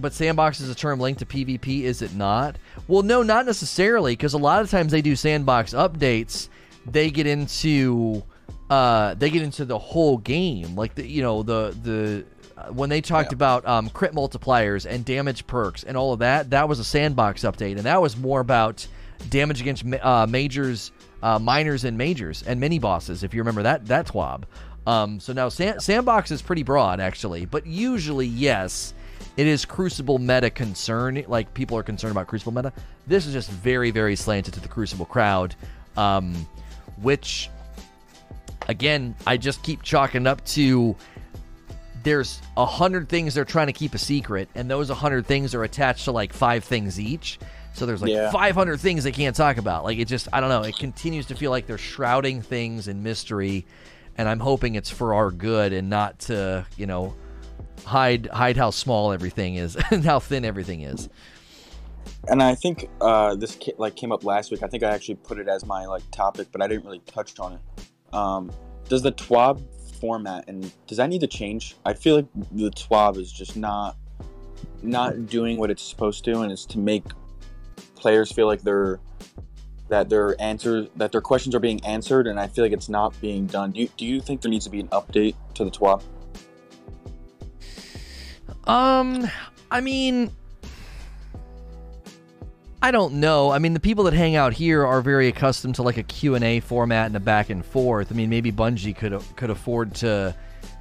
but 0.00 0.12
sandbox 0.12 0.60
is 0.60 0.68
a 0.68 0.74
term 0.74 1.00
linked 1.00 1.20
to 1.20 1.26
PvP, 1.26 1.82
is 1.82 2.02
it 2.02 2.14
not? 2.14 2.56
Well, 2.86 3.02
no, 3.02 3.22
not 3.22 3.46
necessarily, 3.46 4.12
because 4.12 4.34
a 4.34 4.38
lot 4.38 4.60
of 4.62 4.70
times 4.70 4.92
they 4.92 5.02
do 5.02 5.16
sandbox 5.16 5.72
updates. 5.72 6.48
They 6.86 7.10
get 7.10 7.26
into 7.26 8.22
uh, 8.70 9.14
they 9.14 9.30
get 9.30 9.42
into 9.42 9.64
the 9.64 9.78
whole 9.78 10.18
game, 10.18 10.76
like 10.76 10.94
the 10.94 11.06
you 11.06 11.22
know 11.22 11.42
the 11.42 11.74
the 11.82 12.24
uh, 12.56 12.72
when 12.72 12.90
they 12.90 13.00
talked 13.00 13.32
about 13.32 13.66
um, 13.66 13.88
crit 13.90 14.12
multipliers 14.12 14.84
and 14.84 15.04
damage 15.04 15.46
perks 15.46 15.84
and 15.84 15.96
all 15.96 16.12
of 16.12 16.18
that. 16.18 16.50
That 16.50 16.68
was 16.68 16.78
a 16.78 16.84
sandbox 16.84 17.42
update, 17.42 17.76
and 17.76 17.80
that 17.80 18.02
was 18.02 18.16
more 18.16 18.40
about 18.40 18.86
damage 19.30 19.60
against 19.60 19.84
ma- 19.84 19.96
uh, 20.02 20.26
majors, 20.28 20.92
uh, 21.22 21.38
minors, 21.38 21.84
and 21.84 21.96
majors 21.96 22.42
and 22.42 22.60
mini 22.60 22.78
bosses. 22.78 23.22
If 23.22 23.32
you 23.32 23.40
remember 23.40 23.62
that 23.62 23.86
that 23.86 24.06
twab. 24.06 24.44
Um, 24.86 25.20
so 25.20 25.34
now 25.34 25.50
Sand- 25.50 25.82
sandbox 25.82 26.30
is 26.30 26.40
pretty 26.40 26.62
broad 26.62 26.98
actually, 27.00 27.44
but 27.44 27.66
usually 27.66 28.26
yes, 28.26 28.94
it 29.36 29.46
is 29.46 29.64
Crucible 29.64 30.18
meta 30.18 30.50
concern. 30.50 31.22
Like 31.26 31.52
people 31.54 31.76
are 31.78 31.82
concerned 31.82 32.12
about 32.12 32.26
Crucible 32.26 32.52
meta. 32.52 32.72
This 33.06 33.26
is 33.26 33.32
just 33.32 33.50
very 33.50 33.90
very 33.90 34.16
slanted 34.16 34.54
to 34.54 34.60
the 34.60 34.68
Crucible 34.68 35.06
crowd, 35.06 35.54
um, 35.96 36.34
which 37.00 37.50
again 38.68 39.14
I 39.26 39.36
just 39.36 39.62
keep 39.62 39.82
chalking 39.82 40.26
up 40.26 40.44
to. 40.46 40.94
There's 42.04 42.40
a 42.56 42.64
hundred 42.64 43.08
things 43.08 43.34
they're 43.34 43.44
trying 43.44 43.66
to 43.66 43.72
keep 43.72 43.94
a 43.94 43.98
secret, 43.98 44.48
and 44.54 44.70
those 44.70 44.88
a 44.88 44.94
hundred 44.94 45.26
things 45.26 45.54
are 45.54 45.64
attached 45.64 46.04
to 46.04 46.12
like 46.12 46.32
five 46.32 46.64
things 46.64 47.00
each. 47.00 47.38
So 47.74 47.86
there's 47.86 48.02
like 48.02 48.10
Yeah. 48.10 48.30
500 48.30 48.80
things 48.80 49.04
they 49.04 49.12
can't 49.12 49.36
talk 49.36 49.56
about. 49.56 49.84
Like 49.84 49.98
it 49.98 50.06
just, 50.06 50.28
I 50.32 50.40
don't 50.40 50.48
know. 50.48 50.62
It 50.62 50.76
continues 50.76 51.26
to 51.26 51.36
feel 51.36 51.50
like 51.50 51.66
they're 51.66 51.78
shrouding 51.78 52.42
things 52.42 52.88
in 52.88 53.02
mystery, 53.02 53.66
and 54.16 54.28
I'm 54.28 54.40
hoping 54.40 54.74
it's 54.74 54.90
for 54.90 55.14
our 55.14 55.30
good 55.30 55.72
and 55.72 55.88
not 55.88 56.18
to, 56.20 56.66
you 56.76 56.86
know, 56.86 57.14
hide 57.84 58.26
hide 58.26 58.56
how 58.56 58.70
small 58.70 59.12
everything 59.12 59.54
is 59.56 59.76
and 59.90 60.04
how 60.04 60.18
thin 60.18 60.44
everything 60.44 60.82
is. 60.82 61.08
And 62.26 62.42
I 62.42 62.54
think 62.54 62.88
uh, 63.00 63.36
this 63.36 63.58
like 63.76 63.96
came 63.96 64.12
up 64.12 64.24
last 64.24 64.50
week. 64.50 64.62
I 64.62 64.66
think 64.66 64.82
I 64.82 64.90
actually 64.90 65.16
put 65.16 65.38
it 65.38 65.48
as 65.48 65.64
my 65.64 65.86
like 65.86 66.02
topic, 66.10 66.48
but 66.50 66.62
I 66.62 66.66
didn't 66.66 66.84
really 66.84 67.02
touch 67.06 67.38
on 67.38 67.54
it. 67.54 67.60
Um, 68.12 68.50
does 68.88 69.02
the 69.02 69.12
TWAB 69.12 69.62
format 70.00 70.44
and 70.48 70.72
does 70.86 70.98
that 70.98 71.08
need 71.08 71.20
to 71.20 71.26
change? 71.26 71.76
I 71.84 71.92
feel 71.92 72.16
like 72.16 72.26
the 72.52 72.70
TWAB 72.70 73.18
is 73.18 73.32
just 73.32 73.56
not 73.56 73.96
not 74.82 75.26
doing 75.26 75.58
what 75.58 75.70
it's 75.70 75.82
supposed 75.82 76.24
to, 76.24 76.40
and 76.40 76.52
it's 76.52 76.64
to 76.66 76.78
make 76.78 77.04
players 77.96 78.30
feel 78.30 78.46
like 78.46 78.62
they're 78.62 79.00
that 79.88 80.08
their 80.08 80.40
answers 80.40 80.88
that 80.96 81.12
their 81.12 81.20
questions 81.20 81.54
are 81.54 81.60
being 81.60 81.84
answered, 81.84 82.26
and 82.26 82.38
I 82.38 82.46
feel 82.46 82.64
like 82.64 82.72
it's 82.72 82.88
not 82.88 83.18
being 83.20 83.46
done. 83.46 83.72
Do 83.72 83.80
you, 83.80 83.88
do 83.96 84.06
you 84.06 84.20
think 84.20 84.40
there 84.40 84.50
needs 84.50 84.64
to 84.66 84.70
be 84.70 84.80
an 84.80 84.88
update 84.88 85.34
to 85.54 85.64
the 85.64 85.70
TWAB? 85.70 86.02
Um, 88.64 89.28
I 89.70 89.80
mean, 89.80 90.30
I 92.80 92.90
don't 92.92 93.14
know. 93.14 93.50
I 93.50 93.58
mean, 93.58 93.74
the 93.74 93.80
people 93.80 94.04
that 94.04 94.14
hang 94.14 94.36
out 94.36 94.52
here 94.52 94.86
are 94.86 95.00
very 95.00 95.26
accustomed 95.28 95.74
to 95.76 95.82
like 95.82 95.96
a 95.96 96.02
Q&A 96.04 96.60
format 96.60 97.06
and 97.06 97.16
a 97.16 97.20
back 97.20 97.50
and 97.50 97.64
forth. 97.64 98.12
I 98.12 98.14
mean, 98.14 98.30
maybe 98.30 98.52
Bungie 98.52 98.94
could 98.96 99.20
could 99.36 99.50
afford 99.50 99.94
to 99.96 100.34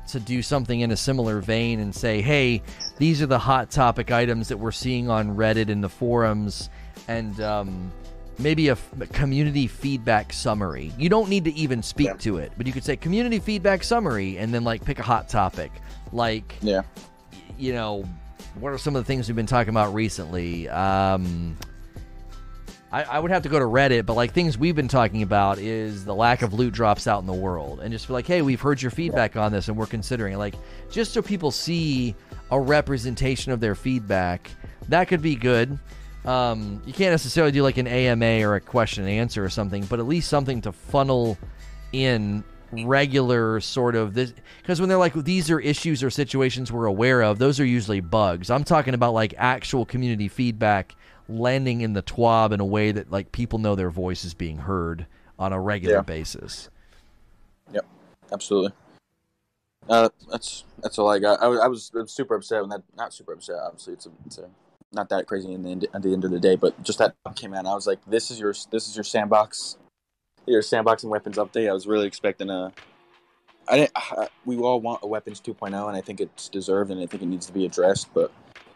to 0.09 0.19
do 0.19 0.41
something 0.41 0.79
in 0.81 0.91
a 0.91 0.95
similar 0.97 1.39
vein 1.41 1.79
and 1.79 1.93
say, 1.93 2.21
"Hey, 2.21 2.61
these 2.97 3.21
are 3.21 3.25
the 3.25 3.39
hot 3.39 3.71
topic 3.71 4.11
items 4.11 4.47
that 4.49 4.57
we're 4.57 4.71
seeing 4.71 5.09
on 5.09 5.35
Reddit 5.35 5.69
in 5.69 5.81
the 5.81 5.89
forums 5.89 6.69
and 7.07 7.41
um, 7.41 7.91
maybe 8.37 8.67
a, 8.69 8.73
f- 8.73 8.89
a 9.01 9.07
community 9.07 9.65
feedback 9.65 10.31
summary. 10.31 10.93
You 10.99 11.09
don't 11.09 11.29
need 11.29 11.45
to 11.45 11.53
even 11.55 11.81
speak 11.81 12.07
Yeah. 12.07 12.13
to 12.13 12.37
it, 12.37 12.51
but 12.57 12.67
you 12.67 12.73
could 12.73 12.83
say 12.83 12.95
community 12.95 13.39
feedback 13.39 13.83
summary 13.83 14.37
and 14.37 14.53
then 14.53 14.63
like 14.63 14.85
pick 14.85 14.99
a 14.99 15.03
hot 15.03 15.27
topic. 15.29 15.71
Like 16.13 16.55
Yeah. 16.61 16.83
you 17.57 17.73
know, 17.73 18.05
what 18.59 18.71
are 18.71 18.77
some 18.77 18.95
of 18.95 19.03
the 19.03 19.07
things 19.07 19.27
we've 19.27 19.35
been 19.35 19.45
talking 19.47 19.69
about 19.71 19.93
recently? 19.93 20.69
Um, 20.69 21.57
I, 22.91 23.03
I 23.03 23.19
would 23.19 23.31
have 23.31 23.43
to 23.43 23.49
go 23.49 23.59
to 23.59 23.65
Reddit, 23.65 24.05
but 24.05 24.13
like 24.13 24.33
things 24.33 24.57
we've 24.57 24.75
been 24.75 24.87
talking 24.87 25.21
about 25.21 25.59
is 25.59 26.05
the 26.05 26.15
lack 26.15 26.41
of 26.41 26.53
loot 26.53 26.73
drops 26.73 27.05
out 27.05 27.19
in 27.19 27.27
the 27.27 27.33
world, 27.33 27.81
and 27.81 27.91
just 27.91 28.07
be 28.07 28.13
like, 28.13 28.27
hey, 28.27 28.41
we've 28.41 28.61
heard 28.61 28.81
your 28.81 28.91
feedback 28.91 29.35
on 29.35 29.51
this, 29.51 29.67
and 29.67 29.75
we're 29.75 29.85
considering 29.87 30.33
it. 30.33 30.37
Like, 30.37 30.55
just 30.89 31.13
so 31.13 31.21
people 31.21 31.51
see 31.51 32.15
a 32.49 32.59
representation 32.59 33.51
of 33.51 33.59
their 33.59 33.75
feedback, 33.75 34.49
that 34.87 35.09
could 35.09 35.21
be 35.21 35.35
good. 35.35 35.77
Um, 36.23 36.81
you 36.85 36.93
can't 36.93 37.11
necessarily 37.11 37.51
do 37.51 37.61
like 37.61 37.77
an 37.77 37.87
AMA 37.87 38.45
or 38.47 38.55
a 38.55 38.61
question 38.61 39.03
and 39.03 39.11
answer 39.11 39.43
or 39.43 39.49
something, 39.49 39.85
but 39.85 39.99
at 39.99 40.07
least 40.07 40.29
something 40.29 40.61
to 40.61 40.71
funnel 40.71 41.37
in 41.91 42.43
regular 42.71 43.61
sort 43.61 43.95
of 43.95 44.13
this 44.13 44.33
because 44.61 44.81
when 44.81 44.89
they're 44.89 44.97
like 44.97 45.13
these 45.13 45.49
are 45.49 45.57
issues 45.57 46.03
or 46.03 46.09
situations 46.09 46.69
we're 46.69 46.85
aware 46.85 47.21
of 47.21 47.39
those 47.39 47.61
are 47.61 47.65
usually 47.65 48.01
bugs 48.01 48.49
i'm 48.49 48.65
talking 48.65 48.93
about 48.93 49.13
like 49.13 49.33
actual 49.37 49.85
community 49.85 50.27
feedback 50.27 50.93
landing 51.29 51.81
in 51.81 51.93
the 51.93 52.03
twab 52.03 52.51
in 52.51 52.59
a 52.59 52.65
way 52.65 52.91
that 52.91 53.11
like 53.11 53.31
people 53.31 53.59
know 53.59 53.75
their 53.75 53.89
voice 53.89 54.25
is 54.25 54.33
being 54.33 54.59
heard 54.59 55.05
on 55.39 55.53
a 55.53 55.59
regular 55.59 55.95
Yeah. 55.97 56.01
basis 56.01 56.69
Yep, 57.73 57.85
Absolutely. 58.31 58.71
Uh, 59.89 60.09
that's 60.29 60.65
that's 60.81 60.99
all 60.99 61.09
I 61.09 61.19
got. 61.19 61.41
I 61.41 61.47
was, 61.47 61.59
I 61.61 61.67
was 61.67 62.11
super 62.11 62.35
upset 62.35 62.61
when 62.61 62.69
that 62.71 62.83
not 62.97 63.13
super 63.13 63.33
upset. 63.33 63.57
Obviously, 63.63 63.93
it's 63.93 64.05
a, 64.05 64.09
it's 64.25 64.37
a 64.37 64.49
not 64.91 65.09
that 65.09 65.27
crazy 65.27 65.53
in 65.53 65.63
the 65.63 65.69
end, 65.69 65.87
at 65.93 66.01
the 66.01 66.11
end 66.13 66.25
of 66.25 66.31
the 66.31 66.39
day, 66.39 66.55
but 66.55 66.81
just 66.83 66.99
that 66.99 67.15
came 67.35 67.53
out. 67.53 67.59
And 67.59 67.67
I 67.69 67.73
was 67.73 67.87
like, 67.87 67.99
this 68.05 68.29
is 68.31 68.39
your 68.39 68.53
this 68.71 68.87
is 68.87 68.97
your 68.97 69.05
sandbox, 69.05 69.77
your 70.45 70.61
sandboxing 70.61 71.09
weapons 71.09 71.37
update. 71.37 71.69
I 71.69 71.73
was 71.73 71.87
really 71.87 72.07
expecting 72.07 72.49
a. 72.49 72.73
I 73.69 73.77
didn't. 73.77 73.91
I, 73.95 74.27
we 74.45 74.57
all 74.57 74.81
want 74.81 75.01
a 75.03 75.07
weapons 75.07 75.39
2.0, 75.41 75.67
and 75.87 75.97
I 75.97 76.01
think 76.01 76.19
it's 76.21 76.49
deserved, 76.49 76.91
and 76.91 76.99
I 77.01 77.05
think 77.05 77.23
it 77.23 77.27
needs 77.27 77.45
to 77.45 77.53
be 77.53 77.65
addressed. 77.65 78.13
But 78.13 78.31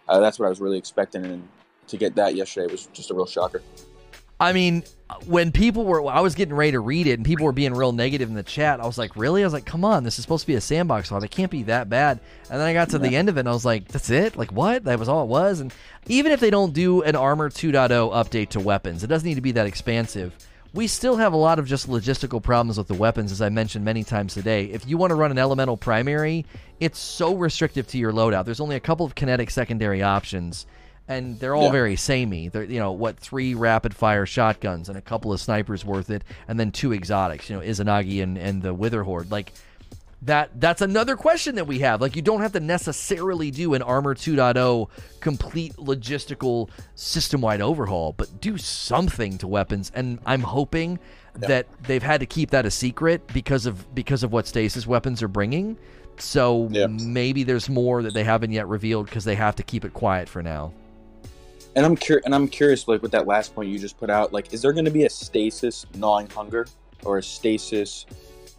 uh, 0.07 0.19
that's 0.19 0.39
what 0.39 0.45
I 0.45 0.49
was 0.49 0.61
really 0.61 0.77
expecting, 0.77 1.25
and 1.25 1.47
to 1.91 1.97
get 1.97 2.15
that 2.15 2.35
yesterday 2.35 2.71
was 2.71 2.87
just 2.87 3.11
a 3.11 3.13
real 3.13 3.25
shocker. 3.25 3.61
I 4.41 4.53
mean, 4.53 4.83
when 5.27 5.51
people 5.51 5.85
were, 5.85 6.09
I 6.09 6.21
was 6.21 6.33
getting 6.33 6.55
ready 6.55 6.71
to 6.71 6.79
read 6.79 7.05
it, 7.05 7.13
and 7.13 7.23
people 7.23 7.45
were 7.45 7.51
being 7.51 7.75
real 7.75 7.91
negative 7.91 8.27
in 8.27 8.33
the 8.33 8.41
chat. 8.41 8.79
I 8.79 8.87
was 8.87 8.97
like, 8.97 9.15
really? 9.15 9.43
I 9.43 9.45
was 9.45 9.53
like, 9.53 9.67
come 9.67 9.85
on, 9.85 10.03
this 10.03 10.17
is 10.17 10.23
supposed 10.23 10.41
to 10.41 10.47
be 10.47 10.55
a 10.55 10.61
sandbox 10.61 11.11
mod. 11.11 11.23
It 11.23 11.29
can't 11.29 11.51
be 11.51 11.61
that 11.63 11.89
bad. 11.89 12.19
And 12.49 12.59
then 12.59 12.67
I 12.67 12.73
got 12.73 12.89
to 12.89 12.97
the 12.97 13.15
end 13.15 13.29
of 13.29 13.37
it, 13.37 13.41
and 13.41 13.49
I 13.49 13.51
was 13.51 13.65
like, 13.65 13.87
that's 13.89 14.09
it? 14.09 14.35
Like, 14.35 14.51
what? 14.51 14.85
That 14.85 14.97
was 14.97 15.09
all 15.09 15.23
it 15.23 15.27
was? 15.27 15.59
And 15.59 15.71
even 16.07 16.31
if 16.31 16.39
they 16.39 16.49
don't 16.49 16.73
do 16.73 17.03
an 17.03 17.15
Armor 17.15 17.51
2.0 17.51 17.89
update 18.13 18.49
to 18.49 18.59
weapons, 18.59 19.03
it 19.03 19.07
doesn't 19.07 19.27
need 19.27 19.35
to 19.35 19.41
be 19.41 19.51
that 19.51 19.67
expansive. 19.67 20.33
We 20.73 20.87
still 20.87 21.17
have 21.17 21.33
a 21.33 21.37
lot 21.37 21.59
of 21.59 21.67
just 21.67 21.87
logistical 21.87 22.41
problems 22.41 22.79
with 22.79 22.87
the 22.87 22.95
weapons, 22.95 23.31
as 23.31 23.43
I 23.43 23.49
mentioned 23.49 23.85
many 23.85 24.03
times 24.03 24.33
today. 24.33 24.65
If 24.65 24.87
you 24.87 24.97
want 24.97 25.11
to 25.11 25.15
run 25.15 25.29
an 25.29 25.37
elemental 25.37 25.77
primary, 25.77 26.47
it's 26.79 26.97
so 26.97 27.35
restrictive 27.35 27.85
to 27.87 27.99
your 27.99 28.11
loadout. 28.11 28.45
There's 28.45 28.61
only 28.61 28.77
a 28.77 28.79
couple 28.79 29.05
of 29.05 29.13
kinetic 29.13 29.51
secondary 29.51 30.01
options 30.01 30.65
and 31.11 31.39
they're 31.39 31.55
all 31.55 31.65
Yeah. 31.65 31.71
very 31.71 31.95
samey. 31.95 32.47
They're 32.49 32.63
you 32.63 32.79
know 32.79 32.91
what 32.91 33.17
three 33.19 33.53
rapid 33.53 33.95
fire 33.95 34.25
shotguns 34.25 34.89
and 34.89 34.97
a 34.97 35.01
couple 35.01 35.31
of 35.33 35.39
snipers 35.39 35.83
worth 35.85 36.09
it, 36.09 36.23
and 36.47 36.59
then 36.59 36.71
two 36.71 36.93
exotics. 36.93 37.49
You 37.49 37.57
know 37.57 37.61
Izanagi 37.63 38.21
and 38.23 38.37
and 38.37 38.61
the 38.61 38.73
Witherhoard. 38.73 39.31
Like 39.31 39.53
that. 40.23 40.51
That's 40.61 40.81
another 40.83 41.15
question 41.15 41.55
that 41.55 41.65
we 41.65 41.79
have. 41.79 41.99
Like 41.99 42.15
you 42.15 42.21
don't 42.21 42.41
have 42.41 42.51
to 42.53 42.59
necessarily 42.59 43.49
do 43.49 43.73
an 43.73 43.81
Armor 43.81 44.13
2.0 44.13 44.87
complete 45.19 45.75
logistical 45.77 46.69
system 46.93 47.41
wide 47.41 47.59
overhaul, 47.61 48.13
but 48.15 48.39
do 48.39 48.57
something 48.57 49.37
to 49.39 49.47
weapons. 49.47 49.91
And 49.95 50.19
I'm 50.25 50.41
hoping 50.41 50.99
that 51.35 51.65
they've 51.87 52.03
had 52.03 52.19
to 52.19 52.25
keep 52.27 52.51
that 52.51 52.65
a 52.65 52.71
secret 52.71 53.25
because 53.33 53.65
of 53.65 53.95
because 53.95 54.21
of 54.21 54.31
what 54.31 54.45
stasis 54.47 54.85
weapons 54.85 55.23
are 55.23 55.27
bringing. 55.27 55.77
So 56.17 56.67
Yeah. 56.69 56.85
maybe 56.87 57.43
there's 57.43 57.67
more 57.67 58.03
that 58.03 58.13
they 58.13 58.23
haven't 58.23 58.51
yet 58.51 58.67
revealed 58.67 59.05
because 59.07 59.23
they 59.25 59.35
have 59.35 59.55
to 59.55 59.63
keep 59.63 59.83
it 59.85 59.93
quiet 59.93 60.29
for 60.29 60.43
now. 60.43 60.71
And 61.75 61.85
I'm 61.85 61.95
curious, 61.95 62.25
and 62.25 62.35
I'm 62.35 62.47
curious, 62.47 62.87
like 62.87 63.01
with 63.01 63.11
that 63.11 63.27
last 63.27 63.55
point 63.55 63.69
you 63.69 63.79
just 63.79 63.97
put 63.97 64.09
out, 64.09 64.33
like, 64.33 64.53
is 64.53 64.61
there 64.61 64.73
going 64.73 64.85
to 64.85 64.91
be 64.91 65.05
a 65.05 65.09
stasis 65.09 65.85
gnawing 65.95 66.29
hunger, 66.29 66.67
or 67.05 67.17
a 67.17 67.23
stasis, 67.23 68.05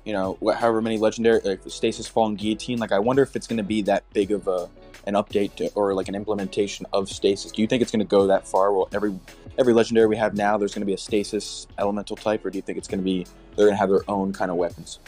you 0.05 0.13
know, 0.13 0.39
wh- 0.43 0.57
however 0.57 0.81
many 0.81 0.99
legendary, 0.99 1.41
like 1.41 1.61
stasis 1.67 2.09
fallen 2.09 2.37
guillotine? 2.37 2.79
Like, 2.79 2.93
I 2.93 2.99
wonder 2.99 3.23
if 3.23 3.37
it's 3.37 3.47
going 3.47 3.59
to 3.59 3.63
be 3.63 3.83
that 3.83 4.05
big 4.13 4.33
of 4.33 4.49
a 4.49 4.69
an 5.07 5.15
update 5.15 5.57
to, 5.57 5.69
or 5.75 5.95
like 5.95 6.09
an 6.09 6.15
implementation 6.15 6.87
of 6.93 7.09
stasis. 7.09 7.51
Do 7.53 7.61
you 7.61 7.69
think 7.69 7.83
it's 7.83 7.91
going 7.91 8.01
to 8.01 8.07
go 8.07 8.29
that 8.29 8.47
far? 8.47 8.73
Well, 8.73 8.89
every 8.93 9.19
every 9.59 9.75
legendary 9.75 10.07
we 10.07 10.17
have 10.17 10.35
now, 10.35 10.57
there's 10.57 10.73
going 10.73 10.83
to 10.83 10.87
be 10.87 10.95
a 10.95 10.99
stasis 10.99 11.67
elemental 11.79 12.17
type, 12.17 12.45
or 12.45 12.51
do 12.51 12.59
you 12.59 12.63
think 12.63 12.79
it's 12.79 12.89
going 12.89 13.01
to 13.01 13.05
be 13.05 13.27
they're 13.57 13.67
going 13.67 13.75
to 13.75 13.81
have 13.81 13.91
their 13.91 14.09
own 14.09 14.33
kind 14.33 14.51
of 14.51 14.57
weapons? 14.57 15.01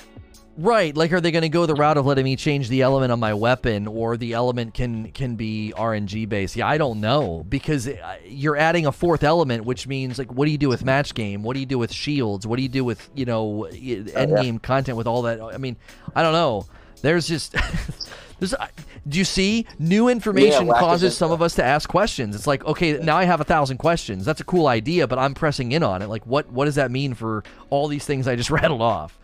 Right, 0.57 0.97
like 0.97 1.13
are 1.13 1.21
they 1.21 1.33
going 1.33 1.43
to 1.43 1.49
go 1.49 1.67
the 1.67 1.75
route 1.75 1.97
of 1.97 2.07
letting 2.07 2.23
me 2.25 2.37
change 2.37 2.69
the 2.69 2.83
element 2.83 3.11
on 3.11 3.19
my 3.19 3.35
weapon, 3.35 3.89
or 3.89 4.17
the 4.17 4.35
element 4.35 4.73
can 4.73 5.11
can 5.11 5.35
be 5.35 5.73
RNG 5.77 6.29
based? 6.29 6.55
Yeah, 6.55 6.69
I 6.69 6.79
don't 6.79 7.01
know 7.01 7.45
because 7.49 7.89
uh, 7.89 8.17
you're 8.25 8.57
adding 8.57 8.87
a 8.87 8.93
fourth 8.93 9.25
element, 9.25 9.65
which 9.65 9.89
means 9.89 10.17
like, 10.17 10.33
what 10.33 10.45
do 10.45 10.53
you 10.53 10.59
do 10.59 10.69
with 10.69 10.85
match 10.85 11.15
game? 11.15 11.43
What 11.43 11.55
do 11.55 11.61
you 11.61 11.67
do 11.67 11.77
with 11.77 11.93
shields? 11.93 12.47
What 12.47 12.57
do 12.57 12.63
you 12.63 12.69
do 12.69 12.85
with 12.85 13.11
you 13.17 13.25
know 13.25 13.65
end 13.65 14.37
game 14.37 14.61
content 14.61 14.97
with 14.97 15.09
all 15.09 15.23
that? 15.23 15.41
I 15.41 15.59
mean, 15.59 15.77
I 16.15 16.23
don't 16.23 16.33
know. 16.35 16.67
There's 17.03 17.27
just 17.27 17.57
there's. 18.39 18.55
uh, 18.55 18.69
Do 19.09 19.19
you 19.19 19.25
see 19.25 19.67
new 19.81 20.09
information 20.09 20.71
of 20.71 20.77
causes 20.77 21.17
some 21.17 21.33
of 21.33 21.43
us 21.43 21.57
to 21.57 21.65
ask 21.65 21.89
questions? 21.89 22.37
It's 22.37 22.47
like, 22.47 22.65
okay, 22.65 22.99
now 22.99 23.17
I 23.17 23.25
have 23.25 23.41
a 23.41 23.45
thousand 23.45 23.79
questions. 23.79 24.25
That's 24.25 24.41
a 24.41 24.45
cool 24.45 24.69
idea, 24.69 25.09
but 25.09 25.19
I'm 25.19 25.35
pressing 25.35 25.73
in 25.73 25.83
on 25.83 26.01
it. 26.01 26.09
Like, 26.09 26.25
what 26.27 26.49
what 26.53 26.67
does 26.67 26.77
that 26.77 26.93
mean 26.93 27.15
for 27.15 27.43
all 27.71 27.89
these 27.89 28.07
things 28.07 28.29
I 28.29 28.37
just 28.37 28.51
rattled 28.59 28.83
off? 28.83 29.19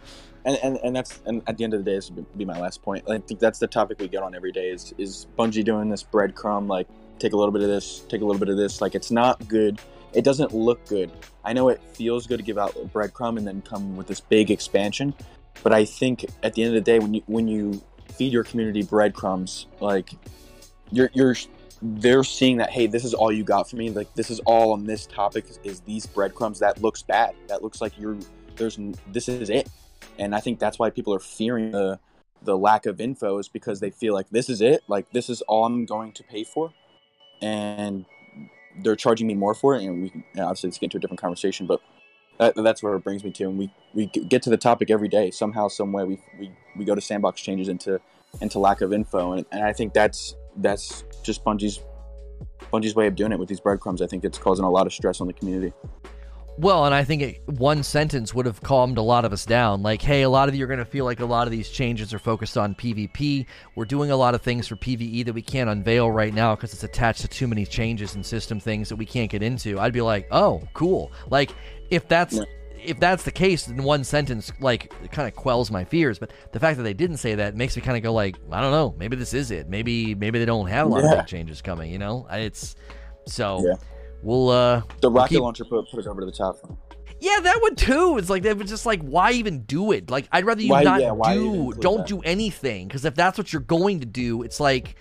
And, 0.45 0.59
and 0.63 0.79
and 0.83 0.97
that's 0.97 1.21
and 1.27 1.43
at 1.47 1.57
the 1.57 1.65
end 1.65 1.75
of 1.75 1.85
the 1.85 1.91
day, 1.91 1.97
this 1.97 2.11
would 2.11 2.39
be 2.39 2.45
my 2.45 2.59
last 2.59 2.83
point. 2.83 3.05
I 3.09 3.19
think 3.19 3.41
that's 3.41 3.59
the 3.59 3.67
topic 3.67 3.99
we 3.99 4.09
get 4.09 4.23
on 4.23 4.35
every 4.35 4.53
day 4.53 4.71
is 4.71 4.95
is 4.99 5.27
Bungie 5.39 5.65
doing 5.65 5.89
this 5.89 6.03
breadcrumb 6.03 6.69
like 6.69 6.89
take 7.19 7.33
a 7.35 7.37
little 7.37 7.53
bit 7.53 7.63
of 7.63 7.69
this, 7.69 8.01
take 8.09 8.23
a 8.23 8.25
little 8.25 8.41
bit 8.41 8.49
of 8.49 8.57
this. 8.57 8.81
Like 8.81 8.95
it's 8.95 9.11
not 9.11 9.47
good. 9.47 9.79
It 10.13 10.25
doesn't 10.25 10.53
look 10.53 10.85
good. 10.87 11.11
I 11.45 11.53
know 11.53 11.69
it 11.69 11.81
feels 11.93 12.27
good 12.27 12.39
to 12.39 12.43
give 12.43 12.59
out 12.59 12.75
a 12.77 12.81
breadcrumb 12.81 13.37
and 13.39 13.47
then 13.47 13.63
come 13.63 13.97
with 13.97 14.07
this 14.07 14.21
big 14.21 14.51
expansion, 14.51 15.15
but 15.63 15.73
I 15.73 15.85
think 15.85 16.27
at 16.43 16.55
the 16.55 16.63
end 16.63 16.75
of 16.77 16.85
the 16.85 16.91
day, 16.91 16.99
when 16.99 17.15
you 17.15 17.23
when 17.27 17.47
you 17.47 17.81
feed 18.13 18.33
your 18.33 18.45
community 18.45 18.83
breadcrumbs, 18.83 19.67
like 19.81 20.11
you're 20.91 21.11
you're 21.13 21.37
they're 21.83 22.25
seeing 22.25 22.57
that 22.59 22.71
hey, 22.71 22.87
this 22.87 23.05
is 23.05 23.15
all 23.15 23.31
you 23.31 23.45
got 23.45 23.69
for 23.69 23.77
me. 23.77 23.91
Like 23.91 24.13
this 24.15 24.31
is 24.31 24.41
all 24.41 24.73
on 24.73 24.85
this 24.85 25.07
topic 25.07 25.49
is, 25.49 25.61
is 25.63 25.81
these 25.81 26.07
breadcrumbs. 26.07 26.59
That 26.59 26.83
looks 26.83 27.03
bad. 27.03 27.35
That 27.49 27.63
looks 27.63 27.81
like 27.81 27.99
you're 27.99 28.17
there's 28.57 28.79
this 29.13 29.29
is 29.29 29.49
it 29.49 29.69
and 30.19 30.35
I 30.35 30.41
think 30.41 30.59
that's 30.59 30.79
why 30.79 30.91
people 30.91 31.15
are 31.15 31.21
fearing 31.21 31.71
the 31.71 31.99
the 32.43 32.57
lack 32.57 32.87
of 32.87 33.01
info 33.01 33.39
is 33.39 33.49
because 33.49 33.81
they 33.81 33.91
feel 33.91 34.15
like 34.15 34.31
this 34.31 34.49
is 34.49 34.61
it, 34.61 34.83
like 34.89 35.11
this 35.13 35.29
is 35.29 35.43
all 35.43 35.67
I'm 35.67 35.85
going 35.85 36.13
to 36.13 36.25
pay 36.25 36.45
for, 36.45 36.73
and 37.43 38.07
they're 38.83 38.97
charging 38.97 39.27
me 39.27 39.35
more 39.35 39.55
for 39.55 39.75
it. 39.77 39.85
And 39.85 40.03
we 40.03 40.11
can 40.11 40.25
obviously 40.39 40.69
let's 40.69 40.79
get 40.79 40.87
into 40.87 40.97
a 40.97 41.01
different 41.01 41.21
conversation, 41.21 41.67
but 41.67 41.81
that, 42.39 42.55
that's 42.57 42.83
where 42.83 42.95
it 42.95 43.05
brings 43.05 43.23
me 43.25 43.31
to. 43.33 43.45
And 43.45 43.59
we 43.59 43.73
we 43.95 44.07
get 44.07 44.43
to 44.43 44.51
the 44.51 44.57
topic 44.57 44.91
every 44.91 45.09
day 45.09 45.31
somehow, 45.31 45.69
some 45.69 45.93
way. 45.93 46.05
We 46.05 46.23
we, 46.39 46.53
we 46.77 46.85
go 46.85 46.95
to 46.95 47.01
sandbox 47.01 47.41
changes 47.41 47.69
into 47.69 48.01
into 48.41 48.59
lack 48.59 48.81
of 48.81 48.93
info, 48.93 49.33
and, 49.33 49.45
and 49.53 49.65
I 49.65 49.73
think 49.73 49.93
that's 49.93 50.35
that's 50.57 51.05
just 51.23 51.45
Bungie's 51.45 51.81
Bungie's 52.73 52.95
way 52.95 53.07
of 53.07 53.17
doing 53.17 53.33
it 53.33 53.39
with 53.39 53.49
these 53.49 53.61
breadcrumbs. 53.61 54.01
I 54.01 54.07
think 54.07 54.25
it's 54.25 54.39
causing 54.39 54.65
a 54.65 54.71
lot 54.71 54.87
of 54.87 54.93
stress 54.93 55.21
on 55.21 55.27
the 55.27 55.33
community. 55.33 55.73
Well, 56.61 56.85
and 56.85 56.95
I 56.95 57.05
think 57.05 57.23
it, 57.23 57.43
one 57.49 57.83
sentence 57.83 58.35
would 58.35 58.45
have 58.45 58.61
calmed 58.61 58.99
a 58.99 59.03
lot 59.03 59.25
of 59.25 59.33
us 59.33 59.47
down. 59.47 59.83
Like, 59.83 60.03
hey, 60.03 60.21
a 60.23 60.29
lot 60.29 60.47
of 60.51 60.55
you 60.55 60.63
are 60.65 60.67
going 60.67 60.79
to 60.79 60.85
feel 60.85 61.07
like 61.07 61.21
a 61.21 61.25
lot 61.25 61.47
of 61.47 61.51
these 61.53 61.71
changes 61.71 62.13
are 62.13 62.19
focused 62.19 62.59
on 62.59 62.75
PvP. 62.75 63.47
We're 63.77 63.87
doing 63.87 64.11
a 64.11 64.17
lot 64.17 64.35
of 64.35 64.43
things 64.43 64.69
for 64.69 64.77
PvE 64.77 65.25
that 65.25 65.33
we 65.33 65.41
can't 65.41 65.71
unveil 65.71 66.11
right 66.11 66.35
now 66.35 66.55
because 66.55 66.75
it's 66.75 66.85
attached 66.85 67.23
to 67.23 67.29
too 67.29 67.49
many 67.49 67.65
changes 67.65 68.15
and 68.15 68.27
system 68.27 68.61
things 68.61 68.91
that 68.91 68.97
we 68.97 69.07
can't 69.07 69.31
get 69.31 69.43
into. 69.43 69.81
I'd 69.81 69.95
be 69.95 70.03
like, 70.03 70.29
oh, 70.33 70.63
cool. 70.75 71.13
Like, 71.31 71.51
if 71.89 72.07
that's 72.09 72.35
Yeah. 72.35 72.45
if 72.85 73.01
that's 73.01 73.23
the 73.23 73.33
case, 73.33 73.65
then 73.65 73.83
one 73.83 74.05
sentence 74.05 74.53
like 74.61 74.93
it 75.03 75.11
kind 75.11 75.27
of 75.27 75.35
quells 75.35 75.71
my 75.71 75.85
fears. 75.85 76.19
But 76.19 76.31
the 76.53 76.61
fact 76.61 76.77
that 76.77 76.83
they 76.83 76.93
didn't 76.95 77.17
say 77.17 77.37
that 77.37 77.57
makes 77.57 77.75
me 77.75 77.81
kind 77.81 77.97
of 77.97 78.03
go 78.03 78.13
like, 78.13 78.37
I 78.53 78.61
don't 78.61 78.73
know. 78.73 78.95
Maybe 78.99 79.17
this 79.17 79.33
is 79.33 79.51
it. 79.51 79.71
Maybe 79.71 80.15
maybe 80.15 80.39
they 80.39 80.45
don't 80.45 80.67
have 80.67 80.89
a 80.89 80.91
lot 80.91 81.05
of 81.05 81.11
big 81.11 81.27
changes 81.27 81.63
coming. 81.63 81.91
You 81.91 81.99
know, 81.99 82.27
it's 82.31 82.77
so. 83.27 83.63
Yeah. 83.67 83.75
We'll 84.23 84.51
uh 84.51 84.83
The 85.01 85.11
rocket 85.11 85.31
keep- 85.35 85.41
launcher 85.41 85.65
put 85.65 85.91
put 85.91 86.01
it 86.01 86.07
over 86.07 86.21
to 86.21 86.27
the 86.27 86.33
top. 86.33 86.57
yeah, 87.21 87.41
that 87.43 87.61
one 87.63 87.75
too. 87.77 88.17
It's 88.19 88.29
like 88.31 88.43
they 88.43 88.53
were 88.55 88.65
just 88.65 88.85
like, 88.87 89.01
why 89.03 89.33
even 89.33 89.63
do 89.63 89.93
it? 89.93 90.11
Like, 90.11 90.29
I'd 90.33 90.45
rather 90.45 90.63
you 90.63 90.71
Why- 90.71 90.83
not 90.83 91.01
yeah, 91.01 91.15
do, 91.35 91.73
don't 91.81 91.99
that? 91.99 92.07
do 92.07 92.21
anything. 92.21 92.87
Because 92.89 93.05
if 93.05 93.15
that's 93.15 93.39
what 93.39 93.53
you're 93.53 93.61
going 93.63 94.01
to 94.01 94.07
do, 94.07 94.43
it's 94.43 94.61
like, 94.61 94.95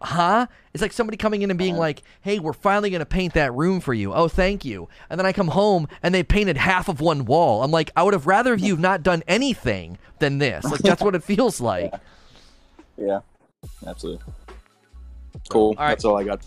huh? 0.00 0.46
It's 0.74 0.82
like 0.82 0.92
somebody 0.92 1.16
coming 1.16 1.42
in 1.42 1.50
and 1.50 1.58
being 1.58 1.76
like, 1.76 2.02
"Hey, 2.20 2.38
we're 2.38 2.52
finally 2.52 2.90
going 2.90 3.00
to 3.00 3.06
paint 3.06 3.34
that 3.34 3.52
room 3.54 3.80
for 3.80 3.92
you." 3.94 4.12
Oh, 4.12 4.28
thank 4.28 4.64
you. 4.64 4.88
And 5.10 5.18
then 5.18 5.26
I 5.26 5.32
come 5.32 5.48
home 5.48 5.88
and 6.02 6.14
they 6.14 6.22
painted 6.22 6.56
half 6.56 6.88
of 6.88 7.00
one 7.00 7.24
wall. 7.24 7.62
I'm 7.64 7.70
like, 7.70 7.90
I 7.96 8.02
would 8.02 8.14
have 8.14 8.26
rather 8.26 8.54
you 8.54 8.72
have 8.74 8.80
not 8.90 9.02
done 9.02 9.22
anything 9.26 9.98
than 10.20 10.38
this. 10.38 10.64
Like 10.64 10.80
that's 10.80 11.02
what 11.02 11.14
it 11.14 11.24
feels 11.24 11.60
like. 11.60 11.92
Yeah, 12.96 13.20
absolutely. 13.86 14.24
Cool. 15.48 15.74
right. 15.74 15.90
That's 15.90 16.04
all 16.04 16.16
I 16.18 16.24
got. 16.24 16.40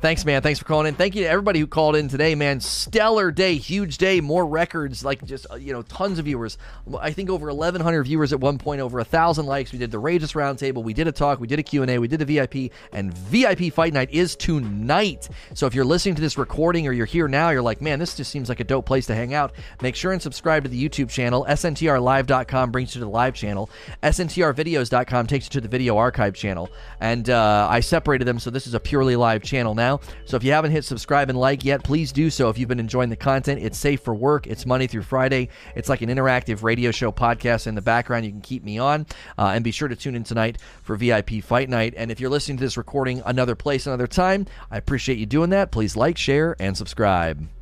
Thanks, 0.00 0.24
man. 0.24 0.40
Thanks 0.40 0.58
for 0.58 0.64
calling 0.64 0.86
in. 0.86 0.94
Thank 0.94 1.14
you 1.14 1.24
to 1.24 1.28
everybody 1.28 1.60
who 1.60 1.66
called 1.66 1.94
in 1.94 2.08
today, 2.08 2.34
man. 2.34 2.60
Stellar 2.60 3.30
day, 3.30 3.56
huge 3.56 3.98
day, 3.98 4.22
more 4.22 4.46
records, 4.46 5.04
like 5.04 5.22
just 5.26 5.46
uh, 5.50 5.56
you 5.56 5.74
know, 5.74 5.82
tons 5.82 6.18
of 6.18 6.24
viewers. 6.24 6.56
I 6.98 7.12
think 7.12 7.28
over 7.28 7.48
1,100 7.48 8.04
viewers 8.04 8.32
at 8.32 8.40
one 8.40 8.56
point, 8.56 8.80
over 8.80 8.98
a 8.98 9.04
thousand 9.04 9.44
likes. 9.44 9.72
We 9.72 9.78
did 9.78 9.90
the 9.90 10.00
Rageless 10.00 10.32
Roundtable, 10.32 10.82
we 10.82 10.94
did 10.94 11.06
a 11.06 11.12
talk, 11.12 11.38
we 11.38 11.46
did 11.46 11.58
a 11.58 11.62
Q 11.62 11.82
and 11.82 11.90
A, 11.90 11.98
we 11.98 12.08
did 12.08 12.22
a 12.22 12.24
VIP, 12.24 12.72
and 12.94 13.12
VIP 13.12 13.70
Fight 13.74 13.92
Night 13.92 14.08
is 14.10 14.36
tonight. 14.36 15.28
So 15.52 15.66
if 15.66 15.74
you're 15.74 15.84
listening 15.84 16.14
to 16.14 16.22
this 16.22 16.38
recording 16.38 16.88
or 16.88 16.92
you're 16.92 17.04
here 17.04 17.28
now, 17.28 17.50
you're 17.50 17.60
like, 17.60 17.82
man, 17.82 17.98
this 17.98 18.16
just 18.16 18.30
seems 18.30 18.48
like 18.48 18.60
a 18.60 18.64
dope 18.64 18.86
place 18.86 19.04
to 19.08 19.14
hang 19.14 19.34
out. 19.34 19.52
Make 19.82 19.96
sure 19.96 20.12
and 20.12 20.22
subscribe 20.22 20.62
to 20.62 20.70
the 20.70 20.82
YouTube 20.82 21.10
channel. 21.10 21.44
SNTRLive.com 21.46 22.70
brings 22.70 22.94
you 22.94 23.00
to 23.00 23.04
the 23.04 23.10
live 23.10 23.34
channel. 23.34 23.68
SNTRVideos.com 24.02 25.26
takes 25.26 25.44
you 25.44 25.50
to 25.50 25.60
the 25.60 25.68
video 25.68 25.98
archive 25.98 26.32
channel, 26.32 26.70
and 27.00 27.28
uh, 27.28 27.68
I 27.70 27.80
separated 27.80 28.24
them, 28.24 28.38
so 28.38 28.48
this 28.48 28.66
is 28.66 28.72
a 28.72 28.80
purely 28.80 29.14
live 29.14 29.42
channel 29.42 29.74
now. 29.74 29.89
So 30.24 30.36
if 30.36 30.44
you 30.44 30.52
haven't 30.52 30.72
hit 30.72 30.84
subscribe 30.84 31.30
and 31.30 31.38
like 31.38 31.64
yet, 31.64 31.82
please 31.82 32.12
do 32.12 32.30
so. 32.30 32.48
If 32.48 32.58
you've 32.58 32.68
been 32.68 32.80
enjoying 32.80 33.10
the 33.10 33.16
content, 33.16 33.62
it's 33.62 33.78
safe 33.78 34.02
for 34.02 34.14
work. 34.14 34.46
It's 34.46 34.66
Monday 34.66 34.86
through 34.86 35.02
Friday. 35.02 35.48
It's 35.74 35.88
like 35.88 36.02
an 36.02 36.08
interactive 36.08 36.62
radio 36.62 36.90
show 36.90 37.12
podcast 37.12 37.66
in 37.66 37.74
the 37.74 37.82
background. 37.82 38.24
You 38.24 38.32
can 38.32 38.40
keep 38.40 38.64
me 38.64 38.78
on, 38.78 39.06
uh, 39.38 39.52
and 39.54 39.64
be 39.64 39.70
sure 39.70 39.88
to 39.88 39.96
tune 39.96 40.14
in 40.14 40.24
tonight 40.24 40.58
for 40.82 40.96
VIP 40.96 41.42
Fight 41.42 41.68
Night. 41.68 41.94
And 41.96 42.10
if 42.10 42.20
you're 42.20 42.30
listening 42.30 42.58
to 42.58 42.64
this 42.64 42.76
recording 42.76 43.22
another 43.24 43.54
place, 43.54 43.86
another 43.86 44.06
time, 44.06 44.46
I 44.70 44.76
appreciate 44.76 45.18
you 45.18 45.26
doing 45.26 45.50
that. 45.50 45.70
Please 45.70 45.96
like, 45.96 46.18
share, 46.18 46.56
and 46.58 46.76
subscribe. 46.76 47.59